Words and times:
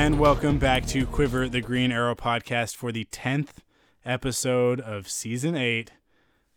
And 0.00 0.18
welcome 0.18 0.58
back 0.58 0.86
to 0.86 1.04
Quiver 1.04 1.46
the 1.46 1.60
Green 1.60 1.92
Arrow 1.92 2.14
podcast 2.14 2.74
for 2.74 2.90
the 2.90 3.04
10th 3.12 3.58
episode 4.02 4.80
of 4.80 5.10
season 5.10 5.54
8, 5.54 5.92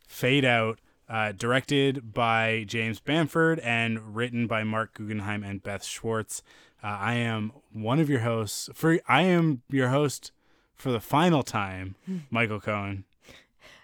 Fade 0.08 0.46
Out, 0.46 0.80
uh, 1.10 1.34
directed 1.34 2.14
by 2.14 2.64
James 2.66 3.02
Bamford 3.02 3.60
and 3.60 4.16
written 4.16 4.48
by 4.48 4.64
Marc 4.64 4.94
Guggenheim 4.94 5.44
and 5.44 5.62
Beth 5.62 5.84
Schwartz. 5.84 6.42
Uh, 6.82 6.88
I 6.88 7.16
am 7.16 7.52
one 7.74 8.00
of 8.00 8.10
your 8.10 8.22
hosts 8.22 8.70
for 8.74 8.98
I 9.10 9.24
am 9.24 9.62
your 9.70 9.90
host 9.90 10.32
for 10.74 10.94
the 10.94 11.02
final 11.02 11.44
time, 11.44 11.96
Michael 12.30 12.62
Cohen. 12.62 13.04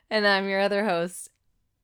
And 0.09 0.25
I'm 0.25 0.47
your 0.47 0.61
other 0.61 0.85
host, 0.85 1.31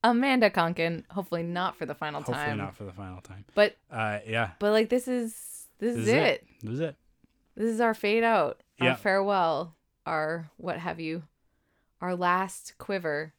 Amanda 0.02 0.50
Conkin. 0.50 1.04
Hopefully 1.10 1.44
not 1.44 1.76
for 1.76 1.86
the 1.86 1.94
final 1.94 2.22
Hopefully 2.22 2.38
time. 2.38 2.58
Hopefully 2.58 2.66
not 2.68 2.76
for 2.78 2.86
the 2.86 2.94
final 2.94 3.20
time. 3.20 3.44
But 3.54 3.76
Uh, 3.92 4.20
yeah, 4.26 4.52
but 4.60 4.72
like 4.72 4.88
this 4.88 5.10
is 5.10 5.34
this, 5.80 5.98
this 5.98 6.08
is 6.08 6.08
it. 6.08 6.48
This 6.64 6.72
is 6.72 6.80
it. 6.80 6.96
This 7.56 7.72
is 7.74 7.80
our 7.82 7.94
fade 7.94 8.24
out, 8.24 8.62
Yeah. 8.80 8.92
our 8.92 8.96
farewell, 8.98 9.76
our 10.06 10.50
what 10.58 10.80
have 10.80 11.00
you, 11.00 11.24
our 12.02 12.16
last 12.16 12.74
quiver. 12.78 13.34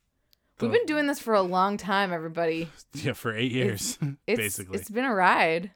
We've 0.59 0.73
been 0.73 0.87
doing 0.87 1.07
this 1.07 1.19
for 1.21 1.35
a 1.35 1.43
long 1.43 1.77
time, 1.77 2.13
everybody. 2.13 2.71
Yeah, 2.95 3.13
for 3.13 3.35
eight 3.37 3.53
years, 3.53 3.99
It's, 4.27 4.39
basically. 4.41 4.79
it's 4.79 4.89
been 4.91 5.05
a 5.05 5.15
ride. 5.15 5.73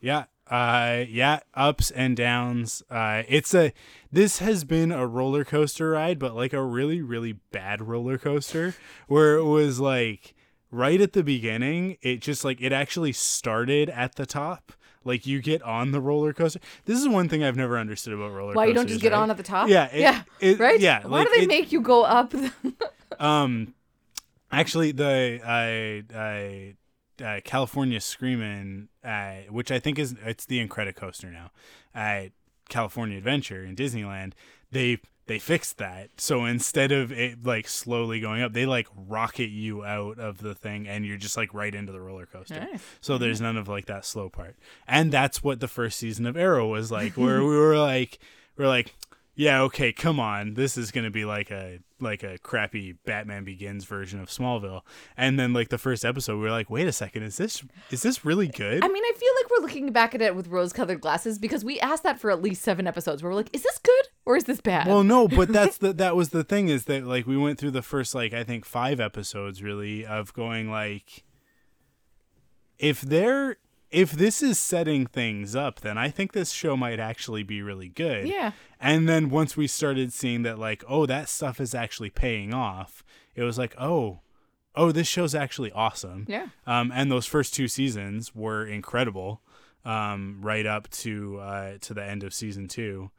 Yeah. 0.00 0.24
Uh 0.50 1.04
yeah, 1.08 1.40
ups 1.54 1.90
and 1.92 2.16
downs. 2.16 2.82
Uh 2.90 3.22
it's 3.28 3.54
a 3.54 3.72
this 4.12 4.40
has 4.40 4.64
been 4.64 4.90
a 4.92 5.06
roller 5.06 5.44
coaster 5.44 5.90
ride, 5.90 6.18
but 6.18 6.34
like 6.34 6.52
a 6.52 6.62
really 6.62 7.00
really 7.00 7.32
bad 7.52 7.80
roller 7.80 8.18
coaster 8.18 8.74
where 9.06 9.36
it 9.36 9.44
was 9.44 9.78
like 9.80 10.34
right 10.72 11.00
at 11.00 11.12
the 11.12 11.22
beginning, 11.22 11.96
it 12.02 12.20
just 12.20 12.44
like 12.44 12.60
it 12.60 12.72
actually 12.72 13.12
started 13.12 13.88
at 13.90 14.16
the 14.16 14.26
top. 14.26 14.72
Like 15.04 15.26
you 15.26 15.40
get 15.40 15.62
on 15.62 15.92
the 15.92 16.00
roller 16.00 16.32
coaster. 16.34 16.60
This 16.84 16.98
is 17.00 17.08
one 17.08 17.28
thing 17.28 17.42
I've 17.42 17.56
never 17.56 17.78
understood 17.78 18.12
about 18.12 18.32
roller 18.32 18.52
coasters. 18.52 18.56
Why 18.56 18.64
you 18.66 18.74
don't 18.74 18.86
just 18.86 19.00
get 19.00 19.12
right? 19.12 19.18
on 19.22 19.30
at 19.30 19.36
the 19.38 19.42
top? 19.42 19.68
Yeah, 19.68 19.86
it- 19.86 20.00
yeah, 20.00 20.22
it- 20.40 20.58
right. 20.58 20.78
yeah, 20.78 21.02
Why 21.06 21.20
like, 21.20 21.28
do 21.28 21.36
they 21.38 21.44
it- 21.44 21.48
make 21.48 21.72
you 21.72 21.80
go 21.80 22.04
up? 22.04 22.34
Um, 23.18 23.74
actually, 24.50 24.92
the 24.92 25.40
uh, 25.44 26.16
uh, 26.16 27.26
uh, 27.26 27.40
California 27.44 28.00
Screamin', 28.00 28.88
uh, 29.04 29.32
which 29.50 29.70
I 29.70 29.78
think 29.78 29.98
is 29.98 30.14
it's 30.24 30.46
the 30.46 30.66
Incredicoaster 30.66 31.30
now, 31.30 31.50
uh, 31.94 32.28
California 32.70 33.18
Adventure 33.18 33.62
in 33.64 33.76
Disneyland, 33.76 34.32
they 34.70 34.98
they 35.30 35.38
fixed 35.38 35.78
that. 35.78 36.10
So 36.16 36.44
instead 36.44 36.90
of 36.90 37.12
it 37.12 37.46
like 37.46 37.68
slowly 37.68 38.18
going 38.18 38.42
up, 38.42 38.52
they 38.52 38.66
like 38.66 38.88
rocket 38.96 39.46
you 39.46 39.84
out 39.84 40.18
of 40.18 40.38
the 40.38 40.56
thing, 40.56 40.88
and 40.88 41.06
you're 41.06 41.18
just 41.18 41.36
like 41.36 41.54
right 41.54 41.72
into 41.72 41.92
the 41.92 42.00
roller 42.00 42.26
coaster. 42.26 42.58
Nice. 42.58 42.82
So 43.00 43.16
there's 43.16 43.40
none 43.40 43.56
of 43.56 43.68
like 43.68 43.86
that 43.86 44.04
slow 44.04 44.28
part, 44.28 44.56
and 44.88 45.12
that's 45.12 45.40
what 45.40 45.60
the 45.60 45.68
first 45.68 46.00
season 46.00 46.26
of 46.26 46.36
Arrow 46.36 46.66
was 46.66 46.90
like, 46.90 47.12
where 47.12 47.44
we 47.44 47.56
were 47.56 47.78
like, 47.78 48.18
we're 48.56 48.66
like, 48.66 48.96
yeah, 49.36 49.62
okay, 49.62 49.92
come 49.92 50.18
on, 50.18 50.54
this 50.54 50.76
is 50.76 50.90
gonna 50.90 51.12
be 51.12 51.24
like 51.24 51.52
a 51.52 51.78
like 52.00 52.22
a 52.22 52.38
crappy 52.38 52.92
Batman 53.04 53.44
Begins 53.44 53.84
version 53.84 54.20
of 54.20 54.28
Smallville, 54.28 54.82
and 55.16 55.38
then 55.38 55.52
like 55.52 55.68
the 55.68 55.78
first 55.78 56.04
episode, 56.04 56.36
we 56.36 56.42
were 56.42 56.50
like, 56.50 56.70
wait 56.70 56.86
a 56.86 56.92
second, 56.92 57.22
is 57.22 57.36
this 57.36 57.62
is 57.90 58.02
this 58.02 58.24
really 58.24 58.48
good? 58.48 58.84
I 58.84 58.88
mean, 58.88 59.04
I 59.04 59.12
feel 59.16 59.32
like 59.36 59.50
we're 59.50 59.62
looking 59.62 59.92
back 59.92 60.14
at 60.14 60.22
it 60.22 60.34
with 60.34 60.48
rose-colored 60.48 61.00
glasses 61.00 61.38
because 61.38 61.64
we 61.64 61.80
asked 61.80 62.02
that 62.02 62.20
for 62.20 62.30
at 62.30 62.42
least 62.42 62.62
seven 62.62 62.86
episodes. 62.86 63.22
Where 63.22 63.30
we're 63.30 63.36
like, 63.36 63.54
is 63.54 63.62
this 63.62 63.78
good 63.78 64.08
or 64.24 64.36
is 64.36 64.44
this 64.44 64.60
bad? 64.60 64.86
Well, 64.86 65.04
no, 65.04 65.28
but 65.28 65.48
that's 65.52 65.78
the 65.78 65.92
that 65.94 66.16
was 66.16 66.30
the 66.30 66.44
thing 66.44 66.68
is 66.68 66.84
that 66.84 67.04
like 67.04 67.26
we 67.26 67.36
went 67.36 67.58
through 67.58 67.72
the 67.72 67.82
first 67.82 68.14
like 68.14 68.32
I 68.32 68.44
think 68.44 68.64
five 68.64 69.00
episodes 69.00 69.62
really 69.62 70.04
of 70.04 70.32
going 70.32 70.70
like 70.70 71.24
if 72.78 73.00
they're 73.02 73.58
if 73.90 74.12
this 74.12 74.42
is 74.42 74.58
setting 74.58 75.06
things 75.06 75.56
up, 75.56 75.80
then 75.80 75.98
I 75.98 76.08
think 76.10 76.32
this 76.32 76.52
show 76.52 76.76
might 76.76 77.00
actually 77.00 77.42
be 77.42 77.60
really 77.60 77.88
good. 77.88 78.28
Yeah. 78.28 78.52
And 78.80 79.08
then 79.08 79.30
once 79.30 79.56
we 79.56 79.66
started 79.66 80.12
seeing 80.12 80.42
that 80.42 80.58
like, 80.58 80.84
oh, 80.88 81.06
that 81.06 81.28
stuff 81.28 81.60
is 81.60 81.74
actually 81.74 82.10
paying 82.10 82.54
off, 82.54 83.04
it 83.34 83.42
was 83.42 83.58
like, 83.58 83.74
oh, 83.78 84.20
oh, 84.76 84.92
this 84.92 85.08
show's 85.08 85.34
actually 85.34 85.72
awesome. 85.72 86.24
Yeah. 86.28 86.48
Um, 86.66 86.92
and 86.94 87.10
those 87.10 87.26
first 87.26 87.52
two 87.52 87.68
seasons 87.68 88.34
were 88.34 88.64
incredible, 88.64 89.40
um, 89.84 90.38
right 90.40 90.66
up 90.66 90.88
to 90.90 91.38
uh, 91.40 91.78
to 91.80 91.94
the 91.94 92.04
end 92.04 92.22
of 92.22 92.32
season 92.32 92.68
two. 92.68 93.10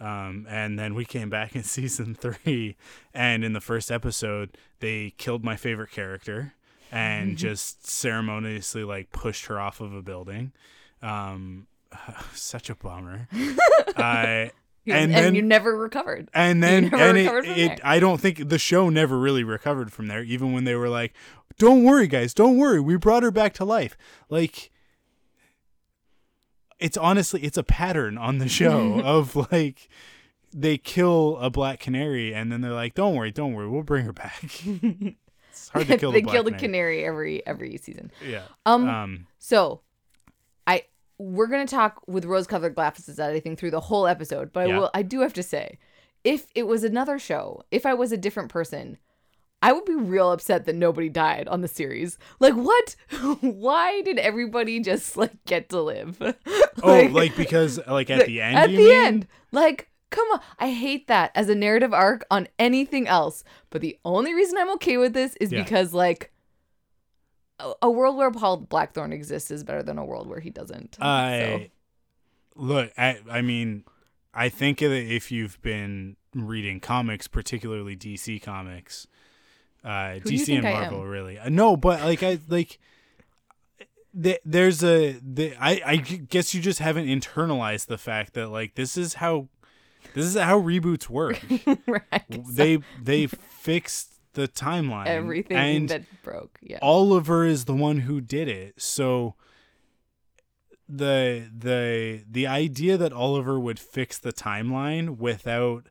Um, 0.00 0.46
and 0.48 0.78
then 0.78 0.94
we 0.94 1.04
came 1.04 1.30
back 1.30 1.54
in 1.54 1.62
season 1.64 2.14
three, 2.14 2.76
and 3.12 3.44
in 3.44 3.52
the 3.52 3.60
first 3.60 3.90
episode, 3.90 4.56
they 4.80 5.12
killed 5.18 5.44
my 5.44 5.56
favorite 5.56 5.90
character 5.90 6.54
and 6.92 7.36
just 7.36 7.86
ceremoniously 7.86 8.84
like 8.84 9.10
pushed 9.10 9.46
her 9.46 9.60
off 9.60 9.80
of 9.80 9.94
a 9.94 10.02
building. 10.02 10.52
Um, 11.02 11.66
such 12.34 12.70
a 12.70 12.74
bummer. 12.74 13.28
uh, 13.96 14.48
and 14.86 15.14
then 15.14 15.34
you 15.34 15.42
never 15.42 15.76
recovered. 15.76 16.28
and 16.34 16.62
then 16.62 16.92
and 16.92 17.16
it, 17.16 17.58
it. 17.58 17.80
I 17.82 17.98
don't 17.98 18.20
think 18.20 18.48
the 18.48 18.58
show 18.58 18.90
never 18.90 19.18
really 19.18 19.44
recovered 19.44 19.92
from 19.92 20.08
there. 20.08 20.22
Even 20.22 20.52
when 20.52 20.64
they 20.64 20.74
were 20.74 20.90
like, 20.90 21.14
"Don't 21.58 21.84
worry, 21.84 22.06
guys, 22.06 22.34
don't 22.34 22.58
worry, 22.58 22.80
we 22.80 22.96
brought 22.96 23.22
her 23.22 23.30
back 23.30 23.54
to 23.54 23.64
life." 23.64 23.96
Like, 24.28 24.70
it's 26.78 26.98
honestly 26.98 27.42
it's 27.42 27.56
a 27.56 27.62
pattern 27.62 28.18
on 28.18 28.38
the 28.38 28.48
show 28.48 29.00
of 29.04 29.34
like 29.50 29.88
they 30.52 30.76
kill 30.76 31.38
a 31.40 31.50
black 31.50 31.80
canary 31.80 32.34
and 32.34 32.52
then 32.52 32.60
they're 32.60 32.72
like, 32.72 32.94
"Don't 32.94 33.14
worry, 33.14 33.30
don't 33.30 33.54
worry, 33.54 33.68
we'll 33.68 33.82
bring 33.82 34.04
her 34.04 34.12
back." 34.12 34.62
hard 35.74 35.86
to 35.88 35.98
kill 35.98 36.12
they 36.12 36.20
the 36.22 36.30
kill 36.30 36.44
the 36.44 36.52
canary. 36.52 37.04
every 37.04 37.46
every 37.46 37.76
season. 37.76 38.10
Yeah. 38.26 38.42
Um, 38.64 38.88
Um. 38.88 39.26
So, 39.38 39.80
I 40.66 40.84
we're 41.18 41.46
gonna 41.46 41.66
talk 41.66 42.02
with 42.06 42.24
rose-colored 42.24 42.74
glasses 42.74 43.20
I 43.20 43.38
think 43.40 43.58
through 43.58 43.70
the 43.72 43.80
whole 43.80 44.06
episode, 44.06 44.52
but 44.52 44.68
Yeah. 44.68 44.76
I 44.76 44.78
will. 44.78 44.90
I 44.94 45.02
do 45.02 45.20
have 45.20 45.32
to 45.34 45.42
say, 45.42 45.78
if 46.24 46.46
it 46.54 46.66
was 46.66 46.84
another 46.84 47.18
show, 47.18 47.62
if 47.70 47.84
I 47.86 47.94
was 47.94 48.10
a 48.12 48.16
different 48.16 48.48
person, 48.50 48.98
I 49.62 49.72
would 49.72 49.84
be 49.86 49.94
real 49.94 50.30
upset 50.32 50.66
that 50.66 50.74
nobody 50.74 51.08
died 51.08 51.48
on 51.48 51.60
the 51.62 51.68
series. 51.68 52.18
Like, 52.40 52.54
what? 52.54 52.96
Why 53.40 54.02
did 54.02 54.18
everybody 54.18 54.80
just 54.80 55.16
like 55.16 55.32
get 55.46 55.68
to 55.70 55.80
live? 55.80 56.20
Oh, 56.82 57.00
like 57.12 57.34
because 57.36 57.78
like 57.86 58.10
at 58.10 58.26
the 58.26 58.40
end. 58.42 58.56
At 58.58 58.68
the 58.70 58.76
mean? 58.76 59.04
end, 59.04 59.26
like. 59.52 59.88
Come 60.14 60.28
on, 60.32 60.40
I 60.60 60.70
hate 60.70 61.08
that 61.08 61.32
as 61.34 61.48
a 61.48 61.56
narrative 61.56 61.92
arc 61.92 62.24
on 62.30 62.46
anything 62.58 63.08
else. 63.08 63.42
But 63.70 63.80
the 63.80 63.98
only 64.04 64.32
reason 64.32 64.56
I'm 64.58 64.70
okay 64.74 64.96
with 64.96 65.12
this 65.12 65.34
is 65.40 65.50
Yeah. 65.50 65.62
because, 65.64 65.92
like, 65.92 66.30
a, 67.58 67.72
a 67.82 67.90
world 67.90 68.16
where 68.16 68.30
Paul 68.30 68.58
Blackthorne 68.58 69.12
exists 69.12 69.50
is 69.50 69.64
better 69.64 69.82
than 69.82 69.98
a 69.98 70.04
world 70.04 70.28
where 70.28 70.38
he 70.38 70.50
doesn't. 70.50 70.96
I 71.00 71.70
look. 72.54 72.92
I 72.96 73.18
I 73.28 73.40
mean, 73.42 73.82
I 74.32 74.48
think 74.50 74.78
that 74.78 74.92
if 74.92 75.32
you've 75.32 75.60
been 75.62 76.14
reading 76.32 76.78
comics, 76.78 77.26
particularly 77.26 77.96
DC 77.96 78.40
comics, 78.40 79.08
uh, 79.84 80.14
Who 80.14 80.30
DC 80.30 80.54
and 80.54 80.62
Marvel, 80.62 81.04
really. 81.06 81.38
Uh, 81.40 81.48
No, 81.48 81.76
but 81.76 82.02
like 82.02 82.22
I 82.22 82.38
like. 82.48 82.78
th- 84.20 84.40
There's 84.44 84.82
a, 84.84 85.12
the, 85.22 85.54
I, 85.60 85.80
I 85.84 85.96
guess 85.96 86.54
you 86.54 86.60
just 86.60 86.78
haven't 86.78 87.06
internalized 87.06 87.86
the 87.86 87.98
fact 87.98 88.34
that 88.34 88.48
like 88.48 88.74
this 88.76 88.96
is 88.96 89.14
how, 89.14 89.48
this 90.14 90.24
is 90.24 90.36
how 90.36 90.60
reboots 90.60 91.08
work. 91.08 91.40
Right. 91.86 92.24
They 92.48 92.78
they 93.02 93.26
fixed 93.26 94.12
the 94.34 94.48
timeline, 94.48 95.06
everything 95.06 95.56
and 95.56 95.88
that 95.90 96.02
broke. 96.22 96.58
Yeah. 96.62 96.78
Oliver 96.82 97.44
is 97.44 97.66
the 97.66 97.74
one 97.74 97.98
who 98.00 98.20
did 98.20 98.48
it. 98.48 98.80
So 98.80 99.34
the 100.88 101.48
the 101.56 102.24
the 102.30 102.46
idea 102.46 102.96
that 102.96 103.12
Oliver 103.12 103.58
would 103.58 103.78
fix 103.78 104.18
the 104.18 104.32
timeline 104.32 105.18
without 105.18 105.88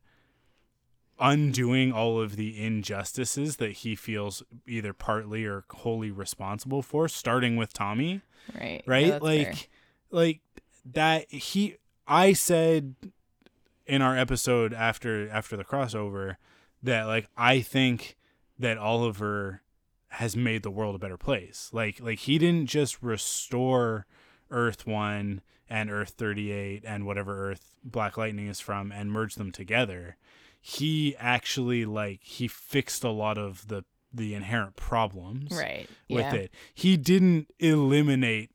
undoing 1.20 1.92
all 1.92 2.20
of 2.20 2.36
the 2.36 2.62
injustices 2.64 3.58
that 3.58 3.72
he 3.72 3.96
feels 3.96 4.44
either 4.68 4.94
partly 4.94 5.46
or 5.46 5.64
wholly 5.72 6.12
responsible 6.12 6.82
for 6.82 7.08
starting 7.08 7.56
with 7.56 7.72
Tommy 7.72 8.22
right. 8.60 8.84
right 8.86 9.08
Yeah, 9.08 9.20
like 9.22 9.56
fair. 9.56 9.68
like 10.12 10.42
that 10.86 11.32
he 11.32 11.78
i 12.08 12.34
said 12.34 12.96
in 13.86 14.02
our 14.02 14.18
episode 14.18 14.74
after 14.74 15.30
after 15.30 15.58
the 15.58 15.64
crossover 15.64 16.36
that 16.82 17.04
like 17.04 17.28
i 17.38 17.60
think 17.62 18.16
that 18.60 18.78
oliver 18.78 19.62
has 20.10 20.36
made 20.38 20.62
the 20.62 20.70
world 20.70 20.94
a 20.94 21.00
better 21.00 21.18
place. 21.18 21.72
Like 21.74 22.00
like 22.00 22.20
he 22.20 22.38
didn't 22.38 22.68
just 22.68 23.02
restore 23.02 24.06
Earth 24.52 24.86
1 24.86 25.42
and 25.68 25.90
Earth 25.90 26.12
38 26.12 26.84
and 26.86 27.08
whatever 27.08 27.50
Earth 27.50 27.80
Black 27.84 28.16
Lightning 28.16 28.46
is 28.46 28.60
from 28.60 28.92
and 28.92 29.12
merge 29.12 29.34
them 29.36 29.52
together. 29.52 30.18
He 30.62 31.16
actually 31.18 31.86
like 31.86 32.20
he 32.22 32.48
fixed 32.48 33.04
a 33.04 33.10
lot 33.10 33.40
of 33.40 33.68
the 33.70 33.86
the 34.14 34.36
inherent 34.36 34.76
problems 34.76 35.52
Right. 35.52 35.90
with 36.08 36.20
yeah. 36.32 36.34
it. 36.36 36.52
He 36.76 36.96
didn't 36.96 37.48
eliminate, 37.58 38.52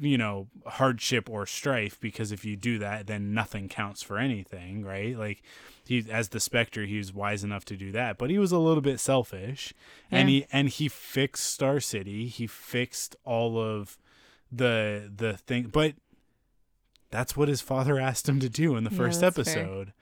you 0.00 0.18
know, 0.18 0.48
hardship 0.66 1.30
or 1.30 1.46
strife 1.46 1.98
because 2.00 2.32
if 2.32 2.44
you 2.44 2.56
do 2.56 2.78
that, 2.78 3.06
then 3.06 3.32
nothing 3.32 3.68
counts 3.68 4.02
for 4.02 4.18
anything, 4.18 4.84
right? 4.84 5.16
Like 5.16 5.42
he, 5.86 6.04
as 6.10 6.30
the 6.30 6.40
Spectre, 6.40 6.84
he 6.86 6.98
was 6.98 7.12
wise 7.14 7.44
enough 7.44 7.64
to 7.66 7.76
do 7.76 7.92
that, 7.92 8.18
but 8.18 8.28
he 8.30 8.38
was 8.38 8.50
a 8.52 8.58
little 8.58 8.80
bit 8.80 8.98
selfish, 8.98 9.72
and 10.10 10.28
he 10.28 10.46
and 10.52 10.68
he 10.68 10.88
fixed 10.88 11.44
Star 11.52 11.78
City. 11.80 12.26
He 12.26 12.46
fixed 12.46 13.14
all 13.24 13.58
of 13.60 13.96
the 14.50 15.10
the 15.14 15.36
thing, 15.36 15.68
but 15.72 15.94
that's 17.10 17.36
what 17.36 17.48
his 17.48 17.60
father 17.60 17.98
asked 18.08 18.28
him 18.28 18.40
to 18.40 18.48
do 18.48 18.76
in 18.76 18.84
the 18.84 18.90
Yeah, 18.90 18.96
first 18.96 19.20
fair. 19.20 19.28
episode 19.28 19.92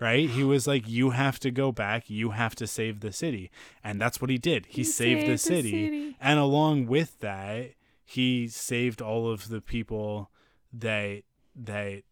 right? 0.00 0.28
He 0.28 0.42
was 0.42 0.66
like, 0.66 0.88
"You 0.88 1.10
have 1.10 1.38
to 1.40 1.52
go 1.52 1.70
back. 1.70 2.10
You 2.10 2.30
have 2.30 2.56
to 2.56 2.66
save 2.66 2.98
the 3.00 3.12
city," 3.12 3.50
and 3.82 4.00
that's 4.00 4.20
what 4.20 4.28
he 4.28 4.38
did. 4.38 4.66
He, 4.66 4.78
He 4.80 4.84
saved, 4.84 5.20
the, 5.22 5.38
saved 5.38 5.64
the 5.64 5.70
city. 5.70 5.70
city. 5.86 6.16
and 6.20 6.38
along 6.40 6.86
with 6.86 7.20
that, 7.20 7.70
he 8.04 8.48
saved 8.48 9.00
all 9.00 9.30
of 9.30 9.48
the 9.48 9.60
people 9.60 10.30
that 10.72 11.22
that 11.54 12.02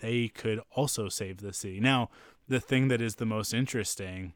they 0.00 0.28
could 0.28 0.60
also 0.70 1.08
save 1.08 1.38
the 1.38 1.52
city. 1.52 1.80
Now, 1.80 2.10
the 2.48 2.60
thing 2.60 2.88
that 2.88 3.00
is 3.00 3.16
the 3.16 3.26
most 3.26 3.52
interesting 3.52 4.34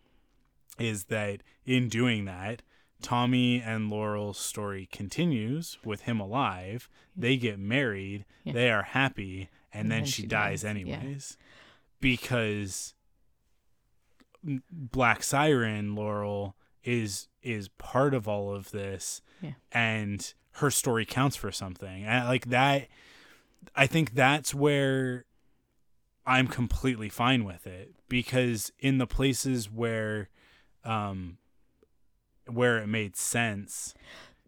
is 0.79 1.05
that 1.05 1.43
in 1.65 1.89
doing 1.89 2.25
that. 2.25 2.63
Tommy 3.01 3.63
and 3.63 3.89
Laurel's 3.89 4.39
story 4.39 4.89
continues 4.91 5.79
with 5.85 6.01
him 6.01 6.19
alive. 6.19 6.89
They 7.17 7.37
get 7.37 7.57
married. 7.57 8.25
Yeah. 8.43 8.55
They 8.55 8.71
are 8.73 8.83
happy, 8.83 9.51
and, 9.73 9.89
then, 9.89 10.05
she, 10.05 10.27
dies, 10.27 10.65
yeah. 10.65 10.71
anyways 10.71 11.37
because 12.01 12.95
Black 14.43 15.23
Siren 15.23 15.95
Laurel 15.95 16.55
is 16.89 17.29
is 17.43 17.69
part 17.77 18.15
of 18.15 18.27
all 18.27 18.55
of 18.55 18.71
this 18.71 19.21
Yeah. 19.43 19.53
and 19.73 20.33
her 20.53 20.71
story 20.71 21.05
counts 21.05 21.37
for 21.37 21.53
something. 21.53 22.05
And 22.05 22.27
like 22.27 22.47
that 22.47 22.89
I 23.77 23.87
think 23.87 24.15
that's 24.15 24.55
where 24.55 25.25
I'm 26.27 26.49
completely 26.49 27.09
fine 27.09 27.45
with 27.45 27.67
it 27.67 27.95
because 28.09 28.73
in 28.79 28.99
the 28.99 29.07
places 29.07 29.71
where 29.71 30.29
um 30.85 31.39
where 32.47 32.79
it 32.79 32.87
made 32.87 33.15
sense 33.17 33.93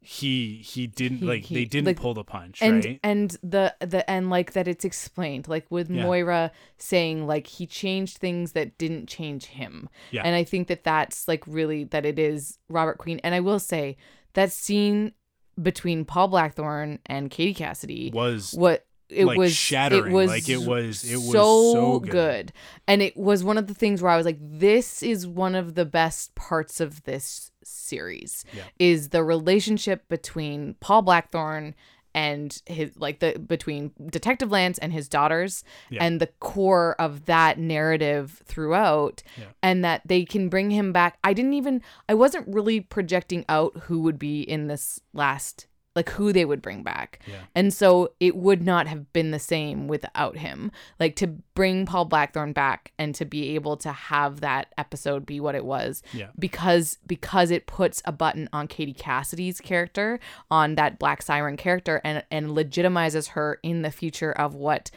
he 0.02 0.56
he 0.64 0.87
didn't 0.87 1.19
He- 1.19 1.26
like 1.26 1.44
he- 1.44 1.55
they 1.56 1.64
didn't 1.67 1.88
like- 1.88 2.00
pull 2.00 2.14
the 2.14 2.25
punch 2.25 2.62
and 2.62 2.82
right 2.85 3.00
and 3.02 3.37
the 3.43 3.75
the 3.81 4.08
and 4.11 4.31
like 4.31 4.52
that 4.55 4.67
it's 4.67 4.85
explained 4.85 5.47
like 5.47 5.67
with 5.70 5.91
Yeah. 5.91 6.05
Moira 6.05 6.52
saying 6.79 7.26
like 7.26 7.47
he 7.47 7.67
changed 7.67 8.17
things 8.17 8.52
that 8.52 8.79
didn't 8.79 9.08
change 9.08 9.47
him 9.47 9.91
Yeah. 10.11 10.23
and 10.25 10.35
I 10.35 10.44
think 10.44 10.69
that 10.69 10.85
that's 10.85 11.29
like 11.29 11.44
really 11.47 11.85
that 11.85 12.06
it 12.06 12.19
is 12.19 12.58
Robert 12.70 12.97
Queen 12.97 13.20
and 13.23 13.35
I 13.35 13.41
will 13.41 13.58
say 13.61 13.99
that 14.32 14.52
scene 14.52 15.12
between 15.61 16.06
Paul 16.06 16.29
Blackthorne 16.29 17.00
and 17.05 17.31
Katie 17.31 17.52
Cassidy 17.52 18.11
was 18.14 18.55
what 18.55 18.87
it 19.11 19.26
like, 19.26 19.37
was 19.37 19.52
shattering. 19.55 20.06
it 20.12 20.14
was 20.14 20.31
Like, 20.31 20.49
it 20.49 20.58
was- 20.58 21.05
it 21.05 21.17
was 21.17 21.32
so, 21.32 21.73
so 21.75 21.99
good. 22.00 22.11
good. 22.12 22.52
and 22.88 23.02
it 23.02 23.17
was 23.19 23.44
one 23.44 23.58
of 23.58 23.67
the 23.67 23.75
things 23.75 24.00
where 24.00 24.12
I 24.12 24.17
was 24.17 24.25
like 24.25 24.38
this 24.41 25.02
is 25.02 25.26
one 25.26 25.55
of 25.55 25.75
the 25.75 25.85
best 25.85 26.35
parts 26.37 26.81
of 26.81 27.02
this 27.02 27.50
series 27.62 28.45
Yeah. 28.53 28.65
is 28.79 29.09
the 29.11 29.23
relationship 29.25 30.09
between 30.09 30.75
Paul 30.81 31.03
Blackthorne 31.03 31.75
and 32.12 32.61
his 32.67 32.97
like 32.99 33.21
the 33.21 33.39
between 33.39 33.93
Detective 34.11 34.51
Lance 34.51 34.79
and 34.79 34.93
his 34.93 35.09
daughters 35.09 35.62
Yeah. 35.91 36.03
and 36.05 36.21
the 36.21 36.27
core 36.41 36.97
of 36.99 37.27
that 37.27 37.57
narrative 37.59 38.43
throughout 38.47 39.23
Yeah. 39.39 39.45
and 39.62 39.85
that 39.85 40.03
they 40.05 40.25
can 40.25 40.49
bring 40.49 40.71
him 40.71 40.93
back. 40.93 41.19
I 41.23 41.33
didn't 41.33 41.53
even 41.55 41.83
I 42.09 42.15
wasn't 42.15 42.49
really 42.49 42.81
projecting 42.81 43.45
out 43.49 43.77
who 43.85 44.01
would 44.01 44.19
be 44.19 44.41
in 44.43 44.67
this 44.67 45.01
last 45.12 45.67
like 45.96 46.08
who 46.10 46.32
they 46.32 46.44
would 46.44 46.62
bring 46.62 46.84
back. 46.84 47.19
Yeah. 47.26 47.40
And 47.54 47.75
so 47.75 48.12
it 48.20 48.37
would 48.37 48.62
not 48.62 48.87
have 48.87 49.12
been 49.12 49.32
the 49.32 49.40
same 49.40 49.88
without 49.88 50.37
him. 50.37 50.70
Like 51.00 51.16
to 51.16 51.26
bring 51.26 51.84
Paul 51.84 52.04
Blackthorne 52.04 52.52
back 52.52 52.92
and 52.96 53.12
to 53.16 53.25
be 53.25 53.56
able 53.56 53.76
to 53.78 53.90
have 53.90 54.40
that 54.40 54.69
episode 54.78 55.26
be 55.26 55.40
what 55.40 55.56
it 55.56 55.64
was 55.64 56.02
Yeah. 56.12 56.28
because 56.38 56.98
because 57.06 57.50
it 57.50 57.66
puts 57.66 58.02
a 58.04 58.12
button 58.12 58.48
on 58.52 58.69
Katie 58.69 58.92
Cassidy's 58.92 59.60
character, 59.60 60.20
on 60.50 60.76
that 60.76 60.98
Black 61.00 61.22
Siren 61.22 61.56
character 61.56 62.00
and 62.04 62.22
and 62.31 62.50
legitimizes 62.50 63.31
her 63.31 63.58
in 63.64 63.82
the 63.82 63.90
future 63.90 64.32
of 64.32 64.54
what 64.54 64.92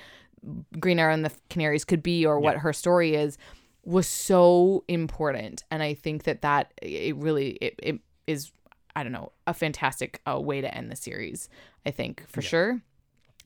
Green 0.79 0.99
Arrow 0.99 1.13
and 1.13 1.25
the 1.25 1.31
Canaries 1.49 1.85
could 1.85 2.03
be 2.03 2.25
or 2.25 2.39
what 2.39 2.57
her 2.57 2.71
story 2.73 3.15
is 3.15 3.37
was 3.85 4.07
so 4.07 4.83
important 4.87 5.63
and 5.71 5.81
I 5.81 5.93
think 5.93 6.23
that 6.23 6.41
that 6.43 6.71
it 6.81 7.15
really 7.15 7.51
it, 7.61 7.79
it 7.81 7.99
is 8.27 8.51
I 8.95 9.03
don't 9.03 9.11
know 9.11 9.31
a 9.47 9.53
fantastic 9.53 10.21
uh, 10.29 10.39
way 10.39 10.61
to 10.61 10.73
end 10.73 10.91
the 10.91 10.95
series 10.95 11.49
I 11.85 11.91
think 11.91 12.23
for 12.27 12.41
Yeah. 12.41 12.47
sure 12.47 12.81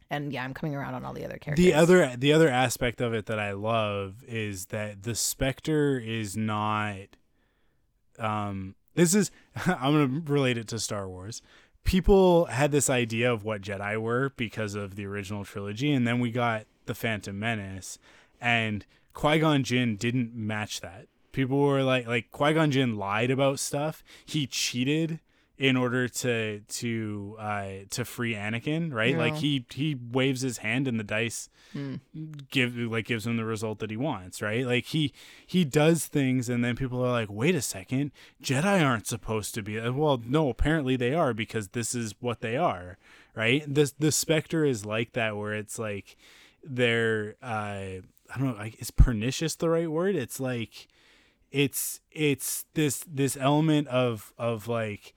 and 0.10 0.32
yeah 0.34 0.44
I'm 0.44 0.54
coming 0.54 0.76
around 0.76 0.94
on 0.94 1.04
all 1.06 1.14
the 1.14 1.26
other 1.26 1.38
characters 1.38 1.64
The 1.66 1.74
other 1.74 2.16
the 2.18 2.34
other 2.34 2.50
aspect 2.50 3.02
of 3.02 3.14
it 3.14 3.26
that 3.28 3.40
I 3.40 3.52
love 3.54 4.24
is 4.28 4.68
that 4.68 5.04
the 5.04 5.16
Spectre 5.16 5.98
is 6.00 6.36
not 6.38 7.16
um 8.20 8.76
this 8.96 9.14
is 9.14 9.32
I'm 9.66 9.94
going 9.94 10.24
to 10.26 10.32
relate 10.32 10.58
it 10.58 10.68
to 10.70 10.80
Star 10.80 11.08
Wars. 11.08 11.42
People 11.84 12.46
had 12.46 12.72
this 12.72 12.90
idea 12.90 13.32
of 13.32 13.44
what 13.46 13.62
Jedi 13.62 13.96
were 14.02 14.32
because 14.36 14.76
of 14.76 14.96
the 14.96 15.06
original 15.06 15.46
trilogy 15.46 15.92
and 15.94 16.08
then 16.08 16.20
we 16.20 16.32
got 16.32 16.66
the 16.86 16.96
Phantom 16.96 17.38
Menace 17.38 18.00
and 18.42 18.86
Qui-Gon 19.14 19.64
Jinn 19.64 19.96
didn't 19.96 20.36
match 20.36 20.82
that. 20.82 21.08
People 21.32 21.60
were 21.60 21.84
like 21.84 22.08
like 22.08 22.32
Qui-Gon 22.32 22.72
Jinn 22.72 22.98
lied 22.98 23.30
about 23.32 23.60
stuff. 23.60 24.04
He 24.26 24.48
cheated 24.48 25.20
in 25.58 25.76
order 25.76 26.08
to 26.08 26.60
to 26.62 27.36
uh 27.40 27.70
to 27.90 28.06
free 28.06 28.34
Anakin, 28.36 28.94
right? 28.94 29.18
Like 29.18 29.36
he 29.38 29.66
he 29.72 29.96
waves 30.12 30.42
his 30.42 30.60
hand 30.60 30.88
and 30.88 31.00
the 31.00 31.04
dice 31.04 31.50
Mm. 31.76 32.00
give 32.50 32.78
like 32.78 33.06
gives 33.06 33.28
him 33.28 33.36
the 33.36 33.44
result 33.44 33.80
that 33.80 33.90
he 33.92 33.98
wants, 33.98 34.42
right? 34.42 34.66
Like 34.66 34.86
he 34.86 35.12
he 35.46 35.66
does 35.66 36.06
things 36.08 36.48
and 36.48 36.64
then 36.64 36.78
people 36.78 37.04
are 37.04 37.12
like, 37.12 37.30
"Wait 37.30 37.56
a 37.56 37.62
second, 37.62 38.12
Jedi 38.42 38.82
aren't 38.84 39.06
supposed 39.06 39.54
to 39.56 39.62
be." 39.62 39.78
Well, 39.78 40.22
no, 40.26 40.48
apparently 40.50 40.96
they 40.96 41.14
are 41.14 41.34
because 41.34 41.70
this 41.70 41.94
is 41.94 42.16
what 42.22 42.40
they 42.40 42.56
are, 42.56 42.98
right? 43.36 43.64
This 43.68 43.92
the 44.00 44.14
Spectre 44.14 44.64
is 44.64 44.86
like 44.86 45.12
that 45.12 45.36
where 45.36 45.54
it's 45.54 45.78
like 45.78 46.16
they're 46.64 47.36
uh 47.44 48.00
I 48.34 48.38
don't 48.38 48.52
know, 48.52 48.56
like 48.58 48.82
is 48.82 48.92
pernicious 48.92 49.56
the 49.56 49.70
right 49.70 49.92
word? 49.92 50.16
It's 50.16 50.40
like 50.40 50.88
it's 51.52 52.00
it's 52.12 52.66
this 52.76 53.04
this 53.12 53.36
element 53.36 53.90
of 53.90 54.32
of 54.38 54.70
like 54.70 55.14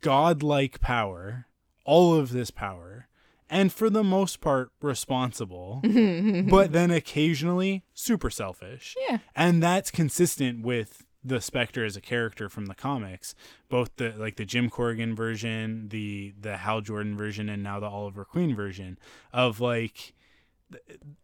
godlike 0.00 0.80
power, 0.80 1.46
all 1.84 2.14
of 2.14 2.32
this 2.32 2.50
power, 2.50 3.08
and 3.48 3.72
for 3.72 3.90
the 3.90 4.04
most 4.04 4.40
part 4.40 4.70
responsible, 4.80 5.80
but 6.48 6.72
then 6.72 6.90
occasionally 6.90 7.84
super 7.92 8.30
selfish. 8.30 8.96
yeah 9.08 9.18
And 9.36 9.62
that's 9.62 9.90
consistent 9.90 10.64
with 10.64 11.04
the 11.24 11.40
Spectre 11.40 11.84
as 11.84 11.96
a 11.96 12.00
character 12.00 12.48
from 12.48 12.66
the 12.66 12.74
comics, 12.74 13.34
both 13.68 13.94
the 13.96 14.14
like 14.16 14.36
the 14.36 14.44
Jim 14.44 14.70
Corrigan 14.70 15.14
version, 15.14 15.88
the 15.88 16.34
the 16.40 16.58
Hal 16.58 16.80
Jordan 16.80 17.16
version, 17.16 17.48
and 17.48 17.62
now 17.62 17.78
the 17.78 17.86
Oliver 17.86 18.24
Queen 18.24 18.56
version 18.56 18.98
of 19.32 19.60
like 19.60 20.14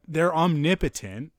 they're 0.07 0.35
omnipotent. 0.35 1.33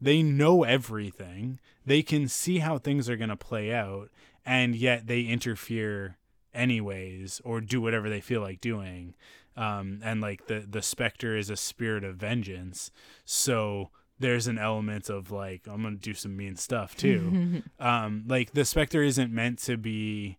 They 0.00 0.22
know 0.22 0.64
everything. 0.64 1.60
They 1.84 2.02
can 2.02 2.26
see 2.26 2.58
how 2.58 2.78
things 2.78 3.10
are 3.10 3.16
going 3.16 3.28
to 3.28 3.36
play 3.36 3.72
out, 3.72 4.08
and 4.46 4.74
yet 4.74 5.06
they 5.06 5.22
interfere 5.22 6.16
anyways 6.54 7.40
or 7.44 7.60
do 7.60 7.80
whatever 7.80 8.08
they 8.08 8.20
feel 8.20 8.40
like 8.40 8.60
doing. 8.60 9.14
Um, 9.56 10.00
and 10.02 10.20
like 10.20 10.46
the 10.46 10.64
the 10.68 10.82
specter 10.82 11.36
is 11.36 11.50
a 11.50 11.56
spirit 11.56 12.04
of 12.04 12.16
vengeance, 12.16 12.90
so 13.24 13.90
there's 14.18 14.46
an 14.46 14.58
element 14.58 15.10
of 15.10 15.30
like 15.30 15.66
I'm 15.66 15.82
gonna 15.82 15.96
do 15.96 16.14
some 16.14 16.36
mean 16.36 16.56
stuff 16.56 16.96
too. 16.96 17.62
um, 17.80 18.24
like 18.26 18.52
the 18.52 18.64
specter 18.64 19.02
isn't 19.02 19.32
meant 19.32 19.58
to 19.60 19.76
be. 19.76 20.38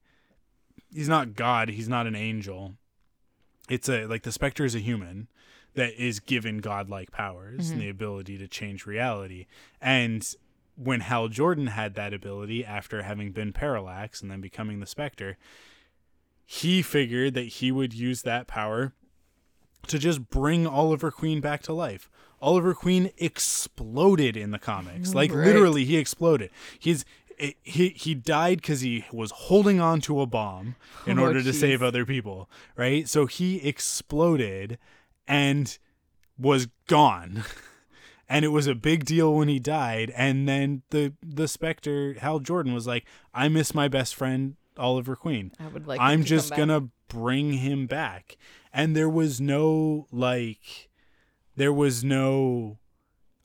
He's 0.94 1.10
not 1.10 1.36
God. 1.36 1.70
He's 1.70 1.90
not 1.90 2.08
an 2.08 2.16
angel. 2.16 2.76
It's 3.70 3.90
a 3.90 4.06
like 4.06 4.24
the 4.24 4.32
specter 4.32 4.66
is 4.66 4.76
a 4.76 4.80
human 4.80 5.28
that 5.76 5.94
is 6.02 6.20
given 6.20 6.58
godlike 6.58 7.12
powers 7.12 7.70
and 7.70 7.82
the 7.82 7.90
ability 7.90 8.38
to 8.38 8.48
change 8.48 8.86
reality. 8.86 9.46
And 9.80 10.28
when 10.76 11.02
Hal 11.02 11.28
Jordan 11.28 11.68
had 11.68 11.96
that 11.96 12.14
ability 12.14 12.66
after 12.66 13.04
having 13.04 13.32
been 13.32 13.54
Parallax 13.54 14.22
and 14.22 14.32
then 14.32 14.42
becoming 14.42 14.80
the 14.80 14.86
Spectre, 14.86 15.38
he 16.60 16.82
figured 16.82 17.34
that 17.36 17.48
he 17.48 17.72
would 17.72 17.94
use 17.94 18.24
that 18.24 18.46
power 18.46 18.92
to 19.88 19.98
just 19.98 20.30
bring 20.30 20.68
Oliver 20.68 21.10
Queen 21.10 21.40
back 21.40 21.62
to 21.64 21.72
life. 21.74 22.10
Oliver 22.42 22.74
Queen 22.74 23.10
exploded 23.18 24.36
in 24.36 24.52
the 24.52 24.60
comics. 24.60 25.12
Mm, 25.12 25.16
like 25.16 25.32
Right. 25.32 25.46
literally 25.46 25.86
he 25.86 25.96
exploded. 25.96 26.50
He's 26.78 27.06
he 27.64 27.90
he 27.90 28.14
died 28.14 28.58
because 28.62 28.82
he 28.82 29.06
was 29.14 29.32
holding 29.32 29.80
on 29.80 30.02
to 30.02 30.20
a 30.20 30.26
bomb 30.26 30.76
in 31.08 31.18
Oh, 31.20 31.24
order 31.24 31.42
to 31.42 31.54
save 31.54 31.82
other 31.82 32.06
people, 32.06 32.50
right? 32.76 33.08
So 33.08 33.28
he 33.28 33.66
exploded 33.68 34.78
and 35.28 35.78
was 36.38 36.68
gone. 36.88 37.44
And 38.34 38.46
it 38.46 38.54
was 38.54 38.66
a 38.66 38.76
big 38.76 39.04
deal 39.04 39.34
when 39.36 39.50
he 39.50 39.60
died. 39.60 40.10
And 40.16 40.48
then 40.48 40.84
the 40.90 41.12
the 41.22 41.50
Spectre, 41.50 42.14
Hal 42.14 42.40
Jordan, 42.40 42.74
was 42.74 42.88
like, 42.88 43.04
I 43.34 43.50
miss 43.50 43.76
my 43.76 43.90
best 43.90 44.16
friend, 44.16 44.56
Oliver 44.78 45.16
Queen. 45.16 45.52
I 45.60 45.68
would 45.68 45.88
like. 45.88 46.00
I'm 46.00 46.24
just 46.24 46.56
gonna 46.56 46.90
bring 47.08 47.54
him 47.54 47.88
back. 47.88 48.38
And 48.74 48.96
there 48.96 49.10
was 49.10 49.42
no 49.42 50.08
like 50.12 50.90
there 51.56 51.74
was 51.74 52.04
no 52.04 52.78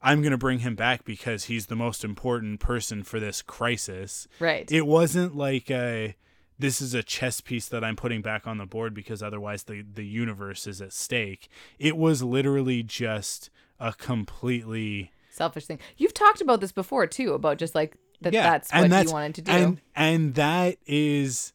I'm 0.01 0.21
gonna 0.21 0.37
bring 0.37 0.59
him 0.59 0.75
back 0.75 1.03
because 1.03 1.45
he's 1.45 1.67
the 1.67 1.75
most 1.75 2.03
important 2.03 2.59
person 2.59 3.03
for 3.03 3.19
this 3.19 3.41
crisis. 3.41 4.27
right. 4.39 4.71
It 4.71 4.87
wasn't 4.87 5.35
like 5.35 5.69
a 5.69 6.15
this 6.59 6.81
is 6.81 6.93
a 6.93 7.03
chess 7.03 7.41
piece 7.41 7.67
that 7.67 7.83
I'm 7.83 7.95
putting 7.95 8.21
back 8.21 8.47
on 8.47 8.57
the 8.57 8.65
board 8.65 8.93
because 8.93 9.21
otherwise 9.21 9.63
the, 9.63 9.83
the 9.83 10.05
universe 10.05 10.65
is 10.65 10.81
at 10.81 10.91
stake. 10.91 11.49
It 11.77 11.95
was 11.97 12.23
literally 12.23 12.81
just 12.81 13.51
a 13.79 13.93
completely 13.93 15.11
Selfish 15.29 15.67
thing. 15.67 15.77
You've 15.97 16.15
talked 16.15 16.41
about 16.41 16.61
this 16.61 16.71
before 16.71 17.05
too, 17.05 17.33
about 17.33 17.59
just 17.59 17.75
like 17.75 17.95
that. 18.21 18.31
that's 18.31 18.71
what 18.73 19.05
you 19.05 19.11
wanted 19.11 19.35
to 19.35 19.41
do. 19.41 19.51
And 19.51 19.81
and 19.95 20.35
that 20.35 20.77
is 20.85 21.53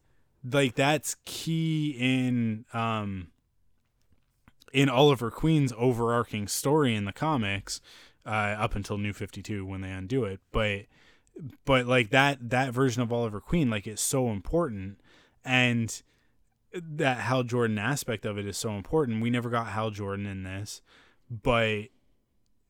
like 0.51 0.75
that's 0.75 1.17
key 1.25 1.97
in 1.99 2.65
um 2.73 3.29
in 4.73 4.89
Oliver 4.89 5.31
Queen's 5.31 5.73
overarching 5.77 6.49
story 6.49 6.95
in 6.95 7.05
the 7.05 7.13
comics, 7.13 7.81
uh, 8.25 8.31
up 8.31 8.75
until 8.75 8.99
New 8.99 9.13
Fifty 9.13 9.43
Two 9.43 9.67
when 9.67 9.81
they 9.81 9.91
undo 9.91 10.25
it. 10.25 10.41
But 10.51 10.87
but 11.65 11.87
like 11.87 12.11
that 12.11 12.51
that 12.51 12.73
version 12.73 13.03
of 13.03 13.13
Oliver 13.13 13.41
Queen, 13.41 13.71
like 13.71 13.87
it's 13.87 14.03
so 14.03 14.31
important 14.31 15.01
and 15.45 16.03
that 16.73 17.19
Hal 17.19 17.43
Jordan 17.43 17.79
aspect 17.79 18.25
of 18.25 18.39
it 18.39 18.47
is 18.47 18.57
so 18.57 18.73
important. 18.73 19.23
We 19.23 19.31
never 19.31 19.51
got 19.51 19.69
Hal 19.69 19.91
Jordan 19.91 20.27
in 20.27 20.43
this, 20.43 20.81
but 21.31 21.89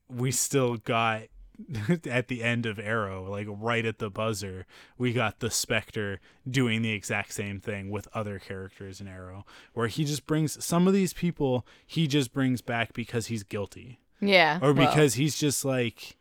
we 0.09 0.31
still 0.31 0.77
got 0.77 1.23
at 2.11 2.29
the 2.29 2.43
end 2.43 2.67
of 2.67 2.79
Arrow, 2.79 3.25
like 3.31 3.47
right 3.49 3.85
at 3.85 3.99
the 3.99 4.11
buzzer, 4.11 4.67
we 4.99 5.13
got 5.13 5.41
the 5.41 5.51
Spectre 5.51 6.21
doing 6.49 6.83
the 6.83 6.93
exact 6.93 7.33
same 7.33 7.61
thing 7.61 7.91
with 7.91 8.09
other 8.15 8.39
characters 8.39 9.01
in 9.01 9.07
Arrow, 9.09 9.45
where 9.75 9.89
he 9.89 10.05
just 10.05 10.27
brings 10.27 10.63
some 10.65 10.87
of 10.89 10.95
these 10.95 11.13
people 11.13 11.67
he 11.87 12.07
just 12.07 12.33
brings 12.33 12.61
back 12.63 12.93
because 12.95 13.27
he's 13.27 13.43
guilty. 13.43 14.01
yeah. 14.21 14.59
Or 14.63 14.73
well, 14.73 14.87
because 14.89 15.15
he's 15.15 15.39
just 15.39 15.65
like 15.65 16.17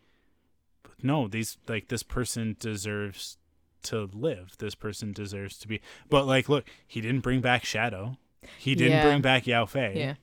no, 1.03 1.27
these 1.27 1.57
like 1.67 1.87
this 1.87 2.03
person 2.03 2.55
deserves 2.59 3.37
to 3.83 4.09
live. 4.13 4.55
This 4.59 4.75
person 4.75 5.11
deserves 5.13 5.57
to 5.59 5.67
be 5.67 5.81
But 6.09 6.27
like 6.27 6.49
look, 6.49 6.65
he 6.85 7.01
didn't 7.01 7.21
bring 7.21 7.41
back 7.41 7.63
Shado. 7.63 8.17
He 8.57 8.75
didn't 8.75 8.93
Yeah. 8.97 9.03
bring 9.05 9.21
back 9.21 9.47
Yao 9.47 9.65
Fei. 9.65 9.93
yeah, 9.97 10.15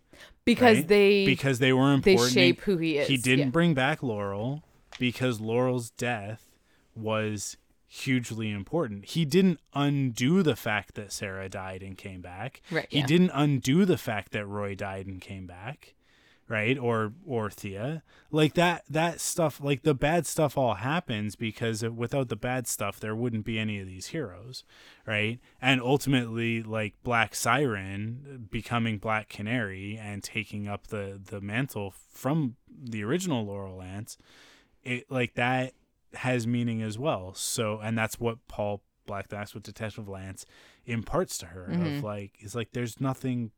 because 0.45 0.79
right? 0.79 0.89
they 0.89 1.25
because 1.27 1.59
they 1.61 1.73
were 1.73 1.93
important. 1.93 2.35
they 2.35 2.49
shape 2.49 2.61
who 2.61 2.77
he 2.77 2.99
is. 2.99 3.09
He 3.09 3.17
didn't 3.17 3.47
Yeah. 3.47 3.51
bring 3.51 3.75
back 3.75 4.03
Laurel 4.03 4.63
because 4.99 5.41
Laurel's 5.41 5.91
death 5.91 6.57
was 6.95 7.57
hugely 7.87 8.51
important. 8.51 9.07
He 9.07 9.25
didn't 9.25 9.61
undo 9.75 10.43
the 10.43 10.57
fact 10.57 10.95
that 10.95 11.13
Sara 11.13 11.49
died 11.49 11.83
and 11.83 11.97
came 11.97 12.21
back. 12.21 12.61
Right, 12.71 12.87
He 12.91 12.99
yeah. 13.01 13.07
didn't 13.07 13.31
undo 13.33 13.85
the 13.85 13.97
fact 13.99 14.33
that 14.33 14.47
Roy 14.47 14.75
died 14.75 15.07
and 15.07 15.21
came 15.21 15.47
back. 15.47 15.95
Right? 16.51 16.79
Or 16.79 17.13
or 17.27 17.51
Thea. 17.51 18.03
Like 18.31 18.55
that 18.55 18.85
that 18.89 19.21
stuff 19.21 19.61
like 19.63 19.83
the 19.83 19.93
bad 19.93 20.27
stuff 20.27 20.57
all 20.57 20.77
happens 20.77 21.37
because 21.37 21.83
without 21.83 22.31
the 22.31 22.37
bad 22.37 22.67
stuff 22.67 22.99
there 22.99 23.15
wouldn't 23.15 23.45
be 23.45 23.59
any 23.59 23.79
of 23.81 23.87
these 23.87 24.07
heroes. 24.07 24.65
Right? 25.07 25.41
And 25.61 25.83
ultimately 25.83 26.63
like 26.63 26.95
Black 27.03 27.35
Siren 27.35 28.49
becoming 28.51 28.97
Black 28.97 29.29
Canary 29.29 29.99
and 30.03 30.25
taking 30.25 30.67
up 30.67 30.87
the 30.87 31.21
the 31.23 31.43
mantle 31.43 31.93
from 32.11 32.57
the 32.67 33.05
original 33.05 33.45
Laurel 33.45 33.77
Lance 33.77 34.17
it 34.89 35.11
like 35.11 35.35
that 35.35 35.73
has 36.15 36.47
meaning 36.47 36.83
as 36.83 36.99
well. 36.99 37.35
So, 37.35 37.79
and 37.83 37.97
that's 37.99 38.19
what 38.19 38.39
Paul 38.49 38.83
Black, 39.07 39.29
that's 39.29 39.55
what 39.55 39.63
Detective 39.65 40.09
Lance 40.09 40.47
imparts 40.87 41.39
to 41.39 41.47
her 41.47 41.69
Mm-hmm. 41.71 41.97
of 41.99 42.05
like, 42.05 42.33
is 42.41 42.55
like, 42.55 42.73
there's 42.73 43.01
nothing, 43.01 43.51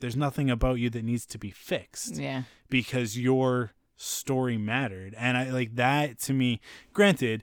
there's 0.00 0.16
nothing 0.16 0.50
about 0.50 0.74
you 0.78 0.90
that 0.90 1.04
needs 1.04 1.26
to 1.26 1.38
be 1.38 1.50
fixed 1.50 2.16
Yeah. 2.16 2.42
because 2.68 3.18
your 3.18 3.72
story 3.96 4.58
mattered. 4.58 5.14
And 5.18 5.36
I 5.36 5.50
like 5.50 5.74
that 5.76 6.18
to 6.20 6.32
me, 6.34 6.60
granted, 6.92 7.42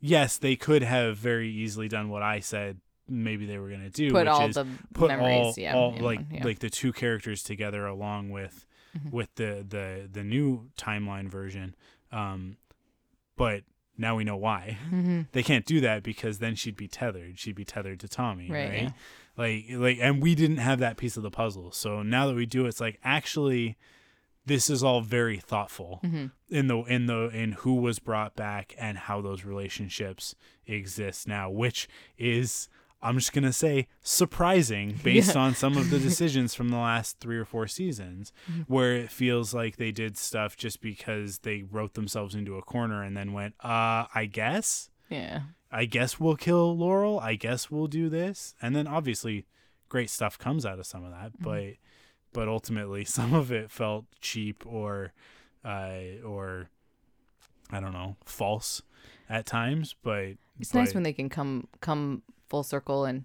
yes, 0.00 0.38
they 0.38 0.56
could 0.56 0.82
have 0.82 1.16
very 1.16 1.48
easily 1.50 1.88
done 1.88 2.08
what 2.08 2.22
I 2.22 2.40
said 2.40 2.78
maybe 3.08 3.44
they 3.46 3.58
were 3.58 3.68
going 3.68 3.82
to 3.82 3.90
do, 3.90 4.10
Put 4.10 4.20
which 4.20 4.28
all 4.28 4.48
is 4.48 4.54
the 4.54 4.66
put 4.94 5.08
memories, 5.08 5.36
all, 5.38 5.54
yeah, 5.58 5.74
all 5.76 5.90
like 5.92 6.20
one, 6.20 6.26
yeah. 6.30 6.44
like 6.44 6.60
the 6.60 6.70
two 6.70 6.92
characters 6.92 7.42
together 7.42 7.86
along 7.86 8.30
with 8.30 8.64
Mm-hmm. 8.94 9.16
with 9.16 9.34
the 9.36 9.64
the 9.66 10.06
the 10.12 10.22
new 10.22 10.68
timeline 10.76 11.26
version 11.30 11.74
um 12.12 12.56
but 13.36 13.62
now 13.98 14.16
we 14.16 14.24
know 14.24 14.36
why 14.36 14.78
Mm-hmm. 14.92 15.22
they 15.32 15.42
can't 15.42 15.66
do 15.66 15.80
that 15.80 16.02
because 16.02 16.38
then 16.38 16.54
she'd 16.54 16.76
be 16.76 16.88
tethered 16.88 17.38
she'd 17.38 17.54
be 17.56 17.64
tethered 17.64 18.00
to 18.00 18.08
tommy 18.08 18.50
Right, 18.50 18.68
right, 18.68 18.82
yeah. 18.82 18.90
like 19.36 19.64
like 19.70 19.98
and 20.00 20.22
we 20.22 20.34
didn't 20.34 20.58
have 20.58 20.78
that 20.80 20.96
piece 20.96 21.16
of 21.16 21.22
the 21.22 21.30
puzzle 21.30 21.72
so 21.72 22.02
now 22.02 22.26
that 22.26 22.34
we 22.34 22.46
do 22.46 22.66
it's 22.66 22.80
like 22.80 22.98
actually 23.04 23.76
this 24.44 24.68
is 24.68 24.82
all 24.82 25.00
very 25.02 25.38
thoughtful 25.38 26.00
Mm-hmm. 26.02 26.26
in 26.50 26.66
the 26.66 26.78
in 26.82 27.06
the 27.06 27.28
in 27.28 27.52
who 27.52 27.74
was 27.76 27.98
brought 27.98 28.34
back 28.36 28.74
and 28.78 28.98
how 28.98 29.20
those 29.20 29.44
relationships 29.44 30.34
exist 30.66 31.28
now 31.28 31.48
which 31.50 31.88
is 32.18 32.68
i'm 33.02 33.18
just 33.18 33.32
going 33.32 33.44
to 33.44 33.52
say 33.52 33.86
surprising 34.02 34.98
based 35.04 35.36
on 35.36 35.54
some 35.54 35.76
of 35.76 35.90
the 35.90 35.98
decisions 36.08 36.54
from 36.54 36.68
the 36.70 36.76
last 36.76 37.18
3 37.20 37.36
or 37.38 37.44
4 37.44 37.66
seasons 37.66 38.32
where 38.66 38.94
it 38.94 39.10
feels 39.10 39.52
like 39.52 39.76
they 39.76 39.90
did 39.92 40.16
stuff 40.16 40.56
just 40.56 40.80
because 40.80 41.38
they 41.38 41.62
wrote 41.62 41.94
themselves 41.94 42.34
into 42.34 42.56
a 42.56 42.62
corner 42.62 43.02
and 43.02 43.16
then 43.16 43.32
went 43.32 43.54
uh 43.62 44.06
i 44.14 44.28
guess 44.30 44.90
Yeah. 45.10 45.40
I 45.74 45.86
guess 45.86 46.20
we'll 46.20 46.36
kill 46.36 46.76
Laurel. 46.76 47.18
I 47.18 47.34
guess 47.34 47.70
we'll 47.70 47.86
do 47.86 48.10
this. 48.10 48.54
And 48.60 48.76
then 48.76 48.86
obviously 48.86 49.46
great 49.88 50.10
stuff 50.10 50.38
comes 50.38 50.66
out 50.66 50.78
of 50.78 50.84
some 50.84 51.02
of 51.02 51.12
that, 51.12 51.32
but 51.40 51.76
but 52.34 52.46
ultimately 52.46 53.04
some 53.18 53.32
of 53.32 53.50
it 53.50 53.70
felt 53.70 54.04
cheap 54.20 54.64
or 54.66 55.12
uh 55.64 56.20
or 56.26 56.68
I 57.70 57.80
don't 57.80 57.94
know, 57.94 58.16
false 58.26 58.82
at 59.30 59.46
times, 59.46 59.94
but 60.02 60.32
It's 60.60 60.74
nice 60.74 60.92
when 60.92 61.04
they 61.04 61.14
can 61.14 61.30
come 61.30 61.68
come 61.80 62.20
full 62.52 62.62
circle 62.62 63.06
and 63.06 63.24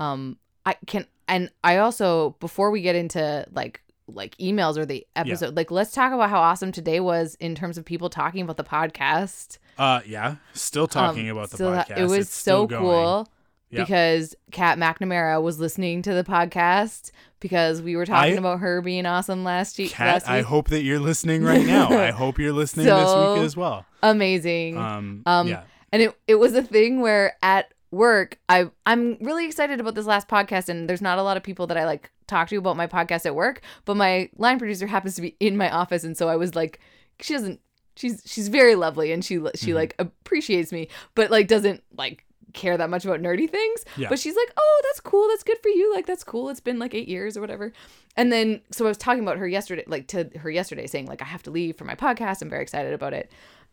um 0.00 0.36
I 0.66 0.74
can 0.88 1.06
and 1.28 1.50
I 1.62 1.76
also 1.76 2.34
before 2.40 2.72
we 2.72 2.82
get 2.82 2.96
into 2.96 3.46
like 3.52 3.80
like 4.08 4.36
emails 4.38 4.76
or 4.76 4.84
the 4.84 5.06
episode 5.14 5.56
like 5.56 5.70
let's 5.70 5.92
talk 5.92 6.12
about 6.12 6.30
how 6.30 6.40
awesome 6.40 6.72
today 6.72 6.98
was 6.98 7.36
in 7.36 7.54
terms 7.54 7.78
of 7.78 7.84
people 7.84 8.10
talking 8.10 8.42
about 8.42 8.56
the 8.56 8.64
podcast. 8.64 9.58
uh 9.78 10.00
yeah, 10.04 10.34
still 10.52 10.88
talking 10.88 11.30
Um, 11.30 11.36
about 11.36 11.50
the 11.50 11.56
still 11.58 11.72
ha- 11.74 11.84
podcast. 11.88 11.98
It 11.98 12.02
was 12.06 12.18
It's 12.26 12.34
so 12.34 12.66
cool 12.66 13.28
Yep. 13.70 13.86
because 13.86 14.34
Kat 14.52 14.78
McNamara 14.78 15.40
was 15.42 15.58
listening 15.60 16.02
to 16.02 16.12
the 16.12 16.22
podcast 16.24 17.10
because 17.40 17.80
we 17.82 17.94
were 17.96 18.04
talking 18.06 18.34
I- 18.34 18.38
about 18.38 18.58
her 18.60 18.82
being 18.82 19.06
awesome 19.06 19.42
last 19.44 19.78
week. 19.78 19.92
Kat, 19.92 20.14
last 20.14 20.28
I 20.28 20.42
hope 20.42 20.68
that 20.70 20.82
you're 20.82 20.98
listening 21.00 21.42
right 21.44 21.64
now. 21.64 21.88
I 21.88 22.10
hope 22.22 22.38
you're 22.40 22.52
listening 22.52 22.86
this 22.86 23.14
week 23.14 23.38
as 23.44 23.56
well. 23.56 23.86
Amazing. 24.02 24.76
Um, 24.76 25.22
Um, 25.24 25.46
yeah. 25.48 25.62
And 25.92 26.02
it 26.02 26.18
it 26.26 26.34
was 26.34 26.54
a 26.54 26.62
thing 26.62 27.00
where 27.00 27.36
at 27.42 27.72
work, 27.94 28.38
I 28.48 28.70
I'm 28.86 29.16
really 29.20 29.46
excited 29.46 29.80
about 29.80 29.94
this 29.94 30.06
last 30.06 30.28
podcast, 30.28 30.68
and 30.68 30.88
there's 30.88 31.02
not 31.02 31.18
a 31.18 31.22
lot 31.22 31.36
of 31.36 31.42
people 31.42 31.66
that 31.68 31.76
I 31.76 31.84
like 31.84 32.10
talk 32.26 32.48
to 32.48 32.56
about 32.56 32.76
my 32.76 32.86
podcast 32.86 33.26
at 33.26 33.34
work, 33.34 33.60
but 33.84 33.96
my 33.96 34.28
line 34.36 34.58
producer 34.58 34.86
happens 34.86 35.14
to 35.16 35.22
be 35.22 35.36
in 35.40 35.56
my 35.56 35.70
office, 35.70 36.04
and 36.04 36.16
so 36.16 36.28
I 36.28 36.36
was 36.36 36.54
like, 36.54 36.80
she 37.20 37.34
doesn't. 37.34 37.60
She's 37.96 38.22
she's 38.26 38.48
very 38.48 38.74
lovely, 38.74 39.12
and 39.12 39.24
she 39.24 39.34
she 39.34 39.40
Mm-hmm. 39.68 39.74
like 39.74 39.94
appreciates 39.98 40.72
me, 40.72 40.88
but 41.14 41.30
like 41.30 41.46
doesn't 41.48 41.82
like 41.96 42.24
care 42.52 42.76
that 42.76 42.88
much 42.90 43.04
about 43.04 43.20
nerdy 43.20 43.50
things. 43.50 43.84
Yeah. 43.96 44.08
But 44.08 44.18
she's 44.20 44.36
like, 44.36 44.52
oh, 44.56 44.80
that's 44.84 45.00
cool. 45.00 45.26
That's 45.28 45.42
good 45.42 45.58
for 45.62 45.68
you. 45.68 45.92
Like 45.94 46.06
that's 46.06 46.22
cool. 46.24 46.50
It's 46.50 46.60
been 46.60 46.78
like 46.78 46.94
eight 46.94 47.08
years 47.08 47.36
or 47.36 47.40
whatever. 47.40 47.72
And 48.16 48.32
then 48.32 48.60
so 48.70 48.84
I 48.84 48.88
was 48.88 48.96
talking 48.96 49.22
about 49.22 49.38
her 49.38 49.46
yesterday, 49.48 49.84
like 49.88 50.06
to 50.08 50.30
her 50.38 50.50
yesterday, 50.50 50.86
saying 50.86 51.06
like 51.06 51.20
I 51.22 51.24
have 51.24 51.42
to 51.44 51.50
leave 51.50 51.76
for 51.76 51.84
my 51.84 51.94
podcast. 51.96 52.42
I'm 52.42 52.50
very 52.50 52.62
excited 52.62 52.92
about 52.92 53.12
it. 53.12 53.30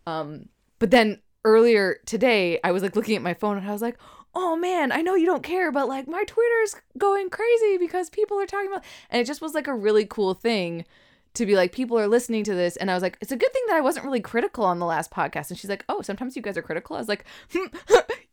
Um, 0.07 0.49
but 0.79 0.89
then 0.91 1.19
earlier 1.43 1.99
today, 2.05 2.59
I 2.63 2.71
was 2.71 2.83
like 2.83 2.95
looking 2.95 3.15
at 3.15 3.21
my 3.21 3.33
phone 3.33 3.57
and 3.57 3.67
I 3.67 3.71
was 3.71 3.81
like, 3.81 3.97
oh 4.33 4.55
man, 4.55 4.91
I 4.91 5.01
know 5.01 5.15
you 5.15 5.25
don't 5.25 5.43
care, 5.43 5.71
but 5.71 5.87
like 5.87 6.07
my 6.07 6.23
Twitter's 6.23 6.75
going 6.97 7.29
crazy 7.29 7.77
because 7.77 8.09
people 8.09 8.39
are 8.39 8.45
talking 8.45 8.67
about, 8.71 8.83
and 9.09 9.21
it 9.21 9.25
just 9.25 9.41
was 9.41 9.53
like 9.53 9.67
a 9.67 9.73
really 9.75 10.05
cool 10.05 10.33
thing 10.33 10.85
to 11.33 11.45
be 11.45 11.55
like, 11.55 11.71
people 11.71 11.97
are 11.97 12.07
listening 12.07 12.43
to 12.45 12.53
this. 12.53 12.75
And 12.77 12.91
I 12.91 12.93
was 12.93 13.01
like, 13.03 13.17
it's 13.21 13.31
a 13.31 13.37
good 13.37 13.51
thing 13.53 13.63
that 13.67 13.75
I 13.77 13.81
wasn't 13.81 14.05
really 14.05 14.19
critical 14.21 14.65
on 14.65 14.79
the 14.79 14.85
last 14.85 15.11
podcast. 15.11 15.49
And 15.49 15.57
she's 15.57 15.69
like, 15.69 15.85
oh, 15.89 16.01
sometimes 16.01 16.35
you 16.35 16.41
guys 16.41 16.57
are 16.57 16.61
critical. 16.61 16.95
I 16.95 16.99
was 16.99 17.07
like, 17.07 17.25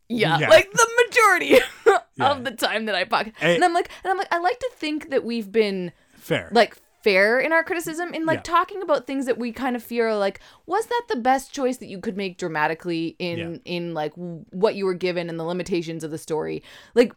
yeah, 0.09 0.37
Yeah. 0.39 0.49
like 0.49 0.71
the 0.71 0.87
majority 1.07 1.59
Yeah. 2.17 2.31
of 2.31 2.43
the 2.43 2.51
time 2.51 2.85
that 2.85 2.95
I 2.95 3.05
podcast. 3.05 3.33
Eh. 3.41 3.55
And 3.55 3.63
I'm 3.63 3.73
like, 3.73 3.89
and 4.03 4.11
I'm 4.11 4.17
like, 4.17 4.31
I 4.33 4.39
like 4.39 4.59
to 4.59 4.69
think 4.75 5.09
that 5.11 5.23
we've 5.23 5.49
been 5.51 5.91
Fair. 6.13 6.49
like 6.51 6.75
fair 7.03 7.39
in 7.39 7.53
our 7.53 7.63
criticism 7.63 8.13
in 8.13 8.25
like 8.25 8.39
Yeah. 8.39 8.43
talking 8.43 8.81
about 8.81 9.07
things 9.07 9.25
that 9.25 9.37
we 9.37 9.51
kind 9.51 9.75
of 9.75 9.83
feel 9.83 10.17
like 10.19 10.39
was 10.65 10.85
that 10.87 11.03
the 11.09 11.15
best 11.15 11.53
choice 11.53 11.77
that 11.77 11.87
you 11.87 11.99
could 11.99 12.17
make 12.17 12.37
dramatically 12.37 13.15
in 13.19 13.37
Yeah. 13.37 13.57
in 13.65 13.93
like 13.93 14.15
w- 14.15 14.45
what 14.51 14.75
you 14.75 14.85
were 14.85 14.93
given 14.93 15.29
and 15.29 15.39
the 15.39 15.43
limitations 15.45 16.03
of 16.03 16.11
the 16.11 16.17
story 16.17 16.61
like 16.95 17.13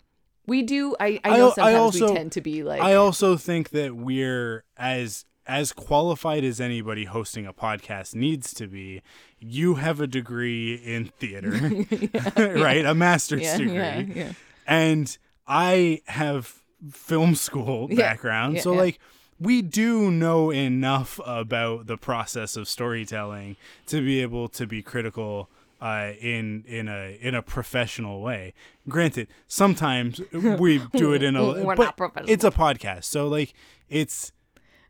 we 0.47 0.63
do 0.63 0.95
i 1.01 1.19
i 1.25 1.31
I 1.33 1.37
know 1.37 1.51
I 1.51 1.55
sometimes 1.55 1.77
also- 1.79 2.09
we 2.11 2.15
tend 2.17 2.33
to 2.33 2.41
be 2.41 2.63
like 2.63 2.81
I 2.81 2.95
also 2.95 3.37
think 3.37 3.71
that 3.71 3.95
we're 3.97 4.65
as 4.77 5.25
as 5.45 5.73
qualified 5.73 6.45
as 6.45 6.61
anybody 6.61 7.05
hosting 7.05 7.47
a 7.47 7.53
podcast 7.53 8.15
needs 8.15 8.55
to 8.55 8.69
be. 8.69 9.03
You 9.41 9.75
have 9.75 10.01
a 10.01 10.07
degree 10.07 10.75
in 10.77 11.07
theater, 11.19 11.51
right? 12.37 12.85
A 12.87 12.95
master's 12.95 13.43
yeah, 13.43 13.57
degree. 13.59 13.75
yeah, 13.75 14.01
yeah. 14.15 14.33
and 14.69 15.19
I 15.49 16.03
have 16.07 16.63
film 16.93 17.35
school 17.35 17.89
Yeah, 17.91 17.97
background, 17.97 18.55
yeah, 18.55 18.63
so 18.63 18.73
yeah. 18.73 18.79
like 18.79 19.01
we 19.43 19.63
do 19.63 20.11
know 20.11 20.51
enough 20.51 21.21
about 21.27 21.87
the 21.87 21.97
process 21.97 22.57
of 22.57 22.69
storytelling 22.69 23.57
to 23.87 24.01
be 24.01 24.21
able 24.21 24.49
to 24.51 24.67
be 24.67 24.83
critical 24.83 25.49
uh, 25.81 26.13
in 26.21 26.65
in 26.67 26.89
a 26.89 27.19
in 27.21 27.35
a 27.35 27.43
professional 27.43 28.23
way. 28.23 28.55
Granted, 28.89 29.27
sometimes 29.49 30.21
we 30.33 30.79
do 30.95 31.13
it 31.13 31.23
in 31.23 31.35
a 31.35 31.45
We're 31.65 31.75
but 31.75 31.85
not 31.85 31.97
professional. 31.97 32.33
It's 32.33 32.45
a 32.45 32.51
podcast, 32.53 33.05
so 33.05 33.27
like 33.27 33.53
it's 33.91 34.33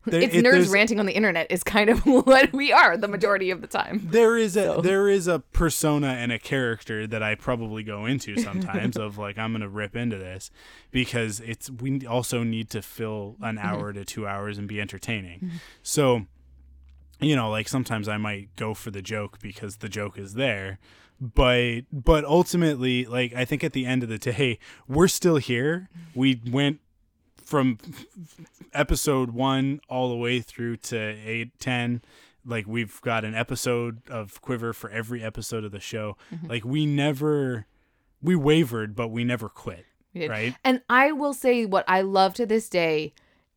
there, 0.05 0.21
it's 0.21 0.35
it- 0.35 0.43
nerds 0.45 0.71
ranting 0.71 0.99
on 0.99 1.05
the 1.05 1.13
internet 1.13 1.47
is 1.49 1.63
kind 1.63 1.89
of 1.89 1.99
what 2.05 2.51
we 2.53 2.71
are 2.73 2.97
the 2.97 3.07
majority 3.07 3.51
of 3.51 3.61
the 3.61 3.67
time 3.67 4.01
there 4.11 4.37
is 4.37 4.55
a 4.57 4.63
So. 4.75 4.81
there 4.81 5.07
is 5.09 5.27
a 5.27 5.39
persona 5.39 6.07
and 6.07 6.31
a 6.31 6.39
character 6.39 7.07
that 7.07 7.23
I 7.23 7.35
probably 7.35 7.83
go 7.83 8.05
into 8.05 8.37
sometimes 8.37 8.97
of 8.97 9.17
like 9.17 9.37
I'm 9.37 9.51
gonna 9.53 9.69
rip 9.69 9.95
into 9.95 10.17
this 10.17 10.51
because 10.91 11.39
it's 11.39 11.69
we 11.69 12.05
also 12.05 12.43
need 12.43 12.69
to 12.71 12.81
fill 12.81 13.37
an 13.41 13.55
Mm-hmm. 13.57 13.65
hour 13.67 13.93
to 13.93 14.03
two 14.05 14.27
hours 14.27 14.57
and 14.57 14.67
be 14.67 14.81
entertaining. 14.81 15.51
So 15.81 16.25
you 17.19 17.35
know, 17.37 17.49
like 17.49 17.69
sometimes 17.69 18.09
I 18.09 18.17
might 18.17 18.53
go 18.57 18.73
for 18.73 18.91
the 18.91 19.01
joke 19.01 19.39
because 19.41 19.77
the 19.77 19.87
joke 19.87 20.17
is 20.17 20.33
there. 20.33 20.79
But 21.21 21.81
but 21.91 22.25
ultimately, 22.25 23.05
like 23.05 23.33
I 23.33 23.45
think 23.45 23.63
at 23.63 23.71
the 23.71 23.85
end 23.85 24.03
of 24.03 24.09
the 24.09 24.17
day, 24.17 24.59
we're 24.89 25.07
still 25.07 25.37
here. 25.37 25.87
We 26.13 26.41
went 26.51 26.79
from 27.43 27.77
episode 28.73 29.31
one 29.31 29.81
all 29.89 30.09
the 30.09 30.15
way 30.15 30.39
through 30.39 30.77
to 30.77 30.97
eight, 30.97 31.59
ten. 31.59 32.01
Like 32.45 32.67
we've 32.67 32.99
got 33.01 33.23
an 33.23 33.35
episode 33.35 34.01
of 34.09 34.41
Quiver 34.41 34.73
for 34.73 34.89
every 34.89 35.23
episode 35.23 35.63
of 35.63 35.71
the 35.71 35.79
show. 35.79 36.17
Mm-hmm. 36.33 36.47
Like 36.47 36.65
we 36.65 36.85
never, 36.85 37.67
we 38.21 38.35
wavered, 38.35 38.95
but 38.95 39.09
we 39.09 39.23
never 39.23 39.49
quit. 39.49 39.85
We. 40.13 40.27
Right? 40.27 40.55
And 40.63 40.81
I 40.89 41.11
will 41.11 41.33
say 41.33 41.65
what 41.65 41.85
I 41.87 42.01
love 42.01 42.33
to 42.35 42.45
this 42.45 42.69
day 42.69 43.13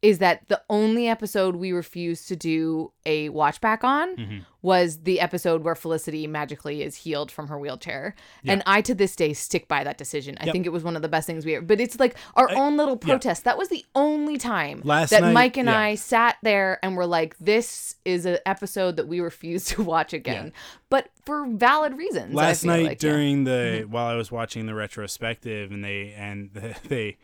is 0.06 0.18
that 0.18 0.46
the 0.48 0.62
only 0.70 1.08
episode 1.08 1.56
we 1.56 1.72
refused 1.72 2.28
to 2.28 2.36
do 2.36 2.92
a 3.04 3.28
watch 3.30 3.60
back 3.60 3.82
on 3.82 4.16
Mm-hmm. 4.16 4.38
was 4.62 4.98
the 5.02 5.18
episode 5.20 5.64
where 5.64 5.74
Felicity 5.74 6.26
magically 6.28 6.82
is 6.82 6.94
healed 6.96 7.30
from 7.30 7.48
her 7.48 7.58
wheelchair. 7.58 8.14
And 8.44 8.62
I 8.66 8.82
to 8.82 8.94
this 8.94 9.16
day 9.16 9.32
stick 9.32 9.66
by 9.66 9.82
that 9.84 9.98
decision. 9.98 10.36
I 10.40 10.44
Yep. 10.46 10.52
think 10.52 10.66
it 10.66 10.70
was 10.72 10.84
one 10.84 10.94
of 10.96 11.02
the 11.02 11.08
best 11.08 11.26
things 11.26 11.44
we 11.44 11.56
ever 11.56 11.64
but 11.66 11.80
it's 11.80 11.98
like 11.98 12.14
our 12.36 12.48
own 12.54 12.76
little 12.76 12.96
protest. 12.96 13.42
That 13.44 13.58
was 13.58 13.68
the 13.68 13.84
only 13.96 14.36
time 14.38 14.80
Last 14.84 15.10
that 15.10 15.22
night- 15.22 15.32
Mike 15.32 15.56
and 15.56 15.68
yeah. 15.68 15.78
I 15.78 15.94
sat 15.96 16.36
there 16.42 16.78
and 16.84 16.96
were 16.96 17.06
like, 17.06 17.36
this 17.38 17.96
is 18.04 18.26
an 18.26 18.38
episode 18.46 18.96
that 18.96 19.08
we 19.08 19.18
refuse 19.20 19.64
to 19.66 19.82
watch 19.82 20.12
again. 20.12 20.52
But 20.88 21.08
for 21.24 21.46
valid 21.48 21.94
reasons. 21.98 22.32
Last 22.32 22.62
night 22.64 22.84
like, 22.86 23.02
yeah. 23.02 23.08
Mm-hmm. 23.08 23.16
during 23.16 23.44
the 23.44 23.86
while 23.90 24.06
I 24.06 24.14
was 24.14 24.30
watching 24.30 24.66
the 24.66 24.74
retrospective 24.74 25.72
and 25.72 25.82
they 25.84 26.12
and 26.16 26.50
they 26.88 27.16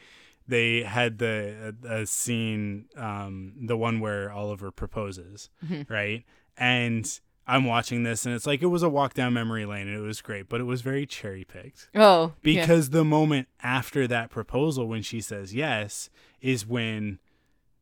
they 0.48 0.82
had 0.82 1.18
the 1.18 1.74
a, 1.84 1.94
a 2.02 2.06
scene 2.06 2.86
um 2.96 3.52
the 3.60 3.76
one 3.76 4.00
where 4.00 4.30
Oliver 4.32 4.70
proposes 4.70 5.48
Mm-hmm. 5.66 5.92
right 5.92 6.24
and 6.56 7.20
I'm 7.46 7.64
watching 7.64 8.02
this 8.04 8.24
and 8.24 8.34
it's 8.34 8.46
like 8.46 8.62
it 8.62 8.66
was 8.66 8.82
a 8.82 8.88
walk 8.88 9.14
down 9.14 9.32
memory 9.34 9.66
lane 9.66 9.88
and 9.88 9.96
it 9.96 10.00
was 10.00 10.20
great 10.20 10.48
but 10.48 10.60
it 10.60 10.64
was 10.64 10.80
very 10.82 11.06
cherry 11.06 11.44
picked 11.44 11.88
Oh. 11.94 12.32
yeah. 12.42 12.60
because 12.62 12.90
the 12.90 13.04
moment 13.04 13.48
after 13.62 14.06
that 14.06 14.30
proposal 14.30 14.86
when 14.86 15.02
she 15.02 15.20
says 15.20 15.54
yes 15.54 16.08
is 16.40 16.66
when 16.66 17.18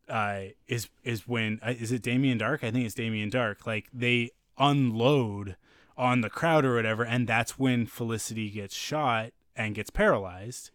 uh 0.09 0.41
is 0.67 0.89
is 1.03 1.27
when 1.27 1.59
uh, 1.63 1.73
is 1.79 1.91
it 1.91 2.01
Damien 2.01 2.39
Darhk 2.39 2.63
I 2.63 2.71
think 2.71 2.85
it's 2.85 2.95
Damien 2.95 3.29
Darhk 3.31 3.65
like 3.67 3.87
they 3.93 4.31
unload 4.57 5.55
on 5.97 6.21
the 6.21 6.29
crowd 6.29 6.65
or 6.65 6.75
whatever 6.75 7.03
and 7.03 7.27
that's 7.27 7.59
when 7.59 7.85
Felicity 7.85 8.49
gets 8.49 8.75
shot 8.75 9.31
and 9.65 9.75
gets 9.75 9.89
paralyzed 9.89 10.71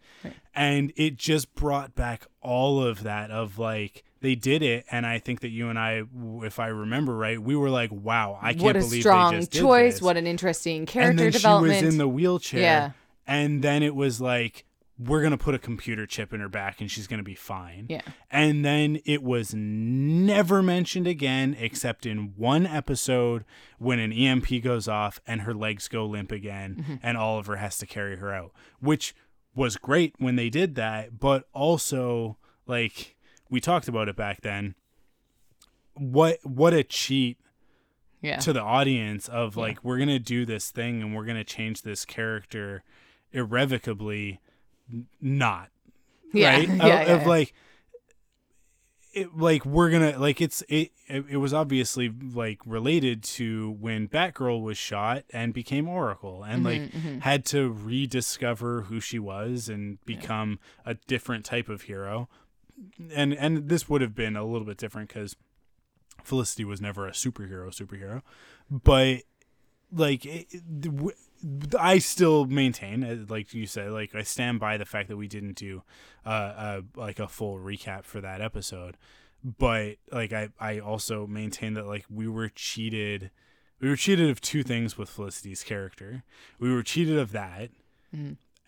and 0.55 0.93
it 0.97 1.17
just 1.17 1.55
brought 1.55 1.95
back 1.95 2.27
all 2.41 2.83
of 2.83 3.03
that 3.03 3.31
of 3.31 3.59
like 3.59 4.03
they 4.21 4.35
did 4.35 4.63
it 4.63 4.85
and 4.91 5.07
I 5.07 5.19
think 5.19 5.41
that 5.41 5.51
you 5.51 5.69
and 5.69 5.79
I 5.79 6.03
if 6.43 6.59
I 6.59 6.69
remember 6.69 7.17
right 7.17 7.41
we 7.41 7.55
were 7.57 7.71
like 7.71 7.91
wow 7.93 8.39
I 8.41 8.53
can't 8.53 8.63
what 8.63 8.77
a 8.77 8.81
believe 8.81 9.03
strong 9.03 9.33
they 9.33 9.39
just 9.41 9.53
did 9.53 9.61
choice. 9.61 10.01
What 10.01 10.17
an 10.17 10.27
interesting 10.27 10.79
and 10.79 10.89
character 10.89 11.25
then 11.25 11.33
development. 11.33 11.79
she 11.79 11.85
was 11.85 11.95
in 11.95 11.99
the 11.99 12.09
wheelchair. 12.09 12.61
Yeah. 12.61 12.91
And 13.27 13.63
then 13.63 13.83
it 13.83 13.95
was 13.95 14.21
like, 14.21 14.65
we're 14.99 15.23
gonna 15.23 15.37
put 15.37 15.55
a 15.55 15.59
computer 15.59 16.07
chip 16.07 16.33
in 16.33 16.41
her 16.41 16.49
back 16.49 16.81
and 16.81 16.91
she's 16.91 17.07
gonna 17.07 17.23
be 17.23 17.35
fine. 17.35 17.87
Yeah. 17.91 18.01
And 18.31 18.65
then 18.65 18.99
it 19.05 19.23
was 19.23 19.53
never 19.55 20.63
mentioned 20.63 21.07
again 21.07 21.55
except 21.59 22.07
in 22.07 22.33
one 22.37 22.67
episode 22.67 23.45
when 23.79 23.99
an 23.99 24.13
EMP 24.13 24.63
goes 24.63 24.89
off 24.89 25.21
and 25.27 25.43
her 25.43 25.53
legs 25.55 25.89
go 25.89 26.07
limp 26.07 26.33
again 26.33 26.77
Mm-hmm. 26.77 26.95
and 27.03 27.19
Oliver 27.19 27.57
has 27.57 27.77
to 27.79 27.87
carry 27.87 28.17
her 28.17 28.33
out. 28.33 28.53
Which 28.81 29.15
was 29.55 29.77
great 29.77 30.15
when 30.19 30.37
they 30.37 30.49
did 30.51 30.75
that, 30.77 31.19
but 31.19 31.45
also 31.53 32.39
like 32.67 33.17
we 33.51 33.61
talked 33.61 33.89
about 33.89 34.09
it 34.09 34.17
back 34.17 34.41
then. 34.41 34.75
What 35.95 36.39
what 36.43 36.73
a 36.75 36.83
cheat 36.83 37.39
yeah. 38.23 38.39
to 38.39 38.53
the 38.53 38.63
audience 38.63 39.29
of 39.29 39.57
like 39.57 39.85
we're 39.85 39.99
gonna 39.99 40.19
do 40.19 40.45
this 40.47 40.71
thing 40.71 41.03
and 41.03 41.15
we're 41.15 41.25
gonna 41.27 41.45
change 41.45 41.83
this 41.83 42.05
character 42.05 42.83
irrevocably 43.33 44.41
not 45.21 45.71
yeah. 46.33 46.57
right? 46.57 46.69
Yeah, 46.69 46.75
of, 46.83 46.89
yeah, 46.89 47.01
of 47.15 47.23
yeah. 47.23 47.29
like 47.29 47.55
it 49.13 49.37
like 49.37 49.65
we're 49.65 49.91
gonna 49.91 50.19
like 50.19 50.41
it's 50.41 50.63
it, 50.69 50.93
it 51.07 51.25
it 51.31 51.37
was 51.39 51.55
obviously 51.55 52.09
like 52.11 52.61
related 52.67 53.23
to 53.23 53.71
when 53.81 54.09
Batgirl 54.09 54.63
was 54.63 54.77
shot 54.77 55.25
and 55.31 55.55
became 55.55 55.89
Oracle 55.89 56.45
and 56.45 56.65
like 56.65 56.77
Mm-hmm, 56.77 57.21
had 57.21 57.45
to 57.47 57.71
rediscover 57.71 58.83
who 58.83 59.01
she 59.01 59.19
was 59.19 59.69
and 59.69 60.05
become 60.05 60.59
a 60.85 60.95
different 60.95 61.45
type 61.45 61.69
of 61.69 61.83
hero. 61.83 62.29
And 63.15 63.33
and 63.33 63.71
this 63.71 63.89
would 63.89 64.03
have 64.03 64.15
been 64.15 64.37
a 64.37 64.45
little 64.45 64.67
bit 64.67 64.77
different 64.77 65.09
because 65.09 65.35
Felicity 66.23 66.65
was 66.65 66.81
never 66.81 67.07
a 67.07 67.13
superhero 67.13 67.69
superhero, 67.75 68.23
but 68.71 69.23
like 69.91 70.27
it, 70.27 70.47
I 71.79 71.99
still 71.99 72.47
maintain, 72.47 73.05
uh, 73.05 73.25
like 73.29 73.55
you 73.55 73.67
said, 73.67 73.91
like 73.93 74.15
I 74.15 74.23
stand 74.23 74.61
by 74.61 74.77
the 74.77 74.85
fact 74.85 75.09
that 75.09 75.17
we 75.17 75.29
didn't 75.29 75.55
do 75.55 75.83
uh, 76.25 76.29
uh 76.29 76.81
like 76.95 77.19
a 77.19 77.29
full 77.29 77.59
recap 77.59 78.05
for 78.05 78.21
that 78.21 78.41
episode, 78.41 78.97
but 79.43 79.97
like 80.11 80.33
I 80.33 80.49
I 80.59 80.79
also 80.79 81.27
maintain 81.27 81.75
that 81.75 81.87
like 81.87 82.05
we 82.11 82.29
were 82.29 82.49
cheated. 82.49 83.31
We 83.81 83.89
were 83.89 83.97
cheated 83.97 84.31
of 84.31 84.41
two 84.41 84.63
things 84.63 84.97
with 84.97 85.11
Felicity's 85.11 85.63
character. 85.63 86.25
We 86.59 86.73
were 86.73 86.83
cheated 86.83 87.19
of 87.19 87.33
that, 87.33 87.71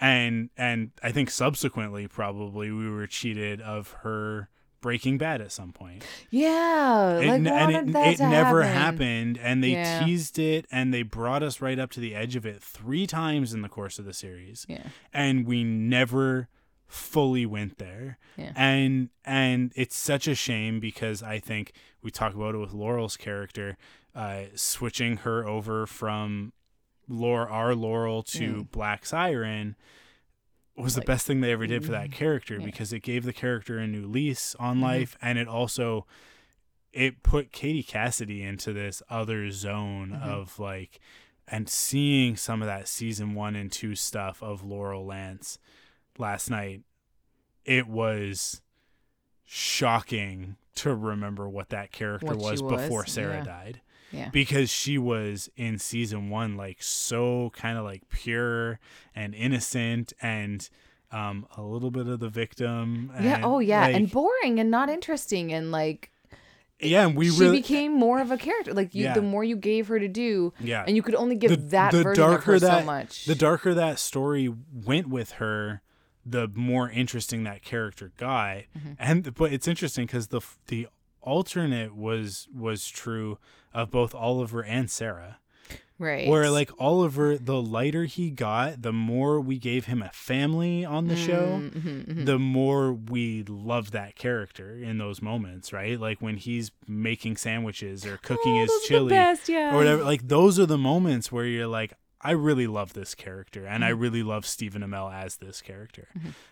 and 0.01 0.51
and 0.57 0.91
I 1.03 1.13
think 1.13 1.31
subsequently 1.31 2.07
probably 2.07 2.71
we 2.71 2.91
were 2.91 3.07
cheated 3.07 3.61
of 3.61 3.93
her 4.03 4.49
Breaking 4.81 5.19
Bad 5.19 5.41
at 5.41 5.51
some 5.53 5.73
point. 5.73 6.05
yeah. 6.31 7.19
It- 7.19 7.27
Like, 7.27 7.47
and 7.53 7.89
it, 7.89 7.93
that 7.93 8.07
it 8.15 8.21
never 8.21 8.63
happen. 8.63 8.77
happened 8.77 9.39
and 9.39 9.63
they 9.65 9.73
Yeah. 9.73 10.05
teased 10.05 10.39
it 10.39 10.67
and 10.71 10.95
they 10.95 11.03
brought 11.03 11.43
us 11.43 11.61
right 11.61 11.79
up 11.79 11.91
to 11.93 12.01
the 12.01 12.15
edge 12.15 12.37
of 12.37 12.47
it 12.47 12.63
three 12.63 13.07
times 13.07 13.53
in 13.53 13.63
the 13.63 13.69
course 13.69 13.99
of 13.99 14.05
the 14.05 14.13
series 14.13 14.67
Yeah. 14.69 14.85
and 15.13 15.47
we 15.47 15.65
never 15.65 16.49
fully 16.87 17.45
went 17.45 17.79
there 17.79 18.19
Yeah. 18.37 18.53
and 18.57 19.11
and 19.25 19.73
it's 19.77 19.95
such 19.97 20.27
a 20.27 20.35
shame 20.35 20.81
because 20.81 21.23
i 21.23 21.39
think 21.39 21.73
we 22.03 22.11
talk 22.11 22.35
about 22.35 22.55
it 22.55 22.59
with 22.59 22.73
laurel's 22.73 23.15
character 23.19 23.77
uh 24.15 24.45
switching 24.55 25.19
her 25.19 25.47
over 25.47 25.87
from 25.87 26.53
Laura, 27.11 27.47
our 27.51 27.75
laurel 27.75 28.23
to 28.23 28.65
black 28.73 29.05
siren 29.05 29.77
was 30.79 30.95
the 30.95 31.01
best 31.03 31.27
thing 31.27 31.41
they 31.41 31.53
ever 31.53 31.67
did 31.67 31.85
for 31.85 31.93
that 31.93 32.13
character 32.13 32.59
yeah. 32.59 32.65
because 32.65 32.93
it 32.93 33.01
gave 33.01 33.25
the 33.25 33.33
character 33.33 33.79
a 33.79 33.87
new 33.87 34.07
lease 34.07 34.55
on 34.59 34.77
Mm-hmm. 34.77 34.85
life 34.85 35.17
and 35.21 35.39
it 35.39 35.49
also 35.49 36.07
it 36.93 37.23
put 37.23 37.53
Katie 37.53 37.83
Cassidy 37.83 38.43
into 38.43 38.73
this 38.73 39.03
other 39.11 39.51
zone 39.51 40.11
Mm-hmm. 40.11 40.29
of 40.31 40.59
like 40.59 41.01
and 41.47 41.69
seeing 41.69 42.37
some 42.37 42.61
of 42.63 42.67
that 42.67 42.87
season 42.89 43.35
1 43.35 43.57
and 43.57 43.73
2 43.73 43.95
stuff 43.95 44.43
of 44.43 44.63
Laurel 44.63 45.07
Lance 45.07 45.59
last 46.19 46.51
night 46.51 46.83
it 47.65 47.87
was 47.89 48.61
shocking 49.45 50.57
to 50.75 50.95
remember 50.95 51.49
what 51.49 51.71
that 51.71 51.91
character 51.91 52.27
What 52.27 52.37
was, 52.37 52.63
was, 52.63 52.73
before 52.83 53.07
Sara 53.07 53.39
yeah. 53.39 53.45
died 53.45 53.81
Yeah. 54.13 54.31
because 54.31 54.71
she 54.71 54.97
was 54.99 55.51
in 55.57 55.79
season 55.79 56.31
one 56.31 56.57
like 56.57 56.83
so 56.83 57.51
kind 57.55 57.77
of 57.79 57.85
like 57.85 58.09
pure 58.09 58.81
and 59.15 59.35
innocent 59.35 60.13
and 60.23 60.69
um 61.13 61.47
a 61.57 61.63
little 61.63 61.91
bit 61.91 62.07
of 62.07 62.21
the 62.21 62.29
victim 62.29 63.13
Yeah. 63.21 63.41
Oh, 63.43 63.59
yeah. 63.59 63.87
and 63.87 64.11
boring 64.11 64.59
and 64.61 64.71
not 64.71 64.89
interesting 64.91 65.53
and 65.53 65.71
like 65.71 66.11
yeah, 66.81 67.07
and 67.09 67.17
we 67.17 67.29
she 67.31 67.41
really 67.41 67.57
became 67.57 67.93
more 67.93 68.21
of 68.21 68.31
a 68.31 68.37
character. 68.37 68.73
Like 68.73 68.95
you, 68.95 69.03
Yeah. 69.03 69.15
the 69.15 69.21
more 69.21 69.43
you 69.43 69.57
gave 69.57 69.89
her 69.89 69.99
to 69.99 70.07
do, 70.07 70.53
Yeah. 70.61 70.85
and 70.87 70.95
you 70.95 71.03
could 71.03 71.17
only 71.17 71.35
give 71.35 71.51
the, 71.51 71.57
that 71.57 71.91
the 71.91 72.05
version 72.05 72.23
darker 72.23 72.37
of 72.39 72.45
her 72.45 72.59
that 72.61 72.81
so 72.83 72.87
much. 72.87 73.25
the 73.25 73.35
darker 73.35 73.75
that 73.75 73.99
story 73.99 74.49
went 74.73 75.09
with 75.09 75.33
her, 75.33 75.83
the 76.25 76.47
more 76.55 76.89
interesting 76.89 77.43
that 77.43 77.63
character 77.63 78.13
got. 78.17 78.59
Mm-hmm. 78.79 78.93
And 79.01 79.35
but 79.35 79.53
it's 79.53 79.67
interesting 79.67 80.07
because 80.07 80.29
the 80.29 80.41
the 80.69 80.87
alternate 81.29 81.95
was 81.95 82.49
was 82.55 82.89
true 82.89 83.39
of 83.75 83.91
both 83.91 84.15
Oliver 84.15 84.63
and 84.65 84.91
Sara. 84.91 85.39
right? 85.99 86.27
Where 86.29 86.51
like 86.51 86.71
Oliver, 86.79 87.37
the 87.37 87.61
lighter 87.61 88.05
he 88.05 88.31
got, 88.31 88.83
the 88.83 88.93
more 88.93 89.41
we 89.41 89.59
gave 89.59 89.85
him 89.87 90.03
a 90.03 90.11
family 90.11 90.85
on 90.85 91.09
the 91.09 91.17
show, 91.17 91.61
Mm-hmm, 91.63 92.25
the 92.25 92.39
more 92.39 92.93
we 92.93 93.43
loved 93.45 93.93
that 93.93 94.15
character 94.17 94.75
in 94.77 94.99
those 94.99 95.21
moments, 95.21 95.73
right? 95.73 95.99
Like 96.01 96.23
when 96.23 96.37
he's 96.37 96.71
making 96.87 97.37
sandwiches 97.37 98.07
or 98.07 98.17
cooking 98.19 98.57
Oh, 98.59 98.63
his 98.63 98.73
chili 98.87 99.11
best, 99.11 99.49
yeah. 99.49 99.75
or 99.75 99.77
whatever. 99.79 100.03
Like 100.05 100.29
those 100.29 100.59
are 100.59 100.67
the 100.67 100.79
moments 100.79 101.31
where 101.31 101.45
you're 101.45 101.67
like, 101.67 101.93
I 102.21 102.33
really 102.33 102.67
love 102.67 102.95
this 102.95 103.15
character, 103.15 103.65
and 103.65 103.83
Mm-hmm. 103.83 103.89
I 103.89 103.89
really 103.91 104.23
love 104.25 104.45
Stephen 104.45 104.83
Amell 104.83 105.13
as 105.13 105.37
this 105.37 105.61
character. 105.63 106.09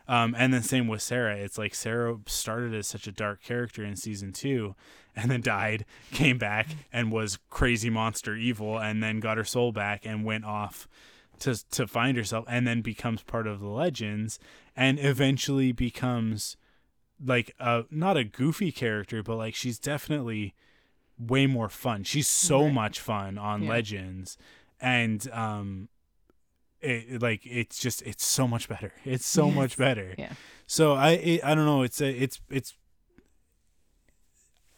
Um, 0.07 0.35
and 0.39 0.55
then 0.55 0.63
same 0.63 0.87
with 0.87 1.03
Sara. 1.03 1.37
It's 1.37 1.59
like 1.59 1.75
Sara 1.75 2.19
started 2.27 2.73
as 2.75 2.87
such 2.87 3.07
a 3.09 3.13
dark 3.13 3.43
character 3.43 3.85
in 3.85 3.97
season 3.97 4.33
two, 4.33 4.75
and 5.17 5.31
then 5.31 5.41
died, 5.41 5.85
came 6.13 6.39
back, 6.39 6.69
and 6.93 7.11
was 7.11 7.39
crazy 7.51 7.91
monster 7.91 8.37
evil, 8.37 8.79
and 8.79 9.03
then 9.03 9.19
got 9.21 9.39
her 9.39 9.45
soul 9.45 9.73
back 9.73 10.07
and 10.07 10.25
went 10.25 10.45
off 10.45 10.87
to 11.41 11.69
to 11.73 11.87
find 11.87 12.17
herself, 12.17 12.45
and 12.49 12.67
then 12.67 12.81
becomes 12.81 13.23
part 13.23 13.47
of 13.47 13.59
the 13.61 13.67
legends, 13.69 14.39
and 14.77 14.99
eventually 15.01 15.73
becomes 15.73 16.57
like 17.25 17.55
a 17.59 17.85
not 17.91 18.17
a 18.17 18.25
goofy 18.25 18.71
character, 18.71 19.23
but 19.23 19.37
like 19.37 19.55
she's 19.55 19.79
definitely 19.79 20.55
way 21.19 21.47
more 21.47 21.69
fun. 21.71 22.05
She's 22.05 22.29
so 22.29 22.65
Right. 22.65 22.73
much 22.73 23.01
fun 23.01 23.37
on 23.39 23.63
Yeah. 23.63 23.69
Legends, 23.71 24.37
and 24.81 25.29
um, 25.33 25.89
it 26.81 27.23
like 27.23 27.43
it's 27.45 27.79
just 27.79 28.03
it's 28.03 28.25
so 28.25 28.47
much 28.47 28.69
better. 28.69 28.93
It's 29.05 29.27
so 29.27 29.51
much 29.51 29.77
better. 29.77 30.15
Yeah. 30.19 30.33
So 30.67 30.95
I 30.95 31.11
it, 31.13 31.45
I 31.45 31.55
don't 31.55 31.67
know. 31.67 31.83
It's 31.83 32.01
a 32.01 32.09
it's 32.11 32.41
it's 32.51 32.75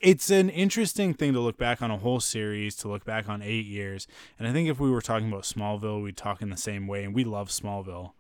it's 0.01 0.31
an 0.31 0.49
interesting 0.51 1.13
thing 1.13 1.33
to 1.33 1.41
look 1.41 1.57
back 1.59 1.83
on 1.83 1.91
a 1.91 1.99
whole 1.99 2.21
series, 2.21 2.77
to 2.77 2.89
look 2.89 3.05
back 3.05 3.29
on 3.29 3.43
eight 3.43 3.67
years. 3.67 4.07
And 4.39 4.47
I 4.47 4.53
think 4.53 4.69
if 4.69 4.79
we 4.79 4.91
were 4.91 5.01
talking 5.01 5.27
about 5.29 5.43
Smallville, 5.43 6.03
we'd 6.03 6.17
talk 6.17 6.41
in 6.41 6.51
the 6.51 6.57
same 6.57 6.87
way. 6.87 7.03
And 7.03 7.13
we 7.15 7.25
love 7.25 7.49
Smallville, 7.49 8.13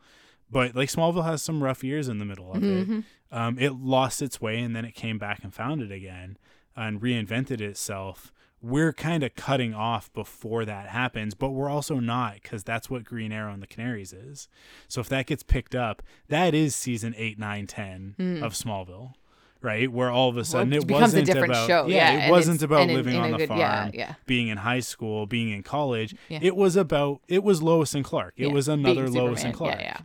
but 0.50 0.74
like 0.74 0.88
Smallville 0.88 1.24
has 1.24 1.40
some 1.40 1.62
rough 1.62 1.84
years 1.84 2.08
in 2.08 2.18
the 2.18 2.24
middle 2.24 2.52
of 2.52 2.62
Mm-hmm. 2.62 2.98
it. 2.98 3.04
Um, 3.30 3.58
it 3.58 3.74
lost 3.74 4.22
its 4.22 4.40
way 4.40 4.58
and 4.58 4.74
then 4.74 4.84
it 4.86 4.94
came 4.94 5.18
back 5.18 5.44
and 5.44 5.54
found 5.54 5.82
it 5.82 5.92
again 5.92 6.36
and 6.74 7.00
reinvented 7.00 7.60
itself. 7.60 8.32
We're 8.60 8.92
kind 8.92 9.22
of 9.22 9.34
cutting 9.36 9.72
off 9.72 10.12
before 10.12 10.64
that 10.64 10.88
happens, 10.88 11.34
but 11.34 11.50
we're 11.50 11.70
also 11.70 12.00
not 12.00 12.34
because 12.42 12.64
that's 12.64 12.90
what 12.90 13.04
Green 13.04 13.30
Arrow 13.32 13.52
and 13.52 13.62
the 13.62 13.66
Canaries 13.68 14.12
is. 14.12 14.48
So 14.88 15.00
if 15.00 15.08
that 15.10 15.26
gets 15.26 15.42
picked 15.42 15.74
up, 15.74 16.02
that 16.28 16.54
is 16.54 16.74
season 16.74 17.14
eight, 17.16 17.38
nine, 17.38 17.66
ten 17.66 18.14
hmm. 18.16 18.42
of 18.42 18.54
Smallville, 18.54 19.14
right? 19.62 19.90
Where 19.92 20.10
all 20.10 20.28
of 20.28 20.36
a 20.36 20.44
sudden 20.44 20.72
it 20.72 20.78
it, 20.78 20.86
becomes 20.86 21.00
a 21.00 21.04
wasn't 21.04 21.26
different 21.26 21.52
about 21.52 21.66
show, 21.68 21.86
yeah, 21.86 22.12
yeah, 22.12 22.26
it 22.26 22.30
wasn't 22.30 22.62
about 22.62 22.82
and 22.82 22.90
in- 22.90 22.96
living 22.96 23.14
in 23.14 23.20
on 23.20 23.30
the 23.30 23.36
good- 23.38 23.48
farm, 23.48 23.60
yeah, 23.60 23.90
yeah. 23.94 24.14
being 24.26 24.48
in 24.48 24.58
high 24.58 24.80
school, 24.80 25.26
being 25.26 25.50
in 25.50 25.62
college. 25.62 26.16
It 26.28 26.56
was 26.56 26.74
about 26.74 27.20
it 27.28 27.44
was 27.44 27.62
Lois 27.62 27.94
and 27.94 28.04
Clark. 28.04 28.34
It 28.36 28.48
was 28.48 28.66
being 28.66 28.80
another 28.80 29.08
Lois 29.08 29.44
and 29.44 29.54
Superman. 29.54 29.78
Clark. 29.78 30.02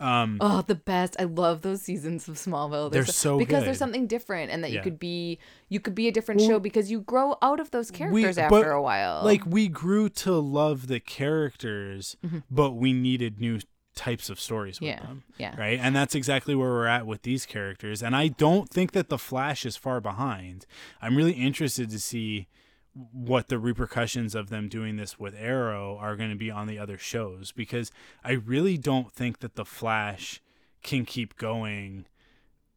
Yeah, 0.00 0.06
yeah. 0.06 0.22
Um, 0.22 0.38
Oh, 0.40 0.62
the 0.62 0.74
best! 0.74 1.16
I 1.18 1.24
love 1.24 1.62
those 1.62 1.82
seasons 1.82 2.28
of 2.28 2.36
Smallville. 2.36 2.90
They're 2.90 3.02
There's- 3.02 3.16
so 3.16 3.38
because 3.38 3.60
good. 3.60 3.66
there's 3.68 3.78
something 3.78 4.06
different, 4.06 4.50
and 4.50 4.62
that 4.64 4.70
you 4.72 4.80
could 4.80 4.98
be 4.98 5.38
you 5.68 5.80
could 5.80 5.94
be 5.94 6.08
a 6.08 6.12
different 6.12 6.40
Well, 6.40 6.50
show 6.50 6.58
because 6.58 6.90
you 6.90 7.00
grow 7.00 7.36
out 7.42 7.60
of 7.60 7.70
those 7.70 7.90
characters 7.90 8.36
but, 8.36 8.44
after 8.44 8.70
a 8.72 8.82
while. 8.82 9.22
Like 9.24 9.46
we 9.46 9.68
grew 9.68 10.08
to 10.10 10.32
love 10.34 10.86
the 10.88 11.00
characters, 11.00 12.16
but 12.50 12.72
we 12.72 12.92
needed 12.92 13.40
new 13.40 13.60
types 13.94 14.28
of 14.28 14.40
stories 14.40 14.80
with 14.80 14.90
Mm-hmm. 14.90 15.00
Yeah, 15.02 15.06
them. 15.06 15.22
yeah. 15.38 15.56
Right? 15.56 15.78
And 15.80 15.94
that's 15.94 16.16
exactly 16.16 16.54
where 16.56 16.68
we're 16.70 16.86
at 16.86 17.06
with 17.06 17.22
these 17.22 17.46
characters. 17.46 18.02
And 18.02 18.16
I 18.16 18.26
don't 18.26 18.68
think 18.68 18.90
that 18.92 19.08
the 19.08 19.18
Flash 19.18 19.64
is 19.64 19.76
far 19.76 20.00
behind. 20.00 20.66
I'm 21.00 21.16
really 21.16 21.32
interested 21.34 21.90
to 21.90 22.00
see 22.00 22.48
what 22.94 23.48
the 23.48 23.58
repercussions 23.58 24.34
of 24.34 24.50
them 24.50 24.68
doing 24.68 24.96
this 24.96 25.18
with 25.18 25.34
Arrow 25.36 25.98
are 25.98 26.16
going 26.16 26.30
to 26.30 26.36
be 26.36 26.50
on 26.50 26.66
the 26.66 26.78
other 26.78 26.96
shows 26.96 27.50
because 27.50 27.90
I 28.22 28.32
really 28.32 28.78
don't 28.78 29.10
think 29.12 29.40
that 29.40 29.56
the 29.56 29.64
Flash 29.64 30.40
can 30.82 31.04
keep 31.04 31.36
going 31.36 32.06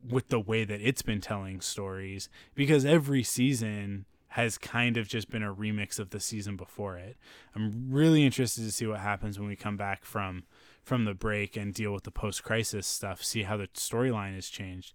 with 0.04 0.30
the 0.30 0.40
way 0.40 0.64
that 0.64 0.82
it's 0.82 1.02
been 1.02 1.22
telling 1.22 1.62
stories 1.62 2.30
because 2.56 2.86
every 2.86 3.24
season 3.24 4.06
has 4.30 4.58
kind 4.58 4.98
of 4.98 5.08
just 5.08 5.30
been 5.30 5.44
a 5.44 5.54
remix 5.54 6.00
of 6.00 6.10
the 6.10 6.20
season 6.20 6.56
before 6.56 6.98
it. 6.98 7.18
I'm 7.56 7.88
really 7.90 8.26
interested 8.26 8.64
to 8.64 8.72
see 8.72 8.86
what 8.86 9.00
happens 9.00 9.40
when 9.40 9.48
we 9.48 9.56
come 9.56 9.78
back 9.78 10.04
from 10.04 10.44
from 10.84 11.04
the 11.06 11.14
break 11.14 11.58
and 11.58 11.74
deal 11.74 11.92
with 11.92 12.04
the 12.04 12.12
post-crisis 12.12 12.88
stuff, 12.88 13.22
see 13.22 13.44
how 13.44 13.58
the 13.58 13.68
storyline 13.68 14.36
has 14.36 14.48
changed. 14.48 14.94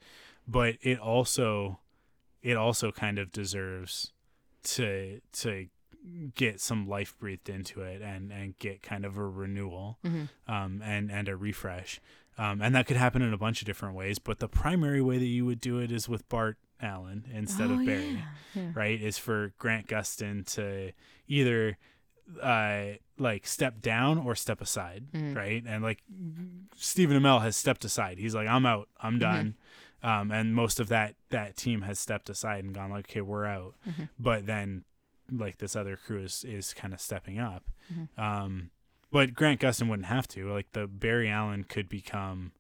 But 0.49 0.77
it 0.81 0.99
also 0.99 1.81
it 2.43 2.57
also 2.57 2.91
kind 2.91 3.19
of 3.19 3.31
deserves 3.31 4.13
to 4.65 5.21
to 5.33 5.67
get 6.35 6.61
some 6.61 6.89
life 6.89 7.15
breathed 7.19 7.49
into 7.49 7.81
it 7.83 8.03
and 8.03 8.33
and 8.33 8.59
get 8.59 8.83
kind 8.83 9.05
of 9.05 9.17
a 9.17 9.25
renewal 9.27 9.99
um, 10.49 10.83
and 10.85 11.11
and 11.11 11.29
a 11.29 11.37
refresh. 11.37 12.01
Um, 12.39 12.63
and 12.63 12.75
that 12.75 12.87
could 12.87 12.97
happen 12.97 13.21
in 13.23 13.33
a 13.35 13.39
bunch 13.39 13.61
of 13.61 13.67
different 13.67 13.95
ways, 13.95 14.19
but 14.19 14.39
the 14.41 14.49
primary 14.49 15.03
way 15.03 15.19
that 15.19 15.27
you 15.27 15.45
would 15.45 15.61
do 15.61 15.79
it 15.79 15.93
is 15.93 16.09
with 16.09 16.27
Bart 16.31 16.57
Allen 16.81 17.27
instead 17.33 17.71
Oh, 17.71 17.75
of 17.75 17.85
Barry, 17.85 18.13
yeah, 18.15 18.23
yeah. 18.55 18.71
right? 18.75 19.01
Is 19.01 19.19
for 19.19 19.53
Grant 19.59 19.87
Gustin 19.87 20.45
to 20.55 20.93
either 21.29 21.77
uh 22.43 22.85
like 23.19 23.47
step 23.47 23.81
down 23.83 24.17
or 24.19 24.35
step 24.35 24.61
aside, 24.63 25.05
Mm. 25.13 25.37
right? 25.37 25.63
And 25.67 25.83
like 25.85 26.03
Stephen 26.77 27.21
Amell 27.21 27.43
has 27.43 27.55
stepped 27.57 27.85
aside. 27.85 28.19
He's 28.19 28.35
like, 28.35 28.49
I'm 28.49 28.65
out, 28.67 28.89
I'm 29.01 29.13
Mm-hmm. 29.15 29.19
done. 29.21 29.55
Um, 30.03 30.31
and 30.33 30.55
most 30.55 30.81
of 30.81 30.89
that 30.89 31.15
that 31.31 31.57
team 31.57 31.83
has 31.83 31.99
stepped 31.99 32.29
aside 32.29 32.65
and 32.65 32.75
gone 32.75 32.91
like, 32.91 33.09
okay, 33.11 33.21
we're 33.21 33.47
out. 33.47 33.75
Mm-hmm. 33.89 34.05
But 34.19 34.47
then 34.47 34.85
like 35.31 35.59
this 35.59 35.77
other 35.77 35.97
crew 35.97 36.23
is 36.23 36.45
is 36.45 36.75
kind 36.75 36.93
of 36.93 37.01
stepping 37.01 37.39
up. 37.39 37.65
Mm-hmm. 37.93 38.21
Um, 38.21 38.71
but 39.11 39.35
Grant 39.35 39.61
Gustin 39.61 39.89
wouldn't 39.89 40.07
have 40.09 40.27
to. 40.29 40.51
Like 40.53 40.73
the 40.73 40.87
Barry 40.87 41.29
Allen 41.31 41.65
could 41.65 41.89
become 41.89 42.53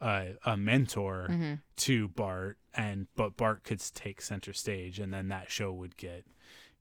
a, 0.00 0.28
a 0.44 0.56
mentor 0.56 1.26
Mm-hmm. 1.28 1.54
to 1.76 2.08
Bart, 2.08 2.56
and 2.74 3.06
but 3.16 3.36
Bart 3.36 3.64
could 3.64 3.80
take 3.94 4.22
center 4.22 4.52
stage, 4.52 4.98
and 4.98 5.12
then 5.12 5.28
that 5.28 5.50
show 5.50 5.72
would 5.72 5.96
get 5.96 6.24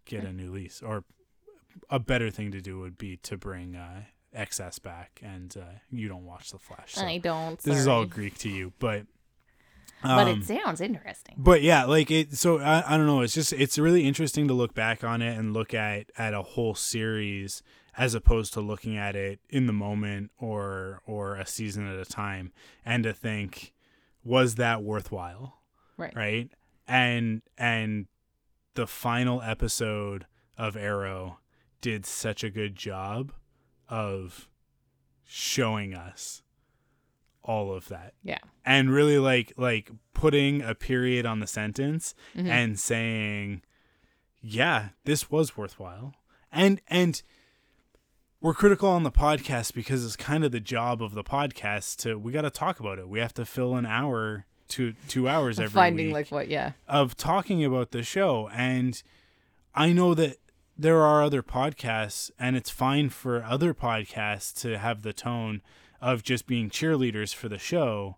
get 0.05 0.23
a 0.23 0.31
new 0.31 0.51
lease. 0.51 0.81
Or 0.81 1.03
a 1.89 1.99
better 1.99 2.29
thing 2.31 2.51
to 2.51 2.61
do 2.61 2.79
would 2.79 2.97
be 2.97 3.17
to 3.17 3.37
bring 3.37 3.75
uh, 3.75 4.03
XS 4.35 4.81
back, 4.81 5.19
and 5.23 5.55
uh, 5.57 5.79
you 5.91 6.07
don't 6.07 6.25
watch 6.25 6.51
the 6.51 6.59
Flash. 6.59 6.93
So 6.93 7.05
I 7.05 7.17
don't. 7.17 7.59
this 7.59 7.77
is 7.77 7.87
all. 7.87 8.05
Greek 8.05 8.37
to 8.39 8.49
you, 8.49 8.71
but. 8.79 9.05
But 10.01 10.27
um, 10.27 10.41
it 10.41 10.45
sounds 10.45 10.81
interesting. 10.81 11.35
but 11.37 11.61
yeah, 11.61 11.85
like 11.85 12.09
it. 12.11 12.33
So 12.33 12.59
I, 12.59 12.93
I 12.93 12.97
don't 12.97 13.05
know. 13.05 13.21
It's 13.21 13.33
just 13.33 13.53
it's 13.53 13.77
really 13.77 14.05
interesting 14.05 14.47
to 14.47 14.53
look 14.53 14.73
back 14.73 15.03
on 15.03 15.21
it 15.21 15.37
and 15.37 15.53
look 15.53 15.73
at 15.73 16.11
at 16.17 16.33
a 16.33 16.41
whole 16.41 16.75
series 16.75 17.61
as 17.97 18.13
opposed 18.13 18.53
to 18.53 18.61
looking 18.61 18.95
at 18.95 19.15
it 19.15 19.39
in 19.49 19.67
the 19.67 19.73
moment 19.73 20.31
or 20.39 21.01
or 21.05 21.35
a 21.35 21.45
season 21.45 21.87
at 21.87 21.99
a 21.99 22.05
time, 22.05 22.51
and 22.85 23.03
to 23.03 23.13
think, 23.13 23.73
was 24.23 24.55
that 24.55 24.83
worthwhile? 24.83 25.59
Right. 25.97 26.15
Right. 26.15 26.49
And 26.87 27.41
and 27.57 28.07
the 28.75 28.87
final 28.87 29.41
episode 29.41 30.25
of 30.57 30.77
Arrow 30.77 31.39
did 31.81 32.05
such 32.05 32.43
a 32.43 32.49
good 32.49 32.75
job 32.75 33.33
of 33.89 34.47
showing 35.25 35.93
us 35.93 36.43
all 37.43 37.73
of 37.73 37.87
that 37.89 38.13
Yeah. 38.23 38.39
and 38.65 38.91
really 38.91 39.17
like 39.17 39.53
like 39.57 39.89
putting 40.13 40.61
a 40.61 40.75
period 40.75 41.25
on 41.25 41.39
the 41.39 41.47
sentence 41.47 42.13
Mm-hmm. 42.35 42.47
and 42.49 42.79
saying 42.79 43.61
yeah 44.41 44.89
this 45.05 45.29
was 45.31 45.57
worthwhile 45.57 46.13
and 46.51 46.81
and 46.87 47.21
we're 48.41 48.53
critical 48.53 48.89
on 48.89 49.03
the 49.03 49.11
podcast 49.11 49.73
because 49.73 50.05
it's 50.05 50.15
kind 50.15 50.43
of 50.45 50.51
the 50.51 50.59
job 50.61 51.01
of 51.01 51.13
the 51.13 51.23
podcast 51.23 51.97
to 51.97 52.17
we 52.17 52.31
got 52.31 52.41
to 52.41 52.49
talk 52.49 52.79
about 52.79 52.99
it 52.99 53.07
we 53.09 53.19
have 53.19 53.33
to 53.33 53.45
fill 53.45 53.75
an 53.75 53.85
hour 53.85 54.45
to 54.69 54.93
two 55.07 55.27
hours 55.27 55.59
every 55.59 55.69
Finding 55.73 56.11
like 56.11 56.29
what? 56.31 56.47
Yeah. 56.47 56.73
of 56.87 57.17
talking 57.17 57.65
about 57.65 57.91
the 57.91 58.03
show 58.03 58.49
and 58.53 59.01
i 59.73 59.91
know 59.91 60.13
that 60.13 60.37
there 60.77 61.01
are 61.01 61.21
other 61.23 61.43
podcasts 61.43 62.31
and 62.39 62.55
it's 62.55 62.69
fine 62.69 63.09
for 63.09 63.43
other 63.43 63.73
podcasts 63.73 64.53
to 64.61 64.77
have 64.77 65.01
the 65.01 65.11
tone 65.13 65.61
of 66.01 66.23
just 66.23 66.47
being 66.47 66.69
cheerleaders 66.69 67.33
for 67.33 67.49
the 67.49 67.57
show 67.57 68.17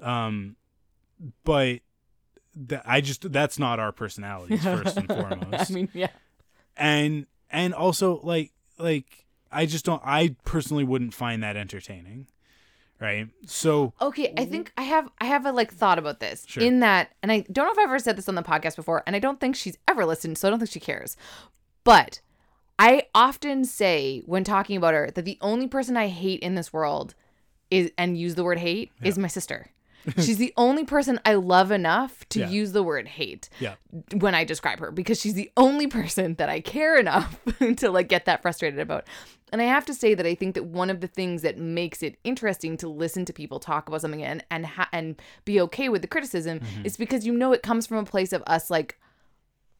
um 0.00 0.56
but 1.44 1.80
th- 2.68 2.80
i 2.84 3.00
just 3.00 3.30
that's 3.32 3.58
not 3.58 3.78
our 3.80 3.92
personalities 3.92 4.62
first 4.64 4.96
and 4.96 5.08
foremost 5.08 5.70
I 5.70 5.74
mean, 5.74 5.88
yeah. 5.92 6.08
and 6.76 7.26
and 7.50 7.74
also 7.74 8.20
like 8.22 8.52
like 8.78 9.26
i 9.50 9.66
just 9.66 9.84
don't 9.84 10.02
i 10.04 10.36
personally 10.44 10.84
wouldn't 10.84 11.14
find 11.14 11.42
that 11.42 11.56
entertaining 11.56 12.26
right? 13.00 13.28
So 13.46 13.92
Okay, 14.02 14.34
I 14.36 14.44
think 14.44 14.72
I 14.76 14.82
have 14.82 15.08
I 15.20 15.26
have 15.26 15.46
a 15.46 15.52
like 15.52 15.72
thought 15.72 16.00
about 16.00 16.18
this 16.18 16.44
Sure. 16.48 16.64
in 16.64 16.80
that, 16.80 17.12
and 17.22 17.30
I 17.30 17.44
don't 17.52 17.66
know 17.66 17.70
if 17.70 17.78
I've 17.78 17.84
ever 17.84 18.00
said 18.00 18.16
this 18.16 18.28
on 18.28 18.34
the 18.34 18.42
podcast 18.42 18.74
before, 18.74 19.04
and 19.06 19.14
I 19.14 19.20
don't 19.20 19.38
think 19.38 19.54
she's 19.54 19.78
ever 19.86 20.04
listened, 20.04 20.36
so 20.36 20.48
I 20.48 20.50
don't 20.50 20.58
think 20.58 20.72
she 20.72 20.80
cares. 20.80 21.16
But 21.84 22.20
I 22.78 23.04
often 23.14 23.64
say 23.64 24.22
when 24.26 24.44
talking 24.44 24.76
about 24.76 24.94
her 24.94 25.10
that 25.14 25.24
the 25.24 25.38
only 25.40 25.66
person 25.66 25.96
I 25.96 26.08
hate 26.08 26.40
in 26.40 26.54
this 26.54 26.72
world 26.72 27.14
is 27.70 27.90
and 27.98 28.16
use 28.16 28.34
the 28.34 28.44
word 28.44 28.58
hate 28.58 28.92
is 29.02 29.18
my 29.18 29.28
sister. 29.28 29.66
she's 30.16 30.38
the 30.38 30.54
only 30.56 30.84
person 30.84 31.20
I 31.24 31.34
love 31.34 31.70
enough 31.70 32.26
to 32.30 32.40
Yeah. 32.40 32.48
use 32.48 32.72
the 32.72 32.82
word 32.82 33.08
hate 33.08 33.50
yeah, 33.60 33.74
when 34.14 34.34
I 34.34 34.44
describe 34.44 34.78
her 34.78 34.90
because 34.90 35.20
she's 35.20 35.34
the 35.34 35.50
only 35.56 35.86
person 35.86 36.34
that 36.34 36.48
I 36.48 36.60
care 36.60 36.96
enough 36.96 37.38
to 37.76 37.90
like 37.90 38.08
get 38.08 38.24
that 38.26 38.40
frustrated 38.40 38.78
about. 38.78 39.04
And 39.52 39.60
I 39.60 39.64
have 39.64 39.84
to 39.86 39.94
say 39.94 40.14
that 40.14 40.24
I 40.24 40.34
think 40.34 40.54
that 40.54 40.66
one 40.66 40.88
of 40.88 41.00
the 41.00 41.08
things 41.08 41.42
that 41.42 41.58
makes 41.58 42.02
it 42.02 42.16
interesting 42.22 42.76
to 42.78 42.88
listen 42.88 43.24
to 43.26 43.32
people 43.32 43.58
talk 43.58 43.88
about 43.88 44.00
something 44.00 44.22
and 44.22 44.44
and 44.50 44.66
ha- 44.66 44.88
and 44.92 45.20
be 45.44 45.60
okay 45.62 45.88
with 45.88 46.02
the 46.02 46.08
criticism 46.08 46.60
mm-hmm. 46.60 46.86
is 46.86 46.96
because 46.96 47.26
you 47.26 47.32
know 47.32 47.52
it 47.52 47.62
comes 47.62 47.86
from 47.86 47.98
a 47.98 48.04
place 48.04 48.32
of 48.32 48.42
us 48.46 48.70
like 48.70 48.98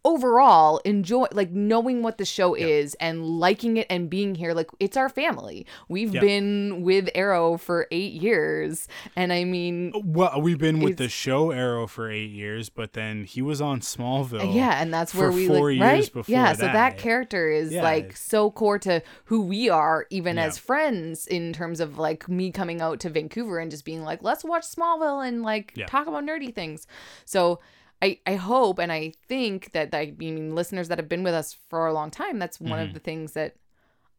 overall 0.09 0.79
enjoy 0.87 1.27
like 1.33 1.51
knowing 1.51 2.03
what 2.03 2.17
the 2.17 2.25
show 2.25 2.55
is 2.55 2.95
and 2.95 3.25
liking 3.39 3.77
it 3.77 3.87
and 3.91 4.09
being 4.09 4.35
here 4.35 4.55
like 4.55 4.71
it's 4.81 4.97
our 4.97 5.11
family. 5.11 5.67
We've 5.89 6.15
Yeah. 6.15 6.21
been 6.23 6.81
with 6.83 7.11
Arrow 7.15 7.59
for 7.59 7.87
8 7.91 8.13
years 8.15 8.89
and 9.15 9.33
I 9.35 9.45
mean 9.45 9.93
well, 10.03 10.41
we've 10.41 10.59
been 10.59 10.81
with 10.81 10.97
the 10.97 11.09
show 11.11 11.51
Arrow 11.51 11.87
for 11.87 12.11
eight 12.11 12.31
years, 12.31 12.71
but 12.71 12.95
then 12.95 13.25
he 13.25 13.43
was 13.43 13.61
on 13.61 13.81
Smallville. 13.81 14.49
Uh, 14.49 14.53
yeah, 14.53 14.81
and 14.81 14.93
that's 14.93 15.15
where 15.15 15.31
we 15.31 15.47
four 15.47 15.71
like, 15.73 15.79
years 15.79 16.05
right? 16.07 16.13
before 16.13 16.33
yeah, 16.33 16.53
so 16.55 16.63
that. 16.63 16.73
that 16.73 16.99
character 16.99 17.51
is 17.51 17.73
Yeah. 17.73 17.83
like 17.83 18.17
so 18.17 18.51
core 18.51 18.79
to 18.81 19.03
who 19.27 19.43
we 19.43 19.69
are, 19.69 20.07
even 20.11 20.37
Yeah. 20.37 20.45
as 20.47 20.57
friends, 20.57 21.27
in 21.27 21.53
terms 21.53 21.81
of 21.81 21.99
like 21.99 22.29
me 22.29 22.51
coming 22.51 22.81
out 22.81 23.01
to 23.01 23.11
Vancouver 23.11 23.59
and 23.59 23.71
just 23.71 23.85
being 23.85 24.03
like, 24.03 24.23
let's 24.23 24.43
watch 24.45 24.65
Smallville 24.65 25.27
and 25.27 25.43
like 25.43 25.73
Yeah. 25.77 25.87
talk 25.87 26.07
about 26.07 26.25
nerdy 26.25 26.55
things. 26.55 26.87
So 27.27 27.61
I, 28.01 28.19
I 28.27 28.37
hope 28.37 28.79
and 28.79 28.93
I 28.93 29.13
think 29.27 29.73
that 29.73 29.95
I 29.95 30.13
mean 30.17 30.55
listeners 30.55 30.89
that 30.89 30.99
have 30.99 31.09
been 31.09 31.25
with 31.25 31.35
us 31.35 31.57
for 31.69 31.87
a 31.87 31.93
long 31.93 32.11
time, 32.11 32.39
that's 32.39 32.61
one 32.61 32.73
Mm-hmm. 32.79 32.89
of 32.89 32.95
the 32.95 33.01
things 33.01 33.33
that 33.33 33.57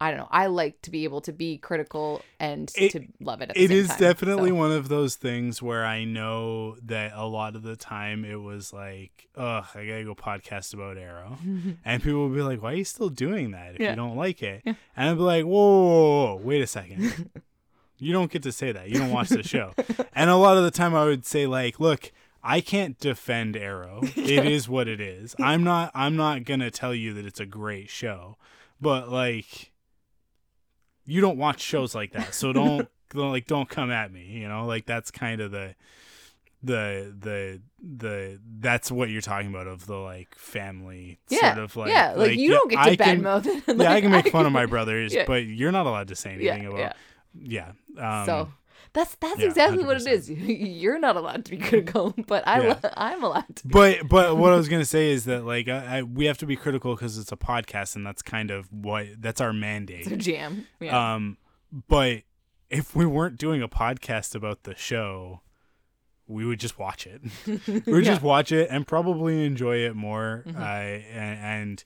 I 0.01 0.11
don't 0.11 0.19
know. 0.19 0.29
I 0.31 0.45
like 0.47 0.81
to 0.83 0.91
be 0.91 1.03
able 1.03 1.19
to 1.21 1.33
be 1.33 1.57
critical 1.57 2.21
and 2.39 2.71
It- 2.77 2.91
to 2.91 3.05
love 3.19 3.41
it. 3.41 3.49
At 3.49 3.55
the 3.55 3.63
It 3.65 3.71
is 3.71 3.89
time. 3.89 3.97
definitely 3.99 4.49
So, 4.51 4.55
one 4.55 4.71
of 4.71 4.87
those 4.87 5.15
things 5.15 5.61
where 5.61 5.85
I 5.85 6.05
know 6.05 6.77
that 6.83 7.11
a 7.15 7.25
lot 7.25 7.57
of 7.57 7.63
the 7.63 7.75
time 7.75 8.23
it 8.23 8.35
was 8.41 8.71
like, 8.71 9.27
ugh, 9.35 9.65
I 9.75 9.85
gotta 9.85 10.05
go 10.05 10.15
podcast 10.15 10.73
about 10.73 10.97
Arrow. 10.97 11.37
and 11.85 12.01
people 12.01 12.27
would 12.29 12.35
be 12.35 12.41
like, 12.41 12.61
why 12.61 12.71
are 12.71 12.75
you 12.75 12.85
still 12.85 13.09
doing 13.09 13.51
that 13.51 13.75
if 13.75 13.81
Yeah. 13.81 13.89
you 13.89 13.95
don't 13.97 14.15
like 14.15 14.41
it? 14.41 14.61
And 14.65 14.77
I'd 14.95 15.15
be 15.17 15.21
like, 15.21 15.43
whoa, 15.43 15.51
whoa, 15.51 15.87
whoa, 15.87 16.35
whoa, 16.37 16.41
wait 16.43 16.61
a 16.61 16.67
second. 16.67 17.29
you 17.97 18.13
don't 18.13 18.31
get 18.31 18.43
to 18.43 18.53
say 18.53 18.71
that. 18.71 18.87
You 18.89 18.99
don't 18.99 19.11
watch 19.11 19.27
the 19.29 19.43
show. 19.43 19.73
and 20.13 20.29
a 20.29 20.35
lot 20.37 20.55
of 20.57 20.63
the 20.63 20.71
time 20.71 20.95
I 20.95 21.03
would 21.03 21.25
say, 21.25 21.45
like, 21.45 21.77
look, 21.79 22.13
I 22.43 22.61
can't 22.61 22.97
defend 22.99 23.55
Arrow. 23.57 24.01
It 24.15 24.45
is 24.45 24.69
what 24.69 24.87
it 24.87 25.01
is. 25.01 25.35
I'm 25.39 25.63
not 25.63 25.91
I'm 25.93 26.15
not 26.15 26.45
gonna 26.45 26.71
tell 26.71 26.93
you 26.93 27.13
that 27.15 27.25
it's 27.25 27.39
a 27.39 27.45
great 27.45 27.89
show. 27.89 28.37
But 28.81 29.09
like 29.09 29.71
you 31.05 31.21
don't 31.21 31.37
watch 31.37 31.61
shows 31.61 31.95
like 31.95 32.13
that. 32.13 32.33
So 32.33 32.53
don't 32.53 32.87
don't, 33.09 33.31
like 33.31 33.47
don't 33.47 33.67
come 33.69 33.91
at 33.91 34.11
me, 34.11 34.25
you 34.25 34.47
know? 34.47 34.65
Like 34.65 34.85
that's 34.85 35.11
kind 35.11 35.41
of 35.41 35.51
the 35.51 35.75
the 36.61 37.15
the 37.17 37.61
the 37.81 38.39
that's 38.59 38.91
what 38.91 39.09
you're 39.09 39.21
talking 39.21 39.49
about 39.49 39.67
of 39.67 39.85
the 39.85 39.95
like 39.95 40.35
family 40.35 41.17
yeah, 41.29 41.53
sort 41.53 41.63
of 41.63 41.75
like 41.77 41.89
yeah, 41.89 42.13
like, 42.15 42.37
you 42.37 42.51
yeah, 42.51 42.57
don't 42.57 42.69
get 42.69 42.79
I 42.79 42.89
to 42.95 42.97
can- 43.03 43.21
badmouth 43.21 43.45
it. 43.45 43.63
yeah, 43.77 43.91
I 43.93 44.01
can 44.01 44.11
make 44.11 44.27
fun 44.29 44.45
of 44.45 44.51
my 44.51 44.65
brothers, 44.65 45.13
Yeah. 45.13 45.23
but 45.25 45.45
you're 45.45 45.71
not 45.71 45.85
allowed 45.85 46.09
to 46.09 46.15
say 46.15 46.31
anything 46.33 46.65
about 46.65 46.95
yeah. 47.41 47.71
Um, 47.97 48.25
so 48.25 48.49
that's 48.93 49.15
that's 49.15 49.39
yeah, 49.39 49.47
exactly 49.47 49.83
what 49.85 49.97
it 49.97 50.03
100%. 50.07 50.11
is. 50.11 50.29
You're 50.31 50.99
not 50.99 51.15
allowed 51.15 51.45
to 51.45 51.51
be 51.51 51.57
critical, 51.57 52.13
but 52.27 52.47
I 52.47 52.65
Yeah. 52.67 52.79
I'm 52.95 53.23
allowed 53.23 53.55
to. 53.57 53.67
but 53.67 54.07
but 54.07 54.37
what 54.37 54.51
I 54.53 54.55
was 54.55 54.67
gonna 54.73 54.85
say 54.85 55.11
is 55.11 55.25
that 55.25 55.45
like 55.45 55.67
I, 55.67 55.99
I, 55.99 56.03
we 56.03 56.25
have 56.25 56.37
to 56.39 56.45
be 56.45 56.55
critical 56.55 56.95
because 56.95 57.17
it's 57.17 57.31
a 57.31 57.37
podcast 57.37 57.95
and 57.95 58.05
that's 58.05 58.21
kind 58.21 58.51
of 58.51 58.71
what 58.73 59.07
that's 59.19 59.41
our 59.41 59.53
mandate. 59.53 60.01
It's 60.01 60.11
a 60.11 60.17
jam. 60.17 60.67
Yeah. 60.79 61.15
Um, 61.15 61.37
but 61.87 62.23
if 62.69 62.95
we 62.95 63.05
weren't 63.05 63.37
doing 63.37 63.61
a 63.61 63.67
podcast 63.69 64.35
about 64.35 64.63
the 64.63 64.75
show, 64.75 65.41
we 66.27 66.45
would 66.45 66.59
just 66.59 66.77
watch 66.77 67.07
it. 67.07 67.21
we 67.67 67.81
would 67.93 68.05
just 68.05 68.21
watch 68.21 68.51
it 68.51 68.69
and 68.71 68.85
probably 68.87 69.45
enjoy 69.45 69.77
it 69.77 69.95
more. 69.95 70.43
Mm-hmm. 70.47 70.61
Uh, 70.61 70.65
and, 70.65 71.39
and 71.39 71.83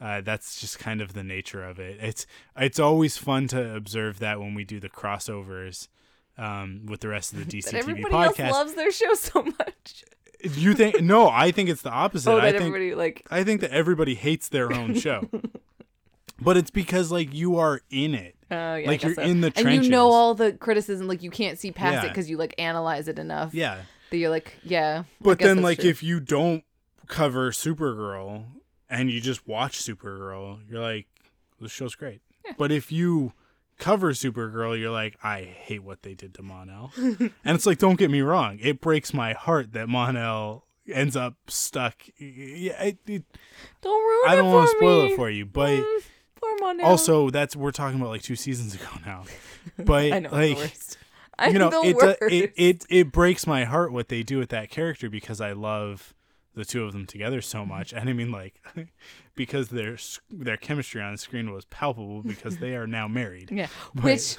uh, 0.00 0.20
that's 0.20 0.60
just 0.60 0.78
kind 0.80 1.00
of 1.00 1.12
the 1.14 1.22
nature 1.22 1.62
of 1.64 1.78
it. 1.78 1.98
It's 2.00 2.26
it's 2.56 2.78
always 2.80 3.16
fun 3.16 3.46
to 3.48 3.74
observe 3.74 4.18
that 4.18 4.40
when 4.40 4.54
we 4.54 4.64
do 4.64 4.80
the 4.80 4.88
crossovers. 4.88 5.88
Um, 6.36 6.86
with 6.86 7.00
the 7.00 7.08
rest 7.08 7.32
of 7.32 7.38
the 7.38 7.44
that 7.60 7.72
DCTV 7.72 7.74
everybody 7.74 8.14
podcast, 8.14 8.40
else 8.46 8.52
loves 8.52 8.74
their 8.74 8.90
show 8.90 9.14
so 9.14 9.42
much. 9.58 10.04
you 10.42 10.74
think? 10.74 11.00
No, 11.00 11.28
I 11.28 11.52
think 11.52 11.68
it's 11.68 11.82
the 11.82 11.90
opposite. 11.90 12.30
Oh, 12.30 12.38
I 12.38 12.50
think 12.50 12.62
everybody 12.62 12.94
like. 12.94 13.26
I 13.30 13.44
think 13.44 13.60
that 13.60 13.70
everybody 13.70 14.14
hates 14.14 14.48
their 14.48 14.72
own 14.72 14.94
show. 14.98 15.28
but 16.40 16.56
it's 16.56 16.70
because 16.70 17.12
like 17.12 17.32
you 17.32 17.58
are 17.58 17.82
in 17.90 18.14
it. 18.14 18.34
Oh 18.50 18.74
yeah, 18.74 18.88
like 18.88 19.02
you're 19.02 19.14
so. 19.14 19.22
in 19.22 19.40
the 19.40 19.52
and 19.56 19.84
you 19.84 19.90
know 19.90 20.10
all 20.10 20.34
the 20.34 20.52
criticism. 20.52 21.06
Like 21.06 21.22
you 21.22 21.30
can't 21.30 21.58
see 21.58 21.70
past 21.70 22.04
it 22.04 22.08
because 22.08 22.28
you 22.28 22.36
like 22.36 22.54
analyze 22.58 23.08
it 23.08 23.18
enough. 23.18 23.54
Yeah. 23.54 23.82
That 24.10 24.18
you're 24.18 24.30
like, 24.30 24.56
yeah. 24.62 25.04
But 25.20 25.38
then 25.38 25.62
like 25.62 25.80
true. 25.80 25.90
if 25.90 26.02
you 26.02 26.20
don't 26.20 26.64
cover 27.06 27.50
Supergirl 27.50 28.44
and 28.90 29.10
you 29.10 29.20
just 29.20 29.46
watch 29.46 29.78
Supergirl, 29.78 30.58
you're 30.68 30.80
like, 30.82 31.06
this 31.60 31.72
show's 31.72 31.94
great. 31.94 32.20
But 32.58 32.70
if 32.70 32.92
you 32.92 33.32
cover 33.78 34.12
Supergirl, 34.12 34.78
you're 34.78 34.90
like, 34.90 35.16
I 35.22 35.42
hate 35.42 35.82
what 35.82 36.02
they 36.02 36.14
did 36.14 36.34
to 36.34 36.42
Mon-El. 36.42 36.92
and 36.96 37.30
it's 37.44 37.66
like, 37.66 37.78
don't 37.78 37.98
get 37.98 38.10
me 38.10 38.20
wrong, 38.20 38.58
it 38.62 38.80
breaks 38.80 39.12
my 39.14 39.32
heart 39.32 39.72
that 39.72 39.88
Mon-El 39.88 40.64
ends 40.92 41.16
up 41.16 41.34
stuck. 41.48 41.96
Yeah, 42.18 42.82
it, 42.82 42.98
it, 43.06 43.24
don't 43.82 44.00
ruin 44.02 44.30
I 44.30 44.36
don't 44.36 44.52
want 44.52 44.70
to 44.70 44.76
spoil 44.76 45.06
me. 45.06 45.12
it 45.12 45.16
for 45.16 45.30
you, 45.30 45.46
but 45.46 45.70
Mm, 45.70 46.02
poor 46.36 46.56
Mon-El. 46.60 46.86
also 46.86 47.30
that's 47.30 47.56
we're 47.56 47.70
talking 47.72 47.98
about 47.98 48.10
like 48.10 48.22
two 48.22 48.36
seasons 48.36 48.74
ago 48.74 48.86
now. 49.06 49.24
But 49.84 50.12
I 50.12 50.18
know 50.20 50.30
like. 50.30 50.74
I'm 51.36 51.52
you 51.52 51.58
know, 51.58 51.70
it, 51.82 52.18
it 52.30 52.52
it 52.56 52.86
it 52.88 53.12
breaks 53.12 53.44
my 53.44 53.64
heart 53.64 53.90
what 53.92 54.08
they 54.08 54.22
do 54.22 54.38
with 54.38 54.50
that 54.50 54.70
character 54.70 55.10
because 55.10 55.40
I 55.40 55.50
love 55.52 56.14
the 56.54 56.64
two 56.64 56.84
of 56.84 56.92
them 56.92 57.06
together 57.06 57.40
so 57.40 57.64
much, 57.66 57.92
and 57.92 58.08
I 58.08 58.12
mean 58.12 58.30
like 58.32 58.60
because 59.34 59.68
their 59.68 59.96
their 60.30 60.56
chemistry 60.56 61.00
on 61.02 61.16
screen 61.16 61.52
was 61.52 61.64
palpable 61.66 62.22
because 62.22 62.58
they 62.58 62.74
are 62.76 62.86
now 62.86 63.08
married. 63.08 63.50
Yeah, 63.50 63.66
But- 63.94 64.04
which 64.04 64.36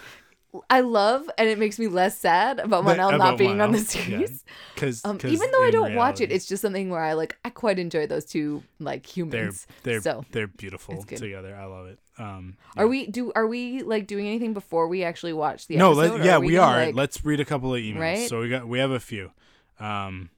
I 0.69 0.80
love, 0.80 1.30
and 1.38 1.49
it 1.49 1.60
makes 1.60 1.78
me 1.78 1.88
less 1.88 2.17
sad 2.17 2.60
about 2.60 2.86
But- 2.86 2.95
Mon-El 2.97 3.12
not 3.12 3.15
about 3.15 3.38
being 3.38 3.60
on 3.60 3.73
the 3.73 3.80
Mon-El, 3.80 4.21
yeah. 4.21 4.28
Because 4.73 5.04
Um, 5.04 5.19
even 5.25 5.51
though 5.51 5.63
I 5.63 5.69
don't 5.69 5.95
watch 5.95 6.21
it, 6.21 6.32
it's 6.32 6.45
just 6.45 6.62
something 6.62 6.89
where 6.89 7.01
I 7.01 7.12
like. 7.12 7.36
I 7.43 7.49
quite 7.49 7.78
enjoy 7.78 8.08
those 8.08 8.23
two 8.23 8.63
like 8.80 9.04
they're 9.06 9.13
humans. 9.13 9.67
they're 9.84 9.99
so, 9.99 10.23
they're 10.32 10.47
beautiful 10.47 11.04
together. 11.04 11.54
I 11.56 11.65
love 11.65 11.88
it. 11.88 11.99
Um, 12.17 12.56
are 12.78 12.88
we 12.88 13.08
do? 13.08 13.34
Are 13.36 13.45
we 13.45 13.84
like 13.84 14.08
doing 14.08 14.28
anything 14.28 14.54
before 14.54 14.88
we 14.88 15.04
actually 15.04 15.34
watch 15.34 15.67
the 15.67 15.75
No, 15.75 15.91
episode? 15.91 16.19
let, 16.19 16.25
yeah, 16.25 16.38
we 16.38 16.47
we, 16.47 16.54
gonna, 16.54 16.71
are. 16.71 16.86
like- 16.86 16.95
Let's 16.95 17.25
read 17.25 17.41
a 17.41 17.45
couple 17.45 17.75
of 17.75 17.82
emails. 17.82 17.99
Right? 17.99 18.30
So 18.30 18.39
we 18.39 18.47
got 18.47 18.65
we 18.65 18.80
have 18.80 18.91
a 18.91 18.99
few. 19.01 19.32
Um, 19.78 20.30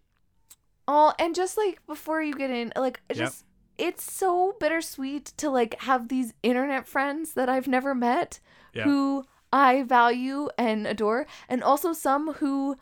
Oh, 0.88 1.14
and 1.20 1.36
just 1.36 1.58
like 1.58 1.86
before 1.86 2.22
you 2.22 2.34
get 2.34 2.50
in, 2.50 2.72
like 2.76 3.02
it 3.10 3.18
Yep. 3.18 3.26
just 3.26 3.44
it's 3.78 4.12
so 4.12 4.56
bittersweet 4.60 5.26
to 5.38 5.50
like 5.50 5.80
have 5.82 6.08
these 6.08 6.34
internet 6.44 6.88
friends 6.88 7.34
that 7.34 7.50
I've 7.50 7.68
never 7.68 7.94
met 7.94 8.40
Yeah. 8.74 8.84
who 8.86 9.26
I 9.54 9.84
value 9.84 10.50
and 10.58 10.88
adore, 10.88 11.26
and 11.48 11.64
also 11.64 11.94
some 11.94 12.34
who 12.36 12.76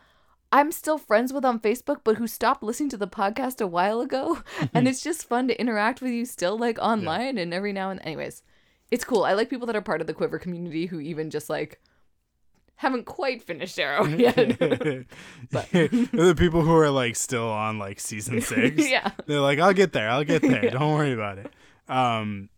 I'm 0.52 0.70
still 0.72 0.96
friends 0.98 1.32
with 1.32 1.44
on 1.44 1.58
Facebook, 1.60 1.98
but 2.04 2.16
who 2.16 2.26
stopped 2.26 2.62
listening 2.62 2.88
to 2.90 2.96
the 2.96 3.08
podcast 3.08 3.60
a 3.60 3.66
while 3.66 4.00
ago. 4.00 4.42
and 4.74 4.86
it's 4.88 5.02
just 5.02 5.28
fun 5.28 5.48
to 5.48 5.60
interact 5.60 6.00
with 6.00 6.12
you 6.12 6.24
still 6.24 6.56
like 6.56 6.78
online 6.78 7.36
and 7.38 7.52
every 7.52 7.72
now 7.72 7.90
and 7.90 8.00
anyways. 8.04 8.42
It's 8.90 9.04
cool. 9.04 9.24
I 9.24 9.32
like 9.34 9.50
people 9.50 9.66
that 9.66 9.74
are 9.76 9.80
part 9.82 10.00
of 10.00 10.06
the 10.06 10.14
Quiver 10.14 10.38
community 10.38 10.86
who 10.86 11.00
even 11.00 11.30
just 11.30 11.50
like 11.50 11.80
haven't 12.76 13.04
quite 13.04 13.42
finished 13.42 13.78
Arrow 13.78 14.06
yet. 14.06 14.36
the 14.58 16.34
people 16.38 16.62
who 16.62 16.74
are 16.74 16.90
like 16.90 17.16
still 17.16 17.48
on 17.48 17.78
like 17.78 18.00
season 18.00 18.40
six. 18.40 18.88
yeah. 18.88 19.12
They're 19.26 19.40
like, 19.40 19.58
I'll 19.58 19.72
get 19.74 19.92
there. 19.92 20.08
I'll 20.08 20.24
get 20.24 20.42
there. 20.42 20.70
Don't 20.70 20.94
worry 20.94 21.12
about 21.12 21.38
it. 21.38 21.50
Um, 21.88 22.50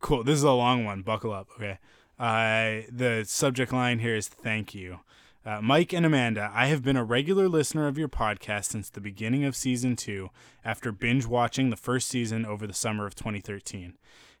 cool. 0.00 0.24
This 0.24 0.36
is 0.36 0.42
a 0.44 0.52
long 0.52 0.84
one. 0.84 1.02
Buckle 1.02 1.32
up. 1.32 1.48
Okay. 1.56 1.78
Uh, 2.18 2.86
the 2.90 3.24
subject 3.26 3.72
line 3.72 4.00
here 4.00 4.16
is 4.16 4.26
thank 4.28 4.74
you. 4.74 5.00
Uh, 5.46 5.62
Mike 5.62 5.94
and 5.94 6.04
Amanda, 6.04 6.50
I 6.52 6.66
have 6.66 6.82
been 6.82 6.96
a 6.96 7.04
regular 7.04 7.48
listener 7.48 7.86
of 7.86 7.96
your 7.96 8.08
podcast 8.08 8.64
since 8.64 8.90
the 8.90 9.00
beginning 9.00 9.44
of 9.44 9.56
season 9.56 9.96
two 9.96 10.28
after 10.64 10.92
binge 10.92 11.24
watching 11.26 11.70
the 11.70 11.76
first 11.76 12.08
season 12.08 12.44
over 12.44 12.66
the 12.66 12.74
summer 12.74 13.06
of 13.06 13.14
2013. 13.14 13.96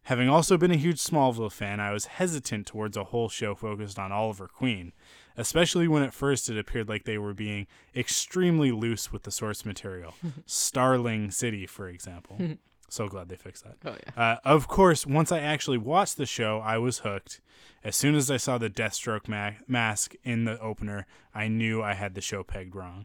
Having 0.08 0.30
also 0.30 0.56
been 0.56 0.70
a 0.70 0.76
huge 0.76 1.02
Smallville 1.02 1.52
fan, 1.52 1.80
I 1.80 1.92
was 1.92 2.06
hesitant 2.06 2.66
towards 2.66 2.96
a 2.96 3.04
whole 3.04 3.28
show 3.28 3.54
focused 3.54 3.98
on 3.98 4.10
Oliver 4.10 4.48
Queen, 4.48 4.94
especially 5.36 5.86
when 5.86 6.02
at 6.02 6.14
first 6.14 6.48
it 6.48 6.56
appeared 6.56 6.88
like 6.88 7.04
they 7.04 7.18
were 7.18 7.34
being 7.34 7.66
extremely 7.94 8.72
loose 8.72 9.12
with 9.12 9.24
the 9.24 9.30
source 9.30 9.66
material. 9.66 10.14
Starling 10.46 11.30
City, 11.30 11.66
for 11.66 11.88
example. 11.88 12.40
So 12.90 13.06
glad 13.06 13.28
they 13.28 13.36
fixed 13.36 13.64
that. 13.64 13.76
Oh 13.84 13.96
yeah. 14.02 14.22
Uh, 14.22 14.36
of 14.46 14.66
course, 14.66 15.06
once 15.06 15.30
I 15.30 15.40
actually 15.40 15.76
watched 15.76 16.16
the 16.16 16.24
show, 16.24 16.60
I 16.64 16.78
was 16.78 17.00
hooked. 17.00 17.42
As 17.84 17.94
soon 17.94 18.14
as 18.14 18.30
I 18.30 18.38
saw 18.38 18.56
the 18.56 18.70
Deathstroke 18.70 19.28
ma- 19.28 19.60
mask 19.66 20.14
in 20.24 20.46
the 20.46 20.58
opener, 20.58 21.06
I 21.34 21.48
knew 21.48 21.82
I 21.82 21.92
had 21.92 22.14
the 22.14 22.22
show 22.22 22.42
pegged 22.42 22.74
wrong. 22.74 23.04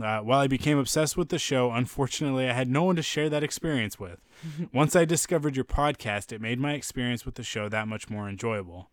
Uh, 0.00 0.18
while 0.20 0.40
I 0.40 0.48
became 0.48 0.78
obsessed 0.78 1.16
with 1.16 1.28
the 1.28 1.38
show, 1.38 1.70
unfortunately, 1.70 2.48
I 2.48 2.52
had 2.52 2.68
no 2.68 2.82
one 2.82 2.96
to 2.96 3.02
share 3.02 3.30
that 3.30 3.44
experience 3.44 3.98
with. 3.98 4.20
Once 4.72 4.96
I 4.96 5.04
discovered 5.04 5.54
your 5.54 5.64
podcast, 5.64 6.32
it 6.32 6.40
made 6.40 6.58
my 6.58 6.72
experience 6.72 7.24
with 7.24 7.36
the 7.36 7.42
show 7.44 7.68
that 7.68 7.86
much 7.88 8.10
more 8.10 8.28
enjoyable. 8.28 8.90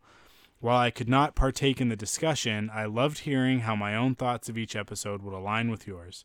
While 0.60 0.78
I 0.78 0.90
could 0.90 1.08
not 1.08 1.34
partake 1.34 1.80
in 1.80 1.88
the 1.88 1.96
discussion, 1.96 2.70
I 2.72 2.84
loved 2.84 3.20
hearing 3.20 3.60
how 3.60 3.74
my 3.74 3.96
own 3.96 4.14
thoughts 4.14 4.48
of 4.48 4.56
each 4.56 4.76
episode 4.76 5.22
would 5.22 5.34
align 5.34 5.70
with 5.70 5.88
yours. 5.88 6.24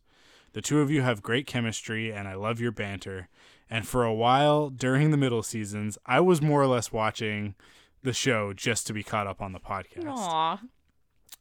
The 0.54 0.62
two 0.62 0.80
of 0.80 0.92
you 0.92 1.02
have 1.02 1.24
great 1.24 1.48
chemistry, 1.48 2.14
and 2.14 2.28
I 2.28 2.36
love 2.36 2.60
your 2.60 2.72
banter. 2.72 3.30
And 3.70 3.88
for 3.88 4.04
a 4.04 4.14
while 4.14 4.70
during 4.70 5.10
the 5.10 5.18
middle 5.18 5.42
seasons, 5.44 5.98
I 6.06 6.20
was 6.20 6.42
more 6.42 6.62
or 6.62 6.68
less 6.68 6.92
watching 6.92 7.56
the 8.04 8.14
show 8.14 8.54
just 8.54 8.86
to 8.88 8.94
be 8.94 9.04
caught 9.04 9.28
up 9.28 9.42
on 9.42 9.54
the 9.54 9.60
podcast. 9.60 10.08
Aw. 10.08 10.60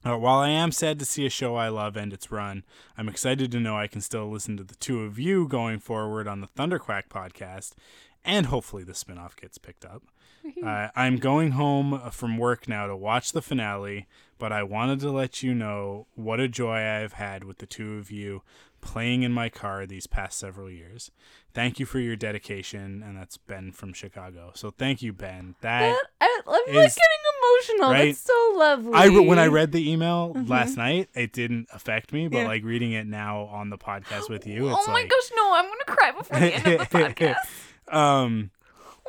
Uh, 0.06 0.16
while 0.16 0.38
I 0.38 0.50
am 0.50 0.70
sad 0.70 1.00
to 1.00 1.04
see 1.04 1.26
a 1.26 1.30
show 1.30 1.56
I 1.56 1.68
love 1.68 1.96
end 1.96 2.12
its 2.12 2.30
run, 2.30 2.62
I'm 2.96 3.08
excited 3.08 3.50
to 3.50 3.58
know 3.58 3.76
I 3.76 3.88
can 3.88 4.00
still 4.00 4.30
listen 4.30 4.56
to 4.56 4.62
the 4.62 4.76
two 4.76 5.02
of 5.02 5.18
you 5.18 5.48
going 5.48 5.80
forward 5.80 6.28
on 6.28 6.40
the 6.40 6.46
Thunderquack 6.46 7.08
podcast, 7.08 7.72
and 8.24 8.46
hopefully 8.46 8.84
the 8.84 8.92
spinoff 8.92 9.34
gets 9.34 9.58
picked 9.58 9.84
up. 9.84 10.04
Uh, 10.64 10.90
I'm 10.94 11.16
going 11.16 11.52
home 11.52 12.00
from 12.12 12.38
work 12.38 12.68
now 12.68 12.86
to 12.86 12.94
watch 12.94 13.32
the 13.32 13.42
finale, 13.42 14.06
but 14.38 14.52
I 14.52 14.62
wanted 14.62 15.00
to 15.00 15.10
let 15.10 15.42
you 15.42 15.52
know 15.52 16.06
what 16.14 16.38
a 16.38 16.46
joy 16.46 16.76
I've 16.76 17.14
had 17.14 17.42
with 17.42 17.58
the 17.58 17.66
two 17.66 17.98
of 17.98 18.12
you 18.12 18.42
playing 18.80 19.24
in 19.24 19.32
my 19.32 19.48
car 19.48 19.86
these 19.86 20.06
past 20.06 20.38
several 20.38 20.70
years. 20.70 21.10
Thank 21.56 21.80
you 21.80 21.86
for 21.86 21.98
your 21.98 22.14
dedication, 22.16 23.02
and 23.02 23.16
that's 23.16 23.38
Ben 23.38 23.72
from 23.72 23.92
Chicago. 23.94 24.52
So 24.54 24.70
thank 24.70 25.00
you, 25.00 25.12
Ben. 25.14 25.54
That 25.62 25.96
I, 26.20 26.40
I'm 26.46 26.52
like 26.52 26.66
getting 26.74 26.92
emotional. 27.74 27.90
right? 27.90 28.04
That's 28.08 28.20
so 28.20 28.52
lovely. 28.56 28.92
I 28.94 29.08
when 29.08 29.38
I 29.38 29.46
read 29.46 29.72
the 29.72 29.90
email 29.90 30.32
last 30.46 30.76
night, 30.76 31.08
it 31.14 31.32
didn't 31.32 31.68
affect 31.72 32.12
me, 32.12 32.28
but 32.28 32.36
Mm-hmm. 32.36 32.42
Yeah. 32.44 32.48
like 32.48 32.62
reading 32.64 32.92
it 32.92 33.06
now 33.06 33.44
on 33.46 33.70
the 33.70 33.78
podcast 33.78 34.28
with 34.28 34.46
you, 34.46 34.68
Oh 34.68 34.84
my 34.86 34.92
like, 34.92 35.08
gosh, 35.10 35.30
no! 35.34 35.54
I'm 35.54 35.64
gonna 35.64 35.84
cry 35.96 36.12
before 36.12 36.38
the 36.38 36.54
end 36.54 36.66
of 36.80 36.88
the 36.90 36.96
podcast. 36.98 37.92
um, 37.92 38.50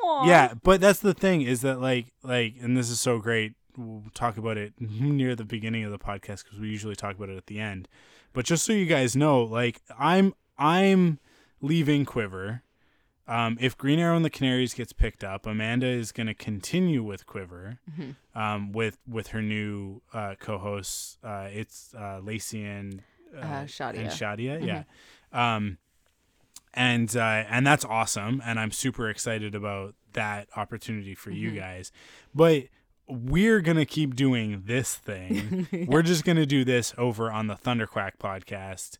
Aw. 0.01 0.27
yeah. 0.27 0.53
But 0.63 0.79
that's 0.81 0.99
the 0.99 1.13
thing 1.13 1.41
is 1.41 1.62
that 1.62 1.81
like 1.81 2.13
like, 2.23 2.55
and 2.62 2.77
this 2.77 2.89
is 2.89 2.99
so 3.01 3.19
great. 3.19 3.53
We'll 3.75 4.03
talk 4.13 4.38
about 4.38 4.57
it 4.57 4.73
near 4.79 5.36
the 5.36 5.43
beginning 5.45 5.83
of 5.83 5.91
the 5.91 5.99
podcast 5.99 6.45
because 6.45 6.60
we 6.60 6.69
usually 6.69 6.95
talk 6.95 7.17
about 7.17 7.27
it 7.29 7.36
at 7.38 7.47
the 7.47 7.60
end. 7.60 7.88
But 8.33 8.45
just 8.45 8.63
so 8.65 8.71
you 8.73 8.86
guys 8.86 9.15
know, 9.17 9.43
like 9.43 9.81
I'm 9.99 10.33
I'm 10.57 11.19
leaving 11.61 12.05
Quiver. 12.05 12.63
Um, 13.27 13.57
if 13.59 13.77
Green 13.77 13.99
Arrow 13.99 14.15
and 14.15 14.23
the 14.23 14.29
Canaries 14.29 14.73
gets 14.73 14.93
picked 14.93 15.21
up, 15.23 15.45
Amanda 15.45 15.85
is 15.87 16.13
going 16.13 16.27
to 16.27 16.33
continue 16.33 17.03
with 17.03 17.25
Quiver, 17.25 17.79
um, 18.33 18.71
with 18.71 18.99
with 19.07 19.27
her 19.27 19.41
new 19.41 20.01
uh, 20.13 20.35
co-hosts. 20.39 21.17
Uh, 21.21 21.47
it's 21.51 21.93
uh, 21.93 22.21
Lacey 22.23 22.63
and 22.63 23.01
uh, 23.35 23.39
Uh, 23.39 23.63
Shadia. 23.65 23.97
and 23.97 24.09
Shadia, 24.09 24.65
yeah. 24.65 24.83
Um, 25.33 25.77
and 26.73 27.13
uh, 27.17 27.43
and 27.49 27.67
that's 27.67 27.83
awesome, 27.83 28.41
and 28.45 28.59
I'm 28.59 28.71
super 28.71 29.09
excited 29.09 29.55
about 29.55 29.95
that 30.13 30.47
opportunity 30.55 31.13
for 31.15 31.31
you 31.31 31.51
guys. 31.51 31.91
But 32.33 32.65
we're 33.09 33.59
gonna 33.61 33.85
keep 33.85 34.15
doing 34.15 34.63
this 34.67 34.95
thing. 34.95 35.67
We're 35.87 36.01
just 36.03 36.23
gonna 36.23 36.45
do 36.45 36.63
this 36.63 36.93
over 36.97 37.29
on 37.31 37.47
the 37.47 37.55
Thunderquack 37.55 38.17
podcast, 38.19 38.97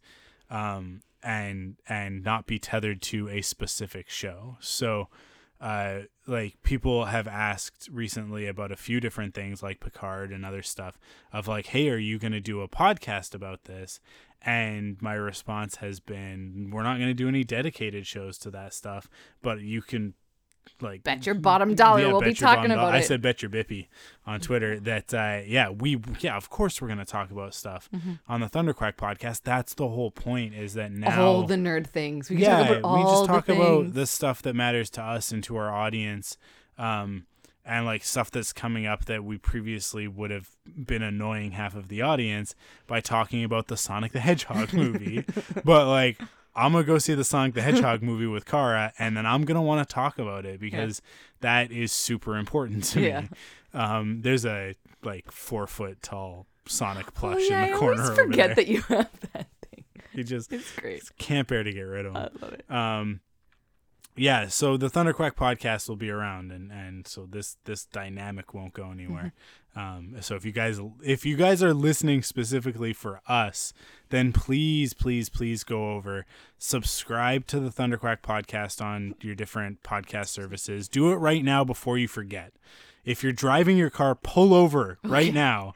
um, 0.50 1.02
and 1.28 1.76
and 1.90 2.24
not 2.24 2.48
be 2.48 2.58
tethered 2.58 3.02
to 3.02 3.28
a 3.28 3.42
specific 3.42 4.10
show. 4.10 4.56
So, 4.62 5.10
uh, 5.60 6.04
like 6.26 6.56
people 6.64 7.06
have 7.06 7.28
asked 7.28 7.90
recently 7.92 8.48
about 8.48 8.72
a 8.72 8.78
few 8.78 9.02
different 9.02 9.34
things, 9.34 9.62
like 9.62 9.82
Picard 9.82 10.32
and 10.32 10.46
other 10.46 10.62
stuff, 10.64 10.98
of 11.34 11.46
like, 11.46 11.68
hey, 11.68 11.90
are 11.90 11.98
you 11.98 12.18
gonna 12.18 12.40
do 12.40 12.62
a 12.62 12.70
podcast 12.70 13.36
about 13.36 13.66
this? 13.66 14.00
And 14.42 15.02
my 15.02 15.16
response 15.16 15.76
has 15.78 16.00
been, 16.00 16.70
we're 16.72 16.84
not 16.84 16.98
gonna 16.98 17.14
do 17.14 17.28
any 17.28 17.44
dedicated 17.44 18.08
shows 18.08 18.38
to 18.40 18.52
that 18.52 18.74
stuff, 18.74 19.10
but 19.42 19.60
you 19.60 19.82
can 19.82 20.14
like 20.82 21.04
Bet 21.04 21.26
your 21.26 21.36
bottom 21.36 21.76
dollar 21.76 22.02
yeah, 22.02 22.08
we'll 22.08 22.22
be 22.22 22.34
talking 22.34 22.66
about 22.66 22.76
dollar. 22.76 22.90
about 22.90 22.96
I 22.96 23.02
said 23.02 23.22
bet 23.22 23.42
your 23.42 23.50
bippy 23.52 23.88
on 24.26 24.40
Twitter 24.40 24.80
that 24.82 25.14
uh, 25.14 25.42
yeah 25.46 25.70
we 25.70 26.00
yeah 26.20 26.36
of 26.38 26.50
course 26.50 26.82
we're 26.82 26.88
gonna 26.88 27.06
talk 27.06 27.32
about 27.32 27.54
stuff 27.54 27.90
Mm-hmm. 27.94 28.14
on 28.28 28.42
the 28.42 28.48
Thunderquack 28.48 28.96
podcast. 28.96 29.42
That's 29.44 29.74
the 29.74 29.88
whole 29.88 30.12
point 30.12 30.54
is 30.54 30.74
that 30.76 30.92
now 30.92 31.22
all 31.26 31.44
the 31.44 31.56
nerd 31.56 31.88
things. 31.88 32.30
We 32.30 32.38
can 32.38 32.44
yeah 32.46 32.58
talk 32.60 32.70
about 32.78 32.84
all 32.84 32.98
we 32.98 33.04
just 33.04 33.26
talk 33.26 33.46
the 33.46 33.54
about 33.54 33.94
the 33.94 34.06
stuff 34.08 34.42
that 34.44 34.56
matters 34.56 34.90
to 34.92 35.02
us 35.02 35.32
and 35.32 35.44
to 35.46 35.56
our 35.58 35.72
audience, 35.74 36.38
um, 36.78 37.26
and 37.66 37.86
like 37.86 38.04
stuff 38.04 38.32
that's 38.32 38.54
coming 38.54 38.86
up 38.86 39.06
that 39.06 39.24
we 39.24 39.38
previously 39.38 40.08
would 40.08 40.32
have 40.32 40.50
been 40.66 41.02
annoying 41.02 41.52
half 41.52 41.76
of 41.76 41.88
the 41.90 42.02
audience 42.02 42.56
by 42.88 43.02
talking 43.02 43.44
about 43.44 43.68
the 43.68 43.78
Sonic 43.78 44.12
the 44.12 44.20
Hedgehog 44.20 44.74
movie, 44.74 45.24
but 45.64 45.88
like. 45.88 46.20
I'm 46.58 46.72
gonna 46.74 46.84
go 46.84 46.98
see 46.98 47.14
the 47.14 47.24
Sonic 47.24 47.54
the 47.54 47.62
Hedgehog 47.68 48.02
movie 48.02 48.26
with 48.28 48.46
Kara, 48.46 48.92
and 49.00 49.16
then 49.16 49.26
I'm 49.26 49.44
gonna 49.46 49.62
want 49.62 49.88
to 49.88 49.94
talk 49.94 50.18
about 50.20 50.46
it 50.46 50.60
because 50.60 51.02
that 51.42 51.72
is 51.72 51.92
super 51.92 52.36
important 52.36 52.84
to 52.86 53.02
Yeah. 53.02 53.22
me. 53.22 53.28
Um, 53.74 54.22
there's 54.24 54.46
a 54.46 54.74
like 55.04 55.32
four 55.32 55.68
foot 55.68 56.02
tall 56.02 56.48
Sonic 56.68 57.06
Oh, 57.10 57.12
plush 57.14 57.50
yeah, 57.50 57.66
in 57.66 57.70
the 57.72 57.76
I 57.76 57.80
corner 57.80 58.04
over 58.04 58.16
forget 58.16 58.56
that 58.56 58.68
you 58.68 58.82
have 58.84 59.10
that 59.34 59.48
thing. 59.72 59.84
You 60.14 60.24
just 60.24 60.52
It's 60.52 60.72
great. 60.72 61.04
can't 61.20 61.48
bear 61.48 61.64
to 61.64 61.72
get 61.72 61.82
rid 61.84 62.06
of 62.08 62.14
him. 62.16 62.18
I 62.18 62.30
love 62.42 62.54
it. 62.54 62.72
Um, 62.72 63.20
yeah, 64.18 64.48
so 64.48 64.78
the 64.78 64.90
Thunderquack 64.90 65.34
podcast 65.34 65.88
will 65.88 65.96
be 65.96 66.10
around, 66.10 66.52
and 66.52 66.72
and 66.72 67.08
so 67.08 67.28
this 67.30 67.58
this 67.66 67.86
dynamic 67.86 68.54
won't 68.54 68.74
go 68.74 68.92
anywhere. 68.92 69.34
um, 69.76 70.16
so 70.22 70.36
if 70.36 70.44
you 70.44 70.52
guys 70.52 70.80
if 71.04 71.26
you 71.26 71.36
guys 71.36 71.62
are 71.62 71.74
listening 71.74 72.24
specifically 72.24 72.94
for 72.94 73.22
us, 73.28 73.74
then 74.10 74.34
please 74.34 74.94
please 74.94 75.30
please 75.30 75.64
go 75.64 75.92
over 75.92 76.26
subscribe 76.58 77.46
to 77.48 77.60
the 77.60 77.70
Thunderquack 77.70 78.22
podcast 78.22 78.82
on 78.82 79.16
your 79.22 79.36
different 79.36 79.84
podcast 79.84 80.28
services. 80.28 80.88
Do 80.90 81.12
it 81.12 81.18
right 81.18 81.44
now 81.44 81.64
before 81.64 81.98
you 81.98 82.08
forget. 82.08 82.54
If 83.06 83.24
you're 83.24 83.32
driving 83.32 83.78
your 83.78 83.90
car, 83.90 84.16
pull 84.16 84.54
over 84.54 84.98
right 85.04 85.34
now. 85.34 85.74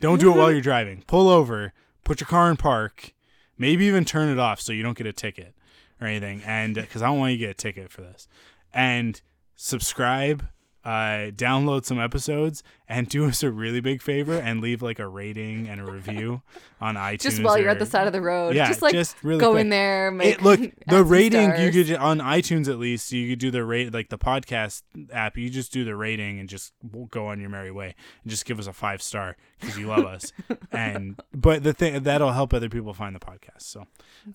Don't 0.00 0.18
do 0.20 0.32
it 0.32 0.36
while 0.36 0.50
you're 0.52 0.60
driving. 0.60 1.04
Pull 1.06 1.28
over, 1.28 1.72
put 2.02 2.20
your 2.20 2.26
car 2.26 2.50
in 2.50 2.56
park, 2.56 3.14
maybe 3.58 3.84
even 3.84 4.04
turn 4.04 4.28
it 4.28 4.38
off 4.38 4.60
so 4.60 4.72
you 4.72 4.82
don't 4.82 4.96
get 4.98 5.06
a 5.06 5.12
ticket 5.12 5.54
or 6.00 6.06
anything. 6.06 6.42
And 6.44 6.74
because 6.74 7.02
I 7.02 7.06
don't 7.06 7.18
want 7.18 7.32
you 7.32 7.38
to 7.38 7.44
get 7.46 7.50
a 7.50 7.54
ticket 7.54 7.90
for 7.90 8.02
this, 8.02 8.28
and 8.72 9.20
subscribe, 9.56 10.46
uh, 10.84 11.30
download 11.30 11.84
some 11.86 11.98
episodes, 11.98 12.62
and 12.86 13.08
do 13.08 13.24
us 13.24 13.42
a 13.42 13.50
really 13.50 13.80
big 13.80 14.02
favor 14.02 14.34
and 14.34 14.60
leave 14.60 14.82
like 14.82 14.98
a 14.98 15.08
rating 15.08 15.66
and 15.66 15.80
a 15.80 15.90
review 15.90 16.42
on 16.80 16.96
iTunes. 16.96 17.20
Just 17.20 17.42
while 17.42 17.56
you're 17.56 17.70
at 17.70 17.78
the 17.78 17.86
side 17.86 18.06
of 18.06 18.12
the 18.12 18.20
road. 18.20 18.54
Yeah, 18.54 18.66
just 18.68 18.82
like 18.82 18.92
just 18.92 19.16
really 19.22 19.40
go 19.40 19.52
quick. 19.52 19.62
in 19.62 19.68
there, 19.70 20.10
make 20.10 20.34
It, 20.34 20.42
look, 20.42 20.60
the 20.88 21.02
rating 21.02 21.48
you 21.52 21.72
stars. 21.72 21.88
could 21.88 21.96
on 21.96 22.18
iTunes 22.18 22.68
at 22.68 22.78
least 22.78 23.10
you 23.12 23.30
could 23.30 23.38
do 23.38 23.50
the 23.50 23.64
rate 23.64 23.94
like 23.94 24.10
the 24.10 24.18
podcast 24.18 24.82
app. 25.10 25.38
You 25.38 25.48
just 25.48 25.72
do 25.72 25.84
the 25.86 25.96
rating 25.96 26.38
and 26.38 26.50
just 26.50 26.74
go 27.10 27.28
on 27.28 27.40
your 27.40 27.48
merry 27.48 27.70
way 27.70 27.94
and 28.22 28.30
just 28.30 28.44
give 28.44 28.58
us 28.58 28.66
a 28.66 28.74
five 28.74 29.00
star 29.00 29.38
because 29.58 29.78
you 29.78 29.86
love 29.86 30.04
us. 30.04 30.32
and 30.70 31.18
but 31.32 31.62
the 31.62 31.72
thing 31.72 32.02
that'll 32.02 32.32
help 32.32 32.52
other 32.52 32.68
people 32.68 32.92
find 32.92 33.16
the 33.16 33.20
podcast. 33.20 33.62
So, 33.62 33.86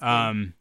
um, 0.01 0.55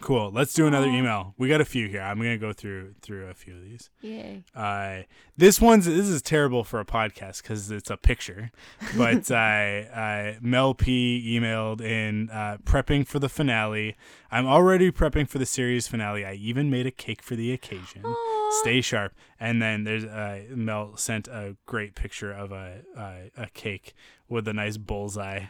cool. 0.00 0.30
Let's 0.30 0.52
do 0.54 0.66
another 0.66 0.86
email. 0.86 1.34
We 1.38 1.48
got 1.48 1.60
a 1.60 1.64
few 1.64 1.88
here. 1.88 2.00
I'm 2.00 2.18
gonna 2.18 2.38
go 2.38 2.52
through 2.52 2.94
through 3.02 3.26
a 3.28 3.34
few 3.34 3.54
of 3.54 3.62
these. 3.62 3.90
Yay. 4.00 4.44
Uh, 4.54 5.02
this 5.36 5.60
one's 5.60 5.86
this 5.86 6.08
is 6.08 6.22
terrible 6.22 6.64
for 6.64 6.80
a 6.80 6.84
podcast 6.84 7.42
because 7.42 7.70
it's 7.70 7.90
a 7.90 7.96
picture. 7.96 8.50
But 8.96 9.30
uh, 9.30 9.34
uh, 9.34 10.34
Mel 10.40 10.74
P 10.74 11.38
emailed 11.38 11.80
in 11.80 12.30
uh, 12.30 12.58
prepping 12.64 13.06
for 13.06 13.18
the 13.18 13.28
finale. 13.28 13.96
I'm 14.30 14.46
already 14.46 14.90
prepping 14.90 15.28
for 15.28 15.38
the 15.38 15.46
series 15.46 15.88
finale. 15.88 16.24
I 16.24 16.34
even 16.34 16.70
made 16.70 16.86
a 16.86 16.90
cake 16.90 17.22
for 17.22 17.36
the 17.36 17.52
occasion. 17.52 18.02
Aw. 18.04 18.50
Stay 18.62 18.80
sharp. 18.80 19.14
And 19.38 19.60
then 19.60 19.84
there's 19.84 20.04
uh, 20.04 20.42
Mel 20.50 20.96
sent 20.96 21.28
a 21.28 21.56
great 21.66 21.94
picture 21.94 22.32
of 22.32 22.52
a 22.52 22.82
a, 22.96 23.30
a 23.36 23.46
cake 23.54 23.94
with 24.28 24.48
a 24.48 24.52
nice 24.52 24.76
bullseye 24.76 25.44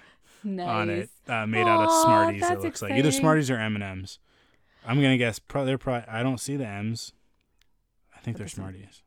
Nice. 0.45 0.69
on 0.69 0.89
it, 0.91 1.11
uh, 1.27 1.47
made 1.47 1.67
out 1.67 1.85
of 1.85 1.91
Smarties. 2.05 2.49
It 2.49 2.61
looks 2.61 2.81
like 2.81 2.93
either. 2.93 3.11
Smarties 3.11 3.51
or 3.51 3.57
M 3.57 3.75
and 3.75 3.83
M's. 3.83 4.19
I'm 4.89 5.01
gonna 5.03 5.19
guess. 5.19 5.39
Pro- 5.39 5.65
they're 5.65 5.79
probably. 5.79 6.09
I 6.09 6.23
don't 6.23 6.39
see 6.41 6.57
the 6.57 6.67
M's. 6.67 7.13
I 8.17 8.21
think 8.21 8.37
they're 8.37 8.47
doesn't- 8.47 8.57
Smarties. 8.63 9.03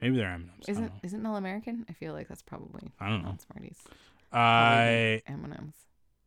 Maybe 0.00 0.16
they're 0.16 0.28
M 0.28 0.50
M's. 0.56 0.68
Isn't 0.68 0.92
isn't 1.02 1.22
Mel 1.22 1.36
American? 1.36 1.86
I 1.88 1.92
feel 1.92 2.12
like 2.12 2.28
that's 2.28 2.42
probably 2.42 2.90
I 3.00 3.08
don't 3.08 3.22
know. 3.22 3.30
not 3.30 3.40
Smarties. 3.42 3.78
I 4.32 5.22
M 5.26 5.44
and 5.44 5.54
M's. 5.56 5.74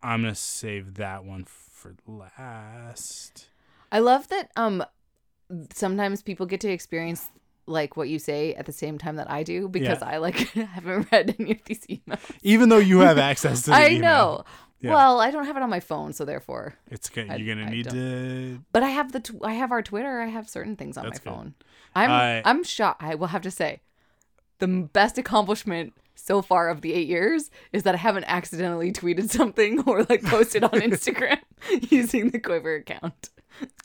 I'm 0.01 0.21
gonna 0.21 0.35
save 0.35 0.95
that 0.95 1.25
one 1.25 1.45
for 1.45 1.95
last. 2.07 3.49
I 3.91 3.99
love 3.99 4.27
that. 4.29 4.51
Um, 4.55 4.83
sometimes 5.73 6.21
people 6.21 6.45
get 6.45 6.61
to 6.61 6.69
experience 6.69 7.29
like 7.67 7.97
what 7.97 8.07
you 8.09 8.19
say 8.19 8.53
at 8.53 8.65
the 8.67 8.71
same 8.71 8.97
time 8.97 9.15
that 9.15 9.29
I 9.29 9.41
do 9.43 9.67
because 9.67 9.99
Yeah. 10.01 10.07
I 10.09 10.17
like 10.17 10.35
haven't 10.53 11.11
read 11.11 11.35
any 11.39 11.51
of 11.53 11.63
these 11.65 11.85
emails. 11.87 12.19
Even 12.43 12.69
though 12.69 12.77
you 12.77 12.99
have 12.99 13.17
access 13.17 13.63
to 13.63 13.71
I 13.73 13.87
email. 13.89 13.99
know, 14.01 14.43
Yeah. 14.81 14.91
Well, 14.93 15.19
I 15.19 15.31
don't 15.31 15.45
have 15.45 15.57
it 15.57 15.63
on 15.63 15.69
my 15.69 15.79
phone, 15.79 16.13
so 16.13 16.25
therefore. 16.25 16.75
It's. 16.91 17.09
I- 17.17 17.35
You're 17.37 17.55
gonna 17.55 17.67
I 17.67 17.71
need 17.71 17.89
to. 17.89 18.59
But 18.71 18.83
I 18.83 18.89
have 18.89 19.11
the 19.13 19.19
tw- 19.21 19.43
I 19.43 19.53
have 19.53 19.71
our 19.71 19.81
Twitter. 19.81 20.19
I 20.21 20.27
have 20.27 20.49
certain 20.49 20.75
things 20.75 20.97
on 20.97 21.05
That's 21.05 21.23
my 21.25 21.31
good. 21.31 21.37
phone. 21.37 21.53
I'm 21.95 22.11
I- 22.11 22.41
I'm 22.45 22.63
shocked. 22.63 23.01
I 23.01 23.15
will 23.15 23.27
have 23.27 23.41
to 23.43 23.51
say, 23.51 23.81
the 24.59 24.67
best 24.67 25.17
accomplishment 25.17 25.93
so 26.13 26.41
far 26.41 26.69
of 26.69 26.81
the 26.81 26.93
eight 26.93 27.07
years 27.07 27.49
is 27.73 27.83
that 27.83 27.95
I 27.95 27.97
haven't 27.97 28.25
accidentally 28.25 28.91
tweeted 28.91 29.29
something 29.29 29.81
or 29.87 30.03
like 30.03 30.23
posted 30.25 30.63
on 30.63 30.71
Instagram 30.71 31.39
using 31.89 32.29
the 32.29 32.39
Quiver 32.39 32.75
account. 32.75 33.29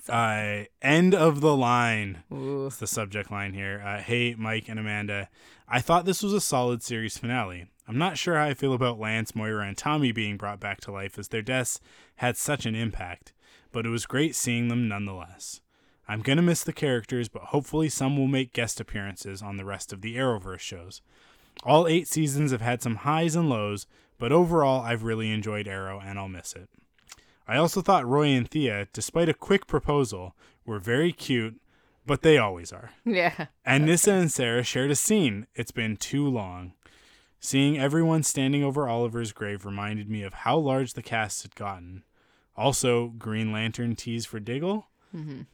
Uh, 0.08 0.64
end 0.82 1.14
of 1.14 1.40
the 1.40 1.54
line. 1.56 2.24
Ooh. 2.32 2.66
It's 2.66 2.78
the 2.78 2.88
subject 2.88 3.30
line 3.30 3.52
here. 3.54 3.80
Uh, 3.84 3.98
hey, 3.98 4.34
Mike 4.36 4.68
and 4.68 4.80
Amanda. 4.80 5.28
I 5.68 5.80
thought 5.80 6.04
this 6.04 6.24
was 6.24 6.32
a 6.32 6.40
solid 6.40 6.82
series 6.82 7.16
finale. 7.16 7.66
I'm 7.90 7.98
not 7.98 8.16
sure 8.16 8.36
how 8.36 8.44
I 8.44 8.54
feel 8.54 8.72
about 8.72 9.00
Lance, 9.00 9.34
Moira, 9.34 9.66
and 9.66 9.76
Tommy 9.76 10.12
being 10.12 10.36
brought 10.36 10.60
back 10.60 10.80
to 10.82 10.92
life 10.92 11.18
as 11.18 11.26
their 11.26 11.42
deaths 11.42 11.80
had 12.18 12.36
such 12.36 12.64
an 12.64 12.76
impact, 12.76 13.32
but 13.72 13.84
it 13.84 13.88
was 13.88 14.06
great 14.06 14.36
seeing 14.36 14.68
them 14.68 14.86
nonetheless. 14.86 15.60
I'm 16.06 16.22
gonna 16.22 16.40
miss 16.40 16.62
the 16.62 16.72
characters, 16.72 17.28
but 17.28 17.46
hopefully 17.46 17.88
some 17.88 18.16
will 18.16 18.28
make 18.28 18.52
guest 18.52 18.80
appearances 18.80 19.42
on 19.42 19.56
the 19.56 19.64
rest 19.64 19.92
of 19.92 20.02
the 20.02 20.14
Arrowverse 20.14 20.60
shows. 20.60 21.02
All 21.64 21.88
eight 21.88 22.06
seasons 22.06 22.52
have 22.52 22.60
had 22.60 22.80
some 22.80 22.94
highs 22.94 23.34
and 23.34 23.50
lows, 23.50 23.88
but 24.18 24.30
overall 24.30 24.82
I've 24.82 25.02
really 25.02 25.32
enjoyed 25.32 25.66
Arrow 25.66 25.98
and 25.98 26.16
I'll 26.16 26.28
miss 26.28 26.52
it. 26.52 26.68
I 27.48 27.56
also 27.56 27.80
thought 27.82 28.06
Roy 28.06 28.28
and 28.28 28.48
Thea, 28.48 28.86
despite 28.92 29.28
a 29.28 29.34
quick 29.34 29.66
proposal, 29.66 30.36
were 30.64 30.78
very 30.78 31.10
cute, 31.10 31.60
but 32.06 32.22
they 32.22 32.38
always 32.38 32.72
are. 32.72 32.92
Yeah. 33.04 33.46
And 33.64 33.84
Nyssa 33.84 34.12
and 34.12 34.30
Sara 34.30 34.62
shared 34.62 34.92
a 34.92 34.96
scene. 34.96 35.48
It's 35.56 35.72
been 35.72 35.96
too 35.96 36.28
long. 36.28 36.74
Seeing 37.40 37.78
everyone 37.78 38.22
standing 38.22 38.62
over 38.62 38.86
Oliver's 38.88 39.32
grave 39.32 39.64
reminded 39.64 40.10
me 40.10 40.22
of 40.22 40.34
how 40.34 40.58
large 40.58 40.92
the 40.92 41.02
cast 41.02 41.42
had 41.42 41.54
gotten. 41.54 42.04
Also, 42.56 43.08
Green 43.18 43.50
Lantern 43.50 43.96
tease 43.96 44.26
for 44.26 44.38
Diggle. 44.38 44.86
Mhm. 45.16 45.46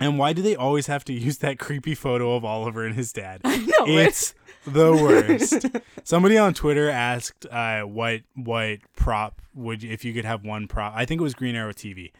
And 0.00 0.18
why 0.18 0.32
do 0.32 0.40
they 0.42 0.56
always 0.56 0.86
have 0.86 1.04
to 1.04 1.12
use 1.26 1.38
that 1.38 1.58
creepy 1.58 1.94
photo 1.94 2.34
of 2.34 2.44
Oliver 2.44 2.86
and 2.86 2.94
his 2.94 3.12
dad? 3.12 3.42
know, 3.44 3.50
right? 3.80 3.88
it's 3.88 4.34
the 4.66 4.92
worst. 4.94 5.66
Somebody 6.02 6.38
on 6.38 6.54
Twitter 6.54 6.88
asked 6.88 7.44
uh, 7.50 7.82
what 7.82 8.22
what 8.34 8.78
prop 8.96 9.42
would 9.54 9.82
you, 9.82 9.90
if 9.90 10.04
you 10.06 10.14
could 10.14 10.24
have 10.24 10.44
one 10.44 10.66
prop. 10.66 10.94
I 10.96 11.04
think 11.04 11.20
it 11.20 11.24
was 11.24 11.34
Green 11.34 11.54
Arrow 11.56 11.72
TV. 11.72 12.12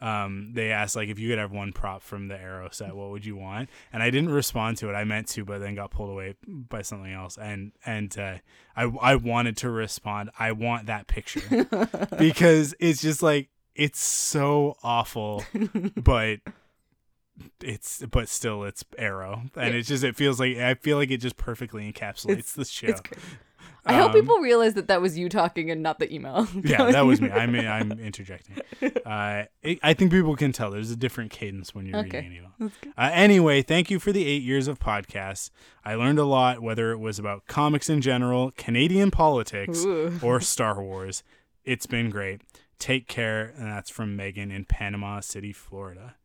Um, 0.00 0.50
they 0.52 0.70
asked 0.70 0.96
like 0.96 1.08
if 1.08 1.18
you 1.18 1.28
could 1.30 1.38
have 1.38 1.52
one 1.52 1.72
prop 1.72 2.02
from 2.02 2.28
the 2.28 2.36
Arrow 2.38 2.68
set, 2.72 2.94
what 2.94 3.10
would 3.10 3.24
you 3.24 3.36
want? 3.36 3.70
And 3.92 4.02
I 4.02 4.10
didn't 4.10 4.30
respond 4.30 4.76
to 4.78 4.90
it. 4.90 4.94
I 4.94 5.04
meant 5.04 5.28
to, 5.28 5.44
but 5.44 5.60
then 5.60 5.74
got 5.74 5.90
pulled 5.90 6.10
away 6.10 6.34
by 6.46 6.82
something 6.82 7.12
else. 7.12 7.38
And 7.38 7.72
and 7.86 8.16
uh, 8.18 8.34
I 8.76 8.84
I 9.00 9.14
wanted 9.16 9.56
to 9.58 9.70
respond. 9.70 10.30
I 10.38 10.52
want 10.52 10.86
that 10.86 11.06
picture 11.06 11.66
because 12.18 12.74
it's 12.80 13.00
just 13.00 13.22
like 13.22 13.48
it's 13.74 14.00
so 14.00 14.76
awful, 14.82 15.44
but 15.96 16.40
it's 17.62 18.04
but 18.10 18.28
still 18.28 18.64
it's 18.64 18.84
Arrow, 18.98 19.42
and 19.56 19.72
Yeah. 19.74 19.78
it's 19.80 19.88
just 19.88 20.04
it 20.04 20.14
feels 20.16 20.38
like 20.38 20.56
I 20.56 20.74
feel 20.74 20.96
like 20.98 21.10
it 21.10 21.18
just 21.18 21.36
perfectly 21.36 21.90
encapsulates 21.90 22.52
the 22.54 22.64
show. 22.64 22.94
I 23.86 23.94
hope 23.94 24.12
Um, 24.14 24.20
people 24.20 24.38
realize 24.38 24.74
that 24.74 24.88
that 24.88 25.02
was 25.02 25.18
you 25.18 25.28
talking 25.28 25.70
and 25.70 25.82
not 25.82 25.98
the 25.98 26.12
email. 26.12 26.48
yeah, 26.64 26.90
that 26.90 27.02
was 27.04 27.20
me. 27.20 27.30
I 27.30 27.46
mean, 27.46 27.66
I'm 27.66 27.92
interjecting. 28.00 28.56
Uh, 29.04 29.44
it, 29.62 29.78
I 29.82 29.92
think 29.94 30.10
people 30.10 30.36
can 30.36 30.52
tell 30.52 30.70
there's 30.70 30.90
a 30.90 30.96
different 30.96 31.30
cadence 31.30 31.74
when 31.74 31.84
you're 31.86 31.98
Okay. 31.98 32.18
reading 32.22 32.30
an 32.30 32.36
email. 32.60 32.72
Uh, 32.96 33.10
anyway, 33.12 33.60
thank 33.62 33.90
you 33.90 33.98
for 33.98 34.10
the 34.12 34.24
eight 34.26 34.42
years 34.42 34.68
of 34.68 34.78
podcasts. 34.78 35.50
I 35.84 35.96
learned 35.96 36.18
a 36.18 36.24
lot, 36.24 36.60
whether 36.62 36.92
it 36.92 36.98
was 36.98 37.18
about 37.18 37.46
comics 37.46 37.90
in 37.90 38.00
general, 38.00 38.52
Canadian 38.56 39.10
politics, 39.10 39.84
Ooh. 39.84 40.18
or 40.22 40.40
Star 40.54 40.82
Wars. 40.82 41.22
It's 41.64 41.86
been 41.86 42.08
great. 42.10 42.40
Take 42.78 43.06
care, 43.06 43.52
and 43.56 43.66
that's 43.70 43.90
from 43.90 44.16
Megan 44.16 44.50
in 44.50 44.64
Panama 44.64 45.20
City, 45.20 45.52
Florida. 45.52 46.16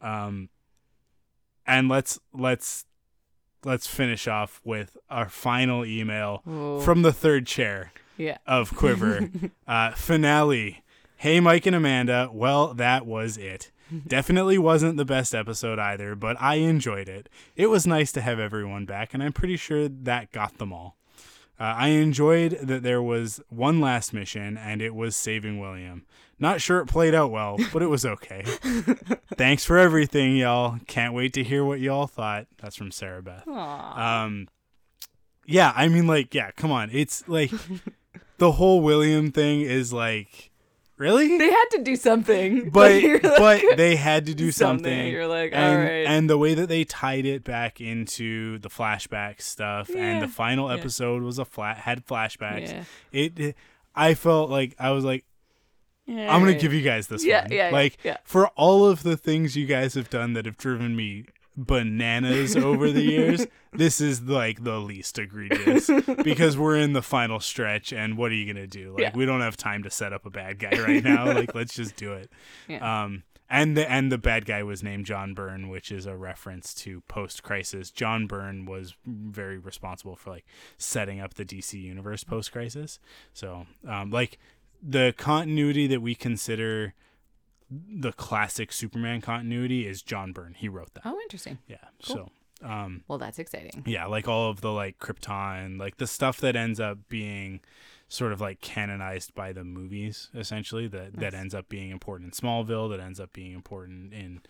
Um, 0.00 0.48
and 1.66 1.88
let's 1.88 2.18
let's 2.32 2.84
let's 3.64 3.86
finish 3.86 4.26
off 4.26 4.60
with 4.64 4.96
our 5.08 5.28
final 5.28 5.84
email 5.84 6.42
Ooh. 6.48 6.80
from 6.80 7.02
the 7.02 7.12
third 7.12 7.46
chair 7.46 7.92
yeah. 8.16 8.38
of 8.46 8.74
Quiver. 8.74 9.30
uh, 9.68 9.92
finale. 9.92 10.82
Hey, 11.16 11.40
Mike 11.40 11.66
and 11.66 11.76
Amanda. 11.76 12.30
Well, 12.32 12.74
that 12.74 13.06
was 13.06 13.36
it. 13.36 13.70
Definitely 14.06 14.56
wasn't 14.56 14.96
the 14.96 15.04
best 15.04 15.34
episode 15.34 15.78
either, 15.78 16.14
but 16.14 16.40
I 16.40 16.56
enjoyed 16.56 17.08
it. 17.08 17.28
It 17.56 17.66
was 17.66 17.86
nice 17.86 18.12
to 18.12 18.20
have 18.20 18.38
everyone 18.38 18.86
back, 18.86 19.12
and 19.12 19.22
I'm 19.22 19.32
pretty 19.32 19.56
sure 19.56 19.88
that 19.88 20.30
got 20.30 20.58
them 20.58 20.72
all. 20.72 20.96
Uh, 21.58 21.74
I 21.76 21.88
enjoyed 21.88 22.52
that 22.62 22.82
there 22.82 23.02
was 23.02 23.40
one 23.48 23.80
last 23.80 24.14
mission, 24.14 24.56
and 24.56 24.80
it 24.80 24.94
was 24.94 25.16
saving 25.16 25.58
William. 25.58 26.06
Not 26.42 26.60
sure 26.62 26.80
it 26.80 26.86
played 26.86 27.14
out 27.14 27.30
well, 27.30 27.58
but 27.70 27.82
it 27.82 27.86
was 27.88 28.06
okay. 28.06 28.42
Thanks 29.36 29.64
for 29.64 29.76
everything, 29.78 30.36
y'all. 30.36 30.78
Can't 30.86 31.12
wait 31.12 31.34
to 31.34 31.44
hear 31.44 31.62
what 31.64 31.80
y'all 31.80 32.06
thought. 32.06 32.46
That's 32.60 32.76
from 32.76 32.90
Sarah 32.90 33.22
Beth. 33.22 33.44
Aw. 33.46 34.24
Um, 34.24 34.48
yeah, 35.46 35.72
I 35.76 35.88
mean, 35.88 36.06
like, 36.06 36.34
yeah, 36.34 36.50
come 36.52 36.70
on. 36.72 36.88
It's 36.92 37.28
like 37.28 37.50
the 38.38 38.52
whole 38.52 38.80
William 38.80 39.32
thing 39.32 39.60
is 39.60 39.92
like, 39.92 40.50
really? 40.96 41.36
they 41.36 41.50
had 41.50 41.64
to 41.72 41.82
do 41.82 41.94
something. 41.96 42.70
but 42.72 43.02
you're 43.02 43.20
like- 43.20 43.62
but 43.68 43.76
they 43.76 43.96
had 43.96 44.24
to 44.26 44.34
do 44.34 44.50
Something. 44.50 44.84
something. 44.84 45.06
You're 45.08 45.26
like, 45.26 45.52
and, 45.52 45.64
all 45.64 45.76
right. 45.84 46.06
and 46.06 46.30
the 46.30 46.38
way 46.38 46.54
that 46.54 46.68
they 46.70 46.84
tied 46.84 47.26
it 47.26 47.44
back 47.44 47.80
into 47.82 48.58
the 48.60 48.68
flashback 48.70 49.42
stuff, 49.42 49.90
and 49.94 50.22
the 50.22 50.28
final 50.28 50.68
Yeah. 50.68 50.76
episode 50.76 51.22
was 51.22 51.38
a 51.38 51.44
flat 51.44 51.78
had 51.78 52.06
flashbacks. 52.06 52.72
Yeah. 52.72 52.84
It, 53.12 53.56
I 53.94 54.14
felt 54.14 54.48
like 54.50 54.74
I 54.78 54.90
was 54.92 55.04
like, 55.04 55.24
Yeah, 55.24 55.29
I'm 56.10 56.40
gonna 56.40 56.54
give 56.54 56.72
you 56.72 56.82
guys 56.82 57.06
this 57.08 57.24
Yeah, 57.24 57.42
one. 57.42 57.52
yeah, 57.52 57.70
like 57.70 57.98
yeah. 58.04 58.16
for 58.24 58.48
all 58.48 58.86
of 58.86 59.02
the 59.02 59.16
things 59.16 59.56
you 59.56 59.66
guys 59.66 59.94
have 59.94 60.10
done 60.10 60.32
that 60.34 60.46
have 60.46 60.56
driven 60.56 60.94
me 60.96 61.26
bananas 61.56 62.56
over 62.56 62.90
the 62.90 63.02
years, 63.02 63.46
this 63.72 64.00
is 64.00 64.22
like 64.22 64.64
the 64.64 64.78
least 64.78 65.18
egregious 65.18 65.90
because 66.22 66.56
we're 66.56 66.76
in 66.76 66.92
the 66.92 67.02
final 67.02 67.38
stretch 67.40 67.92
and 67.92 68.16
what 68.16 68.30
are 68.30 68.34
you 68.34 68.52
gonna 68.52 68.66
do? 68.66 68.92
Like 68.92 69.00
Yeah. 69.02 69.12
we 69.14 69.26
don't 69.26 69.40
have 69.40 69.56
time 69.56 69.82
to 69.84 69.90
set 69.90 70.12
up 70.12 70.26
a 70.26 70.30
bad 70.30 70.58
guy 70.58 70.80
right 70.80 71.02
now. 71.04 71.26
like 71.32 71.54
let's 71.54 71.74
just 71.74 71.96
do 71.96 72.12
it. 72.14 72.30
Yeah. 72.68 73.04
Um 73.04 73.22
and 73.52 73.76
the 73.76 73.90
and 73.90 74.12
the 74.12 74.18
bad 74.18 74.46
guy 74.46 74.62
was 74.62 74.82
named 74.82 75.06
John 75.06 75.34
Byrne, 75.34 75.68
which 75.68 75.90
is 75.90 76.06
a 76.06 76.16
reference 76.16 76.72
to 76.74 77.00
post 77.08 77.42
crisis. 77.42 77.90
John 77.90 78.26
Byrne 78.26 78.64
was 78.64 78.94
very 79.04 79.58
responsible 79.58 80.14
for 80.16 80.30
like 80.30 80.46
setting 80.78 81.20
up 81.20 81.34
the 81.34 81.44
DC 81.44 81.74
universe 81.82 82.22
post 82.24 82.52
crisis. 82.52 82.98
So 83.34 83.66
um 83.86 84.10
like 84.10 84.38
the 84.82 85.14
continuity 85.16 85.86
that 85.86 86.00
we 86.00 86.14
consider 86.14 86.94
the 87.70 88.12
classic 88.12 88.72
Superman 88.72 89.20
continuity 89.20 89.86
is 89.86 90.02
John 90.02 90.32
Byrne. 90.32 90.54
He 90.54 90.68
wrote 90.68 90.92
that. 90.94 91.02
oh, 91.04 91.18
interesting. 91.22 91.58
Yeah. 91.68 91.76
Cool. 92.04 92.30
So 92.62 92.66
um 92.68 93.04
Well, 93.08 93.18
that's 93.18 93.38
exciting. 93.38 93.84
yeah, 93.86 94.06
like 94.06 94.26
all 94.28 94.50
of 94.50 94.60
the 94.60 94.72
like 94.72 94.98
Krypton, 94.98 95.78
like 95.78 95.96
the 95.98 96.06
stuff 96.06 96.40
that 96.40 96.56
ends 96.56 96.80
up 96.80 96.98
being 97.08 97.60
sort 98.08 98.32
of 98.32 98.40
like 98.40 98.60
canonized 98.60 99.34
by 99.34 99.52
the 99.52 99.62
movies, 99.64 100.30
essentially 100.34 100.88
that 100.88 101.16
that 101.20 101.32
ends 101.32 101.54
up 101.54 101.68
being 101.68 101.90
important 101.90 102.34
in 102.34 102.40
Smallville, 102.40 102.90
that 102.90 103.00
ends 103.00 103.20
up 103.20 103.32
being 103.32 103.52
important 103.52 104.12
in 104.12 104.40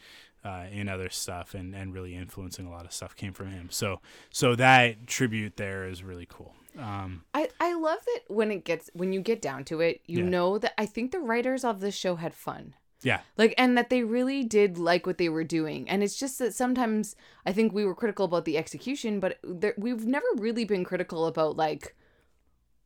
uh, 0.44 0.66
in 0.72 0.88
other 0.88 1.08
stuff, 1.10 1.54
and 1.54 1.74
and 1.74 1.92
really 1.94 2.14
influencing 2.14 2.66
a 2.66 2.70
lot 2.70 2.84
of 2.84 2.92
stuff 2.92 3.14
came 3.16 3.32
from 3.32 3.50
him. 3.50 3.68
So 3.70 4.00
so 4.30 4.54
that 4.56 5.06
tribute 5.06 5.56
there 5.56 5.84
is 5.86 6.02
really 6.02 6.26
cool. 6.28 6.54
Um, 6.78 7.24
I, 7.34 7.48
I 7.58 7.74
love 7.74 7.98
that 8.06 8.20
when 8.32 8.50
it 8.52 8.64
gets 8.64 8.90
when 8.94 9.12
you 9.12 9.20
get 9.20 9.42
down 9.42 9.64
to 9.64 9.80
it, 9.80 10.02
you 10.06 10.20
Yeah. 10.20 10.28
know 10.30 10.58
that 10.58 10.72
I 10.78 10.86
think 10.86 11.10
the 11.10 11.18
writers 11.18 11.64
of 11.64 11.80
this 11.80 11.96
show 11.96 12.14
had 12.16 12.32
fun. 12.32 12.74
yeah, 13.02 13.20
Like 13.36 13.54
and 13.58 13.76
that 13.76 13.90
they 13.90 14.02
really 14.04 14.44
did 14.44 14.78
like 14.78 15.04
what 15.06 15.18
they 15.18 15.28
were 15.28 15.42
doing. 15.42 15.88
And 15.90 16.02
it's 16.02 16.16
just 16.16 16.38
that 16.38 16.54
sometimes 16.54 17.16
I 17.44 17.52
think 17.52 17.72
we 17.72 17.84
were 17.84 17.94
critical 17.94 18.24
about 18.26 18.44
the 18.44 18.56
execution, 18.58 19.18
but 19.20 19.38
there, 19.42 19.74
we've 19.78 20.06
never 20.06 20.26
really 20.36 20.64
been 20.64 20.84
critical 20.84 21.26
about 21.26 21.56
like 21.56 21.96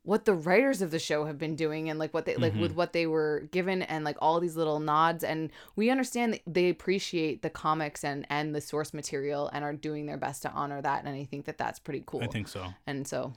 what 0.04 0.26
the 0.26 0.34
writers 0.34 0.82
of 0.82 0.90
the 0.90 0.98
show 0.98 1.24
have 1.24 1.38
been 1.38 1.56
doing 1.56 1.88
and 1.90 1.98
like 1.98 2.12
what 2.14 2.26
they 2.26 2.36
like 2.36 2.52
Mhm. 2.54 2.60
with 2.60 2.74
what 2.76 2.92
they 2.92 3.06
were 3.06 3.48
given 3.50 3.80
and 3.82 4.04
like 4.04 4.16
all 4.20 4.38
these 4.38 4.54
little 4.54 4.78
nods 4.78 5.24
and 5.24 5.50
we 5.76 5.88
understand 5.90 6.34
that 6.34 6.42
they 6.46 6.68
appreciate 6.68 7.40
the 7.42 7.50
comics 7.50 8.04
and 8.04 8.26
and 8.28 8.54
the 8.54 8.60
source 8.60 8.92
material 8.94 9.48
and 9.52 9.64
are 9.64 9.72
doing 9.72 10.04
their 10.06 10.18
best 10.18 10.42
to 10.42 10.50
honor 10.50 10.80
that 10.82 11.04
and 11.04 11.16
I 11.16 11.24
think 11.24 11.46
that 11.46 11.56
that's 11.58 11.78
pretty 11.78 12.02
cool. 12.06 12.22
I 12.22 12.26
think 12.26 12.48
so. 12.48 12.74
and 12.86 13.08
so 13.08 13.32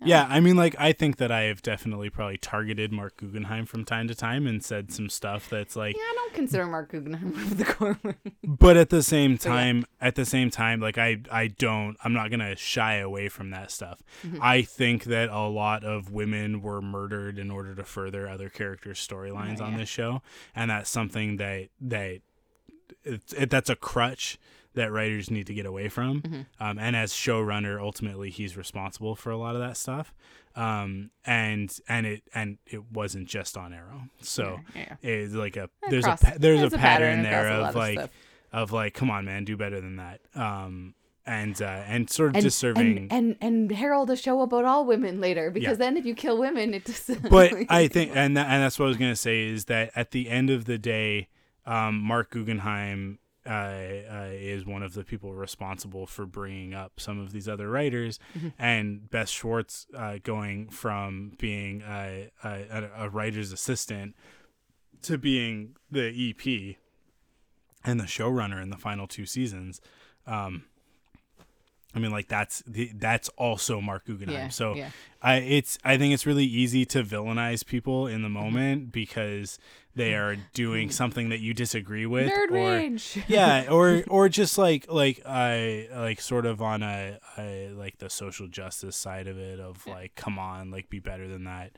Yeah, 0.00 0.26
I 0.30 0.38
mean, 0.40 0.54
like 0.56 0.76
I 0.78 0.92
think 0.92 1.16
that 1.16 1.32
I 1.32 1.42
have 1.42 1.60
definitely 1.60 2.08
probably 2.08 2.38
targeted 2.38 2.92
Marc 2.92 3.16
Guggenheim 3.16 3.66
from 3.66 3.84
time 3.84 4.06
to 4.08 4.14
time 4.14 4.46
and 4.46 4.64
said 4.64 4.92
some 4.92 5.08
stuff 5.08 5.50
that's 5.50 5.74
like 5.74 5.96
yeah, 5.96 6.02
I 6.02 6.14
don't 6.14 6.34
consider 6.34 6.66
Marc 6.66 6.92
Guggenheim 6.92 7.32
one 7.34 7.42
of 7.42 7.58
the 7.58 7.64
core 7.64 7.98
but 8.44 8.76
at 8.76 8.90
the 8.90 9.02
same 9.02 9.32
yeah. 9.32 9.36
time 9.38 9.86
at 10.00 10.14
the 10.14 10.24
same 10.24 10.50
time 10.50 10.80
like 10.80 10.98
i 10.98 11.16
i 11.32 11.48
don't 11.48 11.96
i'm 12.04 12.12
not 12.12 12.30
gonna 12.30 12.54
shy 12.54 12.94
away 12.96 13.28
from 13.28 13.50
that 13.50 13.70
stuff 13.70 14.02
Mm-hmm. 14.24 14.38
i 14.40 14.62
think 14.62 15.04
that 15.04 15.30
a 15.30 15.46
lot 15.48 15.84
of 15.84 16.12
women 16.12 16.62
were 16.62 16.80
murdered 16.80 17.38
in 17.38 17.50
order 17.50 17.74
to 17.74 17.82
further 17.84 18.28
other 18.28 18.48
characters 18.48 19.04
storylines 19.06 19.60
Oh, 19.60 19.64
on 19.64 19.72
yeah. 19.72 19.78
this 19.78 19.88
show 19.88 20.22
and 20.54 20.70
that's 20.70 20.90
something 20.90 21.38
that 21.38 21.68
that 21.80 22.20
it's 23.04 23.32
it, 23.32 23.50
that's 23.50 23.70
a 23.70 23.76
crutch 23.76 24.38
that 24.78 24.90
writers 24.92 25.30
need 25.30 25.46
to 25.48 25.54
get 25.54 25.66
away 25.66 25.88
from. 25.88 26.22
Mm-hmm. 26.22 26.40
Um, 26.58 26.78
and 26.78 26.96
as 26.96 27.12
showrunner, 27.12 27.80
ultimately, 27.80 28.30
he's 28.30 28.56
responsible 28.56 29.14
for 29.14 29.30
a 29.30 29.36
lot 29.36 29.54
of 29.54 29.60
that 29.60 29.76
stuff. 29.76 30.12
Um, 30.56 31.10
and 31.24 31.76
and 31.88 32.04
it 32.06 32.22
and 32.34 32.58
it 32.66 32.90
wasn't 32.90 33.28
just 33.28 33.56
on 33.56 33.72
Arrow. 33.72 34.08
So 34.20 34.58
Yeah, 34.74 34.94
it's 35.02 35.34
like 35.34 35.56
a 35.56 35.70
there's 35.88 36.04
across- 36.04 36.22
a 36.22 36.38
there's, 36.38 36.60
there's 36.60 36.72
a 36.72 36.78
pattern, 36.78 37.18
pattern 37.18 37.22
there 37.22 37.46
across 37.46 37.58
a 37.58 37.60
lot 37.60 37.68
of 37.70 37.76
of 37.76 37.76
like 37.76 37.98
stuff. 37.98 38.10
of 38.52 38.72
like, 38.72 38.94
come 38.94 39.10
on, 39.10 39.24
man, 39.24 39.44
do 39.44 39.56
better 39.56 39.80
than 39.80 39.96
that. 39.96 40.20
Um, 40.34 40.94
and 41.26 41.60
uh, 41.62 41.66
and 41.86 42.08
sort 42.10 42.30
of 42.30 42.36
and, 42.36 42.42
just 42.42 42.58
serving. 42.58 42.96
and, 42.98 43.12
and 43.12 43.36
and 43.40 43.70
herald 43.70 44.08
a 44.10 44.16
show 44.16 44.40
about 44.40 44.64
all 44.64 44.86
women 44.86 45.20
later 45.20 45.50
because 45.50 45.72
Yeah. 45.72 45.84
then 45.84 45.96
if 45.98 46.06
you 46.06 46.14
kill 46.14 46.38
women 46.38 46.72
it 46.72 46.86
just 46.86 47.10
but 47.30 47.52
I 47.68 47.86
think, 47.86 48.12
and 48.16 48.34
that, 48.36 48.48
and 48.48 48.62
that's 48.62 48.78
what 48.78 48.86
I 48.86 48.88
was 48.88 48.96
gonna 48.96 49.14
say 49.14 49.46
is 49.46 49.66
that 49.66 49.90
at 49.94 50.10
the 50.12 50.28
end 50.30 50.48
of 50.50 50.64
the 50.64 50.78
day, 50.78 51.28
um, 51.66 52.00
Marc 52.00 52.30
Guggenheim 52.30 53.18
uh, 53.48 53.50
uh, 53.50 54.28
is 54.32 54.66
one 54.66 54.82
of 54.82 54.92
the 54.94 55.04
people 55.04 55.32
responsible 55.32 56.06
for 56.06 56.26
bringing 56.26 56.74
up 56.74 57.00
some 57.00 57.18
of 57.18 57.32
these 57.32 57.48
other 57.48 57.68
writers, 57.70 58.18
Mm-hmm. 58.36 58.48
and 58.58 59.10
Beth 59.10 59.28
Schwartz 59.28 59.86
uh, 59.96 60.18
going 60.22 60.68
from 60.68 61.32
being 61.38 61.82
a, 61.82 62.30
a, 62.44 62.90
a 62.96 63.08
writer's 63.08 63.50
assistant 63.52 64.14
to 65.02 65.16
being 65.16 65.76
the 65.90 66.08
EP 66.30 66.76
and 67.84 67.98
the 68.00 68.04
showrunner 68.04 68.62
in 68.62 68.70
the 68.70 68.76
final 68.76 69.06
two 69.06 69.24
seasons. 69.26 69.80
Um, 70.26 70.64
I 71.94 72.00
mean, 72.00 72.10
like 72.10 72.28
that's 72.28 72.62
the, 72.66 72.92
that's 72.94 73.30
also 73.30 73.80
Marc 73.80 74.04
Guggenheim. 74.04 74.36
Yeah, 74.36 74.48
so 74.48 74.74
yeah. 74.74 74.90
I 75.22 75.36
it's 75.36 75.78
I 75.84 75.96
think 75.96 76.12
it's 76.12 76.26
really 76.26 76.44
easy 76.44 76.84
to 76.86 77.02
villainize 77.02 77.64
people 77.64 78.06
in 78.06 78.16
Mm-hmm. 78.16 78.22
the 78.24 78.28
moment 78.28 78.92
because 78.92 79.58
they 79.98 80.14
are 80.14 80.36
doing 80.54 80.90
something 80.90 81.28
that 81.28 81.40
you 81.40 81.52
disagree 81.52 82.06
with 82.06 82.30
nerd 82.30 82.50
or 82.50 83.24
yeah 83.28 83.70
or 83.70 84.04
or 84.08 84.28
just 84.28 84.56
like 84.56 84.90
like 84.90 85.20
I 85.26 85.88
like 85.94 86.20
sort 86.20 86.46
of 86.46 86.62
on 86.62 86.82
a, 86.82 87.18
a 87.36 87.68
like 87.70 87.98
the 87.98 88.08
social 88.08 88.48
justice 88.48 88.96
side 88.96 89.26
of 89.26 89.36
it 89.38 89.60
of 89.60 89.86
like 89.86 90.14
come 90.14 90.38
on 90.38 90.70
like 90.70 90.88
be 90.88 91.00
better 91.00 91.28
than 91.28 91.44
that. 91.44 91.72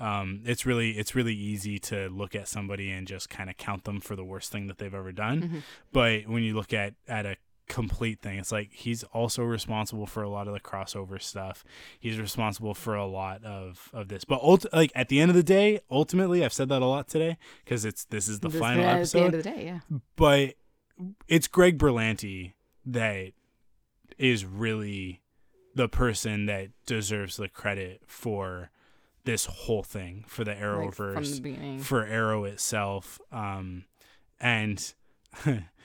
Um 0.00 0.40
it's 0.44 0.66
really 0.66 0.92
it's 0.92 1.14
really 1.14 1.34
easy 1.34 1.78
to 1.90 2.08
look 2.08 2.34
at 2.34 2.48
somebody 2.48 2.90
and 2.90 3.06
just 3.06 3.28
kind 3.30 3.48
of 3.48 3.56
count 3.56 3.84
them 3.84 4.00
for 4.00 4.16
the 4.16 4.24
worst 4.24 4.50
thing 4.50 4.66
that 4.66 4.78
they've 4.78 4.92
ever 4.92 5.12
done. 5.12 5.42
Mm-hmm. 5.42 5.58
but 5.92 6.26
when 6.26 6.42
you 6.42 6.54
look 6.54 6.72
at 6.72 6.94
at 7.06 7.26
a 7.26 7.36
complete 7.68 8.20
thing. 8.20 8.38
It's 8.38 8.52
like 8.52 8.72
he's 8.72 9.02
also 9.04 9.42
responsible 9.42 10.06
for 10.06 10.22
a 10.22 10.28
lot 10.28 10.46
of 10.46 10.54
the 10.54 10.60
crossover 10.60 11.20
stuff. 11.20 11.64
He's 11.98 12.18
responsible 12.18 12.74
for 12.74 12.94
a 12.94 13.06
lot 13.06 13.44
of 13.44 13.90
of 13.92 14.08
this. 14.08 14.24
But 14.24 14.40
ult- 14.42 14.66
like 14.72 14.92
at 14.94 15.08
the 15.08 15.20
end 15.20 15.30
of 15.30 15.36
the 15.36 15.42
day 15.42 15.80
ultimately 15.90 16.44
i've 16.44 16.52
said 16.52 16.68
that 16.68 16.80
a 16.82 16.86
lot 16.86 17.08
today 17.08 17.36
because 17.64 17.84
it's 17.84 18.04
this 18.04 18.28
is 18.28 18.40
the 18.40 18.48
This- 18.48 18.60
final 18.60 18.84
at 18.84 18.92
the 18.92 18.98
episode 18.98 19.24
end 19.24 19.34
of 19.34 19.42
the 19.42 19.50
day 19.50 19.64
yeah. 19.64 19.98
But 20.16 20.54
it's 21.28 21.48
Greg 21.48 21.78
Berlanti 21.78 22.52
that 22.86 23.32
is 24.16 24.44
really 24.46 25.22
the 25.74 25.88
person 25.88 26.46
that 26.46 26.68
deserves 26.86 27.36
the 27.36 27.48
credit 27.48 28.00
for 28.06 28.70
this 29.24 29.44
whole 29.46 29.82
thing 29.82 30.24
for 30.28 30.44
the 30.44 30.52
like, 30.52 30.60
Arrowverse 30.60 31.14
from 31.14 31.24
the 31.24 31.40
beginning. 31.40 31.78
for 31.80 32.04
Arrow 32.06 32.44
itself. 32.44 33.18
Um 33.32 33.84
and 34.40 34.94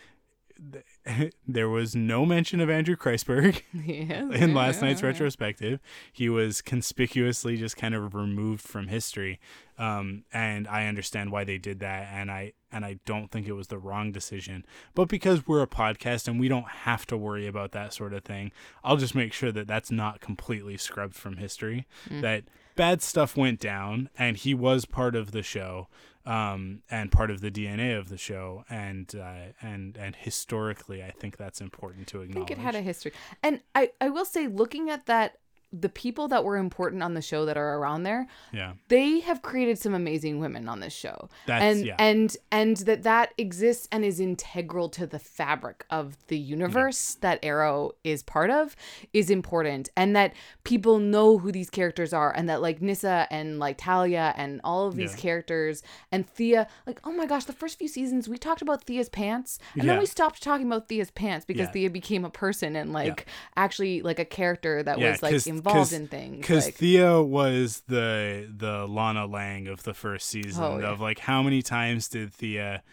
there 1.48 1.70
was 1.70 1.96
no 1.96 2.26
mention 2.26 2.60
of 2.62 2.70
Andrew 2.70 2.96
Kreisberg 2.96 3.62
yeah, 3.74 4.30
in 4.32 4.54
last 4.54 4.82
yeah, 4.82 4.88
night's 4.88 5.02
yeah. 5.02 5.08
retrospective. 5.08 5.80
He 6.12 6.30
was 6.30 6.62
conspicuously 6.62 7.58
just 7.58 7.78
kind 7.78 7.96
of 7.96 8.14
removed 8.14 8.62
from 8.62 8.88
history, 8.88 9.40
um, 9.78 10.24
and 10.32 10.68
I 10.68 10.88
understand 10.88 11.32
why 11.32 11.44
they 11.44 11.58
did 11.58 11.80
that, 11.80 12.10
and 12.12 12.30
I 12.30 12.54
and 12.72 12.86
I 12.86 13.00
don't 13.06 13.32
think 13.32 13.48
it 13.48 13.54
was 13.54 13.68
the 13.68 13.80
wrong 13.80 14.12
decision. 14.12 14.66
But 14.94 15.08
because 15.08 15.48
we're 15.48 15.62
a 15.62 15.68
podcast 15.68 16.28
and 16.28 16.40
we 16.40 16.48
don't 16.48 16.68
have 16.70 17.06
to 17.08 17.18
worry 17.18 17.48
about 17.48 17.72
that 17.72 17.94
sort 17.94 18.14
of 18.14 18.24
thing, 18.24 18.52
I'll 18.84 18.98
just 18.98 19.16
make 19.16 19.34
sure 19.34 19.52
that 19.52 19.68
that's 19.68 19.92
not 19.92 20.22
completely 20.22 20.78
scrubbed 20.78 21.16
from 21.16 21.38
history. 21.38 21.88
That 22.10 22.44
bad 22.76 23.02
stuff 23.02 23.36
went 23.36 23.60
down, 23.60 24.10
and 24.18 24.38
he 24.38 24.54
was 24.54 24.86
part 24.86 25.16
of 25.16 25.32
the 25.32 25.44
show. 25.44 25.88
Um, 26.26 26.84
and 26.92 27.12
part 27.12 27.32
of 27.32 27.42
the 27.42 27.50
DNA 27.50 27.98
of 27.98 28.10
the 28.10 28.18
show, 28.18 28.64
and 28.70 29.14
uh, 29.16 29.54
and 29.62 29.98
and 29.98 30.16
historically, 30.16 31.04
I 31.04 31.10
think 31.10 31.38
that's 31.38 31.62
important 31.62 32.08
to 32.08 32.22
I 32.22 32.26
acknowledge. 32.26 32.48
think 32.50 32.60
it 32.60 32.62
had 32.62 32.76
a 32.76 32.82
history. 32.82 33.12
And 33.42 33.62
I, 33.74 33.90
I 34.00 34.10
will 34.10 34.26
say, 34.26 34.48
looking 34.48 34.90
at 34.92 35.08
that, 35.08 35.38
the 35.74 35.90
people 35.90 36.28
that 36.28 36.44
were 36.44 36.58
important 36.58 37.02
on 37.02 37.14
the 37.14 37.22
show 37.22 37.46
that 37.46 37.58
are 37.58 37.78
around 37.78 38.04
there, 38.04 38.28
yeah, 38.52 38.74
they 38.90 39.20
have 39.22 39.42
created 39.42 39.80
some 39.80 39.94
amazing 39.94 40.40
women 40.40 40.68
on 40.68 40.80
this 40.82 40.94
show. 40.94 41.30
That's- 41.46 41.78
and 41.78 41.86
yeah. 41.86 41.96
and 41.98 42.36
and 42.52 42.78
that 42.78 43.04
that 43.04 43.34
exists 43.38 43.88
and 43.92 44.04
is 44.04 44.20
integral 44.20 44.90
to 44.90 45.08
the 45.08 45.20
fabric 45.20 45.86
of 45.90 46.18
the 46.28 46.38
universe 46.38 47.16
that 47.22 47.40
Arrow 47.44 47.92
is 48.04 48.22
part 48.24 48.50
of 48.50 48.76
is 49.14 49.30
important 49.30 49.90
and 49.96 50.16
that 50.16 50.34
people 50.64 51.00
know 51.00 51.38
who 51.38 51.52
these 51.52 51.70
characters 51.70 52.12
are 52.14 52.32
and 52.36 52.50
that 52.50 52.62
like 52.62 52.82
Nyssa 52.82 53.28
and 53.32 53.60
like 53.60 53.78
Talia 53.78 54.34
and 54.36 54.60
all 54.64 54.88
of 54.88 54.96
these 54.96 55.12
Yeah. 55.14 55.18
characters 55.22 55.84
and 56.12 56.28
Thea 56.28 56.68
like 56.86 57.00
oh 57.04 57.12
my 57.14 57.26
gosh 57.26 57.46
the 57.46 57.54
first 57.54 57.78
few 57.80 57.88
seasons 57.88 58.28
we 58.28 58.38
talked 58.38 58.62
about 58.62 58.84
Thea's 58.84 59.10
pants 59.10 59.58
and 59.78 59.88
then 59.88 60.00
we 60.00 60.06
stopped 60.06 60.42
talking 60.44 60.68
about 60.68 60.88
Thea's 60.88 61.12
pants 61.12 61.46
because 61.46 61.68
Yeah. 61.68 61.72
Thea 61.72 61.90
became 61.90 62.26
a 62.26 62.30
person 62.30 62.76
and 62.76 62.92
like 62.94 63.26
actually 63.56 64.02
like 64.02 64.20
a 64.20 64.26
character 64.26 64.84
that 64.84 65.00
Yeah, 65.00 65.12
was 65.12 65.24
like 65.24 65.32
involved 65.70 65.94
in 65.94 66.08
things 66.08 66.38
Because 66.38 66.66
like, 66.66 66.76
Thea 66.76 67.22
was 67.22 67.84
the 67.88 68.48
the 68.56 68.86
Lana 68.88 69.26
Lang 69.26 69.68
of 69.68 69.84
the 69.84 69.94
first 69.94 70.28
season 70.30 70.64
Oh, 70.64 70.80
yeah. 70.80 70.88
of 70.92 71.00
like 71.00 71.20
how 71.20 71.42
many 71.44 71.62
times 71.62 72.08
did 72.08 72.34
Thea 72.34 72.84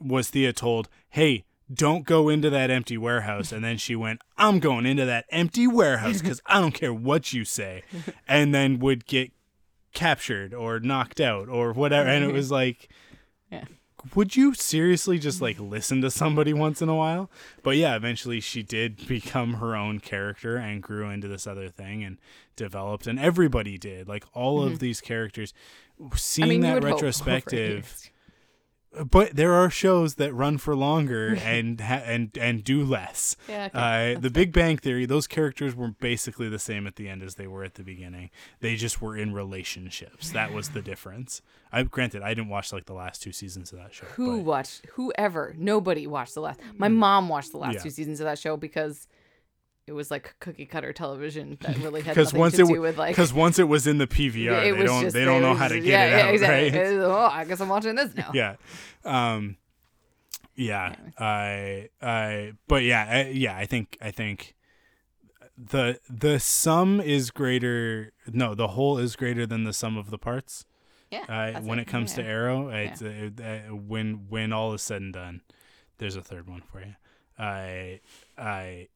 was 0.00 0.30
Thea 0.30 0.52
told, 0.52 0.88
"Hey, 1.10 1.44
don't 1.72 2.04
go 2.04 2.28
into 2.28 2.50
that 2.50 2.70
empty 2.70 2.96
warehouse," 2.96 3.50
and 3.52 3.64
then 3.64 3.76
she 3.76 3.96
went, 3.96 4.20
"I'm 4.36 4.58
going 4.60 4.86
into 4.86 5.04
that 5.06 5.24
empty 5.30 5.66
warehouse 5.66 6.20
because 6.22 6.40
I 6.46 6.60
don't 6.60 6.72
care 6.74 6.94
what 6.94 7.32
you 7.32 7.44
say," 7.44 7.82
and 8.28 8.54
then 8.54 8.78
would 8.78 9.06
get 9.06 9.32
captured 9.94 10.54
or 10.54 10.78
knocked 10.80 11.20
out 11.20 11.48
or 11.48 11.72
whatever, 11.72 12.08
and 12.08 12.24
it 12.24 12.32
was 12.32 12.50
like. 12.50 12.88
Yeah. 13.50 13.64
Would 14.14 14.36
you 14.36 14.54
seriously 14.54 15.18
just 15.18 15.40
like 15.40 15.58
listen 15.58 16.00
to 16.02 16.10
somebody 16.10 16.52
once 16.52 16.82
in 16.82 16.88
a 16.88 16.94
while? 16.94 17.30
But 17.62 17.76
yeah, 17.76 17.96
eventually 17.96 18.40
she 18.40 18.62
did 18.62 19.06
become 19.08 19.54
her 19.54 19.74
own 19.76 20.00
character 20.00 20.56
and 20.56 20.82
grew 20.82 21.08
into 21.10 21.28
this 21.28 21.46
other 21.46 21.68
thing 21.68 22.04
and 22.04 22.18
developed, 22.56 23.06
and 23.06 23.18
everybody 23.18 23.78
did. 23.78 24.08
Like 24.08 24.24
all 24.34 24.62
of 24.62 24.78
these 24.78 25.00
characters, 25.00 25.54
seeing 26.14 26.48
Mm-hmm. 26.48 26.66
I 26.66 26.74
mean, 26.74 26.82
that 26.82 26.84
retrospective. 26.92 28.10
But 29.10 29.36
there 29.36 29.52
are 29.52 29.68
shows 29.68 30.14
that 30.14 30.32
run 30.32 30.56
for 30.58 30.74
longer 30.74 31.36
and 31.44 31.80
ha- 31.80 32.02
and 32.04 32.36
and 32.40 32.64
do 32.64 32.82
less. 32.82 33.36
Yeah, 33.48 33.66
okay. 33.74 34.14
Uh, 34.16 34.18
the 34.18 34.30
Big 34.30 34.52
Bang 34.52 34.78
Theory, 34.78 35.04
those 35.04 35.26
characters 35.26 35.74
were 35.74 35.88
basically 35.90 36.48
the 36.48 36.58
same 36.58 36.86
at 36.86 36.96
the 36.96 37.08
end 37.08 37.22
as 37.22 37.34
they 37.34 37.46
were 37.46 37.64
at 37.64 37.74
the 37.74 37.82
beginning. 37.82 38.30
They 38.60 38.76
just 38.76 39.02
were 39.02 39.16
in 39.16 39.32
relationships. 39.34 40.30
That 40.30 40.52
was 40.52 40.70
the 40.70 40.80
difference. 40.82 41.42
I 41.70 41.82
granted 41.82 42.22
I 42.22 42.30
didn't 42.30 42.48
watch 42.48 42.72
like 42.72 42.86
the 42.86 42.94
last 42.94 43.22
two 43.22 43.32
seasons 43.32 43.72
of 43.72 43.78
that 43.78 43.92
show. 43.92 44.06
Who 44.14 44.38
but- 44.38 44.42
Mm. 44.42 44.44
watched? 44.44 44.86
Whoever. 44.94 45.54
Nobody 45.58 46.06
watched 46.06 46.34
the 46.34 46.40
last. 46.40 46.60
My 46.76 46.88
mom 46.88 47.28
watched 47.28 47.52
the 47.52 47.58
last 47.58 47.74
Yeah. 47.74 47.80
two 47.82 47.90
seasons 47.90 48.20
of 48.20 48.24
that 48.24 48.38
show 48.38 48.56
because 48.56 49.06
it 49.88 49.92
was 49.92 50.10
like 50.10 50.36
cookie 50.38 50.66
cutter 50.66 50.92
television 50.92 51.56
that 51.62 51.76
really 51.84 52.02
had 52.02 52.16
nothing 52.16 52.38
once 52.38 52.54
to 52.54 52.62
it 52.62 52.66
do 52.66 52.74
w- 52.74 52.82
with 52.82 52.98
like. 52.98 53.10
because 53.16 53.32
once 53.32 53.58
it 53.58 53.64
was 53.64 53.86
in 53.86 53.98
the 53.98 54.06
PVR, 54.06 54.62
they 54.76 54.84
don't 54.84 55.02
just- 55.02 55.14
they 55.14 55.24
don't 55.24 55.42
know 55.42 55.54
how 55.54 55.68
to 55.68 55.74
get 55.80 55.84
yeah, 55.84 56.04
it 56.04 56.10
yeah, 56.10 56.26
out, 56.26 56.34
exactly. 56.34 56.78
right? 56.80 56.92
Oh, 57.00 57.30
I 57.32 57.44
guess 57.44 57.60
I'm 57.60 57.68
watching 57.68 57.94
this 57.94 58.14
now. 58.14 58.30
yeah 58.34 58.56
um 59.04 59.56
yeah 60.54 60.94
i 61.18 61.88
i 62.02 62.52
but 62.66 62.82
yeah 62.82 63.06
I, 63.08 63.28
yeah 63.30 63.56
i 63.56 63.64
think 63.64 63.96
i 64.02 64.10
think 64.10 64.56
the 65.56 65.98
the 66.10 66.38
sum 66.40 67.00
is 67.00 67.30
greater 67.30 68.12
no 68.26 68.54
the 68.54 68.68
whole 68.68 68.98
is 68.98 69.14
greater 69.16 69.46
than 69.46 69.62
the 69.64 69.72
sum 69.72 69.96
of 69.96 70.10
the 70.10 70.18
parts 70.18 70.64
Yeah. 71.10 71.24
uh, 71.56 71.60
when 71.62 71.78
it 71.78 71.86
comes 71.86 72.12
to 72.14 72.22
arrow 72.24 72.68
it's 72.70 73.00
uh, 73.02 73.30
uh, 73.42 73.74
when 73.74 74.26
when 74.28 74.52
all 74.52 74.72
is 74.74 74.82
said 74.82 75.00
and 75.02 75.12
done 75.12 75.42
there's 75.98 76.16
a 76.16 76.22
third 76.22 76.48
one 76.48 76.62
for 76.62 76.80
you 76.80 76.94
i 77.38 78.00
i 78.36 78.88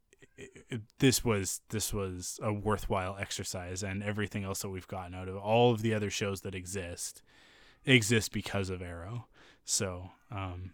it- 0.71 0.83
this 0.99 1.25
was 1.25 1.61
this 1.71 1.93
was 1.93 2.39
a 2.43 2.53
worthwhile 2.53 3.17
exercise 3.19 3.83
and 3.83 4.03
everything 4.03 4.45
else 4.45 4.63
that 4.63 4.69
we've 4.71 4.89
gotten 4.89 5.15
out 5.15 5.29
of 5.29 5.37
all 5.37 5.73
of 5.73 5.83
the 5.83 5.93
other 5.95 6.11
shows 6.11 6.41
that 6.43 6.55
exist 6.55 7.23
exist 7.85 8.33
because 8.33 8.71
of 8.71 8.81
arrow 8.81 9.27
so 9.65 10.11
um 10.31 10.71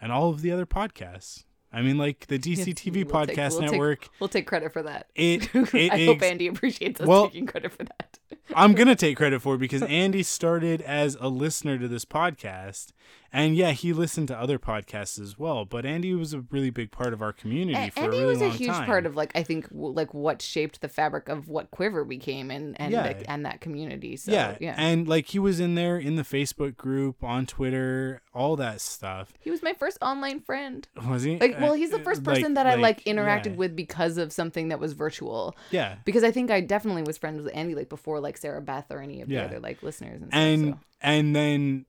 and 0.00 0.10
all 0.12 0.30
of 0.30 0.42
the 0.42 0.50
other 0.50 0.66
podcasts 0.66 1.44
i 1.72 1.80
mean 1.80 1.96
like 1.96 2.26
the 2.26 2.34
Yes, 2.42 2.66
dctv 2.66 2.92
we'll 3.12 3.26
take- 3.26 3.36
podcast 3.36 3.50
we'll 3.52 3.60
take- 3.60 3.70
network 3.70 4.08
We'll 4.20 4.28
take 4.28 4.46
credit 4.46 4.72
for 4.72 4.82
that. 4.82 5.08
It- 5.14 5.48
it 5.54 5.92
I 5.92 6.04
hope 6.06 6.22
Andy 6.22 6.46
appreciates 6.48 7.00
us 7.00 7.06
Well- 7.06 7.26
taking 7.28 7.46
credit 7.46 7.72
for 7.72 7.84
that. 7.84 8.18
I'm 8.54 8.74
gonna 8.74 8.96
take 8.96 9.16
credit 9.22 9.40
for 9.40 9.54
it 9.54 9.58
because 9.58 9.82
Andy 9.82 10.22
started 10.22 10.82
as 10.82 11.16
a 11.20 11.28
listener 11.28 11.78
to 11.78 11.86
this 11.88 12.04
podcast, 12.04 12.92
and 13.32 13.56
yeah, 13.56 13.70
he 13.70 13.92
listened 13.92 14.28
to 14.28 14.38
other 14.38 14.58
podcasts 14.58 15.18
as 15.20 15.38
well. 15.38 15.64
But 15.64 15.86
Andy 15.86 16.14
was 16.14 16.34
a 16.34 16.40
really 16.50 16.70
big 16.70 16.90
part 16.90 17.12
of 17.12 17.22
our 17.22 17.32
community 17.32 17.78
A- 17.78 17.90
for 17.90 18.00
Andy 18.00 18.16
a 18.18 18.20
really 18.20 18.32
was 18.34 18.42
a 18.42 18.50
huge 18.50 18.70
time. 18.70 18.86
part 18.86 19.06
of 19.06 19.16
like 19.16 19.32
I 19.34 19.42
think 19.42 19.68
w- 19.70 19.92
like 19.94 20.12
what 20.12 20.42
shaped 20.42 20.80
the 20.80 20.88
fabric 20.88 21.28
of 21.28 21.48
what 21.48 21.70
Quiver 21.70 22.04
became 22.04 22.50
and 22.50 22.78
and 22.80 22.92
Yeah. 22.92 23.02
like, 23.02 23.24
and 23.28 23.46
that 23.46 23.60
community. 23.60 24.16
So 24.16 24.32
yeah, 24.32 24.56
yeah, 24.60 24.74
and 24.76 25.08
like 25.08 25.26
he 25.26 25.38
was 25.38 25.60
in 25.60 25.74
there 25.74 25.96
in 25.98 26.16
the 26.16 26.22
Facebook 26.22 26.76
group, 26.76 27.22
on 27.24 27.46
Twitter, 27.46 28.20
all 28.34 28.56
that 28.56 28.80
stuff. 28.80 29.32
he 29.40 29.50
was 29.50 29.62
my 29.62 29.72
first 29.74 29.98
online 30.02 30.40
friend. 30.40 30.86
Was 31.08 31.22
he? 31.22 31.38
Like, 31.38 31.58
well, 31.60 31.74
he's 31.74 31.90
the 31.90 32.00
uh, 32.00 32.04
first 32.04 32.22
person 32.24 32.54
that 32.54 32.66
I 32.66 32.74
like 32.74 33.04
interacted 33.04 33.46
yeah. 33.52 33.56
with 33.56 33.76
because 33.76 34.18
of 34.18 34.32
something 34.32 34.68
that 34.68 34.78
was 34.80 34.92
virtual. 34.92 35.56
Yeah, 35.70 35.96
Because 36.04 36.24
I 36.24 36.30
think 36.30 36.50
I 36.50 36.60
definitely 36.60 37.02
was 37.02 37.18
friends 37.18 37.42
with 37.42 37.54
Andy 37.54 37.74
like 37.74 37.88
before 37.88 38.20
like 38.20 38.36
Sarah 38.36 38.60
Beth 38.60 38.86
or 38.90 39.00
any 39.00 39.20
of 39.22 39.28
the 39.28 39.38
other 39.42 39.58
like 39.60 39.82
listeners 39.82 40.20
and 40.22 40.30
stuff. 40.30 40.38
and 40.40 40.64
so. 40.74 40.78
and 41.02 41.34
then 41.36 41.86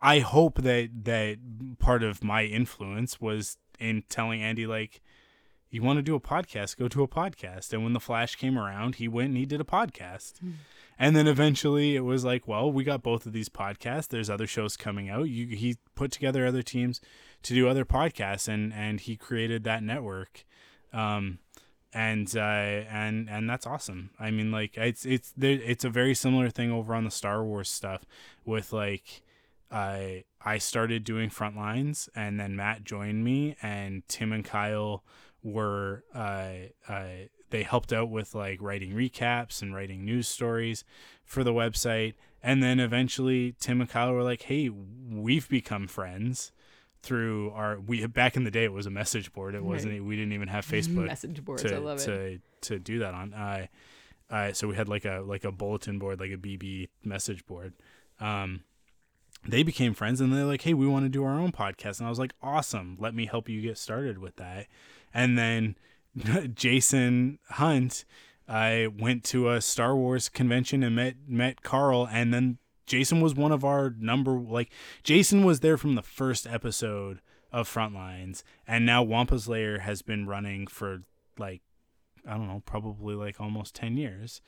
I 0.00 0.20
hope 0.20 0.62
that 0.62 0.90
that 1.04 1.38
part 1.78 2.02
of 2.02 2.22
my 2.22 2.44
influence 2.44 3.20
was 3.20 3.56
in 3.78 4.04
telling 4.08 4.42
Andy 4.42 4.66
like 4.66 5.00
you 5.70 5.82
want 5.82 5.98
to 5.98 6.02
do 6.02 6.14
a 6.14 6.20
podcast? 6.20 6.78
Go 6.78 6.88
to 6.88 7.02
a 7.02 7.08
podcast. 7.08 7.74
And 7.74 7.84
when 7.84 7.92
the 7.92 8.00
flash 8.00 8.36
came 8.36 8.58
around 8.58 8.96
he 8.96 9.08
went 9.08 9.28
and 9.28 9.36
he 9.36 9.46
did 9.46 9.60
a 9.60 9.64
podcast. 9.64 10.38
Hmm. 10.38 10.50
and 10.98 11.14
then 11.14 11.26
eventually 11.26 11.96
it 11.96 12.00
was 12.00 12.24
like 12.24 12.46
well 12.46 12.70
we 12.70 12.84
got 12.84 13.02
both 13.02 13.26
of 13.26 13.32
these 13.32 13.48
podcasts. 13.48 14.08
There's 14.08 14.30
other 14.30 14.46
shows 14.46 14.76
coming 14.76 15.08
out. 15.08 15.28
You 15.28 15.48
he 15.56 15.76
put 15.94 16.12
together 16.12 16.46
other 16.46 16.62
teams 16.62 17.00
to 17.42 17.54
do 17.54 17.68
other 17.68 17.84
podcasts 17.84 18.48
and 18.48 18.72
and 18.72 19.00
he 19.00 19.16
created 19.16 19.64
that 19.64 19.82
network. 19.82 20.44
Um 20.92 21.38
and 21.92 22.34
uh 22.36 22.40
and 22.40 23.28
and 23.28 23.48
that's 23.50 23.66
awesome. 23.66 24.10
I 24.20 24.30
mean 24.30 24.52
like 24.52 24.76
it's 24.76 25.04
it's 25.04 25.32
there 25.36 25.58
it's 25.64 25.84
a 25.84 25.90
very 25.90 26.14
similar 26.14 26.50
thing 26.50 26.70
over 26.70 26.94
on 26.94 27.04
the 27.04 27.10
star 27.10 27.42
wars 27.42 27.68
stuff 27.68 28.04
with 28.44 28.72
like 28.72 29.22
i 29.70 30.24
i 30.44 30.58
started 30.58 31.04
doing 31.04 31.30
Frontlines 31.30 32.08
and 32.14 32.38
then 32.38 32.56
matt 32.56 32.84
joined 32.84 33.24
me 33.24 33.56
and 33.62 34.02
tim 34.08 34.32
and 34.32 34.44
kyle 34.44 35.04
were 35.42 36.04
uh 36.14 36.52
uh 36.88 37.04
they 37.50 37.62
helped 37.62 37.92
out 37.92 38.10
with 38.10 38.34
like 38.34 38.60
writing 38.60 38.92
recaps 38.92 39.62
and 39.62 39.74
writing 39.74 40.04
news 40.04 40.28
stories 40.28 40.84
for 41.24 41.42
the 41.44 41.52
website 41.52 42.14
and 42.42 42.62
then 42.62 42.80
eventually 42.80 43.54
tim 43.60 43.80
and 43.80 43.90
kyle 43.90 44.12
were 44.12 44.22
like 44.22 44.42
hey 44.42 44.68
we've 44.68 45.48
become 45.48 45.86
friends 45.86 46.52
through 47.00 47.50
our 47.50 47.78
we 47.78 48.04
back 48.06 48.36
in 48.36 48.44
the 48.44 48.50
day 48.50 48.64
it 48.64 48.72
was 48.72 48.86
a 48.86 48.90
message 48.90 49.32
board 49.32 49.54
it 49.54 49.64
wasn't 49.64 50.04
we 50.04 50.16
didn't 50.16 50.32
even 50.32 50.48
have 50.48 50.66
facebook 50.66 51.06
message 51.06 51.44
boards. 51.44 51.62
to 51.62 51.74
I 51.74 51.78
love 51.78 52.00
it. 52.00 52.04
to 52.04 52.40
to 52.60 52.78
do 52.78 53.00
that 53.00 53.14
on. 53.14 53.34
Uh, 53.34 53.66
uh, 54.30 54.52
so 54.52 54.68
we 54.68 54.74
had 54.76 54.88
like 54.88 55.04
a 55.04 55.22
like 55.24 55.44
a 55.44 55.52
bulletin 55.52 55.98
board, 55.98 56.20
like 56.20 56.30
a 56.30 56.36
BB 56.36 56.88
message 57.04 57.46
board. 57.46 57.72
Um, 58.20 58.62
they 59.46 59.62
became 59.62 59.94
friends 59.94 60.20
and 60.20 60.32
they're 60.32 60.44
like, 60.44 60.62
"Hey, 60.62 60.74
we 60.74 60.86
want 60.86 61.04
to 61.04 61.08
do 61.08 61.24
our 61.24 61.38
own 61.38 61.52
podcast." 61.52 61.98
And 61.98 62.06
I 62.06 62.10
was 62.10 62.18
like, 62.18 62.34
"Awesome! 62.42 62.96
Let 62.98 63.14
me 63.14 63.26
help 63.26 63.48
you 63.48 63.60
get 63.60 63.78
started 63.78 64.18
with 64.18 64.36
that." 64.36 64.66
And 65.12 65.38
then 65.38 65.76
Jason 66.54 67.38
Hunt, 67.50 68.04
I 68.48 68.88
went 68.88 69.24
to 69.24 69.50
a 69.50 69.60
Star 69.60 69.94
Wars 69.94 70.28
convention 70.28 70.82
and 70.82 70.96
met 70.96 71.16
met 71.26 71.62
Carl, 71.62 72.08
and 72.10 72.32
then 72.32 72.58
Jason 72.86 73.20
was 73.20 73.34
one 73.34 73.52
of 73.52 73.64
our 73.64 73.94
number 73.98 74.32
like 74.32 74.70
Jason 75.02 75.44
was 75.44 75.60
there 75.60 75.76
from 75.76 75.94
the 75.94 76.02
first 76.02 76.46
episode 76.46 77.20
of 77.52 77.68
Frontlines, 77.68 78.42
and 78.66 78.84
now 78.84 79.02
Wampa's 79.02 79.48
Lair 79.48 79.80
has 79.80 80.02
been 80.02 80.26
running 80.26 80.66
for 80.66 81.02
like 81.38 81.62
I 82.26 82.32
don't 82.32 82.48
know, 82.48 82.62
probably 82.66 83.14
like 83.14 83.40
almost 83.40 83.74
ten 83.74 83.96
years, 83.96 84.40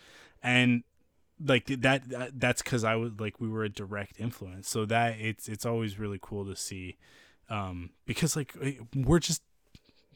and 0.42 0.82
like 1.44 1.66
that, 1.66 2.08
that 2.10 2.38
that's 2.38 2.62
because 2.62 2.84
I 2.84 2.96
was 2.96 3.12
like 3.18 3.40
we 3.40 3.48
were 3.48 3.64
a 3.64 3.68
direct 3.68 4.18
influence. 4.20 4.68
So 4.68 4.84
that 4.86 5.18
it's 5.20 5.48
it's 5.48 5.64
always 5.66 5.98
really 5.98 6.18
cool 6.20 6.44
to 6.46 6.56
see, 6.56 6.96
um, 7.48 7.90
because 8.06 8.36
like 8.36 8.54
we're 8.94 9.18
just 9.20 9.42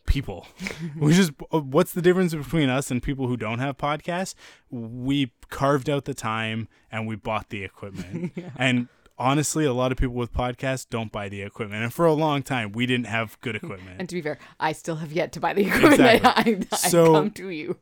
people. 0.06 0.46
we 0.98 1.14
just 1.14 1.32
what's 1.50 1.92
the 1.92 2.02
difference 2.02 2.34
between 2.34 2.68
us 2.68 2.90
and 2.90 3.02
people 3.02 3.26
who 3.26 3.36
don't 3.36 3.58
have 3.58 3.76
podcasts? 3.78 4.34
We 4.70 5.32
carved 5.50 5.88
out 5.88 6.04
the 6.04 6.14
time 6.14 6.68
and 6.90 7.06
we 7.06 7.16
bought 7.16 7.48
the 7.50 7.64
equipment. 7.64 8.32
And 8.56 8.88
honestly, 9.16 9.64
a 9.64 9.72
lot 9.72 9.92
of 9.92 9.98
people 9.98 10.14
with 10.16 10.32
podcasts 10.32 10.86
don't 10.88 11.10
buy 11.12 11.28
the 11.28 11.40
equipment. 11.42 11.82
And 11.84 11.94
for 11.94 12.04
a 12.04 12.12
long 12.12 12.42
time, 12.42 12.72
we 12.72 12.84
didn't 12.84 13.06
have 13.06 13.40
good 13.40 13.56
equipment. 13.62 13.96
And 13.98 14.08
to 14.08 14.14
be 14.14 14.20
fair, 14.22 14.38
I 14.60 14.72
still 14.72 14.96
have 14.96 15.12
yet 15.12 15.32
to 15.32 15.40
buy 15.40 15.54
the 15.54 15.66
equipment. 15.66 15.94
Exactly. 15.94 16.54
I, 16.54 16.66
I, 16.72 16.76
So- 16.76 17.12
come 17.12 17.30
to 17.32 17.48
you. 17.48 17.76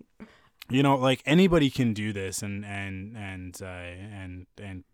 You 0.74 0.82
know 0.82 0.96
like 0.96 1.22
anybody 1.26 1.70
can 1.70 1.92
do 1.92 2.12
this 2.12 2.42
and 2.42 2.64
and 2.64 3.16
and 3.16 3.60
uh, 3.62 3.66
and 3.66 4.46
and 4.60 4.84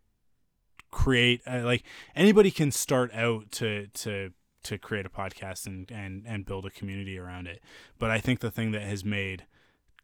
create 0.91 1.43
uh, 1.47 1.61
like 1.65 1.85
anybody 2.15 2.51
can 2.51 2.71
start 2.71 3.13
out 3.15 3.51
to 3.53 3.87
to 3.89 4.33
to 4.65 4.79
create 4.79 5.07
a 5.07 5.11
podcast 5.11 5.67
and 5.67 5.91
and 5.91 6.25
and 6.27 6.47
build 6.47 6.67
a 6.67 6.71
community 6.71 7.19
around 7.19 7.47
it. 7.47 7.63
But 7.99 8.11
i 8.11 8.19
think 8.19 8.41
the 8.41 8.51
thing 8.51 8.73
that 8.73 8.83
has 8.83 9.05
made 9.05 9.47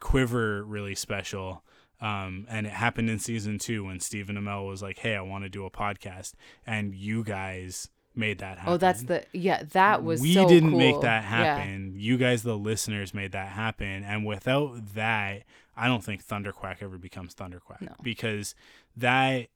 quiver 0.01 0.64
really 0.64 0.95
special 0.95 1.62
um, 2.01 2.47
and 2.51 2.66
it 2.66 2.72
happened 2.72 3.09
in 3.09 3.18
season 3.18 3.59
two 3.59 3.85
when 3.85 3.99
Stephen 4.01 4.37
Amell 4.37 4.68
was 4.68 4.83
like, 4.83 4.99
"Hey, 4.99 5.14
I 5.14 5.22
want 5.22 5.45
to 5.45 5.49
do 5.49 5.64
a 5.64 5.70
podcast," 5.70 6.35
and 6.66 6.95
you 6.95 7.25
guys 7.25 7.89
made 8.16 8.38
that 8.38 8.58
happen. 8.58 8.72
Oh, 8.74 8.76
that's 8.76 9.02
the 9.04 9.24
yeah. 9.32 9.62
That 9.72 10.02
was 10.04 10.20
we 10.20 10.34
so 10.34 10.48
didn't 10.48 10.70
cool. 10.70 10.78
make 10.78 11.00
that 11.00 11.22
Yeah. 11.24 11.56
happen. 11.56 11.94
You 11.96 12.16
guys, 12.16 12.42
the 12.42 12.56
listeners, 12.58 13.12
made 13.14 13.32
that 13.32 13.48
happen. 13.48 14.04
And 14.04 14.24
without 14.24 14.94
that, 14.94 15.42
I 15.76 15.86
don't 15.88 16.04
think 16.04 16.24
Thunderquack 16.26 16.76
ever 16.82 16.98
becomes 16.98 17.34
Thunderquack 17.34 17.80
No. 17.80 17.92
because 18.02 18.54
that 18.96 19.48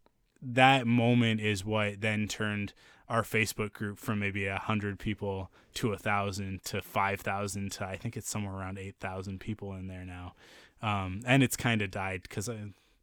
that 0.43 0.87
moment 0.87 1.41
is 1.41 1.65
what 1.65 2.01
then 2.01 2.29
turned 2.29 2.73
our 3.09 3.23
Facebook 3.23 3.73
group 3.73 3.99
from 3.99 4.19
maybe 4.19 4.47
a 4.47 4.59
hundred 4.59 4.99
people 4.99 5.51
to 5.75 5.93
a 5.93 5.97
thousand 5.99 6.63
to 6.65 6.83
five 6.83 7.21
thousand 7.21 7.73
to 7.73 7.85
I 7.87 7.97
think 7.97 8.17
it's 8.17 8.29
somewhere 8.29 8.55
around 8.55 8.79
eight 8.79 8.97
thousand 9.01 9.41
people 9.41 9.73
in 9.75 9.87
there 9.89 10.05
now, 10.05 10.35
um, 10.83 11.21
and 11.27 11.43
it's 11.43 11.57
kind 11.57 11.81
of 11.83 11.91
died 11.91 12.23
because 12.23 12.47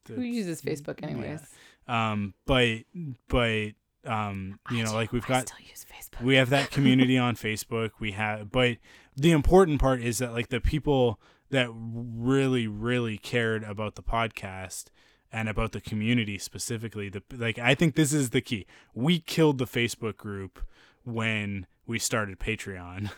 Who 0.08 0.22
uses 0.22 0.62
Facebook 0.62 1.02
anyways? 1.04 1.42
um, 1.88 2.34
but 2.46 2.80
but 3.28 3.72
um, 4.06 4.60
you 4.72 4.84
know, 4.84 4.94
like 4.94 5.12
we've 5.12 5.26
I 5.26 5.28
got 5.28 5.48
still 5.50 5.66
use 5.68 5.86
Facebook. 5.86 6.24
we 6.24 6.36
have 6.36 6.50
that 6.50 6.72
community 6.72 7.18
on 7.18 7.36
Facebook. 7.36 7.92
We 8.00 8.12
have, 8.12 8.52
but 8.52 8.78
the 9.16 9.32
important 9.32 9.80
part 9.80 10.02
is 10.02 10.20
that 10.20 10.34
like 10.34 10.50
the 10.50 10.62
people 10.62 11.20
that 11.50 11.70
really, 11.74 12.68
really 12.68 13.18
cared 13.18 13.64
about 13.64 13.96
the 13.96 14.04
podcast 14.04 14.86
and 15.32 15.50
about 15.50 15.72
the 15.72 15.82
community 15.82 16.38
specifically, 16.38 17.10
the 17.10 17.22
like, 17.32 17.58
I 17.60 17.76
think 17.76 17.96
this 17.96 18.14
is 18.14 18.32
the 18.32 18.42
key. 18.42 18.66
We 18.94 19.20
killed 19.20 19.58
the 19.58 19.66
Facebook 19.66 20.18
group 20.18 20.60
when 21.04 21.68
we 21.86 22.00
started 22.00 22.40
Patreon. 22.40 23.12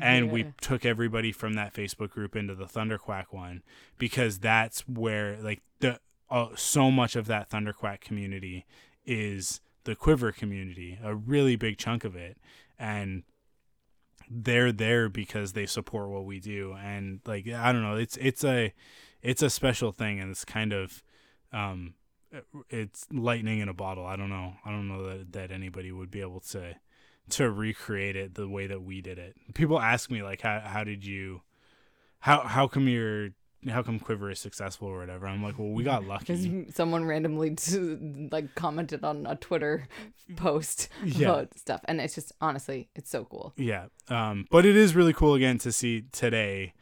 And 0.00 0.30
we 0.30 0.46
took 0.62 0.86
everybody 0.86 1.30
from 1.30 1.52
that 1.54 1.74
Facebook 1.74 2.08
group 2.10 2.34
into 2.34 2.54
the 2.54 2.64
Thunderquack 2.64 3.26
one 3.30 3.62
because 3.98 4.38
that's 4.38 4.80
where 4.88 5.36
like 5.42 5.60
the 5.80 6.00
uh, 6.30 6.48
so 6.54 6.90
much 6.90 7.16
of 7.16 7.26
that 7.26 7.50
Thunderquack 7.50 8.00
community 8.00 8.66
is 9.04 9.60
the 9.88 9.96
Quiver 9.96 10.32
community, 10.32 10.98
a 11.02 11.14
really 11.14 11.56
big 11.56 11.78
chunk 11.78 12.04
of 12.04 12.14
it, 12.14 12.36
and 12.78 13.22
they're 14.30 14.70
there 14.70 15.08
because 15.08 15.54
they 15.54 15.64
support 15.64 16.10
what 16.10 16.26
we 16.26 16.40
do. 16.40 16.74
And 16.74 17.20
like 17.24 17.48
I 17.48 17.72
don't 17.72 17.80
know, 17.80 17.96
it's 17.96 18.18
it's 18.18 18.44
a 18.44 18.74
it's 19.22 19.40
a 19.40 19.48
special 19.48 19.90
thing, 19.90 20.20
and 20.20 20.30
it's 20.30 20.44
kind 20.44 20.74
of 20.74 21.02
um 21.54 21.94
it's 22.68 23.06
lightning 23.10 23.60
in 23.60 23.70
a 23.70 23.72
bottle. 23.72 24.04
I 24.04 24.16
don't 24.16 24.28
know. 24.28 24.56
I 24.62 24.70
don't 24.70 24.88
know 24.88 25.08
that 25.08 25.32
that 25.32 25.50
anybody 25.50 25.90
would 25.90 26.10
be 26.10 26.20
able 26.20 26.40
to 26.40 26.74
to 27.30 27.50
recreate 27.50 28.14
it 28.14 28.34
the 28.34 28.46
way 28.46 28.66
that 28.66 28.82
we 28.82 29.00
did 29.00 29.18
it. 29.18 29.36
People 29.54 29.80
ask 29.80 30.10
me 30.10 30.22
like 30.22 30.42
how 30.42 30.60
how 30.60 30.84
did 30.84 31.02
you 31.02 31.40
how 32.18 32.40
how 32.40 32.68
come 32.68 32.88
you're 32.88 33.30
how 33.70 33.82
come 33.82 33.98
Quiver 33.98 34.30
is 34.30 34.38
successful 34.38 34.88
or 34.88 34.98
whatever? 34.98 35.26
I'm 35.26 35.42
like, 35.42 35.58
well, 35.58 35.68
we 35.70 35.82
got 35.84 36.04
lucky. 36.04 36.66
someone 36.72 37.04
randomly 37.04 37.54
t- 37.54 38.28
like 38.32 38.54
commented 38.54 39.04
on 39.04 39.26
a 39.26 39.36
Twitter 39.36 39.86
post 40.36 40.88
Yeah. 41.04 41.28
about 41.28 41.56
stuff, 41.58 41.80
and 41.86 42.00
it's 42.00 42.14
just 42.14 42.32
honestly, 42.40 42.88
it's 42.94 43.10
so 43.10 43.24
cool. 43.24 43.52
Yeah. 43.56 43.86
Um, 44.08 44.46
but 44.50 44.64
it 44.66 44.76
is 44.76 44.94
really 44.94 45.12
cool 45.12 45.34
again 45.34 45.58
to 45.58 45.72
see 45.72 46.02
today. 46.12 46.74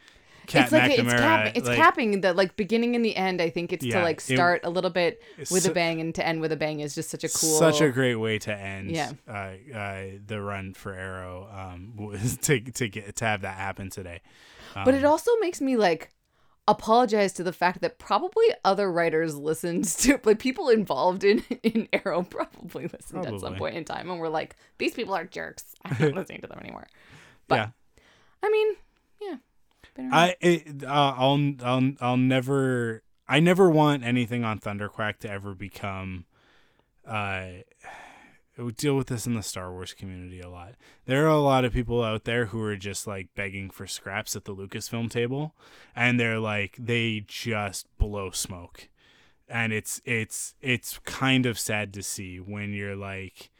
Kat 0.46 0.62
it's 0.66 0.72
like 0.72 0.90
it's, 0.92 1.00
McNamara, 1.02 1.18
capping, 1.18 1.52
it's 1.56 1.66
like, 1.66 1.76
capping 1.76 2.20
the 2.20 2.32
like 2.32 2.54
beginning 2.54 2.94
and 2.94 3.04
the 3.04 3.16
end. 3.16 3.42
I 3.42 3.50
think 3.50 3.72
it's 3.72 3.84
Yeah, 3.84 3.98
to 3.98 4.02
like 4.04 4.18
it- 4.18 4.34
start 4.34 4.60
a 4.62 4.70
little 4.70 4.90
bit 4.90 5.20
with 5.38 5.64
su- 5.64 5.72
a 5.72 5.74
bang 5.74 6.00
and 6.00 6.14
to 6.14 6.24
end 6.24 6.40
with 6.40 6.52
a 6.52 6.56
bang 6.56 6.78
is 6.78 6.94
just 6.94 7.10
such 7.10 7.24
a 7.24 7.28
cool. 7.28 7.58
Such 7.58 7.80
a 7.80 7.90
great 7.90 8.14
way 8.14 8.38
to 8.38 8.54
end. 8.56 8.92
Yeah. 8.92 9.10
Uh, 9.28 9.54
uh, 9.76 10.04
the 10.24 10.40
run 10.40 10.72
for 10.74 10.94
Arrow. 10.94 11.48
Um, 11.52 11.94
was 11.96 12.36
to 12.42 12.60
to 12.60 12.88
get 12.88 13.16
to 13.16 13.24
have 13.24 13.40
that 13.40 13.56
happen 13.56 13.90
today. 13.90 14.20
but 14.84 14.94
it 14.94 15.04
Um, 15.04 15.10
also 15.10 15.32
makes 15.40 15.60
me 15.60 15.76
like 15.76 16.10
apologize 16.68 17.32
to 17.34 17.42
the 17.42 17.52
fact 17.52 17.80
that 17.80 17.98
probably 17.98 18.46
other 18.64 18.90
writers 18.90 19.36
listened 19.36 19.84
to 20.00 20.20
like 20.24 20.38
people 20.38 20.68
involved 20.68 21.24
in 21.24 21.40
in 21.62 21.88
Arrow 21.92 22.22
probably 22.22 22.86
listened 22.88 23.26
at 23.26 23.40
some 23.40 23.56
point 23.56 23.76
in 23.76 23.84
time 23.84 24.10
and 24.10 24.20
were 24.20 24.28
like, 24.28 24.56
these 24.78 24.94
people 24.94 25.14
are 25.14 25.24
jerks. 25.24 25.74
I'm 25.84 25.96
not 25.98 26.14
listening 26.16 26.40
to 26.42 26.46
them 26.46 26.58
anymore. 26.58 26.86
But 27.48 27.56
yeah. 27.56 27.68
I 28.42 28.50
mean, 28.50 28.76
yeah. 29.20 29.36
I 30.12 30.36
it, 30.40 30.84
uh, 30.84 31.14
I'll 31.16 31.54
I'll 31.62 31.92
I'll 32.00 32.16
never 32.16 33.02
I 33.28 33.40
never 33.40 33.70
want 33.70 34.04
anything 34.04 34.44
on 34.44 34.58
Thunderquack 34.58 35.18
to 35.20 35.30
ever 35.30 35.54
become 35.54 36.26
uh 37.06 37.46
we 38.58 38.72
deal 38.72 38.96
with 38.96 39.08
this 39.08 39.26
in 39.26 39.34
the 39.34 39.42
Star 39.42 39.70
Wars 39.70 39.92
community 39.92 40.40
a 40.40 40.48
lot. 40.48 40.74
There 41.04 41.24
are 41.26 41.30
a 41.30 41.40
lot 41.40 41.64
of 41.64 41.72
people 41.72 42.02
out 42.02 42.24
there 42.24 42.46
who 42.46 42.62
are 42.62 42.76
just 42.76 43.06
like 43.06 43.28
begging 43.34 43.70
for 43.70 43.86
scraps 43.86 44.34
at 44.34 44.44
the 44.44 44.54
Lucasfilm 44.54 45.10
table, 45.10 45.54
and 45.94 46.18
they're 46.18 46.38
like 46.38 46.76
they 46.78 47.24
just 47.26 47.86
blow 47.98 48.30
smoke, 48.30 48.88
and 49.48 49.72
it's 49.72 50.00
it's 50.04 50.54
it's 50.62 50.98
kind 51.04 51.44
of 51.44 51.58
sad 51.58 51.92
to 51.94 52.02
see 52.02 52.38
when 52.38 52.72
you're 52.72 52.96
like, 52.96 53.50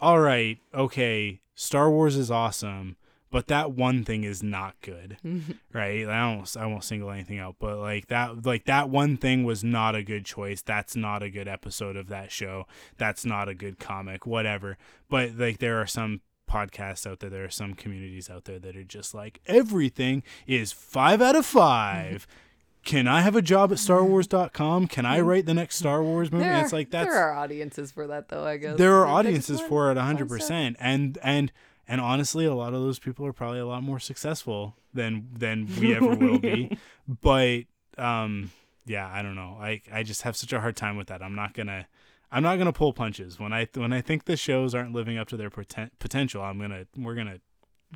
all 0.00 0.20
right, 0.20 0.58
okay, 0.74 1.40
Star 1.54 1.90
Wars 1.90 2.16
is 2.16 2.30
awesome, 2.30 2.96
but 3.30 3.46
that 3.46 3.72
one 3.72 4.04
thing 4.04 4.24
is 4.24 4.42
not 4.42 4.74
good 4.80 5.16
mm-hmm. 5.24 5.52
right? 5.72 6.06
I 6.06 6.26
won't 6.26 6.56
i 6.56 6.66
won't 6.66 6.84
single 6.84 7.10
anything 7.10 7.38
out 7.38 7.56
but 7.58 7.78
like 7.78 8.08
that 8.08 8.44
like 8.44 8.64
that 8.64 8.90
one 8.90 9.16
thing 9.16 9.44
was 9.44 9.64
not 9.64 9.94
a 9.94 10.02
good 10.02 10.24
choice. 10.24 10.62
That's 10.62 10.96
not 10.96 11.22
a 11.22 11.30
good 11.30 11.48
episode 11.48 11.96
of 11.96 12.08
that 12.08 12.30
show. 12.30 12.66
That's 12.98 13.24
not 13.24 13.48
a 13.48 13.54
good 13.54 13.78
comic 13.78 14.26
whatever. 14.26 14.76
But 15.08 15.36
like 15.36 15.58
there 15.58 15.80
are 15.80 15.86
some 15.86 16.20
podcasts 16.50 17.06
out 17.06 17.20
there 17.20 17.30
there 17.30 17.44
are 17.44 17.50
some 17.50 17.74
communities 17.74 18.28
out 18.28 18.44
there 18.44 18.58
that 18.58 18.76
are 18.76 18.82
just 18.82 19.14
like 19.14 19.40
everything 19.46 20.22
is 20.46 20.72
five 20.72 21.22
out 21.22 21.36
of 21.36 21.46
five. 21.46 22.26
Can 22.82 23.06
I 23.06 23.20
have 23.20 23.36
a 23.36 23.42
job 23.42 23.72
at 23.72 23.78
StarWars.com? 23.78 24.86
Can 24.86 25.04
I 25.04 25.20
write 25.20 25.44
the 25.44 25.52
next 25.52 25.76
Star 25.76 26.02
Wars 26.02 26.32
movie? 26.32 26.44
There 26.44 26.64
it's 26.64 26.72
like 26.72 26.90
that's 26.90 27.10
there 27.10 27.22
are 27.22 27.34
audiences 27.34 27.92
for 27.92 28.06
that 28.06 28.28
though. 28.28 28.44
I 28.44 28.56
guess. 28.56 28.78
There 28.78 28.94
are 28.94 29.04
Like, 29.04 29.26
I 29.26 29.30
just 29.30 29.50
audiences 29.50 29.60
for 29.60 29.92
it 29.92 29.96
fun 29.96 30.16
100% 30.16 30.76
and 30.80 31.18
and 31.22 31.52
and 31.90 32.00
honestly 32.00 32.46
a 32.46 32.54
lot 32.54 32.72
of 32.72 32.80
those 32.80 32.98
people 32.98 33.26
are 33.26 33.32
probably 33.32 33.58
a 33.58 33.66
lot 33.66 33.82
more 33.82 33.98
successful 33.98 34.76
than 34.94 35.28
than 35.36 35.66
we 35.78 35.94
ever 35.94 36.14
will 36.14 36.38
be. 36.38 36.78
But 37.06 37.64
um 37.98 38.50
yeah 38.86 39.10
i 39.12 39.20
don't 39.20 39.34
know. 39.34 39.58
I 39.60 39.82
i 39.92 40.02
just 40.02 40.22
have 40.22 40.36
such 40.36 40.52
a 40.52 40.60
hard 40.60 40.76
time 40.76 40.96
with 40.96 41.08
that. 41.08 41.22
I'm 41.22 41.34
not 41.34 41.52
gonna 41.52 41.86
i'm 42.32 42.42
not 42.42 42.56
gonna 42.56 42.72
pull 42.72 42.92
punches. 42.92 43.38
When 43.38 43.52
i 43.52 43.68
when 43.74 43.92
i 43.92 44.00
think 44.00 44.24
the 44.24 44.36
shows 44.36 44.74
aren't 44.74 44.92
living 44.94 45.18
up 45.18 45.28
to 45.28 45.36
their 45.36 45.50
poten- 45.50 45.90
potential 45.98 46.42
i'm 46.42 46.58
gonna 46.58 46.86
we're 46.96 47.16
gonna 47.16 47.40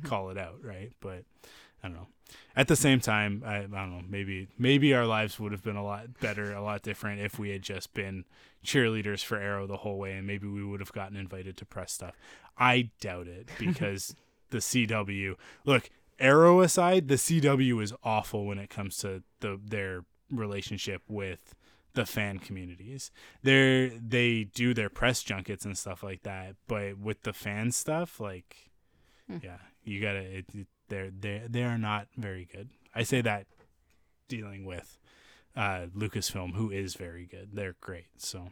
call 0.03 0.29
it 0.29 0.37
out 0.37 0.59
right? 0.61 0.91
But 0.99 1.23
i 1.85 1.87
don't 1.87 1.97
know. 1.97 2.07
At 2.55 2.67
the 2.67 2.75
same 2.75 2.99
time 2.99 3.43
I, 3.45 3.57
I 3.57 3.61
don't 3.61 3.91
know 3.91 4.01
maybe 4.07 4.47
maybe 4.57 4.93
our 4.93 5.05
lives 5.05 5.39
would 5.39 5.51
have 5.51 5.63
been 5.63 5.75
a 5.75 5.83
lot 5.83 6.19
better 6.19 6.53
a 6.53 6.63
lot 6.63 6.81
different 6.81 7.21
if 7.21 7.37
we 7.37 7.51
had 7.51 7.61
just 7.61 7.93
been 7.93 8.25
cheerleaders 8.65 9.23
for 9.23 9.37
arrow 9.37 9.67
the 9.67 9.77
whole 9.77 9.99
way 9.99 10.13
and 10.13 10.25
maybe 10.25 10.47
we 10.47 10.63
would 10.63 10.79
have 10.79 10.91
gotten 10.91 11.15
invited 11.15 11.55
to 11.57 11.65
press 11.65 11.93
stuff. 11.93 12.15
I 12.57 12.89
doubt 12.99 13.27
it 13.27 13.49
because 13.59 14.15
the 14.49 14.57
cw 14.57 15.35
look 15.65 15.89
arrow 16.19 16.61
aside 16.61 17.07
the 17.07 17.15
cw 17.15 17.83
is 17.83 17.93
awful 18.03 18.45
when 18.45 18.57
it 18.57 18.69
comes 18.69 18.97
to 18.97 19.21
the 19.41 19.59
their 19.63 20.05
relationship 20.31 21.03
with 21.07 21.53
the 21.93 22.05
fan 22.05 22.39
communities. 22.39 23.11
They're 23.43 23.89
they 23.89 24.45
do 24.45 24.73
their 24.73 24.89
press 24.89 25.23
junkets 25.23 25.65
and 25.65 25.77
stuff 25.77 26.03
like 26.03 26.23
that 26.23 26.55
but 26.67 26.97
with 26.97 27.21
the 27.21 27.33
fan 27.33 27.71
stuff 27.71 28.19
like 28.19 28.71
hmm. 29.29 29.37
yeah 29.43 29.57
you 29.83 30.01
gotta 30.01 30.19
it, 30.19 30.45
it, 30.53 30.67
they're 30.89 31.09
they 31.09 31.41
they 31.49 31.63
are 31.63 31.77
not 31.77 32.07
very 32.17 32.45
good 32.51 32.69
i 32.93 33.03
say 33.03 33.21
that 33.21 33.45
dealing 34.27 34.65
with 34.65 34.97
uh 35.55 35.85
lucasfilm 35.95 36.53
who 36.55 36.69
is 36.69 36.95
very 36.95 37.25
good 37.25 37.49
they're 37.53 37.75
great 37.81 38.07
so 38.17 38.49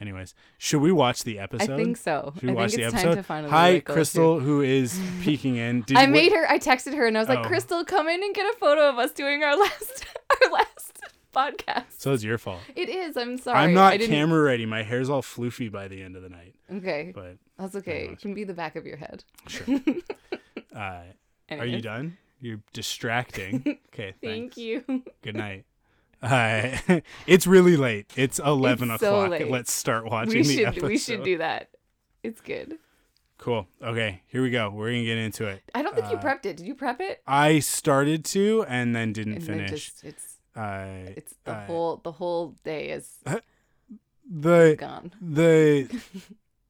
anyways 0.00 0.34
should 0.58 0.80
we 0.80 0.92
watch 0.92 1.24
the 1.24 1.38
episode? 1.38 1.72
I 1.72 1.76
think 1.76 1.96
so. 1.96 2.32
should 2.36 2.44
we 2.44 2.50
I 2.50 2.54
watch 2.54 2.70
think 2.74 2.80
the 2.82 2.86
episode 2.96 3.06
time 3.08 3.16
to 3.16 3.22
finally 3.22 3.50
hi 3.50 3.70
like, 3.74 3.84
crystal 3.84 4.38
who 4.40 4.60
is 4.62 5.00
peeking 5.22 5.56
in 5.56 5.82
Did 5.86 5.96
I 5.96 6.02
you- 6.04 6.08
made 6.08 6.32
her. 6.32 6.46
I 6.48 6.58
texted 6.58 6.94
her 6.94 7.06
and 7.06 7.16
I 7.16 7.20
was 7.20 7.28
like, 7.28 7.40
Oh. 7.40 7.48
"Crystal, 7.48 7.84
come 7.84 8.08
in 8.08 8.22
and 8.22 8.34
get 8.34 8.46
a 8.46 8.56
photo 8.58 8.88
of 8.90 8.98
us 8.98 9.12
doing 9.12 9.42
our 9.42 9.56
last 9.64 10.06
our 10.42 10.50
last 10.52 11.00
podcast." 11.34 11.84
so 11.98 12.12
it's 12.12 12.22
your 12.22 12.38
fault 12.38 12.60
It 12.76 12.88
is. 12.88 13.16
I'm 13.16 13.38
sorry. 13.38 13.58
i'm 13.58 13.74
not 13.74 13.98
camera 14.00 14.40
ready 14.42 14.66
my 14.66 14.82
hair's 14.82 15.10
all 15.10 15.22
floofy 15.22 15.70
by 15.70 15.88
the 15.88 16.00
end 16.02 16.14
of 16.16 16.22
the 16.22 16.28
night 16.30 16.54
Okay, 16.72 17.12
but 17.14 17.36
that's 17.58 17.74
okay. 17.76 18.08
It 18.12 18.20
can 18.20 18.34
be 18.34 18.44
the 18.44 18.54
back 18.54 18.76
of 18.76 18.84
your 18.86 18.98
head. 18.98 19.24
sure 19.48 19.64
uh 20.76 21.00
are 21.50 21.66
you 21.66 21.80
done 21.80 22.16
you're 22.40 22.60
distracting 22.72 23.78
okay 23.94 24.14
Thank 24.22 24.56
you. 24.56 24.84
Good 25.22 25.34
night. 25.36 25.64
Uh, 26.22 26.76
it's 27.26 27.46
really 27.46 27.76
late. 27.76 28.06
It's 28.16 28.38
eleven 28.40 28.90
It's 28.90 29.00
so 29.00 29.14
o'clock. 29.22 29.30
late. 29.40 29.50
Let's 29.50 29.72
start 29.72 30.04
watching 30.04 30.34
we 30.34 30.42
the 30.42 30.54
should 30.54 30.64
episode. 30.66 30.86
we 30.88 30.98
should 30.98 31.22
do 31.24 31.38
that. 31.38 31.70
It's 32.24 32.40
good. 32.40 32.74
Cool. 33.38 33.68
Okay, 33.82 34.22
here 34.26 34.42
we 34.42 34.50
go. 34.50 34.68
We're 34.70 34.90
gonna 34.90 35.04
get 35.04 35.18
into 35.18 35.46
it. 35.46 35.62
I 35.74 35.82
don't 35.82 35.94
think 35.94 36.10
you 36.10 36.16
Uh, 36.16 36.20
prepped 36.22 36.44
it. 36.46 36.56
Did 36.56 36.66
you 36.66 36.74
prep 36.74 37.00
it? 37.00 37.22
I 37.26 37.60
started 37.60 38.24
to 38.26 38.64
and 38.68 38.94
then 38.96 39.12
didn't 39.12 39.34
And 39.34 39.44
finish. 39.44 39.70
then 39.70 39.78
just 39.78 40.04
it's 40.04 40.36
uh, 40.56 41.12
it's 41.16 41.34
the 41.44 41.52
uh, 41.52 41.66
whole 41.66 42.00
the 42.02 42.12
whole 42.12 42.56
day 42.64 42.90
is 42.90 43.18
the 44.28 44.76
gone. 44.78 45.12
the 45.20 45.88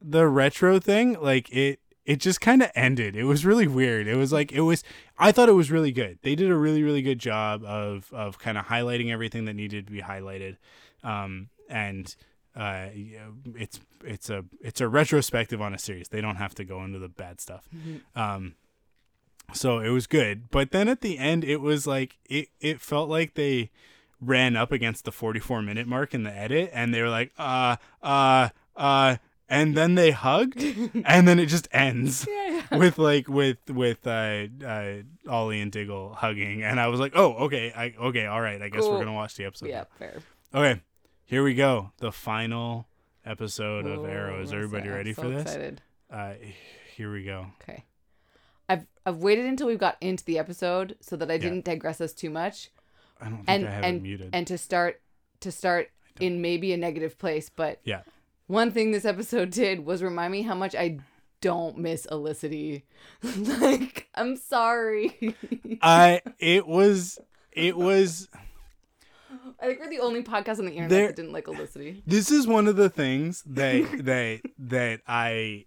the 0.03 0.27
retro 0.29 0.79
thing. 0.79 1.17
Like 1.21 1.51
it. 1.51 1.81
It 2.09 2.21
just 2.21 2.41
kind 2.41 2.63
of 2.63 2.71
ended. 2.75 3.17
It 3.17 3.25
was 3.25 3.45
really 3.45 3.67
weird. 3.67 4.07
It 4.07 4.17
was 4.17 4.33
like 4.33 4.51
it 4.51 4.63
was. 4.63 4.83
I 5.19 5.31
thought 5.31 5.51
it 5.51 5.53
was 5.53 5.71
really 5.71 5.93
good. 5.93 6.19
They 6.23 6.35
did 6.35 6.51
a 6.51 6.57
really 6.57 6.83
really 6.83 7.03
good 7.03 7.19
job 7.19 7.63
of 7.65 8.11
of 8.15 8.39
kind 8.39 8.57
of 8.57 8.65
highlighting 8.65 9.13
everything 9.13 9.45
that 9.45 9.53
needed 9.53 9.87
to 9.89 9.93
be 9.93 10.01
highlighted, 10.01 10.57
um, 11.05 11.51
and 11.69 12.17
uh, 12.57 12.87
it's 13.55 13.79
it's 14.03 14.31
a 14.31 14.47
it's 14.63 14.81
a 14.81 14.89
retrospective 14.89 15.61
on 15.61 15.75
a 15.75 15.79
series. 15.79 16.09
They 16.09 16.23
don't 16.23 16.37
have 16.37 16.55
to 16.55 16.65
go 16.65 16.83
into 16.83 16.99
the 16.99 17.11
bad 17.11 17.43
stuff. 17.43 17.69
Um, 18.17 18.55
so 19.53 19.81
it 19.81 19.91
was 19.91 20.07
good. 20.07 20.49
But 20.51 20.71
then 20.71 20.89
at 20.89 21.03
the 21.03 21.19
end, 21.19 21.45
it 21.45 21.61
was 21.61 21.87
like 21.87 22.17
it 22.25 22.49
it 22.59 22.81
felt 22.81 23.11
like 23.11 23.35
they 23.35 23.71
ran 24.19 24.57
up 24.57 24.73
against 24.73 25.05
the 25.05 25.13
44 25.13 25.61
minute 25.61 25.87
mark 25.87 26.15
in 26.15 26.23
the 26.23 26.35
edit, 26.35 26.71
and 26.73 26.95
they 26.95 27.03
were 27.03 27.11
like, 27.11 27.33
uh, 27.39 27.77
uh, 28.03 28.49
uh. 28.77 29.17
And 29.51 29.75
then 29.75 29.95
they 29.95 30.11
hugged, 30.11 30.63
and 31.07 31.27
then 31.27 31.39
it 31.39 31.47
just 31.47 31.69
ends 31.73 32.27
Yeah, 32.29 32.63
yeah. 32.71 32.77
with 32.79 32.99
like 32.99 33.29
with 33.29 33.59
with 33.71 34.07
uh, 34.07 34.47
uh, 34.65 34.95
Ollie 35.29 35.61
and 35.63 35.73
Diggle 35.73 36.13
hugging, 36.15 36.63
and 36.63 36.79
I 36.79 36.89
was 36.89 37.01
like, 37.01 37.13
oh, 37.15 37.33
okay, 37.47 37.73
I 37.75 37.95
okay, 37.99 38.27
all 38.27 38.41
right, 38.43 38.61
I 38.61 38.69
guess 38.69 38.83
Cool. 38.83 38.93
we're 38.93 38.99
gonna 38.99 39.15
watch 39.15 39.37
the 39.37 39.45
episode. 39.47 39.71
Yeah, 39.71 39.85
fair. 39.99 40.19
Okay, 40.55 40.81
here 41.25 41.43
we 41.43 41.55
go. 41.55 41.93
The 41.99 42.13
final 42.13 42.89
episode 43.25 43.87
of 43.87 44.05
Arrow. 44.05 44.43
Is 44.43 44.53
everybody 44.53 44.89
so- 44.89 44.95
ready 44.95 45.11
I'm 45.11 45.15
for 45.15 45.23
so 45.23 45.31
this? 45.31 45.43
Excited. 45.43 45.83
Uh, 46.11 46.35
here 46.95 47.11
we 47.13 47.25
go. 47.25 47.47
Okay. 47.63 47.85
I've 48.69 48.87
I've 49.07 49.17
waited 49.17 49.47
until 49.47 49.67
we've 49.67 49.79
got 49.79 49.97
into 50.03 50.25
the 50.27 50.39
episode 50.39 50.97
so 51.01 51.17
that 51.17 51.31
I 51.31 51.35
Yeah. 51.35 51.41
didn't 51.41 51.65
digress 51.65 52.01
us 52.03 52.13
too 52.13 52.29
much 52.29 52.71
I 53.21 53.25
don't 53.31 53.37
think 53.39 53.49
and 53.49 53.67
I 53.67 53.71
have 53.71 53.85
and 53.85 53.97
it 53.97 54.03
muted. 54.03 54.31
and 54.35 54.47
to 54.47 54.59
start 54.59 55.01
to 55.41 55.51
start 55.51 55.89
in 56.21 56.43
maybe 56.43 56.73
a 56.75 56.77
negative 56.77 57.17
place, 57.19 57.49
but 57.55 57.81
yeah. 57.85 58.03
One 58.49 58.71
thing 58.73 58.91
this 58.91 59.05
episode 59.05 59.51
did 59.51 59.85
was 59.87 60.03
remind 60.03 60.33
me 60.33 60.43
how 60.43 60.55
much 60.55 60.75
I 60.75 60.99
don't 61.41 61.79
miss 61.79 62.07
Olicity. 62.11 62.83
like, 63.23 64.09
I'm 64.15 64.37
sorry. 64.37 65.37
I 65.81 66.21
it 66.39 66.67
was 66.67 67.19
it 67.53 67.77
was 67.77 68.29
I 69.61 69.67
think 69.67 69.81
we're 69.81 69.91
the 69.91 70.01
only 70.01 70.23
podcast 70.23 70.59
on 70.59 70.65
the 70.67 70.73
internet 70.73 70.91
There- 70.91 71.07
that 71.09 71.17
didn't 71.17 71.33
like 71.33 71.45
Olicity. 71.47 72.03
this 72.07 72.31
is 72.31 72.47
one 72.47 72.67
of 72.67 72.77
the 72.77 72.89
things 72.91 73.43
that 73.47 73.83
that 74.05 74.41
that 74.59 75.01
I 75.07 75.67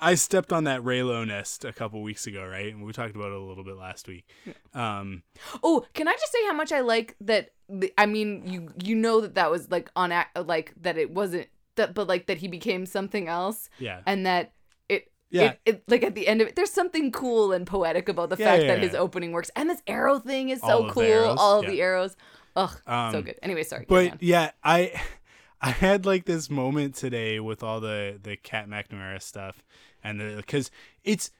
I 0.00 0.14
stepped 0.14 0.52
on 0.54 0.64
that 0.64 0.80
Reylo 0.82 1.26
nest 1.26 1.66
a 1.66 1.72
couple 1.72 2.00
weeks 2.02 2.26
ago, 2.26 2.46
right? 2.46 2.72
And 2.72 2.82
we 2.82 2.92
talked 2.94 3.14
about 3.14 3.26
it 3.26 3.32
a 3.36 3.40
little 3.40 3.64
bit 3.64 3.76
last 3.76 4.08
week. 4.08 4.24
Um, 4.72 5.22
Oh, 5.62 5.84
can 5.92 6.08
I 6.08 6.12
just 6.12 6.32
say 6.32 6.38
how 6.46 6.54
much 6.54 6.72
I 6.72 6.80
like 6.80 7.14
that? 7.20 7.50
The, 7.68 7.92
I 7.98 8.06
mean, 8.06 8.44
you 8.46 8.72
you 8.82 8.94
know 8.94 9.20
that 9.20 9.34
that 9.34 9.50
was 9.50 9.70
like 9.70 9.90
on 9.94 10.12
act 10.12 10.38
like 10.46 10.72
that 10.80 10.96
it 10.96 11.10
wasn't 11.10 11.48
that, 11.76 11.94
but 11.94 12.06
like 12.08 12.26
that 12.26 12.38
he 12.38 12.48
became 12.48 12.86
something 12.86 13.28
else, 13.28 13.68
yeah, 13.78 14.00
and 14.06 14.26
that 14.26 14.52
it 14.88 15.10
Yeah. 15.30 15.52
it, 15.52 15.60
it 15.66 15.82
like 15.88 16.02
at 16.02 16.14
the 16.14 16.28
end 16.28 16.40
of 16.40 16.48
it, 16.48 16.56
there's 16.56 16.70
something 16.72 17.10
cool 17.12 17.52
and 17.52 17.66
poetic 17.66 18.08
about 18.08 18.30
the 18.30 18.36
Yeah, 18.36 18.46
fact 18.46 18.62
yeah, 18.62 18.68
that 18.68 18.78
yeah. 18.78 18.84
his 18.84 18.94
opening 18.94 19.32
works, 19.32 19.50
and 19.56 19.68
this 19.70 19.82
arrow 19.86 20.18
thing 20.18 20.50
is 20.50 20.62
All 20.62 20.88
so 20.88 20.92
cool. 20.92 21.04
arrows, 21.04 21.38
All 21.38 21.62
the 21.62 21.80
arrows, 21.82 22.16
ugh, 22.54 22.70
so 22.86 22.92
Um, 22.92 23.24
good. 23.24 23.38
Anyway, 23.42 23.62
sorry. 23.62 23.86
but 23.88 24.22
yeah, 24.22 24.50
I 24.62 24.92
I 25.60 25.70
had 25.70 26.06
like 26.06 26.24
this 26.26 26.50
moment 26.50 26.94
today 26.94 27.40
with 27.40 27.62
all 27.62 27.80
the 27.80 28.18
the 28.22 28.36
Kat 28.36 28.68
McNamara 28.68 29.20
stuff, 29.22 29.62
and 30.04 30.20
the 30.20 30.34
because 30.36 30.70
it's 31.04 31.30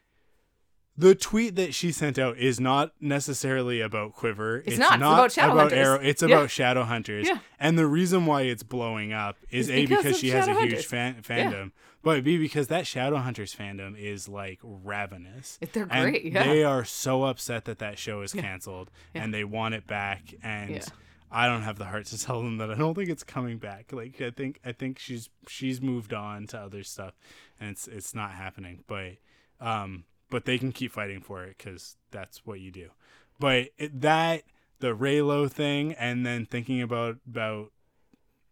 the 0.98 1.14
tweet 1.14 1.56
that 1.56 1.74
she 1.74 1.92
sent 1.92 2.18
out 2.18 2.38
is 2.38 2.58
not 2.58 2.92
necessarily 3.00 3.80
about 3.80 4.14
Quiver. 4.14 4.62
It's 4.66 4.78
not. 4.78 4.94
It's 4.94 5.36
about 5.36 5.52
Shadowhunters. 5.70 5.72
Arrow. 5.76 6.00
It's 6.00 6.22
Yeah. 6.22 6.28
about 6.28 6.48
Shadowhunters. 6.48 7.24
Yeah. 7.24 7.38
And 7.60 7.78
the 7.78 7.86
reason 7.86 8.24
why 8.26 8.42
it's 8.42 8.62
blowing 8.62 9.12
up 9.12 9.36
is 9.50 9.68
It's 9.68 9.90
a 9.90 9.96
because 9.96 10.18
she 10.18 10.30
has 10.30 10.48
a 10.48 10.54
huge 10.60 10.72
Shadowhunters. 10.74 10.84
fan, 10.84 11.14
Yeah. 11.28 11.50
fandom, 11.52 11.72
but 12.02 12.24
b 12.24 12.38
because 12.38 12.68
that 12.68 12.84
Shadowhunters 12.84 13.54
fandom 13.56 13.98
is 13.98 14.28
like 14.28 14.58
ravenous. 14.62 15.58
They're 15.72 15.86
And 15.90 16.10
great, 16.12 16.24
yeah. 16.32 16.44
They 16.44 16.64
are 16.64 16.84
so 16.84 17.24
upset 17.24 17.64
that 17.66 17.78
that 17.78 17.98
show 17.98 18.22
is 18.22 18.32
canceled 18.32 18.90
Yeah. 19.14 19.24
and 19.24 19.34
they 19.34 19.44
want 19.44 19.74
it 19.74 19.86
back 19.86 20.34
and. 20.42 20.70
Yeah. 20.70 20.84
I 21.28 21.48
don't 21.48 21.62
have 21.62 21.76
the 21.76 21.86
heart 21.86 22.06
to 22.06 22.18
tell 22.24 22.40
them 22.40 22.58
that 22.58 22.70
I 22.70 22.74
don't 22.74 22.94
think 22.94 23.10
it's 23.10 23.24
coming 23.24 23.58
back. 23.58 23.92
Like 23.92 24.20
I 24.22 24.30
think 24.30 24.60
I 24.64 24.70
think 24.70 24.96
she's 25.00 25.28
she's 25.48 25.80
moved 25.82 26.14
on 26.14 26.46
to 26.46 26.58
other 26.58 26.84
stuff, 26.84 27.14
and 27.58 27.68
it's 27.70 27.88
it's 27.88 28.14
not 28.14 28.30
happening. 28.30 28.84
But 28.86 29.14
um, 29.60 30.04
but 30.30 30.44
they 30.44 30.58
can 30.58 30.72
keep 30.72 30.92
fighting 30.92 31.20
for 31.20 31.44
it 31.44 31.56
because 31.58 31.96
that's 32.10 32.44
what 32.44 32.60
you 32.60 32.70
do. 32.70 32.90
But 33.38 33.68
it, 33.78 34.00
that 34.00 34.42
the 34.80 34.94
Raylo 34.94 35.50
thing, 35.50 35.92
and 35.94 36.24
then 36.24 36.46
thinking 36.46 36.82
about 36.82 37.16
about 37.28 37.72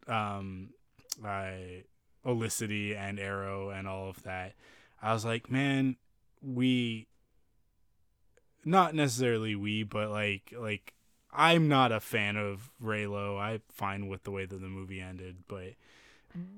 um, 0.07 0.71
I 1.25 1.85
Olicity 2.25 2.97
and 2.97 3.19
Arrow 3.19 3.71
and 3.71 3.89
all 3.89 4.09
of 4.09 4.23
that, 4.23 4.55
I 5.03 5.13
was 5.13 5.25
like, 5.25 5.51
man, 5.51 5.97
we 6.43 7.07
not 8.65 8.95
necessarily 8.95 9.55
we, 9.55 9.83
but 9.83 10.11
like 10.11 10.53
like 10.57 10.95
I'm 11.33 11.69
not 11.69 11.93
a 11.93 12.01
fan 12.01 12.37
of 12.37 12.71
Reylo. 12.83 13.41
I'm 13.41 13.63
fine 13.71 14.09
with 14.09 14.23
the 14.25 14.31
way 14.31 14.47
that 14.47 14.61
the 14.61 14.69
movie 14.69 15.01
ended, 15.01 15.45
but 15.49 15.75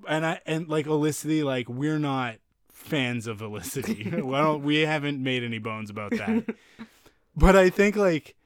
and 0.08 0.26
I 0.26 0.40
and 0.46 0.68
like 0.68 0.86
Olicity, 0.86 1.44
like 1.44 1.68
we're 1.68 1.98
not 1.98 2.36
fans 2.76 3.26
of 3.26 3.38
Olicity. 3.38 4.22
well, 4.22 4.60
we 4.60 4.82
haven't 4.82 5.22
made 5.22 5.42
any 5.42 5.58
bones 5.58 5.90
about 5.90 6.12
that. 6.12 6.54
but 7.36 7.56
I 7.56 7.70
think 7.70 7.96
like 7.96 8.36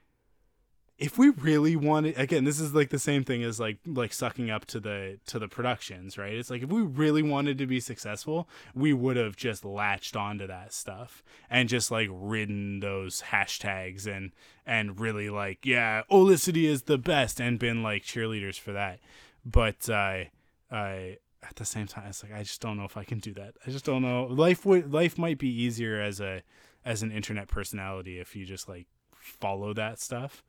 if 0.98 1.16
we 1.16 1.30
really 1.30 1.74
wanted 1.74 2.16
again 2.18 2.44
this 2.44 2.60
is 2.60 2.74
like 2.74 2.90
the 2.90 2.98
same 2.98 3.24
thing 3.24 3.42
as 3.42 3.58
like 3.58 3.78
like 3.86 4.12
sucking 4.12 4.50
up 4.50 4.66
to 4.66 4.78
the 4.78 5.18
to 5.26 5.38
the 5.38 5.48
productions 5.48 6.18
right 6.18 6.34
it's 6.34 6.50
like 6.50 6.62
if 6.62 6.68
we 6.68 6.82
really 6.82 7.22
wanted 7.22 7.56
to 7.56 7.66
be 7.66 7.80
successful 7.80 8.46
we 8.74 8.92
would 8.92 9.16
have 9.16 9.34
just 9.34 9.64
latched 9.64 10.14
onto 10.14 10.46
that 10.46 10.74
stuff 10.74 11.22
and 11.48 11.70
just 11.70 11.90
like 11.90 12.08
ridden 12.10 12.80
those 12.80 13.22
hashtags 13.30 14.06
and 14.06 14.30
and 14.66 15.00
really 15.00 15.30
like 15.30 15.64
yeah 15.64 16.02
olicity 16.10 16.66
is 16.66 16.82
the 16.82 16.98
best 16.98 17.40
and 17.40 17.58
been 17.58 17.82
like 17.82 18.02
cheerleaders 18.02 18.60
for 18.60 18.72
that 18.72 19.00
but 19.42 19.88
uh 19.88 20.24
i 20.70 21.16
at 21.42 21.56
the 21.56 21.64
same 21.64 21.86
time 21.86 22.06
it's 22.08 22.22
like 22.22 22.32
i 22.32 22.42
just 22.42 22.60
don't 22.60 22.76
know 22.76 22.84
if 22.84 22.96
i 22.96 23.04
can 23.04 23.18
do 23.18 23.32
that 23.32 23.54
i 23.66 23.70
just 23.70 23.84
don't 23.84 24.02
know 24.02 24.24
life 24.24 24.66
would 24.66 24.92
life 24.92 25.18
might 25.18 25.38
be 25.38 25.48
easier 25.48 26.00
as 26.00 26.20
a 26.20 26.42
as 26.84 27.02
an 27.02 27.10
internet 27.10 27.48
personality 27.48 28.18
if 28.18 28.36
you 28.36 28.44
just 28.44 28.68
like 28.68 28.86
follow 29.12 29.72
that 29.72 29.98
stuff 29.98 30.42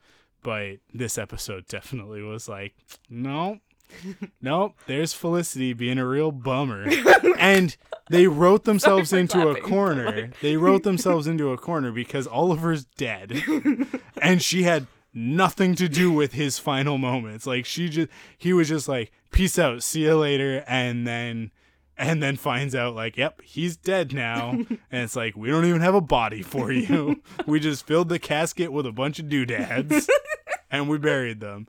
but 0.43 0.77
this 0.93 1.17
episode 1.17 1.67
definitely 1.67 2.21
was 2.21 2.49
like, 2.49 2.75
no, 3.09 3.59
nope, 4.41 4.75
there's 4.87 5.13
Felicity 5.13 5.73
being 5.73 5.97
a 5.97 6.07
real 6.07 6.31
bummer. 6.31 6.87
and 7.37 7.75
they 8.09 8.27
wrote 8.27 8.63
themselves 8.63 9.13
into 9.13 9.49
a 9.49 9.59
corner. 9.59 10.31
They 10.41 10.57
wrote 10.57 10.83
themselves 10.83 11.27
into 11.27 11.51
a 11.51 11.57
corner 11.57 11.91
because 11.91 12.27
Oliver's 12.27 12.85
dead. 12.85 13.43
and 14.21 14.41
she 14.41 14.63
had 14.63 14.87
nothing 15.13 15.75
to 15.75 15.87
do 15.89 16.11
with 16.11 16.33
his 16.33 16.59
final 16.59 16.97
moments. 16.97 17.45
Like 17.45 17.65
she 17.65 17.89
just 17.89 18.09
he 18.37 18.53
was 18.53 18.69
just 18.69 18.87
like, 18.87 19.11
peace 19.31 19.57
out, 19.59 19.83
see 19.83 20.03
you 20.03 20.15
later, 20.15 20.63
and 20.67 21.05
then 21.07 21.51
and 21.97 22.21
then 22.23 22.35
finds 22.35 22.73
out 22.73 22.95
like, 22.95 23.17
yep, 23.17 23.41
he's 23.41 23.77
dead 23.77 24.13
now. 24.13 24.51
and 24.69 24.79
it's 24.91 25.15
like, 25.15 25.35
we 25.35 25.49
don't 25.49 25.65
even 25.65 25.81
have 25.81 25.93
a 25.95 26.01
body 26.01 26.41
for 26.41 26.71
you. 26.71 27.21
we 27.45 27.59
just 27.59 27.85
filled 27.85 28.09
the 28.09 28.19
casket 28.19 28.71
with 28.71 28.85
a 28.85 28.91
bunch 28.91 29.19
of 29.19 29.29
doodads 29.29 30.09
and 30.71 30.89
we 30.89 30.97
buried 30.97 31.39
them. 31.39 31.67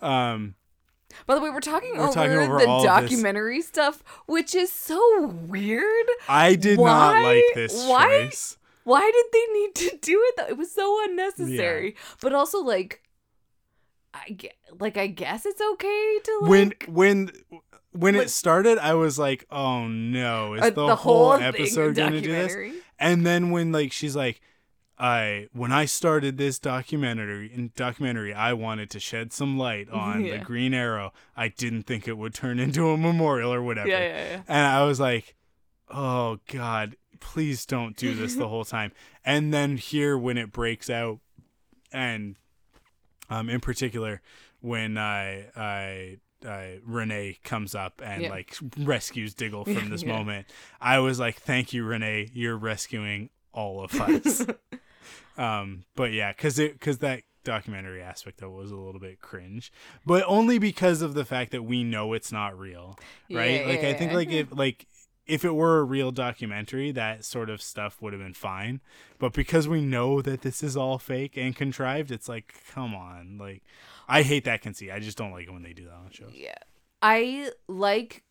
Um 0.00 0.54
By 1.26 1.34
the 1.34 1.40
way, 1.40 1.50
we're 1.50 1.60
talking 1.60 1.96
We're 1.96 2.04
over 2.04 2.12
talking 2.12 2.32
over 2.32 2.58
the 2.58 2.82
documentary 2.82 3.62
stuff, 3.62 4.02
which 4.26 4.54
is 4.54 4.72
so 4.72 5.26
weird. 5.26 6.06
I 6.28 6.54
did 6.54 6.78
not 6.78 7.22
like 7.22 7.44
this 7.54 7.74
why- 7.86 8.26
choice. 8.26 8.56
Why 8.84 9.10
did 9.10 9.26
they 9.32 9.52
need 9.52 9.74
to 9.74 9.96
do 10.02 10.22
it? 10.28 10.34
Though? 10.36 10.46
It 10.46 10.56
was 10.56 10.72
so 10.72 11.02
unnecessary. 11.04 11.96
But 12.20 12.32
also, 12.32 12.60
like, 12.60 13.02
I 14.12 14.30
get, 14.30 14.54
like, 14.78 14.96
I 14.96 15.08
guess 15.08 15.44
it's 15.44 15.60
okay 15.60 16.18
to 16.22 16.38
like 16.42 16.50
when 16.50 16.72
when 16.88 17.30
when 17.92 18.14
it 18.14 18.30
started, 18.30 18.78
I 18.78 18.94
was 18.94 19.18
like, 19.18 19.46
"Oh 19.50 19.86
no, 19.88 20.54
is 20.54 20.62
uh, 20.62 20.70
the, 20.70 20.96
whole, 20.96 21.36
thing, 21.36 21.42
episode 21.46 21.96
gonna 21.96 22.20
do 22.20 22.30
this?" 22.30 22.56
And 22.98 23.24
then 23.26 23.50
when 23.50 23.72
like 23.72 23.90
she's 23.92 24.14
like, 24.14 24.40
"I 24.98 25.48
when 25.52 25.72
I 25.72 25.84
started 25.86 26.36
this 26.36 26.58
documentary, 26.58 27.52
in 27.52 27.72
documentary, 27.74 28.32
I 28.34 28.52
wanted 28.52 28.90
to 28.90 29.00
shed 29.00 29.32
some 29.32 29.58
light 29.58 29.88
on 29.92 30.24
Yeah. 30.24 30.38
the 30.38 30.44
Green 30.44 30.74
Arrow. 30.74 31.12
I 31.36 31.48
didn't 31.48 31.84
think 31.84 32.06
it 32.06 32.18
would 32.18 32.34
turn 32.34 32.58
into 32.60 32.90
a 32.90 32.96
memorial 32.96 33.52
or 33.52 33.62
whatever." 33.62 33.88
Yeah, 33.88 34.00
yeah, 34.00 34.28
yeah. 34.30 34.42
And 34.48 34.66
I 34.66 34.84
was 34.84 35.00
like, 35.00 35.34
"Oh 35.88 36.38
God, 36.52 36.96
please 37.20 37.66
don't 37.66 37.96
do 37.96 38.14
this 38.14 38.34
the 38.34 38.48
whole 38.48 38.64
time." 38.64 38.92
And 39.24 39.52
then 39.52 39.76
here 39.76 40.16
when 40.18 40.36
it 40.38 40.52
breaks 40.52 40.88
out, 40.90 41.20
and 41.92 42.36
um, 43.30 43.48
in 43.48 43.60
particular 43.60 44.20
when 44.60 44.98
I 44.98 45.46
I. 45.56 46.18
Uh, 46.46 46.76
Renee 46.84 47.38
comes 47.42 47.74
up 47.74 48.02
and 48.04 48.24
Yeah. 48.24 48.28
like 48.28 48.54
rescues 48.76 49.32
Diggle 49.32 49.64
from 49.64 49.88
this 49.88 50.02
Yeah. 50.06 50.12
moment. 50.12 50.46
I 50.78 50.98
was 50.98 51.18
like, 51.18 51.36
"Thank 51.36 51.72
you, 51.72 51.84
Renee. 51.84 52.28
You're 52.34 52.58
rescuing 52.58 53.30
all 53.54 53.82
of 53.82 53.98
us." 53.98 54.44
um, 55.38 55.84
but 55.96 56.12
yeah, 56.12 56.32
because 56.32 56.58
it 56.58 56.74
because 56.74 56.98
that 56.98 57.22
documentary 57.44 58.02
aspect 58.02 58.42
of 58.42 58.50
it 58.50 58.54
was 58.54 58.70
a 58.70 58.76
little 58.76 59.00
bit 59.00 59.22
cringe, 59.22 59.72
but 60.04 60.22
only 60.26 60.58
because 60.58 61.00
of 61.00 61.14
the 61.14 61.24
fact 61.24 61.50
that 61.52 61.62
we 61.62 61.82
know 61.82 62.12
it's 62.12 62.30
not 62.30 62.58
real, 62.58 62.98
right? 63.30 63.62
Yeah, 63.62 63.66
like 63.66 63.82
I 63.84 63.94
think 63.94 64.12
like 64.12 64.30
if 64.30 64.48
like 64.52 64.86
if 65.26 65.44
it 65.44 65.54
were 65.54 65.78
a 65.78 65.84
real 65.84 66.10
documentary, 66.10 66.90
that 66.92 67.24
sort 67.24 67.48
of 67.48 67.62
stuff 67.62 68.00
would 68.02 68.12
have 68.12 68.22
been 68.22 68.34
fine. 68.34 68.80
But 69.18 69.32
because 69.32 69.66
we 69.66 69.80
know 69.80 70.20
that 70.20 70.42
this 70.42 70.62
is 70.62 70.76
all 70.76 70.98
fake 70.98 71.36
and 71.36 71.56
contrived, 71.56 72.10
it's 72.10 72.28
like, 72.28 72.54
come 72.72 72.94
on, 72.94 73.38
like 73.38 73.62
I 74.08 74.22
hate 74.22 74.44
that 74.44 74.62
conceit. 74.62 74.90
I 74.90 74.98
just 74.98 75.16
don't 75.16 75.32
like 75.32 75.46
it 75.46 75.52
when 75.52 75.62
they 75.62 75.72
do 75.72 75.84
that 75.84 75.94
on 75.94 76.10
shows. 76.10 76.32
Yeah. 76.34 76.58
I 77.02 77.50
like 77.68 78.22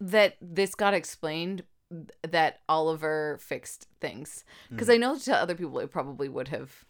that 0.00 0.36
this 0.40 0.74
got 0.74 0.94
explained 0.94 1.62
that 2.22 2.60
Oliver 2.68 3.38
fixed 3.40 3.86
things. 4.00 4.44
Hmm. 4.68 4.76
Because 4.76 4.90
I 4.90 4.96
know 4.96 5.16
to 5.18 5.36
other 5.36 5.54
people 5.54 5.78
it 5.78 5.90
probably 5.90 6.28
would 6.28 6.48
have 6.48 6.84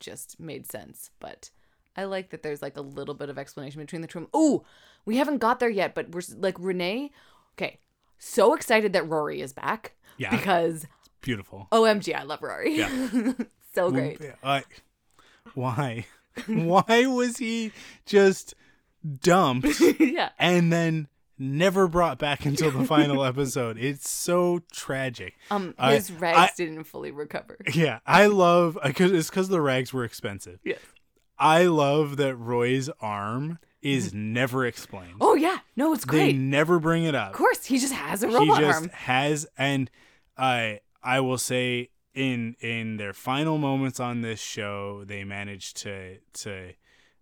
just 0.00 0.40
made 0.40 0.70
sense. 0.70 1.10
But 1.20 1.50
I 1.96 2.04
like 2.04 2.30
that 2.30 2.42
there's 2.42 2.62
like 2.62 2.76
a 2.76 2.82
little 2.82 3.14
bit 3.14 3.30
of 3.30 3.38
explanation 3.38 3.80
between 3.80 4.02
the 4.02 4.08
two. 4.08 4.28
Ooh, 4.34 4.64
we 5.04 5.16
haven't 5.16 5.38
got 5.38 5.60
there 5.60 5.70
yet, 5.70 5.94
but 5.94 6.10
we're 6.10 6.22
like 6.36 6.56
Renee. 6.58 7.12
Okay. 7.56 7.78
So 8.18 8.54
excited 8.54 8.92
that 8.94 9.08
Rory 9.08 9.40
is 9.40 9.52
back. 9.52 9.94
Yeah. 10.16 10.30
Because 10.30 10.86
Beautiful. 11.20 11.68
OMG, 11.72 12.14
I 12.14 12.22
love 12.22 12.42
Rory. 12.42 12.76
Yeah. 12.76 13.32
so 13.74 13.90
great. 13.90 14.20
I, 14.42 14.64
why? 15.54 16.06
why 16.46 17.06
was 17.06 17.38
he 17.38 17.72
just 18.06 18.54
dumped 19.20 19.80
yeah. 20.00 20.30
and 20.38 20.72
then 20.72 21.08
never 21.38 21.88
brought 21.88 22.18
back 22.18 22.44
until 22.44 22.70
the 22.70 22.84
final 22.84 23.24
episode? 23.24 23.78
It's 23.78 24.08
so 24.08 24.60
tragic. 24.72 25.34
Um, 25.50 25.74
I- 25.78 25.94
his 25.94 26.12
rags 26.12 26.38
I- 26.38 26.50
didn't 26.56 26.84
fully 26.84 27.10
recover. 27.10 27.58
Yeah, 27.72 28.00
I 28.06 28.26
love 28.26 28.78
I 28.82 28.88
because 28.88 29.12
it's 29.12 29.30
because 29.30 29.48
the 29.48 29.60
rags 29.60 29.92
were 29.92 30.04
expensive. 30.04 30.60
Yes. 30.64 30.78
I 31.38 31.64
love 31.64 32.16
that 32.18 32.36
Roy's 32.36 32.88
arm 33.00 33.58
is 33.82 34.14
never 34.14 34.64
explained. 34.64 35.16
Oh 35.20 35.34
yeah, 35.34 35.58
no, 35.76 35.92
it's 35.92 36.04
great. 36.04 36.32
they 36.32 36.32
never 36.32 36.78
bring 36.78 37.04
it 37.04 37.14
up. 37.14 37.30
Of 37.30 37.36
course, 37.36 37.64
he 37.64 37.78
just 37.78 37.92
has 37.92 38.22
a 38.22 38.28
robot 38.28 38.58
he 38.58 38.64
just 38.64 38.80
arm. 38.82 38.88
has 38.90 39.46
and 39.58 39.90
i 40.36 40.80
i 41.02 41.20
will 41.20 41.38
say 41.38 41.90
in 42.14 42.56
in 42.60 42.96
their 42.96 43.12
final 43.12 43.58
moments 43.58 44.00
on 44.00 44.20
this 44.20 44.40
show 44.40 45.04
they 45.04 45.24
managed 45.24 45.76
to 45.78 46.18
to 46.32 46.72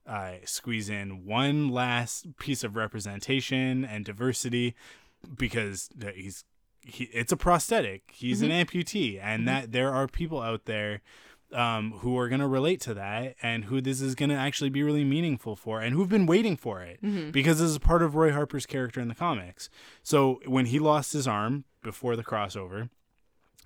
uh, 0.06 0.32
squeeze 0.44 0.88
in 0.90 1.24
one 1.24 1.68
last 1.68 2.36
piece 2.38 2.64
of 2.64 2.74
representation 2.74 3.84
and 3.84 4.04
diversity 4.04 4.74
because 5.38 5.88
he's 6.14 6.44
he, 6.80 7.04
it's 7.04 7.30
a 7.30 7.36
prosthetic 7.36 8.02
he's 8.12 8.42
an 8.42 8.50
amputee 8.50 9.20
and 9.22 9.46
that 9.46 9.70
there 9.70 9.94
are 9.94 10.08
people 10.08 10.40
out 10.42 10.64
there 10.64 11.00
um, 11.52 11.92
who 12.00 12.16
are 12.18 12.28
going 12.28 12.40
to 12.40 12.46
relate 12.46 12.80
to 12.82 12.94
that 12.94 13.36
and 13.42 13.64
who 13.66 13.80
this 13.80 14.00
is 14.00 14.14
going 14.14 14.28
to 14.30 14.34
actually 14.36 14.70
be 14.70 14.82
really 14.82 15.04
meaningful 15.04 15.56
for 15.56 15.80
and 15.80 15.94
who've 15.94 16.08
been 16.08 16.26
waiting 16.26 16.56
for 16.56 16.82
it 16.82 16.98
because 17.32 17.58
this 17.60 17.68
is 17.70 17.78
part 17.78 18.02
of 18.02 18.14
Roy 18.14 18.32
Harper's 18.32 18.66
character 18.66 19.00
in 19.00 19.08
the 19.08 19.14
comics. 19.14 19.68
So 20.02 20.40
when 20.46 20.66
he 20.66 20.78
lost 20.78 21.12
his 21.12 21.26
arm 21.28 21.64
before 21.82 22.16
the 22.16 22.24
crossover, 22.24 22.88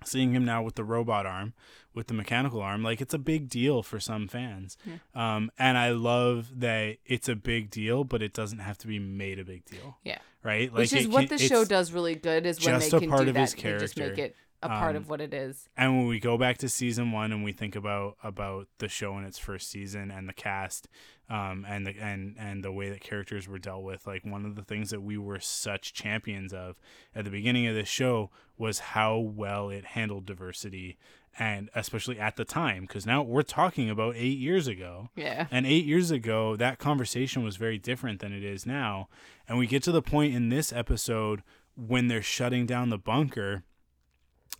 seeing 0.05 0.31
him 0.33 0.45
now 0.45 0.61
with 0.61 0.75
the 0.75 0.83
robot 0.83 1.25
arm, 1.25 1.53
with 1.93 2.07
the 2.07 2.13
mechanical 2.13 2.61
arm, 2.61 2.83
like 2.83 3.01
it's 3.01 3.13
a 3.15 3.17
big 3.19 3.49
deal 3.49 3.81
for 3.81 3.99
some 3.99 4.27
fans. 4.27 4.77
Um, 5.15 5.49
and 5.57 5.77
I 5.77 5.89
love 5.91 6.59
that 6.59 6.97
it's 7.05 7.27
a 7.27 7.35
big 7.35 7.71
deal, 7.71 8.03
but 8.03 8.21
it 8.21 8.33
doesn't 8.33 8.59
have 8.59 8.77
to 8.79 8.87
be 8.87 8.99
made 8.99 9.39
a 9.39 9.43
big 9.43 9.65
deal, 9.65 9.97
Yeah, 10.03 10.19
right? 10.43 10.71
which 10.71 10.93
is 10.93 11.07
what 11.07 11.27
can- 11.29 11.37
the 11.37 11.43
show 11.43 11.65
does 11.65 11.91
really 11.91 12.13
good 12.15 12.45
is 12.45 12.63
when 12.63 12.75
just 12.79 12.91
they 12.91 12.97
a 12.97 12.99
can 12.99 13.09
part 13.09 13.23
do 13.23 13.29
of 13.29 13.33
that. 13.35 13.39
his 13.41 13.53
They 13.55 13.71
just 13.79 13.97
make 13.97 14.05
character. 14.15 14.23
it 14.25 14.35
a 14.63 14.69
part 14.69 14.95
Um, 14.95 15.03
of 15.03 15.09
what 15.09 15.21
it 15.21 15.33
is. 15.33 15.69
and 15.77 15.97
when 15.97 16.07
we 16.07 16.19
go 16.19 16.37
back 16.37 16.57
to 16.59 16.69
season 16.69 17.11
one 17.11 17.31
and 17.31 17.43
we 17.43 17.51
think 17.51 17.75
about 17.75 18.17
about 18.23 18.67
the 18.79 18.87
show 18.87 19.17
in 19.17 19.23
its 19.23 19.37
first 19.37 19.69
season 19.69 20.09
and 20.09 20.27
the 20.27 20.33
cast 20.33 20.87
um 21.29 21.63
and 21.67 21.85
the 21.85 21.91
and 21.99 22.35
and 22.39 22.63
the 22.63 22.71
way 22.71 22.89
that 22.89 23.01
characters 23.01 23.47
were 23.47 23.59
dealt 23.59 23.83
with 23.83 24.07
like 24.07 24.25
one 24.25 24.45
of 24.45 24.55
the 24.55 24.63
things 24.63 24.89
that 24.89 25.01
we 25.01 25.15
were 25.17 25.39
such 25.39 25.93
champions 25.93 26.53
of 26.53 26.75
at 27.13 27.23
the 27.23 27.29
beginning 27.29 27.67
of 27.67 27.75
this 27.75 27.87
show 27.89 28.31
was 28.57 28.79
how 28.79 29.17
well 29.19 29.69
it 29.69 29.85
handled 29.85 30.25
diversity 30.25 30.97
and 31.37 31.69
especially 31.75 32.19
at 32.19 32.35
the 32.35 32.43
time 32.45 32.81
because 32.81 33.05
now 33.05 33.21
we're 33.21 33.43
talking 33.43 33.91
about 33.91 34.15
eight 34.15 34.39
years 34.39 34.67
ago 34.67 35.09
Yeah, 35.15 35.45
and 35.51 35.67
eight 35.67 35.85
years 35.85 36.09
ago, 36.09 36.55
that 36.55 36.79
conversation 36.79 37.43
was 37.43 37.57
very 37.57 37.77
different 37.77 38.21
than 38.21 38.33
it 38.33 38.43
is 38.43 38.65
now. 38.65 39.07
And 39.47 39.59
we 39.59 39.67
get 39.67 39.83
to 39.83 39.91
the 39.91 40.01
point 40.01 40.33
in 40.33 40.49
this 40.49 40.73
episode 40.73 41.43
when 41.75 42.07
they're 42.07 42.23
shutting 42.23 42.65
down 42.65 42.89
the 42.89 42.97
bunker, 42.97 43.61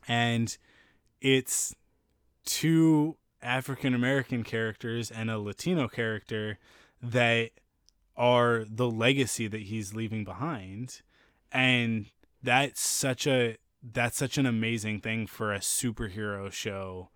and 0.08 0.58
it's 1.22 1.76
two 2.46 3.18
African 3.42 3.94
American 3.94 4.44
characters 4.44 5.12
and 5.12 5.30
a 5.30 5.38
Latino 5.40 5.88
character 5.88 6.58
that 7.02 7.52
are 8.16 8.66
the 8.68 8.90
legacy 8.90 9.48
that 9.48 9.64
he's 9.64 9.94
leaving 9.94 10.24
behind. 10.24 11.02
And 11.52 12.08
that's 12.42 12.82
such 12.82 13.28
a 13.28 13.58
that's 13.84 14.18
such 14.18 14.38
an 14.38 14.46
amazing 14.46 15.00
thing 15.02 15.28
for 15.28 15.54
a 15.54 15.60
superhero 15.60 16.52
show 16.52 17.10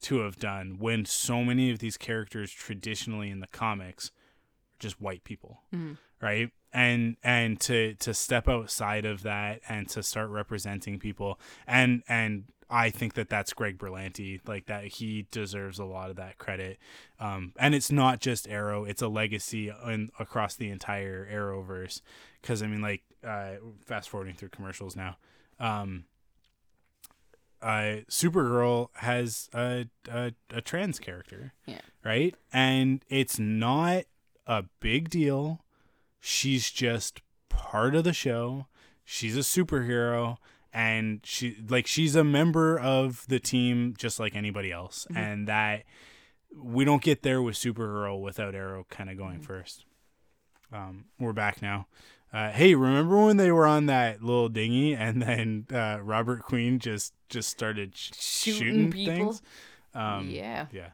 to 0.00 0.18
have 0.20 0.36
done 0.38 0.76
when 0.78 1.04
so 1.04 1.42
many 1.44 1.70
of 1.70 1.78
these 1.78 1.96
characters 1.96 2.52
traditionally 2.52 3.30
in 3.30 3.40
the 3.40 3.46
comics 3.46 4.08
are 4.08 4.78
just 4.80 5.00
white 5.00 5.24
people 5.24 5.62
Mhm. 5.72 5.96
right 6.20 6.50
and 6.72 7.16
and 7.22 7.60
to 7.60 7.94
to 7.94 8.12
step 8.14 8.48
outside 8.48 9.04
of 9.04 9.22
that 9.22 9.60
and 9.68 9.88
to 9.90 10.02
start 10.02 10.30
representing 10.30 10.98
people. 10.98 11.38
And 11.66 12.02
and 12.08 12.44
I 12.70 12.90
think 12.90 13.14
that 13.14 13.30
that's 13.30 13.54
Greg 13.54 13.78
Berlanti 13.78 14.40
like 14.46 14.66
that 14.66 14.84
he 14.84 15.26
deserves 15.30 15.78
a 15.78 15.84
lot 15.86 16.10
of 16.10 16.16
that 16.16 16.36
credit. 16.38 16.78
Um 17.18 17.52
and 17.58 17.74
it's 17.74 17.90
not 17.90 18.20
just 18.20 18.46
Arrow 18.48 18.84
it's 18.84 19.00
a 19.02 19.08
legacy 19.08 19.72
in, 19.86 20.10
across 20.18 20.54
the 20.56 20.68
entire 20.70 21.26
Arrowverse. 21.32 22.02
Cuz 22.42 22.62
I 22.62 22.66
mean 22.66 22.82
like 22.82 23.02
uh 23.24 23.54
fast 23.86 24.10
forwarding 24.10 24.34
through 24.34 24.50
commercials 24.50 24.94
now 24.94 25.16
um 25.58 26.04
uh 27.60 28.02
Supergirl 28.08 28.88
has 28.96 29.48
a 29.54 29.86
a, 30.10 30.32
a 30.50 30.60
trans 30.60 30.98
character 30.98 31.52
Yeah. 31.66 31.80
right? 32.04 32.34
And 32.52 33.02
it's 33.08 33.38
not 33.38 34.04
a 34.46 34.64
big 34.80 35.10
deal 35.10 35.64
she's 36.20 36.70
just 36.70 37.20
part 37.48 37.94
of 37.94 38.04
the 38.04 38.12
show 38.12 38.66
she's 39.04 39.36
a 39.36 39.40
superhero 39.40 40.36
and 40.72 41.20
she 41.24 41.56
like 41.68 41.86
she's 41.86 42.14
a 42.14 42.24
member 42.24 42.78
of 42.78 43.24
the 43.28 43.40
team 43.40 43.94
just 43.96 44.20
like 44.20 44.34
anybody 44.36 44.70
else 44.70 45.06
and 45.14 45.48
that 45.48 45.84
we 46.54 46.84
don't 46.84 47.02
get 47.02 47.22
there 47.22 47.40
with 47.42 47.54
supergirl 47.56 48.20
without 48.20 48.54
arrow 48.54 48.86
kind 48.90 49.10
of 49.10 49.16
going 49.16 49.40
first 49.40 49.84
um 50.72 51.06
we're 51.18 51.32
back 51.32 51.62
now 51.62 51.86
uh, 52.30 52.50
hey, 52.50 52.74
remember 52.74 53.24
when 53.24 53.38
they 53.38 53.50
were 53.50 53.66
on 53.66 53.86
that 53.86 54.22
little 54.22 54.50
dinghy 54.50 54.94
and 54.94 55.22
then 55.22 55.66
uh, 55.72 55.98
Robert 56.02 56.42
Queen 56.42 56.78
just 56.78 57.14
just 57.28 57.48
started 57.48 57.96
sh- 57.96 58.10
Shooting 58.18 58.58
shooting, 58.60 58.92
people? 58.92 59.14
things? 59.32 59.42
Um, 59.94 60.28
yeah. 60.28 60.66
yeah. 60.70 60.90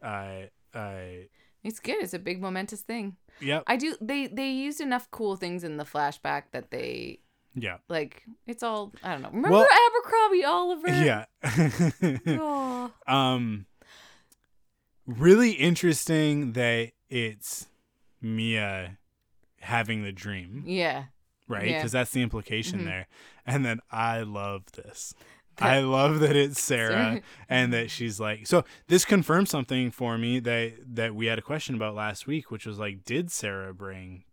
Uh, 0.00 0.76
uh, 0.78 1.24
It's 1.64 1.80
good. 1.80 1.96
It's 2.02 2.14
a 2.14 2.18
big 2.18 2.40
momentous 2.40 2.82
thing. 2.82 3.16
Yep. 3.40 3.62
I 3.66 3.76
do 3.76 3.96
they 4.00 4.26
they 4.26 4.50
used 4.50 4.80
enough 4.80 5.10
cool 5.10 5.36
things 5.36 5.64
in 5.64 5.76
the 5.76 5.84
flashback 5.84 6.44
that 6.52 6.70
they 6.70 7.20
Yeah. 7.54 7.78
like 7.88 8.22
it's 8.46 8.62
all 8.62 8.92
I 9.02 9.12
don't 9.12 9.22
know. 9.22 9.30
Remember 9.30 9.50
Well- 9.58 9.68
Abercrombie 9.88 10.44
Oliver? 10.44 10.88
Yeah. 11.04 11.24
Oh. 12.40 12.92
um 13.06 13.66
really 15.06 15.52
interesting 15.52 16.52
that 16.52 16.90
it's 17.08 17.66
Mia 18.20 18.98
having 19.60 20.02
the 20.02 20.12
dream, 20.12 20.62
Yeah. 20.66 21.04
right? 21.48 21.68
Yeah. 21.68 21.78
Because 21.78 21.92
that's 21.92 22.10
the 22.10 22.22
implication 22.22 22.80
Mhm. 22.80 22.84
there. 22.84 23.06
And 23.46 23.64
then 23.64 23.80
I 23.90 24.22
love 24.22 24.64
this. 24.72 25.14
I 25.58 25.80
love 25.80 26.20
that 26.20 26.36
it's 26.36 26.60
Sara 26.62 26.90
Sara. 26.90 27.20
and 27.48 27.72
that 27.72 27.90
she's 27.90 28.18
like 28.20 28.46
so 28.46 28.64
this 28.88 29.04
confirms 29.04 29.50
something 29.50 29.90
for 29.90 30.18
me 30.18 30.38
that 30.40 30.72
that 30.94 31.14
we 31.14 31.26
had 31.26 31.38
a 31.38 31.42
question 31.42 31.74
about 31.74 31.94
last 31.94 32.26
week 32.26 32.50
which 32.50 32.66
was 32.66 32.78
like 32.78 33.04
did 33.04 33.30
Sara 33.30 33.72
bring 33.72 34.24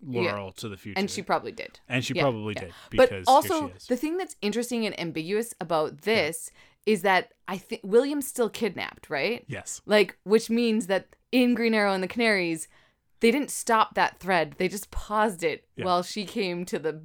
Yeah. 0.00 0.20
Laurel 0.32 0.52
to 0.52 0.68
the 0.68 0.76
future 0.76 0.98
And 0.98 1.10
she 1.10 1.22
probably 1.22 1.52
did. 1.52 1.80
and 1.88 2.04
she 2.04 2.14
yeah, 2.14 2.22
probably 2.22 2.54
yeah. 2.54 2.60
did 2.64 2.72
But 2.96 3.12
also, 3.26 3.60
here 3.60 3.68
she 3.70 3.76
is. 3.76 3.86
the 3.86 3.96
thing 3.96 4.16
that's 4.18 4.36
interesting 4.42 4.86
and 4.86 4.98
ambiguous 5.00 5.54
about 5.60 6.02
this 6.02 6.50
is 6.84 7.02
that 7.02 7.32
I 7.48 7.58
think 7.58 7.80
William's 7.84 8.28
still 8.28 8.48
kidnapped, 8.48 9.10
right? 9.10 9.44
yes 9.48 9.80
Like, 9.86 10.16
which 10.22 10.48
means 10.50 10.86
that 10.86 11.16
in 11.32 11.54
Green 11.54 11.74
Arrow 11.74 11.92
and 11.92 12.02
the 12.02 12.08
Canaries, 12.08 12.68
they 13.20 13.30
didn't 13.32 13.50
stop 13.50 13.94
that 13.94 14.20
thread. 14.20 14.54
They 14.58 14.68
just 14.68 14.90
paused 14.92 15.42
it 15.42 15.64
Yeah. 15.74 15.86
while 15.86 16.02
she 16.04 16.24
came 16.24 16.64
to 16.66 16.78
the 16.78 17.00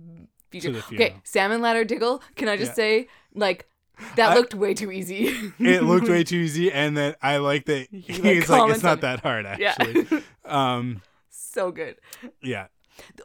future. 0.52 0.70
Okay. 0.94 1.16
Salmon 1.24 1.62
Ladder 1.62 1.84
Diggle. 1.86 2.22
Can 2.36 2.48
I 2.50 2.58
just 2.58 2.72
Yeah. 2.72 2.76
say, 2.76 3.08
like, 3.34 3.68
that 4.16 4.32
I- 4.32 4.36
looked 4.36 4.54
way 4.56 4.74
too 4.74 4.92
easy. 4.92 5.28
it 5.60 5.84
looked 5.84 6.08
way 6.10 6.24
too 6.24 6.38
easy 6.38 6.72
and 6.72 6.96
then 6.98 7.16
I 7.22 7.38
like 7.38 7.66
that 7.66 7.88
He, 7.92 8.00
he's 8.02 8.50
like, 8.50 8.62
like 8.62 8.72
it's 8.74 8.84
not 8.84 9.02
that 9.02 9.20
hard 9.22 9.46
Yeah. 9.60 9.76
actually 9.78 10.24
um 10.46 11.02
so 11.30 11.72
good. 11.72 11.98
yeah 12.42 12.68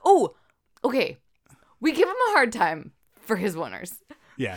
Oh, 0.05 0.35
okay. 0.85 1.17
We 1.81 1.93
give 1.93 2.09
him 2.09 2.15
a 2.29 2.33
hard 2.33 2.53
time 2.53 2.93
for 3.21 3.37
his 3.37 3.57
oneers. 3.57 3.95
yeah 4.37 4.57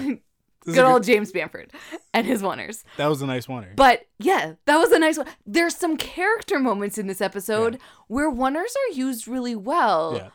Good 0.66 0.78
a 0.78 0.86
old 0.86 1.04
James 1.04 1.32
Bamford 1.32 1.72
and 2.14 2.28
his 2.28 2.42
oneers. 2.42 2.84
that 2.98 3.08
was 3.08 3.22
a 3.22 3.26
nice 3.26 3.48
one 3.48 3.66
But 3.78 4.02
yeah, 4.20 4.54
that 4.66 4.78
was 4.78 4.92
a 4.92 5.00
nice 5.00 5.18
one. 5.18 5.28
There's 5.46 5.76
some 5.76 5.96
character 5.96 6.60
moments 6.60 6.98
in 6.98 7.08
this 7.08 7.22
episode 7.22 7.80
where 8.08 8.30
oneers 8.30 8.76
are 8.76 8.94
used 8.94 9.26
really 9.28 9.56
well. 9.56 10.16
yeah 10.18 10.30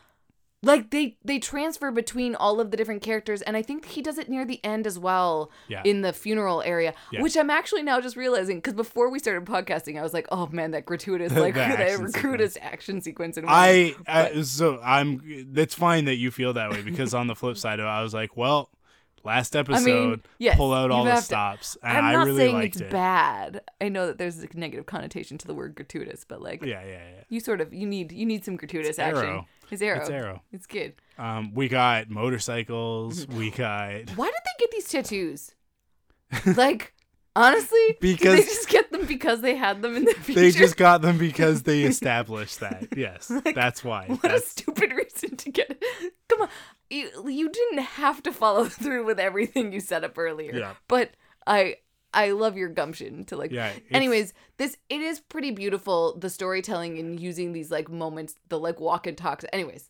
Like 0.65 0.89
they 0.89 1.17
they 1.23 1.39
transfer 1.39 1.91
between 1.91 2.35
all 2.35 2.59
of 2.59 2.71
the 2.71 2.77
different 2.77 3.01
characters, 3.01 3.41
and 3.41 3.55
I 3.55 3.61
think 3.61 3.85
he 3.85 4.01
does 4.01 4.17
it 4.17 4.29
near 4.29 4.45
the 4.45 4.59
end 4.63 4.85
as 4.87 4.97
well 4.99 5.51
Yeah. 5.67 5.81
in 5.85 6.01
the 6.01 6.11
funeral 6.11 6.61
area, 6.63 6.93
Yeah. 7.11 7.21
which 7.21 7.37
I'm 7.37 7.49
actually 7.49 7.83
now 7.83 8.01
just 8.01 8.15
realizing 8.15 8.57
because 8.57 8.73
before 8.73 9.09
we 9.09 9.19
started 9.19 9.45
podcasting, 9.45 9.99
I 9.99 10.01
was 10.01 10.13
like, 10.13 10.27
oh 10.31 10.47
man, 10.47 10.71
that 10.71 10.85
gratuitous 10.85 11.31
like 11.35 11.53
The 11.53 11.59
that 11.59 11.79
action 11.79 12.05
gratuitous 12.11 12.57
action 12.61 13.01
sequence. 13.01 13.37
In 13.37 13.45
I. 13.47 13.95
I 14.07 14.41
so 14.41 14.79
I'm 14.83 15.21
it's 15.55 15.75
fine 15.75 16.05
that 16.05 16.15
you 16.15 16.31
feel 16.31 16.53
that 16.53 16.71
way 16.71 16.81
because 16.81 17.13
on 17.13 17.27
the 17.27 17.35
flip 17.35 17.57
side 17.57 17.79
of 17.79 17.85
it 17.85 17.89
I 17.89 18.01
was 18.01 18.13
like 18.13 18.35
well 18.35 18.69
last 19.23 19.55
episode 19.61 20.21
yes, 20.37 20.55
pull 20.55 20.71
out 20.71 20.91
all 20.91 21.03
the 21.03 21.09
have 21.11 21.19
to- 21.21 21.25
stops 21.25 21.77
and 21.81 21.97
I'm 21.97 22.05
I 22.05 22.11
not 22.13 22.25
really 22.27 22.37
saying 22.37 22.61
it's 22.61 22.81
it 22.81 22.89
bad. 22.91 23.61
I 23.81 23.89
know 23.89 24.05
that 24.07 24.17
there's 24.19 24.37
a 24.43 24.47
negative 24.53 24.85
connotation 24.85 25.37
to 25.39 25.47
the 25.47 25.53
word 25.55 25.73
gratuitous, 25.75 26.23
but 26.27 26.41
like 26.41 26.63
yeah 26.63 26.81
yeah 26.85 26.91
yeah 26.91 27.23
you 27.29 27.39
sort 27.39 27.59
of 27.61 27.73
you 27.73 27.87
need 27.87 28.11
you 28.11 28.25
need 28.25 28.45
some 28.45 28.55
gratuitous 28.55 28.91
It's 28.91 28.99
action. 28.99 29.25
Arrow. 29.25 29.47
It's 29.71 29.81
arrow. 29.81 29.99
it's 30.01 30.09
arrow 30.09 30.41
It's 30.51 30.65
good. 30.67 30.93
um 31.17 31.53
we 31.53 31.67
got 31.67 32.09
motorcycles 32.09 33.25
Mm-hmm. 33.25 33.37
we 33.37 33.51
got 33.51 34.09
Why 34.15 34.25
did 34.25 34.33
they 34.33 34.59
get 34.59 34.71
these 34.71 34.87
tattoos? 34.87 35.51
like, 36.57 36.93
honestly, 37.35 37.77
did 37.87 37.99
Because- 37.99 38.35
they 38.39 38.43
just 38.43 38.69
get 38.69 38.91
them 38.91 39.05
because 39.05 39.41
they 39.41 39.55
had 39.55 39.81
them 39.81 39.95
in 39.95 40.05
the 40.05 40.13
future. 40.13 40.39
they 40.41 40.51
just 40.51 40.77
got 40.77 41.01
them 41.01 41.17
because 41.17 41.63
they 41.63 41.83
established 41.93 42.59
that 42.61 42.87
yes 42.95 43.31
that's 43.53 43.83
why 43.83 44.07
what 44.07 44.31
a 44.33 44.39
stupid 44.39 44.91
reason 44.91 45.35
to 45.37 45.51
get 45.51 45.69
it. 45.69 46.13
Come 46.29 46.41
on, 46.43 46.49
you 46.89 47.09
you 47.29 47.49
didn't 47.49 47.79
have 47.83 48.23
to 48.23 48.31
follow 48.31 48.65
through 48.65 49.05
with 49.05 49.19
everything 49.19 49.71
you 49.73 49.79
set 49.79 50.03
up 50.03 50.17
earlier. 50.17 50.53
Yeah. 50.55 50.73
But 50.87 51.11
I 51.47 51.75
I 52.15 52.31
love 52.31 52.57
your 52.57 52.69
gumption 52.69 53.25
to 53.25 53.35
like. 53.37 53.51
yeah 53.51 53.71
Anyways, 53.91 54.33
this 54.57 54.77
it 54.89 55.01
is 55.01 55.19
pretty 55.19 55.51
beautiful 55.51 56.17
the 56.17 56.29
storytelling 56.29 56.97
and 56.97 57.19
using 57.19 57.51
these 57.53 57.69
like 57.69 57.89
moments, 57.89 58.35
the 58.49 58.57
like 58.59 58.79
walk 58.79 59.05
and 59.05 59.17
talks. 59.17 59.45
Anyways, 59.53 59.89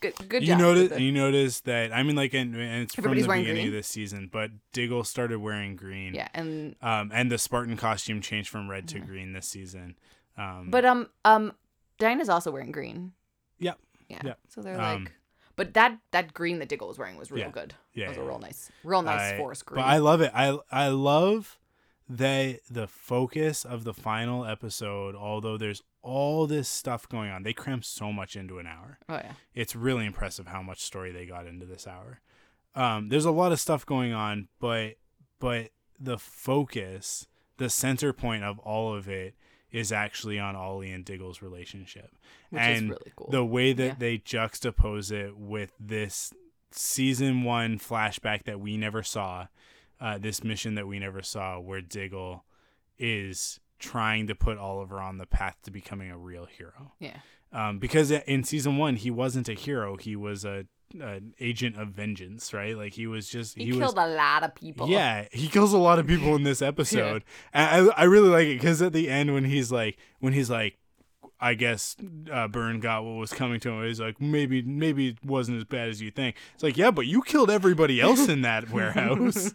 good 0.00 0.14
good 0.28 0.46
you 0.46 0.54
notice 0.56 0.98
you 1.00 1.10
notice 1.12 1.60
that 1.60 1.92
I 1.92 2.02
mean 2.02 2.16
like 2.16 2.34
and, 2.34 2.54
and 2.54 2.82
it's 2.82 2.98
Everybody's 2.98 3.24
from 3.26 3.36
the 3.36 3.40
beginning 3.42 3.62
green. 3.62 3.66
of 3.68 3.72
this 3.74 3.86
season 3.86 4.28
but 4.32 4.50
Diggle 4.72 5.04
started 5.04 5.38
wearing 5.38 5.76
green 5.76 6.12
yeah, 6.14 6.28
and 6.34 6.74
um 6.82 7.10
and 7.14 7.30
the 7.30 7.38
Spartan 7.38 7.76
costume 7.76 8.20
changed 8.20 8.48
from 8.50 8.68
red 8.68 8.88
to 8.88 8.98
green 9.00 9.32
this 9.32 9.46
season 9.48 9.96
um 10.36 10.68
But 10.70 10.84
um 10.84 11.08
um 11.24 11.52
Dinah's 11.98 12.28
also 12.28 12.50
wearing 12.50 12.72
green. 12.72 13.12
Yep. 13.60 13.78
Yeah. 14.08 14.20
Yep. 14.24 14.38
So 14.48 14.60
they're 14.62 14.74
Um, 14.80 15.04
like 15.04 15.12
but 15.54 15.74
that 15.74 15.98
that 16.10 16.34
green 16.34 16.58
that 16.58 16.68
Diggle 16.68 16.88
was 16.88 16.98
wearing 16.98 17.16
was 17.16 17.30
real 17.30 17.44
Yeah. 17.46 17.50
good. 17.50 17.74
Yeah, 17.94 18.06
That 18.06 18.08
was 18.10 18.16
yeah, 18.18 18.22
a 18.24 18.26
real 18.26 18.38
nice 18.40 18.70
real 18.82 19.02
nice 19.02 19.34
I- 19.34 19.36
forest 19.36 19.66
green. 19.66 19.82
But 19.84 19.88
I 19.88 19.98
love 19.98 20.20
it. 20.20 20.32
I 20.34 20.58
I 20.72 20.88
love 20.88 21.60
that 22.16 22.60
the 22.70 22.86
focus 22.86 23.64
of 23.64 23.84
the 23.84 23.94
final 23.94 24.44
episode, 24.44 25.14
although 25.14 25.56
there's 25.56 25.82
all 26.02 26.46
this 26.46 26.68
stuff 26.68 27.08
going 27.08 27.30
on, 27.30 27.42
they 27.42 27.52
cram 27.52 27.82
so 27.82 28.12
much 28.12 28.36
into 28.36 28.58
an 28.58 28.66
hour. 28.66 28.98
oh 29.08 29.14
yeah. 29.14 29.32
It's 29.54 29.74
really 29.74 30.04
impressive 30.06 30.48
how 30.48 30.62
much 30.62 30.80
story 30.80 31.12
they 31.12 31.26
got 31.26 31.46
into 31.46 31.64
this 31.66 31.86
hour. 31.86 32.20
Um, 32.74 33.08
there's 33.08 33.24
a 33.24 33.30
lot 33.30 33.52
of 33.52 33.60
stuff 33.60 33.86
going 33.86 34.12
on, 34.12 34.48
but 34.60 34.96
but 35.38 35.70
the 35.98 36.18
focus, 36.18 37.26
the 37.58 37.70
center 37.70 38.12
point 38.12 38.44
of 38.44 38.58
all 38.60 38.94
of 38.94 39.08
it 39.08 39.34
is 39.70 39.90
actually 39.90 40.38
on 40.38 40.54
Ollie 40.54 40.90
and 40.92 41.04
Diggle's 41.04 41.40
relationship. 41.40 42.10
Which 42.50 42.60
and 42.60 42.90
really 42.90 43.12
cool. 43.16 43.30
the 43.30 43.44
way 43.44 43.72
that 43.72 43.86
Yeah. 43.86 43.94
they 43.98 44.18
juxtapose 44.18 45.10
it 45.10 45.36
with 45.38 45.72
this 45.80 46.32
season 46.72 47.42
one 47.42 47.78
flashback 47.78 48.42
that 48.44 48.60
we 48.60 48.76
never 48.76 49.02
saw, 49.02 49.46
uh, 50.02 50.18
this 50.18 50.42
mission 50.42 50.74
that 50.74 50.88
we 50.88 50.98
never 50.98 51.22
saw, 51.22 51.60
where 51.60 51.80
Diggle 51.80 52.44
is 52.98 53.60
trying 53.78 54.26
to 54.26 54.34
put 54.34 54.58
Oliver 54.58 55.00
on 55.00 55.18
the 55.18 55.26
path 55.26 55.56
to 55.62 55.70
becoming 55.70 56.10
a 56.10 56.18
real 56.18 56.46
hero. 56.46 56.92
yeah. 56.98 57.18
Um, 57.52 57.78
because 57.78 58.10
in 58.10 58.44
season 58.44 58.78
one, 58.78 58.96
he 58.96 59.10
wasn't 59.10 59.48
a 59.48 59.52
hero; 59.52 59.98
he 59.98 60.16
was 60.16 60.44
a 60.44 60.64
an 60.98 61.34
agent 61.38 61.76
of 61.76 61.88
vengeance, 61.88 62.52
right? 62.52 62.76
Like 62.76 62.94
he 62.94 63.06
was 63.06 63.28
just 63.28 63.56
He, 63.56 63.66
he, 63.66 63.72
was 63.72 63.80
killed 63.80 63.98
a 63.98 64.14
lot 64.14 64.42
of 64.42 64.54
people. 64.54 64.88
yeah, 64.88 65.26
he 65.32 65.48
kills 65.48 65.72
a 65.72 65.78
lot 65.78 65.98
of 65.98 66.06
people 66.06 66.34
in 66.34 66.44
this 66.44 66.62
episode, 66.72 67.24
and 67.52 67.90
I 67.90 68.02
I 68.02 68.04
really 68.04 68.30
like 68.30 68.46
it 68.46 68.54
because 68.54 68.80
at 68.80 68.94
the 68.94 69.08
end 69.08 69.34
when 69.34 69.44
he's 69.44 69.70
like 69.70 69.98
when 70.20 70.32
he's 70.32 70.48
like, 70.50 70.78
I 71.44 71.54
guess 71.54 71.96
uh, 72.32 72.46
Byrne 72.46 72.78
got 72.78 73.04
what 73.04 73.14
was 73.16 73.32
coming 73.32 73.58
to 73.60 73.70
him. 73.70 73.84
He's 73.84 74.00
like 74.00 74.20
maybe 74.20 74.62
maybe 74.62 75.08
it 75.08 75.24
wasn't 75.24 75.58
as 75.58 75.64
bad 75.64 75.88
as 75.88 76.00
you 76.00 76.12
think. 76.12 76.36
It's 76.54 76.62
like 76.62 76.76
yeah, 76.76 76.92
but 76.92 77.06
you 77.06 77.20
killed 77.22 77.50
everybody 77.50 78.00
else 78.00 78.28
in 78.28 78.42
that 78.42 78.70
warehouse. 78.70 79.52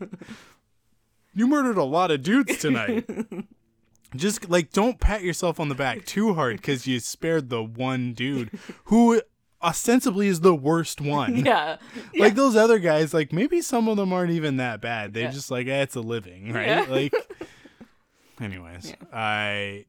You 1.33 1.47
murdered 1.47 1.77
a 1.77 1.83
lot 1.85 2.11
of 2.11 2.23
dudes 2.23 2.57
tonight. 2.57 3.09
Just 4.15 4.49
like 4.49 4.71
don't 4.71 4.99
pat 4.99 5.23
yourself 5.23 5.59
on 5.59 5.69
the 5.69 5.75
back 5.75 6.05
too 6.05 6.33
hard 6.33 6.57
because 6.57 6.87
you 6.87 6.99
spared 6.99 7.49
the 7.49 7.63
one 7.63 8.13
dude 8.13 8.51
who 8.85 9.21
ostensibly 9.61 10.27
is 10.27 10.41
the 10.41 10.55
worst 10.55 10.99
one. 11.01 11.35
yeah. 11.45 11.77
Like 12.17 12.35
those 12.35 12.55
other 12.55 12.79
guys, 12.79 13.13
like 13.13 13.31
maybe 13.31 13.61
some 13.61 13.87
of 13.87 13.97
them 13.97 14.11
aren't 14.13 14.31
even 14.31 14.57
that 14.57 14.81
bad. 14.81 15.13
They 15.13 15.21
Yeah. 15.23 15.31
just 15.31 15.49
like, 15.51 15.67
eh, 15.67 15.81
it's 15.83 15.95
a 15.95 16.01
living, 16.01 16.51
right? 16.53 16.67
Yeah. 16.67 16.85
Like, 16.87 17.13
anyways, 18.39 18.93
I, 19.13 19.85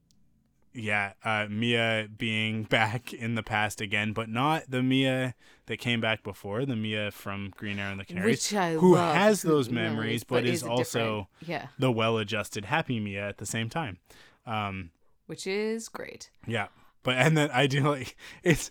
yeah, 0.78 1.12
uh, 1.24 1.46
Mia 1.50 2.08
being 2.16 2.62
back 2.70 3.12
in 3.12 3.34
the 3.34 3.42
past 3.42 3.80
again, 3.80 4.12
but 4.12 4.28
not 4.28 4.64
the 4.68 4.82
Mia 4.82 5.34
that 5.66 5.78
came 5.78 6.00
back 6.00 6.22
before, 6.22 6.64
the 6.64 6.76
Mia 6.76 7.10
from 7.10 7.52
Green 7.56 7.78
Arrow 7.78 7.92
and 7.92 8.00
the 8.00 8.04
Canaries, 8.04 8.50
Which 8.50 8.54
I 8.54 8.72
who 8.74 8.94
love. 8.94 9.14
has 9.14 9.42
those 9.42 9.68
Memories, 9.70 10.24
but 10.24 10.36
but, 10.36 10.46
is 10.46 10.62
is 10.62 10.68
also 10.68 11.28
yeah. 11.44 11.68
the 11.78 11.90
well-adjusted 11.92 12.66
happy 12.66 13.00
Mia 13.00 13.28
at 13.28 13.38
the 13.38 13.46
same 13.46 13.68
time. 13.68 13.98
Um, 14.46 14.90
Which 15.26 15.46
is 15.46 15.88
great. 15.88 16.30
yeah. 16.46 16.68
But 17.02 17.16
and 17.16 17.36
then 17.36 17.50
I 17.52 17.66
do 17.66 17.80
like 17.88 18.16
it's 18.42 18.70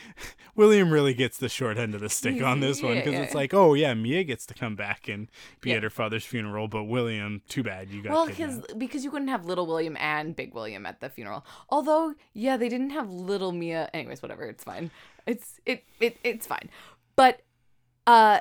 William 0.54 0.92
really 0.92 1.14
gets 1.14 1.38
the 1.38 1.48
short 1.48 1.78
end 1.78 1.94
of 1.94 2.00
the 2.00 2.08
stick 2.10 2.42
on 2.42 2.60
this 2.60 2.82
one 2.82 2.96
because 2.96 3.14
yeah. 3.14 3.22
it's 3.22 3.34
like 3.34 3.54
oh 3.54 3.74
yeah 3.74 3.94
Mia 3.94 4.22
gets 4.24 4.44
to 4.46 4.54
come 4.54 4.76
back 4.76 5.08
and 5.08 5.28
be 5.60 5.70
Yeah. 5.70 5.76
at 5.76 5.82
her 5.82 5.90
father's 5.90 6.24
funeral 6.24 6.68
but 6.68 6.84
William 6.84 7.40
too 7.48 7.62
bad 7.62 7.88
you 7.88 8.02
got 8.02 8.12
Well, 8.12 8.26
because 8.26 8.60
because 8.76 9.04
you 9.04 9.10
couldn't 9.10 9.28
have 9.28 9.46
little 9.46 9.66
William 9.66 9.96
and 9.98 10.36
big 10.36 10.54
William 10.54 10.84
at 10.86 11.00
the 11.00 11.08
funeral. 11.08 11.46
Although, 11.68 12.14
yeah, 12.34 12.56
they 12.56 12.68
didn't 12.68 12.90
have 12.90 13.10
little 13.10 13.52
Mia. 13.52 13.88
Anyways, 13.94 14.20
whatever. 14.22 14.44
It's 14.44 14.64
fine. 14.64 14.90
It's 15.26 15.60
it 15.64 15.84
it 16.00 16.18
it's 16.22 16.46
fine. 16.46 16.68
But 17.16 17.42
uh, 18.06 18.40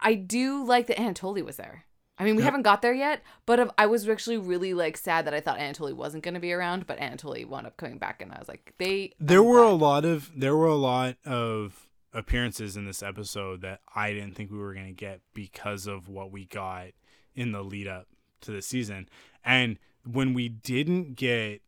I 0.00 0.14
do 0.14 0.64
like 0.64 0.86
that 0.88 0.96
Anatoly 0.96 1.44
was 1.44 1.56
there. 1.56 1.84
I 2.22 2.24
mean, 2.24 2.36
we 2.36 2.42
Yep. 2.42 2.46
haven't 2.46 2.62
got 2.62 2.82
there 2.82 2.94
yet, 2.94 3.22
but 3.46 3.74
I 3.76 3.86
was 3.86 4.08
actually 4.08 4.38
really 4.38 4.74
like 4.74 4.96
sad 4.96 5.26
that 5.26 5.34
I 5.34 5.40
thought 5.40 5.58
Anatoly 5.58 5.92
wasn't 5.92 6.22
going 6.22 6.34
to 6.34 6.40
be 6.40 6.52
around, 6.52 6.86
but 6.86 6.98
Anatoly 6.98 7.44
wound 7.44 7.66
up 7.66 7.76
coming 7.76 7.98
back, 7.98 8.22
and 8.22 8.32
I 8.32 8.38
was 8.38 8.48
like, 8.48 8.74
they. 8.78 9.12
there 9.18 9.40
I'm 9.40 9.46
were 9.46 9.62
a 9.62 9.72
lot 9.72 10.04
of 10.04 10.30
there 10.36 10.56
were 10.56 10.68
a 10.68 10.76
lot 10.76 11.16
of 11.26 11.88
appearances 12.14 12.76
in 12.76 12.84
this 12.84 13.02
episode 13.02 13.62
that 13.62 13.80
I 13.96 14.12
didn't 14.12 14.36
think 14.36 14.50
we 14.50 14.58
were 14.58 14.74
gonna 14.74 14.92
get 14.92 15.20
because 15.34 15.86
of 15.86 16.08
what 16.08 16.30
we 16.30 16.44
got 16.44 16.88
in 17.34 17.52
the 17.52 17.62
lead 17.62 17.88
up 17.88 18.06
to 18.42 18.50
the 18.50 18.60
season 18.60 19.08
and 19.44 19.78
when 20.04 20.34
we 20.34 20.48
didn't 20.48 21.14
get 21.16 21.62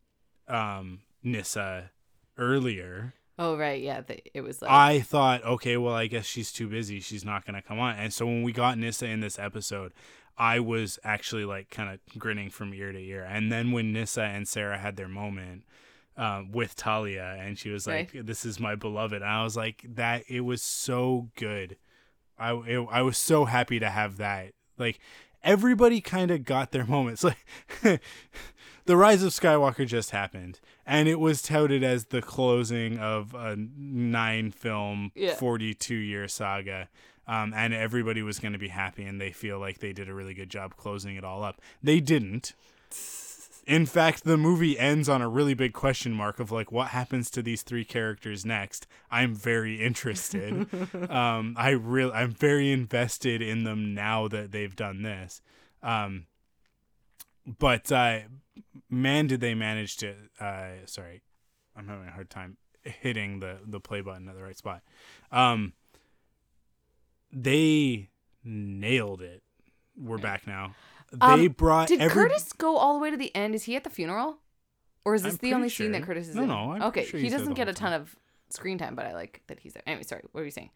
um 0.46 1.00
Nyssa 1.22 1.90
earlier 2.36 3.14
Oh 3.36 3.56
right, 3.56 3.82
yeah. 3.82 4.00
They, 4.00 4.22
it 4.32 4.42
was 4.42 4.62
like 4.62 4.70
I 4.70 5.00
thought, 5.00 5.42
okay, 5.44 5.76
well, 5.76 5.92
I 5.94 6.06
guess 6.06 6.24
she's 6.24 6.52
too 6.52 6.68
busy. 6.68 7.00
She's 7.00 7.24
not 7.24 7.44
going 7.44 7.56
to 7.56 7.62
come 7.62 7.80
on. 7.80 7.96
And 7.96 8.12
so 8.12 8.26
when 8.26 8.44
we 8.44 8.52
got 8.52 8.78
Nyssa 8.78 9.06
in 9.06 9.18
this 9.18 9.40
episode, 9.40 9.92
I 10.36 10.58
was 10.60 10.98
actually 11.04 11.44
like 11.44 11.70
kind 11.70 11.90
of 11.94 12.18
grinning 12.18 12.50
from 12.50 12.74
ear 12.74 12.90
to 12.92 12.98
ear. 12.98 13.24
And 13.24 13.52
then 13.52 13.70
when 13.72 13.92
Nyssa 13.92 14.22
and 14.22 14.48
Sara 14.48 14.78
had 14.78 14.96
their 14.96 15.08
moment 15.08 15.62
um, 16.16 16.50
with 16.52 16.74
Talia, 16.76 17.36
and 17.40 17.58
she 17.58 17.70
was 17.70 17.86
like, 17.86 18.12
"This 18.26 18.44
is 18.44 18.58
my 18.60 18.74
beloved," 18.74 19.14
and 19.14 19.24
I 19.24 19.42
was 19.44 19.56
like, 19.56 19.84
"That 19.88 20.22
it 20.28 20.40
was 20.40 20.62
so 20.62 21.30
good." 21.36 21.76
I 22.38 22.52
it, 22.52 22.86
I 22.90 23.02
was 23.02 23.16
so 23.18 23.44
happy 23.46 23.78
to 23.80 23.90
have 23.90 24.16
that. 24.18 24.52
Like 24.78 24.98
everybody 25.42 26.00
kind 26.00 26.30
of 26.30 26.44
got 26.44 26.70
their 26.72 26.86
moments. 26.96 27.22
Like 27.24 27.38
the 28.86 28.96
rise 28.96 29.22
of 29.22 29.32
Skywalker 29.32 29.86
just 29.86 30.10
happened, 30.10 30.60
and 30.86 31.08
it 31.08 31.18
was 31.20 31.42
touted 31.42 31.82
as 31.82 32.06
the 32.06 32.22
closing 32.22 32.98
of 32.98 33.34
a 33.34 33.56
nine 33.56 34.50
film, 34.50 35.10
Yeah. 35.14 35.34
forty 35.34 35.74
two 35.74 35.94
year 35.96 36.28
saga. 36.28 36.88
Um, 37.26 37.54
and 37.54 37.72
everybody 37.72 38.22
was 38.22 38.38
going 38.38 38.52
to 38.52 38.58
be 38.58 38.68
happy, 38.68 39.04
and 39.04 39.20
they 39.20 39.32
feel 39.32 39.58
like 39.58 39.78
they 39.78 39.92
did 39.92 40.08
a 40.08 40.14
really 40.14 40.34
good 40.34 40.50
job 40.50 40.76
closing 40.76 41.16
it 41.16 41.24
all 41.24 41.42
up. 41.42 41.60
They 41.82 42.00
didn't. 42.00 42.54
In 43.66 43.86
fact, 43.86 44.24
the 44.24 44.36
movie 44.36 44.78
ends 44.78 45.08
on 45.08 45.22
a 45.22 45.28
really 45.28 45.54
big 45.54 45.72
question 45.72 46.12
mark 46.12 46.38
of 46.38 46.52
like 46.52 46.70
what 46.70 46.88
happens 46.88 47.30
to 47.30 47.42
these 47.42 47.62
three 47.62 47.84
characters 47.84 48.44
next. 48.44 48.86
I'm 49.10 49.34
very 49.34 49.80
interested. 49.80 50.66
um, 51.10 51.54
I 51.58 51.70
really, 51.70 52.12
I'm 52.12 52.30
very 52.30 52.70
invested 52.70 53.40
in 53.40 53.64
them 53.64 53.94
now 53.94 54.28
that 54.28 54.52
they've 54.52 54.76
done 54.76 55.02
this. 55.02 55.40
Um, 55.82 56.26
but 57.58 57.90
uh, 57.90 58.20
man, 58.90 59.26
did 59.26 59.40
they 59.40 59.54
manage 59.54 59.96
to? 59.98 60.14
Uh, 60.38 60.84
sorry, 60.84 61.22
I'm 61.74 61.88
having 61.88 62.08
a 62.08 62.12
hard 62.12 62.28
time 62.30 62.58
hitting 62.82 63.40
the 63.40 63.58
the 63.66 63.80
play 63.80 64.00
button 64.00 64.28
at 64.28 64.34
the 64.34 64.42
right 64.42 64.56
spot. 64.56 64.82
Um, 65.32 65.72
they 67.34 68.08
nailed 68.44 69.20
it. 69.22 69.42
We're 69.96 70.18
back 70.18 70.46
now. 70.46 70.74
They 71.12 71.18
Um, 71.46 71.48
brought 71.48 71.88
Did 71.88 72.00
every- 72.00 72.12
Curtis 72.14 72.52
go 72.52 72.76
all 72.76 72.94
the 72.94 73.00
way 73.00 73.10
to 73.10 73.16
the 73.16 73.34
end? 73.36 73.54
Is 73.54 73.64
he 73.64 73.76
at 73.76 73.84
the 73.84 73.90
funeral, 73.90 74.38
or 75.04 75.14
is 75.14 75.22
this 75.22 75.34
I'm 75.34 75.38
the 75.38 75.54
only 75.54 75.68
scene 75.68 75.92
that. 75.92 76.02
Curtis 76.02 76.28
is 76.28 76.34
No, 76.34 76.42
in? 76.42 76.48
no, 76.48 76.72
I'm 76.72 76.82
okay, 76.84 77.04
sure 77.04 77.20
he 77.20 77.28
doesn't 77.28 77.54
get 77.54 77.68
a 77.68 77.72
ton 77.72 77.92
of 77.92 78.16
screen 78.50 78.78
time, 78.78 78.94
but 78.94 79.06
I 79.06 79.12
like 79.14 79.42
that 79.46 79.60
he's 79.60 79.74
there. 79.74 79.82
Anyway, 79.86 80.02
sorry. 80.02 80.22
What 80.32 80.40
were 80.40 80.44
you 80.44 80.50
saying? 80.50 80.70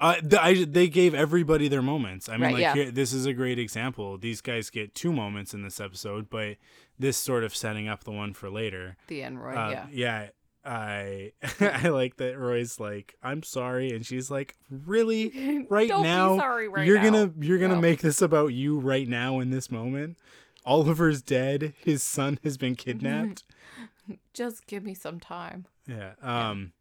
Uh, 0.00 0.16
the, 0.22 0.42
I, 0.42 0.64
they 0.64 0.88
gave 0.88 1.14
everybody 1.14 1.68
their 1.68 1.80
moments. 1.80 2.28
I 2.28 2.32
mean, 2.32 2.42
Right, 2.42 2.52
like 2.54 2.60
yeah. 2.62 2.74
here, 2.74 2.90
this 2.90 3.12
is 3.12 3.26
a 3.26 3.32
great 3.32 3.58
example. 3.60 4.18
These 4.18 4.40
guys 4.40 4.68
get 4.68 4.92
two 4.94 5.12
moments 5.12 5.54
in 5.54 5.62
this 5.62 5.80
episode, 5.80 6.28
but 6.28 6.56
this 6.98 7.16
sort 7.16 7.44
of 7.44 7.54
setting 7.54 7.86
up 7.88 8.02
the 8.04 8.10
one 8.10 8.34
for 8.34 8.50
later. 8.50 8.96
The 9.06 9.22
Enroy, 9.22 9.54
Uh, 9.54 9.70
yeah. 9.70 9.86
yeah. 9.92 10.28
I 10.64 11.32
I 11.60 11.88
like 11.88 12.16
that 12.16 12.38
Roy's 12.38 12.80
like 12.80 13.14
I'm 13.22 13.42
sorry, 13.42 13.90
and 13.92 14.04
she's 14.04 14.30
like 14.30 14.54
really 14.70 15.66
right 15.70 15.88
Don't 15.88 16.02
be 16.02 16.08
now 16.08 16.38
sorry 16.38 16.68
right 16.68 16.86
you're 16.86 16.96
now." 16.98 17.10
gonna 17.10 17.32
you're 17.40 17.58
gonna 17.58 17.74
No. 17.74 17.80
make 17.80 18.00
this 18.00 18.22
about 18.22 18.48
you 18.48 18.78
right 18.78 19.08
now 19.08 19.40
in 19.40 19.50
this 19.50 19.70
moment. 19.70 20.16
Oliver's 20.64 21.20
dead. 21.20 21.74
His 21.78 22.02
son 22.02 22.38
has 22.42 22.56
been 22.56 22.74
kidnapped. 22.76 23.42
Just 24.34 24.66
give 24.66 24.82
me 24.84 24.94
some 24.94 25.20
time. 25.20 25.66
Yeah. 25.86 26.12
Um 26.22 26.72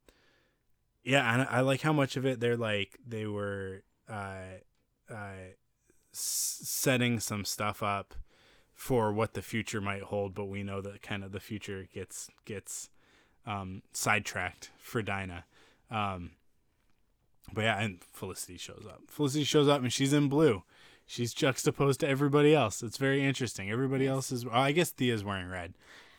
yeah, 1.03 1.33
and 1.33 1.41
I 1.41 1.45
I 1.45 1.61
like 1.61 1.81
how 1.81 1.91
much 1.93 2.15
of 2.15 2.25
it 2.25 2.39
they're 2.39 2.55
like 2.57 2.97
they 3.05 3.25
were 3.25 3.83
uh 4.09 4.59
uh 5.11 5.51
setting 6.11 7.19
some 7.19 7.43
stuff 7.45 7.81
up 7.83 8.13
for 8.73 9.11
what 9.13 9.33
the 9.33 9.41
future 9.41 9.81
might 9.81 10.03
hold, 10.03 10.33
but 10.33 10.45
we 10.45 10.63
know 10.63 10.81
that 10.81 11.01
kind 11.01 11.23
of 11.23 11.31
the 11.31 11.39
future 11.39 11.87
gets 11.93 12.29
gets 12.45 12.89
um 13.45 13.81
sidetracked 13.93 14.71
for 14.77 15.01
Dinah. 15.01 15.45
Um 15.91 16.31
but 17.53 17.63
yeah, 17.63 17.79
and 17.81 18.01
Felicity 18.03 18.57
shows 18.57 18.85
up. 18.89 19.01
Felicity 19.07 19.43
shows 19.43 19.67
up 19.67 19.81
and 19.81 19.91
she's 19.91 20.13
in 20.13 20.29
blue. 20.29 20.63
She's 21.05 21.33
juxtaposed 21.33 21.99
to 21.99 22.07
everybody 22.07 22.55
else. 22.55 22.81
It's 22.81 22.97
very 22.97 23.23
interesting. 23.23 23.69
Everybody 23.69 24.07
else 24.07 24.31
is. 24.31 24.45
Oh, 24.45 24.49
I 24.51 24.71
guess 24.71 24.91
Thea's 24.91 25.23
wearing 25.23 25.49
red. 25.49 25.73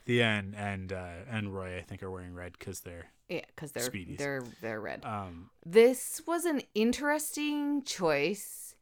Thea 0.05 0.27
and 0.27 0.55
and 0.55 0.93
uh, 0.93 1.07
and 1.31 1.55
Roy, 1.55 1.79
I 1.79 1.81
think, 1.81 2.03
are 2.03 2.11
wearing 2.11 2.35
red 2.35 2.53
because 2.59 2.81
they're 2.81 3.07
Yeah, 3.31 3.41
because 3.47 3.73
they're 3.73 3.89
Speedies. 3.89 4.19
they're 4.19 4.45
they're 4.61 4.81
red. 4.81 5.03
um 5.05 5.49
this 5.65 6.21
was 6.27 6.45
an 6.45 6.61
interesting 6.75 7.83
choice 7.85 8.75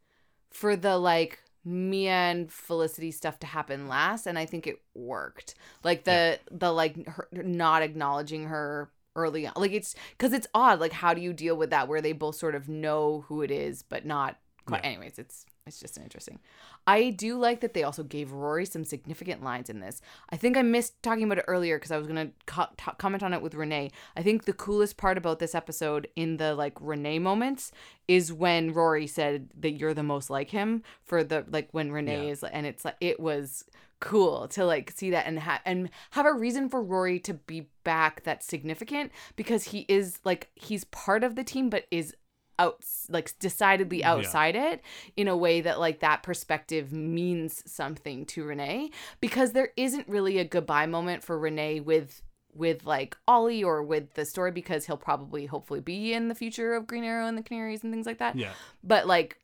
for 0.50 0.74
the 0.74 0.98
like 0.98 1.38
Mia 1.64 2.10
and 2.10 2.50
Felicity 2.50 3.10
stuff 3.10 3.38
to 3.40 3.46
happen 3.46 3.88
last, 3.88 4.26
and 4.26 4.38
I 4.38 4.46
think 4.46 4.66
it 4.66 4.80
worked. 4.94 5.54
Like 5.84 6.04
the 6.04 6.38
the 6.50 6.72
like 6.72 7.06
her, 7.06 7.28
not 7.32 7.82
acknowledging 7.82 8.44
her 8.44 8.90
early 9.14 9.46
on, 9.46 9.52
like 9.56 9.72
it's 9.72 9.94
because 10.16 10.32
it's 10.32 10.46
odd. 10.54 10.80
Like 10.80 10.92
how 10.92 11.14
do 11.14 11.20
you 11.20 11.32
deal 11.32 11.56
with 11.56 11.70
that 11.70 11.88
where 11.88 12.00
they 12.00 12.12
both 12.12 12.36
sort 12.36 12.54
of 12.54 12.68
know 12.68 13.24
who 13.28 13.42
it 13.42 13.50
is, 13.50 13.82
but 13.82 14.04
not 14.04 14.38
quite. 14.66 14.82
Yeah. 14.82 14.90
Anyways, 14.90 15.18
it's 15.18 15.46
it's 15.66 15.78
just 15.80 15.96
interesting. 15.96 16.40
I 16.86 17.10
do 17.10 17.38
like 17.38 17.60
that 17.60 17.72
they 17.72 17.84
also 17.84 18.02
gave 18.02 18.32
Rory 18.32 18.66
some 18.66 18.84
significant 18.84 19.44
lines 19.44 19.70
in 19.70 19.78
this. 19.80 20.00
I 20.30 20.36
think 20.36 20.56
I 20.56 20.62
missed 20.62 21.00
talking 21.02 21.24
about 21.24 21.38
it 21.38 21.44
earlier 21.46 21.76
because 21.78 21.92
I 21.92 21.98
was 21.98 22.06
gonna 22.08 22.30
co- 22.46 22.66
t- 22.76 22.90
comment 22.98 23.22
on 23.22 23.32
it 23.32 23.42
with 23.42 23.54
Renee. 23.54 23.90
I 24.16 24.22
think 24.22 24.44
the 24.44 24.52
coolest 24.52 24.96
part 24.96 25.16
about 25.16 25.38
this 25.38 25.54
episode 25.54 26.08
in 26.16 26.36
the 26.38 26.54
like 26.54 26.76
Renee 26.80 27.20
moments 27.20 27.70
is 28.08 28.32
when 28.32 28.72
Rory 28.72 29.06
said 29.06 29.50
that 29.60 29.72
you're 29.72 29.94
the 29.94 30.02
most 30.02 30.30
like 30.30 30.50
him 30.50 30.82
for 31.04 31.22
the 31.22 31.44
like 31.48 31.68
when 31.70 31.92
Renee 31.92 32.26
Yeah. 32.26 32.32
is 32.32 32.42
and 32.42 32.66
it's 32.66 32.84
like 32.84 32.96
it 33.00 33.20
was 33.20 33.64
cool 34.00 34.48
to 34.48 34.64
like 34.66 34.90
see 34.90 35.10
that 35.10 35.26
and 35.26 35.38
ha- 35.38 35.62
and 35.64 35.88
have 36.10 36.26
a 36.26 36.32
reason 36.34 36.68
for 36.68 36.82
Rory 36.82 37.20
to 37.20 37.34
be 37.34 37.68
back 37.84 38.24
that's 38.24 38.44
significant 38.46 39.12
because 39.36 39.62
he 39.62 39.86
is 39.88 40.18
like 40.24 40.50
he's 40.56 40.82
part 40.82 41.22
of 41.22 41.36
the 41.36 41.44
team 41.44 41.70
but 41.70 41.86
is 41.92 42.12
out 42.58 42.84
like 43.08 43.36
decidedly 43.38 44.00
Yeah. 44.00 44.12
outside 44.12 44.56
it 44.56 44.82
in 45.16 45.26
a 45.28 45.36
way 45.36 45.60
that 45.62 45.80
like 45.80 46.00
that 46.00 46.22
perspective 46.22 46.92
means 46.92 47.62
something 47.70 48.26
to 48.26 48.44
Renee 48.44 48.90
because 49.20 49.52
there 49.52 49.70
isn't 49.76 50.06
really 50.08 50.38
a 50.38 50.44
goodbye 50.44 50.86
moment 50.86 51.22
for 51.22 51.38
Renee 51.38 51.80
with 51.80 52.22
with 52.54 52.84
like 52.84 53.16
Ollie 53.26 53.64
or 53.64 53.82
with 53.82 54.12
the 54.14 54.24
story 54.26 54.50
because 54.52 54.84
he'll 54.86 54.96
probably 54.98 55.46
hopefully 55.46 55.80
be 55.80 56.12
in 56.12 56.28
the 56.28 56.34
future 56.34 56.74
of 56.74 56.86
Green 56.86 57.04
Arrow 57.04 57.26
and 57.26 57.38
the 57.38 57.42
Canaries 57.42 57.82
and 57.82 57.92
things 57.92 58.04
like 58.06 58.18
that. 58.18 58.36
yeah 58.36 58.52
But 58.84 59.06
like 59.06 59.38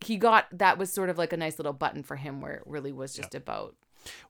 he 0.00 0.16
got 0.16 0.46
that 0.52 0.78
was 0.78 0.92
sort 0.92 1.10
of 1.10 1.18
like 1.18 1.32
a 1.32 1.36
nice 1.36 1.58
little 1.58 1.72
button 1.72 2.02
for 2.02 2.16
him 2.16 2.40
where 2.40 2.54
it 2.54 2.62
really 2.66 2.92
was 2.92 3.14
just 3.14 3.34
about 3.34 3.74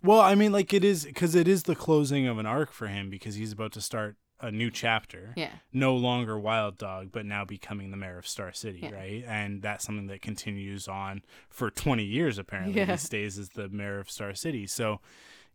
well 0.02 0.18
i 0.20 0.34
mean 0.34 0.51
like 0.51 0.72
it 0.72 0.82
is 0.82 1.05
because 1.05 1.34
it 1.34 1.47
is 1.47 1.64
the 1.64 1.76
closing 1.76 2.26
of 2.26 2.38
an 2.38 2.47
arc 2.47 2.72
for 2.72 2.86
him 2.88 3.10
because 3.10 3.34
he's 3.34 3.52
about 3.52 3.70
to 3.70 3.80
start 3.82 4.16
a 4.40 4.51
new 4.52 4.70
chapter 4.70 5.32
yeah. 5.36 5.51
no 5.73 5.94
longer 5.97 6.39
wild 6.39 6.78
dog 6.78 7.09
but 7.12 7.27
now 7.27 7.44
becoming 7.44 7.90
the 7.90 7.97
mayor 7.97 8.19
of 8.19 8.27
star 8.27 8.52
city 8.52 8.81
Yeah. 8.82 8.90
right 8.90 9.24
and 9.27 9.62
that's 9.62 9.85
something 9.85 10.06
that 10.09 10.23
continues 10.23 10.86
on 10.89 11.23
for 11.51 11.70
20 11.70 12.05
years 12.05 12.39
apparently 12.39 12.74
Yeah. 12.74 12.86
he 12.93 12.97
stays 12.97 13.39
as 13.39 13.48
the 13.51 13.69
mayor 13.69 13.98
of 13.98 14.10
star 14.10 14.35
city 14.35 14.66
so 14.66 15.01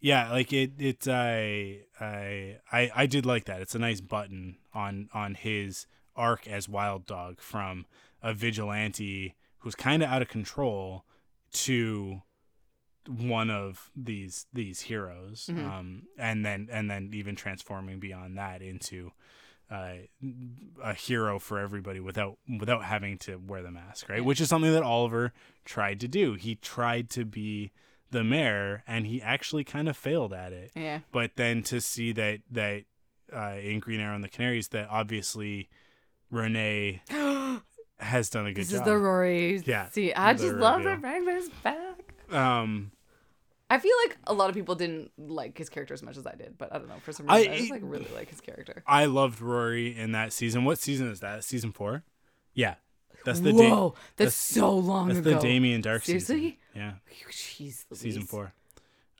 yeah 0.02 0.32
like 0.32 0.52
it 0.52 0.72
it 0.80 1.08
i 1.08 1.80
i 2.00 2.58
i, 2.72 2.92
I 2.94 3.06
did 3.06 3.26
like 3.26 3.46
that 3.46 3.62
it's 3.62 3.74
a 3.76 3.80
nice 3.80 4.02
button 4.02 4.58
on 4.74 5.08
on 5.14 5.36
his 5.36 5.88
arc 6.16 6.48
as 6.48 6.70
Wild 6.70 7.06
Dog 7.08 7.42
from 7.42 7.86
a 8.22 8.34
vigilante 8.36 9.36
who's 9.60 9.74
kind 9.76 10.04
of 10.04 10.10
out 10.10 10.22
of 10.22 10.28
control 10.28 11.06
to 11.54 12.22
one 13.08 13.50
of 13.50 13.90
these 13.96 14.46
these 14.54 14.82
heroes 14.82 15.50
Mhm. 15.52 15.66
um 15.70 16.04
and 16.18 16.46
then 16.46 16.68
and 16.72 16.90
then 16.90 17.10
even 17.14 17.36
transforming 17.36 18.00
beyond 18.00 18.38
that 18.38 18.62
into 18.62 19.12
uh, 19.72 19.94
a 20.84 20.94
hero 20.94 21.40
for 21.40 21.58
everybody 21.60 22.00
without 22.00 22.38
without 22.60 22.84
having 22.84 23.18
to 23.18 23.38
wear 23.38 23.64
the 23.64 23.72
mask, 23.72 24.08
right? 24.08 24.18
Yeah. 24.20 24.24
Which 24.24 24.40
is 24.40 24.48
something 24.50 24.72
that 24.72 24.84
Oliver 24.84 25.34
tried 25.66 26.00
to 26.02 26.08
do. 26.08 26.34
He 26.36 26.56
tried 26.56 27.10
to 27.12 27.26
be 27.26 27.72
the 28.12 28.24
mayor, 28.24 28.84
and 28.86 29.08
he 29.08 29.20
actually 29.20 29.64
kind 29.64 29.90
of 29.90 29.98
failed 29.98 30.32
at 30.32 30.54
it. 30.54 30.72
Yeah. 30.76 31.00
But 31.12 31.38
then 31.38 31.64
to 31.64 31.82
see 31.82 32.12
that 32.12 32.42
that 32.52 32.84
uh, 33.34 33.56
in 33.60 33.80
Green 33.80 34.00
Arrow 34.00 34.14
and 34.14 34.24
the 34.24 34.30
Canaries, 34.30 34.68
that 34.70 34.90
obviously 34.92 35.70
Renee 36.30 37.02
has 38.00 38.30
done 38.30 38.46
a 38.46 38.54
good 38.54 38.62
this 38.66 38.70
job. 38.72 38.80
This 38.80 38.82
is 38.82 38.86
the 38.86 38.98
Rory. 38.98 39.64
Yeah, 39.66 39.90
See, 39.90 40.14
I 40.14 40.34
just 40.34 40.54
love 40.56 40.80
reveal. 40.86 40.98
that 40.98 41.02
Ragman's 41.02 41.50
back. 41.64 41.93
Um, 42.34 42.92
I 43.70 43.80
feel 43.80 43.94
like 44.06 44.18
a 44.26 44.34
lot 44.34 44.50
of 44.50 44.56
people 44.56 44.76
didn't 44.76 45.12
like 45.18 45.58
his 45.58 45.70
character 45.70 45.94
as 45.94 46.04
much 46.04 46.18
as 46.18 46.28
I 46.28 46.36
did, 46.36 46.58
but 46.58 46.74
I 46.74 46.78
don't 46.78 46.88
know. 46.88 46.96
For 47.04 47.12
some 47.12 47.28
reason, 47.28 47.52
I, 47.52 47.58
just 47.58 47.72
like 47.72 47.82
really 47.84 48.08
like 48.14 48.30
his 48.30 48.42
character. 48.42 48.84
I 48.86 49.06
loved 49.06 49.42
Rory 49.42 49.98
in 49.98 50.12
that 50.12 50.32
season. 50.34 50.64
What 50.66 50.78
season 50.80 51.10
is 51.10 51.22
that? 51.22 51.44
Season 51.44 51.72
four? 51.72 52.04
Yeah, 52.54 52.76
that's 53.26 53.40
the 53.40 53.52
Da- 53.52 53.58
Whoa, 53.58 53.90
that's, 54.16 54.18
that's- 54.18 54.36
so 54.36 54.76
long 54.78 55.08
that's 55.08 55.20
ago. 55.20 55.36
the 55.36 55.40
Damien 55.40 55.82
Darhk 55.82 56.04
season. 56.04 56.20
Seriously? 56.26 56.60
Yeah, 56.76 56.94
Jeez, 57.32 57.86
season 57.94 58.24
four. 58.24 58.54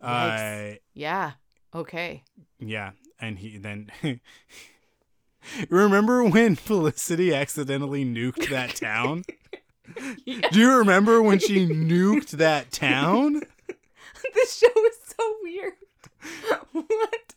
Yikes. 0.04 0.74
Uh, 0.74 0.78
Yeah. 0.94 1.32
Okay. 1.74 2.24
Yeah, 2.60 2.92
and 3.20 3.40
he 3.40 3.58
then 3.58 3.90
remember 5.70 6.24
when 6.24 6.56
Felicity 6.58 7.34
accidentally 7.34 8.06
nuked 8.06 8.50
that 8.50 8.76
town? 8.76 9.24
Do 10.26 10.60
you 10.60 10.78
remember 10.78 11.22
when 11.22 11.40
she 11.40 11.68
nuked 11.68 12.32
that 12.32 12.72
town? 12.72 13.42
this 14.34 14.58
show 14.58 14.86
is 14.86 14.98
so 15.18 15.36
weird. 15.44 15.74
what? 16.72 17.34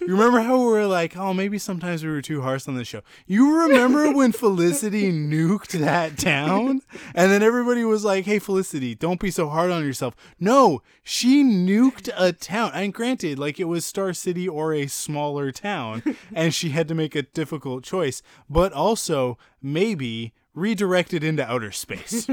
You 0.00 0.08
remember 0.08 0.40
how 0.40 0.58
we 0.58 0.66
were 0.66 0.86
like, 0.86 1.16
oh, 1.16 1.32
maybe 1.32 1.58
sometimes 1.58 2.04
we 2.04 2.10
were 2.10 2.20
too 2.20 2.42
harsh 2.42 2.68
on 2.68 2.74
the 2.74 2.84
show. 2.84 3.00
You 3.26 3.62
remember 3.62 4.12
when 4.12 4.30
Felicity 4.30 5.10
nuked 5.10 5.72
that 5.80 6.18
town? 6.18 6.82
And 7.14 7.32
then 7.32 7.42
everybody 7.42 7.82
was 7.82 8.04
like, 8.04 8.26
hey, 8.26 8.38
Felicity, 8.38 8.94
don't 8.94 9.18
be 9.18 9.30
so 9.30 9.48
hard 9.48 9.70
on 9.70 9.84
yourself. 9.84 10.14
No, 10.38 10.82
she 11.02 11.42
nuked 11.42 12.10
a 12.16 12.32
town. 12.32 12.72
And 12.74 12.92
granted, 12.92 13.38
like 13.38 13.58
it 13.58 13.64
was 13.64 13.86
Star 13.86 14.12
City 14.12 14.46
or 14.46 14.74
a 14.74 14.86
smaller 14.86 15.50
town, 15.50 16.02
and 16.34 16.52
she 16.52 16.70
had 16.70 16.88
to 16.88 16.94
make 16.94 17.14
a 17.14 17.22
difficult 17.22 17.82
choice, 17.82 18.22
but 18.50 18.72
also 18.72 19.38
maybe 19.62 20.34
redirected 20.56 21.22
into 21.22 21.48
outer 21.48 21.70
space. 21.70 22.26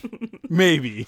maybe. 0.50 1.06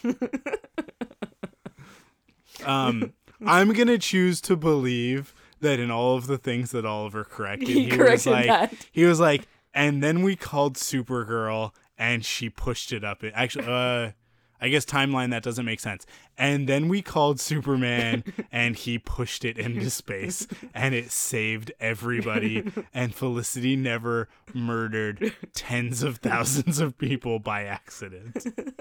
Um, 2.65 3.13
I'm 3.45 3.73
gonna 3.73 3.99
choose 3.99 4.41
to 4.43 4.57
believe 4.57 5.35
that 5.61 5.79
in 5.79 5.91
all 5.91 6.17
of 6.17 6.27
the 6.27 6.39
things 6.39 6.71
that 6.73 6.85
Oliver 6.87 7.25
corrected, 7.25 7.69
He 7.69 7.91
he, 7.91 7.97
was 7.97 8.27
like, 8.27 8.47
that. 8.47 8.73
he 8.93 9.05
was 9.05 9.21
like, 9.21 9.47
and 9.75 10.03
then 10.03 10.23
we 10.23 10.37
called 10.37 10.77
Supergirl, 10.77 11.73
and 11.99 12.25
she 12.25 12.49
pushed 12.49 12.93
it 12.93 13.05
up. 13.05 13.23
It 13.25 13.33
actually, 13.37 13.67
uh, 13.67 14.13
I 14.61 14.69
guess 14.69 14.85
timeline 14.85 15.31
that 15.31 15.43
doesn't 15.43 15.65
make 15.65 15.81
sense. 15.81 16.07
And 16.37 16.69
then 16.69 16.89
we 16.89 17.03
called 17.03 17.41
Superman, 17.41 18.25
and 18.53 18.77
he 18.77 18.99
pushed 18.99 19.45
it 19.45 19.59
into 19.59 19.91
space, 19.91 20.47
and 20.75 20.95
it 20.95 21.11
saved 21.11 21.73
everybody. 21.81 22.71
And 22.93 23.15
Felicity 23.15 23.77
never 23.77 24.29
murdered 24.53 25.33
tens 25.55 26.03
of 26.03 26.19
thousands 26.19 26.81
of 26.81 26.99
people 26.99 27.39
by 27.39 27.65
accident. 27.65 28.47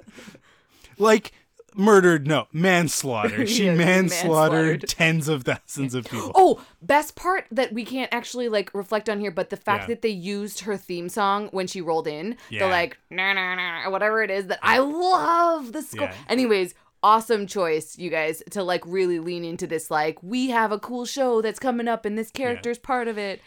Like 0.97 1.31
murdered, 1.75 2.27
no 2.27 2.47
manslaughter. 2.53 3.45
She 3.47 3.65
Yeah, 3.65 3.75
manslaughtered 3.75 4.81
manslaughtered. 4.81 4.87
tens 4.89 5.27
of 5.27 5.43
thousands 5.43 5.93
of 5.95 6.05
people. 6.05 6.31
Oh, 6.35 6.61
best 6.81 7.15
part 7.15 7.45
that 7.51 7.73
we 7.73 7.83
can't 7.85 8.13
actually 8.13 8.49
like 8.49 8.73
reflect 8.73 9.09
on 9.09 9.19
here, 9.19 9.31
but 9.31 9.49
the 9.49 9.57
fact 9.57 9.83
Yeah. 9.83 9.87
that 9.95 10.01
they 10.01 10.09
used 10.09 10.61
her 10.61 10.77
theme 10.77 11.09
song 11.09 11.49
when 11.51 11.67
she 11.67 11.81
rolled 11.81 12.07
in, 12.07 12.37
Yeah. 12.49 12.59
the 12.59 12.67
like 12.67 12.97
na 13.09 13.33
na 13.33 13.55
na 13.55 13.83
or 13.85 13.91
whatever 13.91 14.21
it 14.23 14.31
is 14.31 14.47
that 14.47 14.59
I 14.61 14.79
love 14.79 15.71
the 15.73 15.81
score. 15.81 16.07
Yeah. 16.07 16.15
Anyways, 16.27 16.73
awesome 17.01 17.47
choice, 17.47 17.97
you 17.97 18.09
guys, 18.09 18.43
to 18.51 18.61
like 18.63 18.83
really 18.85 19.19
lean 19.19 19.45
into 19.45 19.65
this. 19.67 19.89
Like 19.89 20.21
we 20.21 20.49
have 20.49 20.71
a 20.71 20.79
cool 20.79 21.05
show 21.05 21.41
that's 21.41 21.59
coming 21.59 21.87
up, 21.87 22.05
and 22.05 22.17
this 22.17 22.29
character's 22.31 22.77
part 22.77 23.07
of 23.07 23.17
it. 23.17 23.41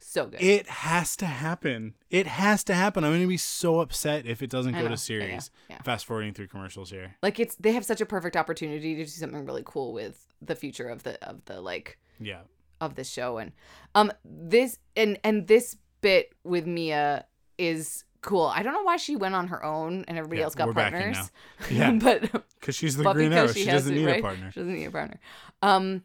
So 0.00 0.26
good. 0.26 0.40
It 0.40 0.68
has 0.68 1.16
to 1.16 1.26
happen. 1.26 1.94
It 2.10 2.26
has 2.26 2.64
to 2.64 2.74
happen. 2.74 3.04
I'm 3.04 3.10
going 3.10 3.20
to 3.22 3.26
be 3.26 3.36
so 3.36 3.80
upset 3.80 4.26
if 4.26 4.42
it 4.42 4.50
doesn't 4.50 4.74
I 4.74 4.78
go 4.78 4.84
know. 4.84 4.90
to 4.92 4.96
series. 4.96 5.50
yeah, 5.68 5.76
yeah. 5.76 5.82
Fast 5.82 6.06
forwarding 6.06 6.34
through 6.34 6.48
commercials 6.48 6.90
here. 6.90 7.16
like 7.22 7.38
it's 7.40 7.54
they 7.56 7.72
have 7.72 7.84
such 7.84 8.00
a 8.00 8.06
perfect 8.06 8.36
opportunity 8.36 8.94
to 8.94 9.02
do 9.04 9.08
something 9.08 9.44
really 9.44 9.62
cool 9.64 9.92
with 9.92 10.26
the 10.40 10.54
future 10.54 10.88
of 10.88 11.02
the 11.02 11.22
of 11.28 11.44
the 11.46 11.60
like 11.60 11.98
Yeah. 12.20 12.40
of 12.80 12.94
the 12.94 13.04
show 13.04 13.38
and 13.38 13.52
um 13.94 14.12
this 14.24 14.78
and 14.96 15.18
and 15.24 15.46
this 15.48 15.76
bit 16.00 16.32
with 16.44 16.66
Mia 16.66 17.24
is 17.58 18.04
cool. 18.22 18.46
I 18.46 18.62
don't 18.62 18.72
know 18.72 18.82
why 18.82 18.96
she 18.96 19.16
went 19.16 19.34
on 19.34 19.48
her 19.48 19.64
own 19.64 20.04
and 20.08 20.16
everybody 20.18 20.38
Yeah, 20.38 20.44
else 20.44 20.54
got 20.54 20.72
partners. 20.74 21.30
Yeah. 21.70 21.92
but 22.02 22.30
Because 22.60 22.74
she's 22.76 22.96
the 22.96 23.04
but 23.04 23.14
Green 23.14 23.32
Arrow. 23.32 23.48
she 23.48 23.60
She, 23.64 23.66
doesn't 23.70 23.92
it, 23.92 23.98
need 23.98 24.06
right? 24.06 24.18
a 24.20 24.22
partner. 24.22 24.50
She 24.52 24.60
doesn't 24.60 24.74
need 24.74 24.84
a 24.86 24.90
partner. 24.90 25.18
Um 25.62 26.02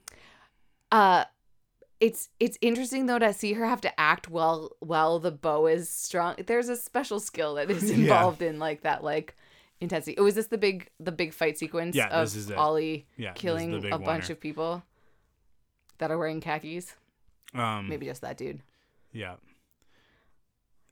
uh 0.92 1.26
it's 2.04 2.30
it's 2.40 2.58
interesting 2.62 3.06
though 3.06 3.20
to 3.20 3.32
see 3.34 3.54
her 3.54 3.66
have 3.66 3.82
to 3.82 4.00
act 4.00 4.30
while 4.30 4.72
while 4.80 5.20
the 5.20 5.32
bow 5.32 5.68
is 5.68 5.90
strong. 5.90 6.36
There's 6.46 6.68
a 6.70 6.76
special 6.76 7.20
skill 7.20 7.56
that 7.56 7.72
is 7.72 7.84
Yeah. 7.90 7.96
involved 7.96 8.42
in 8.42 8.60
like 8.60 8.82
that 8.82 9.04
like 9.04 9.36
intensity. 9.80 10.18
Oh, 10.18 10.26
is 10.26 10.36
this 10.36 10.48
the 10.48 10.58
big 10.58 10.90
the 11.00 11.12
big 11.12 11.34
fight 11.34 11.58
sequence 11.58 11.96
Yeah, 11.96 12.08
of 12.10 12.26
this 12.28 12.36
is 12.36 12.50
it. 12.50 12.58
Ollie 12.58 13.08
Yeah. 13.18 13.32
killing 13.34 13.74
a 13.92 13.98
bunch 13.98 14.24
winner. 14.28 14.34
of 14.34 14.40
people 14.40 14.84
that 16.00 16.12
are 16.12 16.18
wearing 16.18 16.42
khakis? 16.42 16.94
Um, 17.54 17.88
Maybe 17.88 18.06
just 18.08 18.22
that 18.22 18.38
dude. 18.38 18.62
Yeah. 19.14 19.36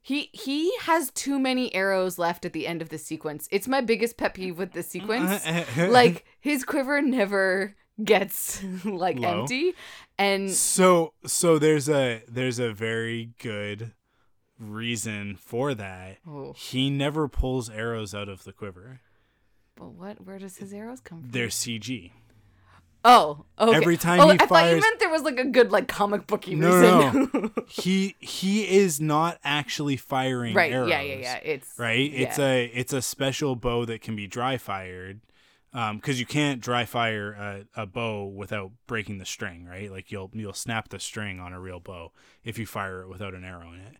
He 0.03 0.29
he 0.33 0.73
has 0.81 1.11
too 1.11 1.37
many 1.39 1.73
arrows 1.75 2.17
left 2.17 2.45
at 2.45 2.53
the 2.53 2.65
end 2.67 2.81
of 2.81 2.89
the 2.89 2.97
sequence. 2.97 3.47
It's 3.51 3.67
my 3.67 3.81
biggest 3.81 4.17
pet 4.17 4.33
peeve 4.33 4.57
with 4.57 4.71
the 4.71 4.83
sequence. 4.93 5.45
like 5.77 6.25
his 6.39 6.63
quiver 6.63 7.01
never 7.01 7.75
gets 8.03 8.63
like 8.85 9.17
Low. 9.19 9.41
empty 9.41 9.73
and 10.17 10.51
so 10.51 11.13
so 11.25 11.57
there's 11.59 11.89
a 11.89 12.23
there's 12.27 12.59
a 12.59 12.71
very 12.73 13.31
good 13.39 13.93
reason 14.59 15.35
for 15.35 15.73
that. 15.73 16.17
oh, 16.27 16.53
He 16.55 16.89
never 16.89 17.27
pulls 17.27 17.69
arrows 17.69 18.13
out 18.13 18.29
of 18.29 18.43
the 18.43 18.53
quiver. 18.53 18.99
but 19.75 19.89
what 19.93 20.25
where 20.25 20.37
does 20.39 20.57
his 20.57 20.73
arrows 20.73 20.99
come 20.99 21.21
from? 21.21 21.31
They're 21.31 21.47
CG. 21.47 22.11
Oh, 23.03 23.45
okay. 23.59 23.75
Every 23.75 23.97
time 23.97 24.19
oh, 24.19 24.29
he 24.29 24.39
I 24.39 24.45
thought 24.45 24.69
you 24.69 24.79
meant 24.79 24.99
there 24.99 25.09
was 25.09 25.23
like 25.23 25.39
a 25.39 25.45
good 25.45 25.71
like 25.71 25.87
comic 25.87 26.27
booky 26.27 26.53
No, 26.53 27.01
reason. 27.09 27.31
no, 27.33 27.51
He 27.67 28.15
he 28.19 28.77
is 28.77 29.01
not 29.01 29.39
actually 29.43 29.97
firing 29.97 30.53
right, 30.53 30.71
arrows. 30.71 30.89
yeah, 30.91 31.01
yeah, 31.01 31.15
yeah. 31.15 31.35
It's 31.43 31.73
right? 31.79 32.13
It's 32.13 32.37
a 32.37 32.65
it's 32.65 32.93
a 32.93 33.01
special 33.01 33.55
bow 33.55 33.85
that 33.85 34.01
can 34.01 34.15
be 34.15 34.27
dry 34.27 34.57
fired, 34.57 35.21
because 35.71 36.19
you 36.19 36.25
can't 36.25 36.61
dry 36.61 36.85
fire 36.85 37.31
a, 37.31 37.81
a 37.81 37.85
bow 37.85 38.25
without 38.25 38.71
breaking 38.87 39.17
the 39.17 39.25
string, 39.25 39.65
right? 39.65 39.91
Like 39.91 40.11
you'll 40.11 40.29
you'll 40.33 40.53
snap 40.53 40.89
the 40.89 40.99
string 40.99 41.39
on 41.39 41.53
a 41.53 41.59
real 41.59 41.79
bow 41.79 42.11
if 42.43 42.57
you 42.57 42.65
fire 42.65 43.01
it 43.01 43.09
without 43.09 43.33
an 43.33 43.43
arrow 43.43 43.71
in 43.73 43.79
it. 43.79 43.97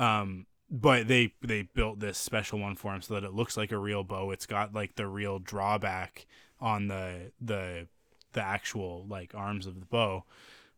Um, 0.00 0.46
but 0.70 1.08
they 1.08 1.34
they 1.42 1.62
built 1.62 2.00
this 2.00 2.16
special 2.16 2.58
one 2.58 2.76
for 2.76 2.94
him 2.94 3.02
so 3.02 3.14
that 3.14 3.24
it 3.24 3.34
looks 3.34 3.56
like 3.56 3.72
a 3.72 3.78
real 3.78 4.04
bow. 4.04 4.30
It's 4.30 4.46
got 4.46 4.72
like 4.72 4.94
the 4.96 5.06
real 5.06 5.38
drawback 5.38 6.26
on 6.60 6.88
the 6.88 7.32
the 7.40 7.88
the 8.32 8.42
actual 8.42 9.04
like 9.08 9.34
arms 9.34 9.66
of 9.66 9.80
the 9.80 9.86
bow. 9.86 10.24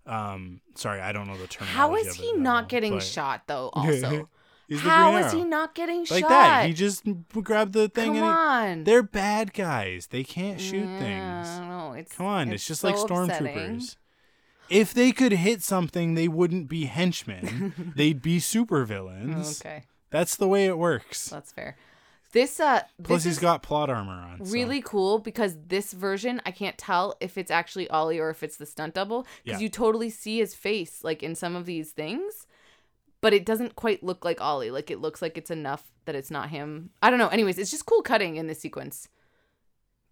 Um, 0.06 0.60
sorry, 0.74 1.00
I 1.00 1.12
don't 1.12 1.28
know 1.28 1.36
the 1.36 1.46
term. 1.46 1.68
How 1.68 1.94
is 1.94 2.14
he 2.14 2.32
not 2.32 2.68
getting 2.68 2.94
but- 2.94 3.02
shot 3.02 3.42
though? 3.46 3.70
Also, 3.72 4.28
He's 4.72 4.80
how 4.80 5.16
is 5.16 5.32
he 5.32 5.44
not 5.44 5.74
getting 5.74 5.98
like 6.00 6.06
shot? 6.08 6.14
Like 6.22 6.28
that? 6.28 6.66
He 6.66 6.72
just 6.72 7.04
grabbed 7.32 7.72
the 7.72 7.88
thing 7.88 8.14
Come 8.14 8.16
and 8.16 8.24
he, 8.24 8.30
on. 8.78 8.84
they're 8.84 9.02
bad 9.02 9.52
guys. 9.54 10.06
They 10.08 10.24
can't 10.24 10.60
shoot 10.60 10.84
Yeah, 10.84 11.42
things. 11.44 11.58
don't. 11.68 11.96
It's 11.98 12.12
Come 12.14 12.26
on, 12.26 12.52
it's, 12.52 12.66
just 12.66 12.82
like 12.84 12.96
so 12.96 13.04
upsetting. 13.04 13.46
stormtroopers. 13.78 13.96
If 14.70 14.94
they 14.94 15.12
could 15.12 15.32
hit 15.32 15.62
something, 15.62 16.14
they 16.14 16.28
wouldn't 16.28 16.68
be 16.68 16.86
henchmen. 16.86 17.92
They'd 17.96 18.22
be 18.22 18.38
supervillains. 18.38 19.60
Okay, 19.60 19.84
That's 20.10 20.36
the 20.36 20.48
way 20.48 20.66
it 20.66 20.78
works. 20.78 21.28
that's 21.28 21.52
fair. 21.52 21.76
This 22.32 22.58
uh, 22.60 22.80
Plus, 23.02 23.24
this 23.24 23.34
he's 23.34 23.38
got 23.38 23.62
plot 23.62 23.90
armor 23.90 24.12
on. 24.12 24.46
so- 24.46 24.50
really 24.52 24.80
cool 24.80 25.18
because 25.18 25.54
this 25.68 25.92
version 25.92 26.40
I 26.46 26.50
can't 26.50 26.78
tell 26.78 27.14
if 27.20 27.36
it's 27.36 27.50
actually 27.50 27.90
Ollie 27.90 28.18
or 28.18 28.30
if 28.30 28.42
it's 28.42 28.56
the 28.56 28.64
stunt 28.64 28.94
double 28.94 29.26
because 29.44 29.60
Yeah. 29.60 29.64
you 29.64 29.68
totally 29.68 30.08
see 30.08 30.38
his 30.38 30.54
face 30.54 31.04
like 31.04 31.22
in 31.22 31.34
some 31.34 31.54
of 31.54 31.66
these 31.66 31.90
things, 31.90 32.46
but 33.22 33.32
it 33.32 33.46
doesn't 33.46 33.74
quite 33.76 34.02
look 34.02 34.24
like 34.24 34.40
Ollie. 34.42 34.70
Like 34.70 34.90
it 34.90 35.00
looks 35.00 35.22
like 35.22 35.38
it's 35.38 35.50
enough 35.50 35.84
that 36.04 36.14
it's 36.14 36.30
not 36.30 36.50
him. 36.50 36.90
I 37.00 37.08
don't 37.08 37.18
know. 37.18 37.28
Anyways, 37.28 37.56
it's 37.58 37.70
just 37.70 37.86
cool 37.86 38.02
cutting 38.02 38.36
in 38.36 38.46
this 38.48 38.60
sequence. 38.60 39.08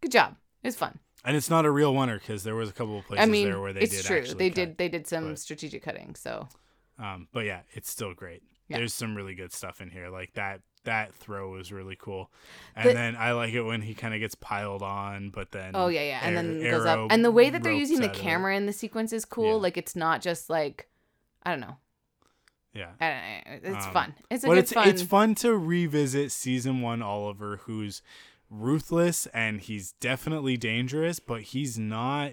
Good 0.01 0.13
job. 0.13 0.37
It 0.63 0.69
was 0.69 0.77
fun. 0.77 0.99
and 1.25 1.37
it's 1.37 1.51
not 1.51 1.67
a 1.67 1.71
real 1.71 1.95
winner 1.95 2.19
because 2.19 2.43
there 2.45 2.55
was 2.55 2.71
a 2.71 2.73
couple 2.73 2.99
of 2.99 3.05
places 3.07 3.23
I 3.23 3.27
mean, 3.31 3.51
there 3.51 3.61
where 3.61 3.73
they 3.75 3.81
it's 3.83 3.97
did 3.97 4.05
true. 4.07 4.35
They 4.35 4.49
cut. 4.49 4.55
did. 4.57 4.79
They 4.79 4.89
did 4.89 5.07
some 5.07 5.29
but- 5.31 5.39
strategic 5.39 5.83
cutting. 5.83 6.15
So 6.15 6.49
Um, 6.99 7.29
but 7.33 7.45
yeah, 7.45 7.61
it's 7.73 7.91
still 7.91 8.15
great. 8.15 8.43
Yeah. 8.69 8.79
there's 8.79 8.95
some 8.95 9.17
really 9.17 9.35
good 9.35 9.53
stuff 9.53 9.81
in 9.81 9.91
here. 9.91 10.09
Like 10.11 10.33
that 10.35 10.61
that 10.85 11.13
throw 11.15 11.51
was 11.51 11.73
really 11.73 11.97
cool, 11.97 12.31
and 12.77 12.89
The- 12.89 12.95
then 12.95 13.17
I 13.17 13.33
like 13.33 13.53
it 13.53 13.63
when 13.63 13.83
he 13.83 13.93
kind 13.95 14.15
of 14.15 14.21
gets 14.21 14.35
piled 14.37 14.83
on, 14.83 15.29
but 15.31 15.51
then 15.51 15.73
Oh 15.75 15.89
yeah, 15.89 16.03
yeah, 16.03 16.21
and 16.23 16.37
then 16.37 16.63
goes 16.63 16.87
up. 16.87 17.09
And 17.11 17.23
the 17.25 17.31
way 17.33 17.51
that 17.51 17.63
they're 17.63 17.73
using 17.73 17.99
the 18.01 18.09
out 18.09 18.15
of 18.15 18.21
it. 18.21 18.23
camera 18.23 18.57
in 18.57 18.65
the 18.67 18.73
sequence 18.73 19.13
is 19.13 19.25
cool. 19.27 19.45
Yeah. 19.57 19.63
Like 19.63 19.77
it's 19.77 19.97
not 19.97 20.23
just 20.23 20.49
like 20.49 20.89
I 21.43 21.51
don't 21.51 21.61
know. 21.61 21.77
Yeah. 22.75 22.91
I 23.01 23.43
don't 23.61 23.63
know. 23.65 23.77
It's 23.79 23.87
Um, 23.87 23.93
fun. 23.93 24.15
It's 24.31 24.45
a 24.45 24.47
but 24.47 24.55
good 24.55 24.59
it's 24.61 24.73
fun. 24.73 24.89
it's 24.89 25.03
fun 25.03 25.35
to 25.37 25.57
revisit 25.57 26.31
season 26.33 26.81
one 26.81 27.03
Oliver, 27.03 27.59
who's 27.65 28.01
ruthless 28.49 29.27
and 29.35 29.61
he's 29.61 29.93
definitely 30.01 30.57
dangerous, 30.57 31.21
but 31.21 31.43
he's 31.43 31.79
not 31.79 32.33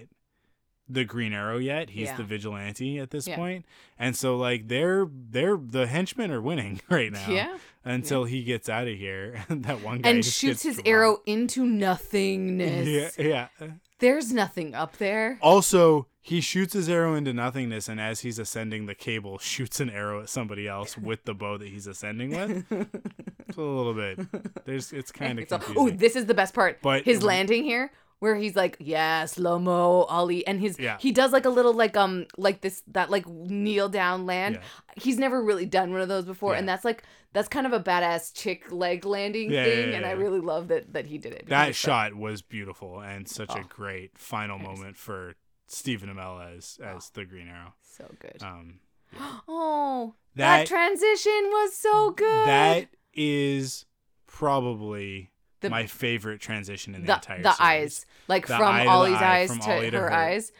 the 0.88 1.04
Green 1.04 1.32
Arrow 1.34 1.58
yet. 1.58 1.90
He's 1.90 2.06
Yeah. 2.08 2.16
the 2.16 2.24
vigilante 2.24 2.98
at 2.98 3.10
this 3.10 3.26
Yeah. 3.28 3.36
point. 3.36 3.66
and 3.98 4.16
so 4.16 4.36
like 4.36 4.68
they're 4.68 5.06
they're 5.10 5.56
the 5.56 5.86
henchmen 5.86 6.30
are 6.30 6.40
winning 6.40 6.80
right 6.88 7.12
now. 7.12 7.28
Yeah. 7.30 7.58
until 7.84 8.24
he 8.24 8.42
gets 8.44 8.68
out 8.68 8.86
of 8.88 8.96
here. 8.96 9.44
that 9.48 9.82
one 9.82 10.00
guy 10.02 10.10
and 10.10 10.24
shoots 10.24 10.62
his 10.62 10.80
arrow 10.86 11.18
into 11.26 11.66
nothingness. 11.66 13.16
Yeah, 13.18 13.48
yeah. 13.58 13.68
There's 14.00 14.32
nothing 14.32 14.74
up 14.74 14.96
there. 14.98 15.38
Also, 15.42 16.06
he 16.20 16.40
shoots 16.40 16.72
his 16.74 16.88
arrow 16.88 17.14
into 17.14 17.32
nothingness, 17.32 17.88
and 17.88 18.00
as 18.00 18.20
he's 18.20 18.38
ascending 18.38 18.86
the 18.86 18.94
cable, 18.94 19.38
shoots 19.38 19.80
an 19.80 19.90
arrow 19.90 20.20
at 20.22 20.28
somebody 20.28 20.68
else 20.68 20.96
with 20.96 21.24
the 21.24 21.34
bow 21.34 21.58
that 21.58 21.68
he's 21.68 21.86
ascending 21.86 22.30
with. 22.30 22.64
it's 23.48 23.56
a 23.56 23.60
little 23.60 23.94
bit. 23.94 24.20
There's. 24.64 24.92
It's 24.92 25.10
kind 25.10 25.38
of 25.38 25.48
confusing. 25.48 25.76
oh, 25.78 25.90
this 25.90 26.16
is 26.16 26.26
the 26.26 26.34
best 26.34 26.54
part. 26.54 26.80
But- 26.82 27.04
his 27.04 27.22
landing 27.22 27.64
here, 27.64 27.90
where 28.20 28.34
he's 28.36 28.56
like, 28.56 28.76
"Yeah, 28.80 29.26
slow 29.26 29.58
mo, 29.58 30.02
Ollie," 30.04 30.46
and 30.46 30.60
his 30.60 30.78
Yeah. 30.78 30.98
he 30.98 31.12
does 31.12 31.32
like 31.32 31.44
a 31.44 31.50
little 31.50 31.72
like 31.72 31.96
um 31.96 32.26
like 32.36 32.60
this 32.62 32.82
that 32.88 33.10
like 33.10 33.26
kneel 33.28 33.88
down 33.88 34.26
land. 34.26 34.56
Yeah. 34.56 35.02
He's 35.02 35.18
never 35.18 35.42
really 35.42 35.66
done 35.66 35.92
one 35.92 36.00
of 36.00 36.08
those 36.08 36.24
before, 36.24 36.52
Yeah. 36.52 36.58
and 36.60 36.68
that's 36.68 36.84
like 36.84 37.02
that's 37.32 37.48
kind 37.48 37.66
of 37.66 37.72
a 37.72 37.80
badass 37.80 38.32
chick 38.34 38.72
leg 38.72 39.04
landing 39.04 39.50
thing, 39.50 39.94
and 39.94 40.06
I 40.06 40.12
really 40.12 40.40
love 40.40 40.68
that 40.68 40.92
that 40.94 41.06
he 41.06 41.18
did 41.18 41.32
it. 41.32 41.46
that 41.48 41.66
like, 41.66 41.74
shot 41.74 42.14
was 42.14 42.42
beautiful 42.42 43.00
and 43.00 43.28
such 43.28 43.50
a 43.54 43.60
Oh. 43.60 43.64
great 43.68 44.16
final 44.18 44.58
moment 44.58 44.96
for 44.96 45.34
Stephen 45.66 46.08
Amell 46.08 46.56
as 46.56 46.78
as 46.82 47.10
the 47.10 47.24
Green 47.24 47.48
Arrow. 47.48 47.74
so 47.82 48.06
good. 48.18 48.42
Um, 48.42 48.80
oh, 49.48 50.14
that, 50.36 50.58
that 50.60 50.66
transition 50.66 51.42
was 51.50 51.76
so 51.76 52.10
good. 52.12 52.46
that 52.48 52.88
is 53.14 53.84
probably 54.26 55.30
The- 55.60 55.70
my 55.70 55.86
favorite 55.86 56.40
transition 56.40 56.94
in 56.94 57.02
the, 57.02 57.06
the 57.08 57.14
entire 57.14 57.42
the 57.42 57.52
series. 57.52 57.60
eyes, 57.60 58.06
like 58.28 58.46
The 58.46 58.56
from 58.56 58.74
eye 58.74 58.86
Ollie's 58.86 59.14
eye, 59.16 59.38
eyes 59.40 59.50
from 59.50 59.60
to, 59.60 59.70
Ollie 59.74 59.90
to 59.90 59.96
her 59.98 60.10
her. 60.10 60.12
eyes. 60.12 60.52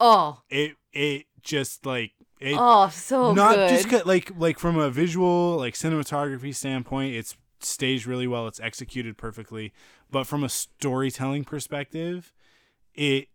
Oh, 0.00 0.40
It 0.50 0.76
it 0.92 1.26
just 1.42 1.84
like 1.86 2.12
it 2.40 2.56
oh, 2.58 2.88
so 2.90 3.32
not 3.32 3.54
good. 3.56 3.68
just 3.70 4.06
like 4.06 4.30
like 4.36 4.58
from 4.58 4.78
a 4.78 4.90
visual 4.90 5.56
like 5.56 5.74
cinematography 5.74 6.54
standpoint 6.54 7.14
it's 7.14 7.34
staged 7.60 8.06
really 8.06 8.26
well 8.26 8.46
it's 8.46 8.60
executed 8.60 9.16
perfectly 9.16 9.72
but 10.10 10.24
from 10.26 10.44
a 10.44 10.48
storytelling 10.48 11.44
perspective 11.44 12.32
it 12.94 13.28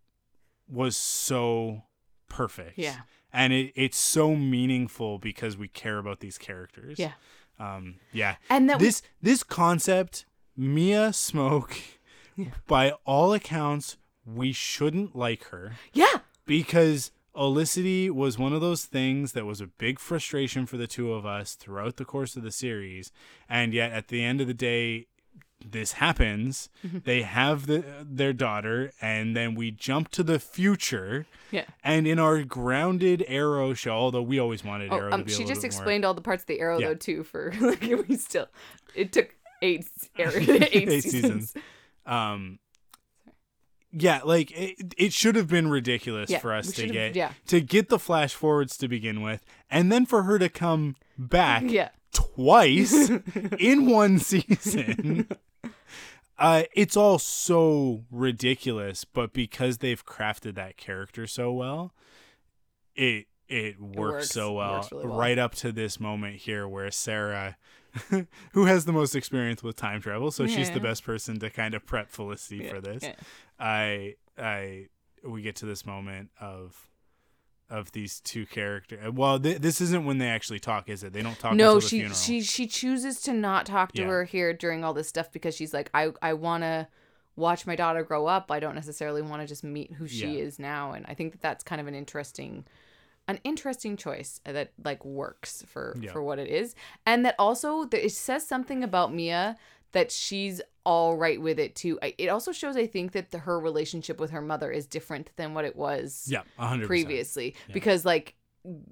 was 0.69 0.95
so 0.95 1.83
perfect 2.29 2.77
Yeah. 2.77 2.97
and 3.33 3.51
it, 3.53 3.71
it's 3.75 3.97
so 3.97 4.35
meaningful 4.35 5.17
because 5.17 5.57
we 5.57 5.67
care 5.67 5.97
about 5.97 6.19
these 6.19 6.37
characters 6.37 6.99
Yeah. 6.99 7.13
um 7.59 7.95
yeah 8.11 8.35
and 8.49 8.69
that 8.69 8.79
we- 8.79 8.85
this 8.85 9.01
this 9.21 9.41
concept 9.43 10.25
mia 10.65 11.09
Smoak 11.09 11.75
by 12.67 12.91
all 13.03 13.33
accounts 13.33 13.97
we 14.25 14.51
shouldn't 14.51 15.15
like 15.15 15.45
her 15.45 15.73
yeah, 15.93 16.19
because 16.45 17.11
Olicity 17.35 18.11
was 18.11 18.37
one 18.37 18.53
of 18.53 18.61
those 18.61 18.85
things 18.85 19.31
that 19.31 19.45
was 19.45 19.59
a 19.61 19.65
big 19.67 19.99
frustration 19.99 20.65
for 20.67 20.77
the 20.77 20.85
two 20.85 21.13
of 21.13 21.25
us 21.25 21.55
throughout 21.55 21.95
the 21.95 22.05
course 22.05 22.35
of 22.35 22.43
the 22.43 22.51
series, 22.51 23.11
and 23.49 23.73
yet 23.73 23.91
at 23.93 24.09
the 24.09 24.21
end 24.23 24.41
of 24.41 24.47
the 24.47 24.53
day, 24.53 25.07
this 25.65 25.93
happens. 25.93 26.69
Mm-hmm. 26.85 26.97
they 27.05 27.21
have 27.21 27.67
the, 27.67 27.85
their 28.03 28.33
daughter, 28.33 28.91
and 29.01 29.33
then 29.35 29.55
we 29.55 29.71
jump 29.71 30.09
to 30.09 30.23
the 30.23 30.39
future. 30.39 31.25
yeah. 31.51 31.65
And 31.83 32.05
in 32.05 32.19
our 32.19 32.43
grounded 32.43 33.23
Arrow 33.27 33.73
show, 33.73 33.91
although 33.91 34.23
we 34.23 34.37
always 34.37 34.63
wanted 34.65 34.91
Oh, 34.91 34.97
Arrow 34.97 35.09
to 35.09 35.15
um, 35.15 35.23
be 35.23 35.31
a 35.31 35.35
she 35.35 35.43
little 35.43 35.47
just 35.55 35.61
bit 35.61 35.71
more- 35.71 35.79
explained 35.79 36.05
all 36.05 36.13
the 36.13 36.21
parts 36.21 36.43
of 36.43 36.47
the 36.47 36.59
arrow 36.59 36.79
Yeah. 36.79 36.89
though 36.89 36.95
too. 36.95 37.23
For 37.23 37.53
like 37.61 37.81
we 38.07 38.17
still, 38.17 38.47
it 38.93 39.13
took 39.13 39.33
eight 39.61 39.85
arrow, 40.17 40.31
eight, 40.39 40.73
Eight 40.89 41.03
seasons. 41.03 41.51
seasons. 41.51 41.53
um 42.05 42.59
yeah 43.91 44.21
like 44.23 44.51
it, 44.51 44.93
it 44.97 45.13
should 45.13 45.35
have 45.35 45.47
been 45.49 45.69
ridiculous 45.69 46.29
Yeah, 46.29 46.39
for 46.39 46.53
us 46.53 46.71
to 46.73 46.87
get 46.87 47.15
yeah. 47.15 47.31
to 47.47 47.59
get 47.59 47.89
the 47.89 47.99
flash 47.99 48.33
forwards 48.33 48.77
to 48.77 48.87
begin 48.87 49.21
with 49.21 49.43
and 49.69 49.91
then 49.91 50.05
for 50.05 50.23
her 50.23 50.39
to 50.39 50.47
come 50.49 50.95
back 51.17 51.63
Yeah, 51.65 51.89
twice 52.13 53.09
in 53.59 53.85
one 53.87 54.17
season 54.19 55.27
uh 56.39 56.63
it's 56.73 56.95
all 56.95 57.19
so 57.19 58.05
ridiculous 58.09 59.03
but 59.03 59.33
because 59.33 59.79
they've 59.79 60.05
crafted 60.05 60.55
that 60.55 60.77
character 60.77 61.27
so 61.27 61.51
well 61.51 61.93
it 62.95 63.25
it 63.49 63.81
works, 63.81 63.97
works. 63.97 64.29
so 64.29 64.53
well, 64.53 64.73
Works 64.75 64.91
really 64.93 65.05
well. 65.07 65.17
right 65.17 65.37
up 65.37 65.53
to 65.55 65.73
this 65.73 65.99
moment 65.99 66.37
here 66.37 66.65
where 66.65 66.89
Sara 66.91 67.57
who 68.53 68.65
has 68.65 68.85
the 68.85 68.91
most 68.93 69.15
experience 69.15 69.61
with 69.63 69.75
time 69.75 70.01
travel 70.01 70.31
so 70.31 70.47
she's 70.47 70.69
the 70.71 70.79
best 70.79 71.03
person 71.03 71.39
to 71.39 71.49
kind 71.49 71.73
of 71.73 71.85
prep 71.85 72.09
Felicity 72.09 72.63
Yeah, 72.63 72.69
for 72.73 72.81
this 72.81 73.03
yeah. 73.03 73.15
I 73.59 74.15
I 74.37 74.87
we 75.23 75.41
get 75.41 75.55
to 75.57 75.65
this 75.65 75.85
moment 75.85 76.29
of 76.39 76.87
of 77.69 77.91
these 77.93 78.19
two 78.19 78.45
characters. 78.45 78.99
Uh, 79.07 79.11
well, 79.13 79.39
th- 79.39 79.59
this 79.59 79.79
isn't 79.79 80.03
when 80.03 80.17
they 80.17 80.27
actually 80.27 80.59
talk, 80.59 80.89
is 80.89 81.03
it? 81.03 81.13
They 81.13 81.21
don't 81.21 81.39
talk. 81.39 81.53
no, 81.53 81.79
she 81.79 81.99
funeral. 81.99 82.15
she 82.15 82.41
she 82.41 82.67
chooses 82.67 83.21
to 83.21 83.33
not 83.33 83.65
talk 83.65 83.93
to 83.93 84.01
Yeah. 84.01 84.07
her 84.09 84.23
here 84.25 84.51
during 84.51 84.83
all 84.83 84.93
this 84.93 85.07
stuff 85.07 85.31
because 85.31 85.55
she's 85.55 85.73
like, 85.73 85.89
I 85.93 86.11
I 86.21 86.33
want 86.33 86.63
to 86.63 86.87
watch 87.37 87.65
my 87.65 87.77
daughter 87.77 88.03
grow 88.03 88.25
up. 88.27 88.51
I 88.51 88.59
don't 88.59 88.75
necessarily 88.75 89.21
want 89.21 89.41
to 89.41 89.47
just 89.47 89.63
meet 89.63 89.93
who 89.93 90.05
she 90.07 90.27
Yeah. 90.37 90.43
is 90.43 90.59
now, 90.59 90.91
and 90.91 91.05
I 91.07 91.13
think 91.13 91.31
that 91.31 91.41
that's 91.41 91.63
kind 91.63 91.79
of 91.79 91.87
an 91.87 91.95
interesting 91.95 92.65
an 93.27 93.39
interesting 93.43 93.95
choice 93.95 94.41
that 94.45 94.71
like 94.83 95.03
works 95.05 95.63
for 95.67 95.95
Yeah. 96.01 96.11
for 96.11 96.21
what 96.23 96.39
it 96.39 96.49
is 96.49 96.75
and 97.05 97.25
that 97.25 97.35
also 97.39 97.85
that 97.85 98.05
it 98.05 98.11
says 98.11 98.45
something 98.47 98.83
about 98.83 99.13
mia 99.13 99.55
that 99.93 100.11
she's 100.11 100.61
all 100.85 101.15
right 101.15 101.39
with 101.39 101.59
it 101.59 101.75
too 101.75 101.99
it 102.01 102.27
also 102.27 102.51
shows 102.51 102.75
i 102.75 102.87
think 102.87 103.11
that 103.11 103.31
the, 103.31 103.37
her 103.39 103.59
relationship 103.59 104.19
with 104.19 104.31
her 104.31 104.41
mother 104.41 104.71
is 104.71 104.85
different 104.87 105.29
than 105.35 105.53
what 105.53 105.65
it 105.65 105.75
was 105.75 106.27
yeah, 106.29 106.41
hundred 106.57 106.87
previously 106.87 107.55
Yeah. 107.67 107.73
because 107.73 108.03
like 108.05 108.35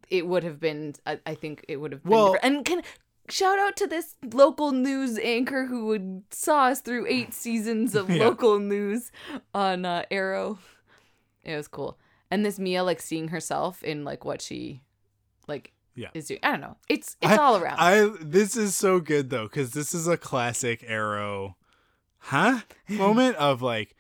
it 0.10 0.26
would 0.28 0.44
have 0.44 0.60
been 0.60 0.94
I, 1.06 1.20
I 1.26 1.36
think 1.36 1.66
it 1.68 1.78
would 1.78 1.92
have 1.92 2.04
been 2.04 2.12
Well- 2.12 2.34
different. 2.34 2.56
and 2.58 2.66
can 2.66 2.82
shout 3.30 3.60
out 3.60 3.76
to 3.78 3.88
this 3.88 4.16
local 4.34 4.72
news 4.72 5.18
anchor 5.20 5.66
who 5.66 5.86
would 5.88 6.24
saw 6.32 6.66
us 6.66 6.82
through 6.82 7.06
eight 7.08 7.34
seasons 7.34 7.94
of 7.96 8.10
Yeah. 8.16 8.24
local 8.26 8.58
news 8.60 9.12
on 9.54 9.86
uh, 9.86 10.04
arrow 10.12 10.60
it 11.44 11.56
was 11.56 11.68
cool 11.68 11.98
and 12.32 12.46
this 12.46 12.60
mia 12.60 12.84
like 12.84 13.02
seeing 13.02 13.30
herself 13.30 13.84
in 13.84 14.04
like 14.04 14.24
what 14.26 14.42
she 14.42 14.82
like 15.48 15.72
Yeah. 15.96 16.10
is 16.14 16.28
doing 16.28 16.40
i 16.44 16.52
don't 16.52 16.62
know 16.62 16.78
it's 16.88 17.16
it's 17.22 17.38
all 17.38 17.58
around 17.58 17.78
I 17.80 18.10
this 18.22 18.56
is 18.58 18.76
so 18.76 19.00
good 19.00 19.30
though 19.30 19.44
because 19.48 19.72
this 19.72 19.94
is 19.94 20.08
a 20.08 20.18
classic 20.18 20.84
Arrow, 20.88 21.58
huh? 22.20 22.60
Moment 22.88 23.36
of 23.38 23.62
like. 23.62 23.96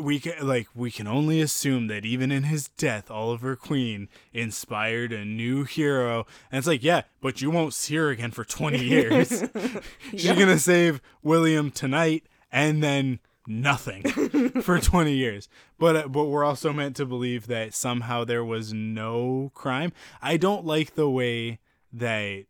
We 0.00 0.20
can 0.20 0.46
like 0.46 0.68
we 0.72 0.92
can 0.92 1.08
only 1.08 1.40
assume 1.40 1.88
that 1.88 2.04
even 2.06 2.30
in 2.30 2.44
his 2.44 2.68
death, 2.68 3.10
Oliver 3.10 3.56
Queen 3.56 4.08
inspired 4.32 5.12
a 5.12 5.24
new 5.24 5.64
hero, 5.64 6.26
and 6.50 6.58
it's 6.58 6.68
like, 6.68 6.84
yeah, 6.84 7.02
but 7.20 7.42
you 7.42 7.50
won't 7.50 7.74
see 7.74 7.96
her 7.96 8.08
again 8.08 8.30
for 8.30 8.44
twenty 8.44 8.84
years. 8.84 9.28
She's 10.12 10.24
Yeah. 10.26 10.36
gonna 10.38 10.60
save 10.60 11.02
William 11.24 11.72
tonight 11.72 12.22
and 12.52 12.82
then 12.84 13.18
nothing 13.50 14.02
for 14.62 14.78
20 14.78 15.12
years. 15.12 15.48
But 15.78 15.96
uh, 15.96 16.08
but 16.08 16.26
we're 16.26 16.44
also 16.44 16.72
meant 16.72 16.96
to 16.96 17.06
believe 17.06 17.48
that 17.48 17.74
somehow 17.74 18.24
there 18.24 18.44
was 18.44 18.72
no 18.72 19.50
crime. 19.54 19.92
I 20.22 20.36
don't 20.36 20.64
like 20.64 20.94
the 20.94 21.10
way 21.10 21.58
that 21.92 22.44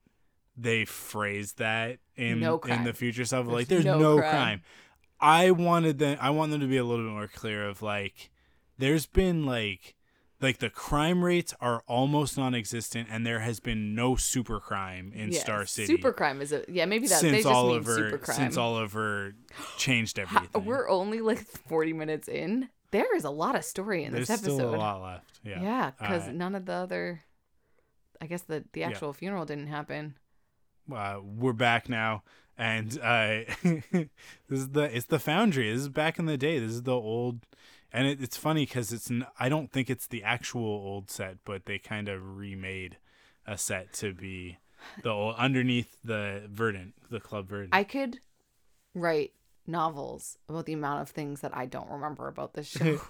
they 0.56 0.84
phrased 0.84 1.58
that 1.58 1.98
in 2.16 2.40
No 2.40 2.58
in 2.58 2.84
the 2.84 2.92
future 2.92 3.24
stuff. 3.24 3.46
Like 3.46 3.68
There's 3.68 3.84
there's 3.84 3.98
no 3.98 4.16
no, 4.16 4.18
crime. 4.18 4.30
crime. 4.30 4.62
I 5.20 5.50
wanted 5.50 5.98
them 5.98 6.18
I 6.20 6.30
want 6.30 6.52
them 6.52 6.60
to 6.60 6.66
be 6.66 6.76
a 6.76 6.84
little 6.84 7.04
bit 7.06 7.12
more 7.12 7.28
clear 7.28 7.66
of 7.66 7.82
like 7.82 8.30
there's 8.78 9.06
been 9.06 9.44
like 9.46 9.94
like 10.40 10.58
the 10.58 10.70
crime 10.70 11.24
rates 11.24 11.54
are 11.60 11.82
almost 11.86 12.36
non-existent 12.38 13.08
and 13.10 13.26
there 13.26 13.40
has 13.40 13.60
been 13.60 13.94
no 13.94 14.16
super 14.16 14.58
crime 14.60 15.12
in 15.14 15.32
Yeah, 15.32 15.40
Star 15.40 15.66
City 15.66 15.86
super 15.86 16.12
crime 16.12 16.40
is 16.40 16.52
a 16.52 16.64
yeah 16.68 16.86
maybe 16.86 17.06
that 17.08 17.20
they 17.22 17.30
since 17.30 17.42
just 17.44 17.54
Oliver 17.54 17.94
mean 17.96 18.04
super 18.10 18.18
crime 18.18 18.36
since 18.36 18.56
Oliver 18.56 19.34
changed 19.76 20.16
Ha- 20.18 20.22
everything. 20.22 20.64
we're 20.64 20.88
only 20.88 21.20
like 21.20 21.38
40 21.40 21.92
minutes 21.92 22.28
in 22.28 22.68
there 22.90 23.14
is 23.16 23.24
a 23.24 23.30
lot 23.30 23.54
of 23.54 23.64
story 23.64 24.04
in 24.04 24.12
There's 24.12 24.28
this 24.28 24.38
episode 24.40 24.56
There's 24.58 24.68
still 24.70 24.74
a 24.74 24.76
lot 24.78 25.02
left. 25.02 25.38
Yeah. 25.44 25.62
Yeah, 25.62 25.90
because 25.98 26.26
Uh, 26.28 26.32
none 26.32 26.54
of 26.56 26.66
the 26.66 26.72
other, 26.72 27.20
I 28.20 28.26
guess 28.26 28.42
the 28.42 28.64
the 28.72 28.80
Yeah. 28.80 28.88
actual 28.88 29.12
funeral 29.12 29.44
didn't 29.44 29.68
happen. 29.68 30.16
uh, 30.92 31.18
we're 31.22 31.52
back 31.52 31.88
now, 31.88 32.24
and 32.58 32.98
uh, 33.00 33.42
this 33.62 34.08
is 34.50 34.70
the 34.70 34.90
it's 34.96 35.06
the 35.06 35.20
Foundry. 35.20 35.70
This 35.72 35.82
is 35.82 35.88
back 35.88 36.18
in 36.18 36.26
the 36.26 36.36
day. 36.36 36.58
This 36.58 36.72
is 36.72 36.82
the 36.82 36.92
old, 36.96 37.46
and 37.92 38.06
it, 38.06 38.22
it's 38.22 38.36
funny 38.36 38.66
because 38.66 38.92
it's 38.92 39.10
n- 39.10 39.26
I 39.38 39.48
don't 39.48 39.70
think 39.70 39.90
it's 39.90 40.06
the 40.06 40.22
actual 40.22 40.62
old 40.62 41.10
set, 41.10 41.38
but 41.44 41.66
they 41.66 41.78
kind 41.78 42.08
of 42.08 42.36
remade 42.36 42.98
a 43.46 43.58
set 43.58 43.92
to 43.94 44.12
be 44.12 44.58
the 45.02 45.10
old, 45.10 45.36
underneath 45.36 45.96
the 46.04 46.42
Verdant, 46.50 46.94
the 47.10 47.20
Club 47.20 47.48
Verdant. 47.48 47.74
I 47.74 47.84
could 47.84 48.18
write 48.94 49.32
novels 49.66 50.38
about 50.48 50.66
the 50.66 50.72
amount 50.72 51.02
of 51.02 51.10
things 51.10 51.40
that 51.40 51.56
I 51.56 51.66
don't 51.66 51.90
remember 51.90 52.28
about 52.28 52.54
this 52.54 52.68
show. 52.68 53.00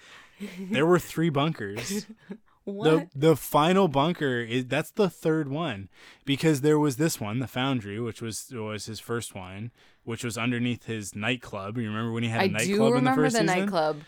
there 0.58 0.86
were 0.86 0.98
three 0.98 1.30
bunkers. 1.30 2.06
what? 2.64 3.12
the 3.14 3.28
the 3.28 3.36
final 3.36 3.88
bunker 3.88 4.40
is 4.40 4.66
that's 4.66 4.90
the 4.92 5.08
third 5.10 5.48
one 5.48 5.88
because 6.24 6.60
there 6.62 6.78
was 6.78 6.96
this 6.96 7.20
one 7.20 7.38
the 7.38 7.46
foundry 7.46 8.00
which 8.00 8.22
was 8.22 8.50
was 8.52 8.86
his 8.86 9.00
first 9.00 9.34
one 9.34 9.70
which 10.04 10.24
was 10.24 10.36
underneath 10.38 10.84
his 10.86 11.14
nightclub 11.14 11.76
you 11.78 11.86
remember 11.88 12.12
when 12.12 12.22
he 12.22 12.28
had 12.28 12.40
a 12.40 12.44
I 12.44 12.46
nightclub 12.48 12.68
do 12.68 12.74
in 12.86 12.90
the 12.90 12.92
remember 12.94 13.22
first 13.24 13.34
the 13.36 13.40
season 13.42 13.58
nightclub. 13.60 14.00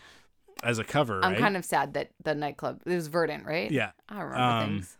as 0.63 0.79
a 0.79 0.83
cover 0.83 1.23
I'm 1.23 1.33
right 1.33 1.39
kind 1.39 1.55
of 1.57 1.63
sad 1.65 1.93
that 1.93 2.11
the 2.23 2.33
nightclub 2.35 2.81
it 2.85 2.93
was 2.95 3.07
Verdant, 3.07 3.45
right? 3.45 3.69
yeah 3.69 3.91
I 4.09 4.21
remember 4.21 4.37
Um, 4.43 4.69
things. 4.75 4.97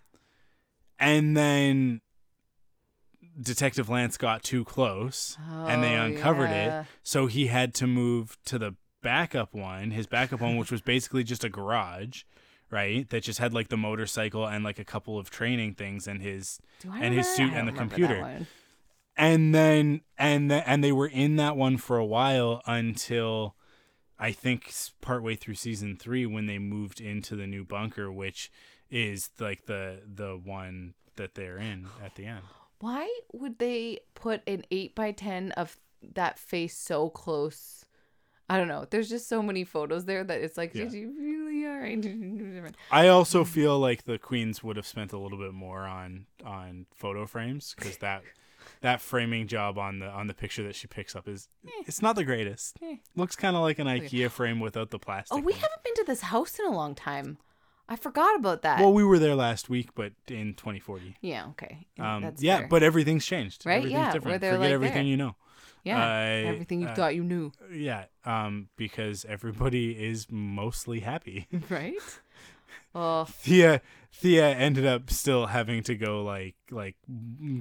and 0.99 1.35
then 1.35 2.01
detective 3.39 3.87
lance 3.89 4.17
got 4.17 4.43
too 4.43 4.63
close 4.65 5.37
and 5.49 5.83
they 5.83 5.95
Oh, 5.97 6.03
uncovered 6.05 6.49
yeah. 6.49 6.81
it 6.81 6.85
so 7.03 7.27
he 7.27 7.47
had 7.47 7.73
to 7.75 7.87
move 7.87 8.37
to 8.45 8.57
the 8.57 8.75
backup 9.03 9.53
one 9.53 9.91
his 9.91 10.07
backup 10.07 10.41
one 10.41 10.57
which 10.57 10.71
was 10.71 10.81
basically 10.81 11.23
just 11.23 11.43
a 11.43 11.49
garage 11.49 12.23
right 12.69 13.09
that 13.09 13.23
just 13.23 13.39
had 13.39 13.53
like 13.53 13.69
the 13.69 13.77
motorcycle 13.77 14.45
and 14.45 14.63
like 14.63 14.79
a 14.79 14.83
couple 14.85 15.17
of 15.17 15.29
training 15.29 15.73
things 15.73 16.07
and 16.07 16.21
his 16.21 16.59
and 16.83 17.13
his 17.13 17.27
suit 17.27 17.53
and 17.53 17.67
the 17.67 17.71
don't 17.71 17.91
remember 17.91 17.97
that 17.97 18.07
computer. 18.07 18.47
and 19.15 19.55
then 19.55 20.01
and 20.17 20.51
the, 20.51 20.67
and 20.69 20.83
they 20.83 20.91
were 20.91 21.07
in 21.07 21.37
that 21.37 21.55
one 21.55 21.77
for 21.77 21.97
a 21.97 22.05
while 22.05 22.61
until 22.65 23.55
I 24.19 24.31
think 24.31 24.73
partway 25.01 25.35
through 25.35 25.55
season 25.55 25.95
three 25.95 26.25
when 26.25 26.47
they 26.47 26.57
moved 26.57 26.99
into 26.99 27.35
the 27.35 27.45
new 27.47 27.63
bunker, 27.63 28.11
which 28.11 28.51
is 28.89 29.29
like 29.39 29.65
the 29.65 30.01
the 30.05 30.39
one 30.43 30.95
that 31.17 31.35
they're 31.35 31.57
in 31.57 31.87
at 32.03 32.15
the 32.15 32.25
end. 32.25 32.41
Why 32.79 33.07
would 33.33 33.59
they 33.59 33.99
put 34.13 34.41
an 34.47 34.63
eight 34.71 34.95
by 34.95 35.11
ten 35.11 35.51
of 35.53 35.77
that 36.13 36.39
face 36.39 36.75
so 36.77 37.09
close? 37.09 37.85
I 38.49 38.57
don't 38.57 38.67
know. 38.69 38.85
There's 38.89 39.09
just 39.09 39.27
so 39.27 39.41
many 39.43 39.63
photos 39.65 40.05
there 40.05 40.23
that 40.23 40.41
it's 40.41 40.57
like, 40.57 40.73
Yeah. 40.73 40.85
did 40.85 40.93
you 40.93 41.13
really 41.17 41.67
all 41.67 41.77
right? 41.79 42.73
I 42.91 43.07
also 43.09 43.43
feel 43.43 43.77
like 43.79 44.05
the 44.05 44.17
queens 44.17 44.63
would 44.63 44.77
have 44.77 44.87
spent 44.87 45.11
a 45.13 45.17
little 45.19 45.37
bit 45.37 45.53
more 45.53 45.81
on 45.81 46.25
on 46.45 46.85
photo 46.95 47.25
frames 47.25 47.75
because 47.77 47.97
that 48.07 48.23
that 48.81 49.01
framing 49.01 49.47
job 49.47 49.77
on 49.77 49.99
the 49.99 50.07
on 50.07 50.27
the 50.27 50.33
picture 50.33 50.63
that 50.63 50.75
she 50.75 50.87
picks 50.87 51.15
up 51.15 51.27
is 51.27 51.49
it's 51.85 52.01
not 52.01 52.15
the 52.15 52.23
greatest. 52.23 52.77
Eh. 52.81 52.97
Looks 53.15 53.35
kind 53.35 53.55
of 53.55 53.61
like 53.63 53.79
an 53.79 53.87
IKEA 53.87 54.29
frame 54.37 54.59
without 54.59 54.91
the 54.91 54.99
plastic. 54.99 55.35
Oh, 55.37 55.41
we 55.41 55.51
one. 55.53 55.61
haven't 55.61 55.83
been 55.83 55.95
to 55.95 56.03
this 56.05 56.21
house 56.21 56.57
in 56.59 56.65
a 56.65 56.71
long 56.71 56.95
time. 56.95 57.37
I 57.89 57.95
forgot 57.95 58.35
about 58.35 58.63
that. 58.63 58.81
Well, 58.81 58.91
we 58.93 59.03
were 59.05 59.17
there 59.17 59.33
last 59.35 59.69
week, 59.69 59.95
but 59.95 60.11
in 60.27 60.55
2040. 60.55 61.15
yeah, 61.21 61.45
okay. 61.51 61.87
Um, 61.97 62.21
That's 62.21 62.43
yeah, 62.43 62.57
fair. 62.59 62.67
but 62.67 62.83
everything's 62.83 63.25
changed. 63.25 63.65
Right? 63.65 63.77
Everything's 63.77 63.93
Yeah, 63.93 64.11
different. 64.11 64.35
Forget 64.41 64.59
like, 64.59 64.69
everything 64.71 64.95
there. 64.95 65.03
you 65.05 65.15
know. 65.17 65.35
Yeah, 65.83 65.99
uh, 66.03 66.49
everything 66.49 66.81
you 66.81 66.87
uh, 66.87 66.95
thought 66.95 67.15
you 67.15 67.23
knew, 67.23 67.51
Yeah, 67.71 68.05
um, 68.25 68.69
because 68.75 69.25
everybody 69.25 69.91
is 69.91 70.27
mostly 70.29 71.01
happy. 71.01 71.47
right? 71.69 71.95
Oh, 72.95 73.25
Thea, 73.25 73.81
Thea 74.11 74.55
ended 74.55 74.85
up 74.85 75.11
still 75.11 75.47
having 75.47 75.83
to 75.83 75.95
go 75.95 76.23
like 76.23 76.55
like 76.71 76.95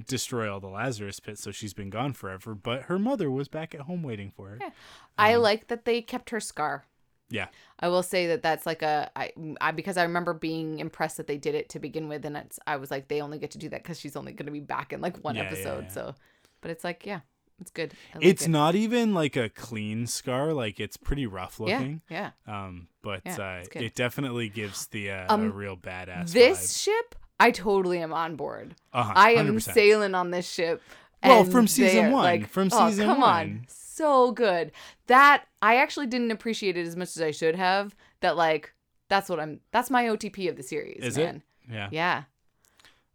destroy 0.06 0.50
all 0.50 0.60
the 0.60 0.68
Lazarus 0.68 1.20
pits, 1.20 1.42
so 1.42 1.50
she's 1.50 1.74
been 1.74 1.90
gone 1.90 2.14
forever. 2.14 2.54
But 2.54 2.82
her 2.82 2.98
mother 2.98 3.30
was 3.30 3.46
back 3.48 3.74
at 3.74 3.82
home 3.82 4.02
waiting 4.02 4.30
for 4.34 4.48
her. 4.48 4.58
Yeah. 4.60 4.70
I 5.18 5.34
Um, 5.34 5.42
like 5.42 5.68
that 5.68 5.84
they 5.84 6.00
kept 6.00 6.30
her 6.30 6.40
scar. 6.40 6.86
Yeah, 7.28 7.48
I 7.80 7.88
will 7.88 8.04
say 8.04 8.28
that 8.28 8.42
that's 8.42 8.64
like 8.66 8.82
a 8.82 9.10
I, 9.16 9.32
I 9.60 9.72
because 9.72 9.96
I 9.96 10.04
remember 10.04 10.32
being 10.32 10.78
impressed 10.78 11.16
that 11.18 11.26
they 11.26 11.36
did 11.38 11.54
it 11.54 11.68
to 11.70 11.80
begin 11.80 12.08
with, 12.08 12.24
and 12.24 12.36
it's 12.36 12.58
I 12.66 12.76
was 12.76 12.90
like 12.90 13.08
they 13.08 13.20
only 13.20 13.38
get 13.38 13.50
to 13.50 13.58
do 13.58 13.68
that 13.70 13.82
because 13.82 13.98
she's 14.00 14.16
only 14.16 14.32
going 14.32 14.46
to 14.46 14.52
be 14.52 14.60
back 14.60 14.92
in 14.92 15.00
like 15.02 15.18
one 15.22 15.34
yeah, 15.34 15.42
episode. 15.42 15.86
yeah. 15.88 15.90
So, 15.90 16.14
but 16.62 16.70
it's 16.70 16.84
like 16.84 17.04
yeah, 17.04 17.20
it's 17.60 17.70
good. 17.70 17.94
Like 18.14 18.24
it's 18.24 18.44
it. 18.46 18.48
not 18.48 18.74
even 18.74 19.14
like 19.14 19.36
a 19.36 19.48
clean 19.48 20.06
scar; 20.06 20.52
like 20.52 20.78
it's 20.80 20.96
pretty 20.96 21.26
rough 21.26 21.58
looking. 21.60 22.02
yeah. 22.08 22.30
Um, 22.46 22.88
but 23.02 23.22
Yeah, 23.24 23.36
uh, 23.62 23.64
it 23.74 23.94
definitely 23.94 24.48
gives 24.48 24.86
the 24.88 25.10
uh, 25.10 25.26
a 25.28 25.32
Um, 25.34 25.52
real 25.52 25.76
badass. 25.76 26.32
This 26.32 26.76
ship, 26.76 27.14
I 27.40 27.50
totally 27.50 28.00
am 28.00 28.12
on 28.12 28.36
board. 28.36 28.74
Uh-huh, 28.92 29.12
I 29.14 29.32
am 29.32 29.58
sailing 29.60 30.14
on 30.14 30.30
this 30.30 30.48
ship. 30.50 30.82
Well, 31.22 31.44
from 31.44 31.66
season 31.66 32.12
one, 32.12 32.22
Like, 32.24 32.48
from 32.48 32.68
oh, 32.72 32.88
season 32.88 33.06
come 33.06 33.20
one. 33.20 33.30
on, 33.30 33.66
so 33.68 34.30
good. 34.32 34.70
That 35.06 35.44
I 35.62 35.76
actually 35.76 36.06
didn't 36.06 36.30
appreciate 36.30 36.76
it 36.76 36.86
as 36.86 36.94
much 36.94 37.08
as 37.16 37.22
I 37.22 37.30
should 37.30 37.56
have. 37.56 37.94
That 38.20 38.36
like 38.36 38.74
that's 39.08 39.28
what 39.30 39.40
I'm. 39.40 39.60
That's 39.72 39.90
my 39.90 40.04
OTP 40.04 40.48
of 40.48 40.56
the 40.56 40.62
series. 40.62 41.02
Is 41.02 41.16
man. 41.16 41.42
it? 41.68 41.72
Yeah. 41.72 41.88
Yeah. 41.90 42.22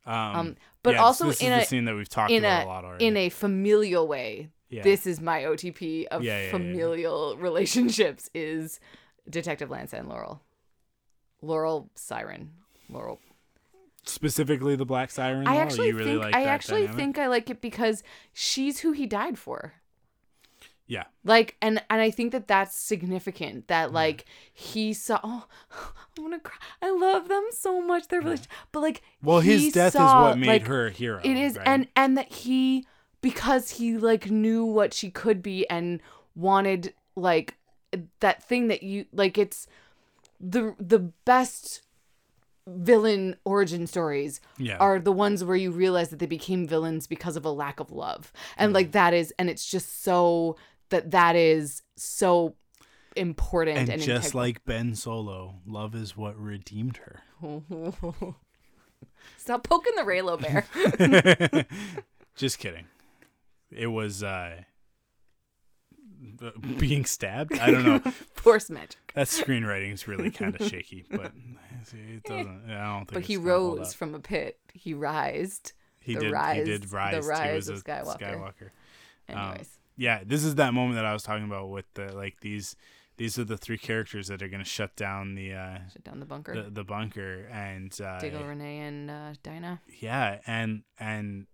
Um, 0.05 0.15
Um, 0.35 0.55
but 0.83 0.95
yeah, 0.95 1.01
also 1.03 1.29
in 1.31 1.51
a 1.53 1.65
scene 1.65 1.85
that 1.85 1.95
we've 1.95 2.09
talked 2.09 2.31
in 2.31 2.43
about 2.43 2.63
a, 2.63 2.65
a, 2.65 2.67
lot 2.67 2.85
already. 2.85 3.05
in 3.07 3.17
a 3.17 3.29
familial 3.29 4.07
way. 4.07 4.49
yeah. 4.69 4.81
This 4.83 5.05
is 5.05 5.19
my 5.21 5.41
OTP 5.43 6.07
of 6.07 6.23
Yeah, 6.23 6.49
familial 6.51 7.37
relationships 7.37 8.29
is 8.33 8.79
Detective 9.29 9.69
Lance 9.69 9.93
and 9.93 10.09
Laurel. 10.09 10.41
Laurel 11.41 11.89
Siren. 11.95 12.51
Laurel. 12.89 13.19
specifically 14.05 14.75
the 14.75 14.85
Black 14.85 15.11
Siren. 15.11 15.47
I 15.47 15.57
actually 15.57 15.87
you 15.87 15.95
really 15.97 16.11
think 16.11 16.23
like 16.23 16.35
I 16.35 16.43
actually 16.43 16.81
dynamic? 16.81 16.97
think 16.97 17.17
I 17.19 17.27
like 17.27 17.49
it 17.49 17.61
because 17.61 18.03
she's 18.33 18.79
who 18.79 18.91
he 18.91 19.05
died 19.05 19.37
for. 19.37 19.73
Yeah. 20.91 21.05
Like 21.23 21.55
and 21.61 21.81
and 21.89 22.01
I 22.01 22.11
think 22.11 22.33
that 22.33 22.49
that's 22.49 22.75
significant 22.75 23.69
that 23.69 23.93
like 23.93 24.25
he 24.53 24.91
saw 24.91 25.21
oh 25.23 25.45
I'm 26.17 26.23
gonna 26.25 26.39
cry 26.41 26.57
I 26.81 26.91
love 26.91 27.29
them 27.29 27.45
so 27.51 27.81
much 27.81 28.09
their 28.09 28.19
relationship 28.19 28.51
but 28.73 28.81
like 28.81 29.01
Well, 29.23 29.39
his 29.39 29.71
death 29.71 29.93
saw, 29.93 30.07
is 30.07 30.29
what 30.31 30.37
made 30.39 30.47
like, 30.47 30.67
her 30.67 30.87
a 30.87 30.91
hero. 30.91 31.21
it 31.23 31.37
is 31.37 31.55
right? 31.55 31.65
and 31.65 31.87
and 31.95 32.17
that 32.17 32.29
he 32.29 32.85
because 33.21 33.69
he 33.71 33.97
like 33.97 34.29
knew 34.29 34.65
what 34.65 34.93
she 34.93 35.09
could 35.09 35.41
be 35.41 35.65
and 35.69 36.01
wanted 36.35 36.93
like 37.15 37.55
that 38.19 38.43
thing 38.43 38.67
that 38.67 38.83
you 38.83 39.05
like 39.13 39.37
it's 39.37 39.67
the 40.41 40.75
the 40.77 40.99
best 41.23 41.83
villain 42.67 43.35
origin 43.43 43.87
stories 43.87 44.39
yeah. 44.57 44.77
are 44.77 44.99
the 44.99 45.11
ones 45.11 45.43
where 45.43 45.55
you 45.55 45.71
realize 45.71 46.09
that 46.09 46.19
they 46.19 46.27
became 46.27 46.67
villains 46.67 47.07
because 47.07 47.35
of 47.35 47.43
a 47.43 47.49
lack 47.49 47.79
of 47.79 47.91
love 47.91 48.31
and 48.55 48.69
Mm-hmm. 48.69 48.75
like 48.75 48.91
that 48.91 49.13
is 49.13 49.33
and 49.39 49.49
it's 49.49 49.65
just 49.69 50.03
so 50.03 50.55
that 50.91 51.11
that 51.11 51.35
is 51.35 51.81
so 51.95 52.55
important 53.15 53.77
and, 53.77 53.89
and, 53.89 54.01
just 54.01 54.33
like 54.35 54.63
Ben 54.65 54.95
Solo, 54.95 55.55
love 55.65 55.95
is 55.95 56.15
what 56.15 56.37
redeemed 56.39 56.97
her. 56.97 57.21
stop 59.37 59.63
poking 59.63 59.95
the 59.95 60.03
Reylo 60.03 60.39
bear 60.39 61.65
just 62.35 62.59
kidding. 62.59 62.85
It 63.71 63.87
was 63.87 64.21
uh 64.21 64.61
being 66.77 67.05
stabbed. 67.05 67.57
I 67.57 67.71
don't 67.71 67.83
know. 67.83 67.99
force 68.35 68.69
magic 68.69 69.11
that 69.15 69.27
screenwriting 69.27 69.91
is 69.91 70.07
really 70.07 70.29
kind 70.29 70.55
of 70.59 70.67
shaky, 70.67 71.03
but 71.09 71.31
it 71.93 72.23
doesn't. 72.23 72.63
I 72.69 72.83
don't 72.85 72.99
think. 72.99 73.13
but 73.13 73.23
he 73.23 73.33
it's 73.35 73.43
gonna 73.43 73.59
hold 73.59 73.79
rose 73.79 73.93
from 73.93 74.15
a 74.15 74.19
pit 74.19 74.59
he 74.73 74.93
rised 74.93 75.73
He 75.99 76.13
the 76.13 76.21
did. 76.21 76.31
rise- 76.31 76.57
he 76.57 76.63
did 76.63 76.91
rise. 76.91 77.13
the 77.15 77.27
rise. 77.27 77.65
to 77.67 77.73
of 77.73 77.83
Skywalker. 77.83 78.19
Skywalker. 78.19 78.69
Um, 79.29 79.37
anyways 79.37 79.77
yeah 80.01 80.21
this 80.25 80.43
is 80.43 80.55
that 80.55 80.73
moment 80.73 80.95
that 80.95 81.05
i 81.05 81.13
was 81.13 81.23
talking 81.23 81.45
about 81.45 81.69
with 81.69 81.85
the 81.93 82.11
like 82.15 82.39
these 82.41 82.75
these 83.17 83.37
are 83.37 83.43
the 83.43 83.57
three 83.57 83.77
characters 83.77 84.27
that 84.29 84.41
are 84.41 84.47
going 84.47 84.63
to 84.63 84.69
shut 84.69 84.95
down 84.95 85.35
the 85.35 85.53
uh 85.53 85.77
shut 85.93 86.03
down 86.03 86.19
the 86.19 86.25
bunker 86.25 86.63
the, 86.63 86.69
the 86.69 86.83
bunker 86.83 87.47
and 87.51 87.99
uh 88.01 88.19
Diggle, 88.19 88.43
Renee, 88.43 88.79
and 88.79 89.11
uh, 89.11 89.33
Dinah. 89.43 89.79
yeah 89.99 90.39
and 90.47 90.81
and 90.99 91.45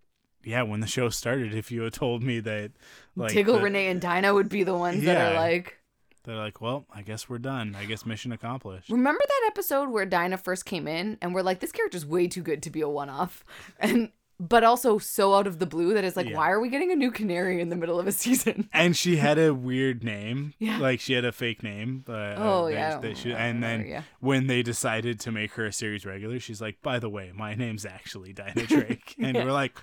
yeah 0.44 0.62
when 0.62 0.80
the 0.80 0.86
show 0.86 1.10
started 1.10 1.52
if 1.54 1.70
you 1.70 1.82
had 1.82 1.92
told 1.92 2.22
me 2.22 2.40
that 2.40 2.70
like 3.16 3.32
Diggle, 3.34 3.56
the- 3.58 3.64
Renee, 3.64 3.88
and 3.88 4.00
Dinah 4.00 4.32
would 4.32 4.48
be 4.48 4.62
the 4.62 4.74
ones 4.74 5.04
that 5.04 5.32
are 5.32 5.34
like. 5.34 5.76
they're 6.24 6.36
like 6.36 6.60
well 6.62 6.86
i 6.94 7.02
guess 7.02 7.28
we're 7.28 7.38
done 7.38 7.74
i 7.78 7.84
guess 7.84 8.06
mission 8.06 8.32
accomplished 8.32 8.88
Remember 8.88 9.20
that 9.26 9.44
episode 9.48 9.90
where 9.90 10.06
Dinah 10.06 10.38
first 10.38 10.64
came 10.64 10.86
in, 10.88 11.18
and 11.20 11.34
we're 11.34 11.42
like, 11.42 11.60
this 11.60 11.72
character's 11.72 12.06
way 12.06 12.28
too 12.28 12.42
good 12.42 12.62
to 12.62 12.70
be 12.70 12.80
a 12.80 12.88
one-off, 12.88 13.44
and 13.80 14.10
but 14.40 14.62
also 14.62 14.98
so 14.98 15.34
out 15.34 15.46
of 15.48 15.58
the 15.58 15.66
blue 15.66 15.94
that 15.94 16.04
it's 16.04 16.16
like, 16.16 16.28
Yeah. 16.28 16.36
why 16.36 16.50
are 16.50 16.60
we 16.60 16.68
getting 16.68 16.92
a 16.92 16.94
new 16.96 17.10
canary 17.10 17.60
in 17.60 17.70
the 17.70 17.76
middle 17.76 17.98
of 17.98 18.06
a 18.06 18.12
season? 18.24 18.68
and 18.72 18.96
she 18.96 19.16
had 19.16 19.38
a 19.38 19.52
weird 19.52 20.04
name 20.04 20.54
Yeah. 20.58 20.78
like 20.78 21.00
she 21.00 21.14
had 21.14 21.24
a 21.24 21.32
fake 21.32 21.62
name 21.62 22.04
uh, 22.08 22.34
Oh, 22.38 22.66
yeah, 22.68 22.98
that 22.98 23.16
she- 23.18 23.32
and 23.32 23.62
then 23.62 23.86
yeah. 23.86 24.02
when 24.20 24.46
they 24.46 24.62
decided 24.62 25.18
to 25.20 25.32
make 25.32 25.52
her 25.54 25.66
a 25.66 25.72
series 25.72 26.06
regular 26.06 26.38
she's 26.38 26.60
like 26.60 26.80
by 26.82 26.98
the 26.98 27.08
way 27.08 27.32
my 27.34 27.54
name's 27.54 27.84
actually 27.84 28.32
dinah 28.32 28.66
drake 28.66 29.14
and 29.20 29.36
Yeah. 29.36 29.44
we're 29.44 29.52
like 29.52 29.76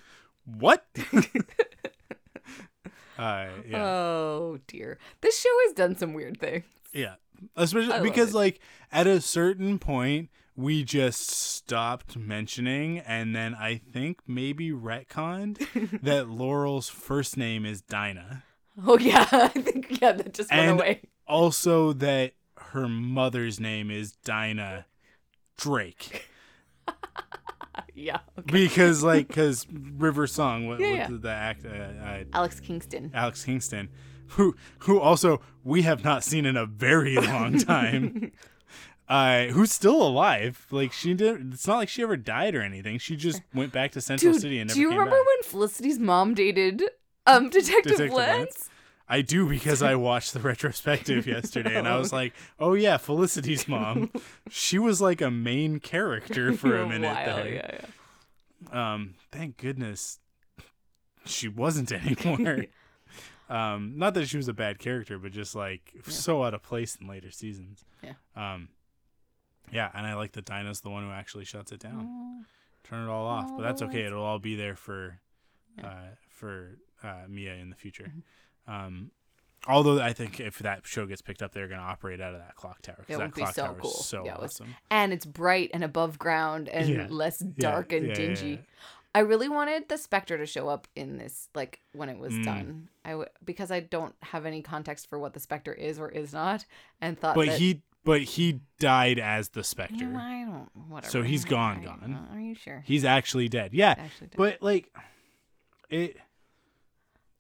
what 0.46 0.86
uh 3.18 3.48
yeah 3.68 3.78
Oh 3.84 4.60
dear, 4.68 4.98
this 5.22 5.40
show 5.40 5.50
has 5.66 5.74
done 5.74 5.96
some 5.96 6.14
weird 6.14 6.40
things. 6.40 6.64
yeah 6.94 7.16
especially 7.56 8.00
because 8.02 8.30
it. 8.30 8.36
like 8.36 8.60
at 8.92 9.08
a 9.08 9.20
certain 9.22 9.80
point 9.80 10.30
we 10.56 10.84
just 10.84 11.30
stopped 11.30 12.16
mentioning 12.18 13.00
and 13.00 13.36
then 13.36 13.54
i 13.56 13.76
think 13.76 14.20
maybe 14.28 14.72
retconned 14.72 16.00
that 16.02 16.30
laurel's 16.30 16.88
first 16.90 17.36
name 17.38 17.66
is 17.66 17.82
dinah 17.82 18.44
Oh 18.86 18.98
yeah, 18.98 19.26
I 19.32 19.48
think 19.48 20.02
yeah, 20.02 20.12
that 20.12 20.34
just 20.34 20.52
went 20.52 20.62
And- 20.72 20.80
away. 20.80 21.02
also 21.28 21.94
that 21.94 22.34
her 22.58 22.90
mother's 22.90 23.58
name 23.58 23.90
is 23.90 24.12
dinah 24.12 24.86
drake 25.58 26.28
yeah. 27.94 28.20
because 28.46 29.02
like 29.04 29.30
because 29.30 29.66
River 29.72 30.28
Song, 30.28 30.68
what, 30.68 30.80
Yeah, 30.82 30.88
yeah. 30.88 31.08
the, 31.08 31.18
the 31.18 31.30
act, 31.32 31.66
uh, 31.66 31.70
uh, 31.70 32.24
Alex 32.34 32.60
Kingston. 32.60 33.12
Alex 33.14 33.46
Kingston, 33.46 33.90
who 34.30 34.56
who 34.80 35.00
also 35.00 35.42
we 35.64 35.84
have 35.84 36.04
not 36.04 36.24
seen 36.26 36.46
in 36.46 36.58
a 36.58 36.66
very 36.66 37.16
long 37.16 37.58
time. 37.58 38.32
Uh, 39.08 39.46
who's 39.46 39.72
still 39.72 40.02
alive? 40.02 40.66
Like 40.72 40.92
she 40.92 41.14
did. 41.14 41.54
It's 41.54 41.68
not 41.68 41.78
like 41.78 41.90
she 41.90 42.02
ever 42.02 42.18
died 42.18 42.56
or 42.56 42.62
anything. 42.62 42.98
She 42.98 43.16
just 43.16 43.42
went 43.54 43.72
back 43.72 43.92
to 43.92 44.02
Central 44.02 44.34
Dude, 44.34 44.42
City 44.42 44.60
and 44.60 44.68
never 44.68 44.76
do 44.76 44.82
you 44.82 44.90
remember 44.90 45.12
back. 45.12 45.26
when 45.26 45.44
Felicity's 45.44 46.00
mom 46.00 46.34
dated 46.34 46.84
um 47.28 47.50
Detective, 47.50 47.84
Detective 47.84 48.14
Lance? 48.14 48.38
Lance? 48.38 48.70
I 49.08 49.22
do 49.22 49.48
because 49.48 49.84
I 49.84 49.94
watched 50.10 50.34
the 50.34 50.40
retrospective 50.40 51.28
yesterday 51.36 51.76
and 51.76 51.88
I 51.88 51.98
was 51.98 52.12
like, 52.12 52.34
oh 52.60 52.74
yeah, 52.74 52.98
Felicity's 52.98 53.68
mom. 53.68 54.10
She 54.50 54.80
was 54.80 55.00
like 55.02 55.22
a 55.22 55.30
main 55.30 55.80
character 55.80 56.54
for 56.54 56.76
a 56.76 56.88
minute 56.88 57.14
while, 57.14 57.26
there. 57.36 57.54
Yeah, 57.54 57.80
yeah. 58.72 58.94
Um, 58.94 59.14
thank 59.32 59.58
goodness 59.58 60.20
she 61.26 61.48
wasn't 61.48 61.92
anymore. 61.92 62.66
um, 63.50 63.94
not 63.98 64.16
that 64.16 64.28
she 64.28 64.38
was 64.38 64.48
a 64.48 64.54
bad 64.54 64.80
character, 64.80 65.20
but 65.20 65.32
just 65.32 65.56
like 65.56 65.94
so 66.08 66.44
out 66.44 66.56
of 66.56 66.64
place 66.64 66.98
in 67.00 67.08
later 67.08 67.30
seasons. 67.30 67.86
Yeah. 68.04 68.14
Um, 68.36 68.70
yeah, 69.72 69.90
and 69.94 70.06
I 70.06 70.16
like 70.16 70.34
that 70.34 70.46
Dinah's 70.46 70.82
the 70.82 70.90
one 70.90 71.04
who 71.04 71.12
actually 71.12 71.46
shuts 71.46 71.72
it 71.72 71.80
down. 71.80 72.46
Turn 72.84 73.08
it 73.08 73.12
all 73.12 73.26
off, 73.26 73.50
but 73.56 73.64
that's 73.64 73.82
okay. 73.82 74.02
It'll 74.04 74.24
all 74.24 74.40
be 74.40 74.56
there 74.56 74.76
for, 74.76 75.20
uh, 75.84 75.88
for 76.30 76.78
uh, 77.04 77.24
Mia 77.28 77.56
in 77.56 77.70
the 77.70 77.76
future. 77.76 78.12
Mm-hmm. 78.68 78.72
Um, 78.74 79.12
although 79.68 80.00
I 80.00 80.14
think 80.14 80.40
if 80.40 80.60
that 80.60 80.86
show 80.86 81.06
gets 81.08 81.22
picked 81.22 81.42
up, 81.42 81.52
they're 81.52 81.68
going 81.68 81.80
to 81.80 81.86
operate 81.86 82.22
out 82.22 82.34
of 82.34 82.40
that 82.42 82.56
clock 82.56 82.82
tower. 82.84 83.04
It 83.08 83.18
that 83.18 83.20
would 83.20 83.34
be 83.34 83.42
clock 83.42 83.56
so 83.56 83.66
tower 83.66 83.78
cool. 83.80 83.92
is 83.92 84.06
so 84.06 84.26
Yeah, 84.26 84.36
awesome. 84.36 84.76
And 84.92 85.12
it's 85.14 85.26
bright 85.26 85.72
and 85.74 85.84
above 85.84 86.20
ground 86.20 86.70
and 86.70 86.88
Yeah. 86.90 87.08
less 87.10 87.42
Yeah, 87.42 87.50
dark 87.58 87.92
and 87.92 88.04
yeah, 88.06 88.10
yeah, 88.12 88.16
dingy. 88.16 88.50
yeah. 88.52 88.58
I 89.16 89.20
really 89.20 89.48
wanted 89.48 89.88
the 89.88 89.98
Spectre 89.98 90.38
to 90.38 90.46
show 90.46 90.68
up 90.68 90.88
in 90.96 91.18
this, 91.18 91.48
like 91.56 91.80
when 91.94 92.10
it 92.10 92.18
was 92.20 92.34
Mm. 92.34 92.44
done. 92.44 92.90
I 93.06 93.12
w- 93.12 93.30
because 93.46 93.72
I 93.72 93.80
don't 93.80 94.14
have 94.22 94.46
any 94.46 94.62
context 94.62 95.08
for 95.08 95.18
what 95.18 95.34
the 95.34 95.40
Spectre 95.40 95.72
is 95.74 95.98
or 96.00 96.10
is 96.10 96.34
not, 96.34 96.66
and 97.00 97.18
thought. 97.18 97.34
But 97.36 97.46
that, 97.48 97.58
he, 97.60 97.82
but 98.06 98.22
he 98.22 98.62
died 98.80 99.20
as 99.20 99.50
the 99.50 99.64
Spectre. 99.64 100.06
No, 100.06 100.18
I 100.20 100.46
don't. 100.46 100.70
Whatever. 100.90 101.12
So 101.12 101.22
he's 101.24 101.44
gone, 101.44 101.80
I- 101.82 101.84
gone. 101.84 102.28
Are 102.34 102.40
you 102.40 102.56
sure? 102.56 102.82
He's 102.86 103.04
actually 103.04 103.50
dead. 103.50 103.74
Yeah, 103.74 103.96
Actually 103.98 104.28
dead. 104.28 104.38
but 104.38 104.62
like 104.62 104.94
it. 105.90 106.16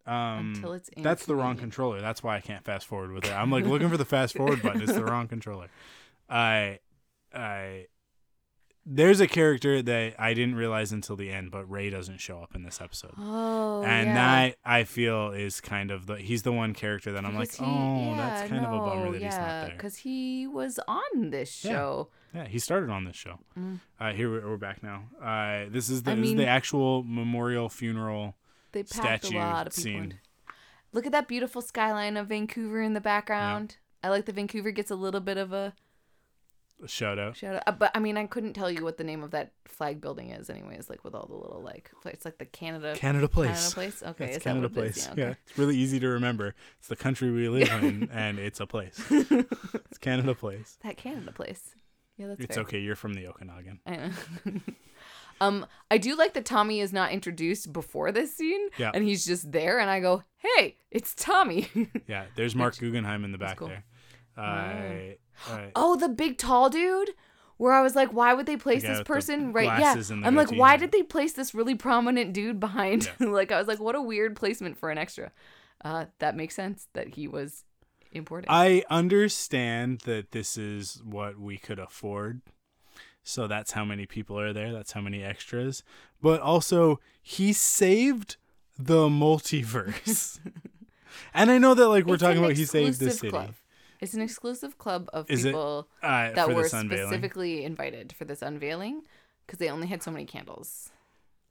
Um, 0.08 0.54
Until 0.56 0.74
it's 0.74 0.90
that's 0.98 1.26
the 1.26 1.36
wrong 1.36 1.56
controller. 1.58 2.00
That's 2.00 2.22
why 2.22 2.36
I 2.36 2.40
can't 2.42 2.64
fast 2.64 2.86
forward 2.86 3.12
with 3.12 3.26
it. 3.26 3.32
I'm 3.32 3.50
like 3.50 3.66
looking 3.66 3.90
for 3.90 3.98
the 3.98 4.06
fast 4.06 4.36
forward 4.36 4.62
button. 4.62 4.82
It's 4.82 4.94
the 4.94 5.04
wrong 5.06 5.28
controller. 5.30 5.70
I, 6.30 6.80
I. 7.34 7.88
There's 8.88 9.20
a 9.20 9.28
character 9.28 9.82
that 9.82 10.14
I 10.20 10.36
didn't 10.36 10.56
realize 10.56 10.92
until 10.92 11.16
the 11.16 11.32
end, 11.32 11.50
but 11.50 11.70
Ray 11.70 11.90
doesn't 11.90 12.20
show 12.20 12.40
up 12.42 12.54
in 12.54 12.62
this 12.62 12.80
episode. 12.80 13.14
Oh, 13.18 13.82
and 13.84 14.08
yeah. 14.08 14.14
that 14.14 14.58
I 14.64 14.84
feel 14.84 15.32
is 15.32 15.60
kind 15.60 15.90
of 15.90 16.06
the 16.06 16.18
he's 16.18 16.44
the 16.44 16.52
one 16.52 16.74
character 16.74 17.12
that 17.14 17.26
I'm 17.26 17.36
like, 17.36 17.52
he- 17.52 17.66
oh, 17.66 18.14
that's 18.16 18.44
yeah, 18.44 18.48
kind 18.48 18.66
of 18.66 18.74
a 18.74 18.78
bummer 18.78 19.12
that 19.12 19.22
yeah, 19.22 19.28
he's 19.28 19.38
not 19.38 19.48
there. 19.48 19.70
Because 19.72 19.96
he 19.98 20.46
was 20.46 20.80
on 20.88 21.32
this 21.32 21.52
show. 21.52 22.10
Yeah, 22.34 22.46
he 22.48 22.60
started 22.60 22.92
on 22.92 23.06
this 23.06 23.16
show. 23.16 23.40
Mm. 23.58 23.80
Uh, 24.00 24.12
here 24.12 24.30
we're, 24.30 24.48
we're 24.48 24.58
back 24.58 24.84
now. 24.84 25.06
Uh, 25.20 25.66
this 25.70 25.90
is 25.90 26.04
the 26.04 26.12
I 26.12 26.16
this 26.16 26.30
is 26.30 26.36
the 26.36 26.48
actual 26.48 27.02
memorial 27.04 27.70
funeral. 27.70 28.36
They 28.72 28.84
packed 28.84 29.24
a 29.24 29.28
statue 29.28 29.38
lot 29.40 29.68
of 29.68 29.74
people. 29.76 29.84
scene. 29.84 30.20
Look 30.92 31.08
at 31.08 31.12
that 31.12 31.28
beautiful 31.28 31.62
skyline 31.62 32.18
of 32.18 32.28
Vancouver 32.28 32.82
in 32.82 32.94
the 32.94 33.02
background. 33.02 33.78
I 34.04 34.10
like 34.10 34.26
that 34.26 34.36
Vancouver 34.36 34.70
gets 34.70 34.92
a 34.92 34.96
little 34.96 35.22
bit 35.22 35.38
of 35.38 35.52
a 35.52 35.74
Shout 36.88 37.18
out. 37.18 37.38
shout 37.38 37.56
out. 37.56 37.64
Uh, 37.68 37.72
but 37.72 37.92
I 37.96 38.00
mean, 38.00 38.18
I 38.18 38.28
couldn't 38.28 38.54
tell 38.54 38.70
you 38.70 38.84
what 38.84 38.98
the 38.98 39.04
name 39.04 39.24
of 39.24 39.32
that 39.32 39.54
flag 39.66 40.02
building 40.02 40.32
is, 40.32 40.50
anyways. 40.50 40.90
Like 40.90 41.04
with 41.06 41.16
all 41.16 41.26
the 41.26 41.36
little 41.36 41.62
like, 41.64 41.90
it's 42.06 42.26
like 42.26 42.38
the 42.38 42.46
Canada 42.46 42.94
Canada 42.96 43.28
Place. 43.30 43.74
Canada 43.74 43.74
Place. 43.74 44.04
Okay, 44.12 44.26
It's 44.34 44.44
Canada 44.44 44.68
what 44.68 44.72
it? 44.72 44.74
Place. 44.94 45.08
Yeah, 45.08 45.14
Yeah, 45.18 45.24
okay. 45.32 45.40
it's 45.48 45.58
really 45.58 45.78
easy 45.78 46.00
to 46.02 46.08
remember. 46.10 46.54
It's 46.80 46.90
the 46.90 46.96
country 46.98 47.32
we 47.32 47.48
live 47.48 47.70
in, 47.84 48.10
and 48.12 48.40
it's 48.40 48.60
a 48.60 48.68
place. 48.68 49.02
It's 49.10 49.98
Canada 50.00 50.36
Place. 50.36 50.78
That 50.84 50.98
Canada 50.98 51.32
Place. 51.32 51.76
Yeah, 52.18 52.28
that's 52.28 52.42
It's 52.42 52.56
fair. 52.56 52.64
okay. 52.64 52.80
You're 52.80 52.96
from 52.96 53.14
the 53.14 53.28
Okanagan. 53.28 53.80
I 53.86 53.96
know. 53.96 54.12
um, 55.42 55.66
I 55.92 55.98
do 55.98 56.16
like 56.16 56.34
that 56.34 56.46
Tommy 56.46 56.80
is 56.82 56.94
not 56.94 57.12
introduced 57.12 57.72
before 57.74 58.12
this 58.12 58.36
scene, 58.36 58.68
Yeah. 58.78 58.92
and 58.94 59.04
he's 59.04 59.26
just 59.26 59.52
there, 59.52 59.80
and 59.80 59.90
I 59.90 60.00
go, 60.00 60.24
"Hey, 60.38 60.78
it's 60.92 61.14
Tommy." 61.16 61.68
Yeah, 62.08 62.26
there's 62.36 62.56
Marc 62.56 62.78
Guggenheim 62.78 63.24
in 63.26 63.32
the 63.32 63.38
back 63.38 63.58
cool. 63.58 63.70
there. 63.70 63.84
Uh, 64.38 65.16
uh, 65.50 65.60
oh, 65.76 65.96
the 65.96 66.10
big 66.10 66.38
tall 66.38 66.70
dude. 66.70 67.12
Where 67.58 67.72
I 67.72 67.82
was 67.82 67.96
like, 67.96 68.12
why 68.12 68.34
would 68.34 68.48
they 68.48 68.58
place 68.58 68.82
guy 68.82 68.90
this 68.90 68.98
the 68.98 69.06
person 69.06 69.54
right? 69.54 69.80
Yeah, 69.80 69.96
the 69.96 70.22
I'm 70.26 70.36
like, 70.36 70.52
why 70.52 70.76
did 70.76 70.92
they 70.92 71.04
place 71.04 71.32
this 71.32 71.56
really 71.56 71.74
prominent 71.74 72.34
dude 72.34 72.60
behind? 72.60 73.10
like, 73.22 73.50
I 73.54 73.58
was 73.58 73.66
like, 73.66 73.80
what 73.80 73.96
a 73.96 74.02
weird 74.02 74.36
placement 74.36 74.78
for 74.78 74.90
an 74.90 74.98
extra. 74.98 75.32
Uh, 75.84 76.06
that 76.20 76.36
makes 76.36 76.54
sense 76.54 76.88
that 76.94 77.16
he 77.16 77.30
was 77.30 77.64
important. 78.12 78.52
I 78.52 78.84
understand 78.90 80.02
that 80.02 80.32
this 80.32 80.58
is 80.58 81.02
what 81.06 81.40
we 81.40 81.58
could 81.58 81.80
afford. 81.80 82.42
So 83.24 83.48
that's 83.48 83.72
how 83.72 83.86
many 83.86 84.06
people 84.06 84.40
are 84.40 84.54
there. 84.54 84.72
That's 84.72 84.92
how 84.92 85.02
many 85.02 85.24
extras. 85.24 85.82
But 86.22 86.42
also, 86.42 87.00
he 87.22 87.54
saved 87.54 88.38
the 88.78 89.08
multiverse. 89.08 90.40
and 91.34 91.50
I 91.50 91.58
know 91.58 91.74
that 91.74 91.88
like 91.88 92.06
we're 92.06 92.16
It's 92.16 92.24
talking 92.24 92.38
about 92.38 92.56
he 92.58 92.66
saved 92.66 93.00
the 93.00 93.12
city. 93.12 93.30
club. 93.30 93.54
It's 94.02 94.14
an 94.14 94.22
exclusive 94.22 94.78
club 94.78 95.10
of 95.14 95.30
Is 95.30 95.46
it, 95.46 95.50
people 95.50 95.88
Uh, 96.04 96.32
that 96.34 96.54
were 96.54 96.68
specifically 96.68 97.64
invited 97.64 98.14
for 98.14 98.26
this 98.26 98.42
unveiling 98.42 99.04
because 99.46 99.60
they 99.60 99.70
only 99.70 99.88
had 99.88 100.02
so 100.04 100.12
many 100.12 100.26
candles. 100.26 100.90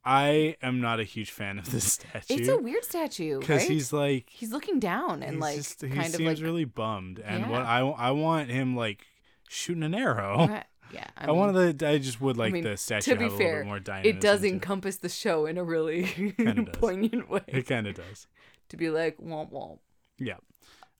I 0.07 0.57
am 0.61 0.81
not 0.83 1.01
a 1.01 1.05
huge 1.05 1.31
fan 1.31 1.59
of 1.59 1.71
this 1.73 1.95
statue. 1.95 2.35
It's 2.35 2.49
a 2.49 2.59
weird 2.59 2.85
statue, 2.85 3.41
because 3.41 3.63
right? 3.63 3.71
he's 3.71 3.93
like 3.93 4.29
he's 4.29 4.53
looking 4.53 4.79
down 4.79 5.23
and 5.23 5.41
like 5.41 5.57
just, 5.57 5.81
he 5.81 5.89
kind 5.89 6.07
of 6.07 6.15
seems 6.17 6.41
like 6.41 6.45
really 6.47 6.67
bummed. 6.67 7.19
And 7.21 7.41
Yeah. 7.45 7.51
what 7.51 7.63
I 7.63 7.79
I 7.81 8.11
want 8.11 8.51
him 8.51 8.77
like 8.77 9.07
shooting 9.49 9.83
an 9.83 9.95
arrow. 9.95 10.47
Right. 10.47 10.65
yeah. 10.93 11.07
I, 11.17 11.25
I, 11.25 11.27
mean, 11.29 11.37
wanted 11.37 11.79
the 11.79 11.89
I 11.89 11.97
just 11.99 12.21
would 12.21 12.37
like 12.37 12.51
I 12.51 12.53
mean, 12.53 12.65
the 12.65 12.77
statue 12.77 13.13
to 13.13 13.17
be 13.19 13.25
have 13.25 13.33
a 13.33 13.37
fair, 13.39 13.47
little 13.47 13.61
bit 13.63 13.67
more 13.69 13.81
dynamism. 13.81 14.17
it 14.17 14.21
does 14.21 14.45
it. 14.45 14.49
encompass 14.49 14.97
the 14.99 15.09
show 15.09 15.47
in 15.47 15.57
a 15.57 15.65
really 15.65 16.35
poignant 16.75 17.31
way 17.31 17.41
It 17.49 17.67
kind 17.67 17.87
of 17.87 17.95
does. 17.95 18.27
to 18.69 18.77
be 18.77 18.91
like 18.91 19.17
womp 19.17 19.53
womp. 19.53 19.79
Yeah. 20.19 20.37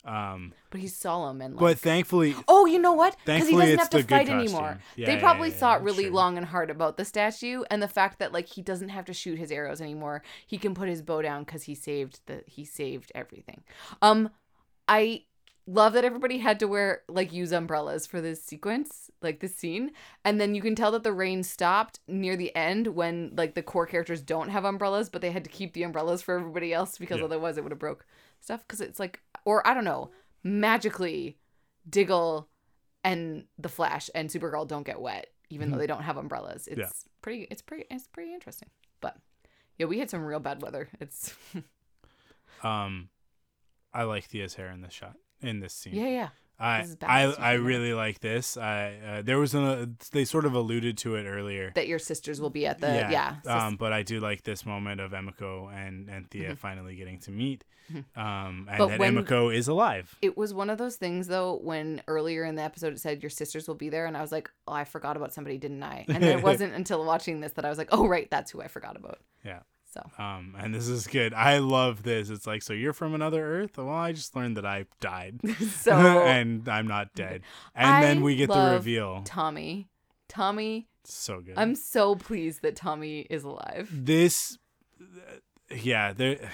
Um, 0.05 0.53
But 0.71 0.81
he's 0.81 0.95
solemn 0.95 1.41
and 1.41 1.55
like. 1.55 1.61
but 1.61 1.79
thankfully, 1.79 2.35
Oh, 2.47 2.67
you 2.67 2.79
know 2.79 2.93
what? 2.93 3.17
Because 3.25 3.49
he 3.49 3.57
doesn't 3.57 3.79
have 3.79 3.89
to 3.91 4.03
fight 4.03 4.29
anymore. 4.29 4.79
Yeah, 4.97 5.07
they 5.07 5.17
probably 5.19 5.49
yeah, 5.49 5.55
thought 5.57 5.83
really 5.83 6.05
sure. 6.05 6.13
long 6.13 6.37
and 6.37 6.47
hard 6.47 6.69
about 6.71 6.97
the 6.99 7.05
statue 7.07 7.63
and 7.71 7.83
the 7.83 7.89
fact 7.89 8.19
that 8.19 8.31
like 8.33 8.49
he 8.49 8.61
doesn't 8.61 8.91
have 8.91 9.07
to 9.07 9.15
shoot 9.15 9.39
his 9.39 9.51
arrows 9.51 9.81
anymore. 9.81 10.23
He 10.47 10.59
can 10.59 10.75
put 10.75 10.89
his 10.91 11.01
bow 11.01 11.23
down 11.23 11.45
because 11.45 11.63
he 11.63 11.75
saved 11.75 12.21
the 12.27 12.43
he 12.47 12.65
saved 12.67 13.13
everything. 13.15 13.63
Um, 14.03 14.29
I 14.87 15.23
love 15.67 15.95
that 15.95 16.05
everybody 16.05 16.37
had 16.37 16.61
to 16.61 16.69
wear 16.69 17.01
like 17.09 17.33
use 17.33 17.51
umbrellas 17.51 18.07
for 18.07 18.21
this 18.21 18.45
sequence, 18.45 19.11
like 19.23 19.41
this 19.41 19.55
scene, 19.57 19.93
and 20.23 20.39
then 20.39 20.55
you 20.55 20.61
can 20.61 20.75
tell 20.75 20.93
that 20.93 21.03
the 21.03 21.13
rain 21.15 21.43
stopped 21.43 22.01
near 22.07 22.37
the 22.37 22.55
end 22.55 22.89
when 22.89 23.33
like 23.35 23.55
the 23.55 23.63
core 23.63 23.87
characters 23.87 24.21
don't 24.21 24.51
have 24.51 24.67
umbrellas, 24.67 25.09
but 25.09 25.23
they 25.23 25.31
had 25.31 25.45
to 25.45 25.51
keep 25.51 25.73
the 25.73 25.83
umbrellas 25.83 26.21
for 26.21 26.35
everybody 26.39 26.75
else 26.75 26.99
because 26.99 27.19
Yeah. 27.21 27.25
otherwise 27.25 27.57
it 27.57 27.63
would 27.63 27.73
have 27.73 27.79
broke 27.79 28.05
stuff. 28.43 28.63
Because 28.67 28.83
it's 28.83 29.01
like, 29.01 29.23
or 29.45 29.67
I 29.67 29.75
don't 29.75 29.85
know, 29.85 30.11
magically 30.43 31.39
Diggle 31.89 32.49
and 33.03 33.45
the 33.59 33.69
Flash 33.69 34.09
and 34.15 34.29
Supergirl 34.31 34.67
don't 34.67 34.85
get 34.87 35.01
wet, 35.01 35.27
even 35.51 35.71
though 35.71 35.79
they 35.79 35.87
don't 35.87 36.03
have 36.03 36.17
umbrellas. 36.17 36.67
It's 36.67 36.79
Yeah. 36.79 36.89
pretty. 37.23 37.43
It's 37.51 37.63
pretty. 37.63 37.85
It's 37.91 38.07
pretty 38.09 38.33
interesting. 38.33 38.71
But 39.01 39.17
yeah, 39.79 39.87
we 39.87 39.99
had 39.99 40.09
some 40.11 40.25
real 40.25 40.41
bad 40.41 40.63
weather. 40.63 40.89
It's 41.01 41.35
um, 42.63 43.09
I 43.93 44.05
like 44.05 44.25
Thea's 44.25 44.55
hair 44.55 44.71
in 44.71 44.81
this 44.81 44.93
shot 44.93 45.17
in 45.41 45.61
this 45.61 45.75
scene. 45.75 45.95
yeah, 45.95 46.09
yeah. 46.09 46.29
I 46.59 46.87
I. 47.03 47.23
I 47.39 47.53
really 47.55 47.95
like 47.95 48.21
this. 48.21 48.57
I 48.57 48.95
uh, 49.07 49.23
there 49.23 49.39
was 49.39 49.55
a 49.55 49.89
they 50.13 50.25
sort 50.25 50.45
of 50.45 50.55
alluded 50.55 50.97
to 50.99 51.17
it 51.17 51.25
earlier. 51.27 51.73
That 51.75 51.89
your 51.89 51.99
sisters 51.99 52.41
will 52.41 52.51
be 52.51 52.67
at 52.67 52.81
the 52.81 52.87
yeah. 52.87 53.37
sis- 53.43 53.51
Um, 53.53 53.77
but 53.77 53.93
I 53.93 54.03
do 54.03 54.21
like 54.21 54.43
this 54.45 54.65
moment 54.65 55.01
of 55.01 55.13
Emiko 55.13 55.73
and 55.75 56.09
and 56.09 56.31
Thea 56.31 56.55
finally 56.57 56.95
getting 56.97 57.19
to 57.21 57.31
meet. 57.31 57.65
Um, 57.91 58.01
and 58.17 58.67
Mm-hmm. 58.69 58.79
But 58.79 58.87
that 58.89 58.99
when- 58.99 59.17
Emiko 59.17 59.55
is 59.55 59.69
alive. 59.69 60.17
it 60.23 60.37
was 60.39 60.55
one 60.55 60.71
of 60.71 60.79
those 60.79 60.97
things 60.97 61.27
though 61.27 61.59
when 61.63 62.01
earlier 62.09 62.45
in 62.45 62.55
the 62.55 62.63
episode 62.63 62.93
it 62.95 63.01
said 63.01 63.23
your 63.23 63.31
sisters 63.31 63.69
will 63.69 63.75
be 63.75 63.89
there 63.91 64.07
and 64.07 64.17
I 64.17 64.21
was 64.23 64.33
like, 64.33 64.49
oh, 64.67 64.73
I 64.73 64.85
forgot 64.85 65.17
about 65.19 65.35
somebody, 65.35 65.59
didn't 65.59 65.83
I? 65.83 66.05
And 66.09 66.25
it 66.25 66.43
wasn't 66.49 66.73
until 66.75 67.05
watching 67.05 67.41
this 67.41 67.53
that 67.53 67.65
I 67.65 67.69
was 67.69 67.77
like, 67.79 67.89
oh 67.93 68.07
right, 68.07 68.31
that's 68.31 68.51
who 68.53 68.63
I 68.63 68.69
forgot 68.69 68.97
about. 68.97 69.19
Yeah. 69.45 69.61
So 69.95 70.11
Um, 70.19 70.57
and 70.59 70.75
this 70.75 70.89
is 70.89 71.07
good. 71.07 71.33
I 71.33 71.59
love 71.59 72.03
this. 72.03 72.29
It's 72.31 72.47
like, 72.49 72.63
so 72.63 72.73
you're 72.73 72.93
from 72.93 73.15
another 73.15 73.45
Earth? 73.45 73.79
Well, 73.79 73.89
I 73.91 74.11
just 74.13 74.35
learned 74.35 74.57
that 74.57 74.67
I 74.67 74.87
died, 75.01 75.41
so 75.71 75.93
and 75.93 76.69
I'm 76.69 76.89
not 76.89 77.15
dead. 77.15 77.43
And 77.75 78.03
then 78.03 78.21
we 78.23 78.35
get 78.35 78.49
the 78.49 78.73
reveal. 78.73 79.23
Tommy, 79.25 79.89
Tommy, 80.29 80.89
So 81.05 81.41
good. 81.41 81.55
I'm 81.57 81.75
so 81.77 82.17
pleased 82.17 82.63
that 82.63 82.75
Tommy 82.77 83.21
is 83.31 83.45
alive. 83.45 83.89
this 83.93 84.59
yeah 85.71 86.13
there 86.13 86.51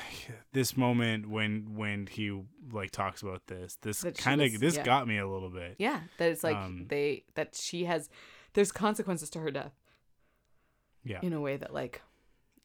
this 0.53 0.77
moment 0.77 1.29
when 1.29 1.75
when 1.75 2.07
he 2.07 2.31
like 2.73 2.91
talks 2.93 3.23
about 3.23 3.45
this 3.49 3.77
this 3.83 4.05
kind 4.17 4.41
of 4.41 4.61
this 4.61 4.77
yeah. 4.77 4.85
got 4.85 5.07
me 5.09 5.19
a 5.19 5.27
little 5.27 5.51
bit 5.51 5.75
Yeah, 5.79 6.01
that 6.19 6.31
it's 6.31 6.45
like 6.45 6.57
Um, 6.57 6.87
they 6.89 7.25
that 7.35 7.55
she 7.55 7.85
has 7.85 8.09
there's 8.55 8.71
consequences 8.73 9.29
to 9.31 9.41
her 9.41 9.51
death. 9.51 9.73
Yeah. 11.05 11.19
in 11.23 11.33
a 11.33 11.41
way 11.41 11.57
that 11.57 11.73
like 11.73 12.03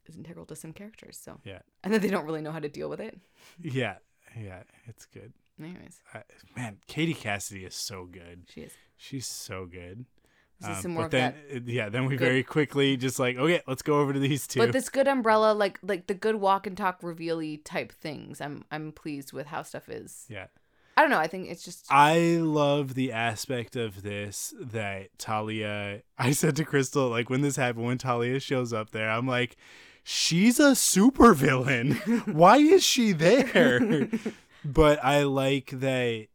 is 0.09 0.15
integral 0.15 0.45
to 0.47 0.55
some 0.55 0.73
characters. 0.73 1.17
So 1.17 1.39
Yeah. 1.43 1.59
and 1.83 1.93
then 1.93 2.01
they 2.01 2.09
don't 2.09 2.25
really 2.25 2.41
know 2.41 2.51
how 2.51 2.59
to 2.59 2.69
deal 2.69 2.89
with 2.89 2.99
it. 2.99 3.19
Yeah. 3.61 3.95
Yeah. 4.37 4.63
It's 4.87 5.05
good. 5.05 5.33
Anyways, 5.59 6.01
Uh, 6.13 6.19
man, 6.55 6.79
Katie 6.87 7.13
Cassidy 7.13 7.63
is 7.65 7.75
so 7.75 8.05
good. 8.05 8.43
she 8.49 8.61
is. 8.61 8.73
She's 8.97 9.25
so 9.27 9.65
good. 9.65 10.05
Um, 10.63 10.95
but 10.95 11.11
then, 11.11 11.33
uh, 11.53 11.59
yeah, 11.65 11.89
then 11.89 12.05
we 12.05 12.15
good- 12.15 12.25
very 12.25 12.43
quickly 12.43 12.95
just 12.97 13.19
like, 13.19 13.35
okay, 13.37 13.61
let's 13.67 13.81
go 13.81 13.99
over 13.99 14.13
to 14.13 14.19
these 14.19 14.47
two. 14.47 14.59
But 14.59 14.71
this 14.71 14.87
good 14.89 15.07
umbrella, 15.07 15.53
like 15.53 15.79
like 15.83 16.07
the 16.07 16.13
good 16.13 16.35
walk 16.35 16.65
and 16.65 16.77
talk 16.77 17.03
reveal 17.03 17.41
type 17.63 17.91
things, 17.91 18.39
I'm 18.41 18.63
I'm 18.71 18.91
pleased 18.93 19.33
with 19.33 19.47
how 19.47 19.63
stuff 19.63 19.89
is. 19.89 20.25
yeah. 20.29 20.47
I 20.97 21.01
don't 21.01 21.09
know. 21.09 21.19
I 21.19 21.27
think 21.27 21.49
it's 21.49 21.63
just 21.65 21.85
I 21.89 22.37
love 22.37 22.93
the 22.93 23.11
aspect 23.11 23.75
of 23.75 24.01
this 24.01 24.53
that 24.59 25.09
Talia. 25.17 26.03
I 26.17 26.31
said 26.31 26.55
to 26.55 26.63
Crystal, 26.63 27.09
like 27.09 27.29
when 27.29 27.41
this 27.41 27.57
happened, 27.57 27.85
when 27.85 27.97
Talia 27.97 28.39
shows 28.39 28.71
up 28.71 28.91
there, 28.91 29.09
I'm 29.09 29.27
like, 29.27 29.57
she's 30.05 30.59
a 30.59 30.71
supervillain. 30.71 32.27
Why 32.33 32.57
is 32.57 32.83
she 32.83 33.11
there? 33.11 34.07
but 34.65 35.03
I 35.03 35.23
like 35.23 35.71
that 35.71 36.27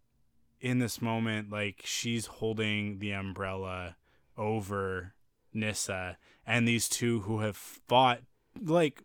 in 0.61 0.81
this 0.81 1.01
moment, 1.01 1.51
like 1.51 1.81
she's 1.85 2.27
holding 2.27 2.99
the 2.99 3.13
umbrella 3.13 3.97
over 4.37 5.15
Nyssa 5.55 6.19
and 6.47 6.67
these 6.67 6.89
two 6.89 7.21
who 7.21 7.41
have 7.41 7.57
fought 7.57 8.21
like 8.61 9.05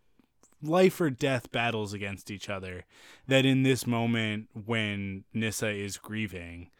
life 0.62 1.00
or 1.00 1.10
death 1.10 1.52
battles 1.52 1.92
against 1.92 2.30
each 2.30 2.50
other. 2.50 2.84
That 3.28 3.46
in 3.46 3.62
this 3.62 3.86
moment 3.86 4.48
when 4.52 5.24
Nyssa 5.32 5.70
is 5.70 5.96
grieving, 5.96 6.70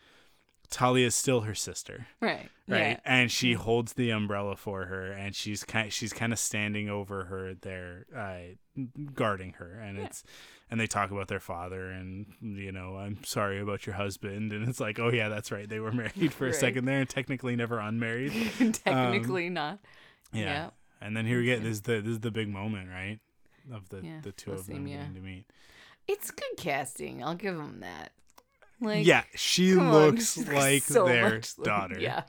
Talia 0.71 1.07
is 1.07 1.15
still 1.15 1.43
her 1.43 1.55
sister, 1.55 2.07
right. 2.21 2.49
right? 2.69 2.79
Yeah. 2.79 3.01
And 3.05 3.31
she 3.31 3.55
holds 3.55 3.95
the 3.95 4.11
umbrella 4.11 4.57
for 4.57 4.87
her, 4.87 5.13
and 5.13 5.35
she's 5.35 5.65
kind 5.65 5.93
she's 5.93 6.13
kind 6.13 6.33
of 6.33 6.39
standing 6.39 6.89
over 6.89 7.25
her 7.25 7.55
there, 7.55 8.07
uh, 8.17 8.83
guarding 9.15 9.55
her, 9.55 9.81
and 9.81 9.99
it's 9.99 10.25
and 10.71 10.81
they 10.81 10.87
talk 10.87 11.11
about 11.11 11.29
their 11.29 11.41
father, 11.41 11.91
and 11.91 12.27
you 12.41 12.73
know, 12.73 12.97
I'm 12.97 13.23
sorry 13.25 13.61
about 13.61 13.87
your 13.87 13.95
husband, 13.95 14.53
and 14.53 14.69
it's 14.69 14.81
like, 14.81 14.99
oh 14.99 15.11
yeah, 15.11 15.29
that's 15.29 15.53
right, 15.53 15.69
they 15.69 15.81
were 15.81 15.93
married 15.93 16.33
for 16.33 16.47
a 16.47 16.53
second 16.53 16.85
there, 16.85 17.01
and 17.01 17.09
technically 17.09 17.57
never 17.57 17.79
unmarried, 17.79 18.33
Technically 18.85 19.49
not. 19.49 19.73
Um, 19.73 19.79
yeah. 20.33 20.45
Yeah. 20.45 20.71
And 21.01 21.17
then 21.17 21.27
here 21.27 21.39
we 21.39 21.45
get 21.45 21.63
this 21.63 21.73
is 21.73 21.83
the 21.83 22.01
this 22.01 22.13
is 22.13 22.21
the 22.21 22.31
big 22.31 22.49
moment, 22.49 22.89
right? 22.89 23.19
Of 23.73 23.89
the 23.89 24.01
Yeah, 24.03 24.21
the 24.23 24.33
two 24.33 24.53
of 24.53 24.67
them 24.67 24.87
getting 24.87 25.15
to 25.15 25.21
meet. 25.21 25.45
It's 26.09 26.31
good 26.31 26.57
casting. 26.57 27.23
I'll 27.23 27.35
give 27.35 27.57
them 27.57 27.81
that. 27.81 28.13
Like 28.81 29.07
yeah, 29.07 29.25
she 29.35 29.75
come 29.75 29.89
on, 29.89 29.93
looks 29.93 30.37
like 30.49 30.83
so 30.83 31.07
their 31.07 31.31
much 31.35 31.57
like- 31.59 31.65
daughter. 31.65 31.99
Yeah. 32.01 32.23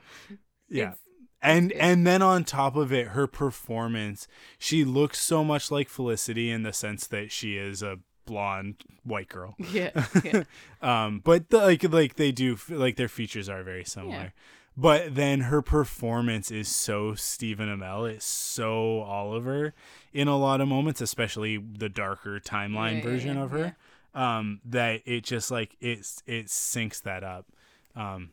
Yeah. 0.68 0.82
It's- 0.92 0.98
and 1.40 1.70
good. 1.70 1.78
and 1.78 2.06
then 2.06 2.20
on 2.20 2.42
top 2.44 2.74
of 2.74 2.92
it, 2.92 3.08
her 3.08 3.26
performance, 3.28 4.26
she 4.58 4.84
looks 4.84 5.20
so 5.20 5.44
much 5.44 5.70
like 5.70 5.88
Felicity 5.88 6.50
in 6.50 6.64
the 6.64 6.72
sense 6.72 7.06
that 7.06 7.30
she 7.30 7.56
is 7.56 7.80
a 7.82 7.98
blonde 8.26 8.82
white 9.04 9.28
girl. 9.28 9.54
Yeah. 9.72 9.90
Yeah. 10.24 10.42
Um, 10.82 11.20
but 11.24 11.50
the, 11.50 11.58
like 11.58 11.84
like 11.84 12.16
they 12.16 12.32
do 12.32 12.56
like 12.68 12.96
their 12.96 13.08
features 13.08 13.48
are 13.48 13.62
very 13.62 13.84
similar. 13.84 14.14
Yeah. 14.14 14.28
But 14.76 15.16
then 15.16 15.40
her 15.42 15.60
performance 15.60 16.50
is 16.52 16.68
so 16.68 17.14
Stephen 17.14 17.68
Amell. 17.68 18.08
It's 18.10 18.24
so 18.24 19.00
Oliver 19.02 19.74
in 20.12 20.28
a 20.28 20.36
lot 20.38 20.60
of 20.60 20.68
moments, 20.68 21.00
especially 21.00 21.56
the 21.56 21.88
darker 21.88 22.38
timeline 22.40 22.98
Yeah, 22.98 23.02
version 23.04 23.36
of 23.38 23.50
her. 23.52 23.76
Um, 24.14 24.60
that 24.64 25.02
it 25.04 25.22
just 25.24 25.50
like 25.50 25.76
it's 25.80 26.22
it 26.26 26.46
syncs 26.46 27.02
that 27.02 27.22
up. 27.22 27.46
Um, 27.94 28.30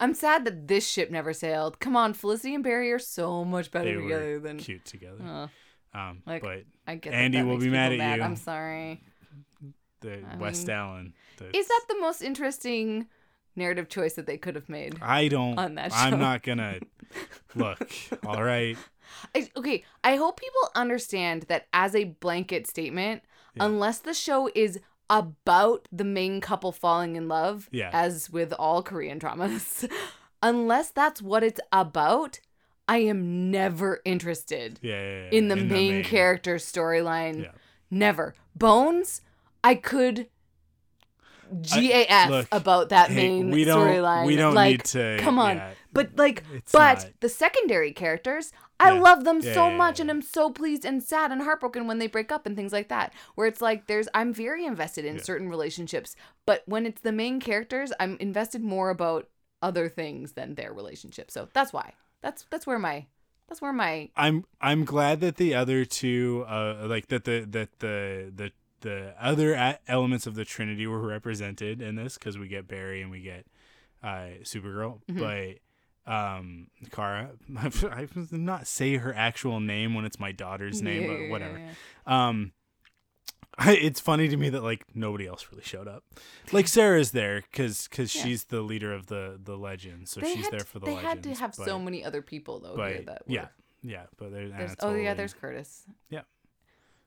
I'm 0.00 0.14
sad 0.14 0.44
that 0.44 0.68
this 0.68 0.88
ship 0.88 1.10
never 1.10 1.32
sailed. 1.32 1.80
Come 1.80 1.96
on, 1.96 2.14
Felicity 2.14 2.54
and 2.54 2.64
Barry 2.64 2.90
are 2.92 2.98
so 2.98 3.44
much 3.44 3.70
better 3.70 4.00
together 4.00 4.38
than. 4.40 4.58
cute 4.58 4.84
together. 4.84 5.22
Uh, 5.24 5.48
Um, 5.98 6.22
like, 6.26 6.42
but 6.42 6.64
I 6.86 6.94
get 6.96 7.12
Andy 7.14 7.38
that, 7.38 7.46
will 7.46 7.58
be 7.58 7.68
mad 7.70 7.92
at 7.92 8.16
you. 8.18 8.22
I'm 8.22 8.36
sorry. 8.36 9.02
the 10.00 10.22
I 10.30 10.36
West 10.36 10.66
mean, 10.68 10.76
Allen. 10.76 11.14
the- 11.38 11.56
Is 11.56 11.66
that 11.68 11.80
the 11.88 11.98
most 12.00 12.22
interesting 12.22 13.08
narrative 13.56 13.88
choice 13.88 14.14
that 14.14 14.26
they 14.26 14.36
could 14.38 14.54
have 14.54 14.68
made? 14.68 14.96
I 15.02 15.28
don't. 15.28 15.58
on 15.58 15.74
that 15.74 15.92
show? 15.92 15.98
I'm 15.98 16.18
not 16.20 16.42
gonna 16.42 16.78
look. 17.54 17.90
All 18.24 18.42
right. 18.44 18.76
I, 19.34 19.48
okay, 19.56 19.84
I 20.04 20.16
hope 20.16 20.38
people 20.38 20.60
understand 20.74 21.42
that 21.48 21.66
as 21.72 21.94
a 21.96 22.04
blanket 22.04 22.66
statement, 22.66 23.22
Yeah. 23.54 23.64
unless 23.64 23.98
the 23.98 24.14
show 24.14 24.50
is 24.54 24.78
about 25.10 25.88
the 25.90 26.04
main 26.04 26.40
couple 26.40 26.70
falling 26.72 27.16
in 27.16 27.28
love, 27.28 27.68
Yeah. 27.72 27.90
as 27.92 28.28
with 28.30 28.52
all 28.58 28.82
Korean 28.82 29.18
dramas, 29.18 29.86
unless 30.42 30.90
that's 30.90 31.22
what 31.22 31.42
it's 31.42 31.60
about, 31.72 32.40
I 32.86 32.98
am 32.98 33.50
never 33.50 34.00
interested 34.04 34.78
Yeah. 34.82 34.92
yeah, 34.94 35.22
yeah, 35.24 35.30
in 35.30 35.48
the 35.48 35.56
main 35.56 36.04
character 36.04 36.56
storyline. 36.56 37.50
Never. 37.90 38.34
Bones, 38.54 39.22
I 39.64 39.74
could 39.76 40.28
GAF 41.62 42.46
about 42.52 42.90
that 42.90 43.10
Hey, 43.10 43.28
main 43.28 43.50
we 43.50 43.64
don't. 43.64 43.86
storyline. 43.86 44.26
We 44.26 44.36
don't 44.36 44.54
like, 44.54 44.70
need 44.70 44.84
to. 44.84 45.16
come 45.20 45.38
on. 45.38 45.60
But 45.92 46.10
like, 46.16 46.44
It's 46.52 46.72
but 46.72 46.98
not- 46.98 47.10
the 47.20 47.28
secondary 47.28 47.92
characters, 47.92 48.52
I 48.80 48.90
Yeah. 48.90 49.00
love 49.00 49.24
them 49.24 49.40
Yeah, 49.40 49.54
so 49.54 49.68
yeah, 49.70 49.76
much, 49.76 49.98
and 50.00 50.10
I'm 50.10 50.22
so 50.22 50.50
pleased 50.50 50.84
and 50.84 51.02
sad 51.02 51.32
and 51.32 51.42
heartbroken 51.42 51.86
when 51.86 51.98
they 51.98 52.06
break 52.06 52.30
up 52.30 52.46
and 52.46 52.54
things 52.56 52.72
like 52.72 52.88
that. 52.88 53.12
Where 53.34 53.46
it's 53.46 53.60
like, 53.60 53.86
there's, 53.86 54.08
I'm 54.14 54.32
very 54.32 54.64
invested 54.64 55.04
in 55.04 55.18
certain 55.18 55.48
relationships, 55.48 56.14
but 56.46 56.62
when 56.66 56.86
it's 56.86 57.00
the 57.00 57.12
main 57.12 57.40
characters, 57.40 57.92
I'm 57.98 58.16
invested 58.20 58.62
more 58.62 58.90
about 58.90 59.28
other 59.62 59.88
things 59.88 60.32
than 60.32 60.54
their 60.54 60.72
relationship. 60.72 61.30
So 61.30 61.48
that's 61.52 61.72
why. 61.72 61.94
That's 62.20 62.46
that's 62.50 62.66
where 62.66 62.78
my, 62.78 63.06
that's 63.48 63.60
where 63.60 63.72
my 63.72 64.10
I'm 64.16 64.44
I'm 64.60 64.84
glad 64.84 65.20
that 65.20 65.36
the 65.36 65.54
other 65.54 65.84
two, 65.84 66.44
uh, 66.48 66.86
like 66.86 67.08
that 67.08 67.24
the 67.24 67.46
that 67.50 67.78
the 67.80 68.32
the 68.34 68.52
the 68.80 69.14
other 69.20 69.76
elements 69.88 70.26
of 70.28 70.34
the 70.36 70.44
Trinity 70.44 70.86
were 70.86 71.00
represented 71.00 71.80
in 71.82 71.96
this 71.96 72.14
because 72.16 72.38
we 72.38 72.46
get 72.48 72.68
Barry 72.68 73.02
and 73.02 73.10
we 73.10 73.20
get 73.20 73.46
uh 74.02 74.38
Supergirl, 74.42 75.00
Mhm. 75.10 75.18
but 75.18 75.58
um 76.08 76.68
Kara, 76.90 77.30
I 77.58 78.08
not 78.30 78.66
say 78.66 78.96
her 78.96 79.14
actual 79.14 79.60
name 79.60 79.94
when 79.94 80.04
it's 80.04 80.18
my 80.18 80.32
daughter's 80.32 80.80
name, 80.82 81.02
Yeah, 81.02 81.08
but 81.08 81.28
whatever. 81.30 81.58
yeah. 81.58 82.28
Um, 82.28 82.52
it's 83.66 83.98
funny 84.00 84.28
to 84.28 84.36
me 84.36 84.50
that 84.50 84.62
like 84.62 84.84
nobody 84.94 85.26
else 85.26 85.48
really 85.50 85.64
showed 85.64 85.88
up. 85.88 86.04
Like 86.52 86.68
Sara's 86.68 87.10
there 87.10 87.42
because 87.50 87.88
because 87.88 88.10
she's 88.10 88.44
the 88.44 88.62
leader 88.62 88.92
of 88.94 89.06
the 89.06 89.38
the 89.42 89.56
legends, 89.56 90.12
so 90.12 90.20
They 90.20 90.34
she's 90.34 90.48
there 90.48 90.60
for 90.60 90.78
the 90.78 90.86
They 90.86 90.94
legends. 90.94 91.08
had 91.26 91.34
to 91.34 91.40
have 91.40 91.54
so 91.54 91.78
many 91.78 92.04
other 92.04 92.22
people 92.22 92.60
though 92.60 92.76
here 92.86 93.02
that 93.02 93.26
were, 93.26 93.34
yeah, 93.34 93.46
yeah, 93.82 94.04
but 94.16 94.32
there, 94.32 94.48
There's, 94.48 94.76
oh 94.80 94.94
yeah, 94.94 95.14
there's 95.14 95.34
Curtis. 95.34 95.84
Yeah. 96.08 96.22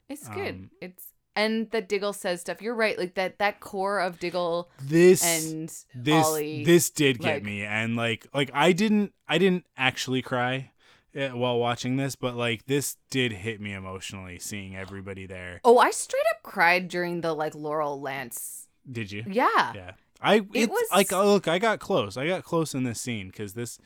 It's 0.10 0.28
good. 0.28 0.56
Um, 0.56 0.70
it's 0.82 1.06
and 1.36 1.70
that 1.72 1.88
Diggle 1.88 2.14
says 2.14 2.42
stuff. 2.42 2.62
You're 2.62 2.76
right. 2.76 2.98
Like 2.98 3.16
that 3.16 3.40
that 3.40 3.60
core 3.60 4.00
of 4.00 4.20
Diggle 4.20 4.70
this 4.82 5.24
and 5.24 5.70
this 5.96 6.26
Ollie. 6.26 6.64
this 6.64 6.90
did 6.90 7.20
get 7.20 7.36
like- 7.36 7.44
me 7.44 7.64
and 7.64 7.96
like 7.96 8.28
like 8.34 8.52
I 8.54 8.72
didn't 8.72 9.14
I 9.28 9.38
didn't 9.38 9.66
actually 9.78 10.22
cry 10.22 10.72
uh, 11.16 11.30
while 11.30 11.58
watching 11.60 11.98
this, 11.98 12.16
but 12.16 12.36
like 12.36 12.66
this 12.68 12.98
did 13.10 13.32
hit 13.32 13.60
me 13.62 13.74
emotionally 13.74 14.40
seeing 14.40 14.76
everybody 14.76 15.26
there. 15.26 15.60
oh, 15.64 15.78
I 15.78 15.92
straight 15.92 16.24
up 16.36 16.44
cried 16.44 16.88
during 16.88 17.22
the 17.22 17.34
like 17.34 17.56
Laurel 17.56 18.00
Lance. 18.02 18.68
Did 18.90 19.12
you? 19.12 19.24
Yeah. 19.28 19.74
Yeah. 19.76 19.92
I 20.22 20.42
it's 20.54 20.70
was- 20.72 20.88
like 20.92 21.12
oh, 21.14 21.34
look, 21.34 21.48
I 21.48 21.60
got 21.60 21.80
close. 21.80 22.16
I 22.18 22.28
got 22.28 22.44
close 22.44 22.74
in 22.76 22.84
this 22.84 23.02
scene 23.02 23.28
because 23.28 23.54
this 23.54 23.80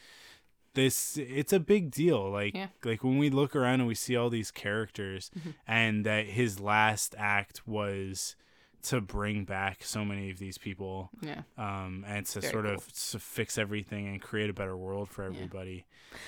this 0.76 1.18
it's 1.18 1.52
a 1.54 1.60
big 1.60 1.92
deal. 1.92 2.30
Like 2.30 2.54
Yeah. 2.56 2.68
like 2.84 3.04
when 3.04 3.18
we 3.18 3.30
look 3.30 3.56
around 3.56 3.80
and 3.82 3.88
we 3.88 3.96
see 3.96 4.16
all 4.16 4.30
these 4.30 4.52
characters 4.52 5.32
Mhm. 5.38 5.54
and 5.68 6.06
that 6.06 6.28
his 6.28 6.60
last 6.60 7.16
act 7.18 7.68
was 7.68 8.36
to 8.84 9.02
bring 9.02 9.46
back 9.46 9.84
so 9.84 10.06
many 10.06 10.30
of 10.30 10.38
these 10.38 10.60
people 10.60 11.10
Yeah. 11.22 11.42
um 11.58 12.06
and 12.08 12.24
to 12.28 12.40
Very 12.42 12.52
sort 12.54 12.66
cool. 12.66 12.76
of 12.76 12.94
to 13.12 13.20
fix 13.20 13.58
everything 13.58 14.08
and 14.08 14.22
create 14.22 14.50
a 14.50 14.54
better 14.54 14.78
world 14.78 15.10
for 15.10 15.24
everybody. 15.24 15.86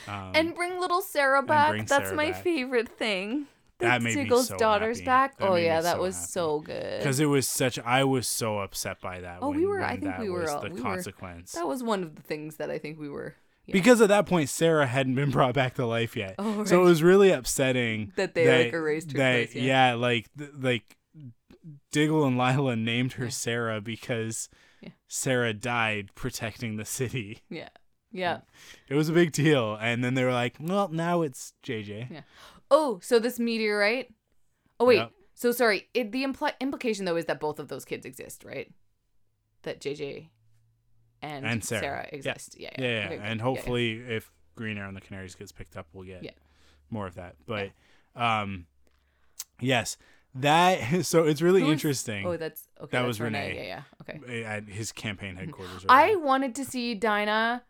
Um 0.08 0.32
and 0.34 0.56
bring 0.56 0.80
little 0.80 1.02
Sara 1.02 1.44
back. 1.44 1.86
That's 1.88 2.06
Sara 2.08 2.16
my 2.16 2.32
back. 2.32 2.44
favorite 2.44 2.90
thing. 2.90 3.46
That 3.80 4.02
made 4.02 4.18
me 4.18 4.28
so 4.42 4.58
daughter's 4.58 4.98
happy. 4.98 5.06
back. 5.06 5.38
That 5.38 5.50
oh 5.50 5.56
yeah, 5.56 5.82
that 5.82 5.98
so 5.98 6.02
was 6.02 6.16
happy. 6.16 6.28
so 6.32 6.60
good. 6.62 6.98
because 6.98 7.20
it 7.20 7.28
was 7.28 7.48
such 7.48 7.78
I 7.78 8.04
was 8.06 8.28
so 8.28 8.58
upset 8.58 9.00
by 9.02 9.22
that 9.22 9.38
Oh, 9.44 9.50
when, 9.50 9.60
we 9.60 9.66
were- 9.68 9.84
I 9.84 9.98
think 9.98 10.18
we 10.18 10.32
were 10.32 10.50
all- 10.50 10.62
the 10.62 10.70
we 10.70 10.76
were- 10.78 10.82
consequence. 10.82 11.52
that 11.52 11.68
was 11.68 11.84
one 11.84 12.02
of 12.02 12.16
the 12.16 12.24
things 12.24 12.56
that 12.58 12.72
I 12.72 12.80
think 12.80 12.98
we 13.00 13.08
were 13.08 13.36
yeah. 13.68 13.74
because 13.74 14.02
at 14.02 14.10
that 14.10 14.26
point 14.26 14.50
Sara 14.50 14.88
hadn't 14.88 15.16
been 15.16 15.30
brought 15.38 15.54
back 15.54 15.76
to 15.76 15.86
life 15.86 16.16
yet. 16.16 16.36
Oh, 16.40 16.64
So 16.66 16.82
it 16.82 16.84
was 16.86 17.04
really 17.04 17.30
upsetting 17.30 18.12
That 18.16 18.34
they, 18.34 18.64
like, 18.66 18.74
erased 18.74 19.12
her 19.12 19.18
that, 19.20 19.52
place, 19.52 19.56
yeah. 19.56 19.94
like 19.94 20.28
th- 20.38 20.52
like 20.60 20.98
Diggle 21.92 22.26
and 22.26 22.38
Lyla 22.38 22.76
named 22.76 23.14
her 23.14 23.26
Yeah. 23.26 23.30
Sara 23.32 23.82
because 23.82 24.50
Yeah. 24.82 24.90
Sara 25.08 25.54
died 25.54 26.10
protecting 26.16 26.78
the 26.78 26.86
city. 26.86 27.42
yeah. 27.50 27.70
Yeah. 28.12 28.40
It 28.88 28.96
was 28.96 29.10
a 29.10 29.14
big 29.14 29.34
deal, 29.34 29.78
and 29.82 30.02
then 30.04 30.14
they 30.14 30.24
were 30.24 30.32
like, 30.32 30.56
"Well, 30.62 30.88
now 30.88 31.24
it's 31.24 31.52
JJ." 31.62 32.08
Yeah. 32.10 32.22
Oh, 32.72 33.00
so 33.04 33.20
this 33.20 33.38
meteorite. 33.38 34.14
Oh 34.80 34.86
wait. 34.86 34.98
Yep. 34.98 35.12
So 35.36 35.52
sorry. 35.52 35.88
It, 35.94 36.12
the 36.14 36.24
impl- 36.24 36.54
implication 36.62 37.04
though 37.06 37.18
is 37.18 37.26
that 37.26 37.42
both 37.42 37.60
of 37.60 37.68
those 37.68 37.84
kids 37.84 38.06
exist, 38.06 38.44
right? 38.46 38.72
That 39.64 39.82
JJ 39.82 40.30
and, 41.22 41.46
And 41.46 41.64
Sara. 41.64 41.82
Sara 41.82 42.08
Yeah. 42.12 42.16
exist. 42.16 42.56
Yeah. 42.60 42.70
Yeah, 42.78 42.84
yeah, 42.88 43.06
Okay, 43.06 43.16
good. 43.18 43.26
and 43.26 43.38
Yeah, 43.40 43.44
hopefully, 43.44 43.92
if 44.00 44.32
Green 44.56 44.78
Arrow 44.78 44.88
and 44.88 44.98
the 44.98 45.02
Canaries 45.02 45.36
gets 45.36 45.52
picked 45.52 45.76
up, 45.78 45.88
we'll 45.94 46.06
get 46.06 46.24
Yeah. 46.24 46.32
more 46.90 47.08
of 47.08 47.16
that. 47.16 47.36
But 47.46 47.72
um, 48.16 48.66
yes, 49.60 49.98
that 50.36 51.06
so 51.06 51.24
it's 51.24 51.42
really 51.42 51.62
Who 51.62 51.68
is- 51.68 51.74
interesting. 51.74 52.26
Oh, 52.26 52.38
that's 52.38 52.68
okay. 52.80 52.86
That 52.92 53.02
that's 53.02 53.08
was 53.08 53.22
Renee. 53.22 53.56
Yeah, 53.56 53.64
yeah. 53.64 54.20
Okay. 54.24 54.44
at 54.44 54.64
his 54.68 54.92
campaign 54.92 55.36
headquarters. 55.36 55.84
or 55.86 55.88
I 55.90 56.16
wanted 56.16 56.56
to 56.56 56.66
see 56.66 56.96
Dinah 56.96 57.64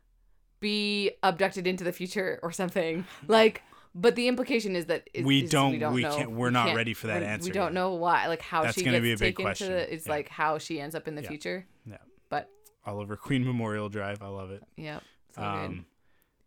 be 0.59 1.11
abducted 1.23 1.67
into 1.67 1.83
the 1.83 1.91
future 1.91 2.39
or 2.41 2.51
something. 2.51 3.05
Like, 3.27 3.61
but 3.93 4.15
the 4.15 4.27
implication 4.27 4.75
is 4.75 4.85
that 4.87 5.07
is, 5.13 5.25
We 5.25 5.41
is 5.43 5.49
don't- 5.51 5.71
We 5.73 5.77
don't 5.79 5.93
we 5.93 6.01
know. 6.01 6.15
can't- 6.15 6.31
we're 6.31 6.49
not 6.49 6.75
ready 6.75 6.93
for 6.93 7.07
that 7.07 7.21
we- 7.21 7.27
answer 7.27 7.45
We 7.49 7.51
don't 7.51 7.65
yet. 7.67 7.73
know 7.73 7.93
why. 7.95 8.27
Like 8.27 8.41
how 8.41 8.63
That's 8.63 8.75
she 8.75 8.83
gets 8.83 8.99
be 9.01 9.11
a 9.11 9.17
big 9.17 9.35
taken 9.35 9.45
question. 9.45 9.67
to 9.67 9.73
the. 9.73 9.93
It's 9.93 10.05
Yeah. 10.07 10.11
like 10.13 10.29
how 10.29 10.57
she 10.57 10.79
ends 10.81 10.95
up 10.95 11.07
in 11.07 11.15
the 11.15 11.21
Yeah. 11.21 11.27
future. 11.29 11.65
Yeah. 11.85 11.97
But 12.29 12.49
all 12.87 12.99
over 12.99 13.15
Queen 13.27 13.45
Memorial 13.45 13.89
Drive. 13.89 14.21
I 14.23 14.27
love 14.27 14.49
it. 14.51 14.63
yeah. 14.75 14.99
So. 15.35 15.43
Um, 15.43 15.85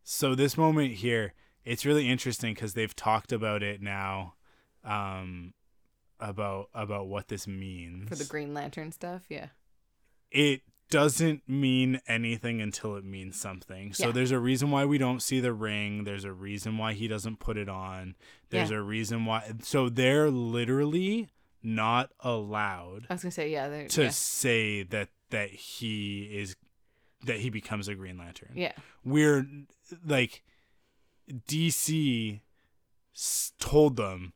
so 0.03 0.35
this 0.35 0.57
moment 0.57 0.95
here, 0.95 1.35
it's 1.65 1.87
really 1.87 2.09
interesting 2.09 2.55
because 2.55 2.75
they've 2.75 2.97
talked 2.97 3.31
about 3.33 3.63
it 3.63 3.81
now, 3.81 4.35
um, 4.83 5.53
about 6.19 6.69
about 6.75 7.07
what 7.07 7.29
this 7.29 7.47
means. 7.47 8.09
For 8.09 8.17
the 8.17 8.25
Green 8.25 8.53
Lantern 8.55 8.91
stuff, 8.91 9.23
yeah. 9.29 9.49
it 10.31 10.63
doesn't 10.89 11.49
mean 11.49 12.01
anything 12.09 12.61
until 12.61 12.97
it 12.97 13.05
means 13.05 13.41
something. 13.41 13.93
So 13.93 14.07
Yeah. 14.07 14.13
there's 14.13 14.33
a 14.33 14.41
reason 14.41 14.73
why 14.73 14.85
we 14.85 14.99
don't 14.99 15.23
see 15.23 15.39
the 15.39 15.53
ring. 15.53 16.03
There's 16.03 16.25
a 16.25 16.33
reason 16.33 16.79
why 16.79 16.95
he 16.95 17.07
doesn't 17.07 17.39
put 17.39 17.57
it 17.57 17.69
on. 17.69 18.17
There's 18.49 18.71
Yeah. 18.73 18.79
a 18.79 18.83
reason 18.83 19.25
why. 19.25 19.53
So 19.63 19.89
they're 19.89 20.31
literally 20.31 21.29
not 21.63 22.11
allowed 22.21 23.07
I 23.11 23.15
was 23.15 23.23
gonna 23.23 23.31
say 23.31 23.51
yeah. 23.53 23.87
to 23.87 24.03
yeah. 24.05 24.11
say 24.11 24.83
that 24.85 25.11
that 25.31 25.51
he 25.51 26.25
is 26.33 26.57
that 27.25 27.39
he 27.41 27.51
becomes 27.51 27.89
a 27.89 27.95
Green 27.95 28.17
Lantern. 28.19 28.53
Yeah. 28.55 28.73
We're 29.05 29.47
like 30.07 30.43
DC 31.31 32.41
told 33.59 33.97
them 33.97 34.33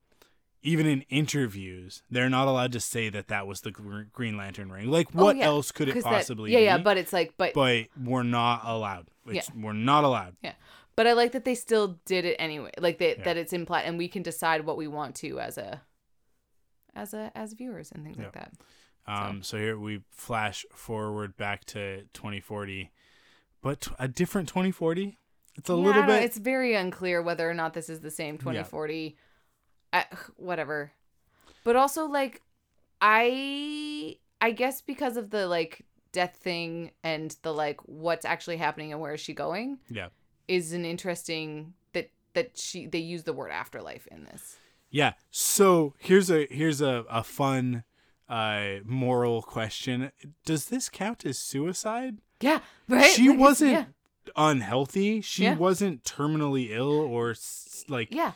even 0.63 0.87
in 0.87 1.03
interviews 1.11 2.03
they're 2.11 2.31
not 2.31 2.49
allowed 2.49 2.73
to 2.73 2.81
say 2.81 3.09
that 3.11 3.29
that 3.29 3.47
was 3.47 3.61
the 3.63 3.71
Green 3.71 4.37
Lantern 4.37 4.71
ring. 4.73 4.91
Like 4.91 5.09
Oh, 5.15 5.25
what 5.25 5.37
yeah, 5.37 5.45
else 5.47 5.71
could 5.73 5.89
it 5.89 5.93
'cause 5.95 6.05
that- 6.05 6.11
possibly 6.11 6.53
yeah, 6.53 6.59
be? 6.59 6.65
yeah, 6.65 6.79
but 6.79 6.97
it's 6.97 7.13
like, 7.13 7.35
but 7.37 7.53
but 7.55 7.87
we're 8.03 8.23
not 8.23 8.63
allowed. 8.65 9.09
It's, 9.27 9.51
We're 9.55 9.73
not 9.73 10.05
allowed. 10.05 10.37
Yeah. 10.43 10.53
But 10.97 11.07
I 11.07 11.13
like 11.15 11.33
that 11.33 11.45
they 11.45 11.55
still 11.55 11.99
did 12.05 12.25
it 12.25 12.37
anyway. 12.39 12.71
Like 12.79 12.99
that 12.99 13.19
Yeah. 13.19 13.25
that 13.25 13.37
it's 13.37 13.53
implied, 13.53 13.83
and 13.83 13.99
we 13.99 14.07
can 14.09 14.23
decide 14.23 14.65
what 14.65 14.77
we 14.77 14.87
want 14.87 15.17
to 15.17 15.41
as 15.41 15.59
a, 15.59 15.83
as 16.95 17.15
a 17.15 17.33
as 17.35 17.53
viewers 17.55 17.91
and 17.91 18.05
things 18.05 18.17
Yeah. 18.19 18.25
like 18.25 18.35
that. 18.35 18.53
Um, 19.07 19.43
so 19.43 19.59
here 19.59 19.79
we 19.79 20.01
flash 20.11 20.65
forward 20.73 21.37
back 21.37 21.65
to 21.67 22.03
2040, 22.15 22.91
but 23.61 23.83
t- 23.83 23.91
a 23.99 24.09
different 24.09 24.49
2040. 24.49 25.19
It's 25.57 25.69
a 25.69 25.73
Yeah, 25.75 25.79
little 25.79 26.03
bit. 26.05 26.23
It's 26.25 26.39
very 26.39 26.75
unclear 26.75 27.23
whether 27.23 27.49
or 27.49 27.55
not 27.55 27.75
this 27.75 27.89
is 27.89 28.01
the 28.01 28.11
same 28.11 28.39
2040. 28.39 29.17
I, 29.93 30.07
whatever. 30.37 30.93
But 31.65 31.77
also 31.77 32.07
like 32.07 32.41
I 33.01 34.17
I 34.41 34.51
guess 34.51 34.81
because 34.81 35.17
of 35.17 35.31
the 35.31 35.47
like 35.47 35.85
death 36.13 36.37
thing 36.37 36.91
and 37.03 37.37
the 37.43 37.53
like 37.53 37.81
what's 37.87 38.25
actually 38.25 38.57
happening 38.57 38.93
and 38.93 39.01
where 39.01 39.15
is 39.15 39.21
she 39.21 39.35
going 39.35 39.79
yeah, 39.91 40.09
is 40.49 40.73
an 40.73 40.85
interesting 40.85 41.75
that 41.93 42.11
that 42.35 42.57
she 42.57 42.87
they 42.87 42.99
use 42.99 43.25
the 43.25 43.33
word 43.33 43.51
afterlife 43.51 44.07
in 44.09 44.25
this. 44.25 44.57
yeah. 44.91 45.13
So 45.31 45.95
here's 45.99 46.31
a 46.31 46.47
here's 46.51 46.81
a 46.81 47.05
a 47.11 47.23
fun 47.23 47.85
uh 48.29 48.81
moral 48.85 49.43
question. 49.43 50.11
Does 50.45 50.67
this 50.67 50.89
count 50.89 51.25
as 51.27 51.39
suicide? 51.39 52.19
Yeah, 52.41 52.61
right. 52.89 53.11
She 53.11 53.29
Like, 53.31 53.39
wasn't 53.39 53.73
Yeah, 53.73 53.85
unhealthy. 54.37 55.21
She 55.21 55.45
Yeah. 55.45 55.57
wasn't 55.57 56.05
terminally 56.05 56.69
ill 56.71 56.91
or 56.93 57.35
like 57.89 58.09
yeah. 58.15 58.33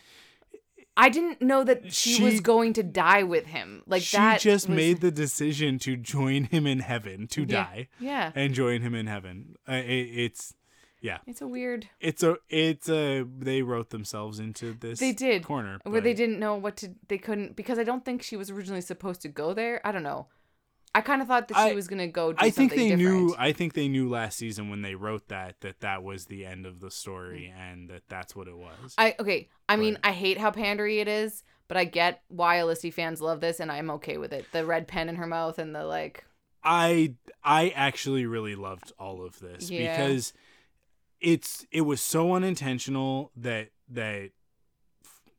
I 1.00 1.10
didn't 1.10 1.40
know 1.40 1.62
that 1.62 1.92
she, 1.92 2.20
was 2.24 2.40
going 2.40 2.72
to 2.72 2.82
die 2.82 3.22
with 3.22 3.46
him. 3.46 3.84
Like 3.86 4.02
she 4.02 4.16
that. 4.16 4.40
just 4.40 4.68
was- 4.68 4.74
made 4.76 5.00
the 5.00 5.12
decision 5.12 5.78
to 5.80 5.96
join 5.96 6.44
him 6.44 6.66
in 6.66 6.80
heaven 6.80 7.28
to 7.28 7.42
Yeah. 7.42 7.46
die 7.46 7.88
Yeah, 8.00 8.32
and 8.34 8.52
join 8.52 8.80
him 8.82 8.94
in 8.96 9.06
heaven. 9.06 9.54
Uh, 9.68 9.74
it, 9.74 9.84
it's 10.24 10.54
yeah. 11.00 11.18
it's 11.26 11.40
a 11.40 11.46
weird. 11.46 11.88
it's 12.00 12.22
a 12.22 12.36
it's 12.48 12.88
a 12.88 13.24
they 13.38 13.62
wrote 13.62 13.90
themselves 13.90 14.38
into 14.38 14.72
this 14.74 14.98
They 14.98 15.12
did. 15.12 15.44
corner 15.44 15.78
where 15.84 16.00
they 16.00 16.14
didn't 16.14 16.38
know 16.38 16.54
what 16.56 16.76
to 16.78 16.94
they 17.08 17.18
couldn't 17.18 17.56
because 17.56 17.78
I 17.78 17.84
don't 17.84 18.04
think 18.04 18.22
she 18.22 18.36
was 18.36 18.50
originally 18.50 18.80
supposed 18.80 19.22
to 19.22 19.28
go 19.28 19.54
there. 19.54 19.80
I 19.86 19.92
don't 19.92 20.02
know. 20.02 20.26
I 20.94 21.00
kind 21.00 21.20
of 21.20 21.28
thought 21.28 21.48
that 21.48 21.56
she 21.56 21.70
I- 21.70 21.74
was 21.74 21.86
gonna 21.86 22.08
go. 22.08 22.32
Do 22.32 22.38
I 22.40 22.50
think 22.50 22.74
they 22.74 22.94
knew. 22.96 23.34
I 23.38 23.52
think 23.52 23.74
they 23.74 23.88
knew 23.88 24.08
last 24.08 24.38
season 24.38 24.70
when 24.70 24.82
they 24.82 24.94
wrote 24.94 25.28
that 25.28 25.60
that 25.60 25.80
that 25.80 26.02
was 26.02 26.26
the 26.26 26.44
end 26.46 26.66
of 26.66 26.80
the 26.80 26.90
story 26.90 27.52
mm. 27.54 27.60
and 27.60 27.90
that 27.90 28.02
that's 28.08 28.34
what 28.34 28.48
it 28.48 28.56
was. 28.56 28.94
I 28.96 29.14
okay. 29.20 29.48
I 29.68 29.76
mean, 29.76 29.98
I 30.02 30.12
hate 30.12 30.38
how 30.38 30.50
pandery 30.50 31.00
it 31.00 31.08
is, 31.08 31.44
but 31.68 31.76
I 31.76 31.84
get 31.84 32.22
why 32.28 32.58
Olicity 32.58 32.92
fans 32.92 33.20
love 33.20 33.40
this, 33.40 33.60
and 33.60 33.70
I'm 33.70 33.90
okay 33.92 34.16
with 34.16 34.32
it. 34.32 34.46
The 34.52 34.64
red 34.64 34.88
pen 34.88 35.08
in 35.08 35.16
her 35.16 35.26
mouth 35.26 35.58
and 35.58 35.74
the 35.74 35.84
like. 35.84 36.24
I 36.64 37.14
I 37.44 37.68
actually 37.76 38.26
really 38.26 38.54
loved 38.54 38.92
all 38.98 39.24
of 39.24 39.38
this 39.38 39.70
Yeah. 39.70 39.96
because 39.96 40.32
it's 41.20 41.66
it 41.70 41.82
was 41.82 42.00
so 42.00 42.34
unintentional 42.34 43.30
that 43.36 43.70
that 43.88 44.30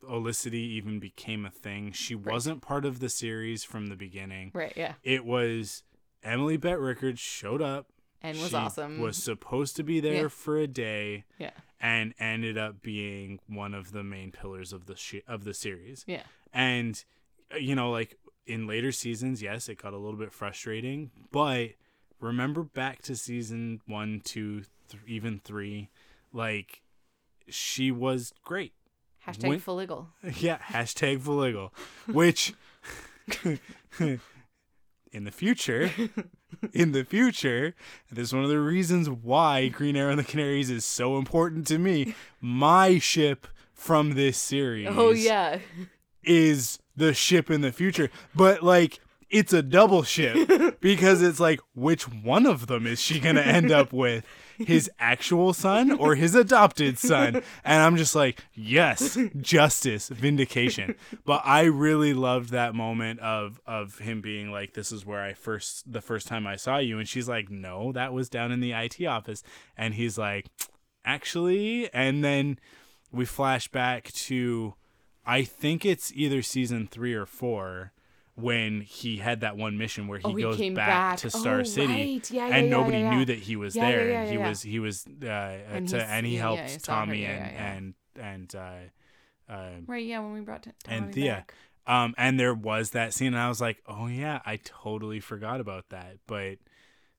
Olicity 0.04 0.54
even 0.78 1.00
became 1.00 1.46
a 1.46 1.50
thing. 1.52 1.92
She 1.92 2.16
Right. 2.16 2.34
wasn't 2.34 2.62
part 2.62 2.86
of 2.86 3.00
the 3.00 3.10
series 3.10 3.64
from 3.66 3.88
the 3.88 3.96
beginning. 3.98 4.52
Right. 4.54 4.74
Yeah. 4.76 4.94
It 5.04 5.26
was 5.26 5.84
Emily 6.24 6.58
Bett 6.58 6.80
Rickards 6.80 7.20
showed 7.20 7.62
up 7.62 7.88
And 8.22 8.38
was 8.40 8.50
She 8.50 8.56
awesome. 8.56 9.00
Was 9.00 9.16
supposed 9.22 9.76
to 9.78 9.84
be 9.84 10.00
there 10.02 10.24
Yeah. 10.24 10.28
for 10.28 10.58
a 10.58 10.68
day 10.68 11.24
Yeah. 11.38 11.52
and 11.80 12.14
ended 12.20 12.58
up 12.58 12.82
being 12.82 13.40
one 13.48 13.74
of 13.74 13.92
the 13.94 14.04
main 14.04 14.32
pillars 14.34 14.74
of 14.74 14.86
the 14.88 14.96
sh- 14.98 15.22
of 15.28 15.44
the 15.46 15.54
series. 15.54 16.04
Yeah. 16.08 16.24
And 16.54 17.02
uh, 17.54 17.58
you 17.58 17.76
know, 17.76 17.90
like 17.92 18.16
in 18.46 18.68
later 18.68 18.92
seasons, 18.92 19.42
yes, 19.42 19.70
it 19.70 19.82
got 19.82 19.94
a 19.94 19.98
little 19.98 20.20
bit 20.20 20.34
frustrating, 20.34 21.12
but 21.32 21.72
remember 22.20 22.64
back 22.64 23.02
to 23.04 23.16
season 23.16 23.80
1, 23.86 24.20
2, 24.22 24.64
th- 24.90 25.04
even 25.08 25.40
3, 25.44 25.90
like 26.34 26.82
she 27.48 27.92
was 27.92 28.34
great. 28.44 28.74
Hashtag 29.28 29.48
when-. 29.50 29.60
Yeah, 30.40 30.58
hashtag 30.60 31.20
Valigal, 31.20 31.72
which 32.08 32.54
in 34.00 35.24
the 35.24 35.32
future, 35.32 35.92
in 36.74 36.92
the 36.92 37.04
future, 37.04 37.76
this 38.12 38.30
is 38.30 38.34
one 38.34 38.44
of 38.44 38.50
the 38.50 38.60
reasons 38.60 39.10
why 39.10 39.68
Green 39.68 39.96
Arrow 39.96 40.12
and 40.12 40.20
the 40.20 40.24
Canaries 40.24 40.70
is 40.70 40.86
so 40.86 41.18
important 41.18 41.68
to 41.68 41.78
me. 41.78 42.16
My 42.42 43.00
ship 43.00 43.48
from 43.74 44.16
this 44.16 44.38
series 44.38 44.88
Oh 44.92 45.12
yeah. 45.12 45.60
is 46.24 46.80
the 46.96 47.14
ship 47.14 47.50
in 47.50 47.62
the 47.62 47.72
future, 47.72 48.10
but 48.36 48.62
like 48.64 49.00
it's 49.30 49.54
a 49.54 49.62
double 49.62 50.04
ship 50.04 50.80
because 50.82 51.22
it's 51.22 51.40
like 51.40 51.60
which 51.76 52.04
one 52.10 52.46
of 52.46 52.68
them 52.68 52.86
is 52.88 53.00
she 53.02 53.20
going 53.20 53.36
to 53.36 53.46
end 53.46 53.72
up 53.72 53.94
with? 53.94 54.26
His 54.60 54.90
actual 55.00 55.54
son 55.54 55.92
or 55.92 56.16
his 56.16 56.36
adopted 56.36 56.98
son? 56.98 57.42
And 57.64 57.84
I'm 57.84 57.96
just 57.98 58.16
like, 58.16 58.44
yes, 58.54 59.18
justice, 59.40 60.10
vindication. 60.10 60.96
But 61.26 61.42
I 61.46 61.64
really 61.64 62.14
loved 62.14 62.50
that 62.52 62.76
moment 62.76 63.20
of 63.20 63.60
of 63.66 64.00
him 64.00 64.22
being 64.22 64.52
like 64.52 64.74
this 64.74 64.92
is 64.92 65.06
where 65.06 65.22
I 65.22 65.34
first 65.34 65.92
the 65.92 66.02
first 66.02 66.28
time 66.28 66.46
I 66.46 66.56
saw 66.56 66.78
you 66.78 67.00
and 67.00 67.08
she's 67.08 67.30
like, 67.30 67.50
"No, 67.50 67.92
that 67.94 68.14
was 68.14 68.30
down 68.30 68.52
in 68.52 68.60
the 68.60 68.74
IT 68.74 69.06
office." 69.06 69.44
And 69.78 69.94
he's 69.94 70.18
like, 70.18 70.48
"Actually?" 71.06 71.92
And 71.94 72.24
then 72.24 72.60
we 73.12 73.26
flash 73.26 73.68
back 73.68 74.12
to 74.12 74.76
I 75.26 75.44
think 75.44 75.86
it's 75.86 76.12
either 76.16 76.42
season 76.42 76.88
three 76.88 77.14
or 77.14 77.26
four 77.26 77.94
when 78.42 78.82
he 78.82 79.18
had 79.18 79.42
that 79.42 79.58
one 79.58 79.78
mission 79.78 80.08
where 80.08 80.20
he 80.20 80.26
Oh, 80.26 80.36
he 80.36 80.42
goes 80.44 80.58
back, 80.58 80.76
back. 80.76 81.18
to 81.20 81.30
Star 81.30 81.60
Oh, 81.60 81.64
City 81.64 81.88
right. 82.16 82.32
Yeah, 82.32 82.48
yeah, 82.48 82.56
and 82.56 82.66
yeah, 82.68 82.72
nobody 82.72 83.04
knew 83.04 83.26
that 83.26 83.38
he 83.40 83.56
was 83.56 83.74
there. 83.74 84.10
and 84.12 84.30
he 84.32 84.38
was 84.38 84.62
he 84.62 84.80
was 84.80 85.06
uh, 85.24 85.26
And 85.28 85.88
to, 85.90 86.04
and 86.04 86.26
he 86.26 86.36
helped 86.36 86.60
yeah, 86.60 86.68
I 86.68 86.72
her, 86.74 86.80
Tommy 86.80 87.26
and 87.26 87.56
and 87.58 87.94
and 88.20 88.56
uh, 88.56 89.54
uh, 89.54 89.70
Right. 89.88 90.06
Yeah. 90.06 90.20
When 90.20 90.34
we 90.34 90.42
brought 90.42 90.64
t- 90.64 90.72
and 90.88 91.14
Thea. 91.14 91.46
Um, 91.88 92.14
and 92.20 92.40
there 92.40 92.54
was 92.54 92.92
that 92.92 93.14
scene, 93.16 93.34
and 93.34 93.38
I 93.42 93.50
was 93.50 93.60
like, 93.60 93.82
"Oh 93.88 94.06
yeah, 94.06 94.42
I 94.46 94.58
totally 94.58 95.20
forgot 95.20 95.60
about 95.60 95.90
that." 95.90 96.18
But, 96.28 96.60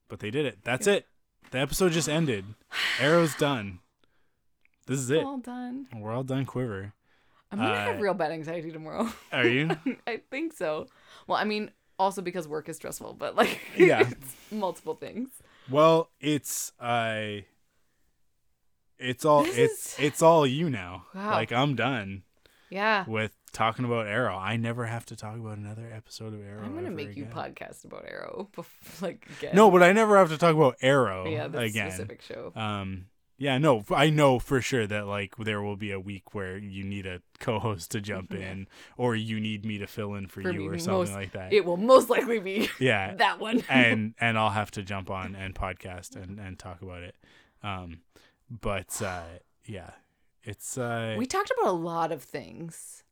but 0.09 0.21
they 0.21 0.31
did 0.31 0.47
it. 0.47 0.59
That's 0.63 0.87
it. 0.87 1.07
The 1.51 1.59
episode 1.59 1.91
just 1.91 2.09
ended. 2.09 2.45
Arrow's 3.01 3.35
done. 3.35 3.81
This 4.87 5.01
is 5.01 5.11
it. 5.11 5.25
All 5.25 5.39
done. 5.39 5.87
We're 5.93 6.13
all 6.13 6.23
done. 6.23 6.45
Quiver. 6.47 6.93
I'm 7.52 7.59
gonna 7.59 7.70
Uh, 7.72 7.77
have 7.86 8.01
real 8.01 8.14
bad 8.14 8.32
anxiety 8.32 8.70
tomorrow. 8.70 9.09
Are 9.32 9.47
you? 9.47 9.70
I 10.06 10.20
think 10.31 10.52
so. 10.52 10.86
Well, 11.27 11.36
I 11.39 11.44
mean, 11.44 11.70
also 11.98 12.22
because 12.22 12.47
work 12.48 12.68
is 12.68 12.77
stressful, 12.77 13.14
but 13.14 13.35
like, 13.36 13.59
Yeah. 13.77 14.09
it's 14.09 14.35
multiple 14.52 14.94
things. 14.94 15.31
Well, 15.70 16.10
it's 16.20 16.72
uh, 16.81 17.43
it's 18.98 19.24
all 19.24 19.44
This 19.44 19.56
it's 19.59 19.98
is- 19.98 20.05
it's 20.05 20.22
all 20.22 20.47
you 20.47 20.68
now. 20.70 21.06
Wow. 21.14 21.31
Like 21.31 21.52
I'm 21.52 21.74
done 21.74 22.22
Yeah. 22.70 23.05
with 23.09 23.32
talking 23.52 23.85
about 23.85 24.06
Arrow. 24.06 24.36
I 24.36 24.56
never 24.56 24.86
have 24.86 25.06
to 25.06 25.16
talk 25.16 25.36
about 25.36 25.59
another 25.59 25.90
episode 25.93 26.35
of 26.35 26.43
Arrow. 26.43 26.62
I'm 26.64 26.74
gonna 26.74 26.90
make 26.90 27.16
you 27.16 27.24
podcast 27.27 27.85
about 27.85 28.05
Arrow, 28.09 28.48
bef- 28.56 29.02
like 29.02 29.27
again. 29.39 29.56
No, 29.56 29.70
but 29.70 29.82
I 29.82 29.93
never 29.93 30.16
have 30.18 30.28
to 30.31 30.39
talk 30.39 30.55
about 30.55 30.77
Arrow 30.82 31.27
yeah, 31.27 31.48
the 31.48 31.59
again. 31.59 31.90
specific 31.90 32.22
show. 32.22 32.52
Um, 32.55 33.06
Yeah, 33.43 33.57
no, 33.57 33.85
I 33.91 34.11
know 34.11 34.39
for 34.39 34.61
sure 34.61 34.87
that 34.87 35.07
like 35.07 35.35
there 35.39 35.62
will 35.62 35.75
be 35.77 35.93
a 35.93 35.99
week 35.99 36.35
where 36.35 36.59
you 36.59 36.85
need 36.85 37.07
a 37.07 37.23
co-host 37.39 37.91
to 37.93 38.01
jump 38.03 38.35
Yeah. 38.35 38.51
in, 38.51 38.69
or 38.99 39.17
you 39.17 39.41
need 39.41 39.65
me 39.65 39.79
to 39.79 39.87
fill 39.87 40.12
in 40.12 40.27
for, 40.27 40.43
For 40.43 40.51
you 40.53 40.67
or 40.69 40.73
most- 40.73 40.85
something 40.85 41.15
like 41.15 41.33
that. 41.33 41.51
It 41.51 41.65
will 41.65 41.79
most 41.79 42.11
likely 42.11 42.39
be 42.39 42.69
yeah, 42.79 43.15
that 43.19 43.41
one. 43.41 43.62
and 43.71 44.15
and 44.21 44.37
I'll 44.39 44.51
have 44.51 44.71
to 44.73 44.83
jump 44.83 45.09
on 45.11 45.35
and 45.35 45.55
podcast 45.55 46.17
and 46.23 46.39
and 46.39 46.59
talk 46.59 46.83
about 46.83 47.03
it. 47.03 47.17
Um, 47.62 48.03
but 48.51 49.01
uh, 49.01 49.23
yeah, 49.65 49.93
it's 50.45 50.77
uh, 50.77 51.15
we 51.17 51.25
talked 51.25 51.51
about 51.59 51.71
a 51.71 51.73
lot 51.73 52.12
of 52.12 52.23
things 52.23 53.05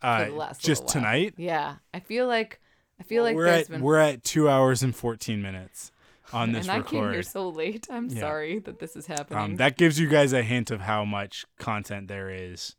uh 0.00 0.24
for 0.26 0.30
the 0.30 0.36
last 0.36 0.60
just 0.60 0.86
tonight. 0.86 1.34
Yeah, 1.36 1.76
I 1.92 1.98
feel 1.98 2.28
like 2.28 2.60
I 3.00 3.02
feel 3.02 3.24
like 3.24 3.34
we're 3.34 3.46
at 3.46 3.68
been. 3.68 3.80
we're 3.82 3.98
at 3.98 4.22
two 4.22 4.48
hours 4.48 4.84
and 4.84 4.94
fourteen 4.94 5.42
minutes 5.42 5.90
on 6.32 6.52
this 6.52 6.68
and 6.68 6.72
I 6.72 6.82
came 6.82 7.00
here 7.00 7.08
record. 7.10 7.26
so 7.26 7.48
late. 7.48 7.86
I'm 7.90 8.08
Yeah. 8.08 8.20
sorry 8.20 8.58
that 8.60 8.78
this 8.78 8.96
is 8.96 9.06
happening. 9.06 9.38
Um, 9.38 9.56
that 9.56 9.76
gives 9.76 9.98
you 9.98 10.08
guys 10.08 10.32
a 10.32 10.42
hint 10.42 10.70
of 10.70 10.82
how 10.82 11.04
much 11.04 11.44
content 11.58 12.08
there 12.08 12.30
is 12.30 12.76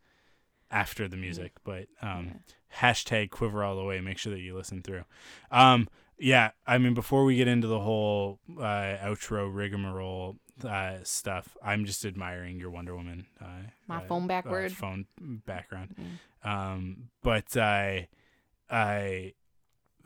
after 0.72 1.08
the 1.08 1.18
music. 1.18 1.54
But 1.64 1.88
um, 2.02 2.42
hashtag 2.78 3.30
Quiver 3.32 3.64
all 3.64 3.76
the 3.76 3.84
way. 3.84 4.00
Make 4.02 4.18
sure 4.18 4.32
that 4.34 4.40
you 4.42 4.56
listen 4.56 4.82
through. 4.82 5.04
Um, 5.52 5.88
yeah, 6.18 6.52
I 6.68 6.78
mean, 6.78 6.94
before 6.94 7.24
we 7.24 7.36
get 7.38 7.48
into 7.48 7.68
the 7.68 7.80
whole 7.80 8.40
uh, 8.58 8.62
outro 9.02 9.50
rigmarole 9.54 10.36
uh, 10.68 10.98
stuff, 11.04 11.56
I'm 11.64 11.86
just 11.86 12.04
admiring 12.06 12.60
your 12.60 12.70
Wonder 12.72 12.94
Woman. 12.96 13.26
Uh, 13.42 13.70
My 13.88 13.98
uh, 13.98 14.02
phone 14.08 14.26
uh, 14.26 14.28
backward. 14.28 14.72
phone 14.74 15.06
background. 15.20 15.96
Mm. 16.46 16.50
Um, 16.50 16.98
but 17.24 17.56
I, 17.56 18.10
I, 18.70 19.34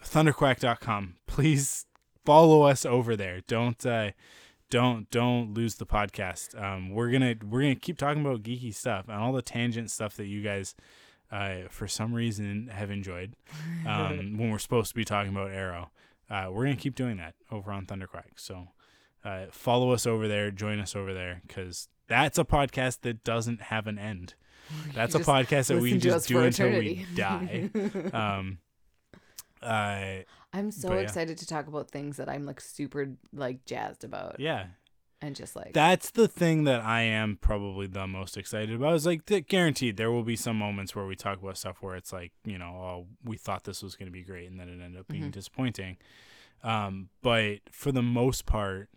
thunderquack.com. 0.04 1.16
Please 1.28 1.86
follow 2.26 2.64
us 2.64 2.86
over 2.86 3.16
there. 3.16 3.42
Don't 3.48 3.86
uh, 3.86 4.12
don't 4.70 5.10
don't 5.12 5.54
lose 5.54 5.76
the 5.76 5.86
podcast. 5.86 6.60
Um, 6.62 6.90
we're 6.90 7.12
gonna 7.12 7.36
we're 7.48 7.62
gonna 7.62 7.76
keep 7.76 7.98
talking 7.98 8.26
about 8.26 8.44
geeky 8.44 8.74
stuff 8.74 9.08
and 9.08 9.18
all 9.18 9.34
the 9.34 9.42
tangent 9.42 9.92
stuff 9.92 10.16
that 10.18 10.26
you 10.26 10.42
guys, 10.42 10.76
uh, 11.32 11.68
for 11.70 11.88
some 11.88 12.14
reason 12.14 12.70
have 12.74 12.92
enjoyed. 12.92 13.36
Um, 13.86 14.38
when 14.38 14.50
we're 14.50 14.60
supposed 14.60 14.90
to 14.90 14.96
be 14.96 15.04
talking 15.04 15.32
about 15.34 15.52
Arrow, 15.52 15.92
uh, 16.30 16.48
we're 16.50 16.64
gonna 16.64 16.78
keep 16.78 16.96
doing 16.96 17.18
that 17.18 17.36
over 17.52 17.70
on 17.70 17.86
Thunderquack. 17.86 18.32
So, 18.38 18.70
uh, 19.26 19.48
follow 19.52 19.92
us 19.92 20.08
over 20.08 20.30
there. 20.30 20.52
Join 20.52 20.80
us 20.80 20.96
over 20.96 21.14
there 21.14 21.42
because 21.46 21.90
that's 22.08 22.38
a 22.38 22.46
podcast 22.46 23.02
that 23.02 23.26
doesn't 23.26 23.64
have 23.64 23.88
an 23.88 24.00
end. 24.00 24.36
That's 24.96 25.14
a 25.14 25.20
podcast 25.20 25.68
that 25.68 25.80
we 25.80 25.98
just 25.98 26.30
do 26.30 26.36
for 26.36 26.46
until 26.46 26.70
we 26.70 27.06
die. 27.16 27.70
Um, 28.14 28.60
uh, 29.62 30.24
I'm 30.54 30.72
so 30.72 30.90
but 30.90 30.96
yeah. 30.96 31.02
excited 31.02 31.38
to 31.40 31.48
talk 31.48 31.68
about 31.68 31.90
things 31.90 32.18
that 32.18 32.30
I'm 32.30 32.46
like 32.46 32.62
super 32.62 33.08
like 33.34 33.66
jazzed 33.66 34.04
about 34.04 34.40
yeah, 34.40 34.68
and 35.22 35.36
just 35.36 35.56
like 35.56 35.74
that's 35.74 36.12
the 36.12 36.28
thing 36.28 36.66
that 36.66 36.82
I 36.82 37.02
am 37.02 37.38
probably 37.42 37.88
the 37.88 38.06
most 38.08 38.38
excited 38.38 38.74
about. 38.76 38.94
Is 38.94 39.06
like 39.06 39.26
th- 39.26 39.48
guaranteed 39.48 39.98
there 39.98 40.12
will 40.12 40.24
be 40.24 40.36
some 40.36 40.58
moments 40.58 40.96
where 40.96 41.06
we 41.08 41.16
talk 41.16 41.42
about 41.42 41.58
stuff 41.58 41.78
where 41.82 41.96
it's 41.96 42.14
like 42.14 42.32
you 42.46 42.58
know, 42.60 42.68
oh, 42.70 43.08
we 43.24 43.36
thought 43.38 43.64
this 43.64 43.82
was 43.82 43.96
going 43.96 44.08
to 44.08 44.14
be 44.14 44.24
great, 44.24 44.50
and 44.50 44.60
then 44.60 44.70
it 44.70 44.80
ended 44.84 45.00
up 45.00 45.08
being 45.08 45.24
Mhm. 45.30 45.32
disappointing. 45.32 45.98
Um, 46.64 47.10
but 47.22 47.60
for 47.72 47.92
the 47.92 48.04
most 48.04 48.46
part, 48.46 48.90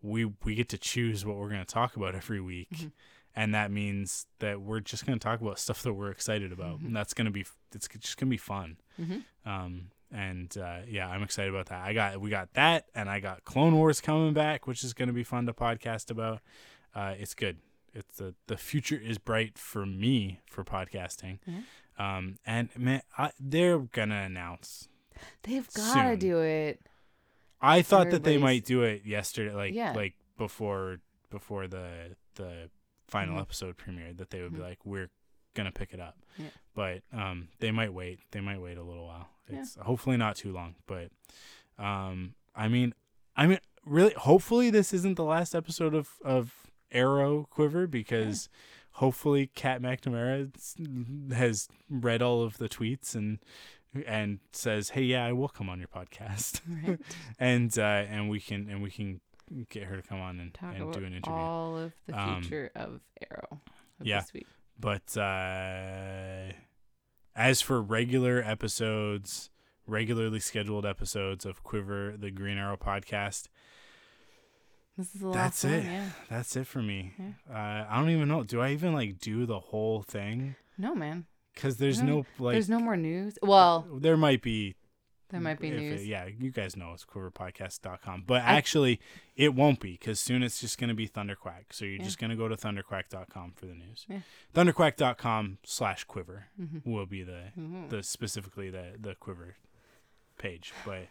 we 0.00 0.24
we 0.44 0.54
get 0.54 0.68
to 0.70 0.78
choose 0.78 1.24
what 1.24 1.36
we're 1.36 1.48
going 1.50 1.60
to 1.64 1.66
talk 1.74 1.96
about 1.96 2.14
every 2.14 2.40
week. 2.40 2.70
Mhm. 2.70 2.92
And 3.34 3.54
that 3.54 3.70
means 3.70 4.26
that 4.40 4.60
we're 4.60 4.80
just 4.80 5.06
going 5.06 5.18
to 5.18 5.22
talk 5.22 5.40
about 5.40 5.58
stuff 5.58 5.82
that 5.84 5.94
we're 5.94 6.10
excited 6.10 6.52
about, 6.52 6.80
and 6.80 6.94
that's 6.94 7.14
going 7.14 7.24
to 7.24 7.30
be 7.30 7.44
it's 7.74 7.88
just 7.88 8.16
going 8.18 8.28
to 8.28 8.30
be 8.34 8.36
fun. 8.36 8.76
Mhm. 9.00 9.24
Um, 9.46 9.90
and 10.12 10.56
uh, 10.58 10.78
yeah, 10.88 11.08
I'm 11.08 11.22
excited 11.22 11.52
about 11.52 11.66
that. 11.66 11.82
I 11.84 11.92
got 11.94 12.20
we 12.20 12.30
got 12.30 12.52
that, 12.54 12.86
and 12.94 13.08
I 13.08 13.20
got 13.20 13.44
Clone 13.44 13.74
Wars 13.74 14.00
coming 14.00 14.32
back, 14.34 14.66
which 14.66 14.84
is 14.84 14.92
going 14.94 15.08
to 15.08 15.12
be 15.14 15.24
fun 15.24 15.46
to 15.46 15.52
podcast 15.52 16.10
about. 16.10 16.40
Uh, 16.94 17.14
it's 17.18 17.34
good. 17.34 17.58
It's 17.94 18.16
the 18.18 18.34
the 18.46 18.56
future 18.56 19.00
is 19.02 19.18
bright 19.18 19.58
for 19.58 19.84
me 19.86 20.40
for 20.50 20.64
podcasting. 20.64 21.38
Um, 21.98 22.36
and 22.46 22.68
man, 22.76 23.02
I, 23.18 23.32
they're 23.40 23.78
gonna 23.78 24.22
announce. 24.22 24.88
they've 25.42 25.68
got 25.74 26.02
to 26.10 26.16
do 26.16 26.38
it. 26.40 26.80
I 27.60 27.82
thought 27.82 28.10
that 28.10 28.24
they 28.24 28.38
might 28.38 28.64
do 28.64 28.82
it 28.82 29.04
yesterday, 29.06 29.54
like 29.54 29.74
Yeah. 29.74 29.92
like 29.92 30.14
before 30.36 30.98
before 31.30 31.68
the 31.68 32.16
the 32.34 32.70
final 33.08 33.36
Mhm. 33.36 33.42
episode 33.42 33.76
premiered, 33.76 34.16
that 34.18 34.30
they 34.30 34.40
would 34.42 34.52
be 34.54 34.58
Mhm. 34.58 34.62
like, 34.62 34.84
we're 34.86 35.10
gonna 35.54 35.72
pick 35.72 35.92
it 35.92 36.00
up. 36.00 36.16
Yeah. 36.38 36.46
But 36.74 37.02
um, 37.12 37.48
they 37.60 37.70
might 37.70 37.92
wait. 37.92 38.20
They 38.30 38.40
might 38.40 38.60
wait 38.60 38.78
a 38.78 38.82
little 38.82 39.06
while. 39.06 39.28
Yeah. 39.50 39.60
It's 39.60 39.76
hopefully 39.76 40.16
not 40.16 40.36
too 40.36 40.52
long. 40.52 40.74
But 40.86 41.08
um, 41.78 42.34
I 42.54 42.68
mean, 42.68 42.94
I 43.36 43.46
mean, 43.46 43.58
really, 43.84 44.14
hopefully 44.14 44.70
this 44.70 44.92
isn't 44.94 45.16
the 45.16 45.24
last 45.24 45.54
episode 45.54 45.94
of 45.94 46.10
of 46.24 46.52
Arrow 46.90 47.46
Quiver 47.50 47.86
because. 47.86 48.48
Hopefully, 48.96 49.50
Kat 49.54 49.80
McNamara 49.80 50.52
has 51.32 51.66
read 51.88 52.20
all 52.20 52.42
of 52.42 52.58
the 52.58 52.68
tweets 52.68 53.14
and 53.14 53.38
and 54.06 54.40
says, 54.52 54.90
"Hey, 54.90 55.04
yeah, 55.04 55.24
I 55.24 55.32
will 55.32 55.48
come 55.48 55.70
on 55.70 55.78
your 55.78 55.88
podcast." 55.88 56.60
Right. 56.86 56.98
and 57.38 57.76
uh, 57.78 57.82
and 57.82 58.28
we 58.28 58.38
can 58.38 58.68
and 58.68 58.82
we 58.82 58.90
can 58.90 59.22
get 59.70 59.84
her 59.84 59.96
to 59.96 60.02
come 60.02 60.20
on 60.20 60.38
and, 60.38 60.52
Talk 60.52 60.74
and 60.74 60.82
about 60.82 60.92
do 60.92 61.04
an 61.06 61.14
interview. 61.14 61.32
all 61.32 61.78
of 61.78 61.92
the 62.06 62.20
Um, 62.20 62.42
future 62.42 62.70
of 62.74 63.00
Arrow. 63.30 63.62
of 63.98 64.06
yeah. 64.06 64.20
But 64.78 65.16
uh, 65.16 66.52
as 67.36 67.60
for 67.60 67.80
regular 67.80 68.42
episodes, 68.44 69.50
regularly 69.86 70.40
scheduled 70.40 70.84
episodes 70.86 71.44
of 71.46 71.62
Quiver, 71.62 72.14
the 72.18 72.30
Green 72.30 72.58
Arrow 72.58 72.76
podcast, 72.76 73.48
This 74.98 75.14
is 75.14 75.20
the 75.20 75.30
that's 75.32 75.64
last 75.64 75.72
it. 75.72 75.84
yeah. 75.84 76.08
That's 76.28 76.56
it 76.56 76.66
for 76.66 76.82
me. 76.82 77.14
Yeah. 77.18 77.32
Uh, 77.54 77.86
I 77.88 77.96
don't 78.00 78.10
even 78.10 78.28
know. 78.28 78.42
Do 78.42 78.60
I 78.60 78.70
even 78.72 78.92
like 78.92 79.18
do 79.18 79.46
the 79.46 79.60
whole 79.60 80.02
thing? 80.02 80.56
No, 80.78 80.94
man. 80.94 81.26
Because 81.54 81.76
there's 81.76 82.00
No, 82.02 82.06
no 82.06 82.26
like. 82.38 82.54
There's 82.54 82.68
no 82.70 82.80
more 82.80 82.96
news. 82.96 83.38
Well, 83.42 83.86
there 84.00 84.16
might 84.16 84.42
be 84.42 84.74
there 85.32 85.40
might 85.40 85.58
be 85.58 85.68
if 85.68 85.74
it- 85.74 85.80
news. 85.80 86.06
yeah, 86.06 86.26
you 86.26 86.50
guys 86.52 86.76
know 86.76 86.92
it's 86.92 87.04
quiverpodcast.com. 87.04 88.24
But 88.26 88.42
I- 88.42 88.54
actually, 88.56 89.00
it 89.34 89.54
won't 89.54 89.80
be 89.80 89.92
because 89.92 90.20
soon 90.20 90.42
it's 90.44 90.60
just 90.60 90.78
going 90.78 90.88
to 90.88 90.94
be 90.94 91.08
Thunderquack. 91.08 91.64
So 91.72 91.84
you're 91.84 91.96
Yeah. 91.96 92.04
just 92.04 92.18
going 92.20 92.30
to 92.30 92.36
go 92.36 92.46
to 92.48 92.54
thunderquack.com 92.56 93.52
for 93.56 93.66
the 93.66 93.74
news. 93.74 94.06
Yeah. 94.08 94.20
Thunderquack.com 94.54 95.58
slash 95.64 96.04
quiver 96.04 96.46
Mhm. 96.60 96.86
will 96.86 97.06
be 97.06 97.22
the, 97.24 97.46
Mhm. 97.58 97.88
the 97.90 98.02
specifically 98.04 98.70
the, 98.70 98.92
the 99.00 99.14
quiver 99.16 99.56
page. 100.38 100.72
But 100.84 101.08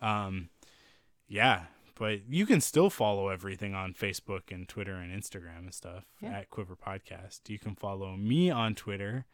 um, 0.00 0.50
yeah, 1.26 1.66
but 1.96 2.28
you 2.28 2.44
can 2.44 2.60
still 2.60 2.90
follow 2.90 3.28
everything 3.28 3.74
on 3.74 3.94
Facebook 3.94 4.50
and 4.52 4.68
Twitter 4.68 4.94
and 4.96 5.10
Instagram 5.12 5.58
and 5.60 5.72
stuff 5.74 6.04
Yeah. 6.20 6.38
at 6.40 6.50
Quiver 6.50 6.76
Podcast. 6.76 7.48
You 7.48 7.58
can 7.58 7.74
follow 7.74 8.16
me 8.16 8.50
on 8.50 8.74
Twitter 8.74 9.24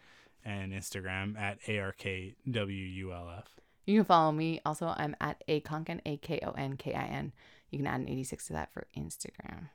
and 0.45 0.73
Instagram 0.73 1.39
at 1.39 1.61
ARKWULF. 1.63 3.45
You 3.91 3.99
can 3.99 4.05
follow 4.05 4.33
me. 4.33 4.61
Also, 4.65 4.95
I'm 4.97 5.17
at 5.21 5.43
akonkin, 5.49 6.01
A 6.07 6.17
K 6.19 6.41
O 6.45 6.53
N 6.53 6.77
K 6.77 6.95
I 6.95 7.07
N. 7.07 7.33
You 7.71 7.79
can 7.79 7.87
add 7.87 8.01
an 8.01 8.09
86 8.09 8.47
to 8.49 8.53
that 8.55 8.73
for 8.73 8.87
Instagram. 8.97 9.69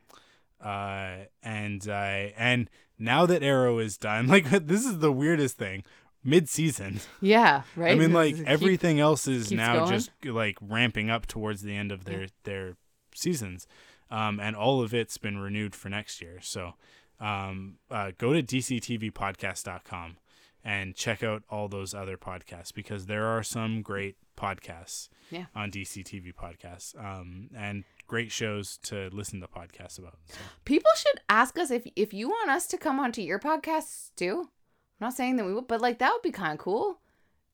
uh 0.63 1.25
and 1.43 1.87
uh 1.89 2.31
and 2.37 2.69
now 2.97 3.25
that 3.25 3.43
arrow 3.43 3.77
is 3.79 3.97
done 3.97 4.27
like 4.35 4.49
this 4.49 4.85
is 4.85 4.99
the 4.99 5.11
weirdest 5.11 5.57
thing 5.57 5.83
mid-season 6.23 6.99
Yeah, 7.21 7.63
right. 7.75 7.91
i 7.91 7.95
mean 7.95 8.13
like 8.13 8.35
keep- 8.37 8.47
everything 8.47 8.99
else 9.01 9.27
is 9.27 9.51
now 9.51 9.79
going. 9.79 9.91
just 9.91 10.11
like 10.23 10.57
ramping 10.61 11.09
up 11.09 11.25
towards 11.27 11.61
the 11.61 11.75
end 11.75 11.91
of 11.91 12.05
their 12.05 12.27
their 12.45 12.77
seasons 13.13 13.67
um 14.09 14.39
and 14.39 14.55
all 14.55 14.81
of 14.81 14.93
it's 14.93 15.17
been 15.17 15.37
renewed 15.37 15.75
for 15.75 15.89
next 15.89 16.21
year 16.21 16.39
so 16.41 16.73
um 17.19 17.75
uh 17.91 18.11
go 18.17 18.31
to 18.33 18.41
dctvpodcast.com 18.41 20.17
and 20.65 20.95
check 20.95 21.21
out 21.23 21.43
all 21.49 21.67
those 21.69 21.93
other 21.93 22.17
podcasts 22.17 22.73
because 22.73 23.05
there 23.05 23.25
are 23.27 23.43
some 23.43 23.81
great 23.83 24.17
podcasts 24.35 25.07
Yeah. 25.29 25.45
on 25.55 25.71
dctv 25.71 26.33
podcasts 26.33 26.93
um 27.01 27.49
and 27.55 27.83
great 28.07 28.31
shows 28.31 28.77
to 28.83 29.09
listen 29.13 29.39
to 29.41 29.47
podcasts 29.47 29.97
about 29.99 30.17
so. 30.25 30.37
People 30.65 30.91
should 30.97 31.21
ask 31.29 31.57
us 31.59 31.69
if 31.71 31.87
if 31.95 32.13
you 32.13 32.27
want 32.29 32.49
us 32.49 32.65
to 32.67 32.77
come 32.77 32.99
onto 32.99 33.21
your 33.21 33.39
podcasts 33.39 34.09
too. 34.15 34.41
I'm 34.41 35.07
not 35.07 35.13
saying 35.13 35.35
that 35.37 35.45
we 35.45 35.53
would, 35.53 35.67
but 35.67 35.81
like 35.81 35.99
that 35.99 36.11
would 36.11 36.21
be 36.21 36.31
kind 36.31 36.53
of 36.53 36.59
cool. 36.59 36.99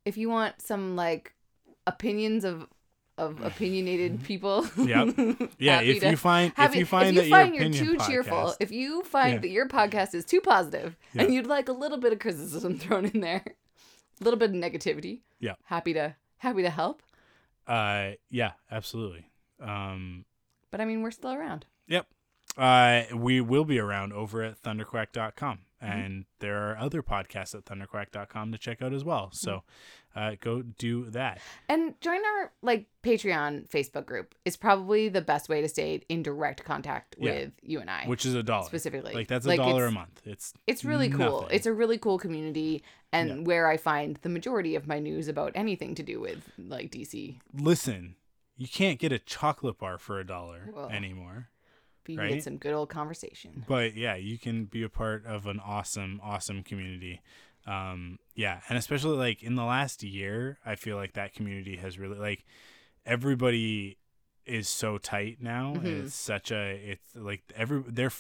If 0.06 0.18
you 0.18 0.30
want 0.30 0.62
some 0.62 0.96
like 0.96 1.34
opinions 1.88 2.44
of 2.46 2.68
of 3.18 3.42
opinionated 3.44 4.24
people. 4.24 4.66
Yep. 4.78 5.50
Yeah, 5.60 5.82
if 5.82 6.00
to- 6.02 6.10
you 6.12 6.18
find 6.18 6.54
if 6.58 6.76
you 6.76 6.86
find 6.86 7.10
if 7.10 7.16
that 7.16 7.26
you 7.26 7.30
find 7.32 7.56
your 7.56 7.64
you're 7.66 7.72
opinion 7.74 8.00
too 8.00 8.06
cheerful, 8.06 8.54
if 8.60 8.72
you 8.72 9.04
find 9.04 9.34
Yeah. 9.34 9.40
that 9.40 9.50
your 9.50 9.68
podcast 9.68 10.14
is 10.16 10.26
too 10.26 10.42
positive 10.42 10.96
Yeah. 11.14 11.24
and 11.24 11.34
you'd 11.34 11.48
like 11.48 11.70
a 11.70 11.74
little 11.74 11.98
bit 11.98 12.14
of 12.14 12.20
criticism 12.20 12.78
thrown 12.80 13.06
in 13.06 13.22
there, 13.22 13.44
a 13.46 14.24
little 14.24 14.40
bit 14.40 14.50
of 14.52 14.56
negativity, 14.56 15.22
Yeah. 15.40 15.56
happy 15.66 15.94
to 15.94 16.16
happy 16.38 16.62
to 16.64 16.70
help. 16.70 17.04
uh, 17.68 18.12
yeah, 18.30 18.52
absolutely. 18.72 19.28
Um, 19.60 20.26
But 20.72 20.82
I 20.82 20.86
mean, 20.86 21.02
we're 21.04 21.12
still 21.12 21.34
around. 21.34 21.66
yep. 21.88 22.08
Uh, 22.58 23.04
we 23.16 23.40
will 23.40 23.64
be 23.66 23.80
around 23.80 24.12
over 24.14 24.42
at 24.44 24.62
thunderquack.com. 24.62 25.60
Mm-hmm. 25.84 26.00
And 26.00 26.26
there 26.40 26.70
are 26.70 26.78
other 26.78 27.02
podcasts 27.02 27.56
at 27.56 27.66
thunderquack.com 27.66 28.52
to 28.52 28.58
check 28.58 28.82
out 28.82 28.94
as 28.94 29.04
well. 29.04 29.30
So 29.34 29.64
uh, 30.16 30.36
go 30.40 30.62
do 30.62 31.06
that. 31.10 31.40
And 31.68 32.00
join 32.02 32.20
our 32.24 32.52
like 32.62 32.86
Patreon 33.04 33.68
Facebook 33.70 34.06
group 34.06 34.36
is 34.46 34.58
probably 34.58 35.10
the 35.10 35.22
best 35.22 35.50
way 35.50 35.62
to 35.62 35.68
stay 35.68 36.02
in 36.08 36.22
direct 36.22 36.64
contact 36.64 37.16
Yeah. 37.20 37.32
with 37.32 37.52
you 37.64 37.80
and 37.80 37.90
I. 37.90 38.06
Which 38.06 38.26
is 38.26 38.36
a 38.36 38.44
dollar. 38.44 38.66
Specifically. 38.68 39.14
Like 39.14 39.28
that's 39.28 39.46
a 39.46 39.50
Like, 39.50 39.58
dollar 39.58 39.86
a 39.88 39.92
month. 39.92 40.22
It's 40.26 40.54
it's 40.68 40.86
really 40.86 41.10
cool. 41.10 41.48
It's 41.50 41.66
a 41.66 41.74
really 41.74 41.98
cool 41.98 42.20
community 42.20 42.84
and 43.12 43.30
Yeah. 43.30 43.36
where 43.44 43.68
I 43.68 43.78
find 43.78 44.18
the 44.22 44.30
majority 44.30 44.76
of 44.76 44.88
my 44.88 45.00
news 45.00 45.28
about 45.28 45.52
anything 45.56 45.96
to 45.96 46.04
do 46.04 46.20
with 46.20 46.44
like 46.58 46.92
DC. 46.92 47.40
listen, 47.54 48.16
you 48.58 48.68
can't 48.68 49.00
get 49.00 49.12
a 49.12 49.18
chocolate 49.18 49.80
bar 49.80 49.98
for 49.98 50.20
a 50.20 50.26
dollar 50.26 50.70
anymore. 50.92 51.48
But 52.04 52.12
you 52.14 52.18
can 52.18 52.30
get 52.30 52.44
some 52.44 52.58
good 52.58 52.74
old 52.74 52.90
conversation. 52.90 53.64
But 53.68 53.96
yeah, 53.96 54.16
you 54.16 54.38
can 54.40 54.66
be 54.66 54.84
a 54.84 54.90
part 54.90 55.26
of 55.26 55.46
an 55.48 55.60
awesome, 55.60 56.20
awesome 56.24 56.64
community. 56.64 57.22
Um, 57.68 58.18
yeah, 58.36 58.62
and 58.70 58.78
especially 58.78 59.18
like 59.18 59.44
in 59.44 59.56
the 59.56 59.64
last 59.64 60.02
year, 60.02 60.58
I 60.66 60.76
feel 60.76 60.96
like 60.98 61.14
that 61.14 61.34
community 61.34 61.76
has 61.78 62.00
really 62.00 62.18
like 62.18 62.44
everybody 63.06 63.98
is 64.46 64.68
so 64.68 64.98
tight 64.98 65.38
now. 65.42 65.74
Mhm. 65.76 66.06
It's 66.06 66.16
such 66.16 66.52
a 66.52 66.72
it's 66.92 67.16
like 67.16 67.44
every 67.56 67.84
they're 67.88 68.12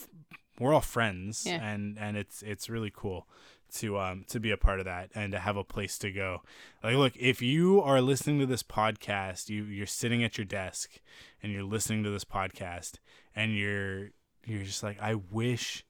we're 0.59 0.73
all 0.73 0.81
friends, 0.81 1.45
Yeah. 1.47 1.63
and 1.63 1.97
and 1.97 2.17
it's 2.17 2.43
it's 2.43 2.69
really 2.69 2.91
cool 2.93 3.27
to 3.75 3.97
um 3.97 4.25
to 4.27 4.39
be 4.39 4.51
a 4.51 4.57
part 4.57 4.79
of 4.79 4.85
that 4.85 5.09
and 5.15 5.31
to 5.31 5.39
have 5.39 5.57
a 5.57 5.63
place 5.63 5.97
to 5.99 6.11
go. 6.11 6.41
Like, 6.83 6.95
look, 6.95 7.13
if 7.17 7.41
you 7.41 7.81
are 7.81 8.01
listening 8.01 8.39
to 8.39 8.45
this 8.45 8.63
podcast, 8.63 9.49
you 9.49 9.63
you're 9.63 9.85
sitting 9.85 10.23
at 10.23 10.37
your 10.37 10.45
desk 10.45 10.99
and 11.41 11.51
you're 11.51 11.63
listening 11.63 12.03
to 12.03 12.09
this 12.09 12.25
podcast, 12.25 12.95
and 13.35 13.55
you're 13.55 14.09
you're 14.45 14.63
just 14.63 14.83
like, 14.83 14.99
I 15.01 15.15
wish 15.15 15.85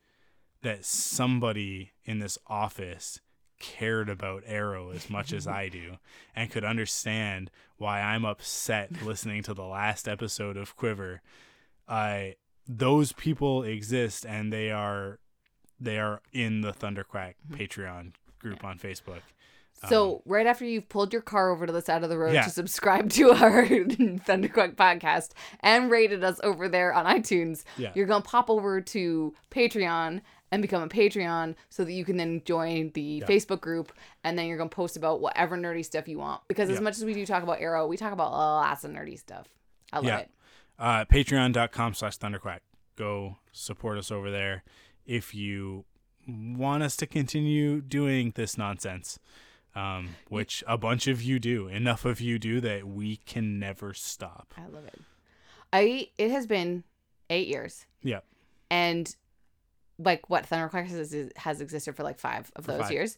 that 0.61 0.85
somebody 0.85 1.91
in 2.03 2.19
this 2.19 2.37
office 2.47 3.19
cared 3.59 4.09
about 4.09 4.43
Arrow 4.45 4.91
as 4.91 5.09
much 5.09 5.31
as 5.33 5.47
I 5.47 5.69
do 5.69 5.97
and 6.35 6.51
could 6.51 6.63
understand 6.63 7.51
why 7.77 8.01
I'm 8.01 8.25
upset 8.25 9.03
listening 9.03 9.43
to 9.43 9.53
the 9.53 9.63
last 9.63 10.07
episode 10.07 10.57
of 10.57 10.75
Quiver. 10.75 11.21
I 11.87 12.35
those 12.67 13.11
people 13.11 13.63
exist 13.63 14.25
and 14.25 14.51
they 14.51 14.71
are 14.71 15.19
they 15.81 15.99
are 15.99 16.21
in 16.31 16.61
the 16.61 16.71
Thunderquack 16.71 17.33
Patreon 17.51 18.13
group 18.39 18.63
on 18.63 18.77
Facebook. 18.79 19.21
So 19.89 20.21
right 20.27 20.45
after 20.45 20.63
you've 20.63 20.87
pulled 20.89 21.11
your 21.11 21.23
car 21.23 21.49
over 21.49 21.65
to 21.65 21.73
the 21.73 21.81
side 21.81 22.03
of 22.03 22.09
the 22.09 22.17
road 22.17 22.29
Um, 22.29 22.35
Yeah. 22.35 22.43
to 22.43 22.49
subscribe 22.51 23.09
to 23.13 23.31
our 23.31 23.65
Thunderquack 23.65 24.75
podcast 24.75 25.29
and 25.61 25.89
rated 25.89 26.23
us 26.23 26.39
over 26.43 26.69
there 26.69 26.93
on 26.93 27.05
iTunes, 27.05 27.63
Yeah. 27.77 27.91
you're 27.95 28.05
gonna 28.05 28.23
pop 28.23 28.49
over 28.51 28.79
to 28.79 29.33
Patreon 29.49 30.21
and 30.51 30.61
become 30.61 30.83
a 30.83 30.87
Patreon 30.87 31.55
so 31.69 31.83
that 31.83 31.93
you 31.93 32.05
can 32.05 32.17
then 32.17 32.43
join 32.45 32.91
the 32.93 33.23
Facebook 33.27 33.61
group 33.61 33.91
and 34.23 34.37
then 34.37 34.45
you're 34.47 34.57
gonna 34.57 34.69
post 34.69 34.97
about 34.97 35.19
whatever 35.19 35.57
nerdy 35.57 35.83
stuff 35.83 36.07
you 36.07 36.19
want. 36.19 36.41
Because 36.47 36.69
as 36.69 36.75
Yeah. 36.77 36.83
much 36.83 36.97
as 36.97 37.05
we 37.05 37.15
do 37.15 37.25
talk 37.25 37.41
about 37.41 37.59
Arrow, 37.59 37.87
we 37.87 37.97
talk 37.97 38.13
about 38.13 38.31
lots 38.31 38.83
of 38.83 38.91
nerdy 38.91 39.17
stuff. 39.17 39.47
I 39.91 39.97
love 39.97 40.05
Yeah. 40.05 40.17
it. 40.19 40.29
uh, 40.77 41.05
patreon.com 41.05 41.93
slash 41.95 42.17
thunderquack 42.19 42.59
go 42.97 43.37
support 43.51 43.97
us 43.97 44.11
over 44.11 44.29
there 44.29 44.63
if 45.05 45.33
you 45.33 45.85
want 46.27 46.83
us 46.83 46.95
to 46.97 47.07
continue 47.07 47.81
doing 47.81 48.31
this 48.35 48.57
nonsense 48.57 49.19
um, 49.73 50.09
which 50.29 50.63
a 50.67 50.77
bunch 50.77 51.07
of 51.07 51.21
you 51.21 51.39
do 51.39 51.67
enough 51.67 52.05
of 52.05 52.19
you 52.19 52.37
do 52.37 52.59
that 52.61 52.85
we 52.87 53.17
can 53.17 53.59
never 53.59 53.93
stop 53.93 54.53
I 54.57 54.67
love 54.67 54.85
it. 54.85 54.99
I 55.73 56.09
it 56.17 56.31
has 56.31 56.45
been 56.45 56.83
eight 57.29 57.47
years. 57.47 57.85
yeah 58.03 58.19
and 58.69 59.15
like 60.03 60.29
what 60.29 60.49
Thunderquack 60.49 60.87
has, 60.87 61.15
has 61.35 61.61
existed 61.61 61.95
for 61.95 62.03
like 62.03 62.19
five 62.19 62.51
of 62.55 62.65
For 62.65 62.71
those 62.71 62.81
five. 62.83 62.91
years. 62.91 63.17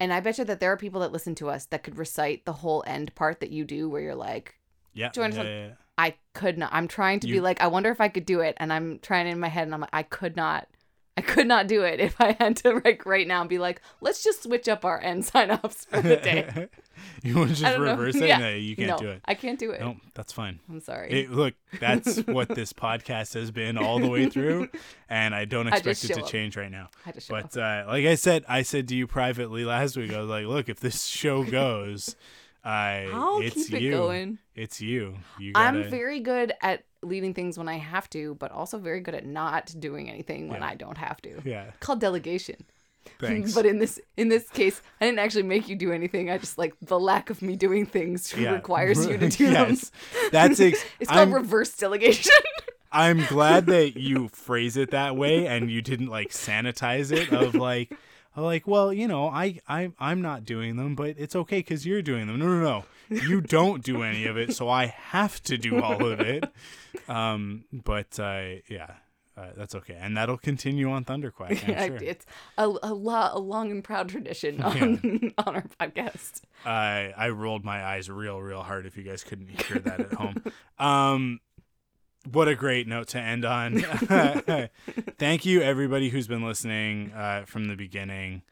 And 0.00 0.12
I 0.12 0.20
bet 0.20 0.38
you 0.38 0.44
that 0.44 0.60
there 0.60 0.72
are 0.72 0.76
people 0.76 1.00
that 1.02 1.12
listen 1.12 1.34
to 1.36 1.48
us 1.48 1.66
that 1.66 1.82
could 1.82 1.98
recite 1.98 2.44
the 2.44 2.52
whole 2.52 2.82
end 2.86 3.14
part 3.14 3.40
that 3.40 3.50
you 3.50 3.64
do, 3.64 3.88
where 3.88 4.00
you're 4.00 4.14
like, 4.14 4.56
yeah, 4.92 5.10
Join 5.10 5.30
us 5.30 5.36
yeah, 5.36 5.42
yeah, 5.42 5.66
yeah. 5.66 5.72
I 5.96 6.14
could 6.32 6.58
not. 6.58 6.70
I'm 6.72 6.88
trying 6.88 7.20
to 7.20 7.28
be 7.28 7.40
like, 7.40 7.60
I 7.60 7.68
wonder 7.68 7.90
if 7.90 8.00
I 8.00 8.08
could 8.08 8.26
do 8.26 8.40
it. 8.40 8.56
And 8.58 8.72
I'm 8.72 8.98
trying 9.00 9.28
in 9.28 9.38
my 9.38 9.48
head, 9.48 9.64
and 9.64 9.74
I'm 9.74 9.80
like, 9.80 9.90
I 9.92 10.02
could 10.02 10.34
not. 10.36 10.66
I 11.16 11.20
could 11.20 11.46
not 11.46 11.68
do 11.68 11.82
it 11.84 12.00
if 12.00 12.20
I 12.20 12.32
had 12.40 12.56
to 12.58 12.80
like 12.84 13.06
right 13.06 13.26
now 13.26 13.40
and 13.40 13.48
be 13.48 13.58
like, 13.58 13.80
let's 14.00 14.22
just 14.24 14.42
switch 14.42 14.68
up 14.68 14.84
our 14.84 15.00
end 15.00 15.24
sign 15.26 15.50
offs 15.52 15.84
for 15.84 16.00
the 16.02 16.16
day. 16.16 16.68
you 17.22 17.36
want 17.36 17.50
to 17.50 17.56
just 17.56 17.62
don't 17.76 17.84
know. 17.84 17.90
reverse 17.92 18.16
it 18.16 18.26
Yeah. 18.28 18.38
no 18.38 18.50
you 18.50 18.76
can't 18.76 18.88
no, 18.88 18.98
do 18.98 19.08
it 19.10 19.20
I 19.24 19.34
can't 19.34 19.58
do 19.58 19.70
it. 19.72 19.80
no 19.80 19.96
that's 20.14 20.32
fine 20.32 20.60
I'm 20.70 20.80
sorry. 20.80 21.10
it, 21.12 21.30
look 21.30 21.54
that's 21.80 22.18
what 22.26 22.48
this 22.48 22.72
podcast 22.72 23.34
has 23.34 23.50
been 23.50 23.76
all 23.78 23.98
the 23.98 24.08
way 24.08 24.28
through 24.28 24.68
and 25.08 25.34
i 25.34 25.44
don't 25.44 25.66
expect 25.66 25.84
just 26.02 26.04
it 26.10 26.14
to 26.14 26.22
up. 26.22 26.28
change 26.28 26.56
right 26.56 26.70
now 26.70 26.88
I 27.04 27.12
But 27.28 27.56
uh, 27.56 27.84
like 27.88 28.06
I 28.06 28.14
said, 28.14 28.44
I 28.48 28.62
said 28.62 28.86
to 28.88 28.96
you 28.96 29.06
privately 29.08 29.64
last 29.64 29.96
week, 29.96 30.12
I 30.12 30.20
was 30.20 30.28
like, 30.30 30.46
"Look, 30.46 30.68
if 30.68 30.78
this 30.80 31.04
show 31.06 31.42
goes, 31.44 32.14
I 32.64 33.08
I'll 33.12 33.40
it's 33.40 33.54
keep 33.66 33.74
it 33.74 33.82
you. 33.82 33.90
going. 33.92 34.38
It's 34.54 34.80
you. 34.80 35.16
You 35.38 35.52
gotta, 35.52 35.78
I'm 35.78 35.90
very 35.90 36.20
good 36.20 36.52
at 36.62 36.84
leading 37.06 37.34
things 37.34 37.56
when 37.58 37.68
I 37.68 37.78
have 37.78 38.08
to, 38.10 38.34
but 38.36 38.50
also 38.52 38.78
very 38.78 39.00
good 39.00 39.14
at 39.14 39.26
not 39.26 39.74
doing 39.78 40.08
anything 40.10 40.48
when 40.48 40.60
Yeah. 40.60 40.68
I 40.68 40.74
don't 40.74 40.98
have 40.98 41.20
to. 41.22 41.40
yeah. 41.44 41.70
Called 41.80 42.00
delegation. 42.00 42.64
Thanks. 43.20 43.54
But 43.54 43.66
in 43.66 43.78
this 43.78 44.00
in 44.16 44.28
this 44.30 44.48
case, 44.50 44.80
I 45.00 45.04
didn't 45.06 45.18
actually 45.18 45.42
make 45.44 45.68
you 45.68 45.76
do 45.76 45.92
anything. 45.92 46.30
I 46.30 46.38
just 46.38 46.56
like 46.58 46.74
the 46.80 46.98
lack 46.98 47.28
of 47.30 47.42
me 47.42 47.54
doing 47.56 47.84
things 47.86 48.32
yeah. 48.36 48.52
requires 48.52 49.06
you 49.06 49.18
to 49.18 49.28
do 49.38 49.44
yes, 49.44 49.90
them. 49.90 50.30
that's 50.32 50.58
ex- 50.60 50.84
It's 51.00 51.10
called 51.10 51.28
I'm, 51.28 51.34
reverse 51.34 51.76
delegation. 51.76 52.32
I'm 52.90 53.24
glad 53.26 53.66
that 53.66 53.98
you 53.98 54.28
phrase 54.28 54.76
it 54.76 54.92
that 54.92 55.16
way 55.16 55.46
and 55.46 55.70
you 55.70 55.82
didn't 55.82 56.06
like 56.08 56.30
sanitize 56.30 57.12
it 57.12 57.32
of 57.32 57.54
like. 57.54 57.92
Like, 58.36 58.66
well, 58.66 58.92
you 58.92 59.06
know, 59.06 59.28
I, 59.28 59.60
I, 59.68 59.92
I'm 59.98 60.20
not 60.20 60.44
doing 60.44 60.76
them, 60.76 60.94
but 60.94 61.14
it's 61.18 61.36
okay 61.36 61.58
because 61.60 61.86
you're 61.86 62.02
doing 62.02 62.26
them. 62.26 62.38
No, 62.38 62.46
no, 62.46 62.60
no, 62.60 62.84
you 63.22 63.40
don't 63.58 63.82
do 63.82 64.02
any 64.02 64.26
of 64.26 64.36
it, 64.36 64.54
so 64.54 64.68
I 64.68 64.86
have 64.86 65.42
to 65.44 65.56
do 65.56 65.80
all 65.80 66.04
of 66.04 66.20
it. 66.20 66.44
Um, 67.08 67.64
but 67.72 68.18
uh, 68.18 68.56
yeah, 68.68 68.94
uh, 69.36 69.48
that's 69.56 69.74
okay, 69.74 69.96
and 70.00 70.16
that'll 70.16 70.38
continue 70.38 70.90
on 70.90 71.04
Thunderquack. 71.04 71.68
I'm 71.68 71.88
sure. 71.88 71.96
it's 71.96 72.24
a, 72.56 72.66
a, 72.66 72.94
lo- 72.94 73.30
a 73.32 73.38
long 73.38 73.70
and 73.70 73.82
proud 73.82 74.08
tradition 74.08 74.62
on, 74.62 75.32
on 75.38 75.56
our 75.56 75.64
podcast. 75.80 76.42
I 76.64 77.12
I 77.16 77.30
rolled 77.30 77.64
my 77.64 77.84
eyes 77.84 78.08
real 78.08 78.40
real 78.40 78.62
hard 78.62 78.86
if 78.86 78.96
you 78.96 79.02
guys 79.02 79.24
couldn't 79.24 79.48
hear 79.62 79.78
that 79.80 80.00
at 80.00 80.12
home. 80.12 80.42
Um 80.78 81.40
what 82.32 82.48
a 82.48 82.54
great 82.54 82.86
note 82.86 83.08
to 83.08 83.18
end 83.18 83.44
on. 83.44 83.80
Thank 85.18 85.44
you 85.44 85.60
everybody 85.60 86.08
who's 86.08 86.26
been 86.26 86.44
listening 86.44 87.12
uh 87.12 87.44
from 87.46 87.66
the 87.66 87.76
beginning. 87.76 88.42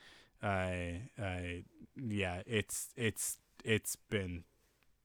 Uh 0.43 0.73
uh 1.21 1.63
yeah, 1.97 2.43
it's 2.47 2.89
it's 2.97 3.39
it's 3.65 3.97
been 3.97 4.45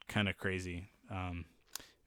kind 0.07 0.27
of 0.27 0.38
crazy. 0.38 0.89
Um 1.11 1.45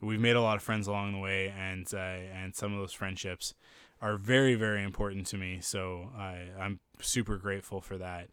we've 0.00 0.20
made 0.20 0.36
a 0.36 0.42
lot 0.42 0.56
of 0.56 0.62
friends 0.62 0.86
along 0.86 1.12
the 1.12 1.18
way 1.18 1.52
and 1.56 1.86
uh 1.94 1.98
and 1.98 2.54
some 2.54 2.72
of 2.72 2.78
those 2.78 2.92
friendships 2.92 3.54
are 4.02 4.16
very 4.16 4.54
very 4.54 4.82
important 4.82 5.26
to 5.28 5.36
me. 5.36 5.58
So 5.60 6.10
I 6.16 6.46
I'm 6.58 6.80
super 7.00 7.36
grateful 7.36 7.80
for 7.80 7.96
that. 7.98 8.28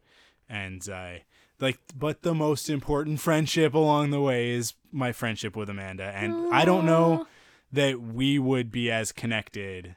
And 0.50 0.88
uh 0.90 1.20
like 1.60 1.80
but 1.98 2.22
the 2.22 2.36
most 2.36 2.70
important 2.70 3.20
friendship 3.20 3.74
along 3.74 4.12
the 4.12 4.22
way 4.22 4.50
is 4.50 4.74
my 4.92 5.12
friendship 5.12 5.56
with 5.56 5.70
Amanda 5.70 6.12
and 6.16 6.54
I 6.54 6.66
don't 6.66 6.86
know 6.86 7.26
that 7.72 8.02
we 8.02 8.40
would 8.40 8.72
be 8.72 8.90
as 8.92 9.12
connected 9.12 9.96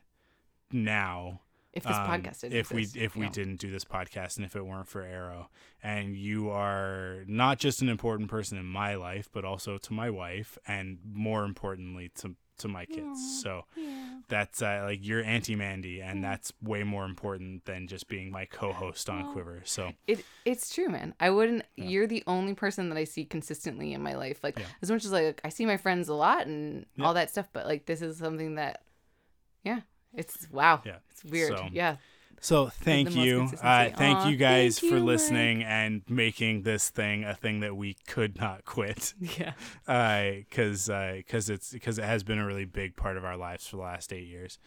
now 0.73 1.41
If 1.73 1.85
this 1.85 1.97
um, 1.97 2.07
podcast 2.07 2.41
didn't 2.41 2.59
if 2.59 2.73
we 2.73 2.87
if 2.95 3.17
we 3.17 3.27
know. 3.27 3.33
didn't 3.33 3.57
do 3.57 3.71
this 3.71 3.85
podcast 3.85 4.37
and 4.37 4.45
if 4.47 4.55
it 4.57 4.65
weren't 4.65 4.89
for 4.89 5.03
Arrow 5.03 5.49
and 5.83 6.17
you 6.17 6.51
are 6.51 7.25
not 7.27 7.59
just 7.59 7.83
an 7.83 7.89
important 7.89 8.29
person 8.31 8.59
in 8.59 8.67
my 8.67 8.95
life 8.95 9.29
but 9.33 9.45
also 9.45 9.79
to 9.79 9.93
my 9.93 10.11
wife 10.11 10.59
and 10.67 10.99
more 11.13 11.45
importantly 11.45 12.11
to 12.17 12.35
to 12.61 12.69
my 12.69 12.85
kids 12.87 13.41
so 13.43 13.65
that's 14.29 14.63
uh, 14.63 14.83
like 14.87 15.01
you're 15.03 15.23
Auntie 15.25 15.57
Mandy 15.57 16.01
and 16.01 16.23
that's 16.23 16.53
way 16.63 16.83
more 16.85 17.05
important 17.05 17.65
than 17.65 17.87
just 17.89 18.07
being 18.09 18.31
my 18.31 18.45
co-host 18.45 19.11
on 19.11 19.33
Quiver 19.33 19.61
so 19.65 19.93
It 20.07 20.25
it's 20.45 20.75
true, 20.75 20.89
man. 20.89 21.15
I 21.21 21.31
wouldn't. 21.31 21.65
You're 21.77 22.07
the 22.07 22.23
only 22.27 22.55
person 22.55 22.89
that 22.91 22.97
I 22.99 23.05
see 23.05 23.25
consistently 23.25 23.93
in 23.93 24.03
my 24.03 24.15
life. 24.15 24.39
Like 24.43 24.59
Yeah. 24.59 24.67
as 24.83 24.91
much 24.91 25.05
as 25.05 25.13
like 25.13 25.41
I 25.45 25.49
see 25.49 25.67
my 25.67 25.77
friends 25.77 26.09
a 26.09 26.15
lot 26.15 26.47
and 26.47 26.87
Yeah. 26.97 27.05
all 27.07 27.15
that 27.15 27.31
stuff, 27.31 27.49
but 27.53 27.67
like 27.67 27.87
this 27.87 28.03
is 28.03 28.17
something 28.19 28.55
that, 28.55 28.83
yeah, 29.65 29.81
it's 30.15 30.49
wow. 30.51 30.81
Yeah. 30.85 30.97
it's 31.11 31.25
weird. 31.25 31.57
So- 31.59 31.69
yeah, 31.73 31.97
So 32.43 32.69
thank 32.69 33.15
you, 33.15 33.51
uh, 33.63 33.91
thank 33.91 34.19
Aw, 34.19 34.29
you 34.29 34.37
guys 34.37 34.79
thank 34.79 34.91
for 34.93 34.99
you, 34.99 35.05
listening 35.05 35.63
and 35.63 36.01
making 36.09 36.63
this 36.63 36.89
thing 36.89 37.23
a 37.25 37.35
thing 37.35 37.61
that 37.61 37.77
we 37.77 37.97
could 38.07 38.41
not 38.41 38.65
quit. 38.65 39.13
yeah. 39.39 39.53
because 40.49 40.87
because 40.89 41.51
it's 41.51 41.71
because 41.73 41.99
it 41.99 42.05
has 42.05 42.23
been 42.23 42.39
a 42.39 42.47
really 42.47 42.65
big 42.65 42.97
part 42.97 43.17
of 43.19 43.25
our 43.27 43.37
lives 43.37 43.67
for 43.67 43.77
the 43.77 43.83
last 43.83 44.11
eight 44.13 44.27
years. 44.27 44.59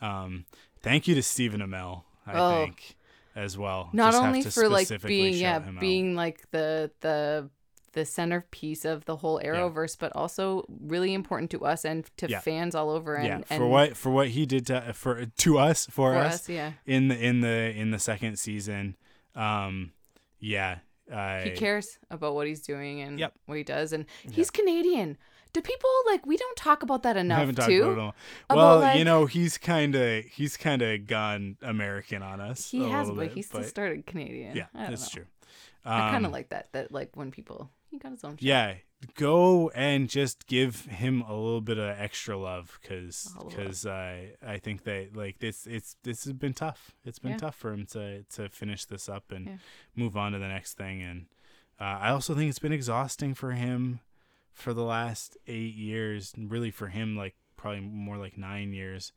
Um, 0.00 0.46
thank 0.82 1.06
you 1.06 1.14
to 1.16 1.22
Stephen 1.22 1.60
Amell, 1.60 2.04
I 2.26 2.30
Mm-hmm. 2.32 2.40
Oh. 2.40 2.64
think, 2.64 2.96
as 3.36 3.58
well. 3.58 3.90
Not 3.92 4.12
Just 4.12 4.16
have 4.22 4.28
only 4.28 4.42
to 4.44 4.50
for 4.50 4.68
like 4.68 4.88
being 5.02 5.34
yeah 5.34 5.54
shout 5.58 5.62
him 5.64 5.76
out. 5.76 5.80
being 5.80 6.14
like 6.16 6.50
the 6.50 6.90
the 7.00 7.50
the 7.98 8.04
centerpiece 8.04 8.84
of 8.84 9.04
the 9.06 9.16
whole 9.16 9.40
Arrowverse, 9.44 9.96
but 9.98 10.10
also 10.14 10.64
really 10.68 11.12
important 11.14 11.50
to 11.50 11.64
us 11.64 11.84
and 11.84 12.08
to 12.16 12.28
Yeah. 12.28 12.40
fans 12.40 12.74
all 12.74 12.90
over. 12.90 13.14
And, 13.16 13.26
yeah, 13.26 13.34
and 13.50 13.60
for 13.60 13.66
what 13.68 13.96
for 13.96 14.10
what 14.10 14.28
he 14.28 14.46
did 14.46 14.66
to 14.66 14.92
for 14.94 15.26
to 15.26 15.58
us 15.58 15.86
for, 15.86 16.12
for 16.12 16.16
us, 16.16 16.34
us, 16.34 16.48
yeah. 16.48 16.72
in 16.86 17.08
the 17.08 17.18
in 17.18 17.40
the 17.40 17.70
in 17.82 17.90
the 17.90 17.98
second 17.98 18.38
season. 18.38 18.96
Um, 19.34 19.92
yeah, 20.40 20.78
uh, 21.12 21.40
He 21.42 21.50
cares 21.50 21.98
about 22.10 22.34
what 22.34 22.46
he's 22.46 22.62
doing 22.62 23.00
and 23.00 23.18
Yep. 23.18 23.32
what 23.46 23.58
he 23.58 23.64
does, 23.64 23.92
and 23.92 24.06
he's 24.30 24.50
Canadian. 24.50 25.16
Do 25.52 25.60
people 25.62 25.90
like 26.06 26.26
we 26.26 26.36
don't 26.36 26.56
talk 26.56 26.82
about 26.82 27.02
that 27.04 27.16
we 27.16 27.20
enough 27.22 27.38
haven't 27.40 27.54
talked 27.56 27.68
too? 27.70 27.82
about 27.82 27.92
it 27.92 27.98
all. 28.00 28.14
Well, 28.56 28.78
like- 28.80 28.98
you 28.98 29.04
know, 29.04 29.26
he's 29.26 29.58
kind 29.58 29.94
of 29.94 30.24
he's 30.26 30.56
kind 30.56 30.82
of 30.82 31.06
gone 31.06 31.56
American 31.62 32.22
on 32.22 32.40
us. 32.40 32.70
He 32.70 32.84
a 32.84 32.88
has, 32.88 33.08
but 33.08 33.16
bit, 33.18 33.32
he 33.32 33.42
still 33.42 33.60
but 33.60 33.68
started 33.68 34.06
Canadian. 34.06 34.56
yeah, 34.56 34.66
that's 34.74 35.02
know. 35.14 35.22
true. 35.22 35.26
I 35.84 36.10
kind 36.10 36.16
Um, 36.16 36.24
of 36.26 36.32
like 36.32 36.50
that. 36.50 36.68
That 36.72 36.92
like 36.92 37.16
when 37.16 37.30
people 37.30 37.70
he 37.90 37.98
got 37.98 38.12
his 38.12 38.24
own. 38.24 38.36
Show. 38.36 38.46
Yeah, 38.46 38.74
go 39.14 39.70
and 39.70 40.08
just 40.08 40.46
give 40.46 40.86
him 40.86 41.22
a 41.22 41.34
little 41.34 41.60
bit 41.60 41.78
of 41.78 41.88
extra 41.98 42.36
love 42.36 42.78
because 42.82 43.34
because 43.48 43.86
I 43.86 44.32
I 44.46 44.58
think 44.58 44.84
that 44.84 45.16
like 45.16 45.38
this 45.38 45.66
it's 45.66 45.96
this 46.02 46.24
has 46.24 46.32
been 46.32 46.54
tough. 46.54 46.92
It's 47.04 47.18
been 47.18 47.32
Yeah. 47.32 47.38
tough 47.38 47.56
for 47.56 47.72
him 47.72 47.86
to 47.92 48.24
to 48.24 48.48
finish 48.48 48.84
this 48.84 49.08
up 49.08 49.30
and 49.32 49.46
Yeah. 49.46 49.56
move 49.96 50.16
on 50.16 50.32
to 50.32 50.38
the 50.38 50.48
next 50.48 50.74
thing. 50.74 51.02
And 51.02 51.26
uh, 51.80 51.84
I 52.00 52.10
also 52.10 52.34
think 52.34 52.48
it's 52.50 52.58
been 52.58 52.72
exhausting 52.72 53.34
for 53.34 53.52
him 53.52 54.00
for 54.52 54.74
the 54.74 54.82
last 54.84 55.36
eight 55.46 55.74
years. 55.74 56.34
Really 56.36 56.70
for 56.70 56.88
him, 56.88 57.16
like 57.16 57.36
probably 57.56 57.80
more 57.80 58.16
like 58.18 58.36
nine 58.38 58.72
years 58.72 59.12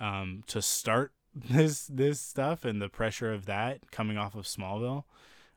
um, 0.00 0.42
to 0.46 0.62
start 0.62 1.12
this 1.34 1.86
this 1.86 2.20
stuff 2.20 2.64
and 2.64 2.80
the 2.80 2.88
pressure 2.88 3.32
of 3.32 3.44
that 3.46 3.90
coming 3.90 4.16
off 4.16 4.34
of 4.34 4.44
Smallville, 4.46 5.04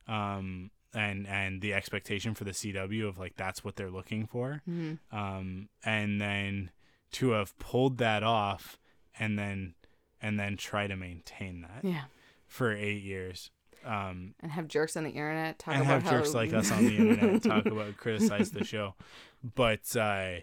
um, 0.07 0.71
and 0.93 1.27
and 1.27 1.61
the 1.61 1.73
expectation 1.73 2.33
for 2.35 2.43
the 2.43 2.51
CW 2.51 3.07
of 3.07 3.17
like 3.17 3.35
that's 3.37 3.63
what 3.63 3.75
they're 3.75 3.89
looking 3.91 4.25
for, 4.27 4.61
Mhm. 4.69 4.99
um, 5.11 5.69
and 5.85 6.19
then 6.21 6.71
to 7.13 7.31
have 7.31 7.57
pulled 7.59 7.97
that 7.97 8.23
off 8.23 8.77
and 9.19 9.37
then 9.37 9.75
and 10.21 10.39
then 10.39 10.55
try 10.57 10.87
to 10.87 10.95
maintain 10.95 11.61
that 11.61 11.83
Yeah, 11.83 12.03
for 12.47 12.71
eight 12.73 13.01
years. 13.03 13.51
Um, 13.83 14.35
and 14.39 14.51
have 14.51 14.67
jerks 14.67 14.95
on 14.95 15.03
the 15.05 15.09
internet 15.09 15.57
talk 15.57 15.73
and 15.73 15.83
about 15.83 16.03
have 16.03 16.11
jerks 16.11 16.35
like 16.35 16.53
us 16.53 16.71
on 16.71 16.85
the 16.85 16.97
internet 16.97 17.41
talk 17.41 17.65
about 17.65 17.97
criticize 17.97 18.51
the 18.51 18.63
show 18.63 18.93
but 19.55 19.95
uh, 19.95 20.35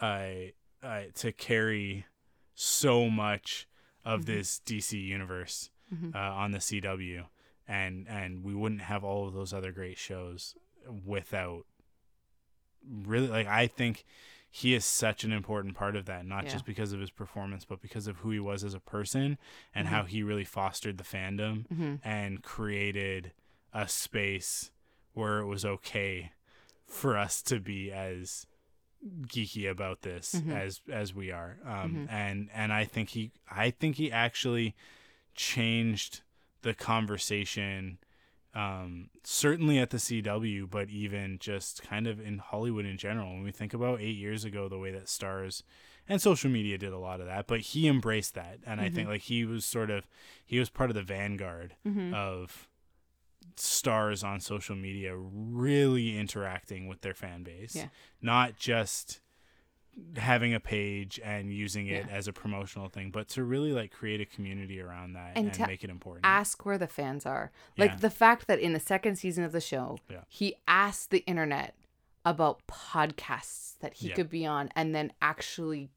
I, 0.00 0.52
I 0.80 1.08
to 1.16 1.32
carry 1.32 2.06
so 2.54 3.10
much 3.10 3.66
of 4.04 4.26
this 4.26 4.60
dc 4.64 4.92
universe 4.92 5.70
Mhm. 5.92 6.14
uh, 6.14 6.18
on 6.18 6.52
the 6.52 6.58
cw 6.58 7.24
and 7.68 8.06
and 8.08 8.42
we 8.42 8.54
wouldn't 8.54 8.80
have 8.82 9.04
all 9.04 9.28
of 9.28 9.34
those 9.34 9.52
other 9.52 9.70
great 9.72 9.98
shows 9.98 10.54
without 11.04 11.64
really 13.04 13.28
like 13.28 13.46
i 13.46 13.66
think 13.66 14.04
he 14.50 14.72
is 14.74 14.84
such 14.84 15.24
an 15.24 15.32
important 15.32 15.74
part 15.74 15.94
of 15.94 16.06
that 16.06 16.24
not 16.24 16.44
Yeah. 16.44 16.52
just 16.52 16.64
because 16.64 16.92
of 16.92 17.00
his 17.00 17.10
performance 17.10 17.64
but 17.66 17.82
because 17.82 18.06
of 18.06 18.18
who 18.18 18.30
he 18.30 18.40
was 18.40 18.64
as 18.64 18.72
a 18.74 18.80
person 18.80 19.36
and 19.74 19.86
Mm-hmm. 19.86 19.94
how 19.94 20.04
he 20.04 20.22
really 20.22 20.44
fostered 20.44 20.96
the 20.96 21.04
fandom 21.04 21.66
Mhm. 21.68 22.00
and 22.02 22.42
created 22.42 23.32
a 23.74 23.86
space 23.86 24.70
where 25.12 25.40
it 25.40 25.46
was 25.46 25.64
okay 25.66 26.32
for 26.86 27.18
us 27.18 27.42
to 27.42 27.60
be 27.60 27.92
as 27.92 28.46
geeky 29.26 29.70
about 29.70 30.00
this 30.02 30.36
Mhm. 30.36 30.52
as 30.54 30.80
as 30.90 31.12
we 31.14 31.30
are 31.30 31.58
um 31.64 31.94
Mhm. 31.94 32.10
and 32.10 32.50
and 32.54 32.72
I 32.72 32.84
think 32.86 33.10
he 33.10 33.32
I 33.50 33.70
think 33.70 33.96
he 33.96 34.10
actually 34.10 34.74
changed 35.34 36.22
the 36.62 36.74
conversation 36.74 37.98
um 38.54 39.10
certainly 39.24 39.78
at 39.78 39.90
the 39.90 39.98
CW 39.98 40.68
but 40.70 40.88
even 40.88 41.38
just 41.38 41.82
kind 41.82 42.06
of 42.06 42.18
in 42.18 42.38
Hollywood 42.38 42.86
in 42.86 42.96
general 42.96 43.30
when 43.34 43.42
we 43.42 43.50
think 43.52 43.74
about 43.74 44.00
8 44.00 44.16
years 44.16 44.44
ago 44.44 44.68
the 44.68 44.78
way 44.78 44.90
that 44.90 45.08
stars 45.08 45.62
and 46.08 46.20
social 46.22 46.50
media 46.50 46.78
did 46.78 46.92
a 46.92 46.98
lot 46.98 47.20
of 47.20 47.26
that 47.26 47.46
but 47.46 47.60
he 47.60 47.86
embraced 47.86 48.34
that 48.34 48.58
and 48.66 48.80
I 48.80 48.88
think 48.88 49.08
like 49.08 49.20
he 49.22 49.44
was 49.44 49.64
sort 49.66 49.90
of 49.90 50.08
he 50.46 50.58
was 50.58 50.70
part 50.70 50.88
of 50.90 50.96
the 50.96 51.02
vanguard 51.02 51.76
Mhm. 51.86 52.14
of 52.14 52.68
stars 53.56 54.22
on 54.22 54.40
social 54.40 54.76
media 54.76 55.16
really 55.16 56.16
interacting 56.16 56.86
with 56.86 57.00
their 57.02 57.14
fan 57.14 57.42
base 57.42 57.74
Yeah. 57.76 57.88
not 58.22 58.56
just 58.56 59.20
having 60.16 60.54
a 60.54 60.60
page 60.60 61.20
and 61.24 61.52
using 61.52 61.86
it 61.86 62.06
Yeah. 62.08 62.14
as 62.16 62.28
a 62.28 62.32
promotional 62.32 62.88
thing 62.88 63.10
but 63.10 63.28
to 63.30 63.44
really 63.44 63.72
like 63.72 63.90
create 63.92 64.20
a 64.20 64.24
community 64.26 64.80
around 64.80 65.14
that 65.14 65.32
And 65.36 65.48
and, 65.48 65.66
make 65.68 65.82
it 65.84 65.90
important 65.90 66.24
ask 66.24 66.64
where 66.64 66.78
the 66.78 66.86
fans 66.86 67.26
are. 67.26 67.50
Like 67.76 67.92
Yeah. 67.92 67.96
the 67.96 68.10
fact 68.10 68.46
that 68.46 68.58
in 68.60 68.72
the 68.72 68.80
second 68.80 69.16
season 69.16 69.44
of 69.44 69.52
the 69.52 69.60
show, 69.60 69.98
Yeah. 70.10 70.22
he 70.28 70.54
asked 70.66 71.10
the 71.10 71.24
internet 71.26 71.74
about 72.24 72.66
podcasts 72.66 73.78
that 73.78 73.94
he 73.94 74.10
could 74.10 74.28
be 74.28 74.44
on 74.46 74.70
and 74.74 74.94
then 74.94 75.12
actually 75.22 75.90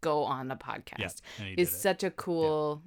go 0.00 0.24
on 0.24 0.48
the 0.48 0.56
podcast 0.56 1.20
is 1.56 1.70
such 1.70 2.02
a 2.04 2.10
cool 2.10 2.82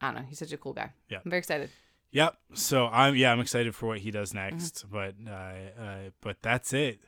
I 0.00 0.08
don't 0.12 0.16
know, 0.22 0.26
he's 0.28 0.38
such 0.38 0.52
a 0.52 0.58
cool 0.58 0.72
guy. 0.74 0.92
Yeah. 1.08 1.20
I'm 1.24 1.30
very 1.30 1.38
excited. 1.38 1.70
Yep. 2.10 2.36
So 2.54 2.86
I'm 2.88 3.16
yeah 3.16 3.32
I'm 3.32 3.40
excited 3.40 3.74
for 3.74 3.86
what 3.86 3.98
he 3.98 4.10
does 4.10 4.32
Mm-hmm. 4.32 4.50
next, 4.56 4.84
but 4.90 5.14
uh, 5.26 5.30
uh, 5.30 5.96
but 6.20 6.36
that's 6.42 6.72
it. 6.72 7.00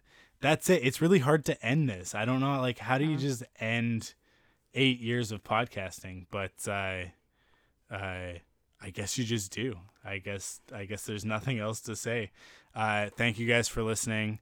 That's 0.47 0.71
it. 0.71 0.85
It's 0.85 1.01
really 1.01 1.19
hard 1.19 1.45
to 1.47 1.61
end 1.61 1.89
this. 1.89 2.15
I 2.15 2.25
don't 2.25 2.39
know 2.39 2.61
like 2.61 2.79
how 2.79 2.99
do 2.99 3.05
you 3.05 3.17
just 3.17 3.43
end 3.59 4.15
eight 4.75 5.01
years 5.01 5.33
of 5.33 5.43
podcasting? 5.43 6.27
But 6.31 6.53
uh, 6.69 7.07
uh, 7.93 8.35
I 8.81 8.91
guess 8.93 9.19
you 9.19 9.25
just 9.25 9.51
do. 9.51 9.75
I 10.05 10.19
guess 10.19 10.61
I 10.73 10.85
guess 10.85 11.05
there's 11.05 11.25
nothing 11.25 11.59
else 11.59 11.81
to 11.81 11.97
say. 11.97 12.31
Uh, 12.77 13.09
thank 13.17 13.41
you 13.41 13.49
guys 13.49 13.67
for 13.67 13.83
listening, 13.83 14.39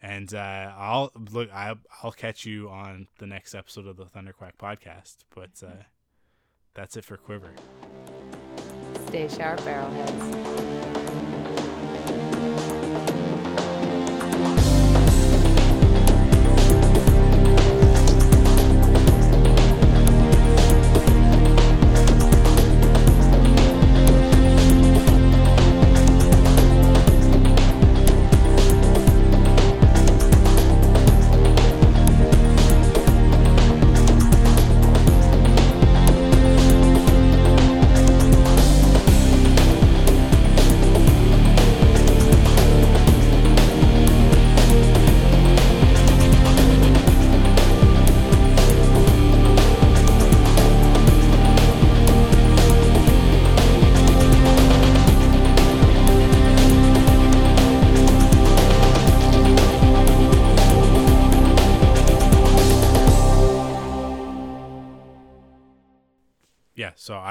and 0.00 0.32
uh, 0.32 0.72
I'll 0.78 1.10
look. 1.32 1.52
I, 1.52 1.74
I'll 2.04 2.12
catch 2.12 2.46
you 2.46 2.68
on 2.68 3.08
the 3.18 3.26
next 3.26 3.52
episode 3.52 3.88
of 3.88 3.96
the 3.96 4.04
Thunderquack 4.04 4.52
podcast. 4.62 5.16
But 5.34 5.60
uh, 5.66 5.82
that's 6.72 6.96
it 6.96 7.04
for 7.04 7.16
Quiver. 7.16 7.50
Stay 9.08 9.26
sharp, 9.26 9.66
arrowheads. 9.66 10.78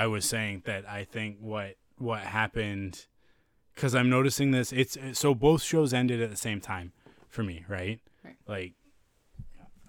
I 0.03 0.07
was 0.07 0.25
saying 0.25 0.63
that 0.65 0.87
I 0.87 1.03
think 1.03 1.37
what 1.39 1.75
what 1.97 2.19
happened 2.21 3.07
cuz 3.75 3.95
I'm 3.95 4.09
noticing 4.09 4.51
this 4.51 4.71
it's 4.71 4.97
so 5.13 5.33
both 5.33 5.61
shows 5.63 5.93
ended 5.93 6.21
at 6.21 6.29
the 6.29 6.37
same 6.47 6.61
time 6.61 6.91
for 7.29 7.43
me, 7.43 7.65
right? 7.67 7.99
Right. 8.23 8.35
Like 8.47 8.73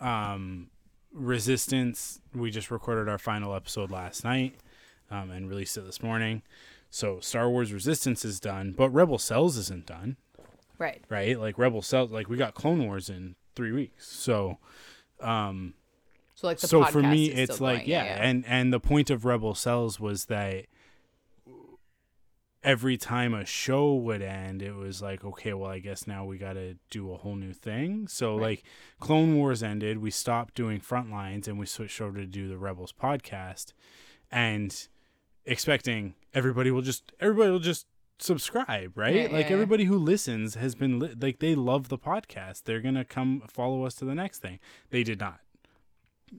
um 0.00 0.70
Resistance, 1.10 2.20
we 2.34 2.50
just 2.50 2.70
recorded 2.70 3.08
our 3.08 3.18
final 3.18 3.54
episode 3.54 3.90
last 3.90 4.24
night 4.24 4.54
um, 5.10 5.30
and 5.30 5.48
released 5.48 5.76
it 5.76 5.84
this 5.86 6.02
morning. 6.02 6.42
So 6.90 7.18
Star 7.20 7.48
Wars 7.50 7.72
Resistance 7.72 8.24
is 8.24 8.38
done, 8.38 8.72
but 8.76 8.90
Rebel 8.90 9.18
Cells 9.18 9.56
isn't 9.56 9.86
done 9.86 10.16
Right. 10.78 11.02
right? 11.08 11.38
Like 11.40 11.58
Rebel 11.58 11.82
Cells, 11.82 12.10
like 12.10 12.28
we 12.28 12.36
got 12.36 12.54
Clone 12.54 12.84
Wars 12.86 13.10
in 13.10 13.34
three 13.56 13.72
weeks. 13.72 14.06
So, 14.06 14.58
um, 15.20 15.74
So 16.38 16.46
like 16.46 16.60
the 16.60 16.68
so 16.68 16.84
for 16.84 17.02
me, 17.02 17.32
it's 17.32 17.60
like 17.60 17.78
going. 17.80 17.88
yeah, 17.90 18.16
and 18.22 18.44
and 18.46 18.72
the 18.72 18.78
point 18.78 19.10
of 19.10 19.24
Rebel 19.24 19.56
Cells 19.56 19.98
was 19.98 20.26
that 20.26 20.66
every 22.62 22.96
time 22.96 23.34
a 23.34 23.44
show 23.44 23.92
would 23.96 24.22
end, 24.22 24.62
it 24.62 24.76
was 24.76 25.02
like 25.02 25.24
okay, 25.24 25.52
well, 25.52 25.68
I 25.68 25.80
guess 25.80 26.06
now 26.06 26.24
we 26.24 26.38
got 26.38 26.52
to 26.52 26.76
do 26.90 27.12
a 27.12 27.16
whole 27.16 27.34
new 27.34 27.52
thing. 27.52 28.06
So 28.06 28.36
Right. 28.36 28.42
like 28.42 28.62
Clone 29.00 29.34
Wars 29.34 29.64
ended, 29.64 29.98
we 29.98 30.12
stopped 30.12 30.54
doing 30.54 30.78
Frontlines 30.78 31.48
and 31.48 31.58
we 31.58 31.66
switched 31.66 32.00
over 32.00 32.18
to 32.18 32.26
do 32.26 32.46
the 32.46 32.56
Rebels 32.56 32.92
podcast, 32.92 33.72
and 34.30 34.86
expecting 35.44 36.14
everybody 36.34 36.70
will 36.70 36.82
just 36.82 37.10
everybody 37.18 37.50
will 37.50 37.58
just 37.58 37.88
subscribe, 38.20 38.96
right? 38.96 39.12
Yeah, 39.12 39.22
like 39.22 39.32
yeah, 39.32 39.38
yeah. 39.40 39.52
everybody 39.54 39.86
who 39.86 39.98
listens 39.98 40.54
has 40.54 40.76
been 40.76 41.00
li- 41.00 41.16
like 41.20 41.40
they 41.40 41.56
love 41.56 41.88
the 41.88 41.98
podcast. 41.98 42.62
They're 42.62 42.80
gonna 42.80 43.04
come 43.04 43.42
follow 43.48 43.82
us 43.82 43.96
to 43.96 44.04
the 44.04 44.14
next 44.14 44.38
thing. 44.38 44.60
They 44.90 45.02
did 45.02 45.18
not. 45.18 45.40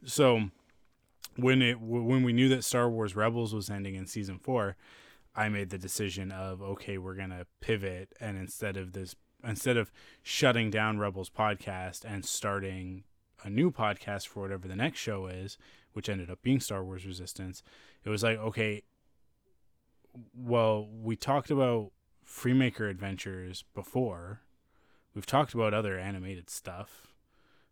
So 0.06 0.50
when 1.36 1.62
it 1.62 1.80
when 1.80 2.24
we 2.24 2.34
knew 2.34 2.50
that 2.50 2.64
Star 2.64 2.90
Wars 2.90 3.16
Rebels 3.16 3.54
was 3.54 3.70
ending 3.70 3.96
in 3.96 4.06
season 4.06 4.40
four, 4.40 4.76
I 5.36 5.50
made 5.50 5.70
the 5.70 5.78
decision 5.78 6.32
of 6.32 6.62
okay, 6.62 6.98
we're 6.98 7.16
gonna 7.16 7.46
pivot 7.62 8.14
and 8.20 8.38
instead 8.38 8.78
of 8.78 8.94
this, 8.94 9.16
instead 9.44 9.78
of 9.78 9.92
shutting 10.24 10.70
down 10.70 11.00
Rebels 11.00 11.30
podcast 11.30 12.04
and 12.06 12.26
starting 12.26 13.04
a 13.44 13.50
new 13.50 13.72
podcast 13.72 14.28
for 14.28 14.42
whatever 14.42 14.68
the 14.68 14.76
next 14.76 15.00
show 15.00 15.28
is, 15.28 15.58
which 15.94 16.10
ended 16.10 16.30
up 16.30 16.42
being 16.42 16.60
Star 16.60 16.84
Wars 16.84 17.06
Resistance, 17.06 17.64
it 18.04 18.10
was 18.10 18.24
like 18.24 18.38
okay, 18.38 18.84
well, 20.36 20.88
we 20.92 21.16
talked 21.16 21.52
about 21.52 21.92
Freemaker 22.26 22.90
Adventures 22.90 23.64
before. 23.74 24.42
We've 25.14 25.26
talked 25.26 25.54
about 25.54 25.74
other 25.74 25.98
animated 25.98 26.50
stuff. 26.50 27.09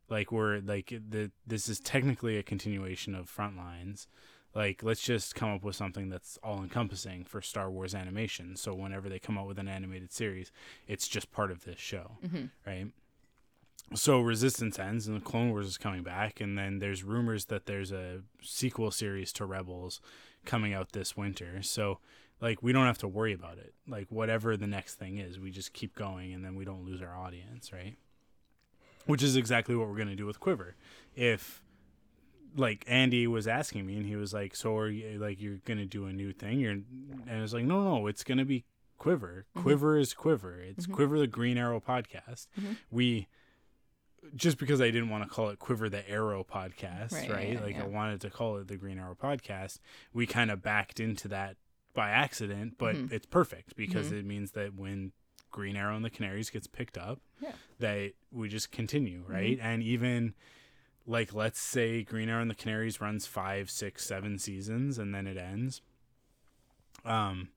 Like 0.09 0.31
we're 0.31 0.59
like 0.59 0.93
the 1.09 1.31
this 1.45 1.67
is 1.67 1.79
technically 1.79 2.37
a 2.37 2.43
continuation 2.43 3.15
of 3.15 3.33
Frontlines. 3.33 4.07
Like 4.55 4.81
let's 4.83 5.01
just 5.01 5.35
come 5.35 5.53
up 5.53 5.63
with 5.63 5.75
something 5.75 6.09
that's 6.09 6.39
all 6.43 6.63
encompassing 6.63 7.25
for 7.25 7.41
Star 7.41 7.69
Wars 7.69 7.93
animation. 7.93 8.55
So 8.55 8.73
whenever 8.73 9.09
they 9.09 9.19
come 9.19 9.37
out 9.37 9.47
with 9.47 9.59
an 9.59 9.67
animated 9.67 10.11
series, 10.11 10.51
it's 10.87 11.07
just 11.07 11.31
part 11.31 11.51
of 11.51 11.63
this 11.63 11.79
show, 11.79 12.17
mm-hmm. 12.25 12.45
right? 12.65 12.87
So 13.93 14.19
Resistance 14.19 14.79
ends 14.79 15.07
and 15.07 15.15
the 15.15 15.21
Clone 15.21 15.51
Wars 15.51 15.67
is 15.67 15.77
coming 15.77 16.03
back, 16.03 16.41
and 16.41 16.57
then 16.57 16.79
there's 16.79 17.03
rumors 17.03 17.45
that 17.45 17.67
there's 17.67 17.91
a 17.91 18.21
sequel 18.41 18.91
series 18.91 19.31
to 19.33 19.45
Rebels 19.45 20.01
coming 20.45 20.73
out 20.73 20.91
this 20.91 21.15
winter. 21.15 21.61
So 21.61 21.99
like 22.41 22.61
we 22.61 22.71
don't 22.71 22.85
have 22.85 22.97
to 22.99 23.07
worry 23.07 23.33
about 23.33 23.57
it. 23.57 23.73
Like 23.87 24.07
whatever 24.09 24.57
the 24.57 24.67
next 24.67 24.95
thing 24.95 25.17
is, 25.17 25.39
we 25.39 25.51
just 25.51 25.73
keep 25.73 25.95
going, 25.95 26.33
and 26.33 26.43
then 26.43 26.55
we 26.55 26.65
don't 26.65 26.85
lose 26.85 27.01
our 27.01 27.15
audience, 27.15 27.71
right? 27.71 27.97
Which 29.07 29.23
is 29.23 29.35
exactly 29.35 29.75
what 29.75 29.87
we're 29.87 29.97
gonna 29.97 30.15
do 30.15 30.25
with 30.25 30.39
Quiver. 30.39 30.75
If 31.15 31.63
like 32.55 32.83
Andy 32.87 33.27
was 33.27 33.47
asking 33.47 33.85
me, 33.85 33.97
and 33.97 34.05
he 34.05 34.15
was 34.15 34.33
like, 34.33 34.55
"So 34.55 34.77
are 34.77 34.89
you 34.89 35.17
like 35.19 35.41
you're 35.41 35.59
gonna 35.65 35.85
do 35.85 36.05
a 36.05 36.13
new 36.13 36.31
thing?" 36.33 36.59
You're, 36.59 36.71
and 36.71 37.29
I 37.29 37.41
was 37.41 37.53
like, 37.53 37.65
"No, 37.65 37.81
no, 37.83 38.07
it's 38.07 38.23
gonna 38.23 38.45
be 38.45 38.65
Quiver. 38.97 39.45
Mm-hmm. 39.55 39.63
Quiver 39.63 39.97
is 39.97 40.13
Quiver. 40.13 40.59
It's 40.59 40.85
mm-hmm. 40.85 40.93
Quiver 40.95 41.19
the 41.19 41.27
Green 41.27 41.57
Arrow 41.57 41.79
podcast. 41.81 42.47
Mm-hmm. 42.59 42.73
We." 42.91 43.27
Just 44.35 44.57
because 44.57 44.81
I 44.81 44.85
didn't 44.91 45.09
want 45.09 45.23
to 45.23 45.29
call 45.29 45.49
it 45.49 45.59
Quiver 45.59 45.87
the 45.87 46.07
Arrow 46.09 46.43
podcast, 46.43 47.13
Right, 47.13 47.31
right? 47.31 47.53
yeah, 47.53 47.61
like 47.61 47.75
yeah. 47.75 47.83
I 47.83 47.87
wanted 47.87 48.19
to 48.21 48.29
call 48.29 48.57
it 48.57 48.67
the 48.67 48.75
Green 48.75 48.99
Arrow 48.99 49.15
podcast. 49.15 49.79
We 50.11 50.25
kind 50.25 50.51
of 50.51 50.61
backed 50.61 50.99
into 50.99 51.29
that 51.29 51.55
by 51.93 52.09
accident, 52.09 52.73
but 52.77 52.95
Mm-hmm. 52.95 53.13
it's 53.13 53.25
perfect 53.25 53.77
because 53.77 54.11
it 54.11 54.25
means 54.25 54.51
that 54.51 54.73
when 54.75 55.13
Green 55.51 55.75
Arrow 55.75 55.95
and 55.95 56.03
the 56.05 56.09
Canaries 56.09 56.49
gets 56.49 56.67
picked 56.67 56.97
up, 56.97 57.19
Yeah. 57.41 57.51
that 57.79 58.11
we 58.31 58.49
just 58.49 58.71
continue, 58.71 59.21
Mm-hmm. 59.21 59.31
right? 59.33 59.59
And 59.61 59.81
even 59.83 60.33
like 61.05 61.33
let's 61.33 61.59
say 61.59 62.03
Green 62.03 62.27
Arrow 62.29 62.41
and 62.41 62.51
the 62.51 62.55
Canaries 62.55 62.99
runs 62.99 63.25
five, 63.25 63.69
six, 63.69 64.05
seven 64.05 64.37
seasons 64.39 64.97
and 64.97 65.13
then 65.15 65.25
it 65.27 65.37
ends. 65.37 65.81
Um 67.05 67.49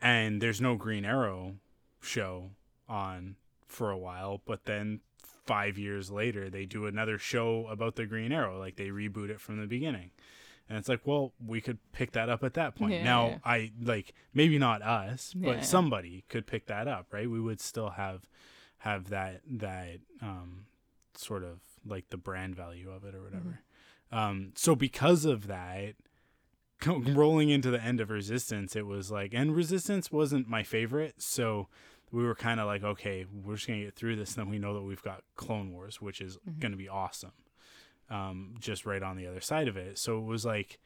and 0.00 0.40
there's 0.40 0.60
no 0.60 0.74
Green 0.76 1.04
Arrow 1.04 1.56
show 2.00 2.50
on 2.88 3.36
for 3.68 3.90
a 3.90 3.96
while, 3.98 4.40
but 4.44 4.64
then 4.64 5.00
five 5.22 5.78
years 5.78 6.10
later 6.10 6.50
they 6.50 6.66
do 6.66 6.86
another 6.86 7.18
show 7.18 7.66
about 7.68 7.94
the 7.96 8.06
Green 8.06 8.32
Arrow, 8.32 8.58
like 8.58 8.76
they 8.76 8.88
reboot 8.88 9.30
it 9.30 9.40
from 9.40 9.60
the 9.60 9.66
beginning. 9.66 10.10
And 10.72 10.78
it's 10.78 10.88
like, 10.88 11.06
well, 11.06 11.34
we 11.46 11.60
could 11.60 11.76
pick 11.92 12.12
that 12.12 12.30
up 12.30 12.42
at 12.42 12.54
that 12.54 12.74
point. 12.76 12.92
Yeah, 12.94 13.04
now, 13.04 13.26
yeah. 13.28 13.38
I 13.44 13.72
like 13.82 14.14
maybe 14.32 14.56
not 14.58 14.80
us, 14.80 15.34
but 15.34 15.56
Yeah. 15.58 15.60
somebody 15.60 16.24
could 16.30 16.46
pick 16.46 16.64
that 16.68 16.88
up, 16.88 17.08
right? 17.12 17.28
We 17.28 17.40
would 17.40 17.60
still 17.60 17.90
have 17.90 18.22
have 18.78 19.10
that 19.10 19.42
that 19.46 19.98
um 20.22 20.64
sort 21.14 21.44
of 21.44 21.60
like 21.86 22.08
the 22.08 22.16
brand 22.16 22.56
value 22.56 22.90
of 22.90 23.04
it 23.04 23.14
or 23.14 23.22
whatever. 23.22 23.60
Um 24.10 24.52
so 24.54 24.74
because 24.74 25.26
of 25.26 25.46
that 25.48 25.94
rolling 27.14 27.50
into 27.50 27.70
the 27.70 27.80
end 27.80 28.00
of 28.00 28.08
resistance 28.10 28.74
it 28.74 28.86
was 28.86 29.10
like 29.10 29.32
and 29.34 29.54
resistance 29.54 30.10
wasn't 30.10 30.48
my 30.48 30.62
favorite 30.64 31.14
so 31.18 31.68
we 32.10 32.24
were 32.24 32.34
kind 32.34 32.58
of 32.58 32.66
like 32.66 32.82
okay 32.82 33.24
we're 33.44 33.54
just 33.54 33.68
gonna 33.68 33.84
get 33.84 33.94
through 33.94 34.16
this 34.16 34.34
and 34.34 34.44
then 34.46 34.50
we 34.50 34.58
know 34.58 34.74
that 34.74 34.82
we've 34.82 35.02
got 35.02 35.22
clone 35.36 35.70
wars 35.70 36.00
which 36.00 36.20
is 36.20 36.38
gonna 36.58 36.76
be 36.76 36.88
awesome 36.88 37.30
um 38.10 38.54
just 38.60 38.86
right 38.86 39.02
on 39.02 39.16
the 39.16 39.26
other 39.26 39.40
side 39.40 39.68
of 39.68 39.76
it. 39.76 39.98
So 39.98 40.18
it 40.18 40.24
was 40.24 40.44
like 40.44 40.78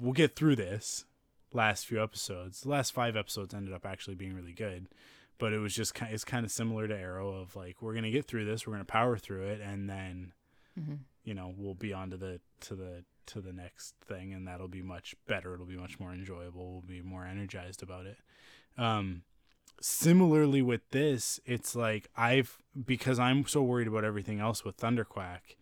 we'll 0.00 0.12
get 0.12 0.34
through 0.34 0.56
this 0.56 1.04
last 1.52 1.86
few 1.86 2.02
episodes. 2.02 2.62
The 2.62 2.70
last 2.70 2.92
five 2.92 3.16
episodes 3.16 3.54
ended 3.54 3.74
up 3.74 3.86
actually 3.86 4.14
being 4.14 4.34
really 4.34 4.52
good 4.52 4.88
but 5.42 5.52
it 5.52 5.58
was 5.58 5.74
just 5.74 5.92
kind 5.92 6.14
it's 6.14 6.24
kind 6.24 6.44
of 6.44 6.52
similar 6.52 6.86
to 6.86 6.96
arrow 6.96 7.34
of 7.34 7.56
like 7.56 7.82
we're 7.82 7.94
gonna 7.94 8.12
get 8.12 8.26
through 8.26 8.44
this 8.44 8.64
we're 8.64 8.74
gonna 8.74 8.84
power 8.84 9.18
through 9.18 9.42
it 9.42 9.60
and 9.60 9.90
then 9.90 10.32
you 11.24 11.34
know 11.34 11.52
we'll 11.56 11.74
be 11.74 11.92
on 11.92 12.10
to 12.10 12.16
the 12.16 12.40
to 12.60 12.76
the 12.76 13.02
to 13.26 13.40
the 13.40 13.52
next 13.52 13.94
thing 14.06 14.32
and 14.32 14.46
that'll 14.46 14.68
be 14.68 14.82
much 14.82 15.16
better 15.26 15.54
it'll 15.54 15.66
be 15.66 15.76
much 15.76 15.98
more 15.98 16.12
enjoyable 16.12 16.70
we'll 16.70 16.80
be 16.82 17.02
more 17.02 17.26
energized 17.26 17.82
about 17.82 18.06
it. 18.06 18.18
Um 18.78 19.22
similarly 19.80 20.62
with 20.62 20.88
this 20.90 21.40
it's 21.44 21.74
like 21.74 22.06
i've 22.16 22.58
because 22.86 23.18
i'm 23.18 23.44
so 23.44 23.64
worried 23.64 23.88
about 23.88 24.04
everything 24.04 24.38
else 24.38 24.64
with 24.64 24.76
thunderquack 24.76 25.56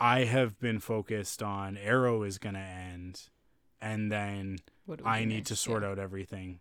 i 0.00 0.24
have 0.24 0.58
been 0.58 0.78
focused 0.80 1.42
on 1.42 1.76
arrow 1.76 2.22
is 2.22 2.38
going 2.38 2.54
to 2.54 2.60
end 2.60 3.28
and 3.80 4.10
then 4.10 4.58
What 4.86 4.98
do 4.98 5.04
we 5.04 5.10
i 5.10 5.24
need 5.24 5.34
next? 5.36 5.48
to 5.48 5.56
sort 5.56 5.82
Yeah. 5.82 5.90
out 5.90 5.98
everything 5.98 6.60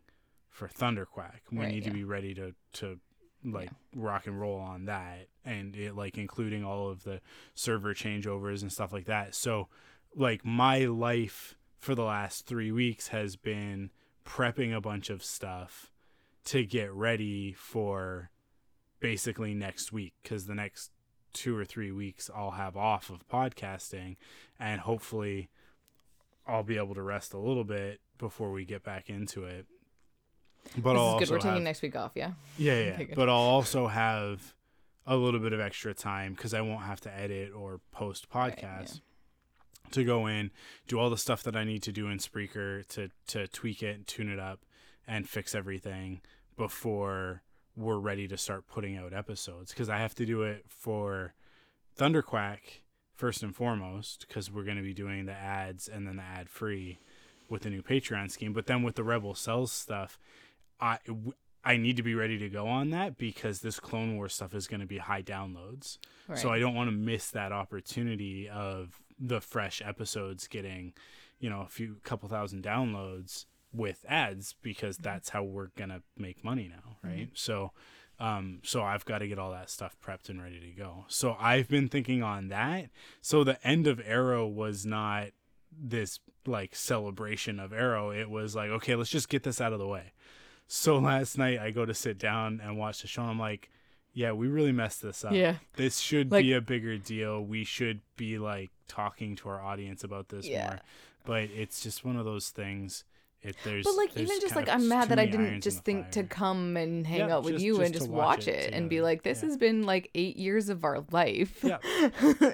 for 0.49 0.67
thunderquack 0.67 1.39
we 1.51 1.59
Right, 1.59 1.71
need 1.73 1.83
to 1.85 1.91
be 1.91 2.03
ready 2.03 2.33
to 2.35 2.53
to 2.73 2.99
like 3.43 3.69
rock 3.95 4.27
and 4.27 4.39
roll 4.39 4.59
on 4.59 4.85
that 4.85 5.27
and 5.45 5.73
it 5.75 5.95
like 5.95 6.17
including 6.17 6.65
all 6.65 6.89
of 6.89 7.03
the 7.05 7.21
server 7.55 7.93
changeovers 7.93 8.61
and 8.61 8.71
stuff 8.71 8.91
like 8.91 9.05
that 9.05 9.33
so 9.33 9.69
like 10.15 10.43
my 10.43 10.79
life 10.85 11.55
for 11.77 11.95
the 11.95 12.03
last 12.03 12.45
three 12.45 12.71
weeks 12.73 13.07
has 13.07 13.37
been 13.37 13.89
prepping 14.25 14.75
a 14.75 14.81
bunch 14.81 15.09
of 15.09 15.23
stuff 15.23 15.89
to 16.43 16.65
get 16.65 16.91
ready 16.91 17.53
for 17.53 18.29
basically 18.99 19.53
next 19.53 19.93
week 19.93 20.13
because 20.21 20.45
the 20.45 20.55
next 20.55 20.91
two 21.33 21.55
or 21.57 21.65
three 21.65 21.91
weeks 21.91 22.29
I'll 22.35 22.51
have 22.51 22.75
off 22.77 23.09
of 23.09 23.27
podcasting 23.27 24.15
and 24.59 24.81
hopefully 24.81 25.49
I'll 26.47 26.63
be 26.63 26.77
able 26.77 26.95
to 26.95 27.01
rest 27.01 27.33
a 27.33 27.37
little 27.37 27.63
bit 27.63 27.99
before 28.17 28.51
we 28.51 28.65
get 28.65 28.83
back 28.83 29.09
into 29.09 29.43
it. 29.45 29.65
But 30.77 30.93
This 30.93 30.99
I'll 30.99 31.07
is 31.07 31.13
good. 31.13 31.19
also 31.21 31.33
We're 31.33 31.37
taking 31.39 31.51
have- 31.53 31.61
next 31.63 31.81
week 31.81 31.95
off. 31.95 32.11
Yeah. 32.15 32.31
yeah, 32.57 32.73
yeah. 32.83 32.93
Okay, 33.01 33.13
but 33.15 33.29
I'll 33.29 33.35
also 33.35 33.87
have 33.87 34.53
a 35.07 35.15
little 35.15 35.39
bit 35.39 35.53
of 35.53 35.59
extra 35.59 35.93
time 35.93 36.33
because 36.33 36.53
I 36.53 36.61
won't 36.61 36.81
have 36.83 37.01
to 37.01 37.13
edit 37.15 37.51
or 37.53 37.79
post 37.91 38.27
Right, 38.33 38.55
podcasts 38.57 39.01
to 39.91 40.03
go 40.03 40.27
in, 40.27 40.51
do 40.87 40.99
all 40.99 41.09
the 41.09 41.17
stuff 41.17 41.41
that 41.43 41.55
I 41.55 41.63
need 41.63 41.81
to 41.83 41.91
do 41.91 42.07
in 42.09 42.17
Spreaker 42.19 42.85
to 42.89 43.09
to 43.27 43.47
tweak 43.47 43.81
it, 43.81 44.05
tune 44.05 44.29
it 44.29 44.37
up, 44.39 44.59
and 45.07 45.27
fix 45.27 45.55
everything 45.55 46.21
before 46.57 47.41
we're 47.79 47.97
ready 47.97 48.27
to 48.27 48.37
start 48.37 48.67
putting 48.67 48.97
out 48.97 49.13
episodes. 49.13 49.71
Because 49.71 49.89
I 49.89 49.97
have 49.97 50.15
to 50.15 50.25
do 50.25 50.43
it 50.43 50.65
for 50.67 51.33
Thunderquack 51.97 52.59
first 53.15 53.41
and 53.43 53.55
foremost, 53.55 54.25
because 54.27 54.51
we're 54.51 54.63
going 54.63 54.77
to 54.77 54.83
be 54.83 54.93
doing 54.93 55.25
the 55.25 55.33
ads 55.33 55.87
and 55.87 56.07
then 56.07 56.17
the 56.17 56.23
ad 56.23 56.49
free 56.49 56.99
with 57.49 57.63
the 57.63 57.69
new 57.69 57.81
Patreon 57.81 58.29
scheme. 58.29 58.53
But 58.53 58.67
then 58.67 58.83
with 58.83 58.95
the 58.95 59.03
Rebel 59.03 59.33
Cells 59.33 59.71
stuff, 59.71 60.19
I 60.79 60.99
I 61.63 61.77
need 61.77 61.97
to 61.97 62.03
be 62.03 62.15
ready 62.15 62.37
to 62.37 62.49
go 62.49 62.67
on 62.67 62.91
that 62.91 63.17
because 63.17 63.59
this 63.59 63.79
Clone 63.79 64.15
War 64.15 64.29
stuff 64.29 64.53
is 64.55 64.67
going 64.67 64.79
to 64.79 64.85
be 64.85 64.97
high 64.97 65.21
downloads. 65.21 65.97
So 66.35 66.51
I 66.51 66.59
don't 66.59 66.75
want 66.75 66.89
to 66.89 66.95
miss 66.95 67.31
that 67.31 67.51
opportunity 67.51 68.47
of 68.47 69.01
the 69.19 69.41
fresh 69.41 69.81
episodes 69.83 70.47
getting, 70.47 70.93
you 71.39 71.49
know, 71.49 71.61
a 71.61 71.67
few 71.67 71.97
couple 72.03 72.29
thousand 72.29 72.63
downloads 72.63 73.45
with 73.73 74.05
ads 74.07 74.55
because 74.61 74.97
Mm-hmm. 74.97 75.03
that's 75.03 75.29
how 75.29 75.43
we're 75.43 75.67
to 75.77 76.01
make 76.17 76.43
money 76.43 76.69
now, 76.69 76.97
right? 77.03 77.29
So 77.33 77.71
um 78.19 78.59
so 78.63 78.81
I've 78.83 79.05
got 79.05 79.19
to 79.19 79.27
get 79.27 79.39
all 79.39 79.51
that 79.51 79.69
stuff 79.69 79.95
prepped 80.05 80.27
and 80.29 80.41
ready 80.41 80.59
to 80.59 80.71
go. 80.71 81.05
So 81.07 81.37
I've 81.39 81.69
been 81.69 81.87
thinking 81.87 82.21
on 82.23 82.49
that. 82.49 82.89
So 83.21 83.43
the 83.43 83.65
end 83.65 83.87
of 83.87 84.01
Arrow 84.05 84.45
was 84.47 84.85
not 84.85 85.27
this 85.71 86.19
like 86.45 86.75
celebration 86.75 87.59
of 87.59 87.71
Arrow. 87.71 88.09
It 88.11 88.29
was 88.29 88.55
like, 88.55 88.69
okay, 88.71 88.95
let's 88.95 89.09
just 89.09 89.29
get 89.29 89.43
this 89.43 89.61
out 89.61 89.71
of 89.73 89.79
the 89.79 89.87
way. 89.87 90.11
So 90.67 90.97
last 91.11 91.37
night 91.37 91.59
I 91.59 91.71
go 91.71 91.85
to 91.85 91.93
sit 91.93 92.17
down 92.17 92.59
and 92.63 92.77
watch 92.77 93.01
the 93.01 93.07
show 93.07 93.21
and 93.21 93.31
I'm 93.31 93.39
like, 93.39 93.69
yeah, 94.13 94.31
we 94.31 94.47
really 94.47 94.71
messed 94.71 95.01
this 95.03 95.23
up. 95.23 95.31
Yeah. 95.31 95.55
This 95.75 95.99
should 95.99 96.31
Like- 96.31 96.43
be 96.43 96.53
a 96.53 96.61
bigger 96.61 96.97
deal. 96.97 97.41
We 97.45 97.63
should 97.63 98.01
be 98.17 98.37
like 98.39 98.71
talking 98.87 99.35
to 99.37 99.49
our 99.49 99.61
audience 99.61 100.03
about 100.03 100.29
this 100.29 100.45
Yeah. 100.47 100.67
more. 100.67 100.79
But 101.25 101.43
it's 101.55 101.81
just 101.83 102.03
one 102.03 102.17
of 102.17 102.25
those 102.25 102.49
things. 102.49 103.03
It 103.41 103.55
there's 103.63 103.85
But 103.85 103.95
like 103.95 104.17
even 104.17 104.39
just 104.41 104.55
like 104.55 104.67
I'm 104.67 104.87
mad 104.89 105.09
that 105.09 105.19
I 105.19 105.25
didn't 105.25 105.61
just 105.61 105.85
think 105.85 106.11
to 106.11 106.23
come 106.23 106.75
and 106.75 107.07
hang 107.07 107.19
Yeah, 107.29 107.35
out 107.37 107.43
with 107.43 107.53
just- 107.53 107.65
you 107.65 107.75
and 107.81 107.93
just 107.93 108.05
just 108.05 108.09
watch 108.11 108.39
watch 108.39 108.47
it 108.49 108.73
and 108.73 108.89
be 108.89 109.01
like, 109.01 109.23
this 109.23 109.41
Yeah. 109.41 109.47
has 109.49 109.57
been 109.57 109.83
like 109.83 110.09
eight 110.13 110.35
years 110.35 110.67
of 110.67 110.83
our 110.83 111.05
life. 111.11 111.63
Yeah. 111.63 111.77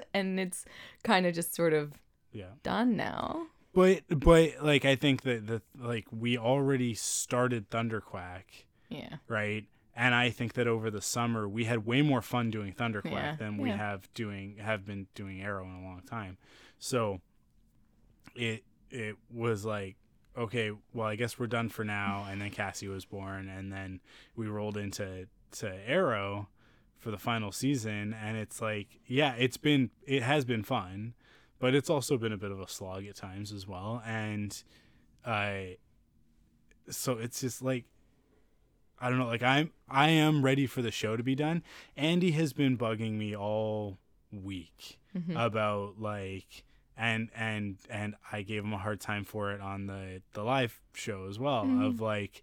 and 0.14 0.38
it's 0.38 0.64
kind 1.02 1.26
of 1.26 1.34
just 1.34 1.54
sort 1.54 1.72
of 1.72 1.92
Yeah. 2.32 2.50
done 2.62 2.96
now. 2.96 3.46
but 3.74 4.02
but 4.08 4.62
like 4.62 4.84
I 4.84 4.94
think 4.96 5.22
that 5.22 5.46
the 5.48 5.60
like 5.76 6.06
we 6.12 6.38
already 6.38 6.94
started 6.94 7.68
Thunderquack, 7.68 8.44
Yeah. 8.88 9.16
right? 9.28 9.64
And 9.98 10.14
I 10.14 10.30
think 10.30 10.52
that 10.52 10.66
over 10.68 10.90
the 10.90 11.02
summer 11.02 11.48
we 11.48 11.64
had 11.64 11.84
way 11.84 12.00
more 12.02 12.22
fun 12.22 12.50
doing 12.50 12.72
Thunderquack 12.74 13.10
Yeah, 13.10 13.36
than 13.36 13.56
we 13.58 13.70
have 13.70 14.08
doing 14.14 14.58
have 14.60 14.86
been 14.86 15.08
doing 15.16 15.42
Arrow 15.42 15.64
in 15.64 15.72
a 15.74 15.82
long 15.82 16.02
time. 16.08 16.38
So 16.78 17.20
it 18.36 18.62
it 18.90 19.16
was 19.32 19.64
like 19.64 19.96
okay, 20.36 20.70
well 20.92 21.06
I 21.06 21.16
guess 21.16 21.38
we're 21.38 21.46
done 21.46 21.68
for 21.68 21.84
now. 21.84 22.26
And 22.30 22.40
then 22.40 22.50
Cassie 22.50 22.88
was 22.88 23.04
born, 23.04 23.48
and 23.48 23.72
then 23.72 24.00
we 24.34 24.46
rolled 24.46 24.76
into 24.76 25.26
to 25.52 25.72
Arrow 25.88 26.48
for 26.98 27.10
the 27.10 27.18
final 27.18 27.52
season, 27.52 28.14
and 28.14 28.36
it's 28.36 28.60
like 28.60 29.00
yeah, 29.06 29.34
it's 29.34 29.56
been 29.56 29.90
it 30.06 30.22
has 30.22 30.44
been 30.44 30.62
fun, 30.62 31.14
but 31.58 31.74
it's 31.74 31.90
also 31.90 32.16
been 32.18 32.32
a 32.32 32.36
bit 32.38 32.50
of 32.50 32.60
a 32.60 32.68
slog 32.68 33.06
at 33.06 33.16
times 33.16 33.52
as 33.52 33.66
well, 33.66 34.02
and 34.06 34.62
I 35.24 35.76
so 36.88 37.12
it's 37.14 37.40
just 37.40 37.62
like 37.62 37.84
I 38.98 39.08
don't 39.10 39.18
know, 39.18 39.26
like 39.26 39.42
I'm 39.42 39.72
I 39.88 40.08
am 40.10 40.42
ready 40.44 40.66
for 40.66 40.82
the 40.82 40.90
show 40.90 41.16
to 41.16 41.22
be 41.22 41.34
done. 41.34 41.62
Andy 41.96 42.30
has 42.32 42.52
been 42.52 42.78
bugging 42.78 43.12
me 43.18 43.36
all 43.36 43.98
week 44.32 44.98
Mhm. 45.16 45.36
about 45.46 46.00
like 46.00 46.64
and 46.96 47.28
and 47.36 47.76
and 47.90 48.14
I 48.32 48.42
gave 48.42 48.64
him 48.64 48.72
a 48.72 48.78
hard 48.78 49.00
time 49.00 49.24
for 49.24 49.52
it 49.52 49.60
on 49.60 49.86
the 49.86 50.22
the 50.32 50.42
live 50.42 50.80
show 50.94 51.26
as 51.28 51.38
well 51.38 51.64
Mhm. 51.64 51.86
of 51.86 52.00
like 52.00 52.42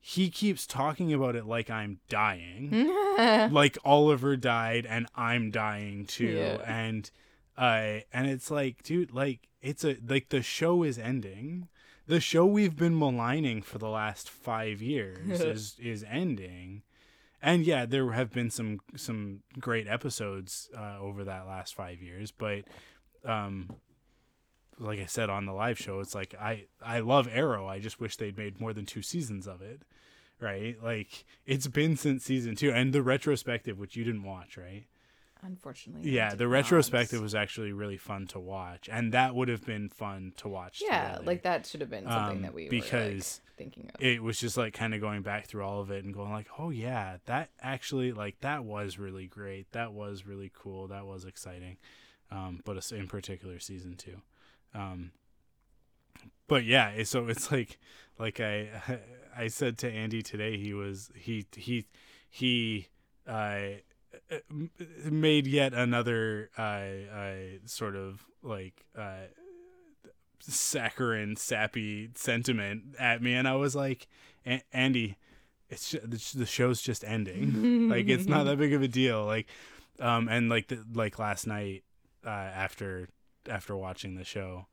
he 0.00 0.30
keeps 0.30 0.66
talking 0.66 1.12
about 1.12 1.34
it 1.34 1.46
like 1.46 1.68
I'm 1.68 1.98
dying. 2.08 2.70
Mm-hmm. 2.72 3.52
like 3.54 3.76
Oliver 3.84 4.36
died 4.36 4.86
and 4.86 5.06
I'm 5.16 5.50
dying 5.50 6.04
too. 6.06 6.26
Yeah. 6.26 6.62
And 6.66 7.10
uh 7.58 8.00
and 8.12 8.26
it's 8.28 8.50
like, 8.50 8.82
dude, 8.82 9.12
like 9.12 9.48
it's 9.62 9.84
a 9.84 9.96
like 10.06 10.28
the 10.28 10.42
show 10.42 10.82
is 10.84 10.98
ending. 10.98 11.68
The 12.06 12.20
show 12.20 12.46
we've 12.46 12.76
been 12.76 12.96
maligning 12.96 13.62
for 13.62 13.78
the 13.78 13.88
last 13.88 14.30
five 14.30 14.80
years 14.80 15.40
is 15.40 15.76
is 15.80 16.04
ending. 16.08 16.82
And 17.42 17.64
yeah, 17.66 17.84
there 17.84 18.12
have 18.12 18.32
been 18.32 18.50
some 18.50 18.78
some 18.94 19.40
great 19.58 19.88
episodes 19.88 20.70
uh, 20.76 20.98
over 21.00 21.24
that 21.24 21.46
last 21.46 21.74
five 21.74 22.00
years, 22.00 22.30
but 22.30 22.64
um 23.26 23.76
like 24.78 24.98
I 25.00 25.06
said 25.06 25.30
on 25.30 25.46
the 25.46 25.52
live 25.52 25.78
show, 25.78 26.00
it's 26.00 26.14
like 26.14 26.34
I 26.34 26.66
I 26.84 27.00
love 27.00 27.28
Arrow. 27.32 27.66
I 27.66 27.78
just 27.78 27.98
wish 28.00 28.16
they'd 28.16 28.36
made 28.36 28.60
more 28.60 28.72
than 28.72 28.86
two 28.86 29.02
seasons 29.02 29.46
of 29.46 29.62
it. 29.62 29.82
Right? 30.38 30.76
Like 30.82 31.24
it's 31.46 31.66
been 31.66 31.96
since 31.96 32.24
season 32.24 32.56
2 32.56 32.70
and 32.70 32.92
the 32.92 33.02
retrospective 33.02 33.78
which 33.78 33.96
you 33.96 34.04
didn't 34.04 34.22
watch, 34.24 34.58
right? 34.58 34.84
Unfortunately. 35.42 36.10
Yeah, 36.10 36.34
the 36.34 36.44
not. 36.44 36.50
retrospective 36.50 37.22
was 37.22 37.34
actually 37.34 37.72
really 37.72 37.96
fun 37.96 38.26
to 38.28 38.40
watch 38.40 38.88
and 38.92 39.12
that 39.12 39.34
would 39.34 39.48
have 39.48 39.64
been 39.64 39.88
fun 39.88 40.32
to 40.38 40.48
watch 40.48 40.82
Yeah, 40.84 41.08
together. 41.12 41.24
like 41.24 41.42
that 41.44 41.64
should 41.66 41.80
have 41.80 41.88
been 41.90 42.04
something 42.04 42.36
Um, 42.36 42.42
that 42.42 42.52
we 42.52 42.68
because 42.68 43.40
were 43.48 43.64
like, 43.64 43.74
thinking 43.74 43.90
of. 43.94 44.02
it 44.02 44.22
was 44.22 44.38
just 44.38 44.56
like 44.58 44.74
kind 44.74 44.92
of 44.94 45.00
going 45.00 45.22
back 45.22 45.46
through 45.46 45.62
all 45.64 45.80
of 45.80 45.90
it 45.90 46.04
and 46.04 46.12
going 46.12 46.32
like, 46.32 46.48
"Oh 46.58 46.68
yeah, 46.70 47.16
that 47.26 47.48
actually 47.60 48.12
like 48.12 48.40
that 48.40 48.64
was 48.64 48.98
really 48.98 49.26
great. 49.26 49.72
That 49.72 49.92
was 49.94 50.26
really 50.26 50.50
cool. 50.54 50.88
That 50.88 51.06
was 51.06 51.24
exciting." 51.24 51.76
Um, 52.30 52.60
but 52.64 52.90
in 52.92 53.06
particular 53.06 53.58
season 53.58 53.96
2. 53.96 54.20
Um, 54.74 55.12
but 56.48 56.64
yeah, 56.64 57.02
so 57.04 57.28
it's 57.28 57.50
like 57.50 57.78
like 58.18 58.40
I 58.40 58.68
I 59.36 59.48
said 59.48 59.78
to 59.78 59.90
Andy 59.90 60.22
today 60.22 60.56
he 60.58 60.72
was 60.74 61.10
he 61.14 61.46
he 61.54 61.86
he 62.28 62.88
uh 63.26 63.60
made 65.04 65.46
yet 65.46 65.74
another 65.74 66.50
uh, 66.56 66.62
uh 66.62 67.34
sort 67.64 67.96
of 67.96 68.24
like 68.42 68.84
uh 68.96 69.26
saccharine 70.40 71.36
sappy 71.36 72.10
sentiment 72.14 72.94
at 72.98 73.22
me. 73.22 73.34
And 73.34 73.48
I 73.48 73.54
was 73.56 73.74
like 73.74 74.06
"A- 74.46 74.62
Andy 74.72 75.16
it's 75.68 75.90
ju- 75.90 76.00
the 76.02 76.38
the 76.38 76.46
show's 76.46 76.80
just 76.80 77.04
ending. 77.04 77.88
Like 77.96 78.08
it's 78.08 78.26
not 78.26 78.44
that 78.44 78.58
big 78.58 78.72
of 78.72 78.82
a 78.82 78.88
deal. 78.88 79.24
Like 79.24 79.46
um 80.00 80.28
and 80.28 80.48
like 80.48 80.68
the, 80.68 80.84
like 80.92 81.18
last 81.18 81.46
night 81.46 81.82
uh 82.26 82.30
after 82.30 83.08
after 83.48 83.76
watching 83.76 84.16
the 84.16 84.24
show 84.24 84.66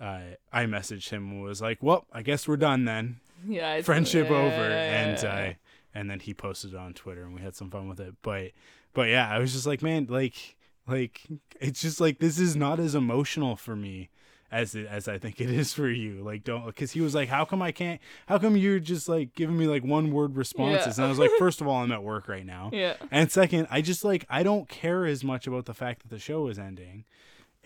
uh 0.00 0.20
I 0.52 0.64
messaged 0.64 1.10
him 1.10 1.30
and 1.30 1.42
was 1.42 1.62
like 1.62 1.82
well 1.82 2.06
I 2.12 2.22
guess 2.22 2.46
we're 2.48 2.56
done 2.56 2.84
then. 2.84 3.20
Yeah, 3.46 3.80
friendship 3.82 4.28
yeah, 4.28 4.36
over 4.36 4.70
and 4.70 5.24
uh 5.24 5.52
and 5.94 6.10
then 6.10 6.20
he 6.20 6.34
posted 6.34 6.74
it 6.74 6.76
on 6.76 6.92
Twitter 6.92 7.24
and 7.24 7.34
we 7.34 7.40
had 7.40 7.54
some 7.54 7.70
fun 7.70 7.88
with 7.88 8.00
it. 8.00 8.14
But 8.22 8.52
but 8.92 9.08
yeah 9.08 9.28
I 9.28 9.38
was 9.38 9.52
just 9.52 9.66
like 9.66 9.82
man 9.82 10.06
like 10.08 10.56
like 10.86 11.22
it's 11.60 11.80
just 11.80 12.00
like 12.00 12.18
this 12.18 12.38
is 12.38 12.56
not 12.56 12.80
as 12.80 12.94
emotional 12.94 13.56
for 13.56 13.76
me 13.76 14.10
as 14.50 14.74
it, 14.74 14.86
as 14.86 15.08
I 15.08 15.18
think 15.18 15.40
it 15.40 15.50
is 15.50 15.72
for 15.72 15.88
you 15.88 16.22
like 16.22 16.44
don't 16.44 16.64
because 16.66 16.92
he 16.92 17.00
was 17.00 17.14
like 17.14 17.28
how 17.28 17.44
come 17.44 17.60
I 17.62 17.72
can't 17.72 18.00
how 18.26 18.38
come 18.38 18.56
you're 18.56 18.78
just 18.78 19.08
like 19.08 19.34
giving 19.34 19.58
me 19.58 19.66
like 19.66 19.82
one 19.84 20.12
word 20.12 20.36
responses 20.36 20.86
Yeah. 20.98 21.02
and 21.02 21.06
I 21.06 21.08
was 21.08 21.18
like 21.18 21.32
first 21.38 21.60
of 21.60 21.66
all 21.66 21.82
I'm 21.82 21.90
at 21.92 22.02
work 22.04 22.28
right 22.28 22.46
now 22.46 22.70
yeah. 22.72 22.94
and 23.10 23.30
second, 23.30 23.66
I 23.70 23.80
just 23.80 24.04
like 24.04 24.24
I 24.30 24.42
don't 24.42 24.68
care 24.68 25.04
as 25.06 25.24
much 25.24 25.46
about 25.46 25.64
the 25.66 25.74
fact 25.74 26.02
that 26.02 26.08
the 26.10 26.18
show 26.20 26.46
is 26.48 26.58
ending. 26.58 27.04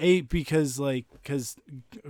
A 0.02 0.22
because 0.22 0.80
like 0.80 1.04
because 1.12 1.56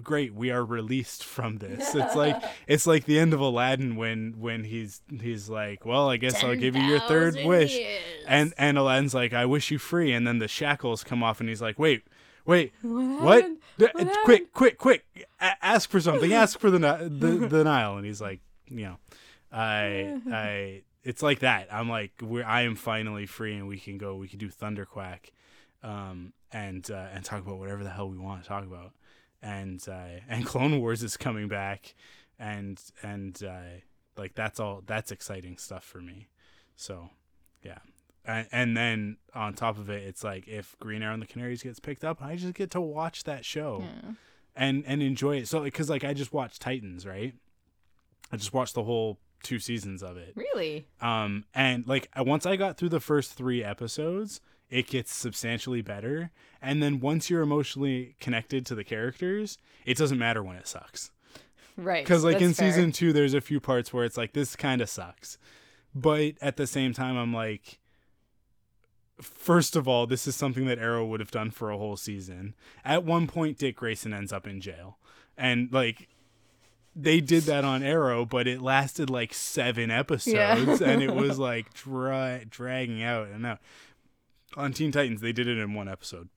great 0.01 0.33
we 0.33 0.53
are 0.53 0.65
released 0.65 1.25
from 1.25 1.59
this. 1.59 1.93
It's 1.93 2.15
like 2.15 2.41
it's 2.69 2.87
like 2.87 3.05
the 3.05 3.19
end 3.19 3.35
of 3.35 3.41
Aladdin 3.41 3.97
when 3.97 4.35
when 4.39 4.63
he's 4.63 5.03
he's 5.21 5.49
like, 5.51 5.85
well, 5.85 6.09
I 6.09 6.17
guess 6.17 6.45
I'll 6.45 6.55
give 6.55 6.77
you 6.77 6.83
your 6.85 7.01
third 7.01 7.35
wish, 7.45 7.75
years. 7.77 8.01
and 8.29 8.55
and 8.57 8.79
Aladdin's 8.79 9.13
like, 9.13 9.33
I 9.33 9.45
wish 9.45 9.73
you 9.73 9.79
free, 9.79 10.13
and 10.13 10.25
then 10.25 10.39
the 10.39 10.47
shackles 10.47 11.03
come 11.03 11.25
off, 11.25 11.41
and 11.41 11.49
he's 11.49 11.61
like, 11.61 11.81
wait, 11.81 12.05
wait, 12.45 12.73
What? 12.83 13.23
what? 13.23 13.95
What 13.95 14.19
quick, 14.25 14.53
quick, 14.53 14.77
quick! 14.79 15.05
A- 15.41 15.65
ask 15.65 15.89
for 15.89 16.01
something. 16.01 16.33
Ask 16.33 16.59
for 16.59 16.71
the 16.71 16.79
the 16.79 17.47
the 17.49 17.65
Nile, 17.65 17.97
and 17.97 18.05
he's 18.07 18.21
like, 18.21 18.41
you 18.69 18.85
know, 18.85 18.97
I 19.53 20.21
I. 20.31 20.83
It's 21.03 21.23
like 21.23 21.39
that. 21.39 21.69
I'm 21.73 21.89
like, 21.89 22.13
we're 22.21 22.45
I 22.45 22.63
am 22.63 22.75
finally 22.77 23.25
free, 23.27 23.55
and 23.55 23.67
we 23.67 23.79
can 23.79 23.97
go. 23.97 24.17
We 24.17 24.29
can 24.29 24.39
do 24.39 24.49
Thunderquack, 24.51 25.31
um, 25.83 26.35
and 26.53 26.89
uh, 26.91 27.07
and 27.15 27.25
talk 27.25 27.41
about 27.41 27.59
whatever 27.59 27.83
the 27.83 27.91
hell 27.91 28.11
we 28.11 28.19
want 28.19 28.43
to 28.43 28.49
talk 28.49 28.65
about. 28.65 28.93
And 29.43 29.83
uh, 29.89 30.21
and 30.29 30.45
Clone 30.53 30.79
Wars 30.79 31.03
is 31.03 31.17
coming 31.17 31.49
back, 31.49 31.95
and 32.39 32.79
and 33.03 33.43
uh, 33.43 33.81
like 34.19 34.35
that's 34.35 34.61
all. 34.61 34.83
That's 34.87 35.11
exciting 35.11 35.57
stuff 35.57 35.85
for 35.85 36.03
me. 36.03 36.29
So, 36.77 37.09
yeah. 37.63 37.79
And, 38.25 38.47
and 38.53 38.77
then 38.77 39.17
on 39.35 39.55
top 39.55 39.79
of 39.79 39.89
it, 39.91 40.03
it's 40.03 40.23
like 40.23 40.47
if 40.47 40.77
Green 40.79 41.03
Arrow 41.03 41.15
and 41.15 41.23
the 41.23 41.27
Canaries 41.27 41.63
gets 41.63 41.81
picked 41.81 42.05
up, 42.05 42.23
I 42.23 42.37
just 42.37 42.55
get 42.55 42.71
to 42.73 42.81
watch 42.81 43.25
that 43.25 43.45
show 43.45 43.83
Yeah. 43.83 44.13
and 44.55 44.85
and 44.87 45.03
enjoy 45.03 45.39
it. 45.39 45.49
So 45.49 45.63
because 45.63 45.89
like 45.89 46.05
I 46.05 46.13
just 46.15 46.33
watched 46.33 46.61
Titans, 46.61 47.07
right? 47.07 47.35
I 48.33 48.37
just 48.37 48.53
watched 48.53 48.75
the 48.75 48.85
whole 48.85 49.19
two 49.43 49.59
seasons 49.59 50.03
of 50.03 50.17
it. 50.19 50.35
Really? 50.37 50.87
Um, 51.01 51.45
and 51.55 51.87
like 51.87 52.09
once 52.17 52.45
I 52.47 52.57
got 52.57 52.77
through 52.77 52.91
the 52.91 53.01
first 53.01 53.33
three 53.35 53.65
episodes, 53.65 54.41
it 54.69 54.87
gets 54.87 55.13
substantially 55.15 55.81
better. 55.83 56.31
And 56.63 56.83
then 56.83 57.01
once 57.01 57.31
you're 57.31 57.41
emotionally 57.43 58.17
connected 58.21 58.67
to 58.67 58.75
the 58.75 58.85
characters, 58.85 59.57
it 59.87 59.97
doesn't 59.97 60.19
matter 60.19 60.43
when 60.45 60.57
it 60.57 60.69
sucks. 60.69 61.11
Right. 61.77 62.05
Because 62.05 62.23
like 62.23 62.43
in 62.43 62.53
fair. 62.53 62.71
season 62.71 62.93
two, 62.93 63.13
there's 63.15 63.33
a 63.35 63.41
few 63.41 63.61
parts 63.61 63.93
where 63.95 64.05
it's 64.05 64.19
like 64.19 64.35
this 64.35 64.55
kind 64.57 64.83
of 64.83 64.91
sucks, 64.91 65.39
but 65.95 66.35
at 66.43 66.57
the 66.59 66.67
same 66.67 66.93
time, 66.93 67.17
I'm 67.17 67.33
like, 67.33 67.79
first 69.21 69.77
of 69.77 69.87
all, 69.89 70.07
this 70.07 70.27
is 70.27 70.35
something 70.37 70.67
that 70.67 70.79
Arrow 70.79 71.05
would 71.07 71.21
have 71.21 71.31
done 71.31 71.51
for 71.51 71.71
a 71.71 71.77
whole 71.79 71.97
season. 71.97 72.55
At 72.85 73.05
one 73.05 73.27
point, 73.27 73.59
Dick 73.59 73.77
Grayson 73.77 74.13
ends 74.13 74.33
up 74.33 74.47
in 74.47 74.61
jail, 74.61 74.99
and 75.37 75.73
like. 75.73 76.09
They 76.97 77.21
did 77.21 77.45
that 77.45 77.65
on 77.65 77.85
Arrow, 77.85 78.25
but 78.27 78.49
it 78.49 78.61
lasted 78.61 79.11
like 79.11 79.33
seven 79.33 79.93
episodes, 79.93 80.35
Yeah. 80.35 80.57
and 80.91 81.01
it 81.01 81.15
was 81.15 81.39
like 81.39 81.73
dra- 81.73 82.43
dragging 82.51 83.01
out 83.01 83.29
and 83.29 83.47
out. 83.47 83.61
On 84.57 84.73
Teen 84.73 84.91
Titans, 84.91 85.21
they 85.21 85.33
did 85.33 85.47
it 85.47 85.57
in 85.57 85.73
one 85.73 85.89
episode, 85.89 86.29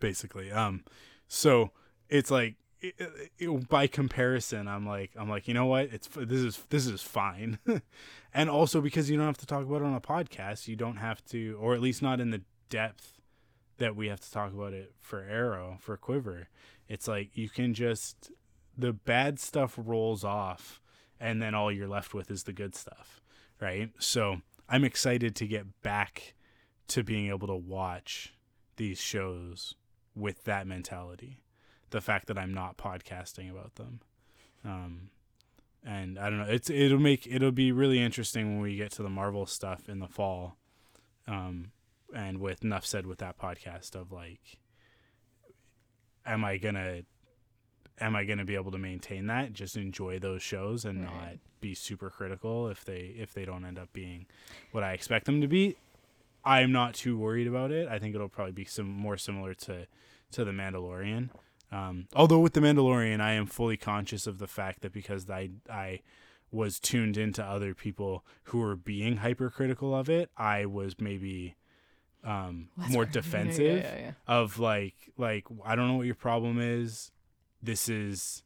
basically. 0.00 0.50
Um, 0.50 0.82
so 1.28 1.70
it's 2.08 2.28
like 2.28 2.56
it, 2.80 2.94
it- 3.38 3.68
by 3.68 3.86
comparison 3.86 4.66
i'm 4.66 4.84
like 4.84 5.12
i'm 5.16 5.28
like 5.30 5.46
you 5.46 5.54
know 5.54 5.66
what 5.66 5.84
it's 5.92 6.08
this 6.16 6.40
is 6.40 6.60
this 6.70 6.86
is 6.88 7.00
fine 7.00 7.58
and 8.34 8.48
also 8.48 8.80
because 8.80 9.10
you 9.10 9.16
don't 9.16 9.26
have 9.26 9.38
to 9.38 9.46
talk 9.46 9.64
about 9.64 9.82
it 9.82 9.84
on 9.84 9.94
a 9.94 10.00
podcast 10.00 10.68
you 10.68 10.76
don't 10.76 10.96
have 10.96 11.24
to 11.24 11.56
or 11.60 11.74
at 11.74 11.80
least 11.80 12.02
not 12.02 12.20
in 12.20 12.30
the 12.30 12.42
depth 12.68 13.20
that 13.78 13.96
we 13.96 14.08
have 14.08 14.20
to 14.20 14.30
talk 14.30 14.52
about 14.52 14.72
it 14.72 14.92
for 15.00 15.20
arrow 15.20 15.76
for 15.80 15.96
quiver. 15.96 16.48
It's 16.88 17.08
like 17.08 17.36
you 17.36 17.48
can 17.48 17.74
just 17.74 18.30
the 18.76 18.92
bad 18.92 19.40
stuff 19.40 19.74
rolls 19.76 20.24
off 20.24 20.80
and 21.18 21.42
then 21.42 21.54
all 21.54 21.70
you're 21.72 21.88
left 21.88 22.14
with 22.14 22.30
is 22.30 22.44
the 22.44 22.52
good 22.52 22.74
stuff 22.74 23.20
right? 23.60 23.90
So 23.98 24.40
i'm 24.68 24.84
excited 24.84 25.34
to 25.36 25.46
get 25.46 25.82
back 25.82 26.34
to 26.88 27.02
being 27.02 27.28
able 27.28 27.46
to 27.48 27.54
watch 27.56 28.34
these 28.76 28.98
shows 29.00 29.74
with 30.14 30.44
that 30.44 30.66
mentality. 30.66 31.40
The 31.90 32.00
fact 32.00 32.26
that 32.26 32.38
I'm 32.38 32.54
not 32.54 32.76
podcasting 32.76 33.50
about 33.50 33.74
them. 33.76 34.00
Um, 34.64 35.10
and 35.84 36.18
I 36.18 36.30
don't 36.30 36.38
know. 36.40 36.46
It's 36.48 36.70
it'll 36.70 36.98
make 36.98 37.26
it'll 37.26 37.52
be 37.52 37.72
really 37.72 37.98
interesting 38.00 38.54
when 38.54 38.60
we 38.62 38.76
get 38.76 38.92
to 38.92 39.02
the 39.02 39.10
Marvel 39.10 39.46
stuff 39.46 39.88
in 39.88 39.98
the 39.98 40.08
fall. 40.08 40.56
Um, 41.26 41.72
and 42.14 42.38
with 42.38 42.62
enough 42.64 42.84
said 42.84 43.06
with 43.06 43.18
that 43.18 43.38
podcast 43.38 43.94
of 43.94 44.12
like, 44.12 44.58
am 46.26 46.44
I 46.44 46.56
gonna 46.58 47.02
am 48.00 48.16
I 48.16 48.24
going 48.24 48.38
to 48.38 48.44
be 48.44 48.54
able 48.54 48.72
to 48.72 48.78
maintain 48.78 49.26
that? 49.26 49.52
Just 49.52 49.76
enjoy 49.76 50.18
those 50.18 50.42
shows 50.42 50.84
and 50.84 51.04
Right. 51.04 51.12
not 51.14 51.32
be 51.60 51.74
super 51.74 52.10
critical 52.10 52.68
if 52.68 52.84
they 52.84 53.14
if 53.18 53.32
they 53.32 53.44
don't 53.44 53.64
end 53.64 53.78
up 53.78 53.92
being 53.92 54.26
what 54.72 54.82
I 54.82 54.92
expect 54.92 55.26
them 55.26 55.40
to 55.40 55.46
be. 55.48 55.76
I'm 56.44 56.72
not 56.72 56.94
too 56.94 57.16
worried 57.16 57.46
about 57.46 57.70
it. 57.70 57.86
I 57.88 57.98
think 58.00 58.14
it'll 58.16 58.28
probably 58.28 58.52
be 58.52 58.64
some 58.64 58.88
more 58.88 59.16
similar 59.16 59.54
to 59.54 59.86
to 60.32 60.44
the 60.44 60.50
Mandalorian. 60.50 61.30
Um, 61.72 62.06
although 62.14 62.38
with 62.38 62.52
the 62.52 62.60
Mandalorian, 62.60 63.20
I 63.20 63.32
am 63.32 63.46
fully 63.46 63.76
conscious 63.76 64.26
of 64.26 64.38
the 64.38 64.46
fact 64.46 64.82
that 64.82 64.92
because 64.92 65.28
I 65.30 65.50
I 65.70 66.00
was 66.50 66.78
tuned 66.78 67.16
into 67.16 67.42
other 67.42 67.74
people 67.74 68.24
who 68.44 68.58
were 68.58 68.76
being 68.76 69.16
hypercritical 69.16 69.94
of 69.94 70.10
it, 70.10 70.30
I 70.36 70.66
was 70.66 71.00
maybe 71.00 71.56
um, 72.22 72.68
more 72.76 72.84
right. 72.84 72.90
Yeah, 72.94 73.00
yeah, 73.02 73.10
defensive 73.12 73.84
yeah, 73.84 73.96
yeah. 73.98 74.12
of 74.28 74.58
like 74.58 74.94
like 75.16 75.46
I 75.64 75.74
don't 75.74 75.88
know 75.88 75.94
what 75.94 76.06
your 76.06 76.14
problem 76.14 76.60
is. 76.60 77.10
This 77.62 77.88
is 77.88 78.42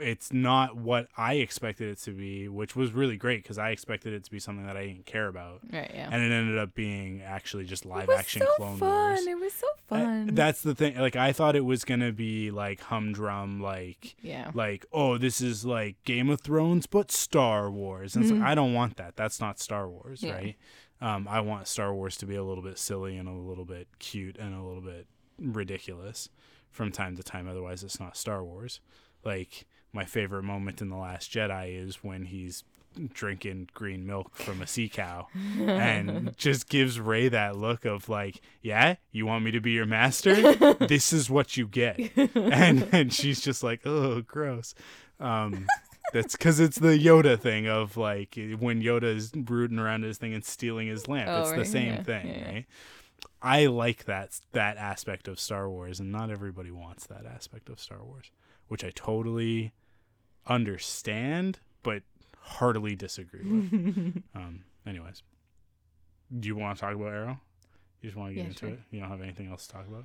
it's 0.00 0.32
not 0.32 0.76
what 0.76 1.08
I 1.16 1.34
expected 1.34 1.88
it 1.88 1.98
to 2.02 2.12
be, 2.12 2.48
which 2.48 2.76
was 2.76 2.92
really 2.92 3.16
great 3.16 3.42
because 3.42 3.58
I 3.58 3.70
expected 3.70 4.12
it 4.12 4.24
to 4.24 4.30
be 4.30 4.38
something 4.38 4.66
that 4.66 4.76
I 4.76 4.86
didn't 4.86 5.06
care 5.06 5.26
about, 5.28 5.60
Right, 5.72 5.90
yeah. 5.92 6.08
and 6.10 6.22
it 6.22 6.30
ended 6.32 6.56
up 6.58 6.74
being 6.74 7.22
actually 7.22 7.64
just 7.64 7.84
live 7.84 8.04
it 8.04 8.08
was 8.08 8.18
action 8.18 8.42
so 8.42 8.52
Clone 8.56 8.78
fun. 8.78 8.88
Wars. 8.88 9.26
It 9.26 9.38
was 9.38 9.52
so 9.52 9.66
I- 9.90 9.98
fun. 10.00 10.34
that's 10.34 10.62
the 10.62 10.74
thing. 10.74 10.96
Like 10.96 11.16
I 11.16 11.32
thought 11.32 11.56
it 11.56 11.64
was 11.64 11.84
gonna 11.84 12.12
be 12.12 12.50
like 12.50 12.80
humdrum, 12.80 13.60
like 13.60 14.14
yeah. 14.20 14.50
like 14.54 14.86
oh 14.92 15.18
this 15.18 15.40
is 15.40 15.64
like 15.64 15.96
Game 16.04 16.28
of 16.30 16.40
Thrones 16.40 16.86
but 16.86 17.10
Star 17.10 17.70
Wars. 17.70 18.14
And 18.16 18.24
Mhm. 18.24 18.40
like 18.40 18.48
I 18.50 18.54
don't 18.54 18.74
want 18.74 18.96
that. 18.96 19.16
That's 19.16 19.40
not 19.40 19.58
Star 19.58 19.88
Wars, 19.88 20.22
Yeah. 20.22 20.32
right? 20.34 20.56
Um, 21.00 21.28
I 21.28 21.40
want 21.40 21.68
Star 21.68 21.94
Wars 21.94 22.16
to 22.16 22.26
be 22.26 22.34
a 22.34 22.42
little 22.42 22.62
bit 22.64 22.76
silly 22.76 23.16
and 23.16 23.28
a 23.28 23.32
little 23.32 23.64
bit 23.64 23.86
cute 24.00 24.36
and 24.36 24.52
a 24.54 24.62
little 24.62 24.82
bit 24.82 25.06
ridiculous 25.40 26.28
from 26.70 26.90
time 26.92 27.16
to 27.16 27.22
time. 27.22 27.48
Otherwise, 27.48 27.82
it's 27.84 28.00
not 28.00 28.16
Star 28.16 28.44
Wars. 28.44 28.80
Like 29.24 29.66
my 29.92 30.04
favorite 30.04 30.42
moment 30.42 30.80
in 30.80 30.88
the 30.88 30.96
Last 30.96 31.32
Jedi 31.32 31.82
is 31.82 32.02
when 32.04 32.24
he's 32.26 32.64
drinking 33.12 33.68
green 33.74 34.06
milk 34.06 34.34
from 34.34 34.60
a 34.60 34.66
sea 34.66 34.88
cow 34.88 35.28
and 35.60 36.36
just 36.36 36.68
gives 36.68 36.98
Rey 36.98 37.28
that 37.28 37.56
look 37.56 37.84
of 37.84 38.08
like, 38.08 38.40
yeah, 38.62 38.96
you 39.12 39.26
want 39.26 39.44
me 39.44 39.50
to 39.52 39.60
be 39.60 39.72
your 39.72 39.86
master? 39.86 40.54
this 40.74 41.12
is 41.12 41.30
what 41.30 41.56
you 41.56 41.66
get. 41.66 41.98
And 42.34 42.88
and 42.92 43.12
she's 43.12 43.40
just 43.40 43.62
like, 43.62 43.86
oh, 43.86 44.22
gross. 44.22 44.74
Um, 45.20 45.66
that's 46.12 46.36
because 46.36 46.60
it's 46.60 46.78
the 46.78 46.98
Yoda 46.98 47.38
thing 47.38 47.68
of 47.68 47.96
like 47.96 48.38
when 48.58 48.82
Yoda 48.82 49.14
is 49.14 49.32
rooting 49.34 49.78
around 49.78 50.02
his 50.02 50.18
thing 50.18 50.34
and 50.34 50.44
stealing 50.44 50.88
his 50.88 51.08
lamp. 51.08 51.28
Oh, 51.30 51.42
it's 51.42 51.52
the 51.52 51.64
same 51.64 51.94
yeah, 51.94 52.02
thing, 52.02 52.26
yeah. 52.28 52.46
right? 52.46 52.66
I 53.40 53.66
like 53.66 54.04
that 54.04 54.40
that 54.52 54.76
aspect 54.76 55.28
of 55.28 55.38
Star 55.38 55.68
Wars, 55.68 56.00
and 56.00 56.10
not 56.10 56.30
everybody 56.30 56.70
wants 56.70 57.06
that 57.06 57.24
aspect 57.26 57.68
of 57.68 57.78
Star 57.78 58.02
Wars, 58.02 58.30
which 58.68 58.84
I 58.84 58.90
totally 58.94 59.72
understand, 60.46 61.58
but 61.82 62.02
heartily 62.38 62.94
disagree 62.96 63.42
with. 63.42 64.22
um, 64.34 64.64
anyways, 64.86 65.22
do 66.38 66.48
you 66.48 66.56
want 66.56 66.76
to 66.76 66.80
talk 66.80 66.94
about 66.94 67.08
Arrow? 67.08 67.40
You 68.00 68.08
just 68.08 68.16
want 68.16 68.30
to 68.30 68.34
get 68.34 68.42
Yeah, 68.42 68.46
into 68.48 68.58
sure. 68.60 68.68
it? 68.70 68.80
You 68.90 69.00
don't 69.00 69.08
have 69.10 69.22
anything 69.22 69.48
else 69.50 69.66
to 69.66 69.72
talk 69.74 69.86
about? 69.88 70.04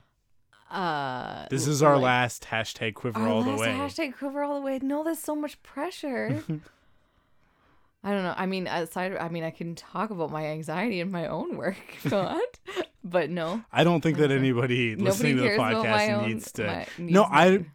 Uh, 0.72 1.46
This 1.50 1.68
is 1.68 1.84
our 1.84 1.96
like- 1.96 2.04
last 2.04 2.48
hashtag 2.50 2.96
quiver 2.96 3.28
all 3.28 3.44
the 3.44 3.56
way. 3.56 3.68
Hashtag 3.68 4.18
quiver 4.18 4.44
all 4.44 4.56
the 4.56 4.62
way. 4.66 4.80
No, 4.82 5.04
there's 5.04 5.20
so 5.20 5.36
much 5.36 5.62
pressure. 5.62 6.44
I 8.06 8.12
don't 8.12 8.24
know. 8.24 8.34
I 8.36 8.48
mean, 8.48 8.68
aside, 8.68 9.16
I 9.16 9.30
mean, 9.30 9.44
I 9.46 9.52
can 9.52 9.76
talk 9.76 10.10
about 10.10 10.30
my 10.32 10.48
anxiety 10.48 11.00
in 11.00 11.10
my 11.12 11.28
own 11.28 11.56
work 11.56 11.78
want, 12.12 12.60
but 13.04 13.30
no. 13.30 13.64
I 13.72 13.84
don't 13.86 14.02
think 14.02 14.18
that 14.18 14.30
anybody 14.32 14.90
Nobody 14.96 15.06
listening 15.06 15.38
to 15.38 15.44
the 15.44 15.50
podcast 15.52 16.14
own. 16.16 16.28
needs 16.28 16.52
to. 16.54 16.66
my- 16.66 16.88
no, 16.98 17.22
needs 17.22 17.32
I. 17.32 17.66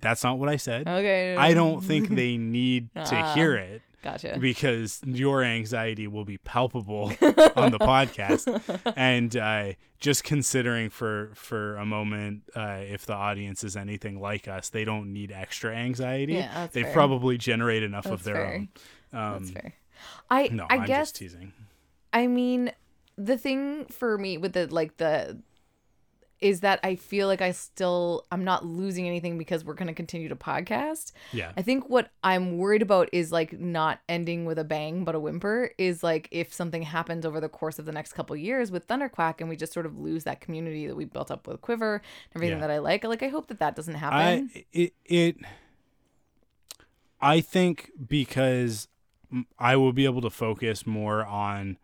That's 0.00 0.22
not 0.24 0.38
what 0.38 0.48
I 0.48 0.56
said. 0.56 0.86
Okay. 0.88 1.36
I 1.36 1.54
don't 1.54 1.80
think 1.82 2.08
they 2.10 2.36
need 2.38 2.92
to 2.94 3.16
Ah. 3.16 3.34
hear 3.34 3.56
it 3.56 3.82
Gotcha. 4.02 4.38
because 4.40 5.00
your 5.04 5.42
anxiety 5.42 6.06
will 6.06 6.24
be 6.24 6.38
palpable 6.38 7.06
on 7.56 7.72
the 7.72 7.78
podcast. 7.80 8.46
And 8.96 9.36
uh, 9.36 9.72
just 9.98 10.22
considering 10.24 10.88
for 10.90 11.30
for 11.34 11.76
a 11.76 11.84
moment, 11.84 12.42
uh, 12.54 12.78
if 12.82 13.06
the 13.06 13.14
audience 13.14 13.64
is 13.64 13.76
anything 13.76 14.20
like 14.20 14.46
us, 14.48 14.68
they 14.68 14.84
don't 14.84 15.12
need 15.12 15.32
extra 15.32 15.74
anxiety. 15.74 16.34
Yeah, 16.34 16.52
that's 16.54 16.74
they 16.74 16.84
fair. 16.84 16.92
probably 16.92 17.38
generate 17.38 17.82
enough 17.82 18.06
of 18.06 18.22
their 18.22 18.34
fair. 18.34 18.54
own. 18.54 18.68
Um, 19.12 19.32
That's 19.42 19.50
fair. 19.50 19.74
I 20.30 20.48
No, 20.48 20.66
I 20.70 20.76
am 20.76 20.84
guess 20.86 21.08
just 21.08 21.16
teasing. 21.16 21.52
I 22.12 22.26
mean, 22.28 22.70
the 23.16 23.36
thing 23.36 23.86
for 23.86 24.16
me 24.16 24.38
with 24.38 24.52
the 24.52 24.66
like 24.72 24.98
the 24.98 25.42
is 26.40 26.60
that 26.60 26.78
I 26.84 26.94
feel 26.96 27.26
like 27.26 27.40
I 27.40 27.50
still 27.50 28.24
I'm 28.30 28.44
not 28.44 28.64
losing 28.64 29.06
anything 29.06 29.38
because 29.38 29.64
we're 29.64 29.74
going 29.74 29.88
to 29.88 29.94
continue 29.94 30.28
to 30.28 30.36
podcast. 30.36 31.12
Yeah. 31.32 31.52
I 31.56 31.62
think 31.62 31.88
what 31.88 32.10
I'm 32.22 32.58
worried 32.58 32.82
about 32.82 33.08
is 33.12 33.32
like 33.32 33.58
not 33.58 34.00
ending 34.08 34.44
with 34.44 34.58
a 34.58 34.64
bang 34.64 35.04
but 35.04 35.14
a 35.14 35.20
whimper 35.20 35.70
is 35.78 36.02
like 36.02 36.28
if 36.30 36.52
something 36.52 36.82
happens 36.82 37.26
over 37.26 37.40
the 37.40 37.48
course 37.48 37.78
of 37.78 37.86
the 37.86 37.92
next 37.92 38.12
couple 38.12 38.36
years 38.36 38.70
with 38.70 38.86
Thunderquack 38.86 39.40
and 39.40 39.48
we 39.48 39.56
just 39.56 39.72
sort 39.72 39.86
of 39.86 39.98
lose 39.98 40.24
that 40.24 40.40
community 40.40 40.86
that 40.86 40.94
we 40.94 41.04
built 41.04 41.30
up 41.30 41.46
with 41.48 41.60
Quiver, 41.60 41.96
and 41.96 42.02
everything 42.36 42.58
Yeah. 42.60 42.66
that 42.66 42.72
I 42.72 42.78
like. 42.78 43.02
Like 43.04 43.22
I 43.22 43.28
hope 43.28 43.48
that 43.48 43.58
that 43.58 43.74
doesn't 43.74 43.94
happen. 43.96 44.50
I 44.54 44.64
it 44.72 44.92
it 45.04 45.36
I 47.20 47.40
think 47.40 47.90
because 48.06 48.88
I 49.58 49.76
will 49.76 49.92
be 49.92 50.04
able 50.04 50.20
to 50.22 50.30
focus 50.30 50.86
more 50.86 51.24
on 51.26 51.78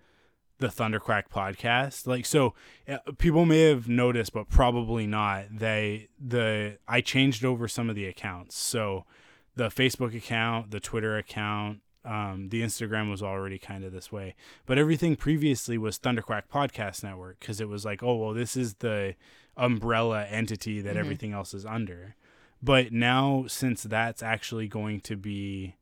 the 0.65 0.83
Thunderquack 0.83 1.25
podcast. 1.29 2.07
Like 2.07 2.25
so 2.27 2.55
uh, 2.89 2.99
people 3.19 3.45
may 3.45 3.69
have 3.69 3.87
noticed 3.89 4.33
but 4.33 4.49
probably 4.49 5.07
not. 5.07 5.45
They 5.51 6.09
the 6.19 6.79
I 6.89 7.01
changed 7.03 7.45
over 7.45 7.69
some 7.69 7.91
of 7.91 7.97
the 7.97 8.07
accounts. 8.07 8.57
So 8.57 9.05
the 9.57 9.69
Facebook 9.69 10.17
account, 10.17 10.71
the 10.71 10.81
Twitter 10.81 11.17
account, 11.17 11.81
um, 12.05 12.49
the 12.49 12.63
Instagram 12.63 13.11
was 13.11 13.23
already 13.23 13.59
kind 13.59 13.85
of 13.85 13.93
this 13.93 14.11
way, 14.11 14.35
but 14.67 14.79
everything 14.79 15.17
previously 15.17 15.77
was 15.79 15.99
Thunderquack 15.99 16.45
Podcast 16.53 17.03
Network 17.05 17.41
because 17.41 17.61
it 17.61 17.69
was 17.69 17.85
like, 17.85 18.03
oh 18.03 18.17
well, 18.17 18.33
this 18.35 18.57
is 18.57 18.75
the 18.75 19.15
umbrella 19.57 20.25
entity 20.25 20.81
that 20.81 20.97
Mhm. 20.97 21.01
everything 21.01 21.33
else 21.33 21.55
is 21.55 21.65
under. 21.67 22.17
But 22.63 22.93
now, 22.93 23.45
since 23.49 23.83
that's 23.83 24.23
actually 24.23 24.69
going 24.69 25.01
to 25.03 25.17
be 25.17 25.77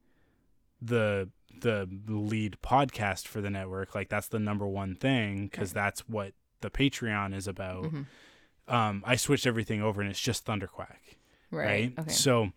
the 0.81 1.29
the 1.63 1.89
lead 2.07 2.59
podcast 2.63 3.27
for 3.27 3.41
the 3.41 3.51
network, 3.51 3.95
like 3.95 4.09
that's 4.09 4.29
the 4.29 4.39
number 4.39 4.67
one 4.69 4.95
thing 4.95 5.49
because 5.49 5.73
that's 5.73 6.09
what 6.09 6.35
the 6.61 6.71
Patreon 6.71 7.35
is 7.35 7.49
about. 7.49 7.85
Mhm. 7.85 8.07
Um, 8.69 9.03
I 9.07 9.17
switched 9.17 9.47
everything 9.47 9.83
over 9.83 10.01
and 10.01 10.09
it's 10.11 10.21
just 10.21 10.45
Thunderquack 10.47 11.17
Right. 11.51 11.67
right? 11.67 11.93
Okay. 11.99 12.11
So 12.13 12.53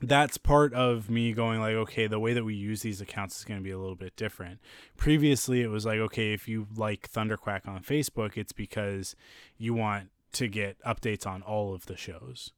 that's 0.00 0.38
part 0.38 0.72
of 0.74 1.10
me 1.10 1.32
going 1.32 1.58
like, 1.60 1.74
okay, 1.74 2.06
the 2.06 2.20
way 2.20 2.32
that 2.32 2.44
we 2.44 2.54
use 2.54 2.82
these 2.82 3.00
accounts 3.00 3.38
is 3.38 3.44
going 3.44 3.58
to 3.58 3.64
be 3.64 3.72
a 3.72 3.78
little 3.78 3.96
bit 3.96 4.14
different. 4.14 4.60
Previously, 4.96 5.62
it 5.62 5.68
was 5.68 5.84
like, 5.84 5.98
okay, 5.98 6.32
if 6.32 6.46
you 6.46 6.68
like 6.76 7.10
Thunderquack 7.10 7.66
on 7.66 7.82
Facebook, 7.82 8.36
it's 8.36 8.52
because 8.52 9.16
you 9.56 9.74
want 9.74 10.10
to 10.32 10.46
get 10.46 10.80
updates 10.82 11.26
on 11.26 11.42
all 11.42 11.74
of 11.74 11.86
the 11.86 11.96
shows, 11.96 12.52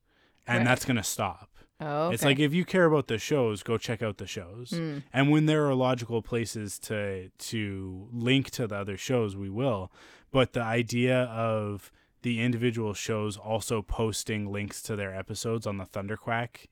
and 0.46 0.58
Right. 0.58 0.64
that's 0.64 0.84
going 0.84 0.96
to 0.98 1.02
stop. 1.02 1.48
Oh, 1.80 2.04
okay. 2.06 2.14
It's 2.14 2.24
like 2.24 2.38
if 2.38 2.52
you 2.54 2.64
care 2.64 2.84
about 2.84 3.08
the 3.08 3.18
shows, 3.18 3.62
go 3.62 3.78
check 3.78 4.02
out 4.02 4.18
the 4.18 4.26
shows. 4.26 4.70
Mm. 4.70 5.02
And 5.12 5.30
when 5.30 5.46
there 5.46 5.66
are 5.66 5.74
logical 5.74 6.22
places 6.22 6.78
to 6.80 7.30
to 7.30 8.08
link 8.12 8.50
to 8.52 8.66
the 8.66 8.76
other 8.76 8.96
shows, 8.96 9.36
we 9.36 9.50
will. 9.50 9.90
But 10.30 10.52
the 10.52 10.62
idea 10.62 11.22
of 11.24 11.90
the 12.22 12.40
individual 12.40 12.94
shows 12.94 13.36
also 13.36 13.82
posting 13.82 14.52
links 14.52 14.82
to 14.82 14.94
their 14.96 15.14
episodes 15.14 15.66
on 15.66 15.78
the 15.78 15.84
Thunderquack 15.86 16.66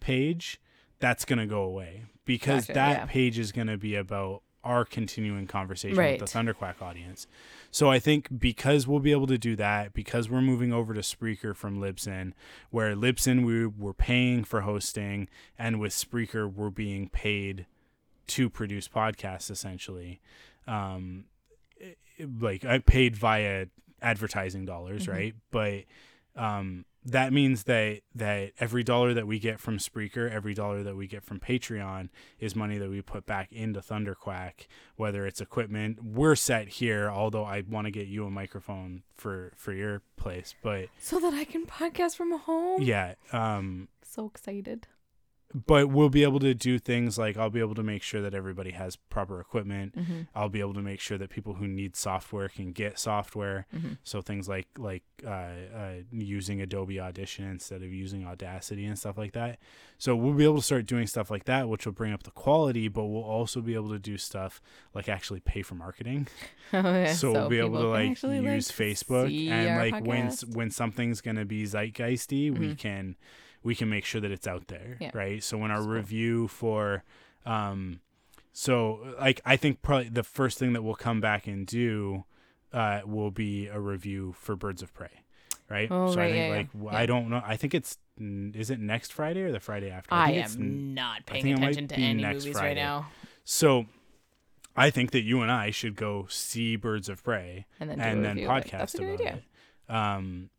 page, 0.00 0.60
that's 1.00 1.24
going 1.24 1.38
to 1.38 1.46
go 1.46 1.62
away 1.62 2.04
because 2.24 2.66
Gotcha, 2.66 2.74
that 2.74 2.98
yeah. 2.98 3.06
page 3.06 3.38
is 3.38 3.52
going 3.52 3.66
to 3.66 3.76
be 3.76 3.94
about 3.96 4.42
our 4.62 4.84
continuing 4.84 5.46
conversation 5.46 5.98
Right. 5.98 6.20
with 6.20 6.30
the 6.30 6.38
Thunderquack 6.38 6.80
audience. 6.80 7.26
So 7.74 7.90
I 7.90 7.98
think 7.98 8.38
because 8.38 8.86
we'll 8.86 9.00
be 9.00 9.10
able 9.10 9.26
to 9.26 9.36
do 9.36 9.56
that, 9.56 9.94
because 9.94 10.30
we're 10.30 10.40
moving 10.40 10.72
over 10.72 10.94
to 10.94 11.00
Spreaker 11.00 11.56
from 11.56 11.80
Libsyn, 11.80 12.32
where 12.70 12.94
Libsyn 12.94 13.44
we 13.44 13.66
were 13.66 13.92
paying 13.92 14.44
for 14.44 14.60
hosting, 14.60 15.28
and 15.58 15.80
with 15.80 15.92
Spreaker 15.92 16.48
we're 16.48 16.70
being 16.70 17.08
paid 17.08 17.66
to 18.28 18.48
produce 18.48 18.86
podcasts 18.86 19.50
essentially. 19.50 20.20
Um, 20.68 21.24
like 22.40 22.64
I 22.64 22.78
paid 22.78 23.16
via 23.16 23.66
advertising 24.00 24.64
dollars, 24.66 25.06
Mhm. 25.08 25.12
right? 25.12 25.34
But 25.50 25.82
um, 26.36 26.84
that 27.06 27.32
means 27.32 27.64
that 27.64 28.00
that 28.14 28.52
every 28.58 28.82
dollar 28.82 29.12
that 29.14 29.26
we 29.26 29.38
get 29.38 29.60
from 29.60 29.78
Spreaker, 29.78 30.30
every 30.30 30.54
dollar 30.54 30.82
that 30.82 30.96
we 30.96 31.06
get 31.06 31.22
from 31.22 31.38
Patreon 31.40 32.08
is 32.38 32.56
money 32.56 32.78
that 32.78 32.88
we 32.88 33.02
put 33.02 33.26
back 33.26 33.52
into 33.52 33.80
Thunderquack, 33.80 34.66
whether 34.96 35.26
it's 35.26 35.40
equipment. 35.40 36.02
We're 36.02 36.36
set 36.36 36.68
here, 36.68 37.10
although 37.10 37.44
I 37.44 37.62
want 37.68 37.86
to 37.86 37.90
get 37.90 38.06
you 38.06 38.24
a 38.26 38.30
microphone 38.30 39.02
for 39.16 39.52
for 39.56 39.72
your 39.72 40.02
place, 40.16 40.54
but 40.62 40.86
so 40.98 41.18
that 41.20 41.34
I 41.34 41.44
can 41.44 41.66
podcast 41.66 42.16
from 42.16 42.32
home. 42.38 42.82
yeah, 42.82 43.14
um 43.32 43.88
So 44.02 44.26
excited. 44.26 44.86
But 45.54 45.88
we'll 45.88 46.08
be 46.08 46.24
able 46.24 46.40
to 46.40 46.52
do 46.52 46.80
things 46.80 47.16
like 47.16 47.36
I'll 47.36 47.48
be 47.48 47.60
able 47.60 47.76
to 47.76 47.82
make 47.84 48.02
sure 48.02 48.20
that 48.22 48.34
everybody 48.34 48.72
has 48.72 48.96
proper 48.96 49.40
equipment. 49.40 49.96
Mm-hmm. 49.96 50.22
I'll 50.34 50.48
be 50.48 50.58
able 50.58 50.74
to 50.74 50.82
make 50.82 50.98
sure 50.98 51.16
that 51.16 51.30
people 51.30 51.54
who 51.54 51.68
need 51.68 51.94
software 51.94 52.48
can 52.48 52.72
get 52.72 52.98
software. 52.98 53.66
Mm-hmm. 53.72 53.92
So 54.02 54.20
things 54.20 54.48
like 54.48 54.66
like 54.76 55.04
uh, 55.24 55.30
uh, 55.30 55.92
using 56.10 56.60
Adobe 56.60 56.98
Audition 56.98 57.48
instead 57.48 57.82
of 57.82 57.92
using 57.92 58.26
Audacity 58.26 58.84
and 58.84 58.98
stuff 58.98 59.16
like 59.16 59.32
that. 59.32 59.60
So 59.96 60.16
we'll 60.16 60.34
be 60.34 60.42
able 60.42 60.56
to 60.56 60.62
start 60.62 60.86
doing 60.86 61.06
stuff 61.06 61.30
like 61.30 61.44
that, 61.44 61.68
which 61.68 61.86
will 61.86 61.92
bring 61.92 62.12
up 62.12 62.24
the 62.24 62.32
quality. 62.32 62.88
But 62.88 63.04
we'll 63.04 63.22
also 63.22 63.60
be 63.60 63.74
able 63.74 63.90
to 63.90 64.00
do 64.00 64.18
stuff 64.18 64.60
like 64.92 65.08
actually 65.08 65.40
pay 65.40 65.62
for 65.62 65.76
marketing. 65.76 66.26
Oh, 66.72 66.80
yeah. 66.80 67.12
So, 67.12 67.30
we'll 67.30 67.48
be 67.48 67.58
able 67.58 67.80
to 67.80 67.88
like 67.88 68.08
use 68.08 68.24
like, 68.24 68.42
Facebook 68.42 69.48
and 69.50 69.92
like 69.92 70.04
when 70.04 70.28
podcast. 70.28 70.44
Mm-hmm. 70.44 70.52
when 70.54 70.70
something's 70.70 71.20
gonna 71.20 71.44
be 71.44 71.64
zeitgeisty, 71.64 72.56
we 72.56 72.74
can 72.74 73.16
we 73.64 73.74
can 73.74 73.88
make 73.90 74.04
sure 74.04 74.20
that 74.20 74.30
it's 74.30 74.46
out 74.46 74.68
there, 74.68 74.98
Yeah. 75.00 75.10
right? 75.14 75.42
So 75.42 75.58
when 75.58 75.70
our 75.72 75.78
cool. 75.80 75.88
review 75.88 76.46
for, 76.48 77.02
um, 77.44 78.00
so 78.52 79.16
like 79.18 79.40
I 79.44 79.56
think 79.56 79.82
probably 79.82 80.10
the 80.10 80.22
first 80.22 80.58
thing 80.58 80.72
that 80.74 80.82
we'll 80.82 80.94
come 80.94 81.20
back 81.20 81.46
and 81.48 81.66
do, 81.66 82.24
uh, 82.72 83.00
will 83.04 83.30
be 83.32 83.66
a 83.66 83.80
review 83.80 84.32
for 84.38 84.54
Birds 84.54 84.82
of 84.82 84.92
Prey, 84.94 85.22
right? 85.68 85.88
Oh, 85.90 86.12
so 86.12 86.20
I 86.20 86.30
think 86.30 86.36
yeah, 86.36 86.56
like 86.56 86.68
Yeah. 86.92 86.98
I 86.98 87.06
don't 87.06 87.28
know. 87.30 87.42
I 87.44 87.56
think 87.56 87.74
it's 87.74 87.98
is 88.20 88.70
it 88.70 88.78
next 88.78 89.12
Friday 89.12 89.42
or 89.42 89.50
the 89.50 89.58
Friday 89.58 89.90
after? 89.90 90.14
I 90.14 90.42
think 90.42 90.60
am 90.60 90.94
not 90.94 91.26
paying 91.26 91.42
think 91.42 91.58
it 91.58 91.60
might 91.60 91.70
attention 91.72 91.88
to 91.88 91.94
any 91.96 92.22
movies 92.24 92.46
Friday. 92.52 92.66
right 92.68 92.76
now. 92.76 93.08
So 93.44 93.86
I 94.76 94.90
think 94.90 95.10
that 95.12 95.22
you 95.22 95.40
and 95.40 95.50
I 95.50 95.70
should 95.70 95.96
go 95.96 96.26
see 96.28 96.76
Birds 96.76 97.08
of 97.08 97.22
Prey 97.24 97.66
And 97.80 97.90
then 97.90 98.00
and 98.00 98.24
then 98.24 98.36
review 98.36 98.50
of 98.50 98.56
it. 98.58 98.64
podcast 98.66 98.70
That's 98.78 98.94
a 98.94 98.98
good 98.98 99.04
about 99.14 99.20
idea. 99.20 99.42
it. 99.88 99.92
Um, 99.92 100.50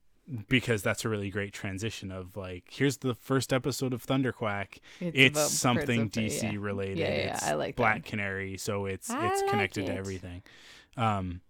because 0.48 0.82
that's 0.82 1.06
a 1.06 1.10
really 1.10 1.30
great 1.30 1.54
transition 1.54 2.12
of 2.12 2.36
like, 2.36 2.66
here's 2.72 2.98
the 2.98 3.14
first 3.14 3.54
episode 3.54 3.94
of 3.94 4.06
Thunderquack. 4.06 4.80
It's 5.00 5.40
It's, 5.40 5.52
something 5.52 6.10
DC 6.10 6.54
yeah. 6.54 6.60
related. 6.60 6.98
Yeah, 6.98 7.10
yeah, 7.10 7.34
it's 7.34 7.44
I 7.44 7.54
like 7.54 7.76
that. 7.76 7.82
Black 7.82 8.06
Canary, 8.06 8.58
so 8.58 8.86
it's 8.86 9.10
I 9.10 9.28
it's 9.28 9.42
like 9.42 9.52
connected 9.52 9.86
to 9.88 9.94
everything. 9.96 10.42
Um, 10.98 11.42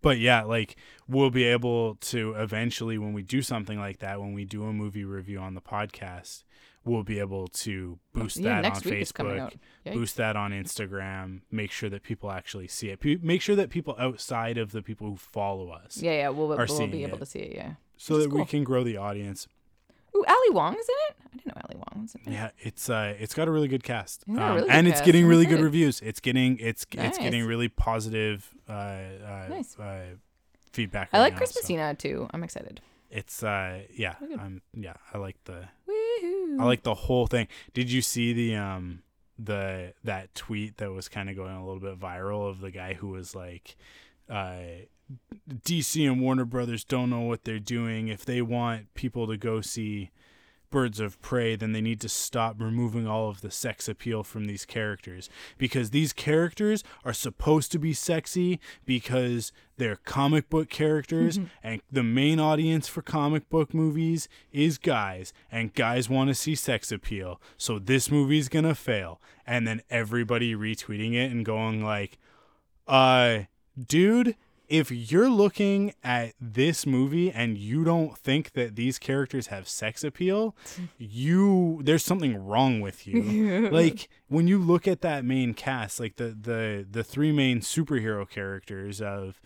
but 0.00 0.18
yeah, 0.18 0.44
like 0.44 0.76
we'll 1.08 1.30
be 1.30 1.44
able 1.44 1.96
to 1.96 2.34
eventually, 2.34 2.98
when 2.98 3.12
we 3.12 3.22
do 3.22 3.42
something 3.42 3.78
like 3.78 3.98
that, 3.98 4.20
when 4.20 4.34
we 4.34 4.44
do 4.44 4.64
a 4.64 4.72
movie 4.72 5.04
review 5.04 5.38
on 5.38 5.54
the 5.54 5.62
podcast, 5.62 6.44
we'll 6.84 7.02
be 7.02 7.18
able 7.18 7.48
to 7.48 7.98
boost 8.12 8.36
yeah, 8.38 8.60
that 8.62 8.72
on 8.76 8.80
Facebook 8.82 9.52
boost 9.92 10.16
that 10.16 10.36
on 10.36 10.52
Instagram, 10.52 11.40
make 11.50 11.70
sure 11.70 11.88
that 11.90 12.02
people 12.02 12.30
actually 12.30 12.68
see 12.68 12.88
it. 12.90 13.22
Make 13.22 13.40
sure 13.42 13.56
that 13.56 13.70
people 13.70 13.94
outside 13.98 14.58
of 14.58 14.72
the 14.72 14.82
people 14.82 15.08
who 15.08 15.16
follow 15.16 15.70
us, 15.70 15.98
Yeah, 16.02 16.12
yeah, 16.12 16.28
we'll, 16.28 16.52
are 16.52 16.66
we'll 16.68 16.86
be 16.88 17.04
able 17.04 17.16
it. 17.16 17.20
to 17.20 17.26
see 17.26 17.38
it. 17.40 17.56
Yeah. 17.56 17.72
so 17.96 18.14
which 18.16 18.24
that 18.24 18.28
is 18.30 18.34
we 18.34 18.44
can 18.44 18.64
grow 18.64 18.82
the 18.84 18.96
audience. 18.96 19.48
Ooh, 20.16 20.24
Ali 20.28 20.50
Wong 20.50 20.74
is 20.78 20.88
in 20.88 20.94
it. 21.08 21.16
I 21.24 21.36
didn't 21.36 21.46
know 21.56 21.62
Ali 21.68 21.76
Wong 21.76 22.02
was 22.02 22.14
in 22.14 22.20
it. 22.32 22.36
Yeah, 22.36 22.50
it's 22.60 22.88
uh, 22.88 23.14
it's 23.18 23.34
got 23.34 23.48
a 23.48 23.50
really 23.50 23.66
good 23.66 23.82
cast, 23.82 24.22
It's 24.28 24.38
Um, 24.38 24.54
really 24.56 24.68
and 24.70 24.84
good 24.86 24.90
it's 24.90 25.00
cast. 25.00 25.04
getting 25.06 25.26
really 25.26 25.44
good 25.46 25.60
reviews. 25.60 26.00
It's 26.02 26.20
getting 26.20 26.56
it's 26.60 26.86
it's 26.92 27.18
getting 27.18 27.44
really 27.44 27.68
positive 27.68 28.48
uh, 28.68 28.72
uh, 28.72 29.46
Nice. 29.50 29.76
uh, 29.78 30.04
feedback. 30.72 31.08
I 31.12 31.18
like 31.18 31.32
now, 31.32 31.38
Chris 31.38 31.50
so 31.52 31.60
Messina 31.60 31.94
too. 31.96 32.28
I'm 32.32 32.44
excited. 32.44 32.80
It's 33.14 33.44
uh, 33.44 33.82
yeah. 33.94 34.16
I'm 34.40 34.60
yeah, 34.74 34.94
I 35.12 35.18
like 35.18 35.36
the 35.44 35.68
Woohoo! 35.88 36.60
I 36.60 36.64
like 36.64 36.82
the 36.82 36.94
whole 36.94 37.28
thing. 37.28 37.46
Did 37.72 37.90
you 37.90 38.02
see 38.02 38.32
the 38.32 38.56
um 38.56 39.02
the 39.38 39.94
that 40.02 40.34
tweet 40.34 40.78
that 40.78 40.90
was 40.90 41.08
kind 41.08 41.30
of 41.30 41.36
going 41.36 41.54
a 41.54 41.64
little 41.64 41.80
bit 41.80 41.98
viral 41.98 42.50
of 42.50 42.60
the 42.60 42.72
guy 42.72 42.94
who 42.94 43.08
was 43.08 43.32
like 43.34 43.76
uh 44.28 44.56
DC 45.48 46.10
and 46.10 46.20
Warner 46.20 46.44
Brothers 46.44 46.82
don't 46.82 47.08
know 47.08 47.20
what 47.20 47.44
they're 47.44 47.60
doing. 47.60 48.08
If 48.08 48.24
they 48.24 48.42
want 48.42 48.92
people 48.94 49.28
to 49.28 49.36
go 49.36 49.60
see 49.60 50.10
Birds 50.74 50.98
of 50.98 51.22
Prey, 51.22 51.54
then 51.54 51.70
they 51.70 51.80
need 51.80 52.00
to 52.00 52.08
stop 52.08 52.56
removing 52.60 53.06
all 53.06 53.28
of 53.28 53.42
the 53.42 53.50
sex 53.52 53.88
appeal 53.88 54.24
from 54.24 54.46
these 54.46 54.64
characters 54.64 55.30
because 55.56 55.90
these 55.90 56.12
characters 56.12 56.82
are 57.04 57.12
supposed 57.12 57.70
to 57.70 57.78
be 57.78 57.92
sexy 57.92 58.58
because 58.84 59.52
they're 59.76 59.94
comic 59.94 60.50
book 60.50 60.68
characters 60.68 61.38
and 61.62 61.80
the 61.92 62.02
main 62.02 62.40
audience 62.40 62.88
for 62.88 63.02
comic 63.02 63.48
book 63.48 63.72
movies 63.72 64.28
is 64.50 64.76
guys 64.76 65.32
and 65.48 65.74
guys 65.74 66.10
want 66.10 66.26
to 66.26 66.34
see 66.34 66.56
sex 66.56 66.90
appeal. 66.90 67.40
So 67.56 67.78
this 67.78 68.10
movie's 68.10 68.48
going 68.48 68.64
to 68.64 68.74
fail. 68.74 69.20
And 69.46 69.68
then 69.68 69.80
everybody 69.90 70.56
retweeting 70.56 71.14
it 71.14 71.30
and 71.30 71.44
going 71.44 71.84
like 71.84 72.18
uh 72.88 73.44
dude 73.78 74.34
if 74.68 74.90
you're 74.90 75.28
looking 75.28 75.92
at 76.02 76.34
this 76.40 76.86
movie 76.86 77.30
and 77.30 77.58
you 77.58 77.84
don't 77.84 78.16
think 78.16 78.52
that 78.52 78.76
these 78.76 78.98
characters 78.98 79.48
have 79.48 79.68
sex 79.68 80.02
appeal, 80.02 80.56
you 80.98 81.80
there's 81.84 82.04
something 82.04 82.36
wrong 82.36 82.80
with 82.80 83.06
you. 83.06 83.68
like 83.72 84.08
when 84.28 84.48
you 84.48 84.58
look 84.58 84.88
at 84.88 85.02
that 85.02 85.24
main 85.24 85.54
cast, 85.54 86.00
like 86.00 86.16
the 86.16 86.36
the 86.40 86.86
the 86.90 87.04
three 87.04 87.32
main 87.32 87.60
superhero 87.60 88.28
characters 88.28 89.00
of 89.00 89.40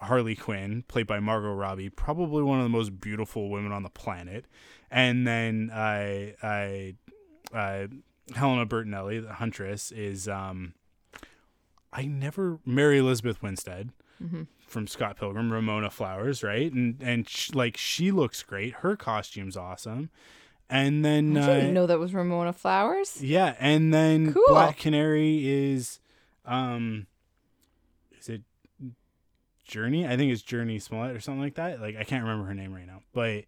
Harley 0.00 0.34
Quinn, 0.34 0.84
played 0.88 1.06
by 1.06 1.20
Margot 1.20 1.52
Robbie, 1.52 1.88
probably 1.90 2.42
one 2.42 2.58
of 2.58 2.64
the 2.64 2.68
most 2.70 3.00
beautiful 3.00 3.48
women 3.50 3.72
on 3.72 3.82
the 3.82 3.90
planet, 3.90 4.46
and 4.90 5.26
then 5.26 5.70
I 5.72 6.34
I 6.42 6.94
uh, 7.52 7.86
Helena 8.34 8.66
Bertinelli, 8.66 9.22
the 9.22 9.34
Huntress, 9.34 9.92
is 9.92 10.28
um 10.28 10.74
I 11.92 12.06
never 12.06 12.58
Mary 12.66 12.98
Elizabeth 12.98 13.40
Winstead 13.40 13.90
from 14.74 14.86
Scott 14.88 15.16
Pilgrim, 15.16 15.50
Ramona 15.52 15.88
Flowers, 15.88 16.42
right? 16.42 16.70
And 16.70 17.00
and 17.00 17.26
sh- 17.26 17.54
like 17.54 17.76
she 17.78 18.10
looks 18.10 18.42
great. 18.42 18.74
Her 18.74 18.96
costume's 18.96 19.56
awesome. 19.56 20.10
And 20.68 21.04
then 21.04 21.36
I 21.38 21.42
uh, 21.42 21.46
didn't 21.54 21.74
know 21.74 21.86
that 21.86 21.98
was 21.98 22.12
Ramona 22.12 22.52
Flowers. 22.52 23.22
yeah, 23.22 23.54
and 23.60 23.94
then 23.94 24.34
Cool. 24.34 24.42
Black 24.48 24.76
Canary 24.78 25.46
is 25.72 26.00
um 26.44 27.06
is 28.18 28.28
it 28.28 28.42
Jurnee? 29.68 30.06
I 30.06 30.16
think 30.16 30.32
it's 30.32 30.42
Jurnee 30.42 30.82
Smollett 30.82 31.14
or 31.16 31.20
something 31.20 31.40
like 31.40 31.54
that. 31.54 31.80
Like 31.80 31.96
I 31.96 32.04
can't 32.04 32.24
remember 32.24 32.46
her 32.46 32.54
name 32.54 32.74
right 32.74 32.86
now, 32.86 33.00
but 33.14 33.44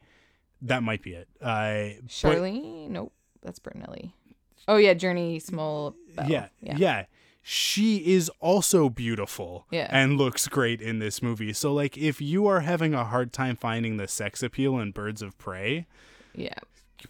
that 0.63 0.83
might 0.83 1.03
be 1.03 1.13
it. 1.15 1.29
Uh 1.43 1.99
but- 2.03 2.11
Shirley? 2.11 2.87
Nope, 2.89 3.13
that's 3.43 3.59
Bertinelli. 3.59 4.13
Oh 4.69 4.77
yeah, 4.77 4.95
Jurnee 4.95 5.43
Small. 5.43 5.95
Bell. 6.15 6.29
yeah, 6.29 6.49
yeah. 6.61 6.77
yeah. 6.79 7.05
She 7.49 7.99
is 7.99 8.29
also 8.41 8.89
beautiful 8.89 9.67
Yeah. 9.71 9.87
and 9.91 10.19
looks 10.19 10.49
great 10.49 10.83
in 10.83 10.99
this 10.99 11.23
movie. 11.23 11.53
So 11.53 11.73
like 11.73 11.97
if 11.97 12.21
you 12.21 12.49
are 12.49 12.61
having 12.61 12.93
a 12.93 13.05
hard 13.05 13.33
time 13.33 13.55
finding 13.55 13.99
the 13.99 14.09
sex 14.09 14.43
appeal 14.43 14.81
in 14.81 14.91
Birds 14.91 15.23
of 15.23 15.39
Prey, 15.39 15.87
yeah. 16.35 16.59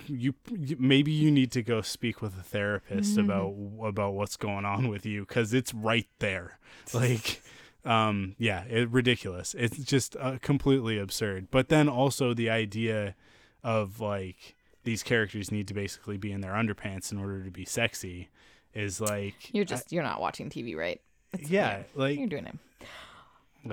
you, 0.06 0.34
you 0.54 0.76
maybe 0.78 1.10
you 1.10 1.30
need 1.30 1.50
to 1.52 1.62
go 1.62 1.80
speak 1.80 2.20
with 2.20 2.38
a 2.38 2.42
therapist 2.42 3.16
Mm-hmm. 3.16 3.30
about 3.30 3.88
about 3.88 4.12
what's 4.12 4.36
going 4.36 4.66
on 4.66 4.88
with 4.88 5.06
you 5.06 5.24
cuz 5.24 5.54
it's 5.54 5.72
right 5.72 6.08
there. 6.18 6.58
Like 6.92 7.40
um 7.86 8.34
yeah, 8.38 8.64
it 8.64 8.90
ridiculous. 8.90 9.54
It's 9.58 9.78
just 9.78 10.16
uh, 10.20 10.36
completely 10.42 10.98
absurd. 10.98 11.48
But 11.50 11.70
then 11.70 11.88
also 11.88 12.34
the 12.34 12.50
idea 12.50 13.14
of 13.64 14.00
like 14.00 14.54
these 14.84 15.02
characters 15.02 15.50
need 15.50 15.66
to 15.68 15.74
basically 15.74 16.18
be 16.18 16.30
in 16.30 16.42
their 16.42 16.52
underpants 16.52 17.10
in 17.10 17.16
order 17.16 17.42
to 17.42 17.50
be 17.50 17.64
sexy 17.64 18.28
is 18.76 19.00
like 19.00 19.52
You're 19.54 19.64
just 19.64 19.92
you're 19.92 20.02
not 20.02 20.20
watching 20.20 20.50
TV, 20.50 20.76
right? 20.76 21.00
It's- 21.32 21.50
yeah, 21.50 21.82
like 21.94 22.18
you're 22.18 22.28
doing 22.28 22.46
it. 22.46 22.56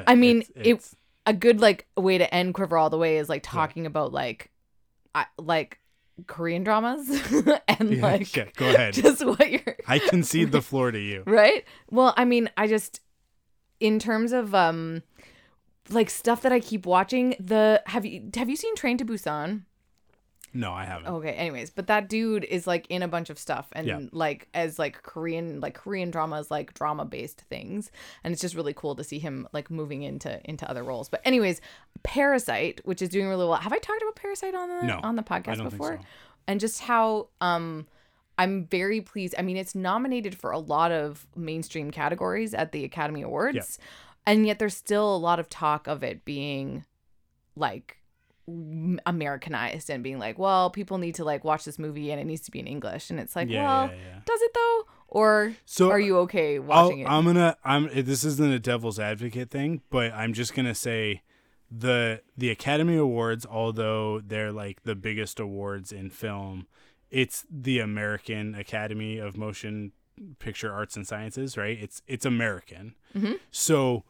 I 0.08 0.16
mean, 0.16 0.42
it's- 0.56 0.92
it- 0.94 0.98
A 1.26 1.34
good 1.34 1.62
like 1.62 1.88
way 1.96 2.18
to 2.18 2.34
end 2.34 2.54
Quiver 2.54 2.78
all 2.78 2.90
the 2.90 2.98
way 2.98 3.18
is 3.18 3.30
like 3.30 3.44
talking 3.44 3.86
about 3.86 4.12
like, 4.12 4.52
I 5.16 5.26
like 5.38 5.80
Korean 6.28 6.64
dramas 6.64 7.10
and 7.68 7.94
yeah, 7.94 8.02
like 8.02 8.22
okay, 8.38 8.52
go 8.56 8.70
ahead. 8.70 8.94
just 9.04 9.26
what 9.26 9.50
you're 9.50 9.78
I 9.88 10.00
concede 10.00 10.52
the 10.52 10.62
floor 10.70 10.92
to 10.92 11.00
you. 11.00 11.24
right 11.26 11.64
well 11.90 12.14
i 12.18 12.24
mean 12.26 12.50
i 12.56 12.68
just 12.68 13.00
in 13.80 13.98
terms 14.00 14.32
of 14.32 14.54
um 14.54 15.02
like 15.90 16.10
stuff 16.12 16.42
that 16.44 16.52
i 16.52 16.60
keep 16.60 16.86
watching 16.86 17.36
the 17.40 17.82
have 17.88 18.06
you 18.06 18.30
have 18.36 18.48
you 18.50 18.56
seen 18.56 18.76
train 18.76 18.98
to 18.98 19.06
busan 19.06 19.64
No, 20.54 20.72
I 20.74 20.86
haven't. 20.86 21.08
okay 21.08 21.32
anyways 21.32 21.70
but 21.72 21.88
that 21.88 22.08
dude 22.10 22.44
is 22.44 22.68
like 22.68 22.86
in 22.90 23.02
a 23.02 23.08
bunch 23.08 23.30
of 23.30 23.40
stuff 23.40 23.68
and 23.74 23.88
Yeah. 23.88 24.00
like 24.12 24.48
as 24.54 24.78
like 24.78 25.02
korean 25.02 25.60
like 25.60 25.74
korean 25.74 26.12
dramas 26.12 26.52
like 26.52 26.74
drama 26.76 27.06
based 27.06 27.42
things 27.42 27.92
and 28.24 28.32
it's 28.34 28.42
just 28.42 28.54
really 28.56 28.74
cool 28.74 28.96
to 28.96 29.04
see 29.04 29.18
him 29.20 29.48
like 29.54 29.72
moving 29.72 30.04
into 30.04 30.40
into 30.50 30.70
other 30.70 30.84
roles 30.84 31.10
but 31.10 31.22
anyways 31.26 31.60
parasite 32.04 32.82
which 32.84 33.02
is 33.02 33.10
doing 33.10 33.28
really 33.28 33.46
well 33.46 33.56
have 33.56 33.74
i 33.74 33.80
talked 33.80 34.02
about 34.02 34.16
parasite 34.16 34.54
on 34.54 34.70
the 34.70 34.84
No, 34.86 35.00
on 35.04 35.16
the 35.16 35.24
podcast 35.24 35.64
before 35.70 35.98
so. 36.00 36.06
and 36.48 36.60
just 36.60 36.82
how 36.82 37.30
um 37.42 37.88
I'm 38.36 38.66
very 38.66 39.00
pleased. 39.00 39.36
I 39.38 39.44
mean, 39.44 39.58
it's 39.58 39.76
nominated 39.76 40.36
for 40.36 40.50
a 40.50 40.58
lot 40.58 40.92
of 40.92 41.28
mainstream 41.36 41.92
categories 41.92 42.56
at 42.56 42.72
the 42.72 42.84
Academy 42.84 43.22
Awards, 43.22 43.78
and 44.26 44.48
yet 44.48 44.58
there's 44.58 44.76
still 44.76 45.16
a 45.16 45.18
lot 45.18 45.40
of 45.40 45.50
talk 45.50 45.86
of 45.86 46.02
it 46.04 46.26
being 46.26 46.84
like 47.56 47.98
Americanized 49.06 49.90
and 49.90 50.04
being 50.04 50.20
like, 50.20 50.38
well, 50.38 50.70
people 50.70 50.98
need 50.98 51.16
to 51.16 51.24
like 51.24 51.44
watch 51.44 51.66
this 51.66 51.80
movie 51.80 52.12
and 52.12 52.20
it 52.20 52.26
needs 52.26 52.42
to 52.44 52.52
be 52.52 52.60
in 52.60 52.68
English, 52.68 53.10
and 53.10 53.20
it's 53.20 53.36
like, 53.36 53.50
Yeah, 53.50 53.64
well, 53.64 53.88
yeah, 53.88 53.96
yeah. 53.96 54.20
does 54.26 54.42
it 54.42 54.52
though? 54.54 54.84
Or 55.08 55.54
So 55.66 55.92
are 55.92 56.00
you 56.00 56.18
okay 56.20 56.56
I'll, 56.58 56.64
watching 56.64 57.00
it? 57.02 57.08
I'm 57.10 57.26
gonna. 57.26 57.56
I'm. 57.64 57.88
Eh, 57.94 58.02
this 58.02 58.24
isn't 58.24 58.52
a 58.52 58.60
devil's 58.60 59.00
advocate 59.00 59.52
thing, 59.52 59.82
but 59.92 60.12
I'm 60.14 60.34
just 60.34 60.56
gonna 60.56 60.74
say 60.76 61.22
the 61.70 62.22
the 62.36 62.50
Academy 62.50 62.98
Awards, 62.98 63.46
although 63.46 64.20
they're 64.20 64.52
like 64.52 64.84
the 64.84 64.96
biggest 64.96 65.40
awards 65.40 65.92
in 65.92 66.10
film, 66.10 66.66
it's 67.12 67.46
the 67.50 67.80
American 67.80 68.56
Academy 68.56 69.20
of 69.20 69.38
Motion 69.38 69.92
Picture 70.40 70.74
Arts 70.74 70.96
and 70.96 71.06
Sciences, 71.08 71.58
right? 71.58 71.78
It's 71.80 72.02
it's 72.08 72.26
American. 72.26 72.96
Mm-hmm. 73.16 73.34
So 73.52 74.06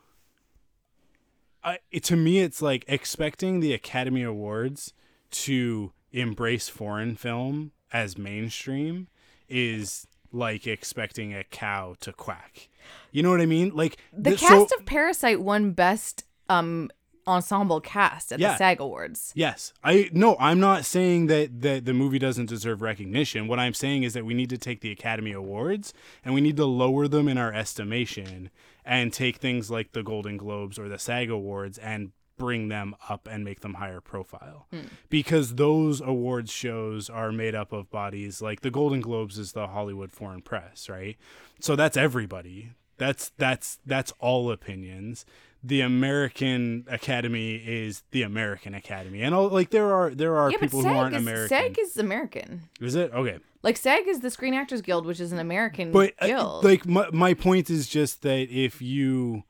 I, 1.64 1.80
it, 1.92 2.04
to 2.06 2.16
me 2.16 2.40
it's 2.40 2.62
like 2.62 2.84
expecting 2.88 3.60
the 3.60 3.74
Academy 3.74 4.24
Awards 4.24 4.94
to 5.32 5.92
embrace 6.12 6.70
foreign 6.70 7.16
film 7.16 7.72
as 7.92 8.18
mainstream 8.18 9.08
is 9.50 10.08
like 10.32 10.66
expecting 10.68 11.34
a 11.34 11.44
cow 11.44 11.96
to 12.02 12.12
quack. 12.14 12.70
You 13.12 13.24
know 13.24 13.30
what 13.32 13.42
I 13.42 13.46
mean? 13.46 13.72
Like 13.74 13.98
The 14.12 14.32
th- 14.32 14.42
cast 14.42 14.70
so- 14.70 14.76
of 14.80 14.86
Parasite 14.86 15.42
won 15.42 15.72
best 15.72 16.26
um 16.50 16.90
ensemble 17.26 17.80
cast 17.80 18.34
at 18.34 18.40
Yeah. 18.40 18.52
the 18.52 18.58
SAG 18.58 18.82
Awards. 18.82 19.32
Yes. 19.34 19.72
I 19.82 20.10
no, 20.12 20.36
I'm 20.40 20.60
not 20.60 20.84
saying 20.86 21.28
that 21.28 21.62
that 21.62 21.86
the 21.86 21.94
movie 21.94 22.20
doesn't 22.20 22.48
deserve 22.48 22.82
recognition. 22.82 23.48
What 23.48 23.60
I'm 23.60 23.74
saying 23.74 24.04
is 24.04 24.14
that 24.14 24.26
we 24.26 24.34
need 24.34 24.50
to 24.50 24.58
take 24.58 24.82
the 24.82 24.92
Academy 24.92 25.32
Awards 25.32 25.94
and 26.26 26.34
we 26.34 26.42
need 26.42 26.58
to 26.58 26.66
lower 26.66 27.08
them 27.08 27.28
in 27.30 27.38
our 27.38 27.54
estimation 27.54 28.50
and 28.86 29.14
take 29.14 29.38
things 29.38 29.72
like 29.72 29.92
the 29.92 30.04
Golden 30.04 30.38
Globes 30.38 30.78
or 30.78 30.90
the 30.90 31.00
SAG 31.00 31.30
Awards 31.30 31.78
and 31.78 32.12
bring 32.38 32.68
them 32.68 32.96
up 33.10 33.28
and 33.30 33.44
make 33.44 33.62
them 33.62 33.76
higher 33.76 34.02
profile. 34.02 34.68
Hmm. 34.72 34.88
Because 35.10 35.56
those 35.56 36.02
awards 36.02 36.52
shows 36.52 37.10
are 37.10 37.32
made 37.32 37.56
up 37.56 37.72
of 37.72 37.90
bodies 37.90 38.42
like 38.42 38.62
the 38.62 38.72
Golden 38.72 39.02
Globes 39.02 39.38
is 39.38 39.52
the 39.52 39.68
Hollywood 39.68 40.12
Foreign 40.12 40.42
Press, 40.42 40.90
right? 40.90 41.18
So 41.60 41.76
that's 41.76 41.98
everybody. 41.98 42.72
That's 42.98 43.32
that's 43.38 43.80
that's 43.86 44.14
all 44.20 44.52
opinions. 44.52 45.26
The 45.66 45.80
American 45.82 46.86
Academy 46.90 47.56
is 47.56 48.04
the 48.12 48.24
American 48.24 48.74
Academy, 48.74 49.22
and 49.22 49.34
all, 49.34 49.48
like 49.48 49.70
there 49.70 49.94
are 49.94 50.10
there 50.14 50.36
are 50.38 50.52
Yeah, 50.52 50.58
people 50.58 50.82
who 50.82 50.90
aren't 50.90 51.16
is, 51.16 51.22
American. 51.22 51.48
SAG 51.48 51.80
is 51.80 51.98
American. 51.98 52.62
is 52.82 52.96
it 52.96 53.14
okay? 53.14 53.40
Like 53.62 53.78
SAG 53.78 54.08
is 54.08 54.20
the 54.20 54.30
Screen 54.30 54.54
Actors 54.54 54.82
Guild, 54.82 55.06
which 55.06 55.22
is 55.22 55.32
an 55.32 55.40
American 55.40 55.94
But 55.94 56.14
uh, 56.22 56.60
like 56.62 56.86
my 56.86 57.08
my 57.14 57.34
point 57.34 57.70
is 57.70 57.88
just 57.88 58.24
that 58.24 58.50
if 58.52 58.82
you 58.82 59.44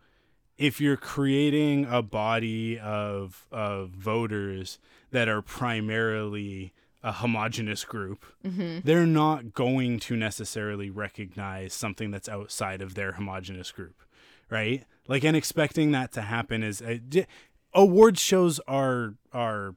if 0.56 0.80
you're 0.80 0.98
creating 0.98 1.88
a 1.90 2.04
body 2.04 2.78
of 2.80 3.48
of 3.52 3.90
voters 3.90 4.78
that 5.10 5.28
are 5.28 5.42
primarily 5.42 6.74
a 7.02 7.12
homogenous 7.12 7.84
group, 7.86 8.24
Mm-hmm. 8.46 8.80
they're 8.84 9.08
not 9.08 9.54
going 9.54 10.00
to 10.02 10.16
necessarily 10.16 10.90
recognize 10.92 11.74
something 11.74 12.12
that's 12.12 12.30
outside 12.30 12.82
of 12.84 12.94
their 12.94 13.14
homogenous 13.14 13.72
group, 13.72 14.03
right? 14.54 14.86
Like, 15.08 15.26
and 15.26 15.36
expecting 15.36 15.92
that 15.92 16.14
to 16.14 16.22
happen 16.22 16.64
is 16.64 16.82
uh, 16.82 16.98
award 17.74 18.18
shows 18.18 18.60
are 18.68 19.16
are 19.34 19.76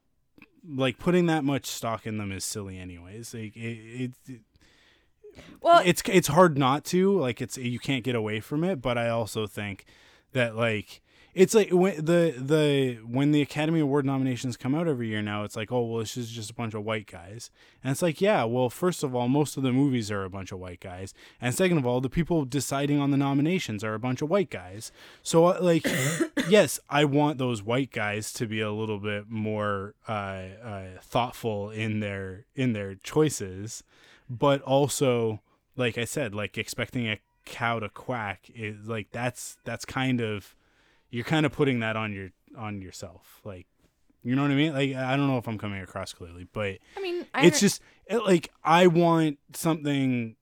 like 0.69 0.99
putting 0.99 1.27
that 1.27 1.43
much 1.43 1.67
stock 1.67 2.07
in 2.07 2.19
them 2.19 2.31
is 2.31 2.45
silly, 2.45 2.79
anyways. 2.79 3.35
Like, 3.35 3.57
it, 3.57 4.13
it 4.29 4.41
well, 5.61 5.83
it's 5.85 6.03
it's 6.07 6.29
hard 6.29 6.57
not 6.57 6.85
to 6.87 7.19
like 7.19 7.41
it's 7.41 7.59
you 7.59 7.79
can't 7.79 8.05
get 8.05 8.15
away 8.15 8.41
from 8.41 8.65
it 8.65 8.81
but 8.81 8.97
i 8.97 9.09
also 9.09 9.47
think 9.47 9.85
that 10.33 10.57
like 10.57 11.03
it's 11.37 11.55
like 11.55 11.69
when 11.69 12.03
the 12.03 12.35
the 12.39 12.99
when 13.07 13.31
the 13.31 13.43
academy 13.43 13.81
award 13.81 14.07
nominations 14.07 14.57
come 14.57 14.75
out 14.75 14.89
every 14.89 15.09
year 15.09 15.21
now 15.21 15.45
it's 15.45 15.55
like 15.55 15.71
oh 15.71 15.85
well 15.85 15.99
this 15.99 16.17
is 16.17 16.31
just 16.31 16.51
a 16.51 16.55
bunch 16.55 16.73
of 16.73 16.83
white 16.83 17.07
guys. 17.07 17.51
And 17.85 17.91
it's 17.91 18.01
like 18.01 18.23
yeah 18.23 18.45
well 18.45 18.71
first 18.71 19.03
of 19.03 19.15
all 19.15 19.29
most 19.29 19.59
of 19.59 19.63
the 19.63 19.71
movies 19.71 20.11
are 20.11 20.25
a 20.25 20.31
bunch 20.31 20.51
of 20.51 20.59
white 20.59 20.81
guys. 20.81 21.13
And 21.39 21.55
second 21.55 21.77
of 21.77 21.85
all 21.87 22.01
the 22.01 22.09
people 22.09 22.47
deciding 22.47 22.99
on 22.99 23.11
the 23.11 23.19
nominations 23.19 23.85
are 23.85 23.93
a 23.93 23.99
bunch 23.99 24.23
of 24.23 24.31
white 24.31 24.49
guys. 24.49 24.91
So 25.23 25.45
uh, 25.45 25.59
like 25.61 25.87
yes 26.49 26.81
i 26.89 27.05
want 27.05 27.37
those 27.37 27.63
white 27.63 27.93
guys 27.93 28.33
to 28.33 28.47
be 28.47 28.63
a 28.63 28.73
little 28.73 28.99
bit 28.99 29.29
more 29.29 29.95
uh, 30.09 30.47
uh, 30.65 30.87
thoughtful 31.03 31.69
in 31.69 32.01
their 32.01 32.47
in 32.55 32.73
their 32.73 32.95
choices. 32.95 33.85
But 34.31 34.63
also 34.63 35.43
like 35.77 35.99
i 35.99 36.07
said 36.07 36.35
like 36.35 36.57
expecting 36.57 37.07
a 37.07 37.19
cow 37.45 37.79
to 37.79 37.91
quack 37.91 38.51
is 38.55 38.89
like 38.89 39.09
that's 39.13 39.59
that's 39.65 39.85
kind 39.85 40.23
of 40.23 40.57
you're 41.11 41.25
kind 41.25 41.47
of 41.47 41.53
putting 41.53 41.81
that 41.81 41.97
on 41.97 42.13
your 42.13 42.31
on 42.57 42.81
yourself. 42.81 43.41
Like 43.45 43.67
you 44.23 44.35
know 44.35 44.43
what 44.43 44.51
i 44.51 44.55
mean? 44.55 44.73
Like 44.73 44.95
i 44.95 45.17
don't 45.17 45.29
know 45.29 45.39
if 45.39 45.47
i'm 45.47 45.59
coming 45.59 45.81
across 45.81 46.13
clearly 46.13 46.49
but 46.53 46.79
I 46.97 47.01
mean, 47.01 47.27
I 47.33 47.47
it's 47.47 47.61
just 47.61 47.81
it, 48.07 48.19
like 48.19 48.51
i 48.65 48.89
want 48.89 49.39
something 49.55 50.37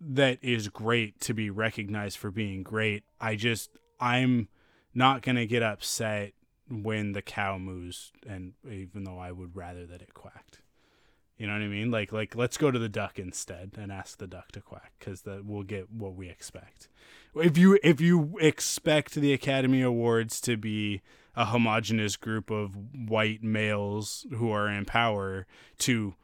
that 0.00 0.38
is 0.42 0.68
great 0.68 1.20
to 1.22 1.34
be 1.34 1.50
recognized 1.50 2.18
for 2.18 2.30
being 2.30 2.62
great. 2.62 3.04
I 3.20 3.34
just 3.36 3.70
i'm 4.00 4.48
not 4.94 5.22
gonna 5.22 5.46
get 5.46 5.62
upset 5.62 6.32
when 6.70 7.12
the 7.12 7.22
cow 7.22 7.58
moves 7.58 8.12
and 8.26 8.54
even 8.70 9.04
though 9.04 9.18
i 9.18 9.32
would 9.32 9.54
rather 9.56 9.84
that 9.86 10.00
it 10.00 10.14
quacked 10.14 10.60
you 11.36 11.46
know 11.46 11.52
what 11.54 11.62
I 11.62 11.68
mean? 11.68 11.90
Like, 11.90 12.12
like 12.12 12.34
let's 12.36 12.56
go 12.56 12.70
to 12.70 12.78
the 12.78 12.88
duck 12.88 13.18
instead 13.18 13.72
and 13.76 13.90
ask 13.90 14.18
the 14.18 14.26
duck 14.26 14.52
to 14.52 14.60
quack 14.60 14.92
because 14.98 15.22
that 15.22 15.44
we'll 15.44 15.62
get 15.64 15.90
what 15.90 16.14
we 16.14 16.28
expect. 16.28 16.88
If 17.34 17.58
you 17.58 17.78
if 17.82 18.00
you 18.00 18.36
expect 18.40 19.14
the 19.14 19.32
Academy 19.32 19.82
Awards 19.82 20.40
to 20.42 20.56
be 20.56 21.02
a 21.36 21.46
homogenous 21.46 22.14
group 22.16 22.50
of 22.50 22.76
white 23.08 23.42
males 23.42 24.24
who 24.36 24.52
are 24.52 24.68
in 24.68 24.84
power 24.84 25.46
to 25.78 26.14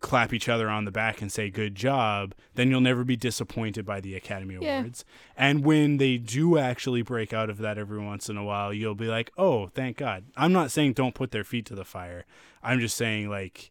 clap 0.00 0.34
each 0.34 0.50
other 0.50 0.68
on 0.68 0.84
the 0.84 0.90
back 0.90 1.22
and 1.22 1.32
say 1.32 1.48
good 1.48 1.74
job, 1.74 2.34
then 2.54 2.68
you'll 2.70 2.82
never 2.82 3.04
be 3.04 3.16
disappointed 3.16 3.86
by 3.86 4.02
the 4.02 4.14
Academy 4.14 4.58
Yeah. 4.60 4.80
Awards. 4.80 5.06
And 5.34 5.64
when 5.64 5.96
they 5.96 6.18
do 6.18 6.58
actually 6.58 7.00
break 7.00 7.32
out 7.32 7.48
of 7.48 7.56
that 7.58 7.78
every 7.78 7.98
once 7.98 8.28
in 8.28 8.36
a 8.36 8.44
while, 8.44 8.74
you'll 8.74 8.94
be 8.94 9.06
like, 9.06 9.32
"Oh, 9.38 9.68
thank 9.68 9.96
God." 9.96 10.24
I'm 10.36 10.52
not 10.52 10.70
saying 10.70 10.92
don't 10.92 11.14
put 11.14 11.30
their 11.30 11.44
feet 11.44 11.64
to 11.66 11.74
the 11.74 11.86
fire. 11.86 12.26
I'm 12.62 12.80
just 12.80 12.98
saying 12.98 13.30
like 13.30 13.70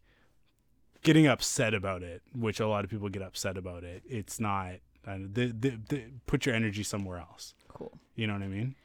getting 1.07 1.27
upset 1.27 1.73
about 1.73 2.03
it, 2.03 2.21
which 2.35 2.59
a 2.59 2.67
lot 2.67 2.83
of 2.83 2.89
people 2.89 3.09
get 3.09 3.21
upset 3.23 3.57
about 3.57 3.83
it. 3.83 4.03
It's 4.07 4.39
not. 4.39 4.73
Uh, 5.07 5.17
the, 5.37 5.45
the, 5.63 5.69
the, 5.89 6.03
put 6.25 6.45
your 6.45 6.53
energy 6.53 6.83
somewhere 6.83 7.17
else. 7.19 7.55
cool. 7.69 7.93
You 8.15 8.27
know 8.27 8.33
what 8.33 8.43
I 8.43 8.47
mean? 8.47 8.75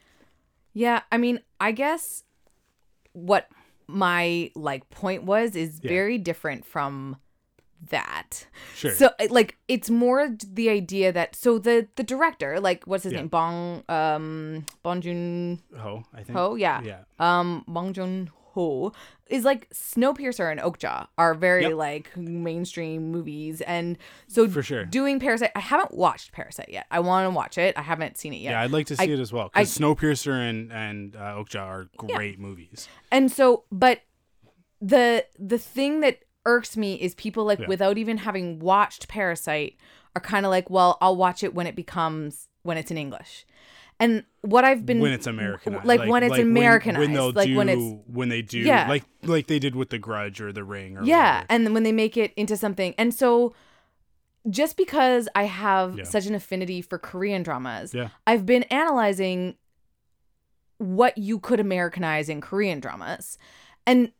Yeah, 0.72 1.02
I 1.10 1.18
mean, 1.18 1.40
I 1.60 1.72
guess 1.72 2.22
what 3.12 3.48
my 3.88 4.50
like 4.54 4.88
point 4.90 5.24
was 5.24 5.56
is 5.56 5.80
Yeah. 5.82 5.88
very 5.88 6.18
different 6.18 6.64
from 6.64 7.16
that. 7.90 8.46
Sure. 8.76 8.92
So 8.92 9.10
like 9.28 9.56
it's 9.66 9.90
more 9.90 10.28
the 10.60 10.70
idea 10.70 11.10
that 11.12 11.34
so 11.34 11.58
the 11.58 11.88
the 11.96 12.04
director, 12.04 12.60
like 12.60 12.84
what's 12.86 13.02
his 13.04 13.12
Yeah. 13.12 13.18
name? 13.20 13.28
Bong 13.28 13.82
um 13.88 14.64
Bong 14.84 15.00
Joon 15.00 15.60
Ho, 15.76 16.04
I 16.14 16.22
think. 16.22 16.38
Ho, 16.38 16.54
yeah. 16.54 16.80
Yeah. 16.82 17.00
Um 17.18 17.64
Bong 17.66 17.92
Joon 17.92 18.30
Ho 18.52 18.92
is 19.28 19.44
like 19.44 19.68
Snowpiercer 19.70 20.50
and 20.50 20.60
Okja 20.60 21.08
are 21.18 21.34
very 21.34 21.62
Yep. 21.62 21.74
like 21.74 22.16
mainstream 22.16 23.10
movies 23.10 23.60
and 23.62 23.96
so 24.28 24.48
For 24.48 24.62
sure. 24.62 24.84
doing 24.84 25.18
Parasite 25.20 25.52
I 25.56 25.60
haven't 25.60 25.94
watched 25.94 26.32
Parasite 26.32 26.68
yet. 26.70 26.86
I 26.90 27.00
want 27.00 27.26
to 27.26 27.30
watch 27.34 27.58
it. 27.58 27.76
I 27.78 27.82
haven't 27.82 28.18
seen 28.18 28.32
it 28.34 28.40
yet. 28.40 28.50
Yeah, 28.52 28.62
I'd 28.62 28.70
like 28.70 28.86
to 28.86 28.96
see 28.96 29.04
I- 29.10 29.14
it 29.14 29.18
as 29.20 29.32
well 29.32 29.50
because 29.52 29.76
Snowpiercer 29.78 30.32
and 30.48 30.72
and 30.72 31.16
uh, 31.16 31.34
Okja 31.36 31.60
are 31.60 31.88
great 31.96 32.38
movies. 32.38 32.88
And 33.10 33.30
so, 33.32 33.64
but 33.72 34.00
the 34.80 35.24
the 35.38 35.58
thing 35.58 36.00
that 36.00 36.20
irks 36.44 36.76
me 36.76 36.94
is 36.94 37.14
people 37.14 37.44
like 37.44 37.60
Yeah. 37.60 37.68
without 37.68 37.98
even 37.98 38.18
having 38.18 38.58
watched 38.58 39.08
Parasite 39.08 39.76
are 40.16 40.20
kind 40.20 40.44
of 40.44 40.50
like, 40.50 40.68
well, 40.68 40.98
I'll 41.00 41.16
watch 41.16 41.42
it 41.42 41.54
when 41.54 41.66
it 41.66 41.76
becomes 41.76 42.48
when 42.62 42.76
it's 42.76 42.90
in 42.90 42.98
English. 42.98 43.46
And 44.02 44.24
what 44.40 44.64
I've 44.64 44.84
been 44.84 44.98
when 44.98 45.12
it's 45.12 45.28
Americanized, 45.28 45.86
like, 45.86 46.00
when 46.10 46.24
it's 46.24 46.36
Americanized, 46.36 46.98
when, 46.98 47.12
they'll 47.12 47.30
like 47.30 47.46
do, 47.46 47.56
when 47.56 47.68
it's 47.68 47.94
when 48.08 48.28
they 48.30 48.42
do, 48.42 48.58
Yeah. 48.58 48.88
like 48.88 49.04
like 49.22 49.46
they 49.46 49.60
did 49.60 49.76
with 49.76 49.90
The 49.90 49.98
Grudge 49.98 50.40
or 50.40 50.52
The 50.52 50.64
Ring, 50.64 50.98
or 50.98 51.04
yeah, 51.04 51.34
whatever. 51.34 51.46
and 51.50 51.66
then 51.66 51.72
when 51.74 51.84
they 51.84 51.92
make 51.92 52.16
it 52.16 52.32
into 52.34 52.56
something, 52.56 52.94
and 52.98 53.14
so 53.14 53.54
just 54.50 54.76
because 54.76 55.28
I 55.36 55.44
have 55.44 55.98
Yeah. 55.98 56.02
such 56.04 56.26
an 56.26 56.34
affinity 56.34 56.82
for 56.82 56.98
Korean 56.98 57.44
dramas, 57.44 57.94
Yeah. 57.94 58.08
I've 58.26 58.44
been 58.44 58.64
analyzing 58.64 59.54
what 60.78 61.16
you 61.16 61.38
could 61.38 61.60
Americanize 61.60 62.28
in 62.28 62.40
Korean 62.40 62.80
dramas, 62.80 63.38
and 63.86 64.10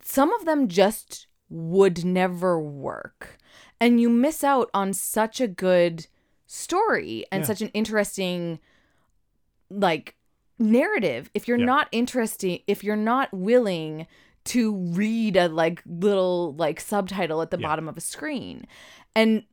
some 0.00 0.32
of 0.32 0.44
them 0.44 0.68
just 0.68 1.26
would 1.50 2.04
never 2.04 2.60
work, 2.60 3.36
and 3.80 4.00
you 4.00 4.08
miss 4.08 4.44
out 4.44 4.70
on 4.72 4.92
such 4.92 5.40
a 5.40 5.48
good 5.48 6.06
story 6.46 7.24
and 7.32 7.42
Yeah. 7.42 7.46
such 7.48 7.62
an 7.62 7.70
interesting 7.74 8.60
like 9.80 10.14
narrative 10.58 11.30
if 11.34 11.48
you're 11.48 11.58
Yeah. 11.58 11.64
not 11.66 11.88
interested 11.90 12.60
if 12.66 12.84
you're 12.84 12.94
not 12.96 13.32
willing 13.32 14.06
to 14.44 14.76
read 14.76 15.36
a 15.36 15.48
like 15.48 15.82
little 15.86 16.54
like 16.54 16.78
subtitle 16.80 17.42
at 17.42 17.50
the 17.50 17.58
Yeah. 17.58 17.66
bottom 17.68 17.88
of 17.88 17.96
a 17.96 18.00
screen 18.00 18.66
and 19.14 19.44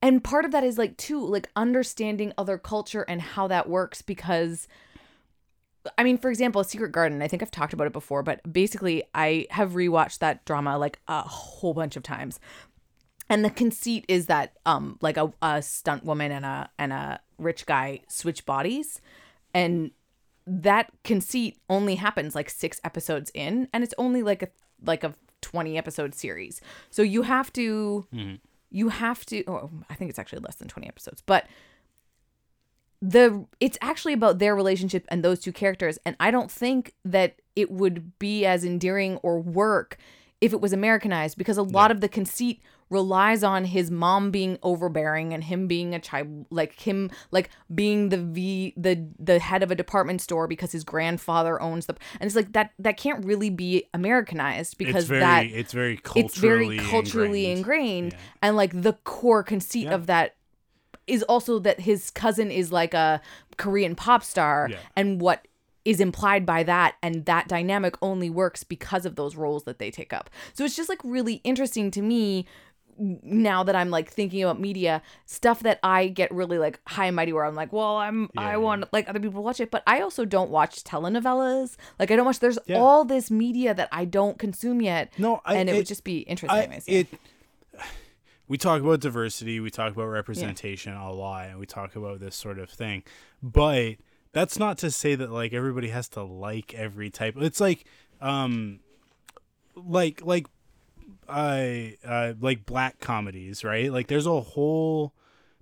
and 0.00 0.22
part 0.22 0.44
of 0.44 0.52
that 0.52 0.64
is 0.64 0.78
like 0.78 0.96
too 0.96 1.20
like 1.24 1.50
understanding 1.56 2.32
other 2.38 2.56
culture 2.56 3.02
and 3.08 3.20
how 3.20 3.46
that 3.48 3.68
works 3.68 4.00
because 4.00 4.68
I 5.96 6.04
mean, 6.04 6.18
for 6.18 6.28
example, 6.28 6.62
Secret 6.64 6.92
Garden, 6.92 7.22
I 7.22 7.28
think 7.28 7.42
I've 7.42 7.50
talked 7.50 7.72
about 7.72 7.86
it 7.86 7.92
before, 7.94 8.22
but 8.22 8.40
basically 8.52 9.04
I 9.14 9.46
have 9.50 9.72
rewatched 9.72 10.18
that 10.18 10.44
drama 10.44 10.76
like 10.76 11.00
a 11.08 11.22
whole 11.22 11.72
bunch 11.72 11.96
of 11.96 12.02
times. 12.02 12.38
And 13.30 13.44
the 13.44 13.50
conceit 13.50 14.04
is 14.08 14.26
that 14.26 14.54
um 14.66 14.98
like 15.00 15.16
a, 15.16 15.32
a 15.42 15.62
stunt 15.62 16.04
woman 16.04 16.32
and 16.32 16.44
a 16.44 16.70
and 16.78 16.92
a 16.92 17.20
rich 17.38 17.64
guy 17.66 18.00
switch 18.08 18.44
bodies 18.46 19.00
and 19.54 19.90
that 20.46 20.90
conceit 21.04 21.58
only 21.68 21.96
happens 21.96 22.34
like 22.34 22.48
6 22.48 22.80
episodes 22.84 23.30
in 23.34 23.68
and 23.72 23.84
it's 23.84 23.94
only 23.98 24.22
like 24.22 24.42
a 24.42 24.48
like 24.84 25.04
a 25.04 25.14
20 25.40 25.76
episode 25.76 26.14
series. 26.14 26.60
So 26.90 27.02
you 27.02 27.22
have 27.22 27.52
to 27.54 28.06
Mm-hmm. 28.14 28.34
you 28.70 28.88
have 28.88 29.24
to 29.26 29.44
oh, 29.46 29.70
I 29.90 29.94
think 29.94 30.08
it's 30.10 30.18
actually 30.18 30.40
less 30.40 30.56
than 30.56 30.68
20 30.68 30.88
episodes, 30.88 31.22
but 31.24 31.46
the 33.00 33.46
it's 33.60 33.78
actually 33.80 34.12
about 34.12 34.38
their 34.38 34.56
relationship 34.56 35.06
and 35.08 35.22
those 35.24 35.38
two 35.40 35.52
characters 35.52 35.98
and 36.04 36.16
I 36.18 36.30
don't 36.32 36.50
think 36.50 36.94
that 37.04 37.36
it 37.54 37.70
would 37.70 38.18
be 38.18 38.44
as 38.44 38.64
endearing 38.64 39.18
or 39.18 39.38
work 39.40 39.98
if 40.40 40.52
it 40.52 40.60
was 40.60 40.72
Americanized 40.72 41.38
because 41.38 41.56
a 41.56 41.62
lot 41.62 41.90
of 41.90 42.00
the 42.00 42.08
conceit 42.08 42.60
relies 42.90 43.42
on 43.44 43.64
his 43.64 43.90
mom 43.90 44.30
being 44.30 44.58
overbearing 44.62 45.32
and 45.34 45.44
him 45.44 45.66
being 45.66 45.94
a 45.94 45.98
child 46.00 46.46
like 46.50 46.78
him 46.80 47.10
like 47.30 47.50
being 47.74 48.08
the 48.08 48.16
v 48.16 48.72
the 48.76 49.06
the 49.18 49.38
head 49.38 49.62
of 49.62 49.70
a 49.70 49.74
department 49.74 50.20
store 50.20 50.46
because 50.46 50.72
his 50.72 50.84
grandfather 50.84 51.60
owns 51.60 51.86
the 51.86 51.94
and 52.20 52.26
it's 52.26 52.36
like 52.36 52.52
that 52.52 52.72
that 52.78 52.96
can't 52.96 53.24
really 53.24 53.50
be 53.50 53.84
Americanized 53.92 54.78
because 54.78 55.04
it's 55.04 55.08
very 55.08 55.20
that 55.20 55.46
it's 55.46 55.72
very 55.72 55.96
culturally 55.98 56.24
it's 56.26 56.38
very 56.38 56.78
culturally 56.90 57.50
ingrained, 57.50 58.12
Yeah. 58.12 58.18
and 58.42 58.56
like 58.56 58.80
the 58.82 58.94
core 59.04 59.42
conceit 59.42 59.84
Yeah. 59.84 59.94
of 59.94 60.06
that 60.06 60.34
is 61.06 61.22
also 61.24 61.58
that 61.60 61.80
his 61.80 62.10
cousin 62.10 62.50
is 62.50 62.70
like 62.72 62.94
a 62.94 63.20
Korean 63.56 63.94
pop 63.94 64.22
star 64.22 64.68
Yeah. 64.70 64.76
and 64.96 65.20
what 65.20 65.46
is 65.84 66.00
implied 66.00 66.44
by 66.44 66.62
that 66.64 66.96
and 67.02 67.24
that 67.24 67.48
dynamic 67.48 67.94
only 68.02 68.28
works 68.28 68.62
because 68.62 69.06
of 69.06 69.16
those 69.16 69.36
roles 69.36 69.64
that 69.64 69.78
they 69.78 69.90
take 69.90 70.12
up. 70.12 70.28
So 70.52 70.64
it's 70.64 70.76
just 70.76 70.90
like 70.90 71.00
really 71.02 71.36
interesting 71.44 71.90
to 71.92 72.02
me 72.02 72.44
now 72.98 73.62
that 73.62 73.76
I'm 73.76 73.90
like 73.90 74.10
thinking 74.10 74.42
about 74.42 74.60
media 74.60 75.02
stuff 75.26 75.60
that 75.60 75.78
I 75.82 76.08
get 76.08 76.32
really 76.32 76.58
like 76.58 76.80
high 76.86 77.06
and 77.06 77.16
mighty 77.16 77.32
where 77.32 77.44
I'm 77.44 77.54
like, 77.54 77.72
well, 77.72 77.96
I'm 77.96 78.22
Yeah, 78.34 78.40
I 78.40 78.50
yeah. 78.52 78.56
want 78.56 78.92
like 78.92 79.08
other 79.08 79.20
people 79.20 79.42
watch 79.42 79.60
it, 79.60 79.70
but 79.70 79.82
I 79.86 80.00
also 80.00 80.24
don't 80.24 80.50
watch 80.50 80.82
telenovelas. 80.84 81.76
Like 81.98 82.10
I 82.10 82.16
don't 82.16 82.26
watch 82.26 82.40
there's 82.40 82.58
Yeah. 82.66 82.78
all 82.78 83.04
this 83.04 83.30
media 83.30 83.74
that 83.74 83.88
I 83.92 84.04
don't 84.04 84.38
consume 84.38 84.82
yet. 84.82 85.12
No, 85.18 85.40
I- 85.44 85.56
and 85.56 85.68
it, 85.68 85.74
it- 85.74 85.78
would 85.78 85.86
just 85.86 86.04
be 86.04 86.18
interesting. 86.20 86.70
I, 86.70 86.74
I 86.74 86.80
it 86.86 87.06
we 88.48 88.56
talk 88.58 88.80
about 88.80 89.00
diversity, 89.00 89.60
we 89.60 89.70
talk 89.70 89.92
about 89.92 90.06
representation 90.06 90.94
a 90.94 91.12
lot, 91.12 91.48
and 91.48 91.58
we 91.58 91.66
talk 91.66 91.96
about 91.96 92.20
this 92.20 92.34
sort 92.34 92.58
of 92.58 92.70
thing. 92.70 93.02
But 93.42 93.96
that's 94.32 94.58
not 94.58 94.78
to 94.78 94.90
say 94.90 95.14
that 95.14 95.30
like 95.30 95.52
everybody 95.52 95.88
has 95.88 96.08
to 96.10 96.22
like 96.22 96.74
every 96.74 97.10
type. 97.10 97.34
It's 97.38 97.60
like 97.60 97.84
um 98.20 98.80
like 99.76 100.24
like 100.24 100.46
I 101.28 101.96
uh 102.06 102.34
like 102.40 102.66
black 102.66 103.00
comedies, 103.00 103.64
right? 103.64 103.92
Like 103.92 104.06
there's 104.08 104.26
a 104.26 104.40
whole 104.40 105.14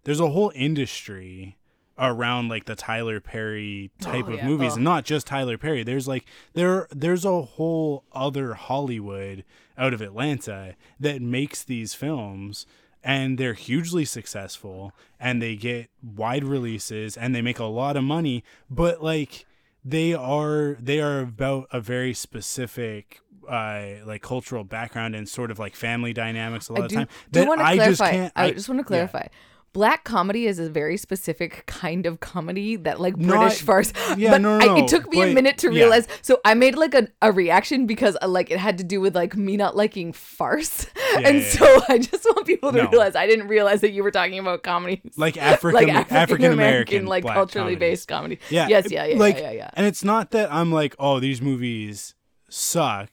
there's 0.05 0.21
a 0.21 0.31
whole 0.31 0.53
industry 0.55 1.57
around 1.99 2.49
like 2.49 2.67
the 2.67 2.75
Tyler 2.75 3.21
Perry 3.21 3.91
type 4.01 4.27
Oh, 4.29 4.33
of 4.33 4.39
yeah. 4.39 4.47
movies 4.47 4.73
Ugh. 4.73 4.77
and 4.79 4.85
not 4.85 5.05
just 5.05 5.27
Tyler 5.27 5.57
Perry. 5.59 5.83
There's 5.83 6.07
like 6.07 6.27
there 6.55 6.87
there's 6.91 7.25
a 7.25 7.43
whole 7.43 8.05
other 8.13 8.55
Hollywood 8.55 9.45
out 9.79 9.95
of 9.95 10.01
Atlanta 10.01 10.75
that 11.01 11.23
makes 11.23 11.63
these 11.65 11.95
films 11.95 12.67
and 13.03 13.39
they're 13.39 13.55
hugely 13.55 14.05
successful 14.05 14.93
and 15.21 15.41
they 15.41 15.55
get 15.57 15.91
wide 16.03 16.45
releases 16.45 17.17
and 17.17 17.35
they 17.35 17.43
make 17.43 17.59
a 17.59 17.65
lot 17.65 17.97
of 17.97 18.05
money, 18.05 18.43
but 18.69 19.03
like 19.03 19.47
they 19.85 20.13
are 20.13 20.77
they 20.81 21.01
are 21.01 21.21
about 21.21 21.69
a 21.73 21.81
very 21.81 22.13
specific 22.13 23.21
uh 23.49 24.05
like 24.07 24.23
cultural 24.23 24.65
background 24.65 25.15
and 25.15 25.29
sort 25.29 25.51
of 25.51 25.59
like 25.59 25.75
family 25.77 26.13
dynamics 26.13 26.69
a 26.69 26.73
lot 26.73 26.83
I 26.83 26.85
of 26.85 26.91
do, 26.91 26.97
time 26.97 27.09
do 27.31 27.41
that 27.41 27.49
want 27.49 27.61
to 27.61 27.67
I 27.67 27.75
clarify. 27.77 27.91
just 27.91 28.13
can't 28.13 28.33
I, 28.37 28.51
just 28.53 28.69
want 28.69 28.79
to 28.79 28.83
yeah. 28.85 29.07
clarify. 29.09 29.27
Black 29.73 30.05
comedy 30.05 30.47
is 30.47 30.59
a 30.59 30.71
very 30.71 30.97
specific 30.97 31.65
kind 31.67 32.07
of 32.07 32.19
comedy 32.21 32.77
that 32.77 32.99
like 32.99 33.19
Not- 33.19 33.29
British 33.41 33.61
farce. 33.61 33.93
yeah, 34.17 34.31
but 34.31 34.41
no, 34.41 34.59
no, 34.59 34.75
I, 34.75 34.79
it 34.79 34.89
took 34.89 35.07
me 35.11 35.21
a 35.21 35.35
minute 35.35 35.59
to 35.59 35.67
yeah. 35.71 35.83
realize. 35.83 36.09
So 36.23 36.41
I 36.47 36.55
made 36.55 36.77
like 36.79 36.95
a, 36.95 37.09
a 37.21 37.31
reaction 37.31 37.85
because 37.87 38.17
uh, 38.23 38.27
like 38.29 38.51
it 38.51 38.59
had 38.59 38.79
to 38.79 38.85
do 38.85 39.03
with 39.03 39.15
like 39.15 39.37
me 39.37 39.59
not 39.59 39.77
liking 39.77 40.15
farce, 40.15 40.87
Yeah, 41.13 41.29
and 41.29 41.39
yeah, 41.41 41.49
so 41.51 41.81
I 41.91 41.99
just 41.99 42.25
want 42.25 42.47
people 42.47 42.73
to 42.73 42.85
No. 42.85 42.89
realize 42.89 43.15
I 43.17 43.27
didn't 43.27 43.49
realize 43.49 43.83
that 43.83 43.91
you 43.91 44.03
were 44.03 44.11
talking 44.11 44.39
about 44.39 44.63
comedy 44.63 45.03
like 45.19 45.37
African 45.37 45.87
like 45.95 46.11
African 46.11 46.53
American 46.53 47.05
like 47.05 47.25
culturally 47.25 47.75
comedies. 47.75 47.79
based 47.79 48.09
comedy. 48.09 48.39
Yeah. 48.49 48.69
Yes. 48.69 48.91
Yeah. 48.91 49.05
Yeah. 49.05 49.19
like, 49.19 49.37
yeah. 49.37 49.43
Yeah. 49.43 49.57
Yeah. 49.59 49.71
And 49.75 49.85
it's 49.85 50.03
not 50.03 50.31
that 50.31 50.51
I'm 50.51 50.73
like, 50.73 50.97
oh, 50.99 51.21
these 51.21 51.43
movies 51.43 52.15
suck. 52.49 53.11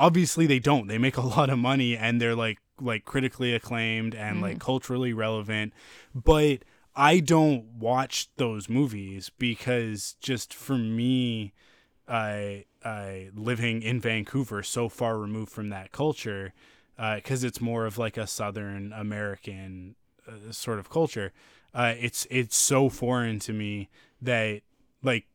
Obviously 0.00 0.46
they 0.46 0.58
don't. 0.58 0.88
They 0.88 0.98
make 0.98 1.16
a 1.16 1.20
lot 1.36 1.50
of 1.50 1.58
money 1.58 1.96
and 1.96 2.20
they're 2.20 2.34
like 2.34 2.58
like 2.80 3.04
critically 3.04 3.54
acclaimed 3.54 4.14
and 4.14 4.40
like 4.40 4.58
culturally 4.58 5.12
relevant. 5.12 5.72
But 6.14 6.64
I 6.96 7.20
don't 7.20 7.64
watch 7.78 8.30
those 8.36 8.68
movies 8.68 9.30
because 9.38 10.16
just 10.20 10.54
for 10.54 10.76
me 10.76 11.52
I 12.08 12.64
I 12.84 13.30
living 13.34 13.82
in 13.82 14.00
Vancouver 14.00 14.62
so 14.62 14.88
far 14.88 15.18
removed 15.18 15.52
from 15.52 15.68
that 15.68 15.92
culture 15.92 16.54
because 16.96 17.44
it's 17.44 17.60
more 17.60 17.86
of 17.86 17.98
like 17.98 18.16
a 18.16 18.26
Southern 18.26 18.92
American 18.92 19.94
uh, 20.26 20.52
sort 20.52 20.78
of 20.78 20.90
culture. 20.90 21.32
Uh, 21.72 21.94
it's 21.98 22.26
it's 22.30 22.56
so 22.56 22.88
foreign 22.88 23.38
to 23.40 23.52
me 23.52 23.88
that 24.20 24.62
like 25.02 25.26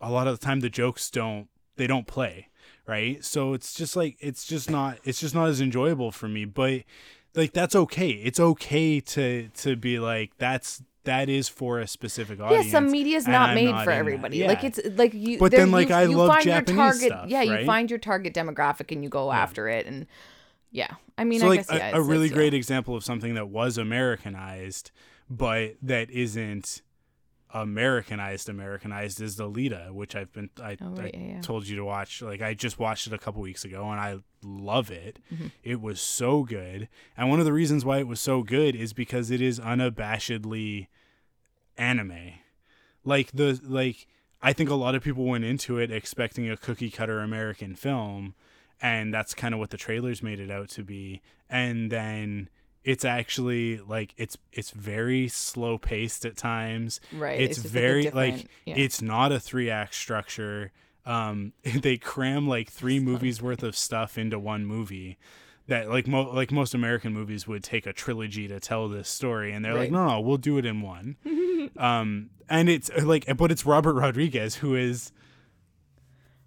a 0.00 0.10
lot 0.10 0.26
of 0.26 0.38
the 0.38 0.44
time 0.44 0.60
the 0.60 0.70
jokes 0.70 1.10
don't 1.10 1.48
they 1.76 1.86
don't 1.86 2.06
play 2.06 2.48
right 2.86 3.24
so 3.24 3.52
it's 3.52 3.74
just 3.74 3.96
like 3.96 4.16
it's 4.20 4.46
just 4.46 4.70
not 4.70 4.98
it's 5.04 5.20
just 5.20 5.34
not 5.34 5.48
as 5.48 5.60
enjoyable 5.60 6.10
for 6.10 6.28
me 6.28 6.44
but 6.44 6.82
like 7.34 7.52
that's 7.52 7.76
okay 7.76 8.10
it's 8.10 8.40
okay 8.40 9.00
to 9.00 9.48
to 9.50 9.76
be 9.76 9.98
like 9.98 10.32
that's 10.38 10.82
that 11.04 11.28
is 11.28 11.48
for 11.48 11.78
a 11.78 11.86
specific 11.86 12.40
audience. 12.40 12.66
Yeah, 12.66 12.72
some 12.72 12.90
media 12.90 13.16
is 13.16 13.26
not 13.26 13.50
I'm 13.50 13.54
made 13.54 13.70
not 13.70 13.84
for 13.84 13.90
everybody. 13.90 14.46
Like 14.46 14.64
it's 14.64 14.80
like 14.96 15.14
you. 15.14 15.38
But 15.38 15.50
then, 15.50 15.70
like, 15.70 15.88
you, 15.88 15.94
I 15.94 16.02
you 16.02 16.16
love 16.16 16.28
find 16.28 16.44
Japanese 16.44 16.76
your 16.76 16.84
target, 16.84 17.08
stuff, 17.08 17.28
Yeah, 17.28 17.42
you 17.42 17.64
find 17.64 17.90
your 17.90 17.98
target 17.98 18.34
demographic 18.34 18.92
and 18.92 19.02
you 19.02 19.08
go 19.08 19.32
after 19.32 19.68
it, 19.68 19.86
and 19.86 20.06
yeah, 20.70 20.94
I 21.16 21.24
mean, 21.24 21.40
so 21.40 21.46
I 21.46 21.48
like 21.48 21.58
guess 21.60 21.70
a, 21.70 21.76
yeah, 21.76 21.96
a 21.96 22.02
really 22.02 22.28
yeah. 22.28 22.34
great 22.34 22.52
uh 22.52 22.56
example 22.56 22.96
of 22.96 23.04
something 23.04 23.34
that 23.34 23.48
was 23.48 23.78
Americanized, 23.78 24.90
but 25.28 25.76
that 25.82 26.10
isn't 26.10 26.82
Americanized. 27.52 28.48
Americanized 28.48 29.20
is 29.20 29.36
Alita, 29.38 29.90
which 29.92 30.14
I've 30.14 30.32
been 30.32 30.50
I, 30.62 30.76
Oh, 30.80 30.90
right, 30.90 31.14
I 31.14 31.18
yeah, 31.18 31.26
yeah. 31.34 31.40
told 31.40 31.66
you 31.66 31.76
to 31.76 31.84
watch. 31.84 32.22
Like 32.22 32.42
I 32.42 32.54
just 32.54 32.78
watched 32.78 33.06
it 33.06 33.12
a 33.12 33.18
couple 33.18 33.40
weeks 33.42 33.64
ago, 33.64 33.88
and 33.90 34.00
I 34.00 34.18
love 34.42 34.90
it. 34.90 35.18
Mm-hmm. 35.32 35.46
It 35.62 35.80
was 35.80 36.00
so 36.00 36.44
good, 36.44 36.88
and 37.16 37.28
one 37.28 37.38
of 37.40 37.44
the 37.46 37.52
reasons 37.52 37.84
why 37.84 37.98
it 37.98 38.06
was 38.06 38.20
so 38.20 38.42
good 38.42 38.74
is 38.74 38.92
because 38.92 39.30
it 39.30 39.40
is 39.40 39.58
unabashedly 39.60 40.86
anime. 41.76 42.32
Like 43.04 43.32
the 43.32 43.58
like 43.64 44.06
I 44.42 44.52
think 44.52 44.70
a 44.70 44.74
lot 44.74 44.94
of 44.94 45.02
people 45.02 45.24
went 45.24 45.44
into 45.44 45.78
it 45.78 45.90
expecting 45.90 46.48
a 46.50 46.56
cookie 46.56 46.90
cutter 46.90 47.20
American 47.20 47.74
film 47.74 48.34
and 48.82 49.12
that's 49.12 49.34
kind 49.34 49.52
of 49.52 49.60
what 49.60 49.70
the 49.70 49.76
trailers 49.76 50.22
made 50.22 50.40
it 50.40 50.50
out 50.50 50.68
to 50.70 50.82
be 50.82 51.20
and 51.48 51.90
then 51.90 52.48
it's 52.84 53.04
actually 53.04 53.78
like 53.78 54.14
it's 54.16 54.36
it's 54.52 54.70
very 54.70 55.28
slow 55.28 55.76
paced 55.78 56.24
at 56.24 56.36
times. 56.36 57.00
Right, 57.12 57.40
It's, 57.40 57.58
it's 57.58 57.62
just, 57.64 57.74
like, 57.74 57.82
a 57.82 57.86
very 57.88 58.10
like 58.10 58.46
yeah. 58.64 58.74
it's 58.76 59.02
not 59.02 59.32
a 59.32 59.40
three 59.40 59.68
act 59.70 59.94
structure. 59.94 60.72
Um 61.04 61.52
they 61.64 61.96
cram 61.98 62.48
like 62.48 62.70
three 62.70 62.98
movies 63.00 63.42
worth 63.42 63.62
of 63.62 63.76
stuff 63.76 64.16
into 64.16 64.38
one 64.38 64.64
movie 64.64 65.18
that 65.66 65.88
like 65.88 66.06
mo- 66.08 66.32
like 66.32 66.50
most 66.50 66.74
American 66.74 67.12
movies 67.12 67.46
would 67.46 67.62
take 67.62 67.86
a 67.86 67.92
trilogy 67.92 68.48
to 68.48 68.58
tell 68.58 68.88
this 68.88 69.08
story 69.08 69.52
and 69.52 69.64
they're 69.64 69.74
like 69.74 69.90
no 69.90 70.08
no 70.08 70.20
we'll 70.20 70.36
do 70.38 70.56
it 70.58 70.64
in 70.64 70.80
one. 70.80 71.16
um 71.76 72.30
and 72.48 72.68
it's 72.68 72.90
like 73.02 73.24
but 73.36 73.52
it's 73.52 73.64
Robert 73.66 73.92
Rodriguez 73.94 74.56
who 74.56 74.74
is 74.74 75.12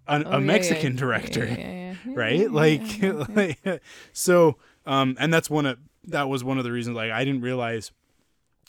an, 0.06 0.24
Oh, 0.26 0.30
a 0.30 0.32
yeah, 0.34 0.38
Mexican 0.40 0.92
yeah, 0.94 0.98
director 0.98 1.96
right 2.06 2.50
like, 2.50 2.82
like 3.30 3.80
so 4.12 4.56
um 4.84 5.16
and 5.18 5.32
that's 5.32 5.48
one 5.48 5.64
of 5.64 5.78
that 6.06 6.28
was 6.28 6.44
one 6.44 6.58
of 6.58 6.64
the 6.64 6.72
reasons 6.72 6.96
like 6.96 7.10
i 7.10 7.24
didn't 7.24 7.42
realize 7.42 7.90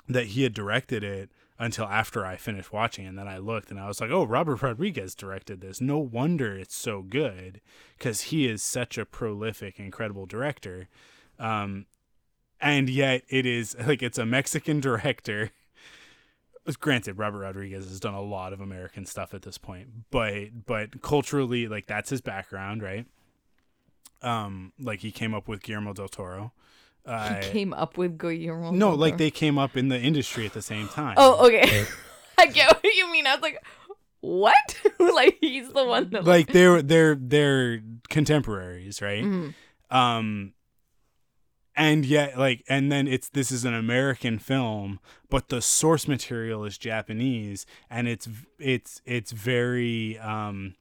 that 0.07 0.27
he 0.27 0.43
had 0.43 0.53
directed 0.53 1.03
it 1.03 1.30
until 1.57 1.85
after 1.85 2.25
i 2.25 2.35
finished 2.35 2.73
watching 2.73 3.05
and 3.05 3.17
then 3.17 3.27
i 3.27 3.38
looked 3.38 3.72
and 3.72 3.80
i 3.80 3.88
was 3.88 4.01
like 4.01 4.11
oh 4.11 4.23
robert 4.25 4.61
rodriguez 4.61 5.15
directed 5.15 5.61
this. 5.61 5.80
No 5.81 5.97
wonder 5.97 6.57
it's 6.57 6.75
so 6.75 7.01
good 7.01 7.61
because 7.97 8.22
he 8.23 8.47
is 8.47 8.61
such 8.61 8.97
a 8.97 9.05
prolific 9.05 9.80
incredible 9.80 10.25
director. 10.25 10.88
Um 11.39 11.85
and 12.61 12.89
yet 12.89 13.23
it 13.30 13.45
is 13.45 13.75
like 13.85 14.03
it's 14.03 14.17
a 14.17 14.25
mexican 14.25 14.80
director. 14.80 15.51
Granted 16.80 17.17
robert 17.17 17.39
rodriguez 17.39 17.88
has 17.88 17.99
done 17.99 18.15
a 18.15 18.22
lot 18.22 18.51
of 18.51 18.59
american 18.59 19.05
stuff 19.05 19.35
at 19.35 19.43
this 19.43 19.57
point 19.57 19.88
but 20.09 20.65
but 20.65 21.01
culturally 21.01 21.67
like 21.67 21.85
that's 21.85 22.09
his 22.09 22.22
background 22.22 22.81
right? 22.81 23.05
Um 24.22 24.73
like 24.80 25.01
he 25.01 25.11
came 25.11 25.33
up 25.33 25.47
with 25.47 25.61
guillermo 25.61 25.93
del 25.93 26.07
toro 26.07 26.53
uh, 27.06 27.35
He 27.42 27.50
came 27.51 27.74
up 27.74 27.98
with 27.98 28.17
Guillermo. 28.17 28.72
no 28.72 28.90
del 28.92 28.98
like 28.98 29.17
they 29.17 29.32
came 29.32 29.58
up 29.58 29.77
in 29.77 29.90
the 29.90 30.00
industry 30.00 30.45
at 30.45 30.53
the 30.53 30.61
same 30.61 30.88
time 30.88 31.16
Oh, 31.17 31.45
okay. 31.48 31.85
I 32.38 32.48
get 32.48 32.67
what 32.74 32.84
you 32.84 33.11
mean. 33.11 33.25
I 33.27 33.35
was 33.35 33.42
like, 33.42 33.64
what? 34.19 34.56
like 35.00 35.38
he's 35.40 35.72
the 35.72 35.85
one 35.85 36.09
that 36.09 36.25
like 36.25 36.48
they're 36.51 36.82
they're 36.82 37.16
they're 37.16 37.82
contemporaries 38.09 39.01
right 39.01 39.24
Mhm. 39.24 39.53
um 39.92 40.53
and 41.75 42.06
yet 42.06 42.38
like 42.40 42.64
and 42.69 42.92
then 42.92 43.08
it's 43.08 43.30
this 43.30 43.51
is 43.51 43.66
an 43.66 43.74
american 43.74 44.40
film 44.40 45.00
but 45.30 45.50
the 45.50 45.61
source 45.61 46.08
material 46.08 46.64
is 46.66 46.77
japanese 46.77 47.66
and 47.90 48.08
it's 48.08 48.27
it's 48.59 49.01
it's 49.06 49.32
very 49.32 50.17
um 50.19 50.75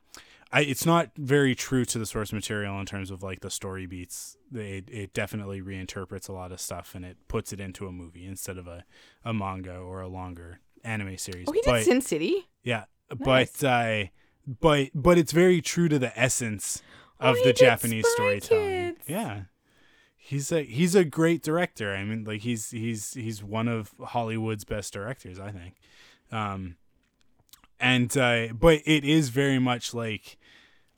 I, 0.56 0.60
it's 0.60 0.86
not 0.86 1.10
very 1.16 1.54
true 1.56 1.84
to 1.86 1.98
the 1.98 2.06
source 2.06 2.32
material 2.32 2.78
in 2.78 2.86
terms 2.86 3.10
of 3.10 3.22
like 3.24 3.40
the 3.40 3.50
story 3.50 3.86
beats. 3.86 4.36
It, 4.54 4.88
it 4.88 5.12
definitely 5.12 5.60
reinterprets 5.60 6.28
a 6.28 6.32
lot 6.32 6.52
of 6.52 6.60
stuff 6.60 6.94
and 6.94 7.04
it 7.04 7.16
puts 7.26 7.52
it 7.52 7.60
into 7.60 7.88
a 7.88 7.92
movie 7.92 8.24
instead 8.24 8.56
of 8.56 8.68
a, 8.68 8.84
a 9.24 9.34
manga 9.34 9.74
or 9.76 10.00
a 10.00 10.06
longer 10.08 10.60
anime 10.84 11.18
series. 11.18 11.46
Oh, 11.48 11.52
he 11.52 11.60
did 11.60 11.66
but, 11.70 11.82
Sin 11.84 12.00
City. 12.00 12.46
yeah, 12.62 12.84
Nice. 13.18 13.60
but 13.60 13.66
uh, 13.68 14.04
but 14.60 14.90
but 14.94 15.18
it's 15.18 15.32
very 15.32 15.60
true 15.60 15.88
to 15.88 15.98
the 15.98 16.16
essence 16.18 16.82
Oh, 17.20 17.30
of 17.30 17.38
he 17.38 17.44
the 17.44 17.52
Japanese 17.52 18.06
Spy 18.06 18.38
storytelling. 18.38 18.94
Kids. 18.94 19.08
Yeah. 19.08 19.40
He's 20.16 20.52
a 20.52 20.62
he's 20.62 20.94
a 20.94 21.04
great 21.04 21.42
director. 21.42 21.94
I 21.94 22.04
mean, 22.04 22.24
like 22.24 22.42
he's 22.42 22.70
he's 22.70 23.14
he's 23.14 23.42
one 23.42 23.66
of 23.68 23.92
Hollywood's 24.00 24.64
best 24.64 24.92
directors, 24.92 25.38
I 25.40 25.50
think. 25.50 25.74
Um, 26.32 26.76
and 27.80 28.16
uh, 28.16 28.48
but 28.52 28.80
it 28.86 29.04
is 29.04 29.28
very 29.30 29.58
much 29.58 29.92
like 29.94 30.38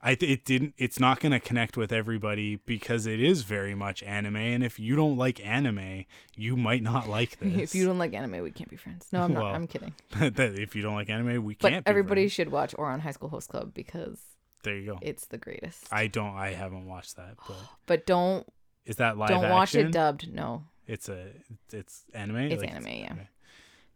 I 0.09 0.15
th- 0.15 0.31
it 0.31 0.45
didn't 0.45 0.75
it's 0.79 1.01
not 1.01 1.19
going 1.21 1.33
to 1.33 1.41
connect 1.41 1.77
with 1.77 1.93
everybody 1.93 2.57
because 2.65 3.07
it 3.07 3.21
is 3.21 3.43
very 3.43 3.75
much 3.75 4.03
anime 4.05 4.37
and 4.37 4.63
if 4.63 4.79
you 4.79 4.95
don't 4.95 5.17
like 5.17 5.45
anime, 5.45 6.05
you 6.37 6.57
might 6.57 6.83
not 6.83 7.09
like 7.09 7.39
this. 7.41 7.57
If 7.63 7.75
you 7.75 7.85
don't 7.87 7.99
like 7.99 8.15
anime, 8.15 8.41
we 8.43 8.53
can't 8.53 8.71
be 8.71 8.77
friends. 8.77 9.09
No, 9.13 9.23
I'm 9.23 9.33
not. 9.35 9.43
Well, 9.43 9.55
I'm 9.55 9.67
kidding. 9.67 9.93
if 10.15 10.77
you 10.77 10.83
don't 10.83 10.95
like 10.95 11.11
anime, 11.11 11.43
we 11.45 11.57
But 11.61 11.71
can't. 11.73 11.85
be 11.85 11.91
everybody 11.91 12.23
friends. 12.23 12.33
should 12.35 12.53
watch 12.53 12.73
Ouran 12.77 13.01
High 13.01 13.11
School 13.11 13.29
Host 13.31 13.49
Club 13.49 13.75
because 13.75 14.21
There 14.63 14.77
you 14.77 14.93
go. 14.93 14.99
it's 15.03 15.27
the 15.27 15.39
greatest. 15.39 15.89
I 15.93 16.07
don't 16.07 16.35
I 16.37 16.53
haven't 16.53 16.87
watched 16.87 17.17
that, 17.17 17.35
but 17.49 17.57
but 17.87 18.07
don't 18.07 18.47
is 18.85 18.97
that 18.97 19.19
live 19.19 19.31
don't 19.31 19.51
watch 19.51 19.75
it 19.75 19.91
dubbed. 19.91 20.33
No, 20.33 20.63
It's 20.87 21.09
a 21.09 21.31
it's 21.73 22.05
anime. 22.15 22.37
It's 22.53 22.63
Like, 22.63 22.71
anime, 22.71 22.87
yeah. 22.87 23.13
okay. 23.13 23.29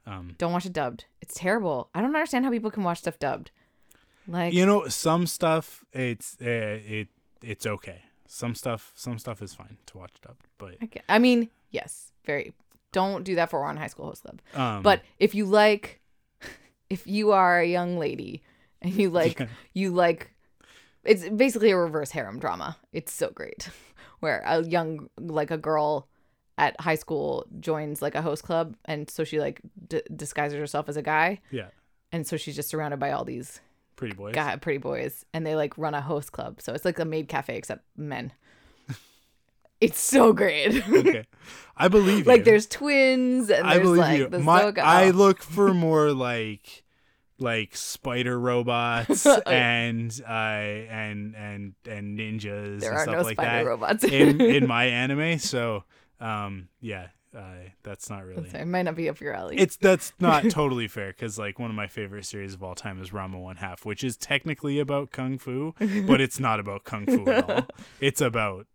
Um, 0.06 0.34
don't 0.38 0.52
watch 0.52 0.66
it 0.66 0.72
dubbed. 0.72 1.04
It's 1.20 1.34
terrible. 1.34 1.88
I 1.94 2.00
don't 2.00 2.16
understand 2.16 2.44
how 2.44 2.50
people 2.50 2.70
can 2.72 2.82
watch 2.82 2.98
stuff 2.98 3.18
dubbed. 3.20 3.52
Like 4.30 4.54
you 4.54 4.64
know, 4.64 4.86
some 4.88 5.26
stuff 5.26 5.84
it's 5.92 6.36
uh, 6.40 6.78
it 6.98 7.08
it's 7.42 7.66
okay. 7.66 8.02
Some 8.26 8.54
stuff 8.54 8.92
some 8.94 9.18
stuff 9.18 9.42
is 9.42 9.54
fine 9.54 9.76
to 9.86 9.98
watch 9.98 10.12
dubbed, 10.22 10.46
but 10.56 10.74
I, 10.80 11.16
I 11.16 11.18
mean, 11.18 11.50
yes, 11.70 12.12
very. 12.24 12.52
Don't 12.92 13.22
do 13.24 13.34
that 13.36 13.50
for 13.50 13.60
Ouran 13.60 13.78
High 13.78 13.86
School 13.86 14.06
Host 14.06 14.22
Club. 14.22 14.40
um, 14.54 14.82
But 14.82 15.02
if 15.18 15.34
you 15.34 15.46
like, 15.46 16.00
if 16.90 17.06
you 17.06 17.30
are 17.32 17.60
a 17.60 17.66
young 17.66 17.98
lady 17.98 18.42
and 18.82 18.92
you 18.92 19.10
like, 19.10 19.48
you 19.74 19.90
like, 19.90 20.32
it's 21.04 21.28
basically 21.28 21.70
a 21.70 21.76
reverse 21.76 22.10
harem 22.10 22.38
drama. 22.40 22.76
It's 22.92 23.12
so 23.12 23.30
great, 23.30 23.68
where 24.20 24.42
a 24.46 24.62
young, 24.64 25.08
like 25.18 25.50
a 25.52 25.58
girl 25.58 26.08
at 26.58 26.80
high 26.80 26.96
school 26.96 27.46
joins 27.60 28.02
like 28.02 28.14
a 28.16 28.22
host 28.22 28.42
club, 28.42 28.76
and 28.84 29.08
so 29.08 29.24
she 29.24 29.38
like 29.40 29.60
d- 29.88 30.02
disguises 30.14 30.58
herself 30.58 30.88
as 30.88 30.96
a 30.96 31.02
guy, 31.02 31.40
yeah, 31.50 31.68
and 32.12 32.26
so 32.26 32.36
she's 32.36 32.54
just 32.56 32.68
surrounded 32.68 32.98
by 33.00 33.12
all 33.12 33.24
these 33.24 33.60
pretty 34.00 34.14
boys. 34.16 34.34
guy, 34.34 34.56
pretty 34.56 34.78
boys, 34.78 35.24
and 35.32 35.46
they 35.46 35.54
like 35.54 35.76
run 35.78 35.94
a 35.94 36.00
host 36.00 36.32
club. 36.32 36.60
So 36.60 36.72
it's 36.72 36.84
like 36.84 36.98
a 36.98 37.04
maid 37.04 37.28
cafe 37.28 37.56
except 37.56 37.84
men. 37.96 38.32
it's 39.80 40.00
so 40.00 40.32
great. 40.32 40.82
okay, 40.88 41.26
I 41.76 41.88
believe 41.88 42.18
you. 42.26 42.32
like 42.32 42.44
there's 42.44 42.66
twins 42.66 43.50
and 43.50 43.66
I 43.66 43.74
there's 43.74 43.84
believe 43.86 43.98
like 44.00 44.32
you. 44.32 44.38
My, 44.40 44.72
I 44.78 45.10
look 45.10 45.42
for 45.42 45.72
more 45.74 46.12
like 46.12 46.82
like 47.38 47.74
spider 47.76 48.38
robots 48.38 49.24
Oh, 49.26 49.40
and 49.46 50.18
uh 50.26 50.30
and 50.30 51.34
and 51.34 51.74
and 51.88 52.18
ninjas 52.18 52.80
there 52.80 52.90
and 52.90 52.98
are 52.98 53.02
stuff 53.02 53.14
no 53.16 53.22
like 53.22 53.36
spider 53.36 53.64
that 53.64 53.66
robots 53.66 54.04
in 54.04 54.40
in 54.40 54.66
my 54.66 54.86
anime. 54.86 55.38
So 55.38 55.84
um 56.20 56.68
yeah, 56.80 57.08
uh, 57.36 57.70
that's 57.82 58.10
not 58.10 58.24
really. 58.24 58.50
It 58.52 58.66
might 58.66 58.82
not 58.82 58.96
be 58.96 59.08
up 59.08 59.20
your 59.20 59.34
alley. 59.34 59.56
It's 59.56 59.76
that's 59.76 60.12
not 60.20 60.50
totally 60.50 60.88
fair 60.88 61.08
because 61.08 61.38
like 61.38 61.58
one 61.58 61.70
of 61.70 61.76
my 61.76 61.86
favorite 61.86 62.24
series 62.24 62.54
of 62.54 62.62
all 62.62 62.74
time 62.74 63.00
is 63.00 63.10
Ranma 63.10 63.40
One 63.40 63.56
Half, 63.56 63.84
which 63.84 64.02
is 64.02 64.16
technically 64.16 64.78
about 64.78 65.10
kung 65.10 65.38
fu, 65.38 65.74
but 66.06 66.20
it's 66.20 66.40
not 66.40 66.60
about 66.60 66.84
kung 66.84 67.06
fu 67.06 67.28
at 67.30 67.48
all. 67.48 67.66
It's 68.00 68.20
about 68.20 68.66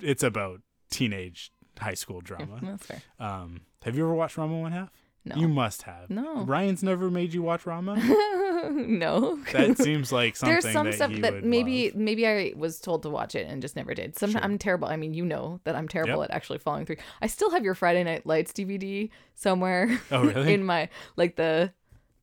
it's 0.00 0.22
about 0.22 0.60
teenage 0.90 1.50
high 1.78 1.94
school 1.94 2.20
drama. 2.20 2.58
That's 2.62 2.86
fair. 2.86 3.02
Um, 3.18 3.62
have 3.84 3.96
you 3.96 4.04
ever 4.04 4.14
watched 4.14 4.36
Ranma 4.36 4.60
One 4.60 4.72
Half? 4.72 4.90
No. 5.26 5.34
You 5.36 5.48
must 5.48 5.82
have. 5.82 6.08
No. 6.08 6.44
Ryan's 6.44 6.82
never 6.84 7.10
made 7.10 7.34
you 7.34 7.42
watch 7.42 7.64
Ranma. 7.64 7.96
no. 8.86 9.36
That 9.52 9.76
seems 9.78 10.12
like 10.12 10.36
something 10.36 10.52
There's 10.54 10.72
some 10.72 10.86
that 10.86 10.94
stuff 10.94 11.12
that 11.20 11.44
maybe 11.44 11.86
love. 11.86 11.96
maybe 11.96 12.26
I 12.26 12.52
was 12.56 12.78
told 12.80 13.02
to 13.02 13.10
watch 13.10 13.34
it 13.34 13.46
and 13.48 13.60
just 13.60 13.74
never 13.76 13.92
did. 13.92 14.16
Some 14.16 14.30
Sure. 14.32 14.40
I'm 14.40 14.56
terrible. 14.58 14.88
I 14.88 14.96
mean, 14.96 15.14
you 15.14 15.24
know 15.24 15.60
that 15.64 15.74
I'm 15.74 15.88
terrible 15.88 16.20
Yep. 16.20 16.30
at 16.30 16.36
actually 16.36 16.58
following 16.58 16.86
through. 16.86 16.96
I 17.20 17.26
still 17.26 17.50
have 17.50 17.64
your 17.64 17.74
Friday 17.74 18.04
Night 18.04 18.24
Lights 18.26 18.52
DVD 18.52 19.10
somewhere. 19.34 20.00
Oh, 20.10 20.24
really? 20.26 20.54
in 20.54 20.64
my 20.64 20.88
like 21.16 21.36
the 21.36 21.72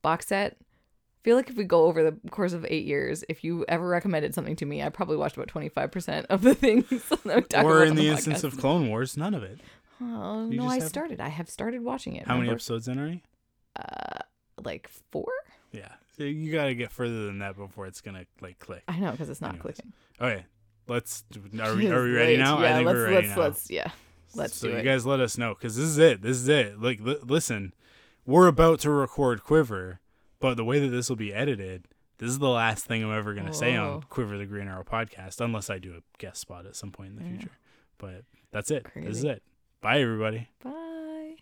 box 0.02 0.26
set. 0.28 0.56
I 0.60 1.24
feel 1.24 1.36
like 1.36 1.48
if 1.48 1.56
we 1.56 1.64
go 1.64 1.84
over 1.84 2.02
the 2.02 2.18
course 2.30 2.52
of 2.52 2.66
eight 2.68 2.84
years, 2.84 3.24
if 3.30 3.44
you 3.44 3.64
ever 3.66 3.88
recommended 3.88 4.34
something 4.34 4.56
to 4.56 4.66
me, 4.66 4.82
I 4.82 4.90
probably 4.90 5.16
watched 5.16 5.36
about 5.36 5.48
twenty 5.48 5.70
five 5.70 5.90
percent 5.90 6.26
of 6.28 6.42
the 6.42 6.54
things. 6.54 6.86
that 6.88 7.24
we 7.36 7.40
talk 7.42 7.64
Or 7.64 7.82
in 7.84 7.94
the 7.96 8.02
podcast. 8.08 8.12
instance 8.12 8.44
of 8.44 8.58
Clone 8.58 8.88
Wars, 8.88 9.16
none 9.16 9.32
of 9.34 9.42
it. 9.42 9.58
Oh 10.02 10.48
you 10.50 10.56
no, 10.58 10.62
just 10.64 10.70
I 10.70 10.74
haven't? 10.74 10.88
started. 10.88 11.20
I 11.20 11.28
have 11.28 11.48
started 11.50 11.82
watching 11.82 12.16
it. 12.16 12.26
How 12.26 12.34
many 12.34 12.42
remember? 12.42 12.54
episodes 12.56 12.88
in 12.88 12.98
are 12.98 13.08
you? 13.08 13.20
Uh, 13.76 14.18
like 14.64 14.88
four. 15.10 15.30
Yeah, 15.72 15.92
so 16.16 16.24
you 16.24 16.52
gotta 16.52 16.74
get 16.74 16.92
further 16.92 17.26
than 17.26 17.38
that 17.40 17.56
before 17.56 17.86
it's 17.86 18.00
gonna 18.00 18.24
like 18.40 18.58
click. 18.58 18.82
I 18.88 18.98
know 18.98 19.10
because 19.12 19.28
it's 19.30 19.40
not 19.40 19.54
Anyways. 19.54 19.76
clicking. 19.76 19.92
Okay, 20.20 20.44
let's. 20.88 21.24
Are 21.60 21.74
we, 21.74 21.90
are 21.90 22.02
we 22.04 22.12
ready 22.12 22.36
now? 22.36 22.60
Yeah, 22.60 22.70
I 22.70 22.74
think 22.76 22.86
let's 22.86 22.96
we're 22.96 23.04
ready 23.04 23.14
let's 23.26 23.36
now. 23.36 23.42
let's 23.42 23.70
yeah. 23.70 23.90
Let's 24.36 24.56
so 24.56 24.66
do 24.68 24.72
you 24.74 24.80
it. 24.80 24.84
guys 24.84 25.06
let 25.06 25.20
us 25.20 25.38
know 25.38 25.54
because 25.54 25.76
this 25.76 25.86
is 25.86 25.98
it. 25.98 26.20
This 26.22 26.36
is 26.38 26.48
it. 26.48 26.80
Like, 26.80 26.98
li- 27.00 27.18
listen, 27.22 27.72
we're 28.26 28.48
about 28.48 28.80
to 28.80 28.90
record 28.90 29.44
Quiver, 29.44 30.00
but 30.40 30.56
the 30.56 30.64
way 30.64 30.80
that 30.80 30.88
this 30.88 31.08
will 31.08 31.14
be 31.16 31.32
edited, 31.32 31.86
this 32.18 32.30
is 32.30 32.40
the 32.40 32.48
last 32.48 32.84
thing 32.84 33.04
I'm 33.04 33.12
ever 33.16 33.32
gonna 33.34 33.54
say 33.54 33.76
on. 33.76 34.02
Quiver 34.02 34.36
the 34.36 34.46
Green 34.46 34.66
Arrow 34.66 34.82
podcast, 34.84 35.40
unless 35.40 35.70
I 35.70 35.78
do 35.78 35.94
a 35.94 36.00
guest 36.18 36.40
spot 36.40 36.66
at 36.66 36.74
some 36.74 36.90
point 36.90 37.10
in 37.10 37.16
the 37.16 37.22
Yeah. 37.24 37.30
future. 37.30 37.50
But 37.98 38.24
that's 38.50 38.70
it. 38.72 38.84
This 38.96 39.18
is 39.18 39.22
Crazy. 39.22 39.28
it. 39.28 39.42
Bye, 39.84 40.00
everybody. 40.00 40.48
Bye. 40.64 41.34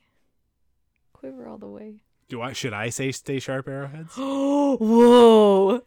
Quiver 1.12 1.47
all 1.47 1.59
the 1.59 1.69
way. 1.69 2.01
Do 2.29 2.43
I 2.43 2.53
should 2.55 2.73
I 2.73 2.89
say 2.89 3.12
stay 3.12 3.39
sharp, 3.39 3.69
arrowheads? 3.69 4.15
Whoa. 4.17 5.81